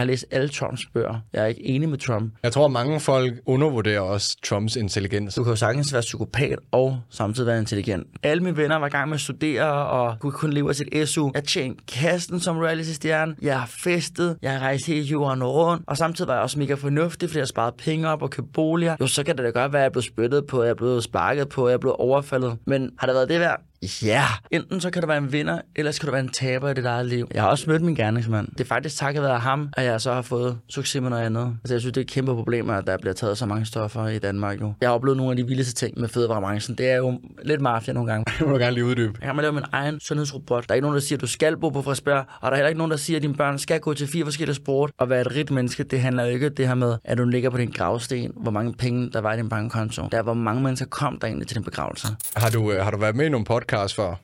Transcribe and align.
har 0.00 0.06
læst 0.06 0.26
alle 0.30 0.48
Trumps 0.48 0.86
bøger. 0.94 1.20
Jeg 1.32 1.42
er 1.42 1.46
ikke 1.46 1.66
enig 1.66 1.88
med 1.88 1.98
Trump. 1.98 2.32
Jeg 2.42 2.52
tror, 2.52 2.68
mange 2.68 3.00
folk 3.00 3.34
undervurderer 3.46 4.00
også 4.00 4.36
Trumps 4.44 4.76
intelligens. 4.76 5.34
Du 5.34 5.42
kan 5.42 5.50
jo 5.52 5.56
sagtens 5.56 5.92
være 5.92 6.02
psykopat 6.02 6.58
og 6.70 7.00
samtidig 7.10 7.46
være 7.46 7.58
intelligent. 7.58 8.06
Alle 8.22 8.42
mine 8.42 8.56
venner 8.56 8.76
var 8.76 8.86
i 8.86 8.90
gang 8.90 9.08
med 9.08 9.14
at 9.14 9.20
studere 9.20 9.86
og 9.86 10.16
kunne 10.20 10.32
kun 10.32 10.52
leve 10.52 10.68
af 10.68 10.74
sit 10.74 11.08
SU. 11.08 11.30
Jeg 11.34 11.44
tjente 11.44 11.84
kasten 11.88 12.40
som 12.40 12.58
reality-stjerne. 12.58 13.34
Jeg 13.42 13.60
har 13.60 13.70
festet. 13.84 14.36
Jeg 14.42 14.52
har 14.52 14.58
rejst 14.58 14.86
hele 14.86 15.02
jorden 15.02 15.44
rundt. 15.44 15.84
Og 15.86 15.96
samtidig 15.96 16.28
var 16.28 16.34
jeg 16.34 16.42
også 16.42 16.58
mega 16.58 16.74
fornuftig, 16.74 17.28
fordi 17.28 17.38
jeg 17.38 17.48
sparede 17.48 17.76
penge 17.78 18.08
op 18.08 18.22
og 18.22 18.30
købte 18.30 18.52
boliger. 18.52 18.96
Jo, 19.00 19.06
så 19.06 19.24
kan 19.24 19.36
det 19.36 19.44
da 19.44 19.50
godt 19.50 19.72
være, 19.72 19.82
at 19.82 19.84
jeg 19.84 19.92
blev 19.92 20.02
spyttet 20.02 20.46
på, 20.46 20.62
jeg 20.62 20.76
blev 20.76 21.00
sparket 21.00 21.48
på, 21.48 21.68
jeg 21.68 21.80
blev 21.80 21.96
overfaldet. 21.98 22.58
Men 22.66 22.90
har 22.98 23.06
det 23.06 23.14
været 23.14 23.28
det 23.28 23.40
værd? 23.40 23.60
Ja, 24.02 24.24
enten 24.50 24.80
så 24.80 24.90
kan 24.90 25.02
du 25.02 25.08
være 25.08 25.18
en 25.18 25.32
vinder, 25.32 25.60
eller 25.76 25.92
så 25.92 26.00
kan 26.00 26.06
du 26.06 26.12
være 26.12 26.20
en 26.20 26.28
taber 26.28 26.70
i 26.70 26.74
dit 26.74 26.84
eget 26.84 27.06
liv. 27.06 27.28
Jeg 27.34 27.42
har 27.42 27.48
også 27.48 27.70
mødt 27.70 27.82
min 27.82 27.94
gerningsmand. 27.94 28.48
Det 28.48 28.60
er 28.60 28.64
faktisk 28.64 28.96
takket 28.96 29.22
være 29.22 29.38
ham, 29.38 29.68
at 29.76 29.84
jeg 29.84 30.00
så 30.00 30.12
har 30.12 30.22
fået 30.22 30.58
succes 30.68 31.02
med 31.02 31.10
noget 31.10 31.22
andet. 31.22 31.56
Altså, 31.62 31.74
jeg 31.74 31.80
synes, 31.80 31.92
det 31.92 32.00
er 32.00 32.04
et 32.04 32.10
kæmpe 32.10 32.34
problem, 32.34 32.70
at 32.70 32.86
der 32.86 32.98
bliver 32.98 33.14
taget 33.14 33.38
så 33.38 33.46
mange 33.46 33.66
stoffer 33.66 34.06
i 34.06 34.18
Danmark 34.18 34.60
jo. 34.60 34.72
Jeg 34.80 34.88
har 34.88 34.94
oplevet 34.94 35.16
nogle 35.16 35.32
af 35.32 35.36
de 35.36 35.46
vildeste 35.46 35.74
ting 35.74 36.00
med 36.00 36.08
fødevarebranchen. 36.08 36.78
Det 36.78 36.90
er 36.90 36.96
jo 36.96 37.20
lidt 37.42 37.60
mafia 37.60 37.94
nogle 37.94 38.12
gange. 38.12 38.24
Jeg 38.40 38.48
må 38.48 38.58
gerne 38.58 38.74
lige 38.74 38.84
uddybe. 38.84 39.18
Jeg 39.22 39.34
kan 39.34 39.42
lave 39.42 39.52
min 39.52 39.64
egen 39.72 40.00
sundhedsrobot. 40.00 40.68
Der 40.68 40.72
er 40.72 40.74
ikke 40.74 40.82
nogen, 40.82 40.94
der 40.94 41.00
siger, 41.00 41.16
at 41.16 41.20
du 41.20 41.26
skal 41.26 41.56
bo 41.56 41.68
på 41.68 41.82
Frederiksberg, 41.82 42.24
og 42.40 42.42
der 42.42 42.50
er 42.50 42.54
heller 42.56 42.68
ikke 42.68 42.78
nogen, 42.78 42.90
der 42.90 42.96
siger, 42.96 43.16
at 43.18 43.22
dine 43.22 43.34
børn 43.34 43.58
skal 43.58 43.80
gå 43.80 43.94
til 43.94 44.08
fire 44.08 44.24
forskellige 44.24 44.56
sport. 44.56 44.90
Og 44.98 45.10
være 45.10 45.20
et 45.20 45.36
rigt 45.36 45.50
menneske, 45.50 45.82
det 45.82 46.00
handler 46.00 46.24
jo 46.24 46.30
ikke 46.30 46.48
det 46.48 46.68
her 46.68 46.74
med, 46.74 46.96
at 47.04 47.18
du 47.18 47.24
ligger 47.24 47.50
på 47.50 47.56
din 47.56 47.70
gravsten, 47.70 48.32
hvor 48.36 48.50
mange 48.50 48.74
penge 48.74 49.10
der 49.10 49.20
var 49.20 49.32
i 49.32 49.36
din 49.36 49.48
bankkonto. 49.48 50.08
Der 50.12 50.18
er, 50.18 50.22
hvor 50.22 50.34
mange 50.34 50.62
mennesker 50.62 50.86
kom 50.86 51.18
der 51.18 51.26
egentlig 51.26 51.48
til 51.48 51.56
din 51.56 51.64
begravelse. 51.64 52.08
Har 52.36 52.50
du, 52.50 52.72
øh, 52.72 52.84
har 52.84 52.90
du 52.90 52.98
været 52.98 53.16
med 53.16 53.26
i 53.26 53.28
nogle 53.28 53.44
podcasts 53.70 53.96
før? 53.96 54.14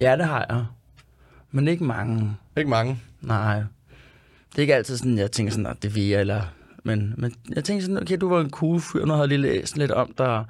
Ja, 0.00 0.16
det 0.16 0.26
har 0.26 0.46
jeg. 0.48 0.64
Men 1.50 1.68
ikke 1.68 1.84
mange. 1.84 2.36
Ikke 2.56 2.70
mange. 2.70 3.00
Nej. 3.20 3.56
Det 4.50 4.56
er 4.56 4.60
ikke 4.60 4.74
altid 4.74 4.96
sådan, 4.96 5.18
jeg 5.18 5.32
tænker 5.32 5.52
sådan, 5.52 5.66
at 5.66 5.82
det 5.82 5.94
vil 5.94 6.12
eller... 6.12 6.42
Men, 6.84 7.14
men 7.16 7.34
jeg 7.56 7.64
tænker 7.64 7.82
sådan, 7.82 8.02
okay, 8.02 8.16
du 8.20 8.28
var 8.28 8.40
en 8.40 8.50
cool 8.50 8.80
fyr, 8.80 9.04
nu 9.04 9.12
havde 9.12 9.20
jeg 9.20 9.28
lige 9.28 9.42
læst 9.42 9.76
lidt 9.76 9.90
om 9.90 10.14
dig, 10.18 10.44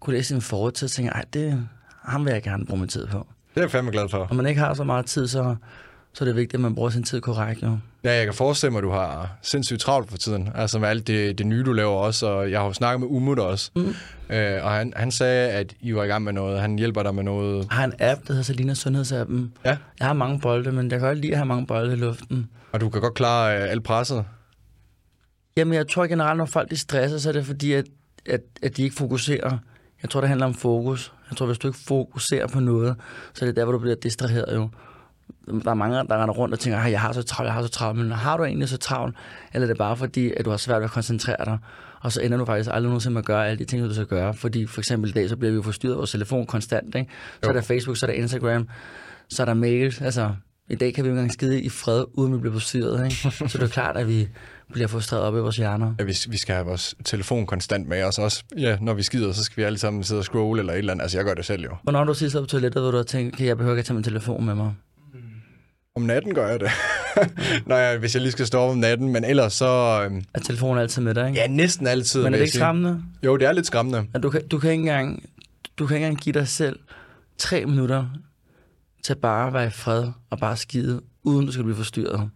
kunne 0.00 0.16
læse 0.16 0.34
en 0.34 0.40
fortid, 0.40 0.86
og 0.86 0.90
tænker, 0.90 1.12
ej, 1.12 1.24
det, 1.32 1.68
ham 2.02 2.24
vil 2.24 2.32
jeg 2.32 2.42
gerne 2.42 2.66
bruge 2.66 2.80
min 2.80 2.88
tid 2.88 3.06
på. 3.06 3.26
Det 3.54 3.56
er 3.56 3.60
jeg 3.60 3.70
fandme 3.70 3.90
glad 3.90 4.08
for. 4.08 4.18
Og 4.18 4.36
man 4.36 4.46
ikke 4.46 4.60
har 4.60 4.74
så 4.74 4.84
meget 4.84 5.06
tid, 5.06 5.28
så, 5.28 5.56
så 6.12 6.24
er 6.24 6.26
det 6.26 6.36
vigtigt, 6.36 6.54
at 6.54 6.60
man 6.60 6.74
bruger 6.74 6.90
sin 6.90 7.02
tid 7.02 7.20
korrekt, 7.20 7.62
jo. 7.62 7.78
Ja, 8.04 8.16
jeg 8.16 8.24
kan 8.24 8.34
forestille 8.34 8.70
mig, 8.70 8.78
at 8.78 8.82
du 8.82 8.90
har 8.90 9.36
sindssygt 9.42 9.80
travlt 9.80 10.10
for 10.10 10.18
tiden. 10.18 10.48
Altså 10.54 10.78
med 10.78 10.88
alt 10.88 11.06
det, 11.06 11.38
det 11.38 11.46
nye, 11.46 11.62
du 11.64 11.72
laver 11.72 11.92
også. 11.92 12.26
Og 12.26 12.50
jeg 12.50 12.60
har 12.60 12.66
jo 12.66 12.72
snakket 12.72 13.00
med 13.00 13.08
Umut 13.08 13.38
også. 13.38 13.70
Mm. 13.76 13.94
Øh, 14.30 14.64
og 14.64 14.70
han, 14.70 14.92
han 14.96 15.10
sagde, 15.10 15.50
at 15.50 15.74
I 15.80 15.94
var 15.94 16.04
i 16.04 16.06
gang 16.06 16.24
med 16.24 16.32
noget. 16.32 16.60
Han 16.60 16.78
hjælper 16.78 17.02
dig 17.02 17.14
med 17.14 17.22
noget. 17.22 17.66
Jeg 17.70 17.76
har 17.76 17.84
en 17.84 17.92
app, 17.98 18.20
der 18.20 18.32
hedder 18.32 18.42
Salina 18.42 18.74
Sundhedsappen. 18.74 19.52
Ja. 19.64 19.76
Jeg 19.98 20.06
har 20.06 20.12
mange 20.12 20.40
bolde, 20.40 20.72
men 20.72 20.90
jeg 20.90 21.00
kan 21.00 21.08
godt 21.08 21.18
lide 21.18 21.32
at 21.32 21.38
have 21.38 21.46
mange 21.46 21.66
bolde 21.66 21.92
i 21.92 21.96
luften. 21.96 22.48
Og 22.72 22.80
du 22.80 22.88
kan 22.90 23.00
godt 23.00 23.14
klare 23.14 23.56
øh, 23.62 23.70
alt 23.70 23.84
presset. 23.84 24.24
Jamen, 25.56 25.74
jeg 25.74 25.88
tror 25.88 26.06
generelt, 26.06 26.38
når 26.38 26.46
folk 26.46 26.70
de 26.70 26.76
stresser, 26.76 27.18
så 27.18 27.28
er 27.28 27.32
det 27.32 27.46
fordi, 27.46 27.72
at, 27.72 27.84
at, 28.26 28.40
at 28.62 28.76
de 28.76 28.82
ikke 28.82 28.96
fokuserer. 28.96 29.58
Jeg 30.02 30.10
tror, 30.10 30.20
det 30.20 30.28
handler 30.28 30.46
om 30.46 30.54
fokus. 30.54 31.12
Jeg 31.30 31.36
tror, 31.36 31.46
hvis 31.46 31.58
du 31.58 31.68
ikke 31.68 31.78
fokuserer 31.86 32.46
på 32.46 32.60
noget, 32.60 32.96
så 33.34 33.44
er 33.44 33.46
det 33.46 33.56
der, 33.56 33.64
hvor 33.64 33.72
du 33.72 33.78
bliver 33.78 33.96
distraheret 33.96 34.54
jo. 34.54 34.68
Der 35.64 35.70
er 35.70 35.74
mange, 35.74 35.96
der 35.96 36.22
render 36.22 36.34
rundt 36.34 36.54
og 36.54 36.60
tænker, 36.60 36.78
at 36.78 36.92
jeg 36.92 37.00
har 37.00 37.12
så 37.12 37.22
travlt, 37.22 37.46
jeg 37.46 37.54
har 37.54 37.62
så 37.62 37.68
travlt. 37.68 37.98
Men 37.98 38.10
har 38.10 38.36
du 38.36 38.44
egentlig 38.44 38.68
så 38.68 38.76
travlt, 38.76 39.16
eller 39.54 39.66
er 39.66 39.70
det 39.72 39.78
bare 39.78 39.96
fordi, 39.96 40.32
at 40.36 40.44
du 40.44 40.50
har 40.50 40.56
svært 40.56 40.78
ved 40.78 40.84
at 40.84 40.90
koncentrere 40.90 41.44
dig? 41.44 41.58
Og 42.00 42.12
så 42.12 42.20
ender 42.20 42.38
du 42.38 42.44
faktisk 42.44 42.70
aldrig 42.72 42.88
nogensinde 42.88 43.14
med 43.14 43.22
at 43.22 43.26
gøre 43.26 43.48
alle 43.48 43.58
de 43.58 43.64
ting, 43.64 43.84
du 43.84 43.94
skal 43.94 44.06
gøre. 44.06 44.34
Fordi 44.34 44.66
for 44.66 44.80
eksempel 44.80 45.10
i 45.10 45.12
dag, 45.12 45.28
så 45.28 45.36
bliver 45.36 45.50
vi 45.50 45.56
jo 45.56 45.62
forstyrret 45.62 45.92
af 45.92 45.98
vores 45.98 46.10
telefon 46.10 46.46
konstant. 46.46 46.94
Ikke? 46.94 47.10
Så 47.42 47.48
er 47.48 47.52
der 47.52 47.60
Facebook, 47.60 47.96
så 47.96 48.06
er 48.06 48.10
der 48.10 48.14
Instagram, 48.14 48.68
så 49.28 49.42
er 49.42 49.46
der 49.46 49.54
mails. 49.54 50.00
Altså, 50.00 50.30
i 50.70 50.74
dag 50.74 50.94
kan 50.94 51.04
vi 51.04 51.08
jo 51.08 51.14
engang 51.14 51.32
skide 51.32 51.62
i 51.62 51.68
fred, 51.68 52.04
uden 52.14 52.32
vi 52.32 52.38
bliver 52.38 52.52
forstyrret. 52.52 53.04
Ikke? 53.04 53.16
så 53.50 53.58
det 53.58 53.62
er 53.62 53.68
klart, 53.68 53.96
at 53.96 54.08
vi 54.08 54.28
bliver 54.72 54.88
frustreret 54.88 55.22
op 55.22 55.34
i 55.34 55.38
vores 55.38 55.56
hjerner. 55.56 55.94
Ja, 55.98 56.04
vi, 56.04 56.16
vi 56.28 56.36
skal 56.36 56.54
have 56.54 56.66
vores 56.66 56.94
telefon 57.04 57.46
konstant 57.46 57.88
med 57.88 58.02
os 58.02 58.18
også. 58.18 58.44
Ja, 58.58 58.76
når 58.80 58.94
vi 58.94 59.02
skider, 59.02 59.32
så 59.32 59.44
skal 59.44 59.56
vi 59.56 59.62
alle 59.62 59.78
sammen 59.78 60.04
sidde 60.04 60.18
og 60.18 60.24
scrolle 60.24 60.60
eller 60.60 60.72
et 60.72 60.78
eller 60.78 60.92
andet. 60.92 61.02
Altså, 61.02 61.18
jeg 61.18 61.24
gør 61.24 61.34
det 61.34 61.44
selv 61.44 61.62
jo. 61.62 61.76
Hvornår 61.82 62.04
du 62.04 62.14
sidst 62.14 62.36
på 62.36 62.44
toilettet, 62.44 62.82
hvor 62.82 62.90
du 62.90 62.96
har 62.96 63.04
tænkt, 63.04 63.34
okay, 63.34 63.46
jeg 63.46 63.56
behøver 63.56 63.74
ikke 63.74 63.80
at 63.80 63.86
tage 63.86 63.94
min 63.94 64.04
telefon 64.04 64.44
med 64.44 64.54
mig? 64.54 64.74
Om 65.96 66.02
natten 66.02 66.34
gør 66.34 66.48
jeg 66.48 66.60
det. 66.60 66.70
Når 67.68 67.76
jeg, 67.76 67.98
hvis 67.98 68.14
jeg 68.14 68.22
lige 68.22 68.32
skal 68.32 68.46
stå 68.46 68.58
op 68.58 68.70
om 68.70 68.78
natten, 68.78 69.08
men 69.12 69.24
ellers 69.24 69.52
så... 69.52 70.00
Øhm, 70.04 70.22
Er 70.34 70.40
telefonen 70.40 70.78
altid 70.82 71.02
med 71.02 71.14
dig, 71.14 71.28
ikke? 71.28 71.40
ja, 71.40 71.46
næsten 71.46 71.86
altid. 71.86 72.22
Men 72.22 72.34
er 72.34 72.38
det 72.38 72.44
ikke 72.44 72.56
skræmmende? 72.56 73.02
Jo, 73.24 73.36
det 73.36 73.48
er 73.48 73.52
lidt 73.52 73.66
skræmmende. 73.66 74.06
At 74.14 74.22
du, 74.22 74.30
kan, 74.30 74.48
du, 74.48 74.58
kan 74.58 74.70
ikke 74.70 74.80
engang, 74.80 75.22
du 75.78 75.86
kan 75.86 75.96
ikke 75.96 76.06
engang 76.06 76.20
give 76.22 76.32
dig 76.32 76.48
selv 76.48 76.78
tre 77.38 77.66
minutter 77.66 78.06
til 79.02 79.14
bare 79.14 79.46
at 79.46 79.52
være 79.52 79.66
i 79.66 79.70
fred 79.70 80.06
og 80.30 80.38
bare 80.38 80.56
skide, 80.56 81.00
uden 81.22 81.46
du 81.46 81.52
skal 81.52 81.64
blive 81.64 81.76
forstyrret. 81.76 82.30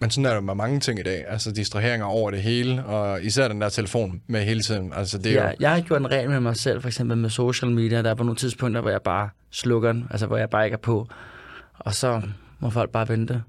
Men 0.00 0.10
sådan 0.10 0.26
er 0.26 0.34
det 0.34 0.44
med 0.44 0.54
mange 0.54 0.80
ting 0.80 0.98
i 0.98 1.02
dag. 1.02 1.24
Altså 1.28 1.52
distraheringer 1.52 2.06
over 2.06 2.30
det 2.30 2.42
hele, 2.42 2.84
og 2.84 3.22
især 3.22 3.48
den 3.48 3.60
der 3.60 3.68
telefon 3.68 4.22
med 4.26 4.44
hele 4.44 4.62
tiden. 4.62 4.92
Altså, 4.96 5.18
det 5.18 5.26
er 5.32 5.42
Ja, 5.42 5.48
jo... 5.48 5.54
jeg 5.60 5.70
har 5.70 5.80
gjort 5.80 6.00
en 6.00 6.10
regel 6.10 6.30
med 6.30 6.40
mig 6.40 6.56
selv, 6.56 6.80
for 6.80 6.88
eksempel 6.88 7.16
med 7.18 7.30
social 7.30 7.70
media. 7.72 8.02
Der 8.02 8.10
er 8.10 8.14
på 8.14 8.22
nogle 8.24 8.36
tidspunkter, 8.36 8.80
hvor 8.80 8.90
jeg 8.90 9.02
bare 9.04 9.28
slukker 9.50 9.92
den, 9.92 10.06
altså 10.10 10.26
hvor 10.26 10.36
jeg 10.36 10.50
bare 10.50 10.64
ikke 10.64 10.74
er 10.74 10.78
på. 10.78 11.08
Og 11.78 11.94
så 11.94 12.22
må 12.62 12.70
folk 12.70 12.90
bare 12.90 13.08
vente. 13.08 13.42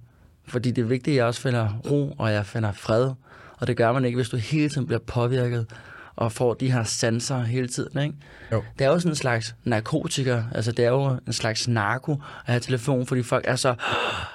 Fordi 0.48 0.72
det 0.72 0.82
er 0.82 0.86
vigtigt, 0.86 1.14
at 1.14 1.18
jeg 1.18 1.26
også 1.26 1.42
finder 1.42 1.80
ro, 1.92 2.16
og 2.18 2.32
jeg 2.32 2.46
finder 2.46 2.72
fred. 2.72 3.12
Og 3.60 3.68
det 3.68 3.78
gør 3.78 3.92
man 3.92 4.06
ikke, 4.06 4.16
hvis 4.16 4.30
du 4.30 4.38
hele 4.38 4.70
tiden 4.70 4.88
bliver 4.88 5.00
påvirket 5.00 5.66
og 6.16 6.32
får 6.32 6.54
de 6.54 6.72
her 6.72 6.84
sanser 6.84 7.44
hele 7.44 7.68
tiden. 7.68 8.02
Ikke? 8.02 8.16
Jo. 8.52 8.64
Det 8.80 8.86
er 8.86 8.90
jo 8.90 9.00
sådan 9.00 9.12
en 9.12 9.16
slags 9.16 9.56
narkotiker, 9.64 10.44
altså 10.56 10.72
det 10.72 10.86
er 10.86 10.90
jo 10.90 11.18
en 11.28 11.34
slags 11.34 11.68
narko 11.68 12.12
at 12.12 12.20
have 12.46 12.60
telefon, 12.60 13.06
fordi 13.06 13.24
folk 13.24 13.46
er 13.48 13.56
så 13.56 13.76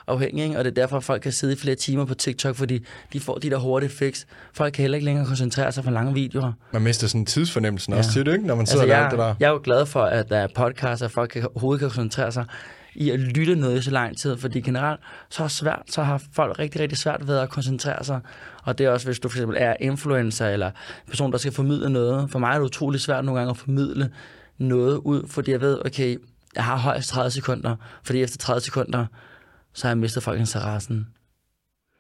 afhængige, 0.06 0.44
ikke? 0.44 0.58
og 0.58 0.64
det 0.64 0.70
er 0.70 0.74
derfor, 0.74 0.96
at 0.96 1.04
folk 1.04 1.22
kan 1.22 1.32
sidde 1.32 1.52
i 1.52 1.56
flere 1.56 1.74
timer 1.76 2.04
på 2.04 2.14
TikTok, 2.14 2.56
fordi 2.56 2.84
de 3.12 3.20
får 3.20 3.34
de 3.38 3.50
der 3.50 3.56
hurtige 3.58 3.90
fix. 3.90 4.24
Folk 4.52 4.72
kan 4.72 4.82
heller 4.82 4.96
ikke 4.96 5.04
længere 5.04 5.26
koncentrere 5.26 5.72
sig 5.72 5.84
for 5.84 5.90
lange 5.90 6.14
videoer. 6.14 6.52
Man 6.72 6.82
mister 6.82 7.06
sådan 7.06 7.26
tidsfornemmelsen 7.26 7.92
ja. 7.92 7.98
Også 7.98 8.12
til 8.12 8.26
det, 8.26 8.32
ikke? 8.32 8.46
Når 8.46 8.54
man 8.54 8.66
sidder 8.66 8.82
Altså, 8.82 8.94
altså, 8.94 9.16
jeg, 9.16 9.18
der 9.18 9.28
det 9.28 9.38
der. 9.40 9.46
jeg 9.46 9.46
er 9.46 9.52
jo 9.52 9.60
glad 9.64 9.86
for, 9.86 10.02
at 10.02 10.28
der 10.28 10.36
er 10.38 10.46
podcasts, 10.54 11.02
at 11.02 11.10
folk 11.10 11.30
kan, 11.30 11.46
overhovedet 11.54 11.80
kan 11.80 11.88
koncentrere 11.88 12.32
sig 12.32 12.44
i 12.98 13.10
at 13.10 13.20
lytte 13.20 13.56
noget 13.56 13.78
i 13.78 13.82
så 13.82 13.90
lang 13.90 14.18
tid, 14.18 14.36
fordi 14.36 14.60
generelt 14.60 15.00
så 15.28 15.44
er 15.44 15.48
svært, 15.48 15.82
så 15.86 16.02
har 16.02 16.22
folk 16.32 16.58
rigtig, 16.58 16.80
rigtig 16.80 16.98
svært 16.98 17.26
ved 17.28 17.38
at 17.38 17.50
koncentrere 17.50 18.04
sig. 18.04 18.20
Og 18.62 18.78
det 18.78 18.86
er 18.86 18.90
også, 18.90 19.06
hvis 19.06 19.18
du 19.18 19.28
for 19.28 19.36
eksempel 19.36 19.56
er 19.60 19.74
influencer 19.80 20.48
eller 20.48 20.66
en 20.66 21.08
person, 21.08 21.32
der 21.32 21.38
skal 21.38 21.52
formidle 21.52 21.90
noget. 21.90 22.30
For 22.30 22.38
mig 22.38 22.48
er 22.48 22.54
det 22.54 22.64
utrolig 22.64 23.00
svært 23.00 23.24
nogle 23.24 23.40
gange 23.40 23.50
at 23.50 23.56
formidle 23.56 24.12
noget 24.58 24.96
ud, 24.96 25.28
fordi 25.28 25.50
jeg 25.50 25.60
ved, 25.60 25.86
okay, 25.86 26.16
jeg 26.54 26.64
har 26.64 26.76
højst 26.76 27.08
30 27.08 27.30
sekunder, 27.30 27.76
fordi 28.02 28.22
efter 28.22 28.38
30 28.38 28.60
sekunder, 28.60 29.06
så 29.74 29.86
har 29.86 29.90
jeg 29.90 29.98
mistet 29.98 30.22
folk 30.22 30.40
interessen. 30.40 31.06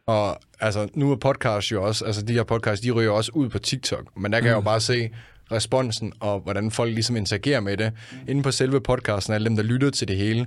Og 0.06 0.40
altså, 0.60 0.88
nu 0.94 1.12
er 1.12 1.16
podcast 1.16 1.72
jo 1.72 1.84
også, 1.84 2.04
altså 2.04 2.22
de 2.22 2.32
her 2.32 2.42
podcasts, 2.42 2.82
de 2.82 2.90
ryger 2.90 3.10
også 3.10 3.32
ud 3.34 3.48
på 3.48 3.58
TikTok, 3.58 4.16
men 4.16 4.32
der 4.32 4.38
kan 4.38 4.44
mm. 4.44 4.48
jeg 4.48 4.56
jo 4.56 4.60
bare 4.60 4.80
se 4.80 5.10
responsen 5.52 6.12
og 6.20 6.40
hvordan 6.40 6.70
folk 6.70 6.92
ligesom 6.92 7.16
interagerer 7.16 7.60
med 7.60 7.76
det. 7.76 7.92
Inden 8.28 8.42
på 8.42 8.50
selve 8.50 8.80
podcasten, 8.80 9.34
alle 9.34 9.44
dem, 9.44 9.56
der 9.56 9.62
lytter 9.62 9.90
til 9.90 10.08
det 10.08 10.16
hele, 10.16 10.46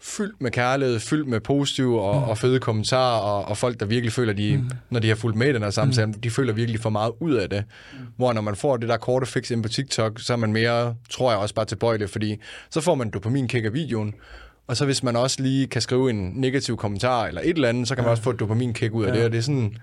fyldt 0.00 0.42
med 0.42 0.50
kærlighed, 0.50 1.00
fyldt 1.00 1.28
med 1.28 1.40
positive 1.40 2.00
og, 2.02 2.16
mm. 2.16 2.28
og 2.28 2.38
fede 2.38 2.60
kommentarer, 2.60 3.20
og, 3.20 3.44
og 3.44 3.56
folk, 3.56 3.80
der 3.80 3.86
virkelig 3.86 4.12
føler, 4.12 4.32
de, 4.32 4.56
mm. 4.56 4.70
når 4.90 5.00
de 5.00 5.08
har 5.08 5.14
fulgt 5.14 5.36
med 5.36 5.48
i 5.48 5.52
den 5.52 5.62
her 5.62 5.70
samtale, 5.70 6.06
mm. 6.06 6.12
de 6.12 6.30
føler 6.30 6.52
virkelig 6.52 6.80
for 6.80 6.90
meget 6.90 7.12
ud 7.20 7.34
af 7.34 7.50
det. 7.50 7.64
Mm. 7.92 7.98
Hvor 8.16 8.32
når 8.32 8.40
man 8.40 8.56
får 8.56 8.76
det 8.76 8.88
der 8.88 8.96
korte 8.96 9.26
fix 9.26 9.50
ind 9.50 9.62
på 9.62 9.68
TikTok, 9.68 10.20
så 10.20 10.32
er 10.32 10.36
man 10.36 10.52
mere, 10.52 10.94
tror 11.10 11.30
jeg 11.30 11.38
også 11.38 11.54
bare 11.54 11.66
tilbøjelig, 11.66 12.10
fordi 12.10 12.36
så 12.70 12.80
får 12.80 12.94
man 12.94 13.10
dopaminkick 13.10 13.64
af 13.64 13.74
videoen, 13.74 14.14
og 14.66 14.76
så 14.76 14.84
hvis 14.84 15.02
man 15.02 15.16
også 15.16 15.42
lige 15.42 15.66
kan 15.66 15.82
skrive 15.82 16.10
en 16.10 16.32
negativ 16.34 16.76
kommentar 16.76 17.26
eller 17.26 17.40
et 17.44 17.50
eller 17.50 17.68
andet, 17.68 17.88
så 17.88 17.94
kan 17.94 18.04
man 18.04 18.10
også 18.10 18.22
få 18.22 18.30
et 18.30 18.40
dopaminkick 18.40 18.94
ud 18.94 19.04
af 19.04 19.08
ja. 19.08 19.14
det, 19.14 19.24
og 19.24 19.32
det 19.32 19.38
er 19.38 19.42
sådan, 19.42 19.76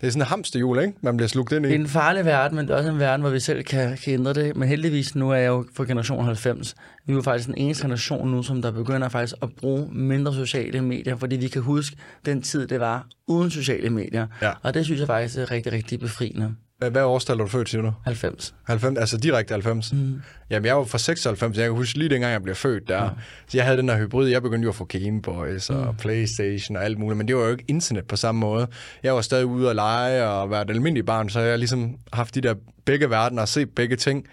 det 0.00 0.06
er 0.06 0.10
sådan 0.10 0.22
en 0.22 0.26
hamsterhjul, 0.26 0.78
ikke? 0.78 0.92
Man 1.00 1.16
bliver 1.16 1.28
slugt 1.28 1.52
ind 1.52 1.66
i. 1.66 1.68
Det 1.68 1.74
er 1.74 1.80
en 1.80 1.88
farlig 1.88 2.24
verden, 2.24 2.56
men 2.56 2.66
det 2.66 2.72
er 2.72 2.78
også 2.78 2.90
en 2.90 2.98
verden, 2.98 3.20
hvor 3.20 3.30
vi 3.30 3.40
selv 3.40 3.62
kan, 3.62 3.96
kan 3.96 4.12
ændre 4.12 4.32
det. 4.32 4.56
Men 4.56 4.68
heldigvis, 4.68 5.14
nu 5.14 5.30
er 5.30 5.36
jeg 5.36 5.48
jo 5.48 5.64
fra 5.74 5.84
generation 5.84 6.24
90. 6.24 6.74
Vi 7.06 7.12
er 7.12 7.16
jo 7.16 7.22
faktisk 7.22 7.46
den 7.46 7.58
eneste 7.58 7.82
generation 7.82 8.30
nu, 8.30 8.42
som 8.42 8.62
der 8.62 8.70
begynder 8.70 9.08
faktisk 9.08 9.34
at 9.42 9.48
bruge 9.60 9.88
mindre 9.92 10.34
sociale 10.34 10.80
medier, 10.80 11.16
fordi 11.16 11.36
vi 11.36 11.48
kan 11.48 11.62
huske 11.62 11.96
den 12.26 12.42
tid, 12.42 12.66
det 12.66 12.80
var 12.80 13.06
uden 13.26 13.50
sociale 13.50 13.90
medier. 13.90 14.26
Ja. 14.42 14.52
Og 14.62 14.74
det 14.74 14.84
synes 14.84 15.00
jeg 15.00 15.06
faktisk 15.06 15.38
er 15.38 15.50
rigtig, 15.50 15.72
rigtig 15.72 16.00
befriende. 16.00 16.54
Hvad, 16.88 17.02
årstal 17.02 17.34
er 17.40 17.44
du 17.44 17.48
født, 17.48 17.68
siger 17.68 17.82
du? 17.82 17.92
90. 18.04 18.54
90, 18.64 18.98
altså 18.98 19.16
direkte 19.16 19.52
90. 19.52 19.92
Mm. 19.92 20.22
Jamen, 20.50 20.66
jeg 20.66 20.76
var 20.76 20.84
fra 20.84 20.98
96, 20.98 21.56
jeg 21.56 21.64
kan 21.64 21.72
huske 21.74 21.98
lige 21.98 22.08
dengang, 22.08 22.32
jeg 22.32 22.42
blev 22.42 22.54
født 22.54 22.88
der. 22.88 23.02
Ja. 23.04 23.10
Så 23.48 23.58
jeg 23.58 23.64
havde 23.64 23.78
den 23.78 23.88
der 23.88 23.98
hybrid, 23.98 24.28
jeg 24.28 24.42
begyndte 24.42 24.64
jo 24.64 24.68
at 24.68 24.74
få 24.74 24.84
Gameboys 24.84 25.70
og 25.70 25.86
mm. 25.86 25.96
Playstation 25.96 26.76
og 26.76 26.84
alt 26.84 26.98
muligt, 26.98 27.18
men 27.18 27.28
det 27.28 27.36
var 27.36 27.42
jo 27.42 27.50
ikke 27.50 27.64
internet 27.68 28.04
på 28.04 28.16
samme 28.16 28.38
måde. 28.38 28.66
Jeg 29.02 29.14
var 29.14 29.20
stadig 29.20 29.46
ude 29.46 29.70
at 29.70 29.76
lege 29.76 30.28
og 30.28 30.50
være 30.50 30.62
et 30.62 30.70
almindeligt 30.70 31.06
barn, 31.06 31.28
så 31.28 31.40
jeg 31.40 31.50
har 31.50 31.56
ligesom 31.56 31.96
haft 32.12 32.34
de 32.34 32.40
der 32.40 32.54
begge 32.84 33.10
verdener 33.10 33.42
og 33.42 33.48
set 33.48 33.70
begge 33.70 33.96
ting. 33.96 34.26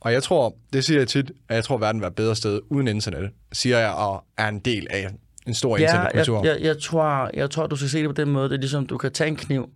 Og 0.00 0.12
jeg 0.12 0.22
tror, 0.22 0.56
det 0.72 0.84
siger 0.84 1.00
jeg 1.00 1.08
tit, 1.08 1.30
at 1.48 1.56
jeg 1.56 1.64
tror, 1.64 1.74
at 1.74 1.80
verden 1.80 2.00
var 2.00 2.06
et 2.06 2.14
bedre 2.14 2.36
sted 2.36 2.60
uden 2.70 2.88
internet, 2.88 3.30
siger 3.52 3.78
jeg, 3.78 3.90
og 3.90 4.24
er 4.38 4.48
en 4.48 4.58
del 4.58 4.86
af 4.90 5.08
en 5.46 5.54
stor 5.54 5.76
Ja, 5.76 5.82
jeg, 5.82 5.90
internetkultur. 5.90 6.44
jeg, 6.44 6.60
jeg, 6.60 6.78
tror, 6.78 7.30
jeg 7.34 7.50
tror, 7.50 7.66
du 7.66 7.76
skal 7.76 7.88
se 7.88 7.98
det 7.98 8.08
på 8.08 8.12
den 8.12 8.30
måde. 8.30 8.48
Det 8.48 8.54
er 8.54 8.60
ligesom, 8.60 8.86
du 8.86 8.98
kan 8.98 9.12
tage 9.12 9.28
en 9.28 9.36
kniv, 9.36 9.68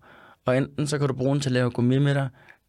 og 0.49 0.57
enten 0.57 0.87
så 0.87 0.99
kan 0.99 1.09
du 1.09 1.15
bruge 1.15 1.33
den 1.33 1.41
til 1.41 1.49
at 1.49 1.53
lave 1.53 1.71
gummi 1.71 1.99
med 1.99 2.15
dig, 2.15 2.29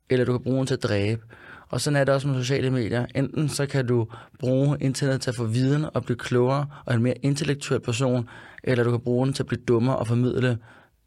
eller 0.09 0.25
du 0.25 0.31
kan 0.31 0.43
bruge 0.43 0.57
den 0.57 0.67
til 0.67 0.73
at 0.73 0.83
dræbe. 0.83 1.21
Og 1.69 1.81
sådan 1.81 1.97
er 1.97 2.03
det 2.03 2.13
også 2.13 2.27
med 2.27 2.35
sociale 2.35 2.69
medier. 2.69 3.05
Enten 3.15 3.49
så 3.49 3.65
kan 3.65 3.87
du 3.87 4.07
bruge 4.39 4.77
internet 4.81 5.21
til 5.21 5.29
at 5.29 5.35
få 5.35 5.45
viden 5.45 5.85
og 5.93 6.03
blive 6.05 6.17
klogere 6.17 6.67
og 6.85 6.93
en 6.93 7.01
mere 7.01 7.13
intellektuel 7.21 7.79
person, 7.79 8.29
eller 8.63 8.83
du 8.83 8.91
kan 8.91 8.99
bruge 8.99 9.25
den 9.25 9.33
til 9.33 9.43
at 9.43 9.47
blive 9.47 9.61
dummere 9.67 9.97
og 9.97 10.07
formidle 10.07 10.57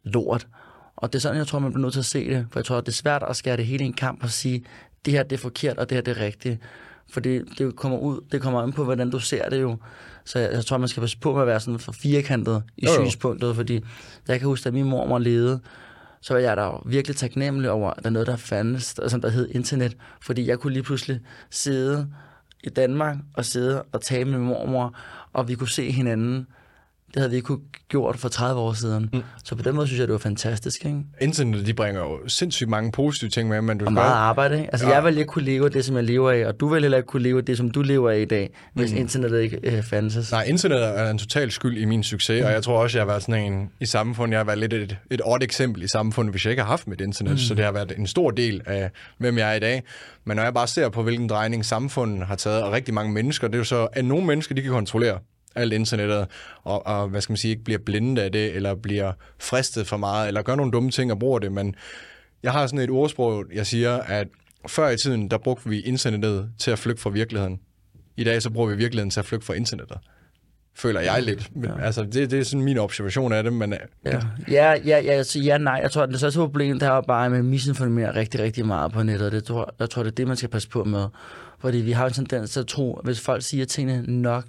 lort. 0.03 0.47
Og 0.95 1.13
det 1.13 1.19
er 1.19 1.21
sådan, 1.21 1.37
jeg 1.37 1.47
tror, 1.47 1.59
man 1.59 1.71
bliver 1.71 1.81
nødt 1.81 1.93
til 1.93 1.99
at 1.99 2.05
se 2.05 2.29
det. 2.29 2.47
For 2.51 2.59
jeg 2.59 2.65
tror, 2.65 2.79
det 2.79 2.87
er 2.87 2.91
svært 2.91 3.23
at 3.29 3.35
skære 3.35 3.57
det 3.57 3.65
hele 3.65 3.83
i 3.83 3.87
en 3.87 3.93
kamp 3.93 4.23
og 4.23 4.29
sige, 4.29 4.63
det 5.05 5.13
her 5.13 5.23
det 5.23 5.35
er 5.35 5.39
forkert, 5.41 5.77
og 5.77 5.89
det 5.89 5.95
her 5.95 6.01
det 6.01 6.17
er 6.17 6.21
rigtigt. 6.25 6.59
For 7.09 7.19
det, 7.19 7.45
det 7.57 7.75
kommer 7.75 7.97
ud, 7.97 8.21
det 8.31 8.41
kommer 8.41 8.61
an 8.61 8.73
på, 8.73 8.83
hvordan 8.83 9.09
du 9.09 9.19
ser 9.19 9.49
det 9.49 9.61
jo. 9.61 9.77
Så 10.25 10.39
jeg, 10.39 10.51
jeg 10.53 10.65
tror, 10.65 10.77
man 10.77 10.87
skal 10.87 11.01
passe 11.01 11.17
på 11.17 11.33
med 11.33 11.41
at 11.41 11.47
være 11.47 11.59
sådan 11.59 11.79
for 11.79 11.91
firkantet 11.91 12.63
i 12.77 12.85
Jo, 12.85 12.91
jo. 12.91 13.01
synspunktet, 13.01 13.55
fordi 13.55 13.83
jeg 14.27 14.39
kan 14.39 14.47
huske, 14.47 14.67
at 14.67 14.73
min 14.73 14.85
mormor 14.85 15.19
levede, 15.19 15.59
så 16.23 16.33
var 16.33 16.41
jeg 16.41 16.57
da 16.57 16.69
virkelig 16.85 17.17
taknemmelig 17.17 17.71
over, 17.71 17.89
at 17.89 18.03
der 18.03 18.09
er 18.09 18.13
noget, 18.13 18.27
der 18.27 18.35
fandtes, 18.35 18.95
som 19.07 19.21
der 19.21 19.29
hed 19.29 19.49
internet, 19.51 19.97
fordi 20.21 20.47
jeg 20.47 20.59
kunne 20.59 20.73
lige 20.73 20.83
pludselig 20.83 21.21
sidde 21.49 22.07
i 22.63 22.69
Danmark 22.69 23.17
og 23.33 23.45
sidde 23.45 23.83
og 23.91 24.01
tale 24.01 24.25
med 24.25 24.39
min 24.39 24.47
mormor, 24.47 24.97
og 25.33 25.47
vi 25.47 25.55
kunne 25.55 25.69
se 25.69 25.91
hinanden. 25.91 26.47
Det 27.13 27.19
havde 27.19 27.29
vi 27.29 27.35
ikke 27.35 27.45
kunne 27.45 27.59
gjort 27.89 28.19
for 28.19 28.29
30 28.29 28.61
år 28.61 28.73
siden. 28.73 29.09
Mm. 29.13 29.23
Så 29.43 29.55
på 29.55 29.63
den 29.63 29.75
måde 29.75 29.87
synes 29.87 29.99
jeg, 29.99 30.07
det 30.07 30.13
var 30.13 30.19
fantastisk. 30.19 30.85
Ikke? 30.85 30.99
Internet, 31.21 31.65
de 31.65 31.73
bringer 31.73 32.01
jo 32.01 32.27
sindssygt 32.27 32.69
mange 32.69 32.91
positive 32.91 33.29
ting 33.29 33.49
med, 33.49 33.61
men 33.61 33.77
du 33.77 33.85
Og 33.85 33.93
meget 33.93 34.13
arbejde. 34.13 34.57
Ikke? 34.57 34.69
Altså, 34.71 34.87
Ja. 34.87 34.93
jeg 34.93 35.03
ville 35.03 35.19
ikke 35.19 35.29
kunne 35.29 35.45
leve 35.45 35.65
af 35.65 35.71
det, 35.71 35.85
som 35.85 35.95
jeg 35.95 36.03
lever 36.03 36.31
af, 36.31 36.45
og 36.45 36.59
du 36.59 36.67
ville 36.67 36.83
heller 36.85 36.97
ikke 36.97 37.07
kunne 37.07 37.23
leve 37.23 37.37
af 37.37 37.45
det, 37.45 37.57
som 37.57 37.71
du 37.71 37.81
lever 37.81 38.11
af 38.11 38.19
i 38.19 38.25
dag, 38.25 38.49
hvis 38.73 38.91
mm. 38.91 38.97
internettet 38.97 39.41
ikke 39.41 39.59
øh, 39.63 39.83
fandtes. 39.83 40.31
Nej, 40.31 40.43
internet 40.43 40.83
er 40.99 41.09
en 41.11 41.17
total 41.17 41.51
skyld 41.51 41.77
i 41.77 41.85
min 41.85 42.03
succes, 42.03 42.41
mm. 42.41 42.45
og 42.45 42.51
jeg 42.51 42.63
tror 42.63 42.77
også, 42.83 42.97
jeg 42.97 43.01
har 43.01 43.07
været 43.11 43.23
sådan 43.23 43.53
en 43.53 43.69
i 43.79 43.85
samfundet. 43.85 44.31
Jeg 44.31 44.39
har 44.39 44.45
været 44.45 44.59
lidt 44.59 44.73
et, 44.73 44.97
et 45.11 45.21
odd 45.25 45.43
eksempel 45.43 45.83
i 45.83 45.87
samfundet, 45.87 46.33
hvis 46.33 46.45
jeg 46.45 46.51
ikke 46.51 46.61
har 46.63 46.69
haft 46.69 46.87
mit 46.87 47.01
internet. 47.01 47.31
Mm. 47.31 47.37
Så 47.37 47.53
det 47.55 47.65
har 47.65 47.71
været 47.71 47.93
en 47.97 48.07
stor 48.07 48.31
del 48.31 48.61
af, 48.65 48.89
hvem 49.17 49.37
jeg 49.37 49.51
er 49.51 49.55
i 49.55 49.59
dag. 49.59 49.83
Men 50.25 50.35
når 50.35 50.43
jeg 50.43 50.53
bare 50.53 50.67
ser 50.67 50.89
på, 50.89 51.03
hvilken 51.03 51.29
drejning 51.29 51.65
samfundet 51.65 52.27
har 52.27 52.35
taget, 52.35 52.63
og 52.63 52.71
rigtig 52.71 52.93
mange 52.93 53.13
mennesker, 53.13 53.47
det 53.47 53.55
er 53.55 53.59
jo 53.59 53.63
så, 53.63 53.87
at 53.93 54.05
nogle 54.05 54.25
mennesker, 54.25 54.55
de 54.55 54.61
kan 54.61 54.71
kontrollere 54.71 55.19
alt 55.55 55.73
internettet, 55.73 56.27
og, 56.63 56.87
og 56.87 57.07
hvad 57.07 57.21
skal 57.21 57.31
man 57.31 57.37
sige, 57.37 57.51
ikke 57.51 57.63
bliver 57.63 57.79
blinde 57.85 58.23
af 58.23 58.31
det, 58.31 58.55
eller 58.55 58.75
bliver 58.75 59.11
fristet 59.39 59.87
for 59.87 59.97
meget, 59.97 60.27
eller 60.27 60.41
gør 60.41 60.55
nogle 60.55 60.71
dumme 60.71 60.91
ting 60.91 61.11
og 61.11 61.19
bruger 61.19 61.39
det. 61.39 61.51
Men 61.51 61.75
jeg 62.43 62.51
har 62.51 62.67
sådan 62.67 62.79
et 62.79 62.89
ordsprog, 62.89 63.45
jeg 63.53 63.67
siger, 63.67 63.97
at 63.97 64.27
før 64.67 64.89
i 64.89 64.97
tiden, 64.97 65.31
der 65.31 65.37
brugte 65.37 65.69
vi 65.69 65.79
internettet 65.79 66.49
til 66.59 66.71
at 66.71 66.79
flygte 66.79 67.01
fra 67.01 67.09
virkeligheden. 67.09 67.59
I 68.17 68.23
dag 68.23 68.41
så 68.41 68.49
bruger 68.49 68.69
vi 68.69 68.75
virkeligheden 68.75 69.09
til 69.09 69.19
at 69.19 69.25
flygte 69.25 69.45
fra 69.45 69.53
internettet. 69.53 69.97
Føler 70.75 71.01
jeg 71.01 71.23
lidt. 71.23 71.55
Men, 71.55 71.69
ja. 71.69 71.85
Altså, 71.85 72.03
det, 72.03 72.31
det 72.31 72.39
er 72.39 72.43
sådan 72.43 72.63
min 72.63 72.77
observation 72.77 73.33
af 73.33 73.43
det, 73.43 73.53
men 73.53 73.73
øh, 73.73 73.79
Ja, 74.05 74.19
ja, 74.51 74.71
ja, 74.71 74.99
ja, 74.99 75.11
altså, 75.11 75.39
ja 75.39 75.57
nej. 75.57 75.79
Jeg 75.83 75.91
tror, 75.91 76.01
at 76.01 76.09
det 76.09 76.17
største 76.17 76.39
problem, 76.39 76.79
der 76.79 76.91
er 76.91 77.01
bare, 77.01 77.25
at 77.25 77.31
man 77.31 77.43
misinformerer 77.43 78.15
rigtig, 78.15 78.39
rigtig 78.39 78.65
meget 78.65 78.91
på 78.91 79.03
nettet. 79.03 79.31
Det 79.31 79.43
tror, 79.43 79.75
jeg 79.79 79.89
tror, 79.89 80.03
det 80.03 80.11
er 80.11 80.15
det, 80.15 80.27
man 80.27 80.37
skal 80.37 80.49
passe 80.49 80.69
på 80.69 80.83
med. 80.83 81.05
Fordi 81.59 81.77
vi 81.77 81.91
har 81.91 82.07
en 82.07 82.13
tendens 82.13 82.51
til 82.51 82.59
at 82.59 82.67
tro, 82.67 82.93
at 82.95 83.05
hvis 83.05 83.19
folk 83.19 83.43
siger 83.43 83.65
tingene 83.65 84.21
nok, 84.21 84.45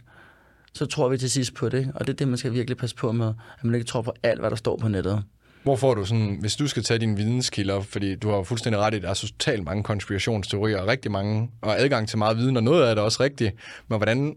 så 0.75 0.87
tror 0.87 1.09
vi 1.09 1.19
til 1.19 1.31
sidst 1.31 1.55
på 1.55 1.69
det. 1.69 1.93
Og 1.95 2.07
det 2.07 2.13
er 2.13 2.17
det, 2.17 2.29
man 2.29 2.37
skal 2.37 2.53
virkelig 2.53 2.77
passe 2.77 2.97
på 2.97 3.13
med. 3.13 3.27
At 3.59 3.65
man 3.65 3.75
ikke 3.75 3.87
tror 3.87 4.03
på 4.03 4.13
alt, 4.23 4.41
hvad 4.41 4.51
der 4.51 4.57
står 4.57 4.77
på 4.77 4.89
nettet. 4.89 5.23
hvor 5.63 5.77
får 5.77 5.95
du 5.95 6.05
sådan, 6.05 6.37
hvis 6.41 6.57
du 6.57 6.67
skal 6.67 6.83
tage 6.83 6.99
dine 6.99 7.17
videnskilder, 7.17 7.81
fordi 7.81 8.15
du 8.15 8.31
har 8.31 8.43
fuldstændig 8.43 8.81
ret 8.81 8.95
i, 8.95 8.97
at 8.97 9.03
der 9.03 9.11
er 9.11 9.15
så 9.15 9.27
totalt 9.27 9.65
mange 9.65 9.83
konspirationsteorier, 9.83 10.79
og 10.79 10.87
rigtig 10.89 11.11
mange, 11.11 11.51
og 11.63 11.81
adgang 11.81 12.09
til 12.09 12.19
meget 12.19 12.37
viden, 12.39 12.57
og 12.57 12.63
noget 12.63 12.89
af 12.89 12.95
det 12.97 13.01
er 13.01 13.05
også 13.05 13.23
rigtigt, 13.23 13.55
men 13.89 13.99
hvordan, 13.99 14.37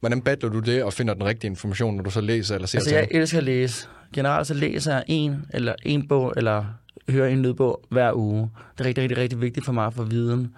hvordan 0.00 0.22
battler 0.22 0.50
du 0.50 0.58
det 0.60 0.82
og 0.84 0.92
finder 0.92 1.14
den 1.14 1.24
rigtige 1.24 1.50
information, 1.50 1.96
når 1.96 2.02
du 2.02 2.10
så 2.10 2.20
læser 2.20 2.54
eller 2.54 2.66
ser 2.68 2.78
Altså, 2.78 2.90
ting? 2.90 3.00
jeg 3.00 3.20
elsker 3.20 3.38
at 3.38 3.44
læse. 3.44 3.86
Generelt 4.14 4.46
så 4.46 4.54
læser 4.54 4.92
jeg 4.92 5.04
en, 5.06 5.36
eller 5.54 5.74
en 5.82 6.08
bog, 6.08 6.32
eller 6.36 6.64
hører 7.10 7.28
en 7.28 7.42
lydbog 7.42 7.82
hver 7.90 8.12
uge. 8.14 8.50
Det 8.78 8.80
er 8.80 8.84
rigtig, 8.88 9.02
rigtig, 9.02 9.18
rigtig 9.18 9.40
vigtigt 9.40 9.66
for 9.66 9.72
mig 9.72 9.92
få 9.94 10.02
viden. 10.02 10.54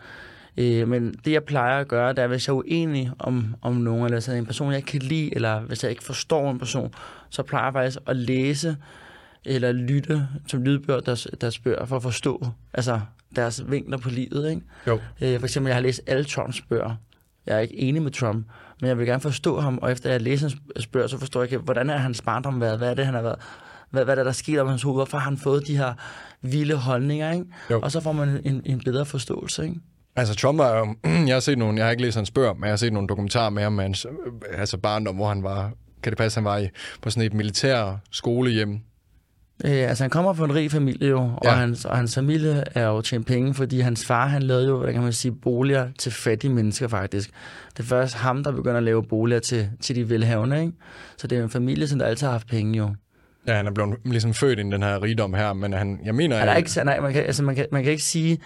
Øh, 0.61 0.89
men 0.89 1.15
det, 1.25 1.33
jeg 1.33 1.45
plejer 1.45 1.81
at 1.81 1.89
gøre, 1.89 2.09
det 2.09 2.19
er, 2.19 2.27
hvis 2.27 2.49
jeg 2.49 2.53
er 2.53 2.57
uenig 2.57 3.11
om, 3.19 3.55
om 3.63 3.75
nogen, 3.75 4.05
eller 4.05 4.29
er 4.29 4.39
en 4.39 4.47
person, 4.47 4.71
jeg 4.71 4.77
ikke 4.77 4.87
kan 4.87 5.03
lide, 5.03 5.35
eller 5.35 5.61
hvis 5.61 5.83
jeg 5.83 5.91
ikke 5.91 6.05
forstår 6.05 6.51
en 6.51 6.59
person, 6.59 6.95
så 7.31 7.43
plejer 7.43 7.65
jeg 7.65 7.73
faktisk 7.73 7.99
at 8.07 8.17
læse 8.17 8.77
eller 9.45 9.73
lytte 9.73 10.29
som 10.47 10.63
lydbøger, 10.63 11.01
deres, 11.01 11.29
deres 11.41 11.59
bøger, 11.59 11.85
for 11.85 11.97
at 11.97 12.03
forstå 12.03 12.47
altså, 12.75 13.01
deres 13.37 13.71
vinkler 13.71 13.99
på 13.99 14.09
livet. 14.09 14.51
Ikke? 14.51 14.63
Jo. 14.87 14.99
Øh, 15.21 15.39
for 15.39 15.47
eksempel, 15.47 15.69
jeg 15.69 15.77
har 15.77 15.83
læst 15.83 16.01
alle 16.07 16.25
Trumps 16.25 16.61
bøger. 16.61 16.97
Jeg 17.47 17.57
er 17.57 17.61
ikke 17.61 17.77
enig 17.77 18.03
med 18.03 18.11
Trump, 18.11 18.47
men 18.81 18.89
jeg 18.89 18.99
vil 18.99 19.07
gerne 19.07 19.21
forstå 19.21 19.61
ham, 19.61 19.79
og 19.83 19.93
efter 19.93 20.11
jeg 20.11 20.21
læser 20.21 20.49
hans 20.77 20.87
bøger, 20.87 21.07
så 21.07 21.19
forstår 21.19 21.41
jeg 21.41 21.53
ikke, 21.53 21.65
hvordan 21.65 21.91
er 21.91 21.97
hans 21.97 22.23
barndom 22.23 22.61
været, 22.61 22.79
hvad 22.79 22.91
er 22.91 22.95
det, 22.95 23.05
han 23.05 23.15
har 23.15 23.23
været, 23.23 23.39
hvad, 23.91 24.05
hvad 24.05 24.15
er 24.15 24.17
der, 24.17 24.25
der 24.25 24.33
sker 24.33 24.63
om 24.63 24.69
hans 24.69 24.83
hoved, 24.83 24.97
hvorfor 24.97 25.19
har 25.19 25.31
han 25.31 25.39
fået 25.39 25.67
de 25.67 25.77
her 25.77 25.95
vilde 26.43 26.77
holdninger, 26.77 27.33
ikke? 27.33 27.45
Jo. 27.71 27.81
Og 27.81 27.93
så 27.93 28.01
får 28.01 28.13
man 28.13 28.41
en, 28.45 28.63
en 28.65 28.81
bedre 28.85 29.05
forståelse, 29.07 29.65
ikke? 29.65 29.81
Altså 30.21 30.35
Trump 30.35 30.61
er 30.61 30.79
jo, 30.79 30.95
jeg 31.29 31.35
har 31.35 31.41
set 31.41 31.59
nogle, 31.59 31.77
jeg 31.79 31.85
har 31.87 31.91
ikke 31.91 32.03
læst 32.03 32.17
hans 32.17 32.31
bøger, 32.31 32.55
men 32.55 32.63
jeg 32.65 32.71
har 32.73 32.77
set 32.77 32.93
nogle 32.93 33.09
dokumentarer 33.09 33.51
med 33.51 33.63
ham, 33.63 33.79
hans, 33.79 34.05
øh, 34.07 34.61
altså 34.61 34.79
barndom, 34.79 35.15
hvor 35.17 35.29
han 35.29 35.43
var, 35.43 35.71
kan 36.03 36.11
det 36.11 36.19
passe, 36.19 36.37
han 36.41 36.45
var 36.45 36.59
i, 36.59 36.69
på 37.03 37.11
sådan 37.11 37.27
et 37.27 37.35
militær 37.35 38.01
skolehjem. 38.11 38.81
Øh, 39.65 39.71
altså, 39.73 40.05
han 40.05 40.11
kommer 40.11 40.33
fra 40.33 40.45
en 40.45 40.55
rig 40.55 40.71
familie 40.71 41.09
jo, 41.09 41.19
og, 41.21 41.39
Ja. 41.45 41.51
hans, 41.51 41.85
og 41.85 41.97
hans 41.97 42.15
familie 42.15 42.65
er 42.75 42.87
jo 42.87 43.01
tjent 43.01 43.27
penge, 43.27 43.55
fordi 43.55 43.81
hans 43.81 44.07
far, 44.07 44.27
han 44.27 44.43
lavede 44.43 44.67
jo, 44.67 44.77
hvordan 44.77 44.95
kan 44.95 45.03
man 45.03 45.13
sige, 45.13 45.33
boliger 45.33 45.89
til 45.99 46.13
fattige 46.13 46.53
mennesker 46.53 46.89
faktisk. 46.89 47.31
Det 47.77 47.83
er 47.83 47.87
først 47.87 48.15
ham, 48.15 48.45
der 48.45 48.53
begynder 48.53 48.77
at 48.77 48.83
lave 48.83 49.03
boliger 49.03 49.41
til, 49.41 49.69
til 49.81 49.97
de 49.97 50.11
velhavende, 50.11 50.61
ikke? 50.61 50.73
Så 51.17 51.27
det 51.27 51.39
er 51.39 51.43
en 51.43 51.51
familie, 51.51 51.89
som 51.89 51.99
der 51.99 52.07
altid 52.07 52.27
har 52.27 52.33
haft 52.33 52.47
penge 52.49 52.79
jo. 52.79 52.95
Ja, 53.47 53.55
han 53.55 53.67
er 53.67 53.71
blevet 53.73 53.95
ligesom 54.05 54.35
født 54.35 54.59
i 54.59 54.63
den 54.63 54.83
her 54.83 55.03
rigdom 55.03 55.35
her, 55.35 55.53
men 55.53 55.73
han, 55.73 56.01
jeg 56.05 56.15
mener... 56.15 56.37
Han 56.37 56.49
er 56.49 56.57
ikke, 56.57 56.71
nej, 56.85 57.01
man, 57.01 57.13
kan, 57.13 57.25
altså, 57.25 57.43
man, 57.43 57.55
kan, 57.55 57.67
man 57.73 57.83
kan 57.83 57.93
ikke 57.93 58.05
sige, 58.05 58.39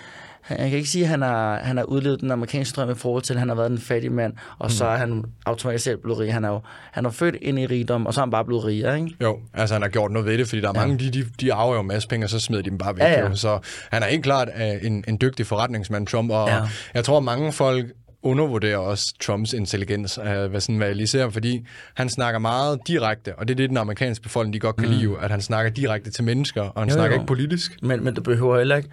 han 0.45 0.57
kan 0.71 0.79
ikke 0.79 0.89
sige, 0.89 1.03
at 1.05 1.09
han 1.11 1.23
har, 1.23 1.59
han 1.59 1.77
har 1.77 1.85
udlevet 1.85 2.21
den 2.21 2.31
amerikanske 2.31 2.77
drøm 2.77 2.91
i 2.91 2.95
forhold 2.95 3.23
til, 3.23 3.33
at 3.35 3.39
han 3.39 3.49
har 3.49 3.57
været 3.57 3.71
en 3.71 3.79
fattig 3.79 4.13
mand, 4.13 4.33
og 4.59 4.67
mm. 4.67 4.71
så 4.71 4.85
er 4.85 4.97
han 4.97 5.25
automatisk 5.47 5.85
selv 5.85 5.99
blevet 5.99 6.19
rig. 6.19 6.33
Han 6.33 6.45
er 6.45 6.49
jo 6.49 6.61
han 6.93 7.07
er 7.07 7.11
født 7.11 7.37
ind 7.43 7.59
i 7.59 7.67
rigdom, 7.67 8.07
og 8.07 8.15
så 8.15 8.21
er 8.21 8.25
han 8.25 8.31
bare 8.31 8.45
blevet 8.45 8.65
rigere, 8.65 8.97
ikke? 8.99 9.17
Jo, 9.23 9.39
altså 9.55 9.75
han 9.75 9.83
har 9.83 9.89
gjort 9.89 10.11
noget 10.11 10.27
ved 10.29 10.39
det, 10.39 10.49
fordi 10.49 10.61
der 10.63 10.69
er 10.69 10.73
Ja. 10.77 10.81
mange, 10.87 10.99
de, 11.05 11.11
de, 11.11 11.25
de 11.41 11.53
arver 11.53 11.75
jo 11.75 11.81
en 11.81 11.87
masse 11.89 12.09
penge, 12.09 12.27
og 12.27 12.31
så 12.31 12.41
smider 12.41 12.63
de 12.63 12.71
dem 12.71 12.79
bare 12.79 12.97
væk. 12.97 13.03
Ja, 13.03 13.11
ja. 13.21 13.29
Jo. 13.29 13.35
Så 13.37 13.59
han 13.91 14.03
er 14.03 14.07
helt 14.07 14.23
klart 14.23 14.49
uh, 14.57 14.87
en, 14.87 15.05
en 15.09 15.19
dygtig 15.21 15.47
forretningsmand, 15.47 16.07
Trump, 16.07 16.31
og 16.31 16.49
Ja. 16.49 16.61
jeg 16.95 17.05
tror, 17.05 17.21
mange 17.21 17.53
folk 17.53 17.87
undervurderer 18.23 18.79
også 18.79 19.15
Trumps 19.23 19.53
intelligens, 19.53 20.19
uh, 20.19 20.25
hvad, 20.25 20.61
sådan, 20.61 20.77
hvad 20.77 20.87
jeg 20.87 20.97
lige 20.97 21.07
ser, 21.07 21.31
fordi 21.31 21.67
han 21.95 22.09
snakker 22.09 22.39
meget 22.39 22.79
direkte, 22.89 23.35
og 23.39 23.49
det 23.49 23.55
er 23.55 23.57
det, 23.57 23.69
den 23.69 23.77
amerikanske 23.77 24.23
befolkning, 24.23 24.55
de 24.55 24.59
godt 24.61 24.77
kan 24.77 24.89
mm. 24.89 24.95
lide, 24.95 25.11
at 25.23 25.31
han 25.31 25.41
snakker 25.41 25.71
direkte 25.73 26.11
til 26.11 26.25
mennesker, 26.25 26.63
og 26.63 26.81
han 26.83 26.89
Jo, 26.89 26.95
snakker 26.95 27.17
jo. 27.17 27.21
ikke 27.21 27.27
politisk. 27.29 27.79
Men, 27.83 28.05
men 28.05 28.15
du 28.15 28.23
behøver 28.23 28.59
heller 28.59 28.77
ikke, 28.77 28.89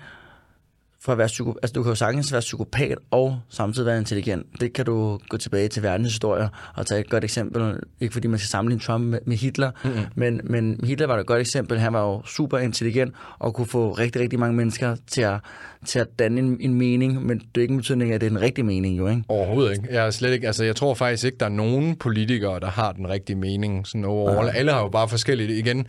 for 1.03 1.11
at 1.11 1.17
være 1.17 1.27
psyko, 1.27 1.55
altså 1.63 1.73
du 1.73 1.83
kan 1.83 1.89
jo 1.89 1.95
sagtens 1.95 2.31
være 2.31 2.41
psykopat 2.41 2.97
og 3.11 3.39
samtidig 3.49 3.85
være 3.85 3.97
intelligent. 3.97 4.45
Det 4.59 4.73
kan 4.73 4.85
du 4.85 5.19
gå 5.29 5.37
tilbage 5.37 5.67
til 5.67 5.83
verdenshistorie 5.83 6.49
og 6.75 6.85
tage 6.85 7.01
et 7.01 7.09
godt 7.09 7.23
eksempel. 7.23 7.79
Ikke 8.01 8.13
fordi 8.13 8.27
man 8.27 8.39
skal 8.39 8.49
sammenligne 8.49 8.81
Trump 8.81 9.05
med, 9.05 9.19
med 9.25 9.37
Hitler, 9.37 9.71
mm-hmm. 9.83 10.01
men, 10.15 10.41
men 10.43 10.79
Hitler 10.83 11.07
var 11.07 11.17
et 11.17 11.25
godt 11.25 11.41
eksempel. 11.41 11.79
Han 11.79 11.93
var 11.93 12.03
jo 12.03 12.21
super 12.25 12.57
intelligent 12.57 13.13
og 13.39 13.53
kunne 13.53 13.67
få 13.67 13.91
rigtig, 13.91 14.21
rigtig 14.21 14.39
mange 14.39 14.55
mennesker 14.55 14.95
til 15.07 15.21
at, 15.21 15.39
til 15.85 15.99
at 15.99 16.07
danne 16.19 16.39
en, 16.39 16.57
en 16.59 16.73
mening, 16.73 17.25
men 17.25 17.39
det 17.39 17.57
er 17.57 17.61
ikke 17.61 17.71
en 17.71 17.77
betydning 17.77 18.13
at 18.13 18.21
det 18.21 18.27
er 18.27 18.29
den 18.29 18.41
rigtige 18.41 18.65
mening 18.65 18.97
jo, 18.97 19.07
ikke? 19.07 19.23
Overhovedet 19.27 19.71
ikke. 19.71 19.87
Jeg, 19.91 20.05
er 20.05 20.11
slet 20.11 20.33
ikke. 20.33 20.47
Altså, 20.47 20.63
jeg 20.63 20.75
tror 20.75 20.93
faktisk 20.93 21.25
ikke, 21.25 21.37
der 21.37 21.45
er 21.45 21.49
nogen 21.49 21.95
politikere, 21.95 22.59
der 22.59 22.69
har 22.69 22.91
den 22.91 23.09
rigtige 23.09 23.35
mening. 23.35 23.87
Sådan 23.87 24.05
overall. 24.05 24.51
Alle 24.55 24.71
har 24.71 24.81
jo 24.81 24.89
bare 24.89 25.09
forskellige. 25.09 25.59
Igen, 25.59 25.87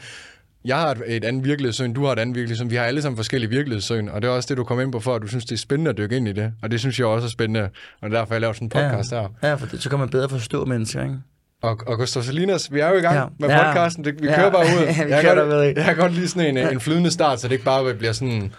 jeg 0.65 0.77
har 0.77 0.91
et, 0.91 1.03
et 1.07 1.25
andet 1.25 1.45
virkelighedssyn, 1.45 1.93
du 1.93 2.05
har 2.05 2.13
et 2.13 2.19
andet 2.19 2.35
virkelighedssyn. 2.37 2.71
Vi 2.71 2.77
har 2.77 2.85
alle 2.85 3.03
sammen 3.03 3.17
forskellige 3.17 3.51
virkelighedssyn, 3.51 4.09
og 4.09 4.23
det 4.23 4.29
er 4.29 4.33
også 4.33 4.47
det, 4.49 4.57
du 4.57 4.65
kom 4.65 4.81
ind 4.81 4.93
på 4.93 5.01
for, 5.01 5.15
at 5.15 5.23
du 5.23 5.27
synes, 5.27 5.45
det 5.45 5.53
er 5.53 5.59
spændende 5.59 5.91
at 5.91 5.97
dykke 5.99 6.17
ind 6.17 6.29
i 6.29 6.33
det. 6.33 6.53
Og 6.63 6.71
det 6.71 6.81
synes 6.81 6.99
jeg 6.99 7.07
også 7.07 7.27
er 7.27 7.31
spændende, 7.31 7.61
og 8.01 8.09
er 8.09 8.09
derfor, 8.09 8.35
jeg 8.35 8.41
laver 8.41 8.53
sådan 8.53 8.67
en 8.67 8.71
podcast 8.71 9.11
her. 9.11 9.29
Ja, 9.43 9.55
for 9.55 9.67
det, 9.67 9.83
så 9.83 9.91
kan 9.91 9.99
man 9.99 10.09
bedre 10.09 10.29
forstå 10.29 10.65
mennesker, 10.65 11.03
ikke? 11.03 11.17
Og, 11.63 11.81
og 11.87 11.99
Gustav 11.99 12.23
Salinas, 12.23 12.73
vi 12.73 12.81
er 12.81 12.89
jo 12.89 12.95
i 12.97 13.01
gang 13.01 13.15
Ja. 13.15 13.21
ja. 13.21 13.27
med 13.39 13.49
Ja. 13.49 13.65
podcasten. 13.65 14.05
Det, 14.05 14.23
vi 14.23 14.27
Ja. 14.29 14.37
kører 14.37 14.51
bare 14.51 14.63
ud. 14.77 15.07
Vi 15.07 15.13
jeg, 15.13 15.23
kører 15.23 15.35
godt, 15.65 15.77
jeg 15.77 15.85
kan 15.85 15.97
godt 15.97 16.13
lide 16.13 16.29
sådan 16.29 16.57
en, 16.59 16.69
en 16.73 16.81
flydende 16.81 17.11
start, 17.11 17.41
så 17.41 17.49
det 17.49 17.53
ikke 17.53 17.65
bare 17.65 17.95
bliver 17.95 18.13
sådan, 18.13 18.53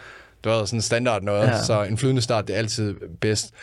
du 0.43 0.49
ved, 0.49 0.67
sådan 0.67 0.81
standard 0.81 1.23
noget. 1.23 1.41
Ja. 1.41 1.47
Ja. 1.49 1.63
Så 1.63 1.83
en 1.83 1.97
flydende 1.97 2.21
start, 2.21 2.47
det 2.47 2.53
er 2.53 2.57
altid 2.57 2.95
bedst. 3.21 3.53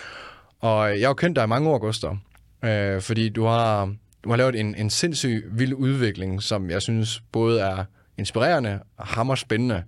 Og 0.61 0.89
jeg 0.89 1.01
har 1.07 1.11
jo 1.11 1.15
kendt 1.15 1.37
dig 1.37 1.45
i 1.45 1.47
mange 1.47 1.69
år, 1.71 1.79
Gustav, 1.79 2.17
øh, 2.65 3.01
fordi 3.01 3.29
du 3.29 3.45
har, 3.45 3.95
du 4.25 4.31
har 4.31 4.37
lavet 4.37 4.61
en, 4.61 4.75
en 4.75 4.91
sindssyg 4.91 5.45
vild 5.53 5.75
udvikling, 5.75 6.43
som 6.43 6.71
jeg 6.71 6.83
synes 6.83 7.23
både 7.33 7.61
er 7.61 7.85
inspirerende 8.21 8.81
og 8.97 9.07
hammer 9.07 9.35
spændende. 9.35 9.85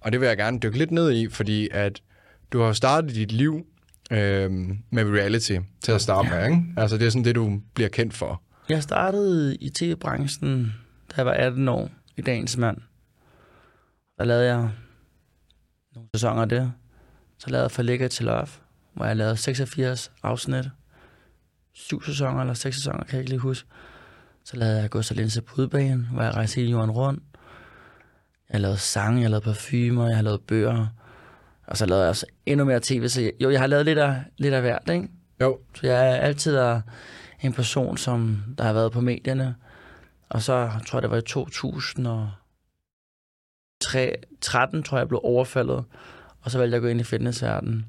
Og 0.00 0.12
det 0.12 0.20
vil 0.20 0.26
jeg 0.26 0.36
gerne 0.36 0.58
dykke 0.58 0.78
lidt 0.78 0.90
ned 0.90 1.12
i, 1.12 1.28
fordi 1.28 1.68
at 1.72 2.02
du 2.52 2.60
har 2.60 2.72
startet 2.72 3.14
dit 3.14 3.32
liv 3.32 3.66
øh, 4.10 4.50
med 4.90 5.04
reality 5.04 5.56
til 5.82 5.92
at 5.92 6.00
starte 6.00 6.28
med, 6.28 6.44
ikke? 6.44 6.62
Altså 6.76 6.98
det 6.98 7.06
er 7.06 7.10
sådan 7.10 7.24
det, 7.24 7.34
du 7.34 7.60
bliver 7.74 7.88
kendt 7.88 8.14
for. 8.14 8.42
Jeg 8.68 8.82
startede 8.82 9.56
i 9.56 9.70
tv-branchen, 9.70 10.74
da 11.10 11.14
jeg 11.16 11.26
var 11.26 11.32
18 11.32 11.68
år, 11.68 11.90
i 12.16 12.20
dagens 12.22 12.56
mand. 12.56 12.76
Der 14.18 14.24
lavede 14.24 14.46
jeg 14.46 14.70
nogle 15.94 16.08
sæsoner 16.14 16.42
af 16.42 16.48
det. 16.48 16.72
Så 17.38 17.50
lavede 17.50 17.62
jeg 17.62 17.70
For 17.70 17.82
Lækker 17.82 18.08
til 18.08 18.24
Love, 18.24 18.46
hvor 18.94 19.04
jeg 19.04 19.16
lavede 19.16 19.36
86 19.36 20.12
afsnit. 20.22 20.64
Syv 21.74 22.02
sæsoner 22.02 22.40
eller 22.40 22.54
seks 22.54 22.76
sæsoner, 22.76 23.04
kan 23.04 23.12
jeg 23.12 23.20
ikke 23.20 23.30
lige 23.30 23.40
huske. 23.40 23.68
Så 24.44 24.56
lavede 24.56 24.80
jeg 24.80 24.90
Gustav 24.90 25.16
Linse 25.16 25.42
på 25.42 25.62
udbanen, 25.62 26.08
hvor 26.12 26.22
jeg 26.22 26.34
rejste 26.34 26.56
hele 26.56 26.70
jorden 26.70 26.90
rundt. 26.90 27.22
Jeg 28.52 28.60
lavede 28.60 28.78
sange, 28.78 29.22
jeg 29.22 29.30
lavede 29.30 29.44
parfumer, 29.44 30.06
jeg 30.06 30.16
har 30.16 30.22
lavet 30.22 30.40
bøger. 30.40 30.86
Og 31.66 31.76
så 31.76 31.86
lavede 31.86 32.02
jeg 32.02 32.10
også 32.10 32.26
endnu 32.46 32.64
mere 32.64 32.80
tv. 32.82 33.08
Så 33.08 33.20
jeg, 33.20 33.32
jo, 33.40 33.50
jeg 33.50 33.60
har 33.60 33.66
lavet 33.66 33.84
lidt 33.84 33.98
af, 33.98 34.22
lidt 34.38 34.54
af 34.54 34.60
hvert, 34.60 34.90
ikke? 34.90 35.08
Jo, 35.40 35.58
Så 35.74 35.86
jeg 35.86 36.10
er 36.10 36.16
altid 36.16 36.56
er 36.56 36.80
en 37.42 37.52
person, 37.52 37.96
som 37.96 38.42
der 38.58 38.64
har 38.64 38.72
været 38.72 38.92
på 38.92 39.00
medierne. 39.00 39.54
Og 40.28 40.42
så 40.42 40.70
tror 40.86 40.98
jeg, 40.98 41.02
det 41.02 41.10
var 41.10 41.16
i 41.16 41.22
2000 41.22 42.06
og 42.06 42.30
3, 43.80 44.14
13, 44.40 44.82
tror 44.82 44.96
jeg, 44.96 45.00
jeg 45.00 45.08
blev 45.08 45.20
overfaldet. 45.24 45.84
Og 46.40 46.50
så 46.50 46.58
valgte 46.58 46.74
jeg 46.74 46.76
at 46.76 46.82
gå 46.82 46.88
ind 46.88 47.00
i 47.00 47.04
fitnessverdenen. 47.04 47.86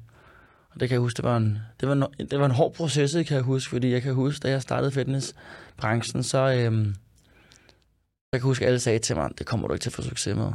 Og 0.70 0.80
det 0.80 0.88
kan 0.88 0.94
jeg 0.94 1.00
huske, 1.00 1.16
det 1.16 1.24
var 1.24 1.36
en, 1.36 1.58
det 1.80 1.88
var 1.88 1.94
en, 1.94 2.26
det 2.30 2.38
var 2.38 2.46
en 2.46 2.52
hård 2.52 2.74
proces, 2.74 3.12
kan 3.12 3.36
jeg 3.36 3.42
huske, 3.42 3.70
fordi 3.70 3.92
jeg 3.92 4.02
kan 4.02 4.14
huske, 4.14 4.42
da 4.42 4.50
jeg 4.50 4.62
startede 4.62 4.90
fitnessbranchen, 4.90 6.22
så 6.22 6.38
øhm, 6.38 6.94
jeg 8.32 8.40
kan 8.40 8.48
huske, 8.48 8.64
at 8.64 8.66
alle 8.66 8.80
sagde 8.80 8.98
til 8.98 9.16
mig, 9.16 9.30
det 9.38 9.46
kommer 9.46 9.68
du 9.68 9.74
ikke 9.74 9.82
til 9.82 9.90
at 9.90 9.94
få 9.94 10.02
succes 10.02 10.36
med. 10.36 10.52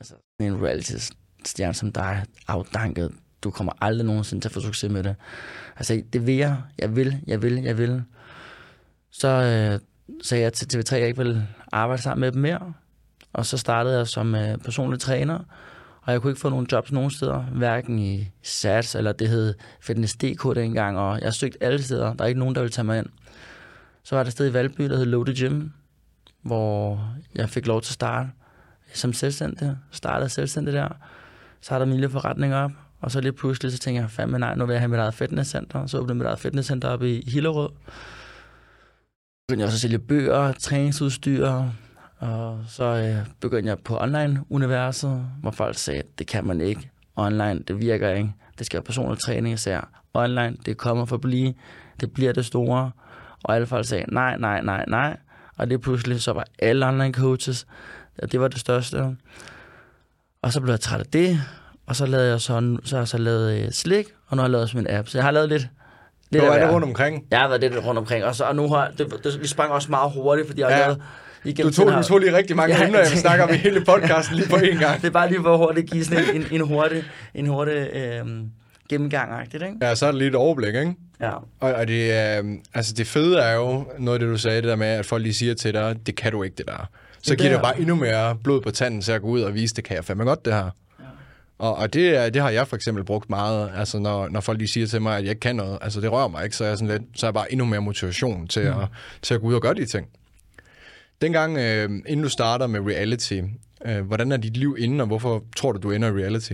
Altså, 0.00 0.14
en 0.40 0.62
reality-stjerne 0.62 1.74
som 1.74 1.92
dig, 1.92 2.24
afdanket, 2.48 3.12
du 3.42 3.50
kommer 3.50 3.72
aldrig 3.80 4.06
nogensinde 4.06 4.42
til 4.44 4.48
at 4.48 4.52
få 4.52 4.60
succes 4.60 4.92
med 4.92 5.02
det. 5.02 5.16
Altså, 5.76 6.02
det 6.12 6.26
vil 6.26 6.34
jeg, 6.34 6.56
jeg 6.78 6.96
vil, 6.96 7.22
jeg 7.26 7.42
vil, 7.42 7.62
jeg 7.62 7.78
vil. 7.78 8.02
Så 9.10 9.28
øh, 9.28 9.80
sagde 10.22 10.44
jeg 10.44 10.52
til 10.52 10.78
TV3, 10.78 10.94
at 10.94 11.00
jeg 11.00 11.08
ikke 11.08 11.18
ville 11.18 11.48
arbejde 11.72 12.02
sammen 12.02 12.20
med 12.20 12.32
dem 12.32 12.42
mere. 12.42 12.72
Og 13.32 13.46
så 13.46 13.58
startede 13.58 13.98
jeg 13.98 14.06
som 14.06 14.34
øh, 14.34 14.58
personlig 14.58 15.00
træner, 15.00 15.38
og 16.02 16.12
jeg 16.12 16.20
kunne 16.20 16.30
ikke 16.30 16.40
få 16.40 16.48
nogen 16.48 16.66
jobs 16.72 16.92
nogen 16.92 17.10
steder, 17.10 17.42
hverken 17.42 17.98
i 17.98 18.28
SATS, 18.42 18.94
eller 18.94 19.12
det 19.12 19.28
hed 19.28 19.54
Fitness.dk 19.80 20.54
dengang, 20.54 20.98
og 20.98 21.20
jeg 21.20 21.34
søgte 21.34 21.62
alle 21.62 21.82
steder. 21.82 22.14
Der 22.14 22.24
er 22.24 22.28
ikke 22.28 22.40
nogen, 22.40 22.54
der 22.54 22.60
ville 22.60 22.72
tage 22.72 22.84
mig 22.84 22.98
ind. 22.98 23.06
Så 24.02 24.16
var 24.16 24.22
der 24.22 24.28
et 24.28 24.32
sted 24.32 24.50
i 24.50 24.52
Valby, 24.52 24.84
der 24.84 24.96
hed 24.96 25.04
Loaded 25.04 25.34
Gym, 25.34 25.68
hvor 26.46 27.08
jeg 27.34 27.48
fik 27.48 27.66
lov 27.66 27.82
til 27.82 27.90
at 27.90 27.94
starte 27.94 28.28
som 28.94 29.12
selvstændig. 29.12 29.76
Startede 29.90 30.28
selvstændig 30.28 30.74
der. 30.74 30.88
Så 31.60 31.70
har 31.74 31.78
der 31.78 31.86
min 31.86 31.94
lille 31.94 32.10
forretning 32.10 32.54
op, 32.54 32.70
og 33.00 33.10
så 33.10 33.20
lige 33.20 33.32
pludselig 33.32 33.72
så 33.72 33.78
tænkte 33.78 34.02
jeg, 34.02 34.10
fandme 34.10 34.38
nej, 34.38 34.54
nu 34.54 34.66
vil 34.66 34.72
jeg 34.72 34.80
have 34.80 34.88
mit 34.88 35.00
eget 35.00 35.14
fitnesscenter. 35.14 35.86
Så 35.86 35.98
åbnede 35.98 36.14
mit 36.14 36.26
eget 36.26 36.38
fitnesscenter 36.38 36.88
op 36.88 37.02
i 37.02 37.30
Hillerød. 37.30 37.68
Så 37.68 39.48
begyndte 39.48 39.60
jeg 39.60 39.66
også 39.66 39.76
at 39.76 39.80
sælge 39.80 39.98
bøger, 39.98 40.52
træningsudstyr, 40.52 41.62
og 42.18 42.60
så 42.68 42.84
øh, 42.84 43.26
begyndte 43.40 43.68
jeg 43.68 43.78
på 43.78 43.98
online-universet, 43.98 45.26
hvor 45.40 45.50
folk 45.50 45.76
sagde, 45.76 46.00
at 46.00 46.18
det 46.18 46.26
kan 46.26 46.46
man 46.46 46.60
ikke. 46.60 46.90
Online, 47.16 47.62
det 47.68 47.80
virker 47.80 48.10
ikke. 48.10 48.32
Det 48.58 48.66
skal 48.66 48.76
være 48.76 48.84
personlig 48.84 49.18
træning, 49.18 49.50
jeg 49.50 49.58
sagde, 49.58 49.80
online, 50.14 50.56
det 50.66 50.76
kommer 50.76 51.04
for 51.04 51.16
at 51.16 51.20
blive. 51.20 51.54
Det 52.00 52.12
bliver 52.12 52.32
det 52.32 52.46
store. 52.46 52.90
Og 53.44 53.54
alle 53.54 53.66
folk 53.66 53.86
sagde, 53.86 54.04
nej, 54.08 54.36
nej, 54.38 54.62
nej, 54.62 54.84
nej. 54.88 55.16
Og 55.58 55.70
det 55.70 55.80
pludselig 55.80 56.22
så 56.22 56.32
var 56.32 56.44
alle 56.58 56.86
online 56.86 57.12
coaches, 57.12 57.66
og 58.22 58.32
det 58.32 58.40
var 58.40 58.48
det 58.48 58.60
største. 58.60 59.16
Og 60.42 60.52
så 60.52 60.60
blev 60.60 60.72
jeg 60.72 60.80
træt 60.80 61.00
af 61.00 61.06
det, 61.06 61.40
og 61.86 61.96
så 61.96 62.06
lavede 62.06 62.30
jeg 62.30 62.40
sådan, 62.40 62.78
så 62.84 62.96
har 62.96 63.00
jeg 63.00 63.08
så 63.08 63.18
lavet 63.18 63.64
øh, 63.64 63.70
slik, 63.70 64.06
og 64.26 64.36
nu 64.36 64.40
har 64.40 64.46
jeg 64.46 64.50
lavet 64.50 64.74
min 64.74 64.86
app. 64.90 65.08
Så 65.08 65.18
jeg 65.18 65.24
har 65.24 65.30
lavet 65.30 65.48
lidt, 65.48 65.68
lidt 66.30 66.44
Hvor 66.44 66.52
er 66.52 66.64
det 66.64 66.74
rundt 66.74 66.86
omkring? 66.86 67.24
Jeg 67.30 67.40
har 67.40 67.48
været 67.48 67.60
lidt 67.60 67.84
rundt 67.84 67.98
omkring, 67.98 68.24
og, 68.24 68.34
så, 68.34 68.44
og 68.44 68.56
nu 68.56 68.68
har 68.68 68.90
det, 68.98 69.24
det, 69.24 69.40
vi 69.40 69.46
sprang 69.46 69.72
også 69.72 69.90
meget 69.90 70.12
hurtigt, 70.12 70.48
fordi 70.48 70.60
jeg 70.60 70.68
har 70.68 70.76
ja. 70.76 70.86
lavet 70.86 71.02
du 71.54 71.70
tog, 71.70 71.92
du 71.92 72.02
tog 72.02 72.18
lige 72.18 72.36
rigtig 72.36 72.56
mange 72.56 72.76
ja, 72.76 72.86
emner, 72.86 72.98
jeg 72.98 73.08
snakker 73.08 73.44
om 73.44 73.50
i 73.50 73.56
hele 73.56 73.84
podcasten 73.84 74.36
lige 74.36 74.48
på 74.48 74.56
én 74.56 74.80
gang. 74.80 74.96
det 75.00 75.06
er 75.06 75.10
bare 75.10 75.28
lige 75.28 75.42
for 75.42 75.56
hurtigt 75.56 75.90
give 75.90 76.04
sådan 76.04 76.24
en, 76.24 76.42
en, 76.42 76.46
en 76.50 76.60
hurtig, 76.60 77.04
en 77.34 77.46
hurtig 77.46 77.90
øh, 77.92 78.26
gennemgang 78.88 79.32
ikke? 79.54 79.86
Ja, 79.86 79.94
så 79.94 80.06
er 80.06 80.10
det 80.10 80.18
lige 80.18 80.28
et 80.28 80.34
overblik, 80.34 80.74
ikke? 80.74 80.94
Ja. 81.20 81.30
Og, 81.60 81.74
og 81.74 81.88
det, 81.88 82.38
øh, 82.38 82.44
altså 82.74 82.94
det 82.94 83.06
fede 83.06 83.38
er 83.38 83.54
jo 83.54 83.86
noget 83.98 84.14
af 84.14 84.20
det, 84.20 84.28
du 84.28 84.38
sagde, 84.38 84.56
det 84.56 84.68
der 84.68 84.76
med, 84.76 84.86
at 84.86 85.06
folk 85.06 85.22
lige 85.22 85.34
siger 85.34 85.54
til 85.54 85.74
dig, 85.74 85.96
det 86.06 86.16
kan 86.16 86.32
du 86.32 86.42
ikke, 86.42 86.56
det 86.56 86.66
der. 86.66 86.90
Så 87.22 87.30
det 87.30 87.38
giver 87.38 87.52
det 87.52 87.62
bare 87.62 87.80
endnu 87.80 87.94
mere 87.94 88.36
blod 88.36 88.60
på 88.60 88.70
tanden 88.70 89.00
til 89.00 89.12
at 89.12 89.22
gå 89.22 89.28
ud 89.28 89.40
og 89.40 89.54
vise, 89.54 89.74
det 89.74 89.84
kan 89.84 89.96
jeg 89.96 90.04
fandme 90.04 90.24
godt, 90.24 90.44
det 90.44 90.52
her. 90.52 90.70
Og, 91.58 91.76
og 91.76 91.92
det, 91.92 92.34
det 92.34 92.42
har 92.42 92.50
jeg 92.50 92.68
for 92.68 92.76
eksempel 92.76 93.04
brugt 93.04 93.30
meget, 93.30 93.70
altså 93.76 93.98
når, 93.98 94.28
når 94.28 94.40
folk 94.40 94.58
lige 94.58 94.68
siger 94.68 94.86
til 94.86 95.02
mig, 95.02 95.16
at 95.16 95.22
jeg 95.22 95.30
ikke 95.30 95.40
kan 95.40 95.56
noget, 95.56 95.78
altså 95.80 96.00
det 96.00 96.12
rører 96.12 96.28
mig 96.28 96.44
ikke, 96.44 96.56
så 96.56 96.64
er 96.64 96.68
jeg, 96.68 96.78
sådan 96.78 96.92
lidt, 96.92 97.02
så 97.14 97.26
er 97.26 97.28
jeg 97.28 97.34
bare 97.34 97.52
endnu 97.52 97.66
mere 97.66 97.80
motivation 97.80 98.46
til, 98.46 98.62
mm. 98.62 98.80
at, 98.80 98.88
til 99.22 99.34
at 99.34 99.40
gå 99.40 99.46
ud 99.46 99.54
og 99.54 99.62
gøre 99.62 99.74
de 99.74 99.86
ting. 99.86 100.06
Dengang, 101.22 101.58
øh, 101.58 101.90
inden 102.06 102.22
du 102.22 102.28
starter 102.28 102.66
med 102.66 102.80
reality, 102.80 103.40
øh, 103.86 104.06
hvordan 104.06 104.32
er 104.32 104.36
dit 104.36 104.56
liv 104.56 104.76
inden, 104.78 105.00
og 105.00 105.06
hvorfor 105.06 105.44
tror 105.56 105.72
du, 105.72 105.78
du 105.78 105.90
ender 105.90 106.08
i 106.08 106.22
reality? 106.22 106.52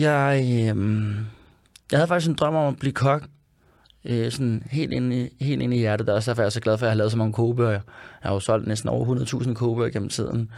Jeg, 0.00 0.40
øh, 0.42 0.76
jeg 1.90 1.98
havde 1.98 2.08
faktisk 2.08 2.30
en 2.30 2.34
drøm 2.34 2.54
om 2.54 2.72
at 2.72 2.78
blive 2.78 2.92
kok. 2.92 3.22
Øh, 4.04 4.30
sådan 4.30 4.62
helt 4.70 4.92
ind, 4.92 5.12
i, 5.12 5.28
helt 5.40 5.62
ind 5.62 5.74
i 5.74 5.78
hjertet. 5.78 6.06
Der 6.06 6.12
er 6.12 6.16
også 6.16 6.30
derfor, 6.30 6.42
jeg 6.42 6.46
er 6.46 6.50
så 6.50 6.60
glad 6.60 6.78
for, 6.78 6.86
at 6.86 6.88
jeg 6.88 6.92
har 6.92 6.96
lavet 6.96 7.12
så 7.12 7.18
mange 7.18 7.32
kogebøger. 7.32 7.70
Jeg 7.70 7.80
har 8.22 8.32
jo 8.32 8.40
solgt 8.40 8.66
næsten 8.66 8.88
over 8.88 9.16
100.000 9.44 9.54
kogebøger 9.54 9.90
gennem 9.90 10.08
tiden. 10.08 10.50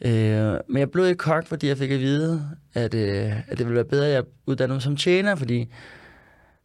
Øh, 0.00 0.54
men 0.68 0.78
jeg 0.78 0.90
blev 0.90 1.06
ikke 1.06 1.18
kok, 1.18 1.46
fordi 1.46 1.68
jeg 1.68 1.78
fik 1.78 1.90
at 1.90 2.00
vide, 2.00 2.50
at, 2.74 2.94
øh, 2.94 3.32
at 3.48 3.58
det 3.58 3.66
ville 3.66 3.74
være 3.74 3.84
bedre, 3.84 4.06
at 4.06 4.12
jeg 4.12 4.24
uddannede 4.46 4.74
mig 4.74 4.82
som 4.82 4.96
tjener, 4.96 5.34
fordi 5.34 5.68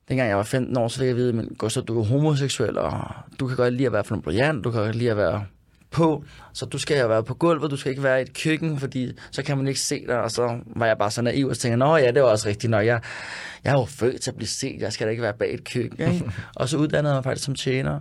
dengang 0.10 0.30
jeg 0.30 0.38
var 0.38 0.44
15 0.44 0.78
år, 0.78 0.88
så 0.88 0.98
fik 0.98 1.06
jeg 1.06 1.12
at 1.12 1.18
vide, 1.18 1.34
men 1.34 1.56
Gustav, 1.58 1.84
du 1.84 2.00
er 2.00 2.04
homoseksuel, 2.04 2.78
og 2.78 3.02
du 3.40 3.48
kan 3.48 3.58
godt 3.58 3.74
lide 3.74 3.86
at 3.86 3.94
være 3.94 4.04
flamboyant, 4.04 4.64
du 4.64 4.72
kan 4.72 4.82
godt 4.82 4.96
lide 4.96 5.12
at 5.12 5.18
være 5.18 5.46
på, 5.92 6.24
så 6.54 6.66
du 6.66 6.78
skal 6.78 7.00
jo 7.00 7.08
være 7.08 7.24
på 7.24 7.34
gulvet, 7.34 7.72
du 7.72 7.78
skal 7.78 7.90
ikke 7.90 8.04
være 8.04 8.20
i 8.20 8.22
et 8.22 8.38
køkken, 8.38 8.80
fordi 8.80 9.12
så 9.32 9.44
kan 9.44 9.58
man 9.58 9.68
ikke 9.68 9.80
se 9.80 10.08
dig, 10.08 10.22
og 10.22 10.32
så 10.32 10.60
var 10.76 10.86
jeg 10.86 10.98
bare 10.98 11.12
så 11.12 11.22
naiv 11.22 11.48
og 11.48 11.58
tænkte, 11.58 11.78
nå 11.78 11.98
ja, 11.98 12.12
det 12.12 12.24
var 12.24 12.30
også 12.30 12.50
rigtigt 12.50 12.72
nok, 12.72 12.86
jeg, 12.86 13.02
jeg 13.64 13.74
er 13.74 13.80
jo 13.80 13.86
født 13.86 14.22
til 14.22 14.32
at 14.32 14.36
blive 14.36 14.48
set, 14.48 14.82
jeg 14.82 14.94
skal 14.94 15.08
da 15.08 15.12
ikke 15.12 15.24
være 15.24 15.34
bag 15.34 15.54
et 15.54 15.64
køkken, 15.64 16.14
ikke? 16.14 16.32
og 16.56 16.70
så 16.70 16.78
uddannede 16.78 17.14
jeg 17.14 17.18
mig 17.18 17.24
faktisk 17.24 17.46
som 17.46 17.56
tjener. 17.56 18.00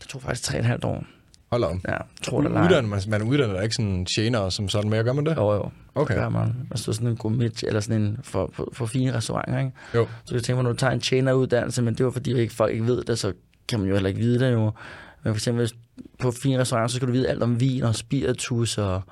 Det 0.00 0.08
tog 0.08 0.22
faktisk 0.22 0.42
tre 0.42 0.58
et 0.58 0.64
halvt 0.64 0.84
år. 0.84 1.04
Hold 1.50 1.64
on. 1.64 1.80
Ja, 1.88 1.96
tror 2.22 2.40
det 2.40 2.48
uddanner 2.48 2.88
man, 2.88 3.00
man 3.08 3.22
uddanner 3.22 3.60
ikke 3.60 3.74
sådan 3.74 4.06
tjener 4.06 4.48
som 4.48 4.68
sådan, 4.68 4.90
men 4.90 5.04
gør 5.04 5.12
man 5.12 5.26
det? 5.26 5.36
Jo, 5.36 5.52
jo. 5.52 5.70
Okay. 5.94 6.14
Det 6.14 6.22
gør 6.22 6.28
man. 6.28 6.54
Altså 6.70 6.92
sådan 6.92 7.08
en 7.08 7.16
gourmet, 7.16 7.62
eller 7.62 7.80
sådan 7.80 8.02
en 8.02 8.18
for, 8.22 8.50
for, 8.52 8.68
for 8.72 8.86
fine 8.86 9.14
restauranter, 9.14 9.58
ikke? 9.58 9.72
Jo. 9.94 10.06
Så 10.24 10.34
jeg 10.34 10.42
tænker 10.42 10.62
når 10.62 10.70
du 10.72 10.76
tager 10.76 10.92
en 10.92 11.00
tjeneruddannelse, 11.00 11.82
men 11.82 11.94
det 11.94 12.04
var 12.04 12.12
fordi 12.12 12.34
ikke, 12.34 12.54
folk 12.54 12.72
ikke 12.72 12.86
ved 12.86 13.04
det, 13.04 13.18
så 13.18 13.32
kan 13.68 13.78
man 13.78 13.88
jo 13.88 13.94
heller 13.94 14.08
ikke 14.08 14.20
vide 14.20 14.38
det 14.38 14.52
jo. 14.52 14.72
Men 15.24 15.34
for 15.34 15.38
eksempel 15.38 15.72
på 16.18 16.30
fine 16.30 16.58
restauranter, 16.58 16.88
så 16.88 16.96
skal 16.96 17.08
du 17.08 17.12
vide 17.12 17.28
alt 17.28 17.42
om 17.42 17.60
vin 17.60 17.82
og 17.82 17.94
spiritus 17.94 18.78
og 18.78 19.02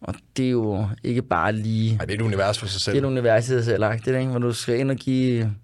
og 0.00 0.14
det 0.36 0.46
er 0.46 0.50
jo 0.50 0.88
ikke 1.04 1.22
bare 1.22 1.52
lige... 1.52 1.96
Nej, 1.96 2.04
det 2.04 2.14
er 2.14 2.18
et 2.18 2.22
univers 2.22 2.58
for 2.58 2.66
sig 2.66 2.80
selv. 2.80 2.94
Det 2.94 3.04
er 3.04 3.06
et 3.06 3.10
univers 3.10 3.44
i 3.44 3.48
sig 3.48 3.64
selv, 3.64 3.92
ikke? 3.92 4.04
Det 4.04 4.14
er, 4.14 4.18
ikke? 4.18 4.30
Hvor 4.30 4.38
du 4.38 4.52
skal 4.52 4.78
ind 4.78 4.90
og 4.90 4.96
give 4.96 5.54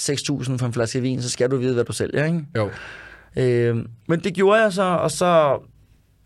6.000 0.00 0.56
for 0.56 0.66
en 0.66 0.72
flaske 0.72 1.00
vin, 1.00 1.22
så 1.22 1.30
skal 1.30 1.50
du 1.50 1.56
vide, 1.56 1.74
hvad 1.74 1.84
du 1.84 1.92
sælger, 1.92 2.24
ikke? 2.24 2.46
Jo. 2.56 2.70
Øh, 3.36 3.76
men 4.08 4.20
det 4.20 4.34
gjorde 4.34 4.62
jeg 4.62 4.72
så, 4.72 4.82
og 4.82 5.10
så 5.10 5.60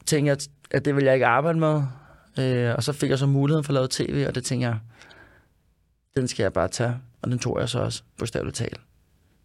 tænkte 0.07 0.29
jeg, 0.29 0.39
at 0.71 0.85
det 0.85 0.95
ville 0.95 1.07
jeg 1.07 1.15
ikke 1.15 1.27
arbejde 1.27 1.59
med. 1.59 1.83
Øh, 2.39 2.75
og 2.75 2.83
så 2.83 2.93
fik 2.93 3.11
jeg 3.11 3.19
så 3.19 3.27
muligheden 3.27 3.65
for 3.65 3.71
at 3.71 3.75
lave 3.75 3.89
tv, 3.91 4.25
og 4.29 4.35
det 4.35 4.45
tænkte 4.45 4.69
jeg, 4.69 4.79
den 6.17 6.29
skal 6.29 6.43
jeg 6.43 6.53
bare 6.53 6.69
tage. 6.69 6.97
Og 7.23 7.31
den 7.31 7.39
tog 7.39 7.61
jeg 7.61 7.69
så 7.69 7.79
også, 7.79 8.03
bogstaveligt 8.19 8.57
talt. 8.57 8.81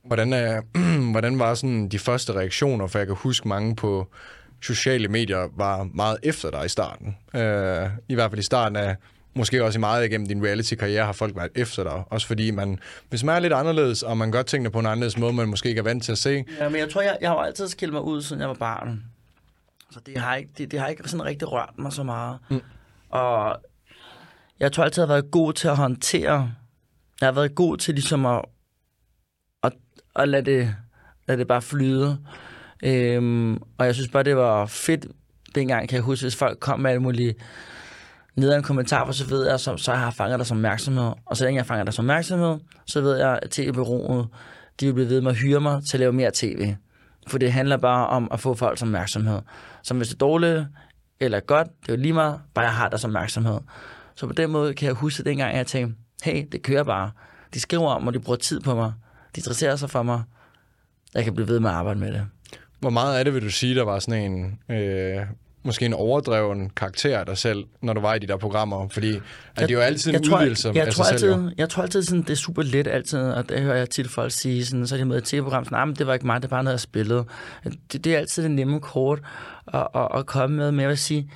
Hvordan, 0.07 0.33
er, 0.33 0.61
hvordan 1.11 1.39
var 1.39 1.53
sådan 1.53 1.89
de 1.89 1.99
første 1.99 2.33
reaktioner? 2.33 2.87
For 2.87 2.99
jeg 2.99 3.07
kan 3.07 3.15
huske 3.15 3.47
mange 3.47 3.75
på 3.75 4.07
sociale 4.61 5.07
medier 5.07 5.47
var 5.55 5.83
meget 5.93 6.17
efter 6.23 6.51
dig 6.51 6.65
i 6.65 6.69
starten. 6.69 7.17
Øh, 7.35 7.89
I 8.09 8.13
hvert 8.13 8.31
fald 8.31 8.39
i 8.39 8.43
starten 8.43 8.75
af 8.75 8.95
måske 9.33 9.63
også 9.63 9.79
i 9.79 9.81
meget 9.81 10.05
igennem 10.05 10.27
din 10.27 10.45
reality-karriere 10.45 11.05
har 11.05 11.13
folk 11.13 11.35
været 11.35 11.51
efter 11.55 11.83
dig. 11.83 12.03
Også 12.09 12.27
fordi 12.27 12.51
man, 12.51 12.79
hvis 13.09 13.23
man 13.23 13.35
er 13.35 13.39
lidt 13.39 13.53
anderledes, 13.53 14.03
og 14.03 14.17
man 14.17 14.31
gør 14.31 14.41
tingene 14.41 14.69
på 14.69 14.79
en 14.79 14.85
anderledes 14.85 15.17
måde, 15.17 15.33
man 15.33 15.47
måske 15.47 15.69
ikke 15.69 15.79
er 15.79 15.83
vant 15.83 16.03
til 16.03 16.11
at 16.11 16.17
se. 16.17 16.45
Ja, 16.59 16.69
men 16.69 16.79
jeg 16.79 16.89
tror, 16.89 17.01
jeg, 17.01 17.17
jeg 17.21 17.29
har 17.29 17.37
altid 17.37 17.67
skilt 17.67 17.93
mig 17.93 18.01
ud, 18.01 18.21
siden 18.21 18.39
jeg 18.39 18.47
var 18.47 18.55
barn. 18.55 19.03
Så 19.91 19.99
det 20.05 20.17
har 20.17 20.35
ikke, 20.35 20.49
det, 20.57 20.71
det 20.71 20.79
har 20.79 20.87
ikke 20.87 21.09
sådan 21.09 21.25
rigtig 21.25 21.51
rørt 21.51 21.73
mig 21.77 21.93
så 21.93 22.03
meget. 22.03 22.37
Mm. 22.49 22.61
Og 23.09 23.61
jeg 24.59 24.71
tror 24.71 24.83
altid, 24.83 25.03
jeg 25.03 25.07
har 25.07 25.13
været 25.13 25.31
god 25.31 25.53
til 25.53 25.67
at 25.67 25.77
håndtere. 25.77 26.51
Jeg 27.21 27.27
har 27.27 27.31
været 27.31 27.55
god 27.55 27.77
til 27.77 27.93
ligesom 27.93 28.25
at, 28.25 28.41
og 30.17 30.27
lad 30.27 30.43
det, 30.43 30.75
lad 31.27 31.38
det 31.38 31.47
bare 31.47 31.62
flyde. 31.62 32.17
Øhm, 32.83 33.53
og 33.77 33.86
jeg 33.86 33.95
synes 33.95 34.09
bare, 34.09 34.24
det 34.24 34.36
var 34.36 34.65
fedt 34.65 35.07
dengang, 35.55 35.89
kan 35.89 35.95
jeg 35.95 36.03
huske, 36.03 36.24
hvis 36.24 36.36
folk 36.36 36.59
kom 36.59 36.79
med 36.79 36.91
alle 36.91 37.01
mulige 37.01 37.36
ned 38.36 38.55
en 38.55 38.63
kommentar, 38.63 39.05
for 39.05 39.13
så 39.13 39.27
ved 39.27 39.50
jeg, 39.50 39.59
så, 39.59 39.77
så 39.77 39.91
jeg 39.91 40.01
har 40.01 40.12
fanget 40.12 40.39
dig 40.39 40.47
som 40.47 40.57
opmærksomhed. 40.57 41.12
Og 41.25 41.38
så 41.38 41.43
længe 41.45 41.57
jeg 41.57 41.65
fanger 41.65 41.83
dig 41.83 41.93
som 41.93 42.05
opmærksomhed, 42.05 42.59
så 42.86 43.01
ved 43.01 43.17
jeg, 43.17 43.39
at 43.41 43.50
tv-bureauet, 43.50 44.27
de 44.79 44.86
vil 44.86 44.93
blive 44.93 45.09
ved 45.09 45.21
med 45.21 45.31
at 45.31 45.38
hyre 45.38 45.62
mig 45.62 45.81
til 45.89 45.97
at 45.97 46.00
lave 46.00 46.13
mere 46.13 46.31
tv. 46.33 46.75
For 47.27 47.38
det 47.38 47.51
handler 47.51 47.77
bare 47.77 48.07
om 48.07 48.27
at 48.31 48.39
få 48.39 48.53
folk 48.53 48.77
som 48.77 48.88
opmærksomhed. 48.88 49.39
Så 49.83 49.93
hvis 49.93 50.07
det 50.07 50.13
er 50.13 50.17
dårligt 50.17 50.65
eller 51.19 51.39
godt, 51.39 51.67
det 51.81 51.89
er 51.89 51.93
jo 51.93 52.01
lige 52.01 52.13
meget, 52.13 52.39
bare 52.53 52.65
jeg 52.65 52.74
har 52.74 52.89
dig 52.89 53.00
som 53.00 53.09
opmærksomhed. 53.09 53.59
Så 54.15 54.27
på 54.27 54.33
den 54.33 54.51
måde 54.51 54.74
kan 54.74 54.86
jeg 54.86 54.93
huske 54.95 55.24
dengang, 55.24 55.57
jeg 55.57 55.67
tænkte, 55.67 55.95
hey, 56.24 56.45
det 56.51 56.62
kører 56.62 56.83
bare. 56.83 57.12
De 57.53 57.59
skriver 57.59 57.89
om 57.89 58.03
mig, 58.03 58.13
de 58.13 58.19
bruger 58.19 58.38
tid 58.38 58.59
på 58.59 58.75
mig. 58.75 58.93
De 59.38 59.39
interesserer 59.39 59.75
sig 59.75 59.89
for 59.89 60.03
mig. 60.03 60.24
Jeg 61.13 61.24
kan 61.24 61.34
blive 61.34 61.48
ved 61.48 61.60
med 61.60 61.70
at 61.70 61.75
arbejde 61.75 62.00
med 62.00 62.13
det. 62.13 62.25
Hvor 62.79 62.89
meget 62.89 63.17
af 63.17 63.25
det 63.25 63.34
vil 63.34 63.41
du 63.41 63.50
sige, 63.50 63.75
der 63.75 63.84
var 63.84 64.00
sådan 64.00 64.32
en 64.32 64.60
øh, 64.75 65.22
måske 65.63 65.86
en 65.86 65.94
overdreven 65.94 66.70
karakter 66.70 67.20
af 67.20 67.25
dig 67.25 67.38
selv, 67.38 67.63
når 67.82 67.94
du 67.94 68.01
var 68.01 68.13
i 68.13 68.20
de 68.20 68.27
der 68.27 68.38
programmer? 68.38 68.88
Fordi 68.88 69.12
jeg, 69.12 69.22
det 69.56 69.72
er 69.72 69.74
jo 69.74 69.79
altid 69.79 70.13
en 70.13 70.34
udvidelse 70.34 70.72
jeg, 70.75 70.88
af 70.88 70.94
tror 70.94 71.03
sig 71.03 71.13
altid, 71.13 71.34
selv. 71.34 71.44
Jo. 71.44 71.51
Jeg 71.58 71.70
tror 71.70 71.84
altid, 71.84 72.03
sådan, 72.03 72.22
det 72.22 72.29
er 72.29 72.36
super 72.36 72.63
let 72.63 72.88
altid, 72.88 73.20
og 73.20 73.50
det 73.50 73.62
hører 73.62 73.77
jeg 73.77 73.89
tit 73.89 74.10
folk 74.10 74.32
sige, 74.32 74.65
sådan, 74.65 74.88
så 74.88 74.96
er 74.96 75.00
de 75.00 75.06
med 75.06 75.17
et 75.17 75.24
tv-program, 75.24 75.65
sådan, 75.65 75.75
nah, 75.75 75.88
men 75.88 75.96
det 75.96 76.08
var 76.08 76.13
ikke 76.13 76.25
mig, 76.25 76.41
det 76.41 76.51
var 76.51 76.62
noget, 76.62 76.74
jeg 76.74 76.79
spillede. 76.79 77.25
Det, 77.91 78.03
det 78.03 78.13
er 78.13 78.17
altid 78.17 78.44
det 78.44 78.51
nemme 78.51 78.79
kort 78.79 79.20
at, 79.74 79.88
at, 79.96 80.08
at 80.15 80.25
komme 80.25 80.58
med, 80.58 80.72
men 80.72 80.79
jeg 80.82 80.89
vil 80.89 80.98
sige, 80.98 81.32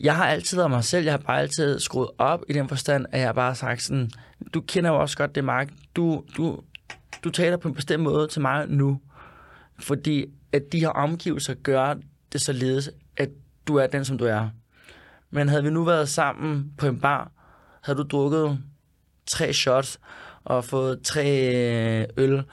jeg 0.00 0.16
har 0.16 0.26
altid 0.26 0.56
været 0.56 0.70
mig 0.70 0.84
selv, 0.84 1.04
jeg 1.04 1.12
har 1.12 1.18
bare 1.18 1.40
altid 1.40 1.78
skruet 1.78 2.08
op 2.18 2.40
i 2.48 2.52
den 2.52 2.68
forstand, 2.68 3.06
at 3.12 3.20
jeg 3.20 3.34
bare 3.34 3.46
har 3.46 3.54
sagt 3.54 3.82
sådan, 3.82 4.10
du 4.54 4.60
kender 4.60 4.90
jo 4.90 5.00
også 5.00 5.16
godt 5.16 5.34
det, 5.34 5.44
Mark, 5.44 5.68
du, 5.96 6.24
du, 6.36 6.60
du 7.24 7.30
taler 7.30 7.56
på 7.56 7.68
en 7.68 7.74
bestemt 7.74 8.02
måde 8.02 8.28
til 8.28 8.42
mig 8.42 8.66
nu, 8.68 9.00
fordi 9.78 10.26
at 10.52 10.62
de 10.72 10.80
her 10.80 10.88
omgivelser 10.88 11.54
gør 11.54 11.94
det 12.32 12.40
således, 12.40 12.90
at 13.16 13.28
du 13.68 13.76
er 13.76 13.86
den, 13.86 14.04
som 14.04 14.18
du 14.18 14.24
er. 14.24 14.48
Men 15.30 15.48
havde 15.48 15.62
vi 15.62 15.70
nu 15.70 15.84
været 15.84 16.08
sammen 16.08 16.72
på 16.78 16.86
en 16.86 17.00
bar, 17.00 17.30
havde 17.82 17.98
du 17.98 18.02
drukket 18.02 18.58
tre 19.26 19.52
shots 19.52 20.00
og 20.44 20.64
fået 20.64 21.02
tre 21.02 21.54
øh, 21.54 22.06
øl, 22.16 22.44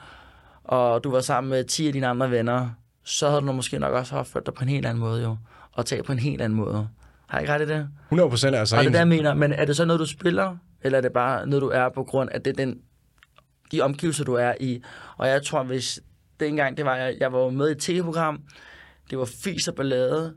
og 0.64 1.04
du 1.04 1.10
var 1.10 1.20
sammen 1.20 1.50
med 1.50 1.64
10 1.64 1.86
af 1.86 1.92
dine 1.92 2.06
andre 2.06 2.30
venner, 2.30 2.70
så 3.04 3.28
havde 3.28 3.40
du 3.40 3.52
måske 3.52 3.78
nok 3.78 3.92
også 3.92 4.16
opført 4.16 4.46
dig 4.46 4.54
på 4.54 4.62
en 4.62 4.68
helt 4.68 4.86
anden 4.86 5.00
måde, 5.00 5.22
jo. 5.22 5.36
Og 5.72 5.86
talt 5.86 6.04
på 6.04 6.12
en 6.12 6.18
helt 6.18 6.42
anden 6.42 6.56
måde. 6.56 6.88
Har 7.28 7.38
jeg 7.38 7.42
ikke 7.42 7.52
ret 7.52 7.62
i 7.62 7.68
det? 7.68 7.88
100 8.06 8.30
procent 8.30 8.56
altså. 8.56 8.76
Og 8.76 8.82
det 8.82 8.88
er 8.88 8.92
det, 8.92 8.98
jeg 8.98 9.08
mener. 9.08 9.34
Men 9.34 9.52
er 9.52 9.64
det 9.64 9.76
så 9.76 9.84
noget, 9.84 10.00
du 10.00 10.06
spiller? 10.06 10.56
Eller 10.82 10.98
er 10.98 11.02
det 11.02 11.12
bare 11.12 11.46
noget, 11.46 11.62
du 11.62 11.68
er 11.68 11.88
på 11.88 12.04
grund 12.04 12.30
af 12.32 12.42
det, 12.42 12.58
den, 12.58 12.78
de 13.72 13.80
omgivelser, 13.80 14.24
du 14.24 14.34
er 14.34 14.54
i? 14.60 14.82
Og 15.16 15.28
jeg 15.28 15.42
tror, 15.44 15.62
hvis 15.62 16.00
dengang, 16.40 16.76
det 16.76 16.84
var, 16.84 16.96
jeg, 16.96 17.16
jeg 17.20 17.32
var 17.32 17.50
med 17.50 17.68
i 17.68 17.72
et 17.72 17.78
tv-program, 17.78 18.42
det 19.10 19.18
var 19.18 19.24
fis 19.24 19.68
og 19.68 19.74
ballade, 19.74 20.34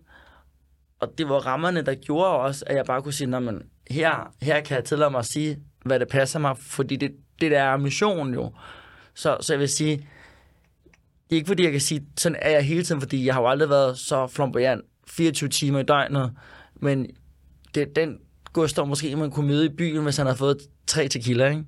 og 1.00 1.18
det 1.18 1.30
var 1.30 1.36
rammerne, 1.36 1.82
der 1.82 1.96
gjorde 1.96 2.30
også, 2.30 2.66
at 2.68 2.76
jeg 2.76 2.86
bare 2.86 3.02
kunne 3.02 3.14
sige, 3.14 3.28
men 3.28 3.64
her, 3.90 4.34
her 4.42 4.62
kan 4.62 4.76
jeg 4.76 4.86
tillade 4.86 5.12
mig 5.12 5.20
at 5.20 5.26
sige, 5.26 5.60
hvad 5.86 6.00
det 6.00 6.08
passer 6.08 6.40
mig, 6.40 6.58
fordi 6.58 6.96
det, 6.96 7.12
det 7.42 7.52
der 7.52 7.62
er 7.62 7.78
missionen 7.78 8.34
jo. 8.34 8.54
Så, 9.14 9.38
så 9.42 9.54
jeg 9.54 9.60
vil 9.60 9.70
sige, 9.70 9.98
det 11.30 11.36
er 11.36 11.36
ikke 11.36 11.48
fordi, 11.48 11.64
jeg 11.64 11.72
kan 11.72 11.82
sige, 11.82 12.06
sådan 12.18 12.38
er 12.42 12.50
jeg 12.50 12.64
hele 12.64 12.84
tiden, 12.84 13.02
fordi 13.02 13.26
jeg 13.26 13.34
har 13.34 13.42
jo 13.42 13.48
aldrig 13.48 13.70
været 13.70 13.98
så 13.98 14.28
flamboyant 14.28 14.86
24 15.08 15.50
timer 15.50 15.80
i 15.80 15.84
døgnet, 15.84 16.34
men 16.76 17.08
det, 17.76 17.96
den 17.96 18.18
Gustav 18.54 18.88
måske, 18.88 19.16
man 19.16 19.32
kunne 19.32 19.48
møde 19.48 19.66
i 19.66 19.70
byen, 19.70 20.04
hvis 20.04 20.18
han 20.18 20.26
havde 20.26 20.38
fået 20.38 20.58
tre 20.88 21.08
tequila, 21.08 21.50
ikke? 21.50 21.64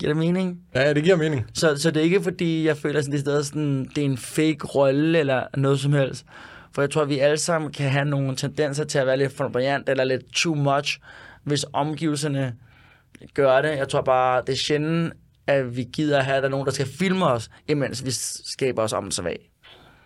Giver 0.00 0.12
det 0.12 0.16
mening? 0.16 0.60
Ja, 0.74 0.92
det 0.92 1.04
giver 1.04 1.16
mening. 1.16 1.46
Så, 1.54 1.76
så 1.76 1.90
det 1.90 2.00
er 2.00 2.04
ikke 2.04 2.22
fordi, 2.22 2.66
jeg 2.66 2.76
føler, 2.76 3.00
sådan, 3.00 3.18
det, 3.18 3.28
er 3.28 3.42
sådan, 3.42 3.84
det 3.84 3.98
er 3.98 4.04
en 4.04 4.18
fake 4.18 4.66
rolle 4.74 5.18
eller 5.18 5.46
noget 5.56 5.80
som 5.80 5.92
helst. 5.92 6.24
For 6.72 6.82
jeg 6.82 6.90
tror, 6.90 7.02
at 7.02 7.08
vi 7.08 7.18
alle 7.18 7.36
sammen 7.36 7.72
kan 7.72 7.90
have 7.90 8.04
nogle 8.04 8.36
tendenser 8.36 8.84
til 8.84 8.98
at 8.98 9.06
være 9.06 9.16
lidt 9.16 9.32
flamboyant 9.32 9.88
eller 9.88 10.04
lidt 10.04 10.32
too 10.32 10.54
much, 10.54 10.98
hvis 11.44 11.66
omgivelserne 11.72 12.54
gør 13.34 13.62
det. 13.62 13.76
Jeg 13.76 13.88
tror 13.88 14.02
bare, 14.02 14.42
det 14.46 14.52
er 14.52 14.56
sjældent, 14.56 15.12
at 15.46 15.76
vi 15.76 15.84
gider 15.92 16.20
have, 16.20 16.36
at 16.36 16.42
der 16.42 16.48
er 16.48 16.50
nogen, 16.50 16.66
der 16.66 16.72
skal 16.72 16.86
filme 16.86 17.26
os, 17.26 17.50
imens 17.68 18.04
vi 18.04 18.10
skaber 18.44 18.82
os 18.82 18.92
om 18.92 19.10
svag. 19.10 19.50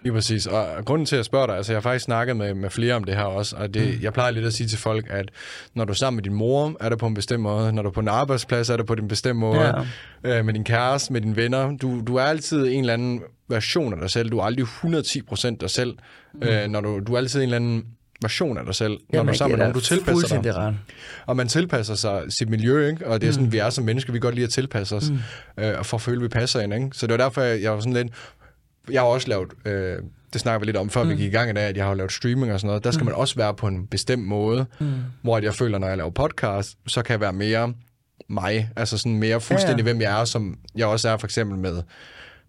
Lige 0.03 0.13
præcis. 0.13 0.47
Og 0.47 0.85
grunden 0.85 1.07
til 1.07 1.17
at 1.17 1.25
spørge 1.25 1.47
dig, 1.47 1.57
altså 1.57 1.73
jeg 1.73 1.77
har 1.77 1.81
faktisk 1.81 2.05
snakket 2.05 2.37
med, 2.37 2.55
med 2.55 2.71
flere 2.71 2.95
om 2.95 3.05
det 3.05 3.17
her 3.17 3.23
også, 3.23 3.57
og 3.57 3.75
det, 3.75 3.95
mm. 3.97 4.03
jeg 4.03 4.13
plejer 4.13 4.31
lidt 4.31 4.47
at 4.47 4.53
sige 4.53 4.67
til 4.67 4.79
folk, 4.79 5.07
at 5.11 5.31
når 5.75 5.85
du 5.85 5.91
er 5.91 5.95
sammen 5.95 6.17
med 6.17 6.23
din 6.25 6.35
mor, 6.35 6.77
er 6.81 6.89
det 6.89 6.99
på 6.99 7.07
en 7.07 7.15
bestemt 7.15 7.43
måde. 7.43 7.73
Når 7.73 7.83
du 7.83 7.89
er 7.89 7.93
på 7.93 8.01
en 8.01 8.09
arbejdsplads, 8.09 8.71
er 8.71 8.77
det 8.77 8.87
på 8.87 8.93
en 8.93 9.09
bestemt 9.09 9.39
måde. 9.39 9.85
Ja. 10.25 10.39
Øh, 10.39 10.45
med 10.45 10.55
din 10.55 10.65
kæreste, 10.65 11.13
med 11.13 11.21
dine 11.21 11.37
venner. 11.37 11.77
Du, 11.77 12.03
du 12.07 12.17
er 12.17 12.23
altid 12.23 12.67
en 12.67 12.81
eller 12.81 12.93
anden 12.93 13.21
version 13.49 13.93
af 13.93 14.01
dig 14.01 14.11
selv. 14.11 14.31
Du 14.31 14.39
er 14.39 14.45
aldrig 14.45 14.67
110% 14.67 15.57
dig 15.61 15.71
selv. 15.71 15.95
Mm. 16.35 16.43
Øh, 16.43 16.69
når 16.69 16.81
du, 16.81 17.01
du 17.07 17.15
er 17.15 17.19
altid 17.19 17.41
en 17.41 17.45
eller 17.45 17.57
anden 17.57 17.85
version 18.23 18.59
af 18.59 18.65
dig 18.65 18.75
selv, 18.75 18.99
når 19.13 19.23
du 19.23 19.29
er 19.29 19.33
sammen 19.33 19.59
med 19.59 19.65
nogen, 19.65 19.75
du 19.75 19.81
tilpasser 19.81 20.43
dig. 20.43 20.57
Ret. 20.57 20.75
Og 21.27 21.37
man 21.37 21.49
tilpasser 21.49 21.95
sig 21.95 22.23
sit 22.29 22.49
miljø, 22.49 22.89
ikke? 22.89 23.07
og 23.07 23.21
det 23.21 23.29
er 23.29 23.33
sådan, 23.33 23.47
mm. 23.47 23.53
vi 23.53 23.59
er 23.59 23.71
som 23.71 23.85
mennesker, 23.85 24.13
vi 24.13 24.19
godt 24.19 24.35
lide 24.35 24.45
at 24.45 24.51
tilpasse 24.51 24.97
os, 24.97 25.11
mm. 25.11 25.19
øh, 25.65 25.79
og 25.79 25.87
for 25.87 25.97
at 25.97 26.01
føle, 26.01 26.17
at 26.17 26.23
vi 26.23 26.29
passer 26.29 26.61
ind. 26.61 26.75
Ikke? 26.75 26.89
Så 26.93 27.07
det 27.07 27.19
var 27.19 27.25
derfor, 27.25 27.43
jeg, 27.43 27.63
jeg 27.63 27.73
var 27.73 27.81
sådan 27.81 27.93
lidt... 27.93 28.13
Jeg 28.91 29.01
har 29.01 29.09
også 29.09 29.29
lavet, 29.29 29.49
øh, 29.65 29.97
det 30.33 30.41
snakker 30.41 30.59
vi 30.59 30.67
lidt 30.67 30.77
om, 30.77 30.91
før 30.91 31.03
mm. 31.03 31.11
vi 31.11 31.15
gik 31.15 31.27
i 31.27 31.37
gang 31.37 31.51
i 31.51 31.53
dag, 31.53 31.65
at 31.65 31.77
jeg 31.77 31.85
har 31.85 31.95
lavet 31.95 32.13
streaming 32.13 32.53
og 32.53 32.61
sådan 32.61 32.67
noget. 32.67 32.85
Der 32.85 32.91
skal 32.91 33.03
mm. 33.03 33.07
man 33.07 33.15
også 33.15 33.35
være 33.35 33.55
på 33.55 33.67
en 33.67 33.87
bestemt 33.87 34.27
måde, 34.27 34.67
mm. 34.81 34.95
hvor 35.23 35.39
jeg 35.39 35.55
føler, 35.55 35.79
når 35.79 35.89
jeg 35.89 35.97
laver 35.97 36.11
podcast, 36.11 36.79
så 36.87 37.03
kan 37.03 37.13
jeg 37.13 37.21
være 37.21 37.33
mere 37.33 37.75
mig, 38.29 38.71
altså 38.77 38.99
sådan 38.99 39.19
mere 39.19 39.41
fuldstændig, 39.41 39.85
ja, 39.85 39.89
ja. 39.89 39.93
hvem 39.93 40.01
jeg 40.01 40.21
er, 40.21 40.25
som 40.25 40.59
jeg 40.77 40.87
også 40.87 41.09
er 41.09 41.17
for 41.17 41.27
eksempel 41.27 41.59
med 41.59 41.83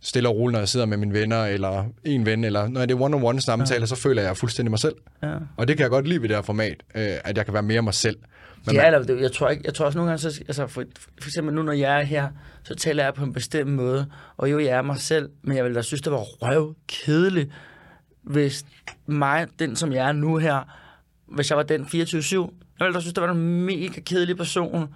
stille 0.02 0.30
og 0.30 0.36
roligt, 0.36 0.54
når 0.54 0.60
jeg 0.60 0.70
sidder 0.70 0.86
med 0.86 0.98
mine 0.98 1.14
venner, 1.14 1.46
eller 1.46 1.86
en 2.04 2.26
ven, 2.26 2.44
eller 2.44 2.68
når 2.68 2.86
det 2.86 2.96
er 2.96 3.02
one-on-one 3.02 3.40
samtaler, 3.40 3.82
ja. 3.82 3.86
så 3.86 3.96
føler 3.96 4.22
jeg, 4.22 4.30
er 4.30 4.34
fuldstændig 4.34 4.70
mig 4.72 4.80
selv. 4.80 4.96
Ja. 5.24 5.36
Og 5.58 5.68
det 5.68 5.78
kan 5.78 5.84
jeg 5.84 5.90
godt 5.90 6.08
lide 6.08 6.22
ved 6.22 6.30
det 6.30 6.38
her 6.38 6.44
format, 6.44 6.84
øh, 6.96 7.18
at 7.24 7.38
jeg 7.38 7.46
kan 7.46 7.54
være 7.54 7.64
mere 7.64 7.82
mig 7.82 7.94
selv. 7.94 8.18
Men 8.66 8.76
ja, 8.76 8.86
eller, 8.86 9.16
jeg 9.22 9.32
tror, 9.32 9.50
ikke, 9.50 9.64
jeg 9.66 9.74
tror 9.74 9.86
også 9.86 9.98
nogle 9.98 10.10
gange, 10.10 10.32
så, 10.32 10.42
altså 10.48 10.68
for, 10.68 10.84
for 11.22 11.30
eksempel 11.30 11.56
nu, 11.56 11.64
når 11.64 11.74
jeg 11.74 12.00
er 12.00 12.04
her, 12.04 12.28
så 12.64 12.76
taler 12.76 13.04
jeg 13.04 13.14
på 13.14 13.24
en 13.24 13.34
bestemt 13.34 13.72
måde, 13.72 14.06
og 14.38 14.52
jo, 14.52 14.60
jeg 14.60 14.70
er 14.70 14.82
mig 14.82 14.98
selv, 14.98 15.30
men 15.44 15.58
jeg 15.58 15.64
ville 15.64 15.76
da 15.76 15.82
synes, 15.82 16.02
det 16.02 16.12
var 16.12 16.18
røv 16.18 16.76
kedeligt, 16.88 17.50
hvis 18.22 18.66
mig, 19.06 19.48
den 19.60 19.76
som 19.76 19.94
jeg 19.94 20.08
er 20.08 20.12
nu 20.12 20.38
her, 20.38 20.76
hvis 21.28 21.50
jeg 21.50 21.58
var 21.58 21.64
den 21.64 21.82
24-7, 21.82 21.90
jeg 22.80 22.86
ville 22.86 22.94
da 22.94 23.00
synes, 23.00 23.14
det 23.14 23.24
var 23.24 23.32
en 23.32 23.66
mega 23.66 24.02
kedelig 24.06 24.38
person. 24.38 24.88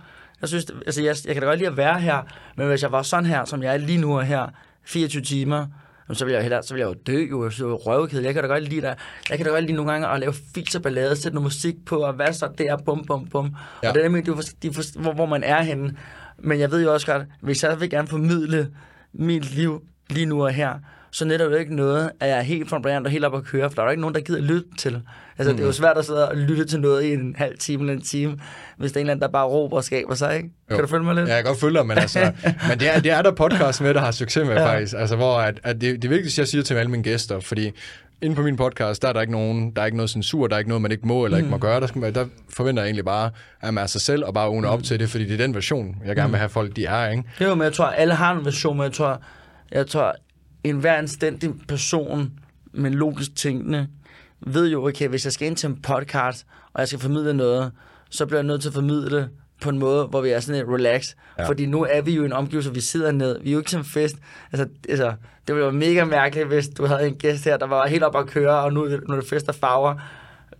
Jeg 0.42 0.50
synes, 0.50 0.66
altså 0.86 1.04
jeg, 1.04 1.16
jeg 1.26 1.36
kan 1.36 1.42
da 1.42 1.48
godt 1.48 1.60
lide 1.60 1.70
at 1.70 1.78
være 1.78 2.00
her, 2.00 2.22
men 2.58 2.68
hvis 2.68 2.84
jeg 2.84 2.92
var 2.92 3.02
sådan 3.02 3.26
her, 3.26 3.46
som 3.46 3.64
jeg 3.64 3.74
er 3.74 3.78
lige 3.78 3.98
nu 3.98 4.18
og 4.18 4.26
her, 4.26 4.48
24 4.86 5.22
timer, 5.24 5.68
så 6.12 6.26
ville 6.26 6.34
jeg 6.34 6.40
jo 6.40 6.44
hellere, 6.44 6.64
så 6.64 6.74
ville 6.74 6.88
jeg 6.88 6.96
jo 6.96 7.02
dø, 7.08 7.26
jo, 7.30 7.50
så 7.50 7.76
røvkedelig. 7.76 8.26
Jeg 8.26 8.34
kan 8.34 8.44
da 8.44 8.50
godt 8.50 8.64
lide 8.64 8.82
det. 8.82 8.96
Jeg 9.30 9.38
kan 9.38 9.46
da 9.46 9.52
godt 9.52 9.64
lide 9.64 9.74
nogle 9.74 9.92
gange 9.92 10.08
at 10.08 10.20
lave 10.20 10.34
fis 10.56 10.76
og 10.76 10.82
ballade, 10.82 11.16
sætte 11.16 11.36
noget 11.36 11.44
musik 11.44 11.86
på, 11.86 11.96
og 11.96 12.14
hvad 12.14 12.34
så 12.34 12.50
der, 12.58 12.78
bum, 12.78 13.06
bum, 13.06 13.28
bum. 13.28 13.56
Ja. 13.84 13.90
Og 13.90 13.94
det 13.96 14.00
er 14.00 14.04
nemlig, 14.04 14.26
de, 14.26 14.36
for, 14.36 14.42
de 14.64 14.74
for, 14.74 15.00
hvor, 15.00 15.14
hvor 15.14 15.26
man 15.26 15.44
er 15.44 15.62
henne. 15.62 15.96
Men 16.40 16.60
jeg 16.60 16.72
ved 16.72 16.84
jo 16.84 16.94
også 16.94 17.08
godt, 17.08 17.28
hvis 17.42 17.64
jeg 17.64 17.80
vil 17.80 17.90
gerne 17.90 18.08
formidle 18.08 18.72
mit 19.14 19.56
liv 19.56 19.84
lige 20.10 20.26
nu 20.26 20.44
og 20.44 20.52
her, 20.52 20.80
så 21.14 21.26
netop 21.26 21.52
det 21.52 21.60
ikke 21.60 21.76
noget, 21.76 22.12
at 22.20 22.30
jeg 22.30 22.38
er 22.38 22.42
helt 22.42 22.70
flamboyant 22.70 23.06
og 23.06 23.12
helt 23.12 23.26
op 23.26 23.36
at 23.36 23.44
køre, 23.44 23.70
for 23.70 23.76
der 23.76 23.82
er 23.82 23.86
jo 23.86 23.92
ikke 23.92 24.02
nogen, 24.02 24.16
der 24.16 24.22
gider 24.22 24.42
lytte 24.42 24.70
til. 24.78 25.02
Altså, 25.38 25.52
mm. 25.52 25.58
det 25.58 25.64
er 25.64 25.68
jo 25.68 25.74
svært 25.74 25.98
at 25.98 26.06
sidde 26.06 26.30
og 26.30 26.38
lytte 26.38 26.66
til 26.66 26.80
noget 26.80 27.04
i 27.04 27.14
en 27.14 27.36
halv 27.38 27.58
time 27.58 27.82
eller 27.82 27.94
en 27.94 28.02
time, 28.02 28.40
hvis 28.78 28.92
der 28.92 28.98
er 28.98 29.02
en 29.02 29.06
eller 29.06 29.12
anden, 29.12 29.22
der 29.22 29.28
bare 29.28 29.46
råber 29.46 29.78
og 29.78 29.84
skaber 29.84 30.16
sig, 30.16 30.38
ikke? 30.38 30.50
Jo. 30.72 30.76
Kan 30.76 30.84
du 30.84 30.90
følge 30.90 31.04
mig 31.04 31.16
lidt? 31.16 31.28
Ja, 31.28 31.34
jeg 31.34 31.44
kan 31.44 31.50
godt 31.50 31.60
følge 31.60 31.78
dig, 31.78 31.88
men, 31.88 31.98
altså, 31.98 32.20
men 32.70 32.80
det, 32.80 32.96
er, 32.96 33.00
det 33.00 33.12
er 33.12 33.22
der 33.22 33.32
podcast 33.32 33.82
med, 33.82 33.94
der 33.94 34.00
har 34.00 34.12
succes 34.12 34.48
med 34.48 34.56
ja. 34.56 34.74
faktisk. 34.74 34.94
Altså, 34.98 35.16
hvor 35.16 35.38
at, 35.38 35.60
at 35.64 35.82
det, 35.82 36.02
det 36.02 36.10
vigtigste, 36.10 36.40
jeg 36.40 36.48
siger 36.48 36.64
til 36.64 36.74
alle 36.74 36.92
mine 36.92 37.04
gæster, 37.04 37.40
fordi 37.40 37.72
inde 38.22 38.36
på 38.36 38.42
min 38.42 38.56
podcast, 38.56 39.02
der 39.02 39.08
er 39.08 39.14
der 39.14 39.22
ikke 39.22 39.34
nogen, 39.34 39.72
der 39.72 39.82
er 39.82 39.86
ikke 39.86 39.98
noget 39.98 40.10
censur, 40.10 40.48
der 40.48 40.56
er 40.56 40.60
ikke 40.60 40.70
noget, 40.70 40.82
man 40.82 40.92
ikke 40.92 41.08
må 41.08 41.26
eller 41.26 41.38
ikke 41.38 41.50
må 41.50 41.58
gøre. 41.58 41.80
Der, 41.80 41.88
skal 41.88 42.02
man, 42.02 42.16
der 42.16 42.26
forventer 42.50 42.84
jeg 42.84 42.88
egentlig 42.88 43.06
bare, 43.06 43.32
at 43.62 43.74
man 43.74 43.84
er 43.84 43.88
sig 43.88 44.02
selv 44.02 44.26
og 44.26 44.34
bare 44.34 44.48
åbner 44.48 44.70
op 44.70 44.84
til 44.84 45.00
det, 45.00 45.10
fordi 45.10 45.24
det 45.24 45.34
er 45.34 45.38
den 45.38 45.56
version, 45.56 45.96
jeg 46.06 46.16
gerne 46.16 46.30
vil 46.30 46.40
have 46.40 46.50
folk, 46.50 46.76
de 46.76 46.86
er, 46.86 47.10
ikke? 47.10 47.24
Jo, 47.42 47.56
men 47.56 47.64
jeg 47.64 47.74
tror, 47.74 47.86
alle 47.86 48.14
har 48.14 48.36
en 48.36 48.46
version, 48.46 48.78
men 48.78 48.84
jeg 48.84 48.94
tror, 48.94 49.22
jeg 49.72 49.88
tror 49.88 50.16
en 50.64 50.78
hver 50.78 50.94
anstændig 50.94 51.54
person 51.68 52.32
med 52.72 52.92
logisk 52.92 53.36
tænkende, 53.36 53.88
ved 54.48 54.70
jo, 54.70 54.88
okay, 54.88 55.08
hvis 55.08 55.26
jeg 55.26 55.34
skal 55.34 55.48
ind 55.48 55.56
til 55.56 55.70
en 55.70 55.82
podcast, 55.82 56.46
og 56.74 56.80
jeg 56.80 56.88
skal 56.88 57.00
formidle 57.00 57.34
noget, 57.34 57.72
så 58.10 58.26
bliver 58.26 58.40
jeg 58.40 58.48
nødt 58.48 58.62
til 58.62 58.70
at 58.70 58.74
formidle 58.74 59.18
det 59.18 59.30
på 59.62 59.70
en 59.70 59.80
måde, 59.80 60.06
hvor 60.06 60.22
vi 60.22 60.30
er 60.30 60.40
sådan 60.40 60.60
lidt 60.60 60.70
relax. 60.70 61.16
Ja. 61.40 61.48
Fordi 61.48 61.66
nu 61.66 61.86
er 61.90 62.02
vi 62.02 62.16
jo 62.16 62.22
i 62.22 62.26
en 62.26 62.34
omgivelse, 62.34 62.74
vi 62.74 62.80
sidder 62.80 63.12
ned. 63.12 63.40
Vi 63.42 63.50
er 63.50 63.54
jo 63.54 63.60
ikke 63.60 63.70
til 63.70 63.78
en 63.78 63.86
fest. 63.86 64.16
Altså, 64.52 64.68
altså, 64.90 65.14
det 65.48 65.56
ville 65.56 65.64
være 65.64 65.74
mega 65.74 66.06
mærkeligt, 66.06 66.48
hvis 66.48 66.70
du 66.70 66.86
havde 66.86 67.08
en 67.08 67.16
gæst 67.16 67.44
her, 67.44 67.58
der 67.58 67.68
var 67.68 67.88
helt 67.88 68.04
op 68.04 68.16
at 68.16 68.28
køre, 68.28 68.60
og 68.60 68.74
nu, 68.74 68.86
nu 68.86 69.16
er 69.16 69.20
det 69.20 69.30
fest 69.30 69.50
og 69.50 69.56
farver, 69.56 69.96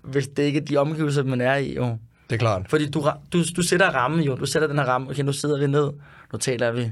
hvis 0.02 0.28
det 0.28 0.44
ikke 0.44 0.60
er 0.60 0.66
de 0.66 0.78
omgivelser, 0.78 1.24
man 1.24 1.42
er 1.42 1.56
i. 1.56 1.76
Jo. 1.76 1.98
Det 2.30 2.36
er 2.36 2.40
klart. 2.40 2.70
Fordi 2.70 2.90
du, 2.90 3.10
du, 3.34 3.44
du 3.56 3.62
sætter 3.62 3.90
rammen 3.90 4.22
jo. 4.22 4.36
Du 4.36 4.46
sætter 4.46 4.68
den 4.68 4.78
her 4.78 4.86
ramme. 4.86 5.10
Okay, 5.10 5.24
nu 5.24 5.34
sidder 5.34 5.60
vi 5.60 5.68
ned. 5.68 5.92
Nu 6.34 6.40
taler 6.40 6.72
vi. 6.72 6.92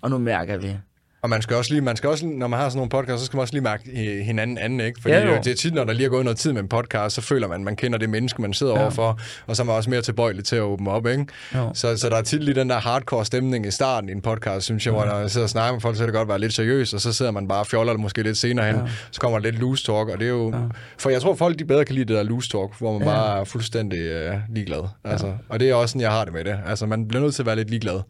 Og 0.00 0.10
nu 0.10 0.18
mærker 0.18 0.56
vi. 0.56 0.76
Og 1.22 1.30
man 1.30 1.42
skal 1.42 1.56
også 1.56 1.72
lige, 1.72 1.80
man 1.80 1.96
skal 1.96 2.10
også, 2.10 2.26
når 2.26 2.46
man 2.46 2.58
har 2.60 2.68
sådan 2.68 2.76
nogle 2.78 2.90
podcasts, 2.90 3.20
så 3.20 3.26
skal 3.26 3.36
man 3.36 3.40
også 3.42 3.54
lige 3.54 3.62
mærke 3.62 3.90
øh, 4.18 4.20
hinanden 4.24 4.58
anden, 4.58 4.80
ikke? 4.80 5.02
Fordi 5.02 5.14
Ja, 5.14 5.24
jo. 5.26 5.32
ja, 5.32 5.38
det 5.38 5.46
er 5.50 5.54
tit, 5.54 5.74
når 5.74 5.84
der 5.84 5.92
lige 5.92 6.06
er 6.06 6.10
gået 6.10 6.24
noget 6.24 6.38
tid 6.38 6.52
med 6.52 6.62
en 6.62 6.68
podcast, 6.68 7.14
så 7.14 7.20
føler 7.20 7.48
man, 7.48 7.54
at 7.60 7.64
man 7.64 7.76
kender 7.76 7.98
det 7.98 8.10
menneske, 8.10 8.42
man 8.42 8.52
sidder 8.54 8.72
Ja. 8.72 8.78
ja. 8.78 8.84
overfor, 8.84 9.18
og 9.46 9.56
så 9.56 9.62
er 9.62 9.66
man 9.66 9.74
også 9.74 9.90
mere 9.90 10.02
tilbøjelig 10.02 10.44
til 10.44 10.56
at 10.56 10.62
åbne 10.62 10.90
op, 10.90 11.06
ikke? 11.06 11.26
Jo. 11.54 11.70
Så, 11.74 11.96
så 11.96 12.08
der 12.08 12.16
er 12.16 12.22
tit 12.22 12.44
lige 12.44 12.54
den 12.54 12.70
der 12.70 12.78
hardcore 12.78 13.24
stemning 13.24 13.66
i 13.66 13.70
starten 13.70 14.08
i 14.08 14.12
en 14.12 14.20
podcast, 14.20 14.64
synes 14.64 14.86
jeg, 14.86 14.92
hvor 14.94 15.04
når 15.04 15.18
jeg 15.18 15.30
sidder 15.30 15.44
og 15.44 15.50
snakker 15.50 15.72
med 15.72 15.80
folk, 15.80 15.96
så 15.96 16.02
kan 16.02 16.08
det 16.08 16.14
godt 16.14 16.28
være 16.28 16.38
lidt 16.38 16.54
seriøst, 16.54 16.94
og 16.94 17.00
så 17.00 17.12
sidder 17.12 17.30
man 17.32 17.48
bare 17.48 17.60
og 17.60 17.66
fjoller 17.66 17.92
det 17.92 18.00
måske 18.00 18.22
lidt 18.22 18.38
senere 18.38 18.66
hen, 18.66 18.76
Ja. 18.76 18.82
ja. 18.82 18.88
så 19.10 19.20
kommer 19.20 19.38
der 19.38 19.50
lidt 19.50 19.60
loose 19.60 19.84
talk, 19.84 20.08
og 20.08 20.18
det 20.18 20.24
er 20.24 20.28
jo... 20.30 20.50
Ja. 20.50 20.58
For 20.98 21.10
jeg 21.10 21.20
tror, 21.22 21.34
folk 21.34 21.58
de 21.58 21.64
bedre 21.64 21.84
kan 21.84 21.94
lide 21.94 22.04
det 22.04 22.16
der 22.16 22.22
loose 22.22 22.48
talk, 22.50 22.78
hvor 22.78 22.92
man 22.98 23.02
Ja. 23.08 23.14
ja. 23.14 23.16
bare 23.20 23.40
er 23.40 23.44
fuldstændig 23.44 23.98
øh, 23.98 24.34
ligeglad. 24.54 24.88
Altså, 25.04 25.26
ja. 25.26 25.32
Og 25.48 25.60
det 25.60 25.70
er 25.70 25.74
også 25.74 25.92
sådan, 25.92 26.00
jeg 26.02 26.10
har 26.10 26.24
det 26.24 26.32
med 26.32 26.44
det. 26.44 26.58
Altså, 26.66 26.86
man 26.86 27.08
bliver 27.08 27.22
nødt 27.22 27.34
til 27.34 27.42
at 27.42 27.46
være 27.46 27.56
lidt 27.56 27.70
ligeglad, 27.70 28.00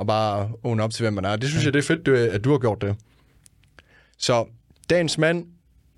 og 0.00 0.06
bare 0.06 0.50
åbne 0.64 0.82
op 0.82 0.90
til, 0.90 1.02
hvem 1.02 1.12
man 1.12 1.24
er. 1.24 1.36
Det 1.36 1.48
synes 1.48 1.64
ja. 1.64 1.66
jeg, 1.66 1.72
det 1.72 1.78
er 1.78 1.86
fedt, 1.96 2.08
at 2.08 2.44
du 2.44 2.50
har 2.50 2.58
gjort 2.58 2.82
det. 2.82 2.96
Så 4.18 4.44
dagens 4.90 5.18
mand, 5.18 5.46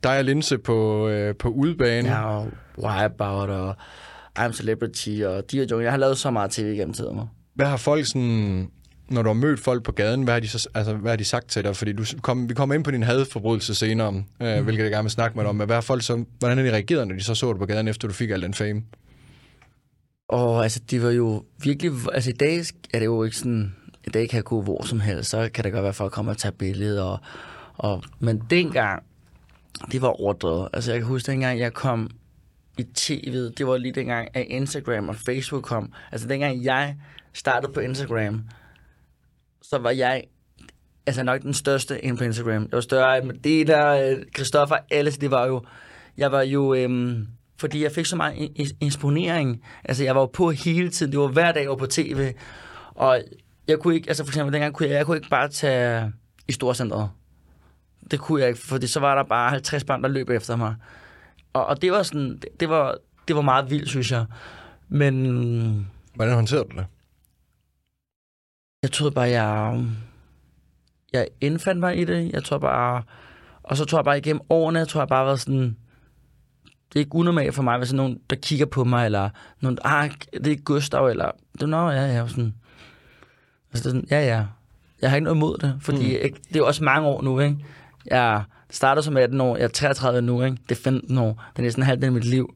dig 0.03 0.19
og 0.19 0.25
Linse 0.25 0.59
på, 0.59 1.09
øh, 1.09 1.35
på 1.37 1.49
udebane. 1.49 2.09
Ja, 2.09 2.25
og 2.25 2.51
Wipeout 2.79 3.51
og 3.51 3.75
I'm 4.39 4.53
Celebrity 4.53 5.21
og 5.25 5.51
de 5.51 5.67
joker. 5.71 5.83
Jeg 5.83 5.93
har 5.93 5.99
lavet 5.99 6.19
så 6.19 6.31
meget 6.31 6.51
tv 6.51 6.77
gennem 6.77 6.95
tiden. 6.95 7.21
Hvad 7.55 7.67
har 7.67 7.77
folk 7.77 8.07
sådan, 8.07 8.71
når 9.09 9.23
du 9.23 9.29
har 9.29 9.35
mødt 9.35 9.61
folk 9.61 9.85
på 9.85 9.93
gaden, 9.93 10.23
hvad 10.23 10.35
har 10.35 10.41
de, 10.41 10.49
så, 10.49 10.69
altså, 10.75 10.95
hvad 10.95 11.11
har 11.13 11.17
de 11.17 11.25
sagt 11.25 11.49
til 11.49 11.65
dig? 11.65 11.77
Fordi 11.77 11.93
du 11.93 12.05
kom, 12.23 12.49
vi 12.49 12.55
kommer 12.55 12.75
ind 12.75 12.85
på 12.85 12.91
din 12.91 13.03
hadforbrydelse 13.03 13.75
senere, 13.75 14.25
øh, 14.43 14.59
mm. 14.59 14.65
hvilket 14.65 14.83
jeg 14.83 14.91
gerne 14.91 15.05
vil 15.05 15.11
snakke 15.11 15.37
med 15.37 15.45
dig 15.45 15.49
om. 15.49 15.57
Men 15.57 15.67
hvad 15.67 15.77
har 15.77 15.81
folk 15.81 16.03
så, 16.03 16.25
hvordan 16.39 16.59
har 16.59 16.65
de 16.65 16.73
reageret, 16.73 17.09
når 17.09 17.15
de 17.15 17.23
så 17.23 17.35
så 17.35 17.53
dig 17.53 17.59
på 17.59 17.67
gaden, 17.67 17.89
efter 17.89 18.09
du 18.09 18.15
fik 18.15 18.31
al 18.31 18.43
den 18.43 18.55
fame? 18.55 18.83
Og 20.29 20.63
altså, 20.63 20.81
det 20.91 21.03
var 21.03 21.11
jo 21.11 21.45
virkelig... 21.63 21.93
Altså, 22.13 22.31
i 22.31 22.33
dag 22.33 22.59
er 22.95 22.99
det 22.99 23.07
jo 23.07 23.25
ikke 23.25 23.37
sådan... 23.37 23.75
I 24.07 24.11
dag 24.11 24.29
kan 24.29 24.37
jeg 24.37 24.45
gå 24.45 24.63
hvor 24.63 24.83
som 24.87 25.01
helst. 25.01 25.31
Så 25.31 25.51
kan 25.55 25.65
det 25.65 25.73
godt 25.73 25.83
være, 25.83 25.89
at 25.89 25.95
folk 25.95 26.13
kommer 26.13 26.33
og 26.33 26.39
tager 26.39 26.53
billeder. 26.53 27.03
Og, 27.03 27.19
og, 27.75 28.03
men 28.21 28.43
dengang, 28.51 29.03
det 29.93 30.03
var 30.03 30.09
overdrevet. 30.21 30.69
Altså, 30.73 30.93
jeg 30.93 31.01
kan 31.01 31.09
huske, 31.09 31.31
dengang 31.33 31.59
jeg 31.59 31.73
kom 31.73 32.11
i 32.79 32.83
tv, 32.95 33.51
det 33.59 33.67
var 33.67 33.77
lige 33.77 33.93
dengang, 33.93 34.29
at 34.35 34.45
Instagram 34.49 35.09
og 35.09 35.17
Facebook 35.17 35.63
kom. 35.63 35.93
Altså, 36.13 36.29
dengang 36.29 36.65
jeg 36.65 36.97
startede 37.33 37.73
på 37.73 37.81
Instagram, 37.81 38.41
så 39.63 39.79
var 39.79 39.91
jeg 39.91 40.25
altså 41.07 41.23
nok 41.23 41.43
den 41.43 41.55
største 41.55 42.05
inde 42.05 42.17
på 42.19 42.25
Instagram. 42.25 42.63
Jeg 42.63 42.73
var 42.73 42.81
større 42.81 43.23
end 43.23 43.33
det 43.45 43.67
der, 43.67 44.17
Christoffer, 44.35 44.77
alles, 44.91 45.19
det 45.19 45.31
var 45.31 45.47
jo... 45.47 45.65
Jeg 46.17 46.33
var 46.33 46.43
jo 46.43 46.75
øhm, 46.75 47.27
fordi 47.61 47.83
jeg 47.83 47.93
fik 47.93 48.07
så 48.07 48.17
meget 48.17 48.35
in- 48.37 48.53
in- 48.57 48.77
inspirering. 48.81 49.63
Altså, 49.85 50.05
jeg 50.05 50.15
var 50.15 50.21
jo 50.21 50.27
på 50.27 50.51
hele 50.51 50.91
tiden. 50.91 51.13
Det 51.13 51.21
var 51.21 51.27
hver 51.29 51.53
dag, 51.53 51.61
jeg 51.61 51.71
var 51.71 51.77
på 51.77 51.87
tv. 51.87 52.33
Og 52.95 53.21
jeg 53.69 53.79
kunne 53.79 53.95
ikke, 53.95 54.09
altså 54.09 54.25
for 54.25 54.31
eksempel 54.31 54.53
dengang, 54.53 54.75
kunne 54.75 54.89
jeg, 54.89 54.97
jeg 54.97 55.07
kunne 55.07 55.17
ikke 55.17 55.29
bare 55.29 55.49
tage 55.49 56.13
i 56.49 56.53
storcenteret. 56.53 57.11
Det 58.11 58.21
kunne 58.21 58.41
jeg 58.41 58.49
ikke, 58.49 58.61
fordi 58.61 58.87
så 58.87 59.01
var 59.01 59.15
der 59.15 59.23
bare 59.23 59.51
50 59.51 59.85
børn, 59.85 60.03
der 60.03 60.09
løb 60.09 60.31
efter 60.31 60.57
mig. 60.57 60.75
Og, 61.53 61.67
og 61.67 61.83
det 61.83 61.93
var 61.93 62.03
sådan, 62.03 62.31
det, 62.31 62.49
det, 62.61 62.69
var, 62.69 62.97
det 63.29 63.37
var 63.37 63.43
meget 63.43 63.71
vildt, 63.71 63.89
synes 63.89 64.13
jeg. 64.13 64.27
Men 64.89 65.91
Hvordan 66.15 66.35
håndterede 66.35 66.65
du 66.65 66.77
det? 66.77 66.87
jeg 68.83 68.93
troede 68.93 69.15
bare, 69.15 69.29
jeg, 69.29 69.85
jeg 71.13 71.29
indfandt 71.41 71.81
mig 71.81 71.99
i 71.99 72.05
det. 72.05 72.33
Jeg 72.33 72.45
tror 72.45 72.59
bare, 72.59 73.03
og 73.63 73.77
så 73.77 73.85
tror 73.85 73.99
jeg 73.99 74.05
bare 74.05 74.19
igennem 74.19 74.41
årene, 74.51 74.79
jeg 74.79 74.89
tror 74.89 75.01
jeg 75.01 75.09
bare 75.09 75.27
var 75.27 75.37
sådan, 75.37 75.77
det 76.65 76.97
er 76.97 77.01
ikke 77.01 77.15
unormalt 77.15 77.55
for 77.55 77.63
mig, 77.63 77.79
hvis 77.79 77.89
der 77.89 77.95
er 77.95 77.97
nogen, 77.97 78.21
der 78.31 78.37
kigger 78.37 78.67
på 78.67 78.85
mig, 78.85 79.05
eller 79.05 79.31
nogen, 79.61 79.79
ah, 79.85 80.11
det 80.33 80.53
er 80.53 80.57
Gustav, 80.57 81.07
eller, 81.07 81.31
det 81.53 81.63
er, 81.63 81.67
nå, 81.67 81.91
ja, 81.91 82.07
ja, 82.07 82.29
sådan, 82.29 82.55
altså, 83.73 83.91
det 83.91 83.97
er 83.97 84.01
sådan, 84.01 84.07
ja, 84.11 84.21
ja, 84.37 84.45
jeg 85.03 85.11
har 85.11 85.17
ikke 85.17 85.25
noget 85.25 85.37
imod 85.37 85.59
det, 85.59 85.75
fordi 85.81 86.07
mm. 86.07 86.13
jeg, 86.13 86.21
det 86.49 86.55
er 86.57 86.59
jo 86.59 86.67
også 86.67 86.85
mange 86.85 87.09
år 87.09 87.23
nu, 87.23 87.41
ikke? 87.41 87.57
Jeg 88.11 88.43
startede 88.71 89.05
som 89.05 89.17
18 89.17 89.41
år, 89.41 89.57
jeg 89.57 89.65
er 89.65 89.69
33 89.69 90.23
nu, 90.23 90.43
ikke? 90.43 90.57
Det 90.69 90.79
er 90.79 90.83
15 90.83 91.19
år, 91.19 91.45
det 91.53 91.59
er 91.59 91.63
næsten 91.63 91.83
halvdelen 91.83 92.09
af 92.09 92.13
mit 92.13 92.25
liv, 92.25 92.55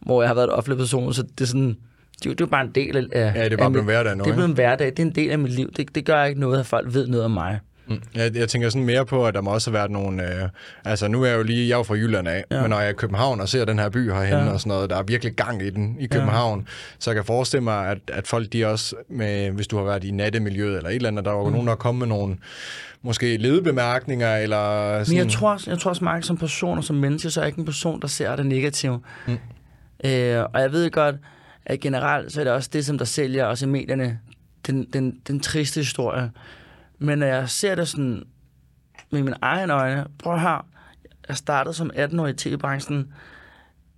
hvor 0.00 0.22
jeg 0.22 0.28
har 0.28 0.34
været 0.34 0.46
et 0.46 0.52
offentlig 0.52 0.78
person, 0.78 1.12
så 1.14 1.22
det 1.22 1.40
er 1.40 1.44
sådan, 1.48 1.68
det, 1.68 2.26
er 2.26 2.30
jo- 2.30 2.30
det 2.32 2.40
er 2.40 2.44
jo 2.44 2.46
bare 2.50 2.64
en 2.64 2.70
del 2.74 2.96
af... 3.12 3.34
Ja, 3.34 3.44
det 3.44 3.52
er 3.52 3.56
bare 3.56 3.70
blevet 3.70 3.84
hverdag 3.86 4.16
nu, 4.16 4.24
Det 4.24 4.30
er 4.30 4.34
blevet 4.34 4.48
en 4.48 4.54
hverdag, 4.54 4.86
det 4.86 4.98
er 4.98 5.06
en 5.06 5.14
del 5.14 5.30
af 5.30 5.38
mit 5.38 5.52
liv. 5.52 5.72
Det, 5.76 5.94
det 5.94 6.04
gør 6.04 6.24
ikke 6.24 6.40
noget, 6.40 6.60
at 6.60 6.66
folk 6.66 6.94
ved 6.94 7.06
noget 7.06 7.24
om 7.24 7.30
mig. 7.30 7.60
Mm. 7.88 8.02
Jeg, 8.14 8.36
jeg 8.36 8.48
tænker 8.48 8.68
sådan 8.68 8.86
mere 8.86 9.06
på, 9.06 9.26
at 9.26 9.34
der 9.34 9.40
må 9.40 9.50
også 9.50 9.70
have 9.70 9.74
været 9.74 9.90
nogle... 9.90 10.42
Øh, 10.42 10.48
altså, 10.84 11.08
nu 11.08 11.22
er 11.22 11.28
jeg 11.28 11.38
jo 11.38 11.42
lige... 11.42 11.68
Jeg 11.68 11.74
er 11.74 11.78
jo 11.78 11.82
fra 11.82 11.94
Jylland 11.94 12.28
af, 12.28 12.44
ja. 12.50 12.60
Men 12.60 12.70
når 12.70 12.78
jeg 12.78 12.86
er 12.86 12.90
i 12.90 12.94
København 12.94 13.40
og 13.40 13.48
ser 13.48 13.64
den 13.64 13.78
her 13.78 13.88
by 13.88 14.12
herhenne 14.12 14.44
Ja. 14.44 14.52
og 14.52 14.60
sådan 14.60 14.68
noget, 14.68 14.90
der 14.90 14.96
er 14.96 15.02
virkelig 15.02 15.34
gang 15.34 15.62
i 15.62 15.70
den 15.70 15.96
i 16.00 16.06
København, 16.06 16.60
ja. 16.60 16.72
så 16.98 17.10
jeg 17.10 17.14
kan 17.14 17.24
forestille 17.24 17.64
mig, 17.64 17.86
at, 17.86 17.98
at 18.12 18.26
folk 18.26 18.52
de 18.52 18.66
også, 18.66 18.96
med, 19.10 19.50
hvis 19.50 19.66
du 19.66 19.76
har 19.76 19.84
været 19.84 20.04
i 20.04 20.10
nattemiljøet 20.10 20.76
eller 20.76 20.90
et 20.90 20.94
eller 20.94 21.08
andet, 21.08 21.24
der 21.24 21.32
var 21.32 21.44
mm. 21.44 21.52
nogen, 21.52 21.66
der 21.66 21.74
kom 21.74 21.94
med 21.94 22.06
nogle 22.06 22.36
måske 23.02 23.36
ledebemærkninger, 23.36 24.36
eller 24.36 24.92
Men 24.96 25.04
sådan... 25.04 25.18
jeg 25.18 25.28
tror, 25.28 25.50
også, 25.52 25.70
jeg 25.70 25.78
tror 25.78 25.88
også, 25.88 26.04
Mark, 26.04 26.24
som 26.24 26.36
person 26.36 26.78
og 26.78 26.84
som 26.84 26.96
menneske, 26.96 27.30
så 27.30 27.40
er 27.40 27.44
jeg 27.44 27.48
ikke 27.48 27.58
en 27.58 27.64
person, 27.64 28.00
der 28.00 28.08
ser 28.08 28.36
det 28.36 28.46
negative. 28.46 29.00
Mm. 29.26 29.38
Øh, 30.04 30.44
og 30.54 30.60
jeg 30.60 30.72
ved 30.72 30.90
godt, 30.90 31.14
at 31.66 31.80
generelt, 31.80 32.32
så 32.32 32.40
er 32.40 32.44
det 32.44 32.52
også 32.52 32.70
det, 32.72 32.86
som 32.86 32.98
der 32.98 33.04
sælger 33.04 33.44
også 33.44 33.66
i 33.66 33.68
medierne, 33.68 34.18
den, 34.66 34.86
den, 34.92 35.18
den 35.28 35.40
triste 35.40 35.80
historie. 35.80 36.30
Men 36.98 37.18
når 37.18 37.26
jeg 37.26 37.48
ser 37.48 37.74
det 37.74 37.88
sådan 37.88 38.24
med 39.10 39.22
mine 39.22 39.36
egne 39.42 39.72
øjne, 39.72 40.06
prøv 40.18 40.34
at 40.34 40.40
høre, 40.40 40.62
jeg 41.28 41.36
startede 41.36 41.74
som 41.74 41.90
18-årig 41.94 42.30
i 42.30 42.36
tv-branchen, 42.36 43.12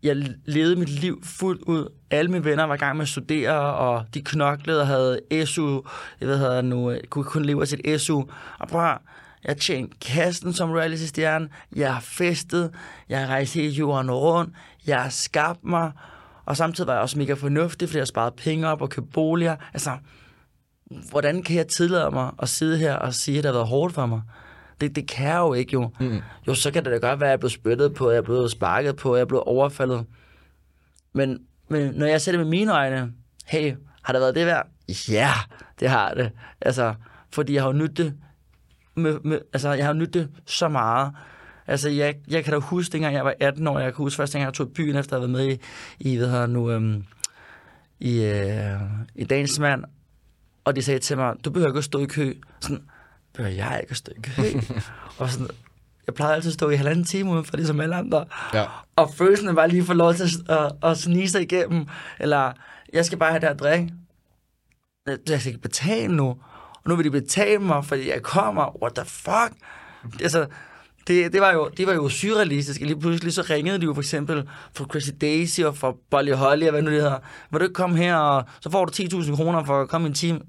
jeg 0.02 0.16
levede 0.44 0.76
mit 0.76 0.88
liv 0.88 1.22
fuldt 1.24 1.62
ud. 1.62 1.88
Alle 2.10 2.30
mine 2.30 2.44
venner 2.44 2.64
var 2.64 2.74
i 2.74 2.78
gang 2.78 2.96
med 2.96 3.02
at 3.02 3.08
studere, 3.08 3.74
og 3.74 4.04
de 4.14 4.22
knoklede 4.22 4.80
og 4.80 4.86
havde 4.86 5.46
SU. 5.46 5.82
Jeg 6.20 6.28
ved, 6.28 6.36
havde 6.36 6.62
nu, 6.62 6.94
kunne 7.08 7.24
kun 7.24 7.44
leve 7.44 7.60
af 7.60 7.68
sit 7.68 8.00
SU. 8.00 8.22
Og 8.58 8.68
prøv 8.68 8.80
at 8.80 8.86
høre, 8.86 8.98
jeg 9.44 9.56
tjente 9.56 9.96
kassen 10.00 10.52
som 10.52 10.70
reality-stjerne. 10.70 11.48
Jeg 11.76 11.94
har 11.94 12.00
festet. 12.00 12.74
Jeg 13.08 13.20
har 13.20 13.26
rejst 13.26 13.54
hele 13.54 13.72
jorden 13.72 14.10
rundt. 14.10 14.54
Jeg 14.86 15.02
har 15.02 15.10
skabt 15.10 15.64
mig. 15.64 15.92
Og 16.44 16.56
samtidig 16.56 16.86
var 16.86 16.92
jeg 16.92 17.02
også 17.02 17.18
mega 17.18 17.32
fornuftig, 17.32 17.88
fordi 17.88 17.98
jeg 17.98 18.06
sparede 18.06 18.34
penge 18.36 18.68
op 18.68 18.82
og 18.82 18.90
købte 18.90 19.10
boliger. 19.12 19.56
Altså, 19.72 19.90
hvordan 20.90 21.42
kan 21.42 21.56
jeg 21.56 21.68
tillade 21.68 22.10
mig 22.10 22.30
at 22.42 22.48
sidde 22.48 22.78
her 22.78 22.94
og 22.94 23.14
sige, 23.14 23.38
at 23.38 23.44
det 23.44 23.48
har 23.48 23.58
været 23.58 23.68
hårdt 23.68 23.94
for 23.94 24.06
mig? 24.06 24.22
Det, 24.80 24.96
det 24.96 25.08
kan 25.08 25.28
jeg 25.28 25.38
jo 25.38 25.54
ikke 25.54 25.72
jo. 25.72 25.90
Mm. 26.00 26.20
Jo, 26.48 26.54
så 26.54 26.70
kan 26.70 26.84
det 26.84 26.92
da 26.92 27.08
godt 27.08 27.20
være, 27.20 27.28
at 27.28 27.30
jeg 27.30 27.40
blevet 27.40 27.52
spyttet 27.52 27.94
på, 27.94 28.06
at 28.06 28.12
jeg 28.12 28.18
er 28.18 28.24
blevet 28.24 28.50
sparket 28.50 28.96
på, 28.96 29.12
at 29.12 29.18
jeg 29.18 29.22
er 29.22 29.26
blevet 29.26 29.44
overfaldet. 29.44 30.06
Men, 31.12 31.38
men 31.68 31.94
når 31.94 32.06
jeg 32.06 32.20
ser 32.20 32.32
det 32.32 32.38
med 32.40 32.48
mine 32.48 32.72
øjne, 32.72 33.12
hey, 33.46 33.74
har 34.02 34.12
det 34.12 34.20
været 34.20 34.34
det 34.34 34.46
værd? 34.46 34.66
Ja, 35.08 35.32
det 35.80 35.88
har 35.88 36.14
det. 36.14 36.30
Altså, 36.60 36.94
fordi 37.32 37.54
jeg 37.54 37.62
har 37.62 37.68
jo 37.68 37.76
nydt 37.76 37.96
det, 37.96 38.14
med, 38.94 39.18
med, 39.24 39.38
altså, 39.52 39.72
jeg 39.72 39.86
har 39.86 39.92
nydt 39.92 40.14
det 40.14 40.28
så 40.46 40.68
meget. 40.68 41.12
Altså, 41.66 41.88
jeg, 41.88 42.14
jeg 42.28 42.44
kan 42.44 42.52
da 42.52 42.58
huske, 42.58 42.92
dengang 42.92 43.14
jeg 43.14 43.24
var 43.24 43.34
18 43.40 43.66
år, 43.66 43.78
jeg 43.78 43.94
kan 43.94 44.02
huske 44.02 44.16
første 44.16 44.38
gang, 44.38 44.44
jeg 44.44 44.54
tog 44.54 44.66
i 44.66 44.72
byen, 44.74 44.96
efter 44.96 45.16
at 45.16 45.22
have 45.22 45.32
været 45.32 45.46
med 45.46 45.56
i, 46.00 46.12
i 46.12 46.16
hvad 46.16 46.30
hedder 46.30 46.46
nu, 46.46 46.70
øhm, 46.70 47.04
i, 48.00 48.24
øh, 48.24 48.80
i 49.14 49.24
Dagens 49.24 49.58
Mand, 49.58 49.84
og 50.64 50.76
de 50.76 50.82
sagde 50.82 51.00
til 51.00 51.16
mig, 51.16 51.34
du 51.44 51.50
behøver 51.50 51.70
ikke 51.70 51.78
at 51.78 51.84
stå 51.84 51.98
i 51.98 52.06
kø. 52.06 52.34
Sådan, 52.60 52.82
behøver 53.34 53.54
jeg 53.54 53.78
ikke 53.82 53.90
at 53.90 53.96
stå 53.96 54.12
i 54.16 54.20
kø? 54.22 54.42
og 55.18 55.30
sådan, 55.30 55.48
jeg 56.06 56.14
plejede 56.14 56.34
altid 56.34 56.50
at 56.50 56.54
stå 56.54 56.70
i 56.70 56.76
halvanden 56.76 57.04
time 57.04 57.30
udenfor, 57.30 57.56
ligesom 57.56 57.80
alle 57.80 57.96
andre. 57.96 58.24
Ja. 58.54 58.64
Og 58.96 59.10
følelsen 59.14 59.56
var 59.56 59.66
lige 59.66 59.84
få 59.84 59.92
lov 59.92 60.14
til 60.14 60.22
at, 60.22 60.56
at, 60.56 60.72
at 60.82 60.98
snige 60.98 61.28
sig 61.28 61.42
igennem. 61.42 61.86
Eller, 62.20 62.52
jeg 62.92 63.04
skal 63.04 63.18
bare 63.18 63.30
have 63.30 63.40
det 63.40 63.46
at 63.46 63.60
drikke. 63.60 63.92
Jeg 65.28 65.40
skal 65.40 65.46
ikke 65.46 65.62
betale 65.62 66.16
nu. 66.16 66.28
Og 66.72 66.88
nu 66.88 66.96
vil 66.96 67.04
de 67.04 67.10
betale 67.10 67.58
mig, 67.58 67.84
fordi 67.84 68.10
jeg 68.10 68.22
kommer. 68.22 68.82
What 68.82 68.94
the 68.94 69.04
fuck? 69.04 69.52
Altså, 70.22 70.46
det, 71.10 71.32
det, 71.32 71.40
var 71.40 71.52
jo, 71.52 71.70
det 71.76 71.86
var 71.86 71.94
jo 71.94 72.08
surrealistisk. 72.08 72.80
Lige 72.80 73.00
pludselig 73.00 73.32
så 73.32 73.42
ringede 73.50 73.78
de 73.78 73.84
jo 73.84 73.94
for 73.94 74.00
eksempel 74.00 74.48
for 74.72 74.84
Crazy 74.84 75.10
Daisy 75.20 75.60
og 75.60 75.76
for 75.76 75.96
Bolly 76.10 76.32
Holly 76.32 76.64
og 76.64 76.70
hvad 76.70 76.82
nu 76.82 76.90
det 76.90 77.02
hedder. 77.02 77.18
Vil 77.50 77.60
du 77.60 77.64
ikke 77.64 77.74
komme 77.74 77.96
her, 77.96 78.16
og 78.16 78.44
så 78.60 78.70
får 78.70 78.84
du 78.84 78.92
10.000 79.02 79.36
kroner 79.36 79.64
for 79.64 79.80
at 79.80 79.88
komme 79.88 80.06
i 80.06 80.08
en 80.08 80.14
time? 80.14 80.40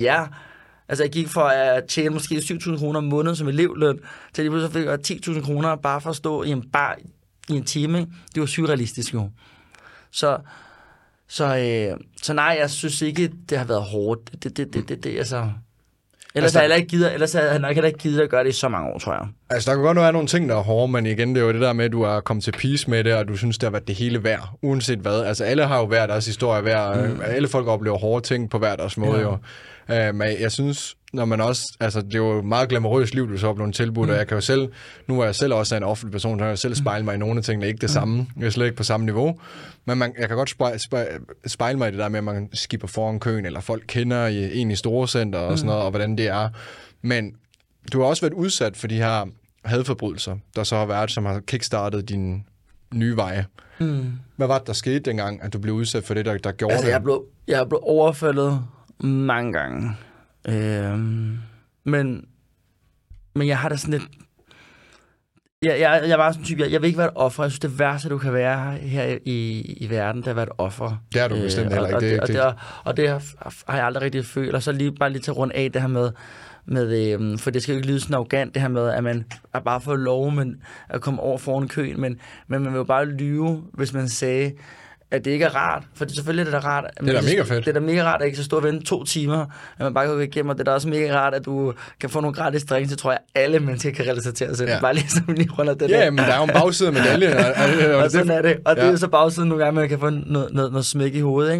Ja. 0.00 0.26
Altså, 0.88 1.04
jeg 1.04 1.12
gik 1.12 1.28
for 1.28 1.40
at 1.40 1.84
tjene 1.84 2.10
måske 2.10 2.34
7.000 2.34 2.78
kroner 2.78 2.98
om 2.98 3.04
måneden 3.04 3.36
som 3.36 3.48
elevløn, 3.48 4.00
til 4.32 4.44
lige 4.44 4.50
pludselig 4.50 4.72
fik 4.72 4.84
jeg 4.84 4.98
10.000 5.36 5.44
kroner 5.44 5.76
bare 5.76 6.00
for 6.00 6.10
at 6.10 6.16
stå 6.16 6.42
i 6.42 6.50
en 6.50 6.70
bar 6.70 6.98
i 7.48 7.52
en 7.52 7.64
time. 7.64 8.00
ikke? 8.00 8.12
Det 8.34 8.40
var 8.40 8.46
surrealistisk 8.46 9.14
jo. 9.14 9.30
Så, 10.10 10.38
så, 11.28 11.44
øh, 11.44 12.00
så 12.22 12.32
nej, 12.32 12.56
jeg 12.60 12.70
synes 12.70 13.02
ikke, 13.02 13.32
det 13.50 13.58
har 13.58 13.64
været 13.64 13.82
hårdt. 13.82 14.42
Det, 14.42 14.56
det, 14.56 14.74
det, 14.74 14.88
det, 14.88 15.04
det 15.04 15.18
altså... 15.18 15.50
Ellers, 16.34 16.56
Altså- 16.56 16.68
jeg 16.68 16.76
ikke 16.76 16.88
gider, 16.88 17.10
ellers 17.10 17.32
havde 17.32 17.50
jeg 17.50 17.58
nok 17.58 17.74
heller 17.74 17.86
ikke 17.86 17.98
givet 17.98 18.20
at 18.20 18.30
gøre 18.30 18.44
det 18.44 18.50
i 18.50 18.52
så 18.52 18.68
mange 18.68 18.90
år, 18.90 18.98
tror 18.98 19.12
jeg. 19.12 19.22
Altså, 19.50 19.70
der 19.70 19.76
kan 19.76 19.84
godt 19.84 19.96
være 19.98 20.12
nogle 20.12 20.28
ting, 20.28 20.48
der 20.48 20.56
er 20.56 20.62
hårde, 20.62 20.92
men 20.92 21.06
igen, 21.06 21.34
det 21.34 21.40
er 21.40 21.44
jo 21.46 21.52
det 21.52 21.60
der 21.60 21.72
med, 21.72 21.84
at 21.84 21.92
du 21.92 22.02
er 22.02 22.20
kommet 22.20 22.44
til 22.44 22.52
peace 22.52 22.90
med 22.90 23.04
det, 23.04 23.14
og 23.14 23.28
du 23.28 23.36
synes, 23.36 23.58
det 23.58 23.66
har 23.66 23.70
været 23.70 23.88
det 23.88 23.94
hele 23.94 24.24
værd, 24.24 24.48
uanset 24.62 24.98
hvad. 24.98 25.20
Altså, 25.24 25.44
alle 25.44 25.66
har 25.66 25.78
jo 25.78 25.86
hver 25.86 26.06
deres 26.06 26.26
historie 26.26 26.62
hver. 26.62 27.06
Mm. 27.08 27.20
Alle 27.24 27.48
folk 27.48 27.66
oplever 27.66 27.98
hårde 27.98 28.26
ting 28.26 28.50
på 28.50 28.58
hver 28.58 28.76
deres 28.76 28.96
måde, 28.96 29.18
ja. 29.18 29.22
jo. 29.98 30.08
Uh, 30.08 30.14
men 30.14 30.28
jeg 30.40 30.52
synes, 30.52 30.94
når 31.12 31.24
man 31.24 31.40
også, 31.40 31.62
altså, 31.80 32.00
det 32.00 32.14
er 32.14 32.18
jo 32.18 32.38
et 32.38 32.44
meget 32.44 32.68
glamourøst 32.68 33.14
liv, 33.14 33.28
du 33.28 33.38
så 33.38 33.46
har 33.46 33.54
blevet 33.54 33.74
tilbudt, 33.74 34.08
mm. 34.08 34.12
og 34.12 34.18
jeg 34.18 34.26
kan 34.26 34.34
jo 34.34 34.40
selv, 34.40 34.68
nu 35.08 35.20
er 35.20 35.24
jeg 35.24 35.34
selv 35.34 35.54
også 35.54 35.76
en 35.76 35.82
offentlig 35.82 36.12
person, 36.12 36.38
så 36.38 36.44
jeg 36.44 36.50
kan 36.50 36.56
selv 36.56 36.74
spejle 36.74 37.04
mig 37.04 37.14
i 37.14 37.18
nogle 37.18 37.38
af 37.38 37.44
tingene, 37.44 37.66
ikke 37.66 37.80
det 37.80 37.90
samme, 37.90 38.26
jeg 38.38 38.46
er 38.46 38.50
slet 38.50 38.64
ikke 38.66 38.76
på 38.76 38.82
samme 38.82 39.06
niveau, 39.06 39.38
men 39.84 39.98
man, 39.98 40.14
jeg 40.18 40.28
kan 40.28 40.36
godt 40.36 40.50
spejle, 40.50 40.78
spejle, 40.78 41.08
spejle 41.46 41.78
mig 41.78 41.88
i 41.88 41.90
det 41.90 41.98
der 41.98 42.08
med, 42.08 42.18
at 42.18 42.24
man 42.24 42.48
skipper 42.52 42.88
foran 42.88 43.20
køen, 43.20 43.46
eller 43.46 43.60
folk 43.60 43.82
kender 43.86 44.26
i, 44.26 44.58
en 44.58 44.70
i 44.70 44.76
store 44.76 45.08
center 45.08 45.38
og 45.38 45.58
sådan 45.58 45.66
noget, 45.66 45.82
og 45.82 45.90
hvordan 45.90 46.18
det 46.18 46.28
er. 46.28 46.48
Men 47.02 47.34
du 47.92 48.00
har 48.00 48.06
også 48.06 48.22
været 48.22 48.32
udsat 48.32 48.76
for 48.76 48.86
de 48.86 48.96
her 48.96 49.26
hadforbrydelser, 49.64 50.36
der 50.56 50.64
så 50.64 50.76
har 50.76 50.86
været, 50.86 51.10
som 51.10 51.24
har 51.24 51.40
kickstartet 51.40 52.08
din 52.08 52.44
nye 52.94 53.16
veje. 53.16 53.46
Mm. 53.80 54.12
Hvad 54.36 54.46
var 54.46 54.58
det, 54.58 54.66
der 54.66 54.72
skete 54.72 54.98
dengang, 54.98 55.42
at 55.42 55.52
du 55.52 55.58
blev 55.58 55.74
udsat 55.74 56.04
for 56.04 56.14
det, 56.14 56.24
der, 56.24 56.38
der 56.38 56.52
gjorde 56.52 56.72
Altså, 56.72 56.86
det? 56.86 56.92
jeg 56.92 57.02
blev, 57.02 57.24
jeg 57.48 57.68
blev 57.68 57.80
overfaldet 57.82 58.64
mange 59.00 59.52
gange. 59.52 59.90
Øhm, 60.48 61.38
men, 61.84 62.24
men 63.34 63.48
jeg 63.48 63.58
har 63.58 63.68
da 63.68 63.76
sådan 63.76 63.92
lidt... 63.92 64.08
Jeg, 65.62 65.80
jeg, 65.80 66.04
jeg 66.08 66.18
var 66.18 66.32
sådan 66.32 66.42
en 66.42 66.44
type, 66.46 66.62
jeg, 66.62 66.72
jeg 66.72 66.82
vil 66.82 66.86
ikke 66.86 66.98
være 66.98 67.08
et 67.08 67.16
offer. 67.16 67.42
Jeg 67.42 67.50
synes, 67.50 67.60
det 67.60 67.78
værste, 67.78 68.08
du 68.08 68.18
kan 68.18 68.32
være 68.32 68.72
her 68.72 69.18
i, 69.24 69.60
i 69.80 69.90
verden, 69.90 70.22
det 70.22 70.26
er 70.26 70.30
at 70.30 70.36
være 70.36 70.46
et 70.46 70.52
offer. 70.58 71.02
Det 71.12 71.22
er 71.22 71.28
du 71.28 71.34
bestemt 71.34 71.72
heller 71.72 71.88
ikke. 71.88 71.96
Og, 71.96 72.00
Det 72.02 72.20
og, 72.20 72.28
det, 72.28 72.40
og, 72.40 72.52
det, 72.52 72.60
og 72.84 72.96
det 72.96 73.08
har, 73.08 73.22
har 73.68 73.76
jeg 73.76 73.86
aldrig 73.86 74.02
rigtig 74.02 74.24
følt. 74.26 74.54
Og 74.54 74.62
så 74.62 74.72
lige, 74.72 74.92
bare 74.92 75.10
lige 75.10 75.22
til 75.22 75.32
rundt 75.32 75.52
af 75.52 75.72
det 75.72 75.80
her 75.80 75.88
med, 75.88 76.10
med 76.64 77.12
øhm, 77.12 77.38
for 77.38 77.50
det 77.50 77.62
skal 77.62 77.72
jo 77.72 77.76
ikke 77.76 77.88
lyde 77.88 78.00
sådan 78.00 78.14
arrogant, 78.14 78.54
det 78.54 78.62
her 78.62 78.68
med, 78.68 78.88
at 78.88 79.04
man 79.04 79.24
er 79.54 79.60
bare 79.60 79.80
for 79.80 79.96
lov 79.96 80.32
men, 80.32 80.62
at 80.88 81.00
komme 81.00 81.20
over 81.20 81.38
foran 81.38 81.68
køen, 81.68 82.00
men, 82.00 82.20
men 82.46 82.62
man 82.62 82.72
vil 82.72 82.78
jo 82.78 82.84
bare 82.84 83.06
lyve, 83.06 83.64
hvis 83.72 83.92
man 83.92 84.08
sagde, 84.08 84.52
at 85.12 85.24
det 85.24 85.30
ikke 85.30 85.44
er 85.44 85.56
rart. 85.56 85.82
For 85.94 86.04
det, 86.04 86.14
selvfølgelig 86.14 86.40
er 86.40 86.44
det 86.44 86.62
da 86.62 86.68
rart. 86.68 86.84
Det 87.00 87.08
er 87.08 87.20
da 87.20 87.26
mega 87.26 87.42
fedt. 87.42 87.64
Det 87.64 87.68
er 87.68 87.80
da 87.80 87.80
mega 87.86 88.04
rart, 88.04 88.20
at 88.22 88.26
ikke 88.26 88.38
så 88.38 88.44
stå 88.44 88.56
og 88.56 88.62
vente 88.62 88.84
to 88.86 89.04
timer, 89.04 89.40
at 89.78 89.84
man 89.84 89.94
bare 89.94 90.06
kan 90.06 90.14
gå 90.14 90.20
igennem, 90.20 90.48
og 90.50 90.54
det 90.56 90.60
er 90.60 90.64
da 90.64 90.70
også 90.70 90.88
mega 90.88 91.16
rart, 91.18 91.34
at 91.34 91.44
du 91.44 91.72
kan 92.00 92.10
få 92.10 92.20
nogle 92.20 92.34
gratis 92.34 92.64
drinks. 92.64 92.90
Det 92.90 92.98
tror 92.98 93.10
jeg, 93.10 93.20
alle 93.34 93.58
mennesker 93.60 93.90
kan 93.90 94.06
relatere 94.06 94.32
til. 94.32 94.46
Ja. 94.66 94.72
Ja. 94.74 94.80
Bare 94.80 94.94
ligesom 94.94 95.24
lige 95.28 95.50
runder 95.58 95.74
det 95.74 95.90
Ja, 95.90 96.10
men 96.10 96.18
der 96.18 96.24
er 96.24 96.36
jo 96.36 96.42
en 96.44 96.50
bagside 96.52 96.88
af 96.88 96.92
medaljen. 96.92 97.32
og, 97.32 97.44
og, 97.44 97.94
og 97.96 97.96
og 98.04 98.10
sådan 98.10 98.30
er 98.30 98.42
det. 98.42 98.56
Og 98.64 98.76
det 98.76 98.82
Ja. 98.82 98.86
er 98.86 98.90
jo 98.90 98.96
så 98.96 99.08
bagsiden 99.08 99.48
nogle 99.48 99.64
gange, 99.64 99.80
man 99.80 99.88
kan 99.88 99.98
få 99.98 100.10
noget, 100.10 100.48
noget, 100.52 100.72
noget 100.72 100.86
smæk 100.86 101.14
i 101.14 101.20
hovedet. 101.20 101.52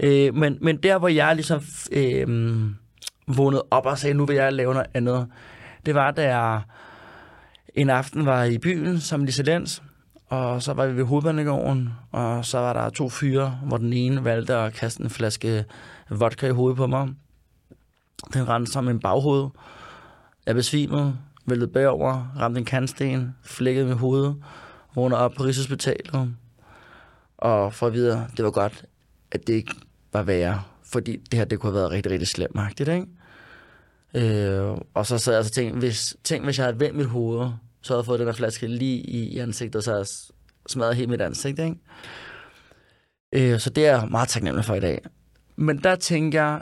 Ikke? 0.00 0.26
Øh, 0.28 0.34
men, 0.34 0.58
men 0.60 0.76
der, 0.76 0.98
hvor 0.98 1.08
jeg 1.08 1.34
ligesom 1.34 1.60
øh, 1.92 2.26
vågnede 3.36 3.64
op 3.70 3.86
og 3.86 3.98
sagde, 3.98 4.14
nu 4.14 4.26
vil 4.26 4.36
jeg 4.36 4.52
lave 4.52 4.72
noget 4.74 4.86
andet, 4.94 5.26
det 5.86 5.94
var, 5.94 6.10
da 6.10 6.36
jeg 6.36 6.60
en 7.74 7.90
aften 7.90 8.26
var 8.26 8.44
i 8.44 8.58
byen 8.58 9.00
som 9.00 9.26
dissidens, 9.26 9.82
og 10.32 10.62
så 10.62 10.72
var 10.72 10.86
vi 10.86 10.96
ved 10.96 11.04
hovedbanegården, 11.04 11.88
og 12.12 12.44
så 12.44 12.58
var 12.58 12.72
der 12.72 12.90
to 12.90 13.08
fyre, 13.08 13.58
hvor 13.66 13.76
den 13.76 13.92
ene 13.92 14.24
valgte 14.24 14.54
at 14.54 14.72
kaste 14.72 15.02
en 15.02 15.10
flaske 15.10 15.64
vodka 16.10 16.46
i 16.46 16.50
hovedet 16.50 16.76
på 16.76 16.86
mig. 16.86 17.08
Den 18.34 18.48
rendte 18.48 18.72
som 18.72 18.88
en 18.88 19.00
baghoved. 19.00 19.48
Jeg 20.46 20.54
besvimede, 20.54 21.16
væltede 21.46 21.72
bagover, 21.72 22.32
ramte 22.38 22.58
en 22.58 22.64
kantsten, 22.64 23.36
flækkede 23.42 23.86
med 23.86 23.94
hovedet, 23.94 24.36
vågnede 24.94 25.20
op 25.20 25.32
på 25.32 25.44
Rigshospitalet. 25.44 26.34
og 27.38 27.72
for 27.72 27.86
at 27.86 27.92
vide, 27.92 28.26
det 28.36 28.44
var 28.44 28.50
godt, 28.50 28.84
at 29.32 29.46
det 29.46 29.52
ikke 29.52 29.74
var 30.12 30.22
værre, 30.22 30.62
fordi 30.84 31.16
det 31.16 31.38
her, 31.38 31.44
det 31.44 31.60
kunne 31.60 31.72
have 31.72 31.80
været 31.80 31.90
rigtig, 31.90 32.12
rigtig 32.12 32.28
slemmagtigt, 32.28 32.88
ikke? 32.88 33.06
Øh, 34.14 34.76
og 34.94 35.06
så 35.06 35.18
sad 35.18 35.32
jeg 35.32 35.38
og 35.38 35.44
så 35.44 35.50
tænkte, 35.50 35.78
hvis, 35.78 36.16
tænk, 36.24 36.44
hvis 36.44 36.58
jeg 36.58 36.66
havde 36.66 36.80
vendt 36.80 36.96
mit 36.96 37.06
hoved, 37.06 37.50
så 37.82 37.92
havde 37.92 38.00
jeg 38.00 38.06
fået 38.06 38.18
den 38.18 38.26
der 38.26 38.34
flaske 38.34 38.66
lige 38.66 39.00
i, 39.00 39.28
i 39.28 39.38
ansigtet, 39.38 39.84
så 39.84 39.90
havde 39.90 40.00
jeg 40.00 40.06
smadret 40.68 40.96
helt 40.96 41.10
mit 41.10 41.20
ansigt, 41.20 41.58
ikke? 41.58 41.76
Øh, 43.32 43.60
så 43.60 43.70
det 43.70 43.86
er 43.86 43.98
jeg 43.98 44.08
meget 44.10 44.28
taknemmelig 44.28 44.64
for 44.64 44.74
i 44.74 44.80
dag. 44.80 45.00
Men 45.56 45.78
der 45.78 45.96
tænker 45.96 46.42
jeg, 46.42 46.60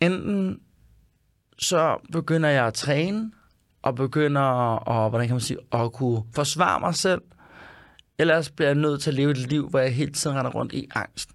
enten 0.00 0.60
så 1.58 1.96
begynder 2.12 2.48
jeg 2.48 2.66
at 2.66 2.74
træne, 2.74 3.30
og 3.82 3.94
begynder 3.94 4.40
at, 4.90 5.10
hvordan 5.10 5.26
kan 5.26 5.34
man 5.34 5.40
sige, 5.40 5.58
at 5.72 5.92
kunne 5.92 6.22
forsvare 6.34 6.80
mig 6.80 6.94
selv, 6.94 7.22
ellers 8.18 8.50
bliver 8.50 8.68
jeg 8.68 8.74
nødt 8.74 9.02
til 9.02 9.10
at 9.10 9.14
leve 9.14 9.30
et 9.30 9.38
liv, 9.38 9.68
hvor 9.68 9.78
jeg 9.78 9.94
hele 9.94 10.12
tiden 10.12 10.36
render 10.36 10.50
rundt 10.50 10.72
i 10.72 10.88
angst. 10.94 11.30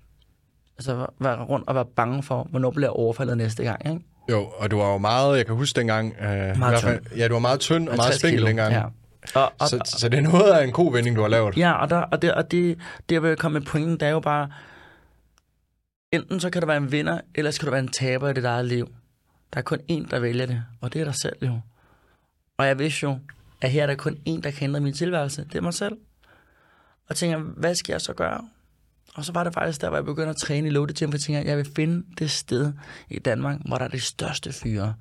Altså 0.77 1.05
være 1.19 1.43
rundt 1.43 1.67
og 1.67 1.75
være 1.75 1.85
bange 1.85 2.23
for, 2.23 2.47
hvornår 2.49 2.71
bliver 2.71 2.87
jeg 2.87 2.91
overfaldet 2.91 3.37
næste 3.37 3.63
gang, 3.63 3.89
ikke? 3.89 4.05
Jo, 4.29 4.47
og 4.57 4.71
du 4.71 4.77
var 4.77 4.91
jo 4.91 4.97
meget, 4.97 5.37
jeg 5.37 5.45
kan 5.45 5.55
huske 5.55 5.79
dengang, 5.79 6.15
øh, 6.21 6.55
i 6.55 6.57
hvert 6.57 6.81
fald, 6.81 6.99
ja, 7.17 7.27
du 7.27 7.33
var 7.33 7.39
meget 7.39 7.59
tynd 7.59 7.89
og 7.89 7.95
meget 7.95 8.11
50 8.11 8.19
spinkel 8.19 8.45
dengang. 8.45 8.73
Ja. 8.73 8.83
Og, 9.35 9.53
og, 9.59 9.67
Så, 9.67 9.79
så 9.85 10.09
det 10.09 10.17
er 10.17 10.21
noget 10.21 10.51
af 10.51 10.63
en 10.63 10.71
god 10.71 10.93
vending, 10.93 11.15
du 11.15 11.21
har 11.21 11.27
lavet. 11.27 11.57
Ja, 11.57 11.71
og, 11.71 11.89
der, 11.89 11.97
og, 11.97 12.21
det, 12.21 12.33
og 12.33 12.51
det, 12.51 12.77
det, 13.09 13.15
jeg 13.15 13.23
vil 13.23 13.37
komme 13.37 13.59
med 13.59 13.67
pointen, 13.67 13.99
det 13.99 14.03
er 14.03 14.09
jo 14.09 14.19
bare, 14.19 14.51
enten 16.11 16.39
så 16.39 16.49
kan 16.49 16.61
du 16.61 16.67
være 16.67 16.77
en 16.77 16.91
vinder, 16.91 17.21
eller 17.35 17.51
så 17.51 17.59
kan 17.59 17.65
du 17.65 17.71
være 17.71 17.81
en 17.81 17.87
taber 17.87 18.29
i 18.29 18.33
dit 18.33 18.45
eget 18.45 18.65
liv. 18.65 18.87
Der 19.53 19.57
er 19.57 19.61
kun 19.61 19.79
én, 19.91 20.09
der 20.09 20.19
vælger 20.19 20.45
det, 20.45 20.63
og 20.81 20.93
det 20.93 21.01
er 21.01 21.05
dig 21.05 21.15
selv 21.21 21.35
jo. 21.41 21.59
Og 22.57 22.67
jeg 22.67 22.79
vidste 22.79 23.03
jo, 23.03 23.19
at 23.61 23.71
her 23.71 23.83
er 23.83 23.87
der 23.87 23.95
kun 23.95 24.17
én, 24.29 24.41
der 24.41 24.51
kan 24.51 24.63
ændre 24.63 24.79
min 24.79 24.93
tilværelse. 24.93 25.43
Det 25.43 25.55
er 25.55 25.61
mig 25.61 25.73
selv. 25.73 25.97
Og 27.09 27.15
tænker, 27.15 27.37
hvad 27.37 27.75
skal 27.75 27.93
jeg 27.93 28.01
så 28.01 28.13
gøre? 28.13 28.49
Og 29.15 29.25
så 29.25 29.31
var 29.33 29.43
det 29.43 29.53
faktisk 29.53 29.81
der, 29.81 29.87
hvor 29.87 29.97
jeg 29.97 30.05
begyndte 30.05 30.29
at 30.29 30.35
træne 30.35 30.67
i 30.67 30.71
Loaded 30.71 30.95
Gym, 30.95 31.11
for 31.11 31.17
jeg 31.17 31.21
tænker, 31.21 31.41
jeg 31.41 31.57
vil 31.57 31.67
finde 31.75 32.05
det 32.19 32.31
sted 32.31 32.73
i 33.09 33.19
Danmark, 33.19 33.57
hvor 33.67 33.77
der 33.77 33.85
er 33.85 33.89
de 33.89 33.99
største 33.99 34.53
fyre. 34.53 34.93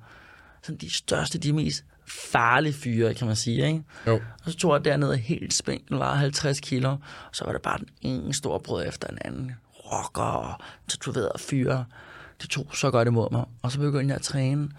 Sådan 0.63 0.77
de 0.77 0.93
største, 0.93 1.37
de 1.37 1.53
mest 1.53 1.83
farlige 2.11 2.73
fyre, 2.73 3.13
kan 3.13 3.27
man 3.27 3.35
sige, 3.35 3.67
ikke? 3.67 3.83
Jo. 4.07 4.13
Og 4.45 4.51
så 4.51 4.57
tog 4.57 4.73
jeg 4.73 4.85
dernede 4.85 5.17
helt 5.17 5.53
spændt, 5.53 5.85
var 5.89 6.15
50 6.15 6.59
kilo, 6.59 6.89
og 6.89 6.99
så 7.31 7.45
var 7.45 7.51
det 7.51 7.61
bare 7.61 7.77
den 7.77 7.89
ene 8.01 8.33
store 8.33 8.59
brød 8.59 8.87
efter 8.87 9.07
den 9.07 9.17
anden. 9.25 9.51
Rocker 9.73 10.21
og 10.21 10.53
tatoverede 10.87 11.39
fyre. 11.39 11.85
Det 12.41 12.49
tog 12.49 12.67
så 12.73 12.91
godt 12.91 13.07
imod 13.07 13.27
mig. 13.31 13.45
Og 13.61 13.71
så 13.71 13.79
begyndte 13.79 14.07
jeg 14.07 14.15
at 14.15 14.21
træne. 14.21 14.69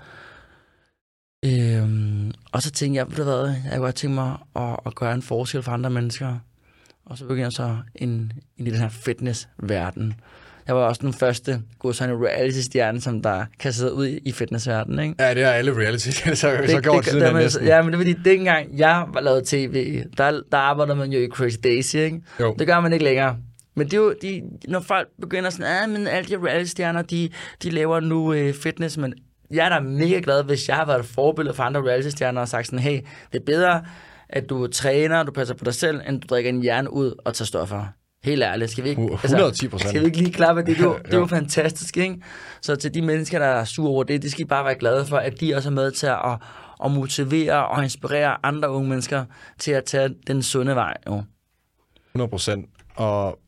Øhm, 1.44 2.32
og 2.52 2.62
så 2.62 2.70
tænkte 2.70 2.98
jeg, 2.98 3.16
ved 3.16 3.24
hvad, 3.24 3.46
jeg 3.46 3.72
kunne 3.72 3.80
godt 3.80 3.94
tænke 3.94 4.14
mig 4.14 4.38
at, 4.56 4.76
at 4.86 4.94
gøre 4.94 5.14
en 5.14 5.22
forskel 5.22 5.62
for 5.62 5.72
andre 5.72 5.90
mennesker. 5.90 6.38
Og 7.04 7.18
så 7.18 7.24
begyndte 7.24 7.42
jeg 7.42 7.52
så 7.52 7.78
ind, 7.94 8.30
ind 8.56 8.68
i 8.68 8.70
den 8.70 8.80
her 8.80 8.88
fitnessverden. 8.88 10.14
Jeg 10.66 10.76
var 10.76 10.82
også 10.82 11.00
den 11.04 11.12
første 11.12 11.60
god 11.78 11.92
sådan 11.92 12.24
reality-stjerne, 12.24 13.00
som 13.00 13.22
der 13.22 13.44
kastede 13.58 13.92
ud 13.94 14.06
i, 14.24 14.32
fitnessverdenen, 14.32 14.98
ikke? 14.98 15.14
Ja, 15.24 15.34
det 15.34 15.42
er 15.42 15.48
alle 15.50 15.76
reality, 15.76 16.08
så, 16.10 16.34
så 16.34 16.50
Det- 16.50 16.82
gjort 16.82 17.04
det- 17.04 17.12
siden 17.12 17.32
man- 17.32 17.42
næsten. 17.42 17.66
Ja, 17.66 17.82
men 17.82 17.92
det 17.92 17.94
er 17.94 17.98
fordi, 17.98 18.30
dengang 18.30 18.78
jeg 18.78 19.04
var 19.12 19.20
lavet 19.20 19.44
tv, 19.46 20.02
der, 20.18 20.40
der 20.52 20.58
arbejder 20.58 20.94
man 20.94 21.12
jo 21.12 21.18
i 21.20 21.28
Crazy 21.28 21.56
Daisy, 21.64 21.96
ikke? 21.96 22.20
Jo. 22.40 22.54
Det 22.58 22.66
gør 22.66 22.80
man 22.80 22.92
ikke 22.92 23.04
længere. 23.04 23.36
Men 23.74 23.86
det 23.86 23.94
er 23.94 23.98
jo, 23.98 24.14
de, 24.22 24.42
når 24.68 24.80
folk 24.80 25.08
begynder 25.20 25.50
sådan, 25.50 25.66
ah, 25.82 25.90
men 25.90 26.06
alle 26.06 26.28
de 26.36 26.46
reality-stjerner, 26.46 27.02
de, 27.02 27.28
de 27.62 27.70
laver 27.70 28.00
nu 28.00 28.32
øh, 28.32 28.54
fitness, 28.54 28.98
men 28.98 29.14
jeg 29.50 29.64
er 29.64 29.68
da 29.68 29.80
mega 29.80 30.20
glad, 30.24 30.44
hvis 30.44 30.68
jeg 30.68 30.76
har 30.76 30.86
været 30.86 30.98
et 31.00 31.06
forbillede 31.06 31.54
for 31.56 31.62
andre 31.62 31.80
reality-stjerner 31.80 32.40
og 32.40 32.48
sagt 32.48 32.66
sådan, 32.66 32.78
hey, 32.78 33.00
det 33.32 33.40
er 33.40 33.44
bedre, 33.46 33.82
at 34.28 34.48
du 34.50 34.66
træner, 34.66 35.22
du 35.22 35.32
passer 35.32 35.54
på 35.54 35.64
dig 35.64 35.74
selv, 35.74 36.00
end 36.08 36.20
du 36.20 36.26
drikker 36.30 36.50
en 36.50 36.64
jern 36.64 36.88
ud 36.88 37.14
og 37.24 37.34
tager 37.34 37.46
stoffer. 37.46 37.84
Helt 38.24 38.42
ærligt, 38.42 38.70
skal 38.70 38.84
vi 38.84 38.88
ikke... 38.88 39.02
altså, 39.22 39.48
110%. 39.76 39.88
skal 39.88 40.00
vi 40.00 40.06
ikke 40.06 40.18
lige 40.18 40.32
klappe? 40.32 40.60
Det 40.60 40.68
det 40.78 40.84
er 40.84 41.12
jo 41.12 41.18
Jo. 41.18 41.26
fantastisk, 41.26 41.96
ikke? 41.96 42.16
Så 42.62 42.76
til 42.76 42.94
de 42.94 43.02
mennesker, 43.02 43.38
der 43.38 43.46
er 43.46 43.64
sure 43.64 43.88
over 43.90 44.04
det, 44.04 44.22
de 44.22 44.30
skal 44.30 44.46
bare 44.46 44.64
være 44.64 44.74
glade 44.74 45.06
for, 45.06 45.16
at 45.16 45.40
de 45.40 45.54
også 45.54 45.68
er 45.68 45.72
med 45.72 45.90
til 45.90 46.06
at, 46.06 46.38
at 46.84 46.90
motivere 46.90 47.66
og 47.66 47.82
inspirere 47.84 48.36
andre 48.42 48.70
unge 48.70 48.88
mennesker 48.88 49.24
til 49.58 49.72
at 49.72 49.84
tage 49.84 50.14
den 50.26 50.42
sunde 50.42 50.74
vej. 50.74 50.96
Jo. 51.06 51.22
100 52.14 52.30
procent. 52.30 52.66
Og 52.96 53.38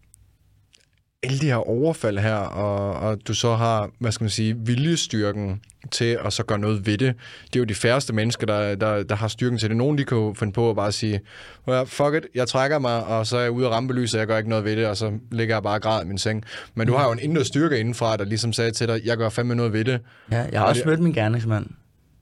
alle 1.24 1.38
de 1.38 1.46
her 1.46 1.68
overfald 1.68 2.18
her, 2.18 2.34
og, 2.34 2.94
og 3.08 3.18
du 3.28 3.34
så 3.34 3.54
har, 3.54 3.90
hvad 3.98 4.12
skal 4.12 4.24
man 4.24 4.30
sige, 4.30 4.56
viljestyrken 4.58 5.60
til 5.90 6.18
at 6.24 6.32
så 6.32 6.44
gøre 6.44 6.58
noget 6.58 6.86
ved 6.86 6.98
det. 6.98 7.14
Det 7.46 7.56
er 7.56 7.60
jo 7.60 7.64
de 7.64 7.74
færreste 7.74 8.12
mennesker, 8.12 8.46
der, 8.46 8.74
der, 8.74 9.02
der 9.02 9.14
har 9.14 9.28
styrken 9.28 9.58
til 9.58 9.68
det. 9.68 9.76
Nogen, 9.76 9.98
de 9.98 10.04
kan 10.04 10.18
jo 10.18 10.34
finde 10.38 10.52
på 10.52 10.70
at 10.70 10.76
bare 10.76 10.92
sige, 10.92 11.20
well, 11.68 11.86
fuck 11.86 12.14
it, 12.14 12.26
jeg 12.34 12.48
trækker 12.48 12.78
mig, 12.78 13.04
og 13.06 13.26
så 13.26 13.36
er 13.36 13.40
jeg 13.40 13.50
ude 13.50 13.66
af 13.66 13.70
rampelyset, 13.70 14.14
og 14.14 14.20
jeg 14.20 14.26
gør 14.26 14.36
ikke 14.38 14.48
noget 14.50 14.64
ved 14.64 14.76
det, 14.76 14.86
og 14.86 14.96
så 14.96 15.12
ligger 15.32 15.54
jeg 15.54 15.62
bare 15.62 15.74
og 15.74 15.82
græder 15.82 16.02
i 16.04 16.06
min 16.06 16.18
seng. 16.18 16.44
Men 16.74 16.86
du 16.86 16.94
har 16.94 17.04
jo 17.06 17.12
en 17.12 17.18
indre 17.22 17.44
styrke 17.44 17.78
indenfra, 17.78 18.16
der 18.16 18.24
ligesom 18.24 18.52
sagde 18.52 18.70
til 18.70 18.88
dig, 18.88 19.00
jeg 19.04 19.16
gør 19.16 19.28
fandme 19.28 19.54
noget 19.54 19.72
ved 19.72 19.84
det. 19.84 20.00
Ja, 20.32 20.44
jeg 20.52 20.60
har 20.60 20.66
også 20.66 20.78
det- 20.80 20.86
mødt 20.86 21.00
min 21.00 21.12
gerningsmand. 21.12 21.66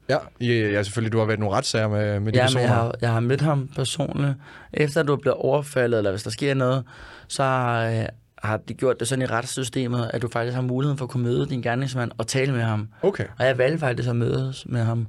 Ja, 0.08 0.16
ja, 0.40 0.46
ja 0.70 0.82
selvfølgelig, 0.82 1.12
du 1.12 1.18
har 1.18 1.24
været 1.24 1.38
nogle 1.40 1.56
retssager 1.56 1.88
med, 1.88 2.20
med 2.20 2.32
de 2.32 2.38
Ja, 2.38 2.44
personer. 2.44 2.62
jeg 2.64 2.74
har, 2.74 2.94
jeg 3.00 3.10
har 3.12 3.20
mødt 3.20 3.40
ham 3.40 3.68
personligt. 3.76 4.34
Efter 4.74 5.00
at 5.00 5.06
du 5.06 5.12
er 5.12 5.16
blevet 5.16 5.36
overfaldet, 5.38 5.98
eller 5.98 6.10
hvis 6.10 6.22
der 6.22 6.30
sker 6.30 6.54
noget, 6.54 6.84
så 7.28 7.42
har, 7.42 8.06
har 8.42 8.56
de 8.56 8.74
gjort 8.74 9.00
det 9.00 9.08
sådan 9.08 9.22
i 9.22 9.26
retssystemet, 9.26 10.10
at 10.14 10.22
du 10.22 10.28
faktisk 10.28 10.54
har 10.54 10.62
muligheden 10.62 10.98
for 10.98 11.04
at 11.04 11.10
kunne 11.10 11.22
møde 11.22 11.46
din 11.46 11.62
gerningsmand 11.62 12.10
og 12.18 12.26
tale 12.26 12.52
med 12.52 12.62
ham. 12.62 12.88
Okay. 13.02 13.24
Og 13.38 13.46
jeg 13.46 13.58
valgte 13.58 13.78
faktisk 13.78 14.08
at 14.08 14.16
mødes 14.16 14.66
med 14.68 14.82
ham 14.84 15.06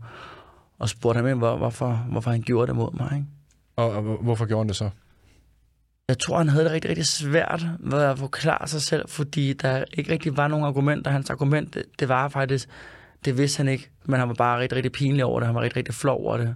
og 0.80 0.89
spurgte 0.89 1.22
ham 1.28 1.38
hvor, 1.38 1.58
hvorfor, 1.58 2.06
hvorfor 2.12 2.32
han 2.32 2.41
gjorde 2.41 2.67
det 2.67 2.76
mod 2.76 2.93
mig. 2.93 3.10
Ikke? 3.13 3.26
Og, 3.76 3.91
og 3.91 4.02
hvor- 4.02 4.17
hvorfor 4.22 4.46
gjorde 4.46 4.60
han 4.63 4.67
det 4.67 4.76
så? 4.76 4.89
Jeg 6.08 6.19
tror, 6.19 6.38
han 6.38 6.50
havde 6.50 6.63
det 6.65 6.72
rigtig, 6.72 6.89
rigtig 6.89 7.06
svært 7.06 7.65
ved 7.80 8.02
at 8.02 8.19
forklare 8.19 8.67
sig 8.67 8.82
selv, 8.82 9.10
fordi 9.10 9.54
der 9.54 9.84
ikke 9.93 10.12
rigtig 10.12 10.38
var 10.38 10.48
nogen 10.48 10.65
argumenter. 10.65 11.12
Hans 11.12 11.30
argument, 11.30 11.74
det, 11.74 11.84
det 12.00 12.10
var 12.10 12.28
faktisk, 12.30 12.69
det 13.26 13.38
vidste 13.38 13.58
han 13.58 13.67
ikke, 13.67 13.89
men 14.06 14.19
han 14.19 14.28
var 14.28 14.34
bare 14.36 14.60
rigtig, 14.60 14.76
rigtig 14.76 14.91
pinlig 14.91 15.26
over 15.26 15.39
det. 15.39 15.48
Han 15.48 15.56
var 15.56 15.62
rigtig, 15.62 15.78
rigtig 15.78 15.96
flov 15.96 16.19
over 16.26 16.38
det. 16.38 16.56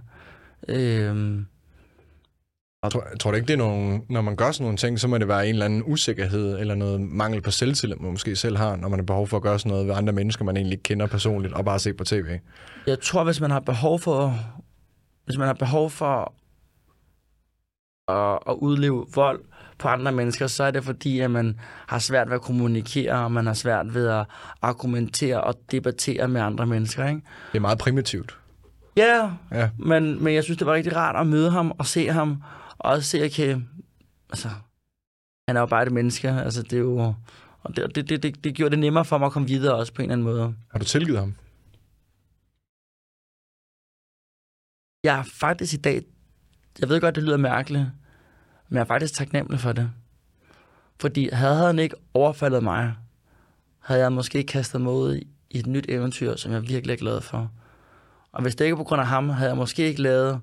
Øhm, 0.68 1.46
Tror, 2.84 3.04
tror 3.20 3.30
du 3.30 3.36
ikke, 3.36 3.46
det 3.46 3.52
er 3.52 3.58
nogen, 3.58 4.02
når 4.08 4.20
man 4.20 4.36
gør 4.36 4.50
sådan 4.52 4.64
nogle 4.64 4.76
ting, 4.76 5.00
så 5.00 5.08
må 5.08 5.18
det 5.18 5.28
være 5.28 5.46
en 5.46 5.54
eller 5.54 5.64
anden 5.64 5.82
usikkerhed 5.86 6.58
eller 6.58 6.74
noget 6.74 7.00
mangel 7.00 7.42
på 7.42 7.50
selvtillid, 7.50 7.96
man 7.96 8.10
måske 8.10 8.36
selv 8.36 8.56
har, 8.56 8.76
når 8.76 8.88
man 8.88 8.98
har 8.98 9.04
behov 9.04 9.26
for 9.26 9.36
at 9.36 9.42
gøre 9.42 9.58
sådan 9.58 9.70
noget 9.70 9.86
ved 9.86 9.94
andre 9.94 10.12
mennesker, 10.12 10.44
man 10.44 10.56
egentlig 10.56 10.72
ikke 10.72 10.82
kender 10.82 11.06
personligt, 11.06 11.54
og 11.54 11.64
bare 11.64 11.78
se 11.78 11.92
på 11.92 12.04
tv. 12.04 12.38
jeg 12.86 13.00
tror, 13.00 13.24
hvis 13.24 13.40
man 13.40 13.50
har 13.50 13.60
behov 13.60 14.00
for, 14.00 14.34
hvis 15.24 15.38
man 15.38 15.46
har 15.46 15.54
behov 15.54 15.90
for 15.90 16.32
at, 18.12 18.38
at 18.48 18.54
udleve 18.54 19.06
vold 19.14 19.40
på 19.78 19.88
andre 19.88 20.12
mennesker, 20.12 20.46
så 20.46 20.64
er 20.64 20.70
det 20.70 20.84
fordi, 20.84 21.20
at 21.20 21.30
man 21.30 21.60
har 21.86 21.98
svært 21.98 22.28
ved 22.28 22.34
at 22.34 22.42
kommunikere, 22.42 23.12
og 23.12 23.32
man 23.32 23.46
har 23.46 23.54
svært 23.54 23.94
ved 23.94 24.08
at 24.08 24.26
argumentere 24.62 25.40
og 25.40 25.54
debattere 25.70 26.28
med 26.28 26.40
andre 26.40 26.66
mennesker. 26.66 27.08
Ikke? 27.08 27.20
Det 27.52 27.58
er 27.58 27.60
meget 27.60 27.78
primitivt. 27.78 28.38
Ja, 28.96 29.30
Ja, 29.52 29.70
Men, 29.78 30.24
men 30.24 30.34
jeg 30.34 30.44
synes, 30.44 30.58
det 30.58 30.66
var 30.66 30.74
rigtig 30.74 30.96
rart 30.96 31.16
at 31.20 31.26
møde 31.26 31.50
ham 31.50 31.72
og 31.78 31.86
se 31.86 32.08
ham. 32.08 32.42
Og 32.78 33.02
se, 33.02 33.24
okay, 33.24 33.60
altså, 34.30 34.48
han 35.48 35.56
er 35.56 35.60
jo 35.60 35.66
bare 35.66 35.82
et 35.82 35.92
menneske. 35.92 36.28
Altså, 36.30 36.62
det 36.62 36.72
er 36.72 36.78
jo... 36.78 37.14
Og 37.62 37.76
det, 37.76 37.94
det, 37.94 38.08
det, 38.08 38.22
det, 38.22 38.44
det 38.44 38.54
gjorde 38.54 38.70
det 38.70 38.78
nemmere 38.78 39.04
for 39.04 39.18
mig 39.18 39.26
at 39.26 39.32
komme 39.32 39.48
videre 39.48 39.74
også 39.74 39.92
på 39.92 40.02
en 40.02 40.10
eller 40.10 40.12
anden 40.12 40.36
måde. 40.36 40.54
har 40.70 40.78
du 40.78 40.84
tilgivet 40.84 41.18
ham? 41.18 41.34
Jeg 45.04 45.18
er 45.18 45.22
faktisk 45.22 45.74
i 45.74 45.76
dag... 45.76 46.02
Jeg 46.80 46.88
ved 46.88 47.00
godt, 47.00 47.14
det 47.14 47.22
lyder 47.22 47.36
mærkeligt, 47.36 47.86
men 48.68 48.76
jeg 48.76 48.80
er 48.80 48.84
faktisk 48.84 49.14
taknemmelig 49.14 49.60
for 49.60 49.72
det. 49.72 49.90
Fordi 51.00 51.28
havde 51.32 51.56
han 51.56 51.78
ikke 51.78 51.96
overfaldet 52.14 52.62
mig, 52.62 52.94
havde 53.78 54.00
jeg 54.00 54.12
måske 54.12 54.42
kastet 54.42 54.80
mig 54.80 54.92
ud 54.92 55.20
i 55.50 55.58
et 55.58 55.66
nyt 55.66 55.86
eventyr, 55.88 56.36
som 56.36 56.52
jeg 56.52 56.68
virkelig 56.68 56.92
er 56.92 56.96
glad 56.96 57.20
for. 57.20 57.52
Og 58.32 58.42
hvis 58.42 58.56
det 58.56 58.64
ikke 58.64 58.72
er 58.72 58.76
på 58.76 58.84
grund 58.84 59.00
af 59.00 59.06
ham, 59.06 59.28
havde 59.28 59.50
jeg 59.50 59.56
måske 59.56 59.86
ikke 59.86 60.02
lavet 60.02 60.40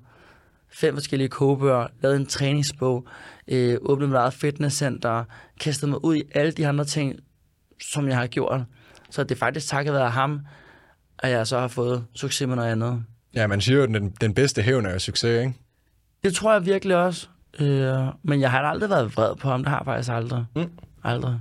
fem 0.76 0.94
forskellige 0.94 1.28
kogebøger, 1.28 1.86
lavet 2.02 2.16
en 2.16 2.26
træningsbog, 2.26 3.06
øh, 3.48 3.78
åbnet 3.82 4.08
mit 4.08 4.16
eget 4.16 4.34
fitnesscenter, 4.34 5.24
kastet 5.60 5.88
mig 5.88 6.04
ud 6.04 6.16
i 6.16 6.22
alle 6.34 6.52
de 6.52 6.66
andre 6.66 6.84
ting, 6.84 7.16
som 7.92 8.08
jeg 8.08 8.16
har 8.16 8.26
gjort. 8.26 8.60
Så 9.10 9.22
det 9.22 9.30
er 9.30 9.38
faktisk 9.38 9.68
takket 9.68 9.94
være 9.94 10.10
ham, 10.10 10.40
at 11.18 11.30
jeg 11.30 11.46
så 11.46 11.58
har 11.58 11.68
fået 11.68 12.04
succes 12.14 12.48
med 12.48 12.56
noget 12.56 12.72
andet. 12.72 13.04
Ja, 13.34 13.46
man 13.46 13.60
siger 13.60 13.76
jo, 13.76 13.82
at 13.82 13.88
den, 13.88 14.14
den 14.20 14.34
bedste 14.34 14.62
hævn 14.62 14.86
er 14.86 14.98
succes, 14.98 15.40
ikke? 15.40 15.54
Det 16.24 16.34
tror 16.34 16.52
jeg 16.52 16.66
virkelig 16.66 16.96
også. 16.96 17.28
Øh, 17.60 18.06
men 18.22 18.40
jeg 18.40 18.50
har 18.50 18.62
aldrig 18.62 18.90
været 18.90 19.16
vred 19.16 19.36
på 19.36 19.48
ham. 19.48 19.60
Det 19.60 19.68
har 19.68 19.78
jeg 19.78 19.84
faktisk 19.84 20.10
aldrig. 20.12 20.44
Mm. 20.56 20.70
Aldrig. 21.04 21.40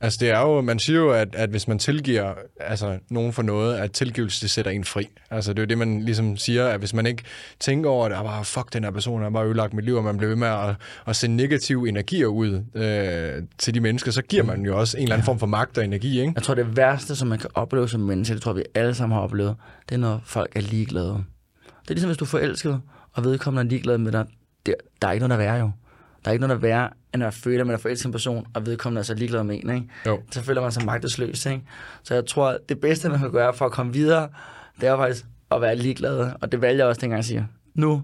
Altså, 0.00 0.18
det 0.20 0.30
er 0.30 0.40
jo, 0.40 0.60
man 0.60 0.78
siger 0.78 0.98
jo, 0.98 1.10
at, 1.10 1.34
at 1.34 1.50
hvis 1.50 1.68
man 1.68 1.78
tilgiver 1.78 2.34
altså, 2.60 2.98
nogen 3.10 3.32
for 3.32 3.42
noget, 3.42 3.76
at 3.76 3.92
tilgivelse 3.92 4.42
det 4.42 4.50
sætter 4.50 4.70
en 4.70 4.84
fri. 4.84 5.08
Altså, 5.30 5.52
det 5.52 5.58
er 5.58 5.62
jo 5.62 5.66
det, 5.66 5.78
man 5.78 6.00
ligesom 6.00 6.36
siger, 6.36 6.68
at 6.68 6.78
hvis 6.78 6.94
man 6.94 7.06
ikke 7.06 7.22
tænker 7.60 7.90
over 7.90 8.06
at 8.06 8.24
bare, 8.24 8.44
fuck, 8.44 8.72
den 8.72 8.84
her 8.84 8.90
person 8.90 9.22
har 9.22 9.30
bare 9.30 9.46
ødelagt 9.46 9.74
mit 9.74 9.84
liv, 9.84 9.94
og 9.94 10.04
man 10.04 10.16
bliver 10.16 10.28
ved 10.28 10.36
med 10.36 10.48
at, 10.48 10.74
at 11.06 11.16
sende 11.16 11.36
negative 11.36 11.88
energier 11.88 12.26
ud 12.26 12.64
øh, 12.74 13.42
til 13.58 13.74
de 13.74 13.80
mennesker, 13.80 14.10
så 14.10 14.22
giver 14.22 14.42
man 14.42 14.64
jo 14.64 14.78
også 14.78 14.96
en 14.96 15.02
eller 15.02 15.14
anden 15.14 15.26
form 15.26 15.38
for 15.38 15.46
magt 15.46 15.78
og 15.78 15.84
energi, 15.84 16.20
ikke? 16.20 16.32
Jeg 16.34 16.42
tror, 16.42 16.54
det 16.54 16.76
værste, 16.76 17.16
som 17.16 17.28
man 17.28 17.38
kan 17.38 17.50
opleve 17.54 17.88
som 17.88 18.00
menneske, 18.00 18.34
det 18.34 18.42
tror 18.42 18.52
vi 18.52 18.62
alle 18.74 18.94
sammen 18.94 19.16
har 19.16 19.22
oplevet, 19.22 19.56
det 19.88 19.94
er, 19.94 19.98
når 19.98 20.20
folk 20.24 20.56
er 20.56 20.60
ligeglade. 20.60 21.24
Det 21.82 21.90
er 21.90 21.94
ligesom, 21.94 22.08
hvis 22.08 22.18
du 22.18 22.24
er 22.24 22.28
forelsket, 22.28 22.80
og 23.12 23.24
vedkommende 23.24 23.68
er 23.68 23.70
ligeglad 23.70 23.98
med 23.98 24.12
dig. 24.12 24.26
Det, 24.66 24.74
der 25.02 25.08
er 25.08 25.12
ikke 25.12 25.28
noget, 25.28 25.38
der 25.38 25.46
er 25.46 25.50
værre 25.50 25.60
jo. 25.60 25.70
Der 26.24 26.30
er 26.30 26.32
ikke 26.32 26.46
noget, 26.46 26.62
der 26.62 26.68
er 26.68 26.70
værre, 26.70 26.90
at 27.12 27.34
føle, 27.34 27.60
at 27.60 27.66
man 27.66 27.74
er 27.74 27.78
forelsket 27.78 28.06
en 28.06 28.12
person, 28.12 28.46
og 28.54 28.66
vedkommende 28.66 28.98
er 28.98 29.04
så 29.04 29.14
ligeglad 29.14 29.44
med 29.44 29.60
en, 29.64 29.70
ikke? 29.70 29.88
Jo. 30.06 30.22
Så 30.30 30.42
føler 30.42 30.62
man 30.62 30.72
sig 30.72 30.84
magtesløs, 30.84 31.46
ikke? 31.46 31.62
Så 32.02 32.14
jeg 32.14 32.26
tror, 32.26 32.48
at 32.48 32.58
det 32.68 32.80
bedste, 32.80 33.08
man 33.08 33.18
kan 33.18 33.30
gøre 33.30 33.54
for 33.54 33.64
at 33.64 33.72
komme 33.72 33.92
videre, 33.92 34.28
det 34.80 34.88
er 34.88 34.96
faktisk 34.96 35.24
at 35.50 35.60
være 35.60 35.76
ligeglad. 35.76 36.30
Og 36.40 36.52
det 36.52 36.62
valgte 36.62 36.78
jeg 36.78 36.86
også 36.86 37.00
dengang, 37.00 37.16
jeg 37.16 37.24
siger, 37.24 37.44
nu 37.74 38.02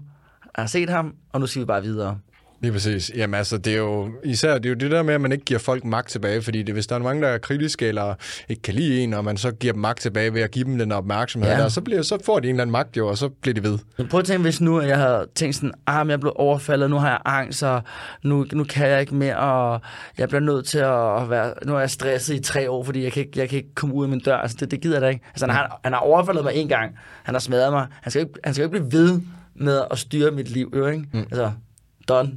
har 0.55 0.63
jeg 0.63 0.69
set 0.69 0.89
ham, 0.89 1.15
og 1.33 1.39
nu 1.39 1.47
skal 1.47 1.59
vi 1.59 1.65
bare 1.65 1.81
videre. 1.83 2.19
Lige 2.61 2.71
præcis. 2.71 3.11
Jamen 3.15 3.33
altså, 3.33 3.57
det 3.57 3.73
er 3.73 3.77
jo 3.77 4.09
især 4.23 4.53
det, 4.53 4.65
er 4.65 4.69
jo 4.69 4.75
det 4.75 4.91
der 4.91 5.03
med, 5.03 5.13
at 5.13 5.21
man 5.21 5.31
ikke 5.31 5.45
giver 5.45 5.59
folk 5.59 5.85
magt 5.85 6.09
tilbage, 6.09 6.41
fordi 6.41 6.63
det, 6.63 6.73
hvis 6.73 6.87
der 6.87 6.95
er 6.95 6.99
mange, 6.99 7.21
der 7.21 7.27
er 7.27 7.37
kritiske 7.37 7.87
eller 7.87 8.15
ikke 8.49 8.61
kan 8.61 8.73
lide 8.73 9.01
en, 9.01 9.13
og 9.13 9.23
man 9.25 9.37
så 9.37 9.51
giver 9.51 9.73
dem 9.73 9.81
magt 9.81 9.99
tilbage 10.01 10.33
ved 10.33 10.41
at 10.41 10.51
give 10.51 10.65
dem 10.65 10.77
den 10.77 10.91
opmærksomhed, 10.91 11.51
Ja. 11.51 11.57
der, 11.57 11.69
så, 11.69 11.81
bliver, 11.81 12.01
så 12.01 12.17
får 12.25 12.39
de 12.39 12.47
en 12.47 12.55
eller 12.55 12.61
anden 12.63 12.71
magt 12.71 12.97
jo, 12.97 13.07
og 13.07 13.17
så 13.17 13.29
bliver 13.29 13.53
de 13.53 13.63
ved. 13.63 13.79
Men 13.97 14.07
prøv 14.07 14.19
at 14.19 14.25
tænke, 14.25 14.41
hvis 14.41 14.61
nu 14.61 14.81
jeg 14.81 14.97
havde 14.97 15.27
tænkt 15.35 15.55
sådan, 15.55 15.71
ah, 15.87 16.05
men 16.05 16.11
jeg 16.11 16.19
blev 16.19 16.33
overfaldet, 16.35 16.89
nu 16.89 16.95
har 16.97 17.09
jeg 17.09 17.19
angst, 17.25 17.63
og 17.63 17.81
nu, 18.23 18.45
nu 18.53 18.63
kan 18.63 18.87
jeg 18.89 19.01
ikke 19.01 19.15
mere, 19.15 19.37
og 19.37 19.81
jeg 20.17 20.27
bliver 20.29 20.41
nødt 20.41 20.65
til 20.67 20.77
at 20.79 21.29
være, 21.29 21.53
nu 21.65 21.75
er 21.75 21.79
jeg 21.79 21.89
stresset 21.89 22.35
i 22.35 22.39
tre 22.39 22.69
år, 22.69 22.83
fordi 22.83 23.03
jeg 23.03 23.11
kan 23.11 23.25
ikke, 23.25 23.39
jeg 23.39 23.49
kan 23.49 23.57
ikke 23.57 23.75
komme 23.75 23.95
ud 23.95 24.03
af 24.05 24.09
min 24.09 24.19
dør. 24.19 24.37
Altså, 24.37 24.57
det, 24.59 24.71
det 24.71 24.81
gider 24.81 24.95
jeg 24.95 25.01
da 25.01 25.07
ikke. 25.07 25.25
Altså, 25.29 25.45
han, 25.45 25.55
har, 25.55 25.79
han 25.83 25.93
har 25.93 25.99
overfaldet 25.99 26.43
mig 26.43 26.53
en 26.55 26.67
gang, 26.67 26.91
han 27.23 27.35
har 27.35 27.39
smadret 27.39 27.73
mig, 27.73 27.87
han 28.01 28.11
skal 28.11 28.19
jo 28.21 28.27
ikke, 28.27 28.39
han 28.43 28.53
skal 28.53 28.63
jo 28.63 28.73
ikke 28.73 28.89
blive 28.89 29.01
ved 29.01 29.21
med 29.55 29.81
at 29.91 29.97
styre 29.97 30.31
mit 30.31 30.49
liv, 30.49 30.73
jo, 30.77 30.87
ikke? 30.87 31.05
Mm. 31.13 31.19
Altså, 31.19 31.51
done. 32.07 32.31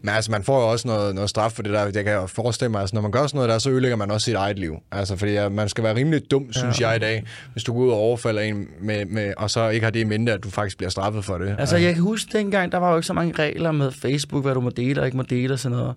Men 0.00 0.14
altså, 0.14 0.30
man 0.30 0.42
får 0.42 0.60
jo 0.60 0.70
også 0.70 0.88
noget, 0.88 1.14
noget 1.14 1.30
straf 1.30 1.52
for 1.52 1.62
det 1.62 1.72
der. 1.72 1.90
Jeg 1.94 2.04
kan 2.04 2.12
jo 2.12 2.26
forestille 2.26 2.70
mig, 2.70 2.80
altså, 2.80 2.96
når 2.96 3.02
man 3.02 3.10
gør 3.10 3.26
sådan 3.26 3.36
noget 3.38 3.50
der, 3.50 3.58
så 3.58 3.70
ødelægger 3.70 3.96
man 3.96 4.10
også 4.10 4.24
sit 4.24 4.34
eget 4.34 4.58
liv. 4.58 4.76
Altså, 4.92 5.16
fordi 5.16 5.32
ja, 5.32 5.48
man 5.48 5.68
skal 5.68 5.84
være 5.84 5.94
rimelig 5.94 6.30
dum, 6.30 6.52
synes 6.52 6.80
jeg 6.80 6.96
i 6.96 6.98
dag, 6.98 7.24
hvis 7.52 7.64
du 7.64 7.72
går 7.72 7.80
ud 7.80 7.90
og 7.90 7.96
overfalder 7.96 8.42
en, 8.42 8.68
med, 8.80 9.04
med, 9.04 9.34
og 9.36 9.50
så 9.50 9.68
ikke 9.68 9.84
har 9.84 9.90
det 9.90 10.00
i 10.00 10.04
mente, 10.04 10.32
at 10.32 10.44
du 10.44 10.50
faktisk 10.50 10.76
bliver 10.76 10.90
straffet 10.90 11.24
for 11.24 11.38
det. 11.38 11.56
Altså, 11.58 11.76
jeg 11.76 11.94
kan 11.94 12.02
huske 12.02 12.38
dengang, 12.38 12.72
der 12.72 12.78
var 12.78 12.90
jo 12.90 12.96
ikke 12.96 13.06
så 13.06 13.12
mange 13.12 13.32
regler 13.38 13.72
med 13.72 13.90
Facebook, 13.90 14.44
hvad 14.44 14.54
du 14.54 14.60
må 14.60 14.70
dele 14.70 15.00
og 15.00 15.06
ikke 15.06 15.16
må 15.16 15.22
dele 15.22 15.54
og 15.54 15.58
sådan 15.58 15.78
noget. 15.78 15.94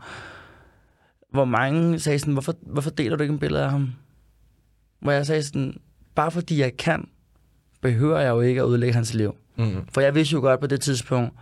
Hvor 1.31 1.45
mange 1.45 1.99
sagde 1.99 2.19
sådan, 2.19 2.33
hvorfor, 2.33 2.55
hvorfor 2.61 2.89
deler 2.89 3.15
du 3.15 3.23
ikke 3.23 3.33
en 3.33 3.39
billede 3.39 3.63
af 3.63 3.71
ham? 3.71 3.93
Hvor 4.99 5.11
jeg 5.11 5.25
sagde 5.25 5.43
sådan, 5.43 5.77
bare 6.15 6.31
fordi 6.31 6.59
jeg 6.59 6.77
kan, 6.77 7.07
behøver 7.81 8.19
jeg 8.19 8.29
jo 8.29 8.41
ikke 8.41 8.61
at 8.61 8.65
udlægge 8.65 8.93
hans 8.93 9.13
liv. 9.13 9.35
Mm. 9.55 9.87
For 9.93 10.01
jeg 10.01 10.15
vidste 10.15 10.33
jo 10.33 10.39
godt 10.39 10.59
på 10.59 10.67
det 10.67 10.81
tidspunkt, 10.81 11.33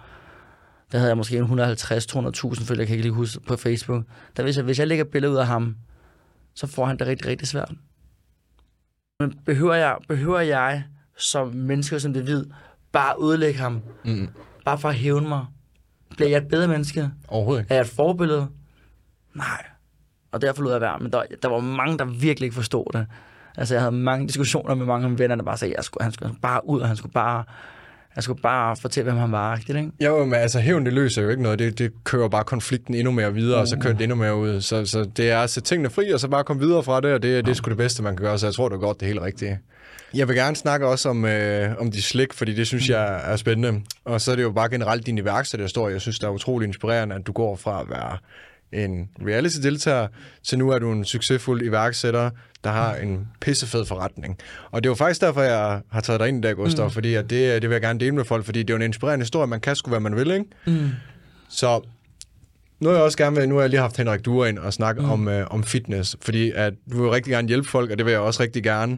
der 0.91 0.97
havde 0.97 1.09
jeg 1.09 1.17
måske 1.17 1.37
en 1.37 1.59
150-200.000 1.59 2.65
følger, 2.65 2.81
jeg 2.81 2.87
kan 2.87 2.93
ikke 2.93 3.01
lige 3.01 3.11
huske 3.11 3.39
på 3.39 3.55
Facebook. 3.55 4.03
Der 4.37 4.43
vidste 4.43 4.59
jeg, 4.59 4.65
hvis 4.65 4.79
jeg 4.79 4.87
lægger 4.87 5.05
et 5.05 5.11
billede 5.11 5.31
ud 5.33 5.37
af 5.37 5.47
ham, 5.47 5.75
så 6.53 6.67
får 6.67 6.85
han 6.85 6.99
det 6.99 7.07
rigtig, 7.07 7.27
rigtig 7.27 7.47
svært. 7.47 7.73
Men 9.19 9.39
behøver 9.45 9.73
jeg, 9.73 9.97
behøver 10.07 10.39
jeg 10.39 10.83
som 11.17 11.47
menneske, 11.47 11.99
som 11.99 12.13
det 12.13 12.27
ved, 12.27 12.45
bare 12.91 13.21
udlægge 13.21 13.59
ham? 13.59 13.81
Mm. 14.05 14.29
Bare 14.65 14.77
for 14.77 14.89
at 14.89 14.95
hævne 14.95 15.27
mig? 15.27 15.45
Bliver 16.15 16.29
jeg 16.29 16.37
et 16.37 16.47
bedre 16.47 16.67
menneske? 16.67 17.09
Overhovedet 17.27 17.61
ikke. 17.61 17.71
Er 17.71 17.75
jeg 17.75 17.81
et 17.81 17.87
forbillede? 17.87 18.47
Nej. 19.33 19.65
Og 20.31 20.41
derfor 20.41 20.63
lod 20.63 20.71
jeg 20.71 20.81
være. 20.81 20.99
Men 20.99 21.11
der, 21.11 21.23
der 21.41 21.47
var 21.49 21.59
mange, 21.59 21.97
der 21.97 22.05
virkelig 22.05 22.45
ikke 22.45 22.55
forstod 22.55 22.85
det. 22.93 23.07
Altså, 23.57 23.73
jeg 23.73 23.81
havde 23.81 23.95
mange 23.95 24.27
diskussioner 24.27 24.75
med 24.75 24.85
mange 24.85 25.03
af 25.03 25.09
mine 25.09 25.19
venner, 25.19 25.35
der 25.35 25.43
bare 25.43 25.57
sagde, 25.57 25.73
at 25.73 25.77
jeg 25.77 25.83
skulle, 25.83 26.03
han 26.03 26.11
skulle 26.11 26.35
bare 26.41 26.67
ud, 26.67 26.79
og 26.79 26.87
han 26.87 26.97
skulle 26.97 27.13
bare, 27.13 27.43
han 28.15 28.21
skulle 28.23 28.41
bare 28.41 28.75
fortælle, 28.75 29.11
hvem 29.11 29.19
han 29.19 29.31
var. 29.31 29.57
Ikke? 29.69 29.91
Jo, 29.99 30.25
men 30.25 30.33
altså 30.33 30.59
hævn, 30.59 30.85
det 30.85 30.93
løser 30.93 31.21
jo 31.21 31.29
ikke 31.29 31.43
noget. 31.43 31.59
Det, 31.59 31.79
det 31.79 31.91
kører 32.03 32.29
bare 32.29 32.43
konflikten 32.43 32.95
endnu 32.95 33.11
mere 33.11 33.33
videre, 33.33 33.59
og 33.59 33.67
så 33.67 33.77
kører 33.77 33.93
det 33.93 34.01
endnu 34.01 34.15
mere 34.15 34.35
ud. 34.35 34.61
Så, 34.61 34.85
så 34.85 35.09
det 35.17 35.31
er 35.31 35.39
at 35.39 35.49
sætte 35.49 35.69
tingene 35.69 35.89
fri, 35.89 36.11
og 36.11 36.19
så 36.19 36.27
bare 36.27 36.43
komme 36.43 36.61
videre 36.61 36.83
fra 36.83 37.01
det, 37.01 37.13
og 37.13 37.23
det, 37.23 37.45
det 37.45 37.51
er 37.51 37.55
sgu 37.55 37.69
det 37.69 37.77
bedste, 37.77 38.03
man 38.03 38.15
kan 38.15 38.25
gøre. 38.25 38.39
Så 38.39 38.45
jeg 38.45 38.53
tror, 38.53 38.69
det 38.69 38.75
er 38.75 38.79
godt 38.79 38.99
det 38.99 39.07
helt 39.07 39.21
rigtige. 39.21 39.59
Jeg 40.13 40.27
vil 40.27 40.35
gerne 40.35 40.55
snakke 40.55 40.87
også 40.87 41.09
om, 41.09 41.25
øh, 41.25 41.75
om 41.79 41.91
de 41.91 42.01
slik, 42.01 42.33
fordi 42.33 42.53
det 42.53 42.67
synes 42.67 42.89
jeg 42.89 43.21
er 43.31 43.35
spændende. 43.35 43.81
Og 44.05 44.21
så 44.21 44.31
er 44.31 44.35
det 44.35 44.43
jo 44.43 44.51
bare 44.51 44.69
generelt 44.69 45.05
din 45.05 45.17
iværksætterhistorie. 45.17 45.93
Jeg 45.93 46.01
synes, 46.01 46.19
det 46.19 46.27
er 46.27 46.31
utrolig 46.31 46.67
inspirerende, 46.67 47.15
at 47.15 47.27
du 47.27 47.31
går 47.31 47.55
fra 47.55 47.81
at 47.81 47.89
være 47.89 48.17
en 48.71 49.09
reality-deltager, 49.27 50.07
til 50.43 50.57
nu 50.57 50.69
er 50.69 50.79
du 50.79 50.91
en 50.91 51.05
succesfuld 51.05 51.61
iværksætter, 51.61 52.29
der 52.63 52.71
har 52.71 52.95
en 52.95 53.27
pissefed 53.41 53.85
forretning. 53.85 54.37
Og 54.71 54.83
det 54.83 54.89
er 54.89 54.91
jo 54.91 54.95
faktisk 54.95 55.21
derfor, 55.21 55.41
jeg 55.41 55.81
har 55.91 56.01
taget 56.01 56.19
dig 56.19 56.27
ind 56.27 56.37
i 56.37 56.41
dag, 56.41 56.55
Gustav, 56.55 56.85
mm. 56.85 56.91
fordi 56.91 57.13
at 57.13 57.29
det, 57.29 57.61
det 57.61 57.69
vil 57.69 57.75
jeg 57.75 57.81
gerne 57.81 57.99
dele 57.99 58.15
med 58.15 58.25
folk, 58.25 58.45
fordi 58.45 58.59
det 58.59 58.69
er 58.69 58.73
jo 58.73 58.75
en 58.75 58.81
inspirerende 58.81 59.23
historie, 59.23 59.47
man 59.47 59.59
kan 59.59 59.75
sgu, 59.75 59.89
hvad 59.89 59.99
man 59.99 60.15
vil, 60.15 60.31
ikke? 60.31 60.45
Mm. 60.65 60.89
Så 61.49 61.81
nu 62.79 62.89
jeg 62.89 63.01
også 63.01 63.17
gerne 63.17 63.35
med, 63.35 63.47
nu 63.47 63.55
har 63.55 63.61
jeg 63.61 63.69
lige 63.69 63.79
haft 63.79 63.97
Henrik 63.97 64.25
Duer 64.25 64.45
ind 64.45 64.59
og 64.59 64.73
snakke 64.73 65.01
mm. 65.01 65.09
om, 65.09 65.27
øh, 65.27 65.47
om 65.49 65.63
fitness, 65.63 66.17
fordi 66.21 66.51
at 66.55 66.73
du 66.91 67.01
vil 67.01 67.11
rigtig 67.11 67.31
gerne 67.31 67.47
hjælpe 67.47 67.67
folk, 67.67 67.91
og 67.91 67.97
det 67.97 68.05
vil 68.05 68.11
jeg 68.11 68.21
også 68.21 68.43
rigtig 68.43 68.63
gerne. 68.63 68.97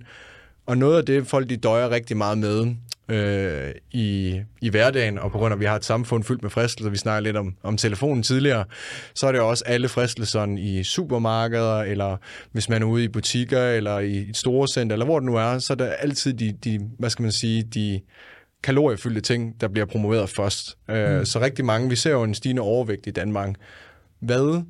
Og 0.65 0.77
noget 0.77 0.97
af 0.97 1.05
det, 1.05 1.27
folk 1.27 1.49
de 1.49 1.57
døjer 1.57 1.89
rigtig 1.89 2.17
meget 2.17 2.37
med 2.37 2.75
øh, 3.09 3.71
i, 3.91 4.41
i 4.61 4.69
hverdagen, 4.69 5.19
og 5.19 5.31
på 5.31 5.37
grund 5.37 5.51
af, 5.51 5.55
at 5.55 5.59
vi 5.59 5.65
har 5.65 5.75
et 5.75 5.85
samfund 5.85 6.23
fyldt 6.23 6.41
med 6.41 6.49
fristelser, 6.49 6.89
vi 6.89 6.97
snakker 6.97 7.19
lidt 7.19 7.37
om, 7.37 7.55
om 7.63 7.77
telefonen 7.77 8.23
tidligere, 8.23 8.65
så 9.15 9.27
er 9.27 9.31
det 9.31 9.41
også 9.41 9.63
alle 9.67 9.89
fristelserne 9.89 10.61
i 10.61 10.83
supermarkeder, 10.83 11.79
eller 11.79 12.17
hvis 12.51 12.69
man 12.69 12.81
er 12.81 12.85
ude 12.85 13.03
i 13.03 13.07
butikker, 13.07 13.61
eller 13.61 13.99
i 13.99 14.29
et 14.29 14.37
store 14.37 14.67
center, 14.67 14.93
eller 14.93 15.05
hvor 15.05 15.19
det 15.19 15.25
nu 15.25 15.35
er, 15.35 15.59
så 15.59 15.73
er 15.73 15.77
der 15.77 15.85
altid 15.85 16.33
de, 16.33 16.51
de 16.51 16.79
hvad 16.99 17.09
skal 17.09 17.23
man 17.23 17.31
sige, 17.31 17.63
de 17.63 18.01
kaloriefyldte 18.63 19.21
ting, 19.21 19.61
der 19.61 19.67
bliver 19.67 19.85
promoveret 19.85 20.29
først. 20.29 20.77
Mm. 20.87 21.25
Så 21.25 21.39
rigtig 21.41 21.65
mange, 21.65 21.89
vi 21.89 21.95
ser 21.95 22.11
jo 22.11 22.23
en 22.23 22.33
stigende 22.33 22.61
overvægt 22.61 23.07
i 23.07 23.11
Danmark. 23.11 23.55
Hvad 24.19 24.63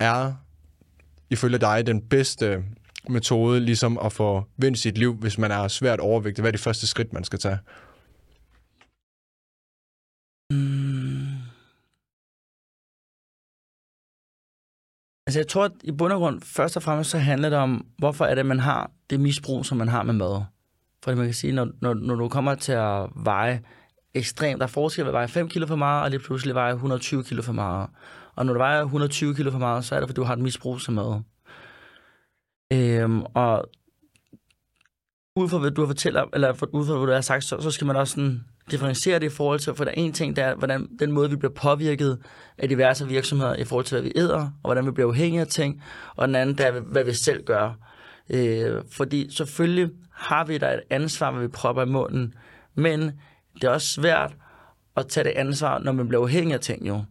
er 0.00 0.32
ifølge 1.30 1.58
dig 1.58 1.86
den 1.86 2.00
bedste 2.00 2.62
metode 3.08 3.60
ligesom 3.60 3.98
at 3.98 4.12
få 4.12 4.44
vendt 4.56 4.78
sit 4.78 4.98
liv, 4.98 5.14
hvis 5.14 5.38
man 5.38 5.50
er 5.50 5.68
svært 5.68 6.00
overvægtig? 6.00 6.42
Hvad 6.42 6.50
er 6.50 6.52
det 6.52 6.60
første 6.60 6.86
skridt, 6.86 7.12
man 7.12 7.24
skal 7.24 7.38
tage? 7.38 7.58
Mm. 10.50 10.92
Altså 15.26 15.38
jeg 15.40 15.48
tror, 15.48 15.64
at 15.64 15.72
i 15.84 15.92
bund 15.92 16.12
og 16.12 16.18
grund, 16.18 16.40
først 16.42 16.76
og 16.76 16.82
fremmest 16.82 17.10
så 17.10 17.18
handler 17.18 17.48
det 17.48 17.58
om, 17.58 17.86
hvorfor 17.98 18.24
er 18.24 18.34
det, 18.34 18.46
man 18.46 18.60
har 18.60 18.90
det 19.10 19.20
misbrug, 19.20 19.66
som 19.66 19.78
man 19.78 19.88
har 19.88 20.02
med 20.02 20.14
mad. 20.14 20.44
For 21.04 21.14
man 21.14 21.24
kan 21.24 21.34
sige, 21.34 21.52
når, 21.52 21.68
når, 21.80 21.94
når 21.94 22.14
du 22.14 22.28
kommer 22.28 22.54
til 22.54 22.72
at 22.72 23.08
veje 23.16 23.60
ekstremt, 24.14 24.58
der 24.58 24.66
er 24.66 24.68
forskel 24.68 25.04
ved 25.04 25.08
at 25.08 25.14
veje 25.14 25.28
5 25.28 25.48
kilo 25.48 25.66
for 25.66 25.76
meget, 25.76 26.04
og 26.04 26.10
lige 26.10 26.20
pludselig 26.20 26.54
veje 26.54 26.72
120 26.72 27.24
kilo 27.24 27.42
for 27.42 27.52
meget. 27.52 27.90
Og 28.34 28.46
når 28.46 28.52
du 28.52 28.58
vejer 28.58 28.82
120 28.82 29.34
kilo 29.34 29.50
for 29.50 29.58
meget, 29.58 29.84
så 29.84 29.94
er 29.94 30.00
det, 30.00 30.08
fordi 30.08 30.16
du 30.16 30.24
har 30.24 30.32
et 30.32 30.38
misbrug 30.38 30.80
som 30.80 30.94
mad. 30.94 31.22
Øhm, 32.72 33.22
og 33.22 33.70
ud 35.36 35.48
fra 35.48 35.58
hvad 35.58 35.70
du 35.70 35.80
har 35.80 35.86
fortalt 35.86 36.16
eller 36.32 36.50
ud 36.72 36.86
fra 36.86 36.96
hvad 36.96 37.06
du 37.06 37.12
har 37.12 37.20
sagt, 37.20 37.44
så, 37.44 37.60
så 37.60 37.70
skal 37.70 37.86
man 37.86 37.96
også 37.96 38.14
sådan 38.14 38.44
differentiere 38.70 39.18
det 39.18 39.26
i 39.26 39.36
forhold 39.36 39.58
til, 39.58 39.74
for 39.74 39.84
der 39.84 39.90
er 39.90 39.94
en 39.96 40.12
ting, 40.12 40.36
der 40.36 40.44
er, 40.44 40.54
hvordan 40.54 40.88
den 40.98 41.12
måde, 41.12 41.30
vi 41.30 41.36
bliver 41.36 41.52
påvirket 41.52 42.18
af 42.58 42.68
diverse 42.68 43.08
virksomheder 43.08 43.54
i 43.54 43.64
forhold 43.64 43.84
til, 43.84 43.94
hvad 43.94 44.02
vi 44.02 44.12
æder, 44.16 44.40
og 44.40 44.68
hvordan 44.68 44.86
vi 44.86 44.90
bliver 44.90 45.08
afhængige 45.08 45.40
af 45.40 45.46
ting, 45.46 45.82
og 46.16 46.28
den 46.28 46.34
anden, 46.34 46.58
der 46.58 46.64
er, 46.64 46.80
hvad 46.80 47.04
vi 47.04 47.12
selv 47.12 47.44
gør. 47.44 47.72
Øh, 48.30 48.82
fordi 48.90 49.30
selvfølgelig 49.30 49.90
har 50.12 50.44
vi 50.44 50.58
da 50.58 50.74
et 50.74 50.82
ansvar, 50.90 51.30
hvad 51.30 51.42
vi 51.42 51.48
propper 51.48 51.82
i 51.82 51.86
munden, 51.86 52.34
men 52.74 53.00
det 53.54 53.64
er 53.64 53.70
også 53.70 53.88
svært 53.88 54.36
at 54.96 55.08
tage 55.08 55.24
det 55.24 55.30
ansvar, 55.30 55.78
når 55.78 55.92
man 55.92 56.08
bliver 56.08 56.22
afhængig 56.22 56.54
af 56.54 56.60
ting 56.60 56.88
jo. 56.88 57.04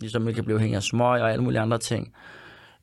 Ligesom 0.00 0.22
man 0.22 0.34
kan 0.34 0.44
blive 0.44 0.54
afhængig 0.54 0.76
af 0.76 0.82
smøg 0.82 1.22
og 1.22 1.32
alle 1.32 1.44
mulige 1.44 1.60
andre 1.60 1.78
ting. 1.78 2.14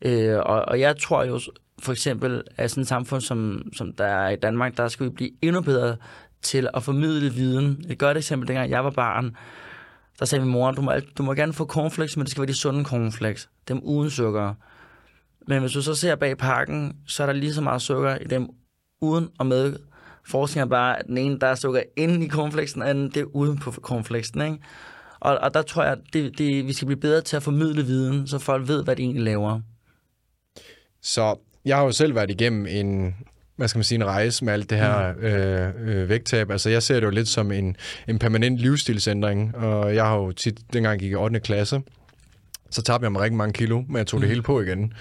Øh, 0.02 0.38
og, 0.38 0.62
og 0.62 0.80
jeg 0.80 0.98
tror 0.98 1.24
jo 1.24 1.40
for 1.82 1.92
eksempel, 1.92 2.44
af 2.58 2.70
sådan 2.70 2.82
et 2.82 2.88
samfund, 2.88 3.22
som, 3.22 3.62
som 3.74 3.94
der 3.94 4.06
er 4.06 4.30
i 4.30 4.36
Danmark, 4.36 4.78
der 4.78 4.88
skal 4.88 5.06
vi 5.06 5.10
blive 5.10 5.32
endnu 5.42 5.62
bedre 5.62 5.98
til 6.42 6.70
at 6.74 6.84
formidle 6.84 7.34
viden. 7.34 7.86
Et 7.90 8.00
godt 8.00 8.18
eksempel, 8.18 8.48
dengang 8.48 8.70
jeg 8.70 8.84
var 8.84 8.90
barn, 8.90 9.36
der 10.20 10.26
sagde 10.26 10.44
min 10.44 10.52
mor, 10.52 10.72
du 10.72 10.82
må, 10.82 10.92
du 11.18 11.24
må 11.24 11.34
gerne 11.34 11.54
få 11.54 11.66
cornflakes, 11.66 12.18
men 12.18 12.24
det 12.24 12.32
skal 12.32 12.42
være 12.42 12.48
de 12.48 12.54
sunde 12.54 12.86
cornflakes. 12.86 13.50
Dem 13.68 13.80
uden 13.84 14.10
sukker. 14.10 14.54
Men 15.48 15.60
hvis 15.60 15.72
du 15.72 15.82
så 15.82 15.96
ser 15.96 16.16
bag 16.16 16.38
pakken, 16.38 16.96
så 17.08 17.24
er 17.24 17.28
der 17.28 17.34
lige 17.34 17.54
så 17.54 17.62
meget 17.62 17.82
sukker 17.82 18.18
i 18.18 18.24
dem 18.24 18.50
uden 19.02 19.30
og 19.40 19.46
med. 19.46 19.80
Forskning 20.26 20.62
er 20.62 20.70
bare, 20.70 21.00
at 21.00 21.06
den 21.08 21.18
ene, 21.18 21.40
der 21.40 21.48
er 21.48 21.56
sukker 21.56 21.82
inde 21.98 22.26
i 22.26 22.30
cornflakesen, 22.30 22.82
og 22.82 22.88
den 22.88 22.98
anden, 22.98 23.10
det 23.10 23.22
er 23.22 23.36
uden 23.36 23.58
på 23.58 23.72
cornflakesen. 23.72 24.42
Ikke? 24.42 24.58
Og, 25.20 25.38
og 25.38 25.54
der 25.54 25.62
tror 25.62 25.84
jeg, 25.84 25.92
at 25.92 26.00
det, 26.14 26.38
det, 26.38 26.68
vi 26.68 26.74
skal 26.74 26.86
blive 26.86 27.00
bedre 27.00 27.22
til 27.22 27.36
at 27.36 27.44
formidle 27.44 27.84
viden, 27.84 28.28
så 28.28 28.40
folk 28.40 28.68
ved, 28.68 28.84
hvad 28.84 28.96
de 28.96 29.04
egentlig 29.04 29.24
laver. 29.24 29.62
Så 31.02 31.36
jeg 31.68 31.78
har 31.78 31.84
jo 31.84 31.92
selv 31.92 32.16
været 32.16 32.32
igennem 32.32 32.66
en, 32.70 33.16
hvad 33.56 33.68
skal 33.68 33.78
man 33.78 33.84
sige, 33.84 33.96
en 33.96 34.06
rejse 34.06 34.46
med 34.46 34.54
alt 34.54 34.70
det 34.70 34.78
her 34.78 35.14
øh, 35.20 35.70
øh, 35.88 36.10
vægttab. 36.10 36.52
Altså, 36.52 36.70
jeg 36.70 36.84
ser 36.84 36.96
det 36.96 37.04
jo 37.04 37.10
lidt 37.10 37.28
som 37.28 37.52
en, 37.52 37.76
en 38.08 38.20
permanent 38.20 38.58
livsstilsændring, 38.58 39.56
og 39.56 39.96
jeg 39.96 40.06
har 40.06 40.16
jo 40.16 40.32
tit, 40.32 40.60
dengang 40.74 40.94
jeg 40.94 41.00
gik 41.00 41.12
i 41.12 41.16
8. 41.16 41.40
klasse, 41.40 41.82
så 42.70 42.82
tabte 42.82 43.04
jeg 43.04 43.12
mig 43.12 43.22
rigtig 43.22 43.38
mange 43.38 43.54
kilo, 43.54 43.82
men 43.88 43.98
jeg 43.98 44.08
tog 44.08 44.22
det 44.22 44.30
hele 44.30 44.42
på 44.42 44.62
igen. 44.62 44.94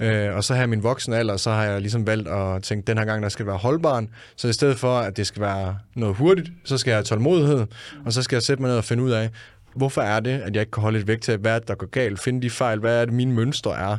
Mm. 0.00 0.04
Øh, 0.06 0.36
og 0.36 0.44
så 0.44 0.54
her 0.54 0.62
i 0.62 0.66
min 0.66 0.82
voksne 0.82 1.16
alder, 1.16 1.36
så 1.36 1.50
har 1.50 1.64
jeg 1.64 1.80
ligesom 1.80 2.06
valgt 2.06 2.28
at 2.28 2.62
tænke, 2.62 2.86
den 2.86 2.98
her 2.98 3.04
gang, 3.04 3.22
der 3.22 3.28
skal 3.28 3.46
være 3.46 3.56
holdbaren. 3.56 4.08
Så 4.36 4.48
i 4.48 4.52
stedet 4.52 4.78
for, 4.78 4.98
at 4.98 5.16
det 5.16 5.26
skal 5.26 5.42
være 5.42 5.78
noget 5.94 6.16
hurtigt, 6.16 6.48
så 6.64 6.78
skal 6.78 6.90
jeg 6.90 6.96
have 6.96 7.04
tålmodighed, 7.04 7.66
og 8.04 8.12
så 8.12 8.22
skal 8.22 8.36
jeg 8.36 8.42
sætte 8.42 8.62
mig 8.62 8.68
ned 8.68 8.78
og 8.78 8.84
finde 8.84 9.02
ud 9.02 9.10
af, 9.10 9.30
hvorfor 9.74 10.02
er 10.02 10.20
det, 10.20 10.40
at 10.40 10.54
jeg 10.54 10.60
ikke 10.60 10.72
kan 10.72 10.82
holde 10.82 10.98
et 10.98 11.06
vægttab? 11.06 11.40
Hvad 11.40 11.54
er 11.54 11.58
det, 11.58 11.68
der 11.68 11.74
går 11.74 11.86
galt? 11.86 12.20
Finde 12.20 12.42
de 12.42 12.50
fejl? 12.50 12.78
Hvad 12.78 13.00
er 13.00 13.04
det, 13.04 13.14
mine 13.14 13.32
mønstre 13.32 13.78
er? 13.78 13.96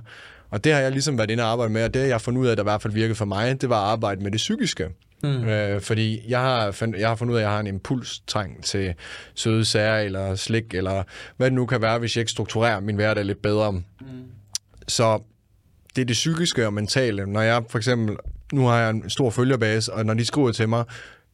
Og 0.52 0.64
det 0.64 0.74
har 0.74 0.80
jeg 0.80 0.92
ligesom 0.92 1.18
været 1.18 1.32
inde 1.32 1.44
og 1.44 1.50
arbejde 1.50 1.74
med, 1.74 1.84
og 1.84 1.94
det 1.94 2.00
jeg 2.00 2.14
har 2.14 2.18
fundet 2.20 2.42
ud 2.42 2.48
af, 2.48 2.56
der 2.56 2.64
i 2.64 2.66
hvert 2.66 2.82
fald 2.82 2.94
virkede 2.94 3.16
for 3.16 3.26
mig, 3.26 3.62
det 3.62 3.70
var 3.70 3.84
at 3.84 3.92
arbejde 3.92 4.24
med 4.24 4.32
det 4.32 4.38
psykiske. 4.38 4.90
Mm. 5.24 5.48
Øh, 5.48 5.82
fordi 5.82 6.22
jeg 6.28 6.40
har, 6.40 6.72
fund, 6.72 6.96
jeg 6.98 7.08
har 7.08 7.16
fundet 7.16 7.34
ud 7.34 7.38
af, 7.38 7.42
at 7.42 7.44
jeg 7.44 7.52
har 7.52 7.60
en 7.60 7.68
impulstræng 7.68 8.64
til 8.64 8.94
søde 9.36 9.66
sager, 9.66 9.98
eller 9.98 10.36
slik, 10.36 10.74
eller 10.74 11.04
hvad 11.38 11.48
det 11.48 11.54
nu 11.54 11.66
kan 11.66 11.82
være, 11.82 12.00
hvis 12.00 12.16
jeg 12.16 12.22
ikke 12.22 12.32
strukturerer 12.32 12.80
min 12.80 12.96
hverdag 12.96 13.26
lidt 13.26 13.42
bedre. 13.42 13.72
Mm. 13.72 13.82
Så 14.88 15.20
det 15.96 16.02
er 16.02 16.06
det 16.06 16.14
psykiske 16.14 16.66
og 16.66 16.74
mentale. 16.74 17.26
Når 17.26 17.42
jeg 17.42 17.64
for 17.70 17.78
eksempel, 17.78 18.18
nu 18.54 18.66
har 18.66 18.80
jeg 18.80 18.90
en 18.90 19.10
stor 19.10 19.30
følgerbase, 19.30 19.94
og 19.94 20.06
når 20.06 20.14
de 20.14 20.26
skriver 20.26 20.52
til 20.52 20.70
mig, 20.70 20.86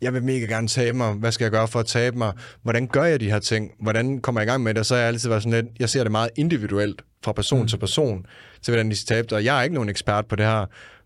jeg 0.01 0.13
vil 0.13 0.23
mega 0.23 0.45
gerne 0.45 0.67
tabe 0.67 0.97
mig, 0.97 1.13
hvad 1.13 1.31
skal 1.31 1.45
jeg 1.45 1.51
gøre 1.51 1.67
for 1.67 1.79
at 1.79 1.85
tabe 1.85 2.17
mig, 2.17 2.33
hvordan 2.63 2.87
gør 2.87 3.03
jeg 3.03 3.19
de 3.19 3.31
her 3.31 3.39
ting, 3.39 3.71
hvordan 3.79 4.21
kommer 4.21 4.41
jeg 4.41 4.47
i 4.47 4.51
gang 4.51 4.63
med 4.63 4.73
det, 4.73 4.85
så 4.85 4.93
har 4.93 4.99
jeg 4.99 5.07
altid 5.07 5.29
været 5.29 5.43
sådan 5.43 5.63
lidt, 5.63 5.79
jeg 5.79 5.89
ser 5.89 6.03
det 6.03 6.11
meget 6.11 6.29
individuelt, 6.35 7.01
fra 7.23 7.31
person 7.31 7.61
mm. 7.61 7.67
til 7.67 7.77
person, 7.77 8.25
til 8.67 8.71
hvordan 8.71 8.89
de 8.89 8.95
skal 8.95 9.15
tabe 9.15 9.27
sig. 9.29 9.45
Jeg 9.45 9.59
er 9.59 9.63
ikke 9.63 9.73
nogen 9.73 9.89
ekspert 9.89 10.25
på 10.25 10.35
det 10.35 10.45
her, 10.45 10.65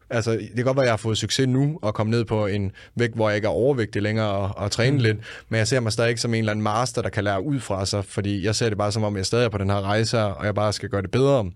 altså, 0.10 0.32
det 0.32 0.52
kan 0.56 0.66
godt 0.66 0.78
være, 0.78 0.84
at 0.84 0.88
jeg 0.88 0.92
har 0.92 0.98
fået 0.98 1.18
succes 1.18 1.48
nu 1.48 1.80
og 1.82 1.94
komme 1.94 2.12
ned 2.12 2.26
på 2.26 2.48
en 2.48 2.72
vægt, 2.96 3.16
hvor 3.16 3.30
jeg 3.30 3.36
ikke 3.36 3.46
er 3.46 3.50
overvægtig 3.50 4.02
længere 4.02 4.30
og, 4.30 4.52
og 4.58 4.72
træne 4.72 4.98
mm. 4.98 5.04
lidt, 5.04 5.18
men 5.50 5.58
jeg 5.58 5.68
ser 5.68 5.80
mig 5.80 5.92
stadig 5.92 6.10
ikke 6.10 6.22
som 6.22 6.34
en 6.34 6.40
eller 6.40 6.52
anden 6.52 6.64
master, 6.64 7.02
der 7.02 7.10
kan 7.10 7.24
lære 7.24 7.44
ud 7.44 7.60
fra 7.60 7.86
sig, 7.86 8.06
fordi 8.06 8.46
jeg 8.46 8.56
ser 8.56 8.70
det 8.70 8.78
bare 8.78 8.92
som 8.92 9.04
om, 9.04 9.18
jeg 9.18 9.26
stadig 9.26 9.46
er 9.46 9.50
på 9.50 9.58
den 9.58 9.70
her 9.70 9.82
rejse, 9.82 10.20
og 10.20 10.46
jeg 10.46 10.56
bare 10.56 10.74
skal 10.74 10.90
gøre 10.90 11.02
det 11.02 11.12
bedre. 11.12 11.52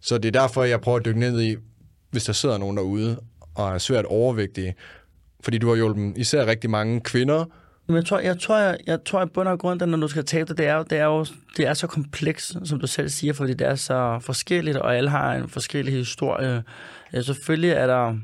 Så 0.00 0.18
det 0.18 0.36
er 0.36 0.40
derfor, 0.40 0.64
jeg 0.64 0.80
prøver 0.80 0.98
at 0.98 1.04
dykke 1.04 1.20
ned 1.20 1.40
i, 1.40 1.56
hvis 2.10 2.24
der 2.24 2.32
sidder 2.32 2.58
nogen 2.58 2.76
derude 2.76 3.20
og 3.54 3.74
er 3.74 3.78
svært 3.78 4.04
overvægtige, 4.04 4.74
fordi 5.40 5.58
du 5.58 5.68
har 5.68 5.76
hjulpet 5.76 6.12
især 6.16 6.46
rigtig 6.46 6.70
mange 6.70 7.00
kvinder. 7.00 7.44
Men 7.88 7.96
jeg 7.96 8.06
tror, 8.06 8.18
jeg 8.18 8.40
tror, 8.40 8.58
jeg, 8.58 8.78
jeg 8.86 9.04
tror, 9.04 9.20
at 9.20 9.32
bund 9.32 9.48
og 9.48 9.58
grund, 9.58 9.80
når 9.80 9.98
du 9.98 10.08
skal 10.08 10.24
tabe 10.24 10.48
det, 10.48 10.58
det 10.58 10.66
er, 10.66 10.74
jo, 10.74 10.82
det 10.82 10.98
er 10.98 11.04
jo 11.04 11.26
det 11.56 11.66
er 11.66 11.74
så 11.74 11.86
komplekst, 11.86 12.56
som 12.64 12.80
du 12.80 12.86
selv 12.86 13.08
siger, 13.08 13.32
fordi 13.32 13.54
det 13.54 13.66
er 13.66 13.74
så 13.74 14.18
forskelligt, 14.22 14.76
og 14.76 14.96
alle 14.96 15.10
har 15.10 15.34
en 15.34 15.48
forskellig 15.48 15.94
historie. 15.94 16.64
Ja, 17.12 17.22
selvfølgelig 17.22 17.70
er 17.70 17.86
der 17.86 18.16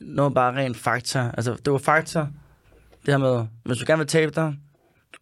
noget 0.00 0.34
bare 0.34 0.56
rent 0.56 0.76
fakta. 0.76 1.30
Altså, 1.34 1.56
det 1.64 1.72
var 1.72 1.78
fakta, 1.78 2.18
det 3.06 3.14
her 3.14 3.18
med, 3.18 3.46
hvis 3.64 3.78
du 3.78 3.84
gerne 3.86 3.98
vil 3.98 4.06
tabe 4.06 4.32
dig, 4.34 4.54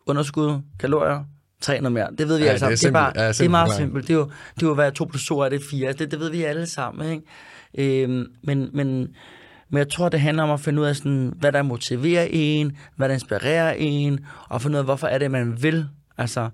underskud, 0.07 0.61
kalorier, 0.81 1.25
træn 1.61 1.83
noget 1.83 1.93
mere. 1.93 2.09
Det 2.19 2.29
ved 2.29 2.39
vi 2.39 2.45
ja, 2.45 2.49
alle 2.49 2.59
sammen. 2.59 2.77
Det 2.77 2.85
er, 2.85 2.91
det 2.91 2.97
er, 2.97 3.01
bare, 3.01 3.13
ja, 3.25 3.29
det 3.29 3.41
er 3.41 3.49
meget 3.49 3.75
simpelt. 3.75 4.09
Det 4.09 4.15
er, 4.15 4.19
jo, 4.19 4.31
det 4.55 4.63
er 4.63 4.67
jo, 4.67 4.75
hvad 4.75 4.93
to 4.93 5.05
plus 5.05 5.27
to 5.27 5.41
er, 5.41 5.49
det 5.49 5.61
er 5.61 5.65
fire. 5.71 5.93
Det, 5.93 6.11
det 6.11 6.21
ved 6.21 6.31
vi 6.31 6.43
alle 6.43 6.67
sammen, 6.67 7.11
ikke? 7.13 8.05
Øhm, 8.05 8.27
men, 8.43 8.71
men 8.73 9.09
men 9.71 9.79
jeg 9.79 9.89
tror, 9.89 10.09
det 10.09 10.21
handler 10.21 10.43
om 10.43 10.51
at 10.51 10.61
finde 10.61 10.81
ud 10.81 10.87
af, 10.87 10.97
sådan, 10.97 11.33
hvad 11.37 11.53
der 11.53 11.63
motiverer 11.63 12.27
en, 12.31 12.77
hvad 12.97 13.09
der 13.09 13.15
inspirerer 13.15 13.75
en, 13.79 14.27
og 14.49 14.63
finde 14.63 14.75
ud 14.75 14.79
af, 14.79 14.85
hvorfor 14.85 15.07
er 15.07 15.19
det, 15.19 15.31
man 15.31 15.63
vil. 15.63 15.89
Altså, 16.19 16.51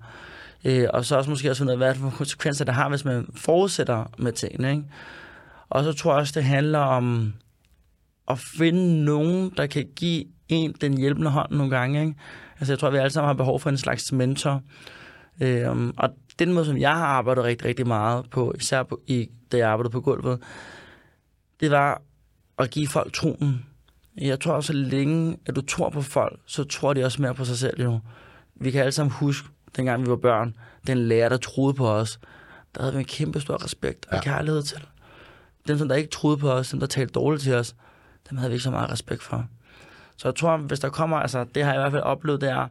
øh, 0.65 0.87
og 0.93 1.05
så 1.05 1.17
også 1.17 1.29
måske 1.29 1.49
også 1.49 1.59
finde 1.59 1.69
ud 1.69 1.73
af, 1.73 1.77
hvad 1.77 1.89
det 1.89 1.97
for 1.97 2.09
konsekvenser 2.09 2.65
det 2.65 2.73
har, 2.73 2.89
hvis 2.89 3.05
man 3.05 3.27
forudsætter 3.35 4.11
med 4.17 4.31
tingene. 4.31 4.71
Ikke? 4.71 4.83
Og 5.69 5.83
så 5.83 5.93
tror 5.93 6.11
jeg 6.11 6.19
også, 6.19 6.33
det 6.35 6.43
handler 6.43 6.79
om 6.79 7.33
at 8.27 8.39
finde 8.39 9.05
nogen, 9.05 9.51
der 9.57 9.67
kan 9.67 9.85
give 9.95 10.25
en 10.49 10.73
den 10.81 10.97
hjælpende 10.97 11.31
hånd 11.31 11.51
nogle 11.51 11.77
gange. 11.77 12.01
Ikke? 12.01 12.15
Altså, 12.59 12.73
jeg 12.73 12.79
tror, 12.79 12.89
vi 12.89 12.97
alle 12.97 13.09
sammen 13.09 13.27
har 13.27 13.33
behov 13.33 13.59
for 13.59 13.69
en 13.69 13.77
slags 13.77 14.11
mentor. 14.11 14.61
Øhm, 15.41 15.93
og 15.97 16.09
den 16.39 16.53
måde, 16.53 16.65
som 16.65 16.77
jeg 16.77 16.95
har 16.95 17.05
arbejdet 17.05 17.43
rigtig, 17.43 17.67
rigtig 17.67 17.87
meget 17.87 18.29
på, 18.31 18.53
især 18.59 18.83
på, 18.83 19.01
i, 19.07 19.27
da 19.51 19.57
jeg 19.57 19.69
arbejdede 19.69 19.91
på 19.91 20.01
gulvet, 20.01 20.39
det 21.59 21.71
var 21.71 22.01
at 22.59 22.71
give 22.71 22.87
folk 22.87 23.13
troen. 23.13 23.65
Jeg 24.17 24.39
tror 24.39 24.53
også, 24.53 24.67
så 24.67 24.73
længe 24.73 25.37
at 25.45 25.55
du 25.55 25.61
tror 25.61 25.89
på 25.89 26.01
folk, 26.01 26.39
så 26.45 26.63
tror 26.63 26.93
de 26.93 27.05
også 27.05 27.21
mere 27.21 27.33
på 27.33 27.45
sig 27.45 27.57
selv 27.57 27.81
jo. 27.81 27.99
Vi 28.55 28.71
kan 28.71 28.81
alle 28.81 28.91
sammen 28.91 29.11
huske, 29.11 29.47
dengang 29.75 30.01
vi 30.01 30.09
var 30.09 30.15
børn, 30.15 30.55
den 30.87 30.97
lærer, 30.97 31.29
der 31.29 31.37
troede 31.37 31.73
på 31.73 31.89
os, 31.89 32.19
der 32.75 32.81
havde 32.81 32.93
vi 32.93 32.99
en 32.99 33.05
kæmpe 33.05 33.39
stor 33.39 33.63
respekt 33.63 34.05
og 34.09 34.15
ja. 34.15 34.21
kærlighed 34.21 34.63
til. 34.63 34.77
Dem, 35.67 35.77
som 35.77 35.87
der 35.87 35.95
ikke 35.95 36.09
troede 36.09 36.37
på 36.37 36.51
os, 36.51 36.69
dem, 36.69 36.79
der 36.79 36.87
talte 36.87 37.13
dårligt 37.13 37.43
til 37.43 37.53
os, 37.53 37.75
dem 38.29 38.37
havde 38.37 38.49
vi 38.49 38.53
ikke 38.53 38.63
så 38.63 38.71
meget 38.71 38.91
respekt 38.91 39.23
for. 39.23 39.47
Så 40.17 40.27
jeg 40.27 40.35
tror, 40.35 40.57
hvis 40.57 40.79
der 40.79 40.89
kommer, 40.89 41.17
altså 41.17 41.45
det 41.55 41.63
har 41.63 41.71
jeg 41.71 41.79
i 41.79 41.81
hvert 41.81 41.91
fald 41.91 42.03
oplevet, 42.03 42.41
det 42.41 42.49
er 42.49 42.67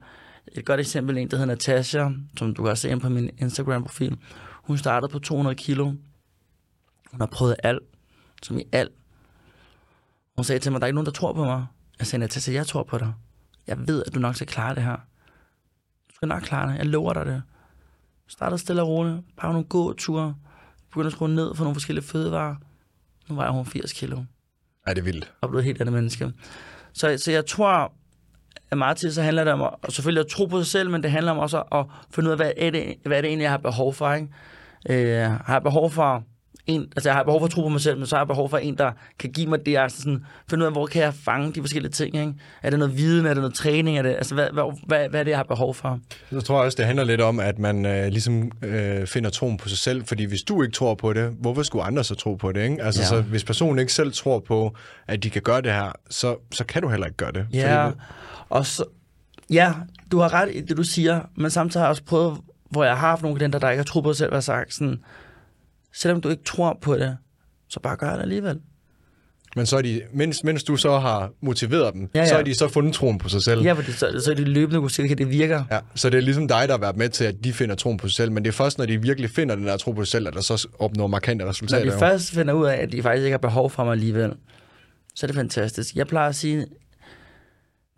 et 0.53 0.65
godt 0.65 0.81
eksempel, 0.81 1.19
en 1.19 1.31
der 1.31 1.37
hedder 1.37 1.53
Natasha, 1.53 2.09
som 2.39 2.55
du 2.55 2.65
kan 2.65 2.77
se 2.77 2.89
ind 2.91 3.01
på 3.01 3.09
min 3.09 3.31
Instagram-profil. 3.39 4.17
Hun 4.53 4.79
startede 4.79 5.13
på 5.13 5.19
200 5.19 5.55
kilo. 5.55 5.85
Hun 5.85 7.21
har 7.21 7.27
prøvet 7.27 7.57
alt, 7.63 7.83
som 8.43 8.59
i 8.59 8.65
alt. 8.73 8.93
Hun 10.37 10.45
sagde 10.45 10.59
til 10.59 10.73
mig, 10.73 10.81
der 10.81 10.85
er 10.85 10.89
ikke 10.89 10.95
nogen, 10.95 11.07
der 11.07 11.13
tror 11.13 11.33
på 11.33 11.45
mig. 11.45 11.67
Jeg 11.99 12.07
sagde, 12.07 12.21
Natasha, 12.21 12.53
jeg 12.53 12.67
tror 12.67 12.83
på 12.83 12.99
dig. 12.99 13.13
Jeg 13.67 13.89
ved, 13.89 14.03
at 14.07 14.15
du 14.15 14.21
nok 14.21 14.35
skal 14.35 14.47
klare 14.47 14.75
det 14.75 14.83
her. 14.83 14.97
Du 16.09 16.15
skal 16.15 16.29
nok 16.29 16.43
klare 16.43 16.73
det. 16.73 16.79
Jeg 16.79 16.87
lover 16.87 17.13
dig 17.13 17.27
det. 17.27 17.43
Startede 18.29 18.59
stille 18.59 18.83
og 18.83 18.89
roligt. 18.89 19.17
Bare 19.37 19.53
nogle 19.53 19.69
gåture. 19.69 20.35
Begyndte 20.91 21.07
at 21.07 21.13
skrue 21.13 21.29
ned 21.29 21.55
for 21.55 21.65
nogle 21.65 21.75
forskellige 21.75 22.05
fødevarer. 22.05 22.55
Nu 23.29 23.35
var 23.35 23.51
hun 23.51 23.67
80 23.67 23.93
kilo. 23.93 24.17
Ej, 24.87 24.95
det 24.95 25.01
er 25.01 25.05
vildt. 25.05 25.33
Og 25.41 25.49
blev 25.49 25.59
et 25.59 25.65
helt 25.65 25.81
andet 25.81 25.93
menneske. 25.93 26.33
Så, 26.93 27.19
så 27.19 27.33
jeg 27.33 27.47
tror, 27.47 27.93
at 28.71 28.79
meget 28.79 28.97
tid 28.97 29.13
så 29.13 29.23
handler 29.23 29.45
det 29.45 29.53
om 29.53 29.63
at, 29.63 29.93
selvfølgelig 29.93 30.21
at 30.21 30.27
tro 30.27 30.47
på 30.47 30.59
sig 30.63 30.67
selv, 30.67 30.91
men 30.91 31.03
det 31.03 31.11
handler 31.11 31.33
om 31.33 31.39
også 31.39 31.63
at 31.73 31.87
finde 32.11 32.29
ud 32.29 32.33
af, 32.33 32.39
hvad 32.39 32.53
er 32.57 32.71
det, 32.71 32.95
hvad 33.07 33.17
er 33.17 33.21
det 33.21 33.29
egentlig, 33.29 33.43
jeg 33.43 33.51
har 33.51 33.59
behov 33.59 33.95
for. 33.95 34.13
Ikke? 34.13 34.29
Øh, 34.91 35.31
har 35.31 35.53
jeg 35.53 35.63
behov 35.63 35.91
for 35.91 36.25
en, 36.67 36.83
altså 36.97 37.09
jeg 37.09 37.17
har 37.17 37.23
behov 37.23 37.41
for 37.41 37.45
at 37.45 37.51
tro 37.51 37.63
på 37.63 37.69
mig 37.69 37.81
selv, 37.81 37.99
men 37.99 38.07
så 38.07 38.17
har 38.17 38.21
jeg 38.21 38.27
behov 38.27 38.51
for 38.51 38.59
en, 38.59 38.79
der 38.79 38.93
kan 39.19 39.33
give 39.33 39.47
mig 39.47 39.67
det, 39.67 39.77
altså 39.77 39.99
sådan, 39.99 40.25
finde 40.51 40.63
ud 40.63 40.67
af, 40.67 40.73
hvor 40.73 40.87
kan 40.87 41.03
jeg 41.03 41.15
fange 41.15 41.53
de 41.53 41.61
forskellige 41.61 41.93
ting, 41.93 42.17
ikke? 42.17 42.33
Er 42.63 42.71
det 42.71 42.79
noget 42.79 42.97
viden, 42.97 43.27
er 43.27 43.29
det 43.29 43.37
noget 43.37 43.55
træning, 43.55 43.99
er 43.99 44.03
det, 44.03 44.11
altså 44.11 44.35
hvad, 44.35 44.49
hvad, 44.53 44.79
hvad, 44.87 45.09
hvad 45.09 45.21
er 45.21 45.25
det, 45.25 45.31
jeg 45.31 45.39
har 45.39 45.45
behov 45.45 45.75
for? 45.75 46.01
Jeg 46.33 46.45
tror 46.45 46.63
også, 46.63 46.77
det 46.77 46.87
handler 46.87 47.05
lidt 47.05 47.21
om, 47.21 47.41
at 47.41 47.59
man 47.59 47.87
øh, 47.87 48.07
ligesom 48.07 48.51
øh, 48.63 49.07
finder 49.07 49.31
troen 49.31 49.57
på 49.57 49.69
sig 49.69 49.79
selv, 49.79 50.05
fordi 50.05 50.25
hvis 50.25 50.43
du 50.43 50.63
ikke 50.63 50.75
tror 50.75 50.95
på 50.95 51.13
det, 51.13 51.37
hvorfor 51.41 51.63
skulle 51.63 51.85
andre 51.85 52.05
så 52.05 52.15
tro 52.15 52.35
på 52.35 52.53
det, 52.53 52.63
ikke? 52.63 52.83
Altså, 52.83 53.01
ja. 53.01 53.07
så 53.07 53.21
hvis 53.21 53.45
personen 53.45 53.79
ikke 53.79 53.93
selv 53.93 54.13
tror 54.13 54.41
på, 54.41 54.77
at 55.07 55.23
de 55.23 55.31
kan 55.31 55.43
gøre 55.43 55.63
det 55.63 55.73
her, 55.73 55.93
så, 56.11 56.37
så 56.53 56.65
kan 56.65 56.83
du 56.83 56.89
heller 56.89 57.07
ikke 57.07 57.17
gøre 57.17 57.33
det. 57.33 57.47
Ja, 57.53 57.87
fordi... 57.87 57.99
og 58.49 58.67
så, 58.67 58.85
ja, 59.51 59.73
du 60.13 60.19
har 60.19 60.33
ret 60.33 60.49
i 60.53 60.61
det, 60.61 60.77
du 60.77 60.83
siger, 60.83 61.21
men 61.37 61.51
samtidig 61.51 61.81
har 61.81 61.87
jeg 61.87 61.91
også 61.91 62.05
prøvet, 62.05 62.39
hvor 62.71 62.85
jeg 62.85 62.93
har 62.93 63.09
haft 63.09 63.23
nogle 63.23 63.37
klienter, 63.37 63.59
der 63.59 63.71
ikke 63.71 63.79
har 63.79 63.85
troet 63.85 64.05
på 64.05 64.13
sig 64.13 64.19
selv, 64.19 64.35
og 64.35 64.43
sagt 64.43 64.75
sådan, 64.75 65.01
selvom 65.95 66.21
du 66.21 66.29
ikke 66.29 66.45
tror 66.45 66.79
på 66.83 66.97
det, 66.97 67.17
så 67.69 67.81
bare 67.81 67.97
gør 67.97 68.13
det 68.13 68.23
alligevel. 68.23 68.61
Men 69.57 69.67
så 69.67 69.77
er 69.77 69.83
de, 69.83 70.03
mens, 70.13 70.45
mens 70.45 70.65
du 70.65 70.77
så 70.77 70.99
har 70.99 71.31
motiveret 71.41 71.95
dem, 71.95 72.11
ja, 72.15 72.21
ja. 72.21 72.29
så 72.29 72.35
har 72.35 72.43
de 72.43 72.55
så 72.55 72.69
fundet 72.69 72.95
troen 72.95 73.19
på 73.19 73.29
sig 73.29 73.43
selv. 73.43 73.63
Ja, 73.63 73.73
for 73.73 73.83
det, 73.83 73.95
så, 73.95 74.21
så 74.25 74.31
er 74.31 74.35
de 74.35 74.45
løbende 74.45 74.81
kunne 74.81 74.91
se, 74.91 75.03
at 75.03 75.19
det 75.19 75.31
virker. 75.31 75.65
Ja, 75.71 75.79
så 75.95 76.11
det 76.11 76.19
er 76.19 76.23
ligesom 76.23 76.49
dig, 76.49 76.69
der 76.69 76.75
har 76.75 76.79
været 76.79 76.97
med 76.97 77.09
til, 77.09 77.25
at 77.25 77.45
de 77.45 77.53
finder 77.53 77.75
troen 77.75 77.97
på 77.97 78.09
sig 78.09 78.17
selv, 78.17 78.33
men 78.33 78.45
det 78.45 78.49
er 78.49 78.53
først, 78.53 78.79
når 78.79 78.87
de 78.87 79.03
virkelig 79.03 79.31
finder 79.31 79.55
den 79.55 79.67
der 79.67 79.77
tro 79.77 79.93
på 79.93 80.05
sig 80.05 80.13
selv, 80.13 80.29
at 80.29 80.35
der 80.35 80.41
så 80.41 80.69
opnår 80.79 81.07
markante 81.07 81.49
resultater. 81.49 81.85
Når 81.85 81.93
de 81.93 81.99
først 81.99 82.31
finder 82.31 82.55
ud 82.55 82.67
af, 82.67 82.77
at 82.77 82.93
de 82.93 83.03
faktisk 83.03 83.25
ikke 83.25 83.33
har 83.33 83.39
behov 83.39 83.71
for 83.71 83.85
mig 83.85 83.93
alligevel, 83.93 84.33
så 85.15 85.27
er 85.27 85.29
det 85.29 85.37
fantastisk. 85.37 85.97
Jeg 85.97 86.07
plejer 86.07 86.29
at 86.29 86.35
sige, 86.35 86.67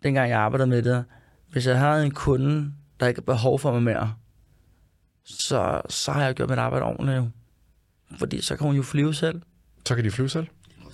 dengang 0.03 0.30
jeg 0.30 0.38
arbejdede 0.38 0.68
med 0.68 0.82
det, 0.82 1.05
hvis 1.53 1.66
jeg 1.66 1.78
havde 1.78 2.05
en 2.05 2.11
kunde, 2.11 2.72
der 3.01 3.07
ikke 3.07 3.20
har 3.20 3.32
behov 3.34 3.59
for 3.59 3.72
mig 3.72 3.82
mere, 3.82 4.14
så, 5.24 5.80
så 5.88 6.12
har 6.12 6.24
jeg 6.24 6.34
gjort 6.34 6.51
mit 6.51 6.59
arbejde 6.59 6.84
ordentligt. 6.84 7.24
Fordi 8.18 8.40
så 8.40 8.57
kan 8.57 8.66
hun 8.66 8.76
jo 8.76 8.82
flyve 8.82 9.14
selv. 9.14 9.40
Så 9.86 9.94
kan 9.94 10.04
de 10.04 10.11
flyve 10.11 10.28
selv? 10.28 10.46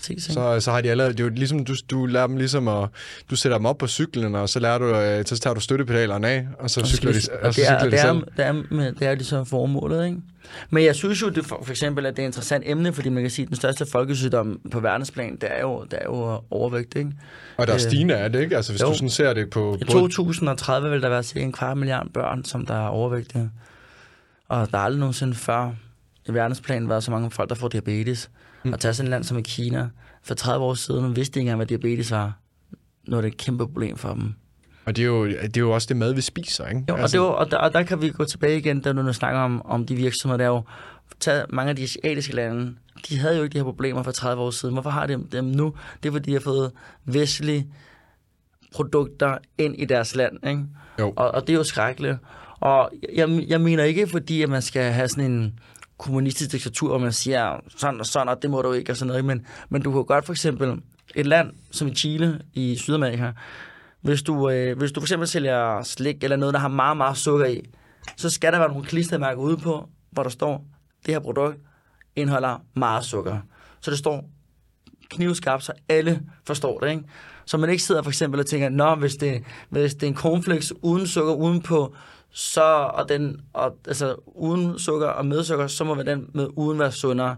Præcis, 0.02 0.24
så, 0.24 0.60
så 0.60 0.72
har 0.72 0.80
de 0.80 0.90
allerede, 0.90 1.12
det 1.12 1.20
er 1.20 1.24
jo 1.24 1.30
ligesom, 1.30 1.64
du, 1.64 1.74
du 1.90 2.06
lærer 2.06 2.26
dem 2.26 2.36
ligesom 2.36 2.68
at, 2.68 2.88
du 3.30 3.36
sætter 3.36 3.58
dem 3.58 3.66
op 3.66 3.78
på 3.78 3.86
cyklen, 3.86 4.34
og 4.34 4.48
så 4.48 4.60
lærer 4.60 4.78
du, 4.78 4.84
øh, 4.84 5.24
så 5.26 5.38
tager 5.38 5.54
du 5.54 5.60
støttepedalerne 5.60 6.28
af, 6.28 6.46
og 6.58 6.70
så 6.70 6.80
og 6.80 6.86
cykler 6.86 7.12
de, 7.12 7.16
og 7.42 7.54
så 7.54 7.60
det 7.60 7.68
er, 7.68 7.78
cykler 7.78 7.90
de 7.90 7.98
selv. 7.98 8.14
Det 8.36 8.46
er, 8.46 8.52
det 8.52 8.86
er, 8.86 8.90
det 8.90 9.08
er 9.08 9.14
ligesom 9.14 9.46
formålet, 9.46 10.06
ikke? 10.06 10.18
Men 10.70 10.84
jeg 10.84 10.94
synes 10.94 11.22
jo, 11.22 11.28
det 11.28 11.46
for, 11.46 11.60
for 11.64 11.70
eksempel, 11.70 12.06
at 12.06 12.16
det 12.16 12.22
er 12.22 12.26
et 12.26 12.28
interessant 12.28 12.64
emne, 12.66 12.92
fordi 12.92 13.08
man 13.08 13.22
kan 13.22 13.30
sige, 13.30 13.42
at 13.42 13.48
den 13.48 13.56
største 13.56 13.86
folkesygdom 13.86 14.60
på 14.70 14.80
verdensplan, 14.80 15.36
det 15.36 15.48
er 15.52 15.60
jo, 15.60 15.84
det 15.90 15.98
er 15.98 16.04
jo 16.04 16.40
overvægt, 16.50 16.96
ikke? 16.96 17.10
Og 17.56 17.66
der 17.66 17.72
er 17.72 17.76
øh, 17.76 17.80
stigende 17.80 18.16
af 18.16 18.32
det, 18.32 18.40
ikke? 18.40 18.56
Altså, 18.56 18.72
hvis 18.72 18.82
jo. 18.82 18.88
du 18.88 18.94
sådan 18.94 19.10
ser 19.10 19.32
det 19.32 19.50
på... 19.50 19.78
I 19.80 19.84
2030 19.84 20.90
vil 20.90 21.02
der 21.02 21.08
være 21.08 21.22
cirka 21.22 21.44
en 21.44 21.52
kvart 21.52 21.76
milliard 21.76 22.06
børn, 22.14 22.44
som 22.44 22.66
der 22.66 22.74
er 22.74 22.88
overvægtige. 22.88 23.50
Og 24.48 24.70
der 24.70 24.78
er 24.78 24.82
aldrig 24.82 25.00
nogensinde 25.00 25.34
før 25.34 25.70
i 26.28 26.34
verdensplan 26.34 26.88
været 26.88 27.04
så 27.04 27.10
mange 27.10 27.30
folk, 27.30 27.48
der 27.48 27.54
får 27.54 27.68
diabetes. 27.68 28.30
Mm. 28.64 28.72
Og 28.72 28.80
tage 28.80 28.94
sådan 28.94 29.06
et 29.06 29.10
land 29.10 29.24
som 29.24 29.38
i 29.38 29.42
Kina, 29.42 29.88
for 30.22 30.34
30 30.34 30.64
år 30.64 30.74
siden, 30.74 31.16
vidste 31.16 31.40
ikke 31.40 31.40
engang, 31.40 31.56
hvad 31.56 31.66
diabetes 31.66 32.10
var. 32.10 32.38
Nu 33.08 33.16
er 33.16 33.20
det 33.20 33.28
et 33.28 33.36
kæmpe 33.36 33.66
problem 33.66 33.96
for 33.96 34.14
dem. 34.14 34.34
Og 34.84 34.96
det 34.96 35.02
er, 35.02 35.06
jo, 35.06 35.26
det 35.26 35.56
er 35.56 35.60
jo 35.60 35.70
også 35.70 35.86
det 35.86 35.96
mad, 35.96 36.14
vi 36.14 36.20
spiser, 36.20 36.66
ikke? 36.66 36.84
Jo, 36.88 36.94
altså... 36.94 37.04
og, 37.04 37.12
det 37.12 37.20
var, 37.20 37.26
og, 37.26 37.50
der, 37.50 37.56
og 37.56 37.72
der 37.72 37.82
kan 37.82 38.02
vi 38.02 38.10
gå 38.10 38.24
tilbage 38.24 38.58
igen, 38.58 38.80
da 38.80 38.92
du 38.92 39.12
snakker 39.12 39.40
om, 39.40 39.66
om 39.66 39.86
de 39.86 39.94
virksomheder, 39.94 40.38
der 40.38 40.46
jo 40.46 40.62
taget 41.20 41.46
mange 41.50 41.70
af 41.70 41.76
de 41.76 41.82
asiatiske 41.82 42.34
lande, 42.34 42.74
de 43.08 43.18
havde 43.18 43.36
jo 43.36 43.42
ikke 43.42 43.52
de 43.52 43.58
her 43.58 43.64
problemer 43.64 44.02
for 44.02 44.10
30 44.10 44.42
år 44.42 44.50
siden. 44.50 44.74
Hvorfor 44.74 44.90
har 44.90 45.06
de 45.06 45.26
dem 45.32 45.44
nu? 45.44 45.74
Det 46.02 46.08
er, 46.08 46.12
fordi 46.12 46.30
de 46.30 46.32
har 46.32 46.40
fået 46.40 46.72
vestlige 47.04 47.66
produkter 48.74 49.38
ind 49.58 49.74
i 49.78 49.84
deres 49.84 50.14
land, 50.14 50.46
ikke? 50.46 50.62
Jo. 50.98 51.12
Og, 51.16 51.30
og 51.30 51.46
det 51.46 51.52
er 51.52 51.56
jo 51.56 51.64
skrækkeligt. 51.64 52.16
Og 52.60 52.90
jeg, 53.12 53.44
jeg 53.48 53.60
mener 53.60 53.84
ikke, 53.84 54.06
fordi 54.06 54.42
at 54.42 54.48
man 54.48 54.62
skal 54.62 54.92
have 54.92 55.08
sådan 55.08 55.30
en 55.30 55.58
kommunistisk 56.02 56.52
diktatur, 56.52 56.88
hvor 56.88 56.98
man 56.98 57.12
siger 57.12 57.60
sådan 57.76 58.00
og 58.00 58.06
sådan, 58.06 58.28
og 58.28 58.42
det 58.42 58.50
må 58.50 58.62
du 58.62 58.72
ikke, 58.72 58.92
og 58.92 58.96
sådan 58.96 59.08
noget. 59.08 59.24
Men, 59.24 59.46
men 59.68 59.82
du 59.82 59.92
kan 59.92 60.04
godt 60.04 60.26
for 60.26 60.32
eksempel 60.32 60.82
et 61.14 61.26
land 61.26 61.52
som 61.70 61.94
Chile 61.94 62.40
i 62.54 62.76
Sydamerika, 62.76 63.32
hvis 64.00 64.22
du, 64.22 64.50
øh, 64.50 64.78
hvis 64.78 64.92
du 64.92 65.00
for 65.00 65.04
eksempel 65.04 65.28
sælger 65.28 65.82
slik 65.82 66.24
eller 66.24 66.36
noget, 66.36 66.54
der 66.54 66.60
har 66.60 66.68
meget, 66.68 66.96
meget 66.96 67.16
sukker 67.16 67.46
i, 67.46 67.60
så 68.16 68.30
skal 68.30 68.52
der 68.52 68.58
være 68.58 68.68
nogle 68.68 68.84
klistermærker 68.84 69.42
ude 69.42 69.56
på, 69.56 69.88
hvor 70.10 70.22
der 70.22 70.30
står, 70.30 70.64
det 71.06 71.14
her 71.14 71.20
produkt 71.20 71.58
indeholder 72.16 72.64
meget 72.74 73.04
sukker. 73.04 73.38
Så 73.80 73.90
det 73.90 73.98
står 73.98 74.30
knivskarpt, 75.10 75.64
så 75.64 75.72
alle 75.88 76.22
forstår 76.46 76.80
det, 76.80 76.90
ikke? 76.90 77.02
Så 77.44 77.56
man 77.56 77.70
ikke 77.70 77.82
sidder 77.82 78.02
for 78.02 78.10
eksempel 78.10 78.40
og 78.40 78.46
tænker, 78.46 78.68
nå, 78.68 78.94
hvis 78.94 79.16
det, 79.16 79.44
hvis 79.68 79.94
det 79.94 80.02
er 80.02 80.06
en 80.08 80.16
cornflakes 80.16 80.72
uden 80.82 81.06
sukker 81.06 81.32
udenpå, 81.32 81.94
så, 82.32 82.62
og 82.94 83.08
den, 83.08 83.40
og, 83.52 83.76
altså 83.88 84.14
uden 84.26 84.78
sukker 84.78 85.06
og 85.06 85.26
med 85.26 85.44
sukker, 85.44 85.66
så 85.66 85.84
må 85.84 86.02
den 86.02 86.26
med 86.34 86.48
uden 86.56 86.78
være 86.78 86.92
sundere. 86.92 87.36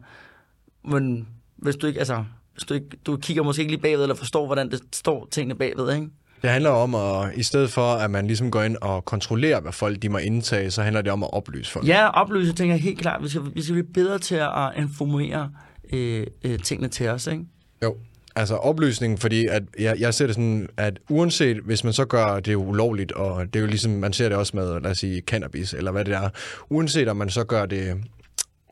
Men 0.84 1.28
hvis 1.56 1.76
du 1.76 1.86
ikke, 1.86 1.98
altså, 1.98 2.24
hvis 2.52 2.64
du, 2.64 2.74
ikke, 2.74 2.86
du 3.06 3.16
kigger 3.16 3.42
måske 3.42 3.60
ikke 3.60 3.72
lige 3.72 3.82
bagved, 3.82 4.02
eller 4.02 4.14
forstår, 4.14 4.46
hvordan 4.46 4.70
det 4.70 4.80
står 4.92 5.28
tingene 5.30 5.54
bagved, 5.54 5.94
ikke? 5.94 6.08
Det 6.42 6.52
handler 6.52 6.70
om, 6.70 6.94
at 6.94 7.36
i 7.36 7.42
stedet 7.42 7.70
for, 7.70 7.92
at 7.92 8.10
man 8.10 8.26
ligesom 8.26 8.50
går 8.50 8.62
ind 8.62 8.76
og 8.80 9.04
kontrollerer, 9.04 9.60
hvad 9.60 9.72
folk 9.72 10.02
de 10.02 10.08
må 10.08 10.18
indtage, 10.18 10.70
så 10.70 10.82
handler 10.82 11.02
det 11.02 11.12
om 11.12 11.22
at 11.22 11.32
oplyse 11.32 11.72
folk. 11.72 11.88
Ja, 11.88 12.08
oplyse, 12.08 12.52
tænker 12.52 12.74
jeg 12.74 12.82
helt 12.82 12.98
klart. 12.98 13.22
Vi 13.22 13.28
skal, 13.28 13.42
vi 13.54 13.62
skal 13.62 13.72
blive 13.72 13.92
bedre 13.94 14.18
til 14.18 14.34
at 14.34 14.72
informere 14.76 15.50
øh, 15.92 16.26
øh, 16.44 16.58
tingene 16.58 16.88
til 16.88 17.08
os, 17.08 17.26
ikke? 17.26 17.44
Jo. 17.82 17.96
Altså 18.36 18.54
opløsningen, 18.54 19.18
fordi 19.18 19.46
at 19.46 19.62
jeg, 19.78 20.00
jeg 20.00 20.14
ser 20.14 20.26
det 20.26 20.34
sådan, 20.34 20.68
at 20.76 20.98
uanset 21.08 21.56
hvis 21.56 21.84
man 21.84 21.92
så 21.92 22.04
gør 22.04 22.40
det 22.40 22.54
ulovligt, 22.54 23.12
og 23.12 23.46
det 23.46 23.56
er 23.56 23.60
jo 23.60 23.66
ligesom, 23.66 23.92
man 23.92 24.12
ser 24.12 24.28
det 24.28 24.38
også 24.38 24.56
med, 24.56 24.80
lad 24.80 24.90
os 24.90 24.98
sige, 24.98 25.20
cannabis, 25.20 25.72
eller 25.72 25.90
hvad 25.90 26.04
det 26.04 26.14
er, 26.14 26.28
uanset 26.68 27.08
om 27.08 27.16
man 27.16 27.30
så 27.30 27.44
gør 27.44 27.66
det 27.66 27.96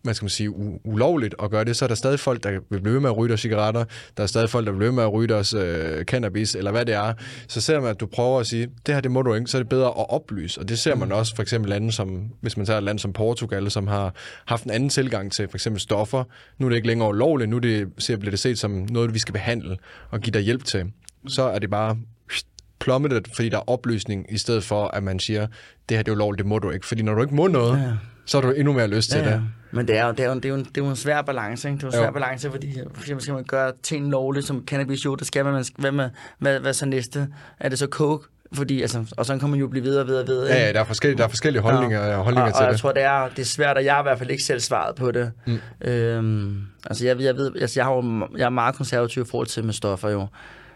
hvad 0.02 0.14
skal 0.14 0.24
man 0.24 0.30
sige, 0.30 0.50
u- 0.50 0.80
ulovligt 0.84 1.34
at 1.42 1.50
gøre 1.50 1.64
det, 1.64 1.76
så 1.76 1.84
er 1.84 1.86
der 1.86 1.94
stadig 1.94 2.20
folk, 2.20 2.42
der 2.42 2.60
vil 2.70 2.80
blive 2.80 3.00
med 3.00 3.10
at 3.10 3.16
ryge 3.16 3.28
deres 3.28 3.40
cigaretter, 3.40 3.84
der 4.16 4.22
er 4.22 4.26
stadig 4.26 4.50
folk, 4.50 4.66
der 4.66 4.72
vil 4.72 4.78
blive 4.78 4.92
med 4.92 5.02
at 5.02 5.12
ryge 5.12 5.28
deres 5.28 5.54
øh, 5.54 6.04
cannabis, 6.04 6.54
eller 6.54 6.70
hvad 6.70 6.86
det 6.86 6.94
er. 6.94 7.14
Så 7.48 7.60
selvom 7.60 7.84
at 7.84 8.00
du 8.00 8.06
prøver 8.06 8.40
at 8.40 8.46
sige, 8.46 8.68
det 8.86 8.94
her 8.94 9.00
det 9.02 9.10
må 9.10 9.22
du 9.22 9.34
ikke, 9.34 9.46
så 9.46 9.58
er 9.58 9.62
det 9.62 9.68
bedre 9.68 9.86
at 9.86 10.10
oplyse. 10.10 10.60
Og 10.60 10.68
det 10.68 10.78
ser 10.78 10.94
man 10.94 11.12
også 11.12 11.34
for 11.34 11.42
eksempel 11.42 11.70
lande 11.70 11.92
som, 11.92 12.24
hvis 12.40 12.56
man 12.56 12.66
tager 12.66 12.78
et 12.78 12.84
land 12.84 12.98
som 12.98 13.12
Portugal, 13.12 13.70
som 13.70 13.86
har 13.86 14.14
haft 14.46 14.64
en 14.64 14.70
anden 14.70 14.88
tilgang 14.88 15.32
til 15.32 15.48
for 15.48 15.56
eksempel 15.56 15.80
stoffer. 15.80 16.24
Nu 16.58 16.66
er 16.66 16.70
det 16.70 16.76
ikke 16.76 16.88
længere 16.88 17.08
ulovligt, 17.08 17.50
nu 17.50 17.58
det, 17.58 17.88
ser, 17.98 18.16
bliver 18.16 18.30
det 18.30 18.40
set 18.40 18.58
som 18.58 18.86
noget, 18.90 19.14
vi 19.14 19.18
skal 19.18 19.32
behandle 19.32 19.76
og 20.10 20.20
give 20.20 20.32
dig 20.32 20.42
hjælp 20.42 20.64
til. 20.64 20.84
Så 21.28 21.42
er 21.42 21.58
det 21.58 21.70
bare 21.70 21.96
plummetet, 22.80 23.28
fordi 23.34 23.48
der 23.48 23.56
er 23.56 23.70
oplysning, 23.70 24.26
i 24.30 24.38
stedet 24.38 24.64
for, 24.64 24.88
at 24.88 25.02
man 25.02 25.18
siger, 25.18 25.46
det 25.88 25.96
her 25.96 26.02
det 26.02 26.10
er 26.10 26.14
ulovligt, 26.16 26.38
det 26.38 26.46
må 26.46 26.58
du 26.58 26.70
ikke. 26.70 26.86
Fordi 26.86 27.02
når 27.02 27.14
du 27.14 27.22
ikke 27.22 27.34
må 27.34 27.46
noget, 27.46 27.78
ja. 27.78 27.92
Så 28.24 28.40
har 28.40 28.48
du 28.48 28.54
endnu 28.54 28.72
mere 28.72 28.88
lyst 28.88 29.10
til 29.10 29.24
det. 29.24 29.42
Men 29.70 29.88
det 29.88 29.98
er, 29.98 30.06
jo, 30.06 30.12
det, 30.12 30.20
er 30.20 30.28
jo, 30.28 30.34
det, 30.34 30.44
er 30.44 30.48
jo 30.48 30.54
en, 30.54 30.64
det 30.64 30.78
er 30.78 30.84
jo 30.84 30.90
en 30.90 30.96
svær 30.96 31.22
balance, 31.22 31.68
ikke? 31.68 31.76
Det 31.76 31.84
er 31.84 31.86
jo 31.86 31.90
en 31.90 31.98
svær 31.98 32.06
jo. 32.06 32.12
balance, 32.12 32.50
fordi 32.50 32.78
for 32.94 33.00
eksempel 33.00 33.22
skal 33.22 33.34
man 33.34 33.44
gøre 33.44 33.72
ting 33.82 34.10
lovligt, 34.10 34.46
som 34.46 34.64
cannabis 34.66 35.04
jo, 35.04 35.14
det 35.14 35.26
skal 35.26 35.44
man, 35.44 35.64
hvad, 35.78 35.92
med, 35.92 36.10
hvad, 36.38 36.60
hvad 36.60 36.72
så 36.72 36.86
næste? 36.86 37.28
Er 37.60 37.68
det 37.68 37.78
så 37.78 37.86
coke? 37.86 38.28
Fordi, 38.54 38.82
altså, 38.82 39.14
og 39.16 39.26
så 39.26 39.38
kan 39.38 39.50
man 39.50 39.60
jo 39.60 39.66
blive 39.66 39.82
videre 39.82 40.02
og 40.02 40.06
videre 40.06 40.22
og 40.22 40.26
videre. 40.26 40.48
Ja, 40.48 40.66
ja, 40.66 40.72
der 40.72 40.80
er 40.80 40.84
forskellige, 40.84 41.18
der 41.18 41.24
er 41.24 41.28
forskellige 41.28 41.62
holdninger, 41.62 42.06
ja. 42.06 42.16
holdninger 42.16 42.52
og, 42.52 42.56
til 42.56 42.62
og 42.62 42.66
det. 42.66 42.72
jeg 42.72 42.80
tror, 42.80 42.92
det 42.92 43.02
er, 43.02 43.28
det 43.28 43.38
er 43.38 43.44
svært, 43.44 43.76
og 43.76 43.84
jeg 43.84 43.94
har 43.94 44.00
i 44.00 44.02
hvert 44.02 44.18
fald 44.18 44.30
ikke 44.30 44.42
selv 44.42 44.60
svaret 44.60 44.94
på 44.94 45.10
det. 45.10 45.32
Mm. 45.46 45.58
Øhm, 45.80 46.62
altså, 46.86 47.06
jeg, 47.06 47.20
jeg, 47.20 47.36
ved, 47.36 47.52
altså, 47.60 47.80
jeg, 47.80 47.86
har 47.86 47.94
jo, 47.94 48.28
jeg 48.36 48.44
er 48.44 48.50
meget 48.50 48.74
konservativ 48.74 49.22
i 49.22 49.26
forhold 49.30 49.46
til 49.46 49.64
med 49.64 49.72
stoffer 49.72 50.08
jo. 50.08 50.26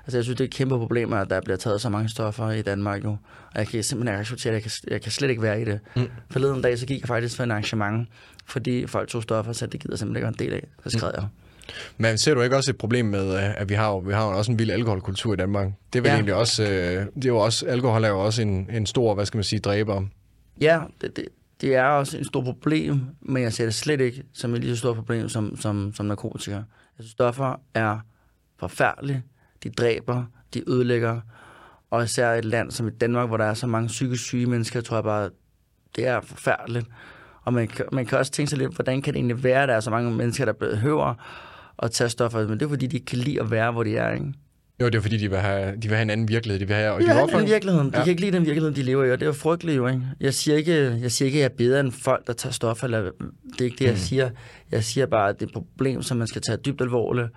Altså, 0.06 0.18
jeg 0.18 0.24
synes, 0.24 0.36
det 0.36 0.44
er 0.44 0.48
et 0.48 0.54
kæmpe 0.54 0.78
problem, 0.78 1.12
at 1.12 1.30
der 1.30 1.40
bliver 1.40 1.56
taget 1.56 1.80
så 1.80 1.88
mange 1.88 2.08
stoffer 2.08 2.50
i 2.50 2.62
Danmark 2.62 3.04
jo. 3.04 3.10
Og 3.54 3.58
jeg 3.58 3.68
kan 3.68 3.82
simpelthen 3.82 4.14
ikke 4.14 4.20
acceptere 4.20 4.54
det. 4.54 4.54
Jeg 4.54 4.62
kan, 4.62 4.70
jeg 4.90 5.02
kan 5.02 5.12
slet 5.12 5.30
ikke 5.30 5.42
være 5.42 5.60
i 5.60 5.64
det. 5.64 5.80
Mm. 5.96 6.08
Forleden 6.30 6.62
dag, 6.62 6.78
så 6.78 6.86
gik 6.86 7.00
jeg 7.00 7.08
faktisk 7.08 7.36
for 7.36 7.44
en 7.44 7.50
arrangement, 7.50 8.08
fordi 8.46 8.86
folk 8.86 9.08
tog 9.08 9.22
stoffer, 9.22 9.52
så 9.52 9.66
det 9.66 9.80
gider 9.80 9.96
simpelthen 9.96 10.16
ikke 10.16 10.40
være 10.40 10.46
en 10.46 10.50
del 10.50 10.54
af. 10.54 10.90
Så 10.90 10.98
skrev 10.98 11.12
mm. 11.16 11.22
jeg. 11.22 11.28
Men 11.98 12.18
ser 12.18 12.34
du 12.34 12.40
ikke 12.40 12.56
også 12.56 12.70
et 12.70 12.78
problem 12.78 13.06
med, 13.06 13.34
øh, 13.34 13.60
at 13.60 13.68
vi 13.68 13.74
har, 13.74 13.98
vi 14.00 14.12
har 14.12 14.22
også 14.22 14.52
en 14.52 14.58
vild 14.58 14.70
alkoholkultur 14.70 15.32
i 15.32 15.36
Danmark? 15.36 15.68
Det 15.92 15.98
er 15.98 16.02
vel 16.02 16.08
ja. 16.08 16.14
egentlig 16.14 16.34
også, 16.34 16.62
øh, 16.62 17.06
det 17.14 17.24
er 17.24 17.28
jo 17.28 17.36
også, 17.36 17.66
alkohol 17.66 18.04
er 18.04 18.08
jo 18.08 18.24
også 18.24 18.42
en, 18.42 18.70
en 18.72 18.86
stor, 18.86 19.14
hvad 19.14 19.26
skal 19.26 19.38
man 19.38 19.44
sige, 19.44 19.60
dræber. 19.60 20.02
Ja, 20.60 20.80
det, 21.00 21.16
det, 21.16 21.24
det 21.60 21.74
er 21.74 21.84
også 21.84 22.18
et 22.18 22.26
stort 22.26 22.44
problem, 22.44 23.00
men 23.20 23.42
jeg 23.42 23.52
ser 23.52 23.64
det 23.64 23.74
slet 23.74 24.00
ikke 24.00 24.22
som 24.32 24.54
et 24.54 24.60
lige 24.60 24.70
så 24.70 24.78
stort 24.78 24.96
problem 24.96 25.28
som, 25.28 25.56
som, 25.56 25.92
som 25.94 26.06
narkotika. 26.06 26.60
Synes, 26.94 27.10
stoffer 27.10 27.60
er 27.74 27.98
forfærdelige 28.58 29.22
de 29.68 29.74
dræber, 29.74 30.24
de 30.54 30.70
ødelægger. 30.70 31.20
Og 31.90 32.04
især 32.04 32.30
et 32.30 32.44
land 32.44 32.70
som 32.70 32.88
i 32.88 32.90
Danmark, 32.90 33.28
hvor 33.28 33.36
der 33.36 33.44
er 33.44 33.54
så 33.54 33.66
mange 33.66 33.88
psykisk 33.88 34.24
syge 34.24 34.46
mennesker, 34.46 34.80
tror 34.80 34.96
jeg 34.96 35.04
bare, 35.04 35.30
det 35.96 36.06
er 36.06 36.20
forfærdeligt. 36.20 36.86
Og 37.44 37.52
man, 37.52 37.68
man 37.92 38.06
kan 38.06 38.18
også 38.18 38.32
tænke 38.32 38.50
sig 38.50 38.58
lidt, 38.58 38.74
hvordan 38.74 39.02
kan 39.02 39.14
det 39.14 39.18
egentlig 39.18 39.44
være, 39.44 39.62
at 39.62 39.68
der 39.68 39.74
er 39.74 39.80
så 39.80 39.90
mange 39.90 40.10
mennesker, 40.10 40.44
der 40.44 40.52
behøver 40.52 41.14
at 41.78 41.90
tage 41.90 42.10
stoffer, 42.10 42.48
men 42.48 42.58
det 42.58 42.62
er 42.62 42.68
fordi, 42.68 42.86
de 42.86 43.00
kan 43.00 43.18
lide 43.18 43.40
at 43.40 43.50
være, 43.50 43.72
hvor 43.72 43.82
de 43.82 43.96
er, 43.96 44.12
ikke? 44.12 44.32
Jo, 44.80 44.86
det 44.86 44.94
er 44.94 45.00
fordi, 45.00 45.16
de 45.16 45.30
vil 45.30 45.38
have, 45.38 45.76
de 45.76 45.88
vil 45.88 45.96
have 45.96 46.02
en 46.02 46.10
anden 46.10 46.28
virkelighed. 46.28 46.60
De 46.60 46.66
vil 46.66 46.76
have, 46.76 46.92
og 46.92 47.00
de, 47.00 47.06
vil 47.06 47.14
have 47.14 47.40
en 47.40 47.48
virkelighed. 47.48 47.80
De 47.80 47.90
ja. 47.94 48.02
kan 48.02 48.10
ikke 48.10 48.20
lide 48.20 48.32
den 48.32 48.46
virkelighed, 48.46 48.74
de 48.74 48.82
lever 48.82 49.04
i, 49.04 49.10
og 49.10 49.20
det 49.20 49.26
er 49.26 49.28
jo 49.28 49.32
frygteligt 49.32 49.76
jo, 49.76 49.86
ikke? 49.86 50.02
Jeg 50.20 50.34
siger 50.34 50.56
ikke, 50.56 50.98
jeg 51.02 51.12
siger 51.12 51.26
ikke, 51.26 51.38
at 51.38 51.42
jeg 51.42 51.50
er 51.52 51.56
bedre 51.56 51.80
end 51.80 51.92
folk, 51.92 52.26
der 52.26 52.32
tager 52.32 52.52
stoffer, 52.52 52.84
eller 52.84 53.00
det 53.00 53.60
er 53.60 53.64
ikke 53.64 53.76
det, 53.78 53.84
jeg 53.84 53.92
mm. 53.92 53.98
siger. 53.98 54.30
Jeg 54.72 54.84
siger 54.84 55.06
bare, 55.06 55.28
at 55.28 55.40
det 55.40 55.42
er 55.42 55.46
et 55.46 55.52
problem, 55.52 56.02
som 56.02 56.16
man 56.16 56.26
skal 56.26 56.42
tage 56.42 56.58
dybt 56.58 56.80
alvorligt. 56.80 57.28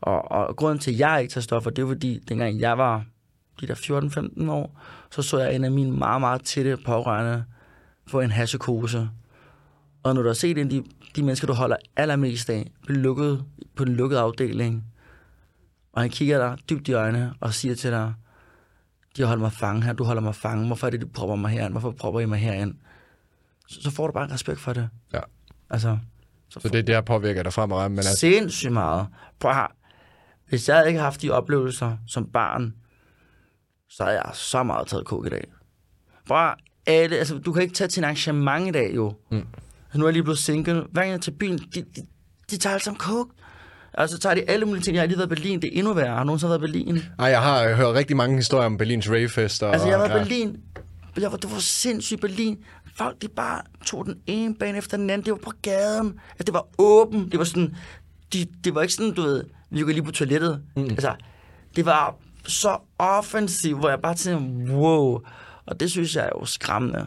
Og, 0.00 0.30
og 0.30 0.56
grunden 0.56 0.78
til, 0.78 0.92
at 0.92 0.98
jeg 0.98 1.22
ikke 1.22 1.32
tager 1.32 1.42
stoffer, 1.42 1.70
det 1.70 1.82
er 1.82 1.86
fordi, 1.86 2.18
dengang 2.28 2.60
jeg 2.60 2.78
var 2.78 3.04
de 3.60 3.66
der 3.66 3.74
14-15 4.44 4.50
år, 4.50 4.80
så 5.10 5.22
så 5.22 5.38
jeg 5.38 5.54
en 5.54 5.64
af 5.64 5.70
mine 5.70 5.92
meget, 5.92 6.20
meget 6.20 6.42
tætte 6.42 6.76
pårørende 6.76 7.44
få 8.06 8.20
en 8.20 8.30
hashekose. 8.30 9.10
Og 10.02 10.14
når 10.14 10.22
du 10.22 10.28
har 10.28 10.34
set 10.34 10.58
en 10.58 10.70
de, 10.70 10.84
de 11.16 11.22
mennesker, 11.22 11.46
du 11.46 11.52
holder 11.52 11.76
allermest 11.96 12.50
af, 12.50 12.70
blive 12.86 12.98
lukket 12.98 13.44
på 13.76 13.82
en 13.82 13.88
lukket 13.88 14.16
afdeling, 14.16 14.84
og 15.92 16.02
han 16.02 16.10
kigger 16.10 16.38
dig 16.38 16.58
dybt 16.70 16.88
i 16.88 16.92
øjnene 16.92 17.34
og 17.40 17.54
siger 17.54 17.74
til 17.74 17.90
dig, 17.90 18.14
de 19.16 19.24
holder 19.24 19.42
mig 19.42 19.52
fange 19.52 19.82
her, 19.82 19.92
du 19.92 20.04
holder 20.04 20.22
mig 20.22 20.34
fange, 20.34 20.66
hvorfor 20.66 20.86
er 20.86 20.90
det, 20.90 21.00
du 21.00 21.06
propper 21.06 21.36
mig 21.36 21.50
herind, 21.50 21.72
hvorfor 21.72 21.90
propper 21.90 22.20
I 22.20 22.26
mig 22.26 22.38
herind? 22.38 22.74
Så, 23.68 23.82
så 23.82 23.90
får 23.90 24.06
du 24.06 24.12
bare 24.12 24.32
respekt 24.32 24.60
for 24.60 24.72
det. 24.72 24.88
Ja. 25.12 25.20
Altså, 25.70 25.98
så, 26.48 26.60
så 26.60 26.68
det 26.68 26.78
er 26.78 26.82
der 26.82 27.00
påvirker 27.00 27.42
dig 27.42 27.52
fremadrettet? 27.52 27.90
Men 27.90 27.98
altså... 27.98 28.16
Sindssygt 28.16 28.72
meget. 28.72 29.06
Prøv 29.38 29.50
at 29.50 29.66
hvis 30.48 30.68
jeg 30.68 30.88
ikke 30.88 31.00
haft 31.00 31.22
de 31.22 31.30
oplevelser 31.30 31.96
som 32.06 32.26
barn, 32.32 32.74
så 33.88 34.04
havde 34.04 34.16
jeg 34.16 34.30
så 34.34 34.62
meget 34.62 34.88
taget 34.88 35.06
kok 35.06 35.26
i 35.26 35.30
dag. 35.30 35.44
Bare 36.28 36.54
alle, 36.86 37.16
altså, 37.16 37.38
du 37.38 37.52
kan 37.52 37.62
ikke 37.62 37.74
tage 37.74 37.88
til 37.88 38.00
en 38.00 38.04
arrangement 38.04 38.68
i 38.68 38.70
dag, 38.70 38.94
jo. 38.94 39.14
Mm. 39.30 39.36
Altså, 39.36 39.98
nu 39.98 40.04
er 40.04 40.08
jeg 40.08 40.12
lige 40.12 40.22
blevet 40.22 40.38
single. 40.38 40.84
Hver 40.92 41.02
gang 41.02 41.10
jeg 41.12 41.20
til 41.20 41.30
byen, 41.30 41.58
de, 41.58 41.82
de, 41.82 42.06
de 42.50 42.56
tager 42.56 42.74
alt 42.74 42.84
sammen 42.84 42.98
coke. 42.98 43.34
Altså, 43.94 44.18
tager 44.18 44.34
de 44.34 44.50
alle 44.50 44.66
mulige 44.66 44.82
ting. 44.82 44.94
Jeg 44.94 45.02
har 45.02 45.06
lige 45.06 45.18
været 45.18 45.26
i 45.26 45.34
Berlin. 45.34 45.62
Det 45.62 45.74
er 45.74 45.78
endnu 45.78 45.92
værre. 45.92 46.16
Har 46.16 46.24
nogen 46.24 46.38
så 46.38 46.46
været 46.48 46.58
i 46.58 46.60
Berlin? 46.60 47.02
Nej, 47.18 47.28
jeg 47.28 47.42
har 47.42 47.74
hørt 47.74 47.94
rigtig 47.94 48.16
mange 48.16 48.36
historier 48.36 48.66
om 48.66 48.78
Berlins 48.78 49.10
ravefest. 49.10 49.62
Og, 49.62 49.72
altså, 49.72 49.88
jeg 49.88 49.98
har 49.98 50.08
været 50.08 50.16
i 50.16 50.18
ja. 50.18 50.24
Berlin. 50.24 50.60
Jeg 51.20 51.32
var, 51.32 51.38
det 51.38 51.50
var 51.52 51.58
sindssygt 51.58 52.20
Berlin. 52.20 52.58
Folk, 52.96 53.22
de 53.22 53.28
bare 53.28 53.62
tog 53.86 54.06
den 54.06 54.14
ene 54.26 54.54
bane 54.54 54.78
efter 54.78 54.96
den 54.96 55.10
anden. 55.10 55.24
Det 55.24 55.30
var 55.30 55.38
på 55.38 55.52
gaden. 55.62 56.20
Altså, 56.30 56.44
det 56.44 56.54
var 56.54 56.66
åben. 56.78 57.30
Det 57.30 57.38
var 57.38 57.44
sådan... 57.44 57.76
De, 58.36 58.46
det 58.64 58.74
var 58.74 58.82
ikke 58.82 58.94
sådan, 58.94 59.14
du 59.14 59.22
ved 59.22 59.44
vi 59.70 59.80
går 59.80 59.92
lige 59.92 60.02
på 60.02 60.12
toilettet. 60.12 60.62
Mm. 60.76 60.84
Altså, 60.84 61.14
det 61.76 61.86
var 61.86 62.14
så 62.46 62.78
offensivt, 62.98 63.78
hvor 63.78 63.88
jeg 63.88 64.00
bare 64.00 64.14
tænkte, 64.14 64.72
wow. 64.72 65.20
Og 65.66 65.80
det 65.80 65.90
synes 65.90 66.16
jeg 66.16 66.24
er 66.24 66.30
jo 66.40 66.44
skræmmende. 66.44 67.06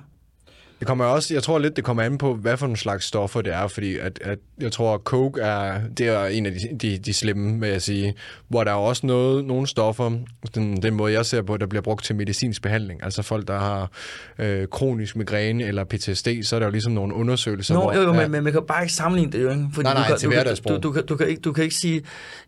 Det 0.80 0.88
kommer 0.88 1.06
også, 1.06 1.34
jeg 1.34 1.44
tror 1.44 1.60
lidt, 1.60 1.76
det 1.76 1.84
kommer 1.84 2.04
an 2.04 2.18
på, 2.18 2.36
hvad 2.36 2.58
for 2.58 2.66
en 2.66 2.76
slags 2.76 3.06
stoffer 3.06 3.42
det 3.42 3.54
er, 3.54 3.68
fordi 3.68 3.98
at, 3.98 4.20
at 4.22 4.40
jeg 4.62 4.72
tror, 4.72 4.94
at 4.94 5.02
coke 5.04 5.42
er, 5.42 5.82
det 5.98 6.08
er 6.08 6.26
en 6.26 6.46
af 6.46 6.52
de, 6.52 6.78
de, 6.82 6.98
de 6.98 7.14
slemme, 7.14 7.60
vil 7.60 7.70
jeg 7.70 7.82
sige, 7.82 8.14
hvor 8.48 8.64
der 8.64 8.72
er 8.72 8.76
også 8.76 9.08
noget, 9.08 9.46
nogle 9.46 9.68
stoffer, 9.68 10.12
den, 10.56 10.82
den 10.82 10.94
måde 10.94 11.14
jeg 11.14 11.26
ser 11.26 11.42
på, 11.42 11.58
der 11.58 11.66
bliver 11.66 11.82
brugt 11.82 12.06
til 12.06 12.16
medicinsk 12.16 12.62
behandling, 12.62 13.04
altså 13.04 13.22
folk, 13.22 13.48
der 13.48 13.60
har 13.60 13.92
øh, 14.40 14.68
kronisk 14.68 15.16
migræne 15.16 15.64
eller 15.64 15.84
PTSD, 15.84 16.28
så 16.44 16.56
er 16.56 16.60
der 16.60 16.68
jo 16.68 16.72
ligesom 16.72 16.94
nogle 16.94 17.14
undersøgelser. 17.14 17.74
Nå, 17.74 17.82
hvor, 17.82 17.94
jo, 17.94 18.02
jo, 18.02 18.14
ja, 18.14 18.22
men, 18.22 18.32
men 18.32 18.44
man 18.44 18.54
kan 18.54 18.62
bare 18.68 18.84
ikke 18.84 18.94
sammenligne 18.94 19.32
det 19.32 19.44
jo, 19.44 19.50
ikke? 19.50 19.66
Fordi 19.74 19.84
nej, 19.84 19.94
nej, 19.94 20.04
du 20.04 20.12
kan, 20.12 20.20
til 20.20 20.30
hverdagsbrug. 20.30 20.84
Du, 20.84 20.90
du, 20.90 20.96
du, 20.96 21.02
du, 21.10 21.16
kan 21.16 21.28
ikke, 21.28 21.42
du 21.42 21.54
kan 21.54 21.64
ikke 21.64 21.76
sige, 21.76 22.02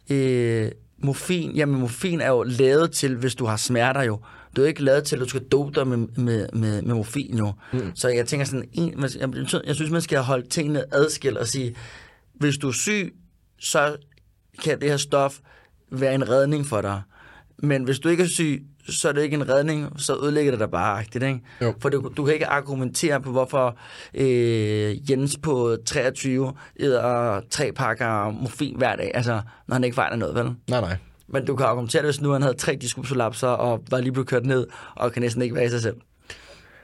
øh, 0.09 0.71
morfin, 1.03 1.51
jamen 1.51 1.79
morfin 1.79 2.21
er 2.21 2.29
jo 2.29 2.43
lavet 2.43 2.91
til, 2.91 3.15
hvis 3.15 3.35
du 3.35 3.45
har 3.45 3.57
smerter 3.57 4.03
jo. 4.03 4.19
Du 4.55 4.63
er 4.63 4.67
ikke 4.67 4.83
lavet 4.83 5.03
til, 5.03 5.15
at 5.15 5.21
du 5.21 5.29
skal 5.29 5.43
dope 5.43 5.71
dig 5.75 5.87
med, 5.87 5.97
med, 5.97 6.47
med, 6.53 6.81
med 6.81 6.95
morfin 6.95 7.37
jo. 7.37 7.53
Mm. 7.73 7.91
Så 7.95 8.09
jeg 8.09 8.27
tænker 8.27 8.45
sådan, 8.45 8.69
en, 8.73 9.03
jeg, 9.21 9.65
jeg 9.67 9.75
synes, 9.75 9.91
man 9.91 10.01
skal 10.01 10.19
holde 10.19 10.47
tingene 10.47 10.83
adskilt 10.91 11.37
og 11.37 11.47
sige, 11.47 11.75
hvis 12.33 12.57
du 12.57 12.67
er 12.67 12.71
syg, 12.71 13.15
så 13.59 13.95
kan 14.63 14.81
det 14.81 14.89
her 14.89 14.97
stof 14.97 15.39
være 15.91 16.15
en 16.15 16.29
redning 16.29 16.65
for 16.65 16.81
dig. 16.81 17.01
Men 17.57 17.83
hvis 17.83 17.99
du 17.99 18.09
ikke 18.09 18.23
er 18.23 18.27
syg, 18.27 18.65
så 18.89 19.09
er 19.09 19.11
det 19.11 19.21
ikke 19.21 19.35
en 19.35 19.49
redning, 19.49 19.89
så 19.97 20.17
ødelægger 20.23 20.51
det 20.51 20.59
dig 20.59 20.71
bare 20.71 20.99
agtigt, 20.99 21.23
ikke? 21.23 21.39
Jo. 21.61 21.73
For 21.79 21.89
du, 21.89 22.11
du 22.17 22.25
kan 22.25 22.33
ikke 22.33 22.47
argumentere 22.47 23.21
på, 23.21 23.31
hvorfor 23.31 23.77
øh, 24.13 25.11
Jens 25.11 25.37
på 25.43 25.77
23 25.85 26.53
æder 26.79 27.41
tre 27.49 27.71
pakker 27.71 28.29
morfin 28.29 28.77
hver 28.77 28.95
dag, 28.95 29.11
altså, 29.13 29.41
når 29.67 29.75
han 29.75 29.83
ikke 29.83 29.95
fejler 29.95 30.15
noget, 30.15 30.35
vel? 30.35 30.55
Nej, 30.69 30.81
nej. 30.81 30.97
Men 31.33 31.45
du 31.45 31.55
kan 31.55 31.65
argumentere, 31.65 32.03
hvis 32.03 32.21
nu 32.21 32.31
han 32.31 32.41
havde 32.41 32.53
tre 32.53 32.75
diskupsolapser 32.75 33.47
og 33.47 33.83
var 33.91 33.99
lige 33.99 34.11
blevet 34.11 34.27
kørt 34.27 34.45
ned, 34.45 34.67
og 34.95 35.11
kan 35.11 35.21
næsten 35.21 35.41
ikke 35.41 35.55
være 35.55 35.65
i 35.65 35.69
sig 35.69 35.81
selv. 35.81 35.95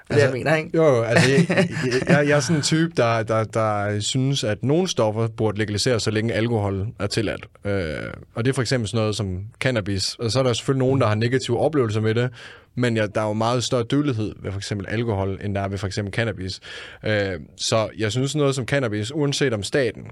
Det 0.07 0.13
altså, 0.13 0.25
jeg 0.25 0.33
mener, 0.33 0.55
ikke? 0.55 0.69
Jo, 0.73 1.01
altså, 1.01 1.29
jeg, 1.29 1.69
jeg, 2.07 2.27
jeg 2.27 2.35
er 2.35 2.39
sådan 2.39 2.55
en 2.55 2.61
type, 2.61 2.91
der, 2.97 3.23
der, 3.23 3.43
der 3.43 3.99
synes, 3.99 4.43
at 4.43 4.63
nogle 4.63 4.87
stoffer 4.87 5.27
burde 5.27 5.57
legaliseres, 5.57 6.03
så 6.03 6.11
længe 6.11 6.33
alkohol 6.33 6.87
er 6.99 7.07
tilladt. 7.07 7.47
Øh, 7.65 8.13
og 8.35 8.45
det 8.45 8.51
er 8.51 8.53
for 8.53 8.61
eksempel 8.61 8.87
sådan 8.87 8.97
noget 9.01 9.15
som 9.15 9.39
cannabis. 9.59 10.15
Og 10.15 10.31
så 10.31 10.39
er 10.39 10.43
der 10.43 10.53
selvfølgelig 10.53 10.87
nogen, 10.87 11.01
der 11.01 11.07
har 11.07 11.15
negative 11.15 11.59
oplevelser 11.59 12.01
med 12.01 12.15
det, 12.15 12.29
men 12.75 12.97
ja, 12.97 13.05
der 13.15 13.21
er 13.21 13.27
jo 13.27 13.33
meget 13.33 13.63
større 13.63 13.83
dødelighed 13.83 14.35
ved 14.43 14.51
for 14.51 14.59
eksempel 14.59 14.87
alkohol, 14.89 15.39
end 15.43 15.55
der 15.55 15.61
er 15.61 15.67
ved 15.67 15.77
for 15.77 15.87
eksempel 15.87 16.13
cannabis. 16.13 16.59
Øh, 17.05 17.31
så 17.57 17.89
jeg 17.97 18.11
synes 18.11 18.35
noget 18.35 18.55
som 18.55 18.65
cannabis, 18.65 19.11
uanset 19.15 19.53
om 19.53 19.63
staten 19.63 20.03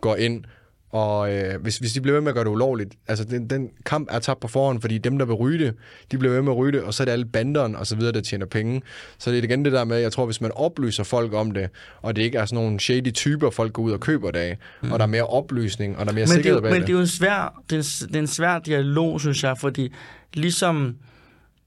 går 0.00 0.16
ind 0.16 0.44
og 0.92 1.32
øh, 1.34 1.60
hvis, 1.62 1.78
hvis 1.78 1.92
de 1.92 2.00
bliver 2.00 2.14
ved 2.14 2.20
med 2.20 2.28
at 2.28 2.34
gøre 2.34 2.44
det 2.44 2.50
ulovligt, 2.50 2.94
altså 3.08 3.24
den, 3.24 3.50
den 3.50 3.70
kamp 3.86 4.08
er 4.10 4.18
tabt 4.18 4.40
på 4.40 4.48
forhånd, 4.48 4.80
fordi 4.80 4.98
dem, 4.98 5.18
der 5.18 5.24
vil 5.26 5.34
ryge 5.34 5.64
det, 5.64 5.74
de 6.12 6.18
bliver 6.18 6.34
ved 6.34 6.42
med 6.42 6.52
at 6.52 6.56
ryge 6.58 6.72
det, 6.72 6.82
og 6.82 6.94
så 6.94 7.02
er 7.02 7.04
det 7.04 7.12
alle 7.12 7.24
banderne 7.24 7.78
og 7.78 7.86
så 7.86 7.96
videre, 7.96 8.12
der 8.12 8.20
tjener 8.20 8.46
penge. 8.46 8.82
Så 9.18 9.30
det 9.30 9.38
er 9.38 9.42
igen 9.42 9.64
det 9.64 9.72
der 9.72 9.84
med, 9.84 9.98
jeg 9.98 10.12
tror, 10.12 10.24
hvis 10.24 10.40
man 10.40 10.50
oplyser 10.54 11.04
folk 11.04 11.32
om 11.32 11.50
det, 11.50 11.68
og 12.02 12.16
det 12.16 12.22
ikke 12.22 12.38
er 12.38 12.44
sådan 12.44 12.64
nogle 12.64 12.80
shady 12.80 13.12
typer, 13.12 13.50
folk 13.50 13.72
går 13.72 13.82
ud 13.82 13.92
og 13.92 14.00
køber 14.00 14.30
det 14.30 14.38
af, 14.38 14.58
mm. 14.82 14.92
og 14.92 14.98
der 14.98 15.04
er 15.04 15.08
mere 15.08 15.26
oplysning, 15.26 15.98
og 15.98 16.06
der 16.06 16.12
er 16.12 16.14
mere 16.14 16.22
men 16.22 16.28
det, 16.28 16.32
er 16.32 16.34
sikkerhed 16.36 16.56
jo- 16.56 16.62
bag 16.62 16.70
men 16.70 16.80
det. 16.80 16.86
det 16.86 16.92
er 16.92 16.96
jo 16.96 17.00
en 17.00 17.06
svær, 17.06 17.62
det 17.70 17.78
er 17.78 18.06
det 18.06 18.16
er 18.16 18.20
en 18.20 18.26
svær 18.26 18.58
dialog, 18.58 19.20
synes 19.20 19.42
jeg, 19.44 19.58
fordi 19.58 19.92
ligesom, 20.34 20.96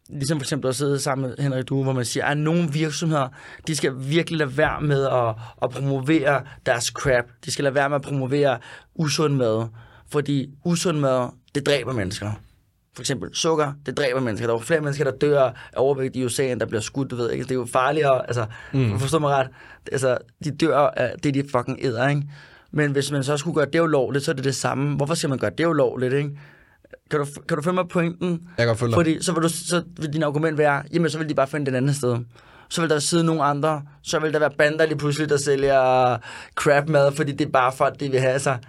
ligesom 0.09 0.39
for 0.39 0.43
eksempel 0.43 0.69
at 0.69 0.75
sidde 0.75 0.99
sammen 0.99 1.29
med 1.29 1.37
Henrik 1.39 1.69
Due, 1.69 1.83
hvor 1.83 1.93
man 1.93 2.05
siger, 2.05 2.25
at 2.25 2.37
nogle 2.37 2.71
virksomheder, 2.71 3.27
de 3.67 3.75
skal 3.75 3.93
virkelig 3.97 4.39
lade 4.39 4.57
være 4.57 4.81
med 4.81 5.05
at, 5.05 5.35
at 5.61 5.69
promovere 5.69 6.41
deres 6.65 6.85
crap. 6.85 7.25
De 7.45 7.51
skal 7.51 7.63
lade 7.63 7.75
være 7.75 7.89
med 7.89 7.95
at 7.95 8.01
promovere 8.01 8.57
usund 8.95 9.35
mad, 9.35 9.67
fordi 10.11 10.49
usund 10.65 10.99
mad, 10.99 11.29
det 11.55 11.65
dræber 11.65 11.93
mennesker. 11.93 12.31
For 12.95 13.01
eksempel 13.01 13.29
sukker, 13.35 13.73
det 13.85 13.97
dræber 13.97 14.19
mennesker. 14.19 14.47
Der 14.47 14.55
er 14.55 14.59
flere 14.59 14.81
mennesker, 14.81 15.03
der 15.03 15.11
dør 15.11 15.41
af 15.43 15.53
overvægt 15.75 16.15
i 16.15 16.25
USA, 16.25 16.51
end 16.51 16.59
der 16.59 16.65
bliver 16.65 16.81
skudt, 16.81 17.11
du 17.11 17.15
ved 17.15 17.31
ikke. 17.31 17.43
Det 17.43 17.51
er 17.51 17.55
jo 17.55 17.65
farligere, 17.65 18.27
altså, 18.27 18.45
mm. 18.73 18.99
forstår 18.99 19.19
mig 19.19 19.29
ret. 19.29 19.47
Altså, 19.91 20.17
de 20.43 20.51
dør 20.51 20.77
af 20.77 21.15
det, 21.23 21.33
de 21.33 21.43
fucking 21.51 21.79
æder, 21.81 22.07
ikke? 22.07 22.23
Men 22.71 22.91
hvis 22.91 23.11
man 23.11 23.23
så 23.23 23.37
skulle 23.37 23.55
gøre 23.55 23.65
det 23.73 23.79
ulovligt, 23.79 24.25
så 24.25 24.31
er 24.31 24.35
det 24.35 24.43
det 24.43 24.55
samme. 24.55 24.95
Hvorfor 24.95 25.13
skal 25.13 25.29
man 25.29 25.39
gøre 25.39 25.51
det 25.57 25.65
ulovligt, 25.65 26.13
ikke? 26.13 26.29
Kan 27.13 27.19
du, 27.19 27.27
kan 27.47 27.57
du 27.57 27.63
følge 27.63 27.75
mig 27.75 27.87
pointen? 27.87 28.29
Jeg 28.31 28.39
kan 28.57 28.67
godt 28.67 28.79
følge 28.79 28.91
dig. 28.91 28.97
Fordi 28.97 29.23
så 29.23 29.33
vil, 29.33 29.43
du, 29.43 29.49
så 29.49 29.83
vil 29.99 30.13
din 30.13 30.23
argument 30.23 30.57
være, 30.57 30.83
jamen 30.93 31.09
så 31.09 31.17
vil 31.17 31.29
de 31.29 31.35
bare 31.35 31.47
finde 31.47 31.65
den 31.65 31.75
andet 31.75 31.95
sted. 31.95 32.17
Så 32.69 32.81
vil 32.81 32.89
der 32.89 32.99
sidde 32.99 33.23
nogle 33.23 33.43
andre, 33.43 33.81
så 34.03 34.19
vil 34.19 34.33
der 34.33 34.39
være 34.39 34.51
bander 34.57 34.85
lige 34.85 34.97
pludselig, 34.97 35.29
der 35.29 35.37
sælger 35.37 36.17
crap 36.55 36.89
mad, 36.89 37.11
fordi 37.11 37.31
det 37.31 37.47
er 37.47 37.51
bare 37.51 37.71
folk, 37.71 37.99
de 37.99 38.11
vil 38.11 38.19
have 38.19 38.39
sig. 38.39 38.59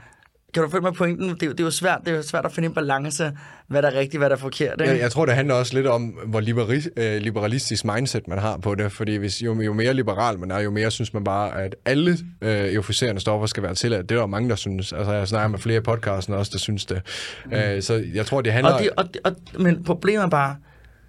Kan 0.55 0.62
du 0.62 0.68
følge 0.70 0.82
mig 0.82 0.92
pointen? 0.94 1.28
Det, 1.28 1.42
er 1.42 1.46
jo- 1.46 1.52
det 1.52 1.61
er 1.61 1.64
jo 1.64 1.70
svært, 1.70 2.00
det 2.05 2.12
er 2.12 2.16
jo 2.16 2.22
svært 2.22 2.44
at 2.44 2.52
finde 2.52 2.66
en 2.66 2.74
balance, 2.74 3.32
hvad 3.68 3.82
der 3.82 3.90
er 3.90 3.94
rigtigt, 3.94 4.20
hvad 4.20 4.30
der 4.30 4.36
er 4.36 4.40
forkert. 4.40 4.80
Ikke? 4.80 4.92
Jeg, 4.92 5.00
jeg 5.00 5.11
tror, 5.11 5.26
det 5.26 5.34
handler 5.34 5.55
også 5.55 5.74
lidt 5.74 5.86
om, 5.86 6.02
hvor 6.26 6.40
liberi, 6.40 6.80
øh, 6.96 7.16
liberalistisk 7.22 7.84
mindset 7.84 8.28
man 8.28 8.38
har 8.38 8.57
på 8.57 8.74
det. 8.74 8.92
Fordi 8.92 9.16
hvis, 9.16 9.42
jo, 9.42 9.61
jo 9.61 9.72
mere 9.72 9.94
liberal 9.94 10.38
man 10.38 10.50
er, 10.50 10.59
jo 10.61 10.70
mere 10.70 10.90
synes 10.90 11.14
man 11.14 11.24
bare, 11.24 11.62
at 11.62 11.74
alle 11.84 12.18
øh, 12.42 12.72
euforiserende 12.74 13.20
stoffer 13.20 13.46
skal 13.46 13.62
være 13.62 13.74
tilladt. 13.74 14.09
Det 14.09 14.14
er 14.14 14.18
der 14.20 14.26
mange, 14.26 14.48
der 14.48 14.57
synes. 14.57 14.92
Altså, 14.92 15.12
jeg 15.12 15.28
snakker 15.28 15.48
med 15.48 15.59
flere 15.59 15.76
i 15.78 15.80
podcasten 15.80 16.34
også, 16.34 16.50
der 16.52 16.59
synes 16.59 16.84
det. 16.86 17.02
Mm. 17.46 17.52
Øh, 17.52 17.82
så 17.82 18.05
jeg 18.14 18.26
tror, 18.26 18.40
det 18.40 18.52
handler... 18.52 18.72
Og 18.72 18.80
det, 18.80 18.90
og, 18.96 19.05
det- 19.14 19.20
og, 19.24 19.32
men 19.62 19.84
problemet 19.84 20.24
er 20.24 20.28
bare, 20.28 20.57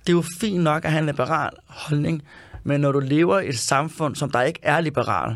det 0.07 0.09
er 0.13 0.17
jo 0.17 0.23
fint 0.41 0.63
nok 0.63 0.85
at 0.85 0.91
have 0.91 0.99
en 0.99 1.05
liberal 1.05 1.49
holdning, 1.67 2.21
men 2.63 2.81
når 2.81 2.91
du 2.91 2.99
lever 2.99 3.39
i 3.39 3.49
et 3.49 3.57
samfund, 3.59 4.15
som 4.15 4.31
der 4.31 4.41
ikke 4.41 4.59
er 4.63 4.79
liberal, 4.81 5.35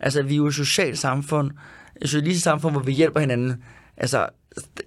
altså 0.00 0.22
vi 0.22 0.32
er 0.34 0.36
jo 0.36 0.46
et 0.46 0.54
socialt 0.54 0.98
samfund, 0.98 1.50
socialistisk 2.04 2.44
samfund, 2.44 2.74
hvor 2.74 2.82
vi 2.82 2.92
hjælper 2.92 3.20
hinanden, 3.20 3.62
altså... 3.96 4.26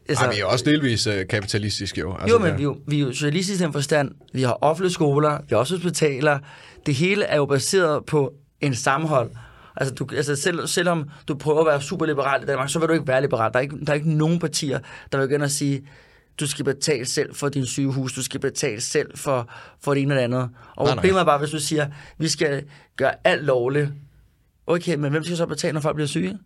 altså 0.10 0.26
Ej, 0.26 0.34
vi 0.34 0.40
er 0.40 0.46
også 0.46 0.66
delvis 0.66 1.08
øh, 1.08 1.28
kapitalistiske 1.28 2.00
jo. 2.02 2.14
Altså, 2.16 2.28
jo, 2.36 2.40
men 2.40 2.50
det- 2.50 2.58
vi 2.58 2.64
jo, 2.64 2.78
vi 2.88 2.96
er 3.02 3.04
jo 3.06 3.12
socialistiske 3.12 3.62
i 3.64 3.66
den 3.66 3.74
forstand. 3.74 4.12
Vi 4.34 4.42
har 4.42 4.58
offentlige 4.62 4.94
skoler, 4.94 5.38
vi 5.42 5.48
har 5.50 5.58
også 5.58 5.76
hospitaler. 5.76 6.40
Det 6.86 6.96
hele 6.96 7.24
er 7.26 7.36
jo 7.36 7.46
baseret 7.46 8.06
på 8.06 8.34
en 8.62 8.76
sammenhold. 8.76 9.32
Altså, 9.76 9.94
du, 9.96 10.08
altså 10.16 10.36
selv, 10.36 10.68
selvom 10.68 11.10
du 11.28 11.36
prøver 11.36 11.60
at 11.60 11.66
være 11.68 11.82
super 11.82 12.06
liberal 12.06 12.44
i 12.44 12.46
Danmark, 12.46 12.70
så 12.70 12.80
vil 12.80 12.88
du 12.88 12.94
ikke 12.94 13.08
være 13.08 13.22
liberal. 13.22 13.52
Der 13.54 13.58
er 13.60 13.64
ikke, 13.64 13.78
der 13.86 13.90
er 13.92 13.96
ikke 13.96 14.12
nogen 14.14 14.40
partier, 14.40 14.80
der 15.12 15.18
vil 15.18 15.32
ind 15.32 15.44
og 15.44 15.52
sige, 15.52 15.88
du 16.40 16.48
skal 16.48 16.66
betale 16.66 17.06
selv 17.06 17.36
for 17.36 17.50
din 17.50 17.66
sygehus, 17.66 18.14
du 18.14 18.24
skal 18.24 18.40
betale 18.40 18.82
selv 18.82 19.18
for, 19.18 19.50
for 19.84 19.94
det 19.94 20.02
ene 20.04 20.14
eller 20.14 20.24
andet. 20.24 20.40
Og 20.42 20.50
Nej, 20.86 20.86
nej. 20.86 20.96
problemet 20.96 21.20
er 21.20 21.26
bare, 21.26 21.38
hvis 21.40 21.50
du 21.50 21.60
siger, 21.60 21.88
vi 22.18 22.28
skal 22.28 22.64
gøre 22.98 23.12
alt 23.24 23.44
lovligt. 23.46 23.90
Okay, 24.68 24.96
men 24.96 25.12
hvem 25.12 25.24
skal 25.24 25.38
så 25.38 25.46
betale, 25.46 25.74
når 25.74 25.82
folk 25.82 25.96
bliver 25.96 26.08
syge? 26.08 26.38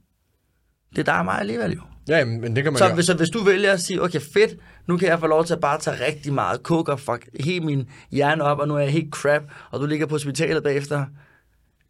Det 0.95 0.99
er 0.99 1.03
der 1.13 1.19
og 1.19 1.25
mig 1.25 1.39
alligevel 1.39 1.71
jo. 1.71 1.81
Ja, 2.07 2.25
men 2.25 2.55
det 2.55 2.63
kan 2.63 2.73
man 2.73 2.77
Så 2.77 2.87
jo... 2.87 2.93
hvis, 2.95 3.05
så 3.05 3.13
hvis 3.13 3.29
du 3.29 3.43
vælger 3.43 3.71
at 3.73 3.81
sige, 3.81 4.01
okay 4.03 4.19
fedt, 4.33 4.51
nu 4.87 4.97
kan 4.97 5.07
jeg 5.07 5.19
få 5.19 5.27
lov 5.27 5.45
til 5.45 5.53
at 5.53 5.59
bare 5.59 5.79
tage 5.79 6.05
rigtig 6.07 6.33
meget 6.33 6.59
coke 6.63 6.91
og 6.91 6.99
fuck 6.99 7.29
helt 7.39 7.65
min 7.65 7.89
hjerne 8.11 8.43
op, 8.43 8.59
og 8.59 8.67
nu 8.67 8.75
er 8.75 8.79
jeg 8.79 8.91
helt 8.91 9.13
crap, 9.13 9.41
og 9.71 9.79
du 9.79 9.85
ligger 9.85 10.05
på 10.05 10.15
hospitalet 10.15 10.63
bagefter, 10.63 11.05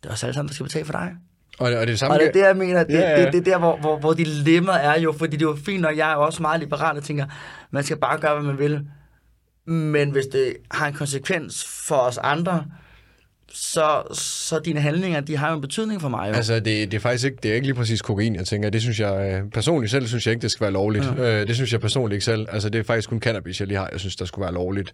det 0.03 0.07
er 0.07 0.11
også 0.11 0.25
alle 0.25 0.33
sammen, 0.33 0.47
der 0.47 0.53
skal 0.53 0.63
betale 0.63 0.85
for 0.85 0.91
dig. 0.93 1.11
Og, 1.59 1.71
det- 1.71 1.79
og 1.79 1.87
det 1.87 1.93
er 1.93 1.97
samme... 1.97 2.13
Og 2.15 2.19
det 2.19 2.27
er 2.27 2.31
det, 2.31 2.39
jeg 2.39 2.57
mener, 2.57 2.83
det, 2.83 2.93
Ja, 2.93 3.09
ja. 3.19 3.25
det, 3.25 3.33
det 3.33 3.39
er 3.39 3.51
der, 3.51 3.57
hvor, 3.59 3.77
hvor, 3.77 3.99
hvor 3.99 4.13
dilemmaet 4.13 4.85
er 4.85 4.99
jo, 4.99 5.11
fordi 5.11 5.37
det 5.37 5.45
er 5.45 5.49
jo 5.49 5.57
fint, 5.65 5.81
når 5.81 5.89
jeg 5.89 6.11
er 6.11 6.15
også 6.15 6.41
meget 6.41 6.59
liberal 6.59 6.97
og 6.97 7.03
tænker, 7.03 7.25
man 7.71 7.83
skal 7.83 7.97
bare 7.97 8.19
gøre, 8.19 8.33
hvad 8.33 8.43
man 8.43 8.57
vil. 8.59 8.87
Men 9.73 10.09
hvis 10.11 10.25
det 10.25 10.55
har 10.71 10.87
en 10.87 10.93
konsekvens 10.93 11.65
for 11.87 11.95
os 11.95 12.17
andre, 12.17 12.65
så, 13.55 14.01
så 14.13 14.59
dine 14.59 14.79
handlinger, 14.79 15.19
de 15.19 15.37
har 15.37 15.49
jo 15.49 15.55
en 15.55 15.61
betydning 15.61 16.01
for 16.01 16.09
mig. 16.09 16.29
Jo. 16.29 16.33
Altså, 16.35 16.53
det, 16.55 16.65
det 16.65 16.93
er 16.93 16.99
faktisk 16.99 17.25
ikke, 17.25 17.37
det 17.43 17.51
er 17.51 17.55
ikke 17.55 17.67
lige 17.67 17.75
præcis 17.75 18.01
kokain, 18.01 18.35
jeg 18.35 18.45
tænker. 18.45 18.69
Det 18.69 18.81
synes 18.81 18.99
jeg, 18.99 19.41
øh, 19.43 19.49
personligt 19.51 19.91
selv 19.91 20.07
synes 20.07 20.25
jeg 20.27 20.31
ikke, 20.31 20.41
det 20.41 20.51
skal 20.51 20.63
være 20.63 20.71
lovligt. 20.71 21.05
Ja. 21.17 21.41
Øh, 21.41 21.47
det 21.47 21.55
synes 21.55 21.71
jeg 21.71 21.81
personligt 21.81 22.15
ikke 22.15 22.25
selv. 22.25 22.47
Altså, 22.51 22.69
det 22.69 22.79
er 22.79 22.83
faktisk 22.83 23.09
kun 23.09 23.19
cannabis, 23.19 23.59
jeg 23.59 23.67
lige 23.67 23.77
har, 23.77 23.89
jeg 23.91 23.99
synes, 23.99 24.15
der 24.15 24.25
skulle 24.25 24.43
være 24.43 24.53
lovligt. 24.53 24.91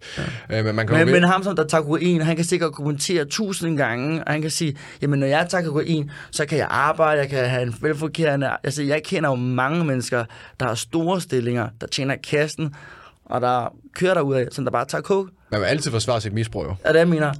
Ja. 0.50 0.58
Øh, 0.58 0.64
men 0.64 0.74
man 0.74 0.86
kan 0.86 0.96
jo 0.96 1.04
Men, 1.04 1.12
ved- 1.14 1.20
men 1.20 1.28
ham, 1.30 1.42
som 1.42 1.56
der 1.56 1.66
tager 1.66 1.82
kokain, 1.82 2.20
han 2.20 2.36
kan 2.36 2.44
sikkert 2.44 2.72
kommentere 2.72 3.24
tusind 3.24 3.76
gange, 3.76 4.24
og 4.24 4.32
han 4.32 4.42
kan 4.42 4.50
sige, 4.50 4.76
jamen 5.02 5.18
når 5.18 5.26
jeg 5.26 5.46
tager 5.50 5.64
kokain, 5.64 6.10
så 6.30 6.46
kan 6.46 6.58
jeg 6.58 6.66
arbejde, 6.70 7.20
jeg 7.20 7.28
kan 7.30 7.48
have 7.48 7.62
en 7.62 7.74
velfungerende... 7.80 8.50
Altså, 8.64 8.82
jeg 8.82 9.02
kender 9.02 9.30
jo 9.30 9.34
mange 9.36 9.84
mennesker, 9.84 10.24
der 10.60 10.66
har 10.66 10.74
store 10.74 11.20
stillinger, 11.20 11.68
der 11.80 11.86
tjener 11.86 12.16
kassen, 12.30 12.74
og 13.24 13.40
der 13.40 13.74
kører 13.94 14.14
der 14.14 14.20
ud 14.20 14.34
af, 14.34 14.46
som 14.52 14.64
der 14.64 14.70
bare 14.72 14.84
tager 14.84 15.02
coke. 15.02 15.30
man 15.50 15.60
vil 15.60 15.66
altid 15.66 15.90
forsvare 15.90 16.20
sit 16.20 16.32
misbrug, 16.32 16.64
jo. 16.64 16.74
Er 16.84 16.92
det, 16.92 16.98
jeg 16.98 17.08
mener? 17.08 17.32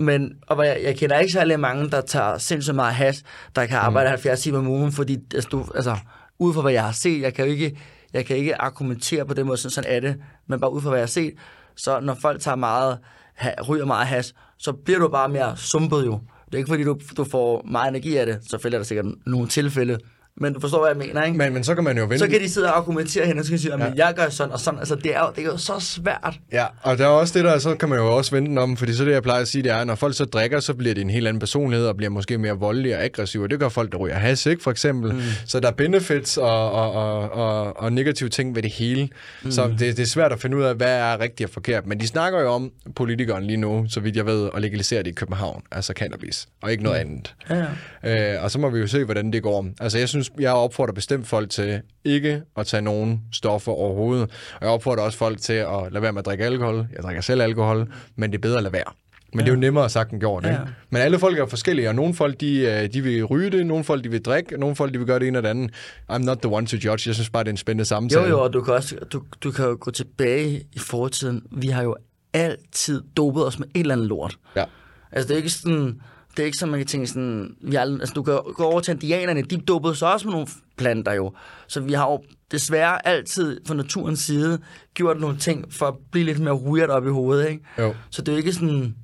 Men 0.00 0.32
og 0.46 0.66
jeg, 0.66 0.80
jeg 0.84 0.96
kender 0.96 1.18
ikke 1.18 1.32
særlig 1.32 1.60
mange, 1.60 1.90
der 1.90 2.00
tager 2.00 2.38
sindssygt 2.38 2.74
meget 2.74 2.94
hash, 2.94 3.24
der 3.56 3.66
kan 3.66 3.78
arbejde 3.78 4.08
mm. 4.08 4.10
70 4.10 4.40
timer 4.40 4.58
om 4.58 4.68
ugen, 4.68 4.92
fordi 4.92 5.18
altså, 5.34 5.48
du, 5.48 5.64
altså, 5.74 5.96
ud 6.38 6.54
fra 6.54 6.60
hvad 6.62 6.72
jeg 6.72 6.84
har 6.84 6.92
set, 6.92 7.20
jeg 7.22 7.34
kan 7.34 7.44
jo 7.44 7.50
ikke, 7.50 7.78
jeg 8.12 8.26
kan 8.26 8.36
ikke 8.36 8.60
argumentere 8.60 9.26
på 9.26 9.34
den 9.34 9.46
måde, 9.46 9.56
sådan, 9.56 9.70
sådan 9.70 9.90
er 9.90 10.00
det, 10.00 10.16
men 10.48 10.60
bare 10.60 10.72
ud 10.72 10.80
fra 10.80 10.88
hvad 10.88 10.98
jeg 10.98 11.02
har 11.02 11.08
set, 11.08 11.34
så 11.76 12.00
når 12.00 12.16
folk 12.22 12.40
tager 12.40 12.56
meget, 12.56 12.98
ha, 13.34 13.50
ryger 13.68 13.84
meget 13.84 14.06
hash, 14.06 14.34
så 14.58 14.72
bliver 14.72 14.98
du 14.98 15.08
bare 15.08 15.28
mere 15.28 15.56
sumpet 15.56 16.06
jo. 16.06 16.20
Det 16.46 16.54
er 16.54 16.58
ikke 16.58 16.68
fordi, 16.68 16.84
du, 16.84 16.98
du 17.16 17.24
får 17.24 17.62
meget 17.70 17.88
energi 17.88 18.16
af 18.16 18.26
det, 18.26 18.38
selvfølgelig 18.50 18.76
er 18.76 18.80
der 18.80 18.86
sikkert 18.86 19.06
nogle 19.26 19.48
tilfælde, 19.48 19.98
men 20.36 20.52
du 20.52 20.60
forstår, 20.60 20.78
hvad 20.80 20.88
jeg 20.88 20.98
mener, 20.98 21.22
ikke? 21.24 21.38
Men, 21.38 21.52
men 21.52 21.64
så 21.64 21.74
kan 21.74 21.84
man 21.84 21.98
jo 21.98 22.02
vente... 22.02 22.18
så 22.18 22.28
kan 22.28 22.40
de 22.40 22.48
sidde 22.48 22.66
og 22.66 22.76
argumentere 22.76 23.26
hen 23.26 23.38
og 23.38 23.44
så 23.44 23.50
kan 23.50 23.58
de 23.58 23.62
sige, 23.62 23.74
at 23.74 23.96
jeg 23.96 24.14
gør 24.16 24.28
sådan 24.28 24.52
og 24.52 24.60
sådan. 24.60 24.78
Altså, 24.78 24.94
det 24.94 25.16
er 25.16 25.20
jo, 25.20 25.26
det 25.36 25.42
er 25.42 25.46
jo 25.46 25.56
så 25.56 25.80
svært. 25.80 26.34
Ja, 26.52 26.66
og 26.82 26.98
der 26.98 27.04
er 27.04 27.08
også 27.08 27.38
det 27.38 27.44
der, 27.44 27.58
så 27.58 27.74
kan 27.74 27.88
man 27.88 27.98
jo 27.98 28.16
også 28.16 28.30
vente 28.30 28.48
den 28.48 28.58
om, 28.58 28.76
fordi 28.76 28.94
så 28.94 29.04
det, 29.04 29.12
jeg 29.12 29.22
plejer 29.22 29.40
at 29.40 29.48
sige, 29.48 29.62
det 29.62 29.72
er, 29.72 29.84
når 29.84 29.94
folk 29.94 30.16
så 30.16 30.24
drikker, 30.24 30.60
så 30.60 30.74
bliver 30.74 30.94
det 30.94 31.00
en 31.00 31.10
helt 31.10 31.28
anden 31.28 31.40
personlighed, 31.40 31.86
og 31.86 31.96
bliver 31.96 32.10
måske 32.10 32.38
mere 32.38 32.52
voldelig 32.52 32.96
og 32.96 33.04
aggressiv, 33.04 33.40
og 33.40 33.50
det 33.50 33.60
gør 33.60 33.68
folk, 33.68 33.92
der 33.92 33.98
ryger 33.98 34.14
hash, 34.14 34.48
ikke, 34.48 34.62
for 34.62 34.70
eksempel. 34.70 35.12
Mm. 35.12 35.20
Så 35.46 35.60
der 35.60 35.68
er 35.68 35.72
benefits 35.72 36.36
og, 36.36 36.72
og, 36.72 36.92
og, 36.92 37.30
og, 37.30 37.80
og 37.80 37.92
negative 37.92 38.28
ting 38.28 38.54
ved 38.54 38.62
det 38.62 38.70
hele. 38.70 39.08
Mm. 39.42 39.50
Så 39.50 39.66
det, 39.66 39.96
det 39.96 39.98
er 39.98 40.06
svært 40.06 40.32
at 40.32 40.40
finde 40.40 40.56
ud 40.56 40.62
af, 40.62 40.74
hvad 40.74 40.98
er 40.98 41.20
rigtigt 41.20 41.48
og 41.48 41.54
forkert. 41.54 41.86
Men 41.86 42.00
de 42.00 42.06
snakker 42.06 42.40
jo 42.40 42.48
om, 42.48 42.70
politikeren 42.96 43.44
lige 43.44 43.56
nu, 43.56 43.86
så 43.88 44.00
vidt 44.00 44.16
jeg 44.16 44.26
ved, 44.26 44.50
at 44.54 44.62
legalisere 44.62 45.02
det 45.02 45.10
i 45.10 45.14
København, 45.14 45.62
altså 45.70 45.92
cannabis, 45.96 46.48
og 46.62 46.72
ikke 46.72 46.82
noget 46.82 47.06
mm. 47.06 47.12
andet. 47.12 47.34
Ja, 47.50 47.66
ja. 48.02 48.34
Øh, 48.34 48.44
og 48.44 48.50
så 48.50 48.58
må 48.58 48.70
vi 48.70 48.78
jo 48.78 48.86
se, 48.86 49.04
hvordan 49.04 49.32
det 49.32 49.42
går. 49.42 49.66
Altså, 49.80 49.98
jeg 49.98 50.08
synes, 50.08 50.19
jeg 50.40 50.52
opfordrer 50.52 50.92
bestemt 50.92 51.26
folk 51.26 51.50
til 51.50 51.80
ikke 52.04 52.42
at 52.56 52.66
tage 52.66 52.82
nogen 52.82 53.22
stoffer 53.32 53.72
overhovedet. 53.72 54.30
Og 54.54 54.58
jeg 54.60 54.70
opfordrer 54.70 55.02
også 55.02 55.18
folk 55.18 55.40
til 55.40 55.52
at 55.52 55.92
lade 55.92 56.02
være 56.02 56.12
med 56.12 56.18
at 56.18 56.26
drikke 56.26 56.44
alkohol. 56.44 56.86
Jeg 56.94 57.02
drikker 57.02 57.22
selv 57.22 57.42
alkohol, 57.42 57.92
men 58.16 58.30
det 58.32 58.38
er 58.38 58.42
bedre 58.42 58.56
at 58.56 58.62
lade 58.62 58.72
være. 58.72 58.92
Men 59.32 59.40
ja. 59.40 59.44
det 59.44 59.50
er 59.50 59.54
jo 59.54 59.60
nemmere 59.60 59.88
sagt 59.88 60.10
end 60.10 60.20
gjort, 60.20 60.44
ikke? 60.44 60.56
Ja. 60.56 60.64
Men 60.90 61.02
alle 61.02 61.18
folk 61.18 61.38
er 61.38 61.46
forskellige, 61.46 61.88
og 61.88 61.94
nogle 61.94 62.14
folk, 62.14 62.40
de, 62.40 62.56
øh, 62.56 62.92
de 62.92 63.02
vil 63.02 63.24
ryge 63.24 63.50
det, 63.50 63.66
nogle 63.66 63.84
folk, 63.84 64.04
de 64.04 64.10
vil 64.10 64.22
drikke, 64.22 64.56
nogle 64.56 64.76
folk, 64.76 64.92
de 64.92 64.98
vil 64.98 65.06
gøre 65.06 65.18
det 65.18 65.28
ene 65.28 65.38
og 65.38 65.42
det 65.42 65.48
andet. 65.48 65.70
I'm 66.12 66.18
not 66.18 66.38
the 66.38 66.52
one 66.52 66.66
to 66.66 66.76
judge. 66.76 67.08
Jeg 67.08 67.14
synes 67.14 67.30
bare, 67.30 67.44
det 67.44 67.48
er 67.48 67.52
en 67.52 67.56
spændende 67.56 67.84
samtale. 67.84 68.22
Jo, 68.22 68.28
jo, 68.28 68.42
og 68.42 68.52
du 68.52 68.62
kan, 68.62 68.74
også, 68.74 68.96
du, 69.12 69.22
du 69.44 69.50
kan 69.50 69.64
jo 69.64 69.76
gå 69.80 69.90
tilbage 69.90 70.62
i 70.72 70.78
fortiden. 70.78 71.42
Vi 71.52 71.68
har 71.68 71.82
jo 71.82 71.96
altid 72.32 73.02
dopet 73.16 73.46
os 73.46 73.58
med 73.58 73.68
et 73.74 73.80
eller 73.80 73.94
andet 73.94 74.08
lort. 74.08 74.36
Ja. 74.56 74.64
Altså, 75.12 75.28
det 75.28 75.34
er 75.34 75.36
ikke 75.36 75.50
sådan... 75.50 76.00
Det 76.36 76.42
er 76.42 76.46
ikke 76.46 76.58
sådan, 76.58 76.70
man 76.70 76.80
kan 76.80 76.86
tænke 76.86 77.06
sådan... 77.06 77.56
Vi 77.62 77.74
har, 77.74 77.82
altså, 77.82 78.14
du 78.14 78.22
kan 78.22 78.34
gå 78.54 78.64
over 78.64 78.80
til 78.80 78.92
indianerne, 78.92 79.42
de 79.42 79.56
dopede 79.56 79.94
sig 79.94 80.12
også 80.12 80.26
med 80.26 80.32
nogle 80.32 80.48
planter 80.76 81.12
jo. 81.12 81.32
Så 81.68 81.80
vi 81.80 81.92
har 81.92 82.10
jo 82.10 82.22
desværre 82.50 83.06
altid 83.06 83.60
fra 83.66 83.74
naturens 83.74 84.20
side 84.20 84.58
gjort 84.94 85.20
nogle 85.20 85.38
ting 85.38 85.72
for 85.72 85.86
at 85.86 85.94
blive 86.12 86.26
lidt 86.26 86.38
mere 86.38 86.54
weird 86.54 86.88
op 86.88 87.06
i 87.06 87.10
hovedet, 87.10 87.48
ikke? 87.48 87.64
Jo. 87.78 87.94
Så 88.10 88.22
det 88.22 88.28
er 88.28 88.32
jo 88.32 88.38
ikke 88.38 88.52
sådan... 88.52 88.94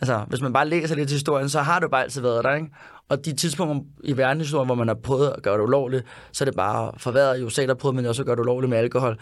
Altså, 0.00 0.24
hvis 0.28 0.40
man 0.40 0.52
bare 0.52 0.68
læser 0.68 0.96
lidt 0.96 1.08
til 1.08 1.14
historien, 1.14 1.48
så 1.48 1.60
har 1.60 1.78
det 1.78 1.82
jo 1.82 1.88
bare 1.88 2.02
altid 2.02 2.20
været 2.20 2.44
der, 2.44 2.54
ikke? 2.54 2.68
Og 3.08 3.24
de 3.24 3.36
tidspunkter 3.36 3.80
i 4.04 4.16
verdenshistorien, 4.16 4.66
hvor 4.66 4.74
man 4.74 4.88
har 4.88 4.94
prøvet 4.94 5.32
at 5.36 5.42
gøre 5.42 5.56
det 5.58 5.62
ulovligt, 5.62 6.04
så 6.32 6.44
er 6.44 6.46
det 6.46 6.56
bare 6.56 6.92
forværet. 6.96 7.40
I 7.40 7.42
USA, 7.42 7.66
der 7.66 7.74
prøvede 7.74 7.96
man 7.96 8.04
jo 8.04 8.08
også 8.08 8.22
at 8.22 8.26
gøre 8.26 8.36
det 8.36 8.40
ulovligt 8.40 8.70
med 8.70 8.78
alkohol. 8.78 9.16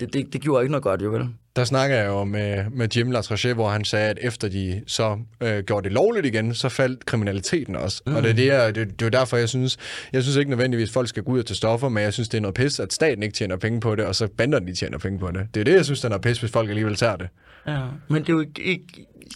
Det, 0.00 0.12
det, 0.12 0.32
det 0.32 0.40
gjorde 0.40 0.62
ikke 0.62 0.70
noget 0.70 0.82
godt, 0.82 1.02
jo 1.02 1.10
vel? 1.10 1.28
Der 1.56 1.64
snakker 1.64 1.96
jeg 1.96 2.06
jo 2.06 2.24
med, 2.24 2.64
med 2.70 2.88
Jim 2.96 3.10
Latrachet, 3.10 3.54
hvor 3.54 3.68
han 3.68 3.84
sagde, 3.84 4.10
at 4.10 4.18
efter 4.22 4.48
de 4.48 4.82
så 4.86 5.18
øh, 5.40 5.64
gjorde 5.64 5.84
det 5.84 5.92
lovligt 5.92 6.26
igen, 6.26 6.54
så 6.54 6.68
faldt 6.68 7.06
kriminaliteten 7.06 7.76
også. 7.76 8.02
Mm. 8.06 8.14
Og 8.14 8.22
det 8.22 8.30
er, 8.30 8.34
det, 8.34 8.46
jeg, 8.46 8.74
det, 8.74 9.00
det 9.00 9.06
er 9.06 9.10
derfor, 9.10 9.36
jeg 9.36 9.48
synes, 9.48 9.76
jeg 10.12 10.22
synes 10.22 10.36
ikke 10.36 10.50
nødvendigvis, 10.50 10.88
at 10.88 10.92
folk 10.92 11.08
skal 11.08 11.22
gå 11.22 11.32
ud 11.32 11.38
og 11.38 11.46
tage 11.46 11.56
stoffer, 11.56 11.88
men 11.88 12.02
jeg 12.02 12.12
synes, 12.12 12.28
det 12.28 12.38
er 12.38 12.42
noget 12.42 12.54
pis, 12.54 12.80
at 12.80 12.92
staten 12.92 13.22
ikke 13.22 13.34
tjener 13.34 13.56
penge 13.56 13.80
på 13.80 13.94
det, 13.94 14.04
og 14.04 14.14
så 14.14 14.28
banderne 14.36 14.66
de 14.66 14.74
tjener 14.74 14.98
penge 14.98 15.18
på 15.18 15.30
det. 15.30 15.46
Det 15.54 15.60
er 15.60 15.64
det, 15.64 15.74
jeg 15.74 15.84
synes, 15.84 16.00
der 16.00 16.08
er 16.08 16.10
noget 16.10 16.22
pis, 16.22 16.40
hvis 16.40 16.50
folk 16.50 16.68
alligevel 16.68 16.96
tager 16.96 17.16
det. 17.16 17.28
Ja, 17.66 17.80
men 18.08 18.22
det 18.22 18.28
er 18.28 18.32
jo 18.32 18.40
ikke, 18.40 18.82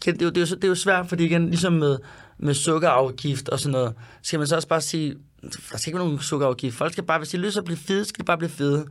det 0.04 0.22
er 0.22 0.24
jo, 0.24 0.30
det 0.30 0.36
er 0.36 0.46
jo, 0.50 0.56
det 0.56 0.64
er 0.64 0.68
jo 0.68 0.74
svært, 0.74 1.08
fordi 1.08 1.24
igen, 1.24 1.48
ligesom 1.48 1.72
med, 1.72 1.98
med 2.38 2.54
sukkerafgift 2.54 3.48
og 3.48 3.60
sådan 3.60 3.72
noget, 3.72 3.94
skal 4.22 4.38
man 4.38 4.48
så 4.48 4.56
også 4.56 4.68
bare 4.68 4.80
sige, 4.80 5.14
der 5.42 5.78
skal 5.78 5.88
ikke 5.88 5.98
være 5.98 6.06
nogen 6.06 6.20
sukkerafgift. 6.20 6.76
Folk 6.76 6.92
skal 6.92 7.04
bare, 7.04 7.18
hvis 7.18 7.28
de 7.28 7.36
lyst 7.36 7.52
til 7.52 7.60
at 7.60 7.64
blive 7.64 7.78
fede, 7.78 8.04
skal 8.04 8.20
de 8.20 8.24
bare 8.24 8.38
blive 8.38 8.50
fede. 8.50 8.86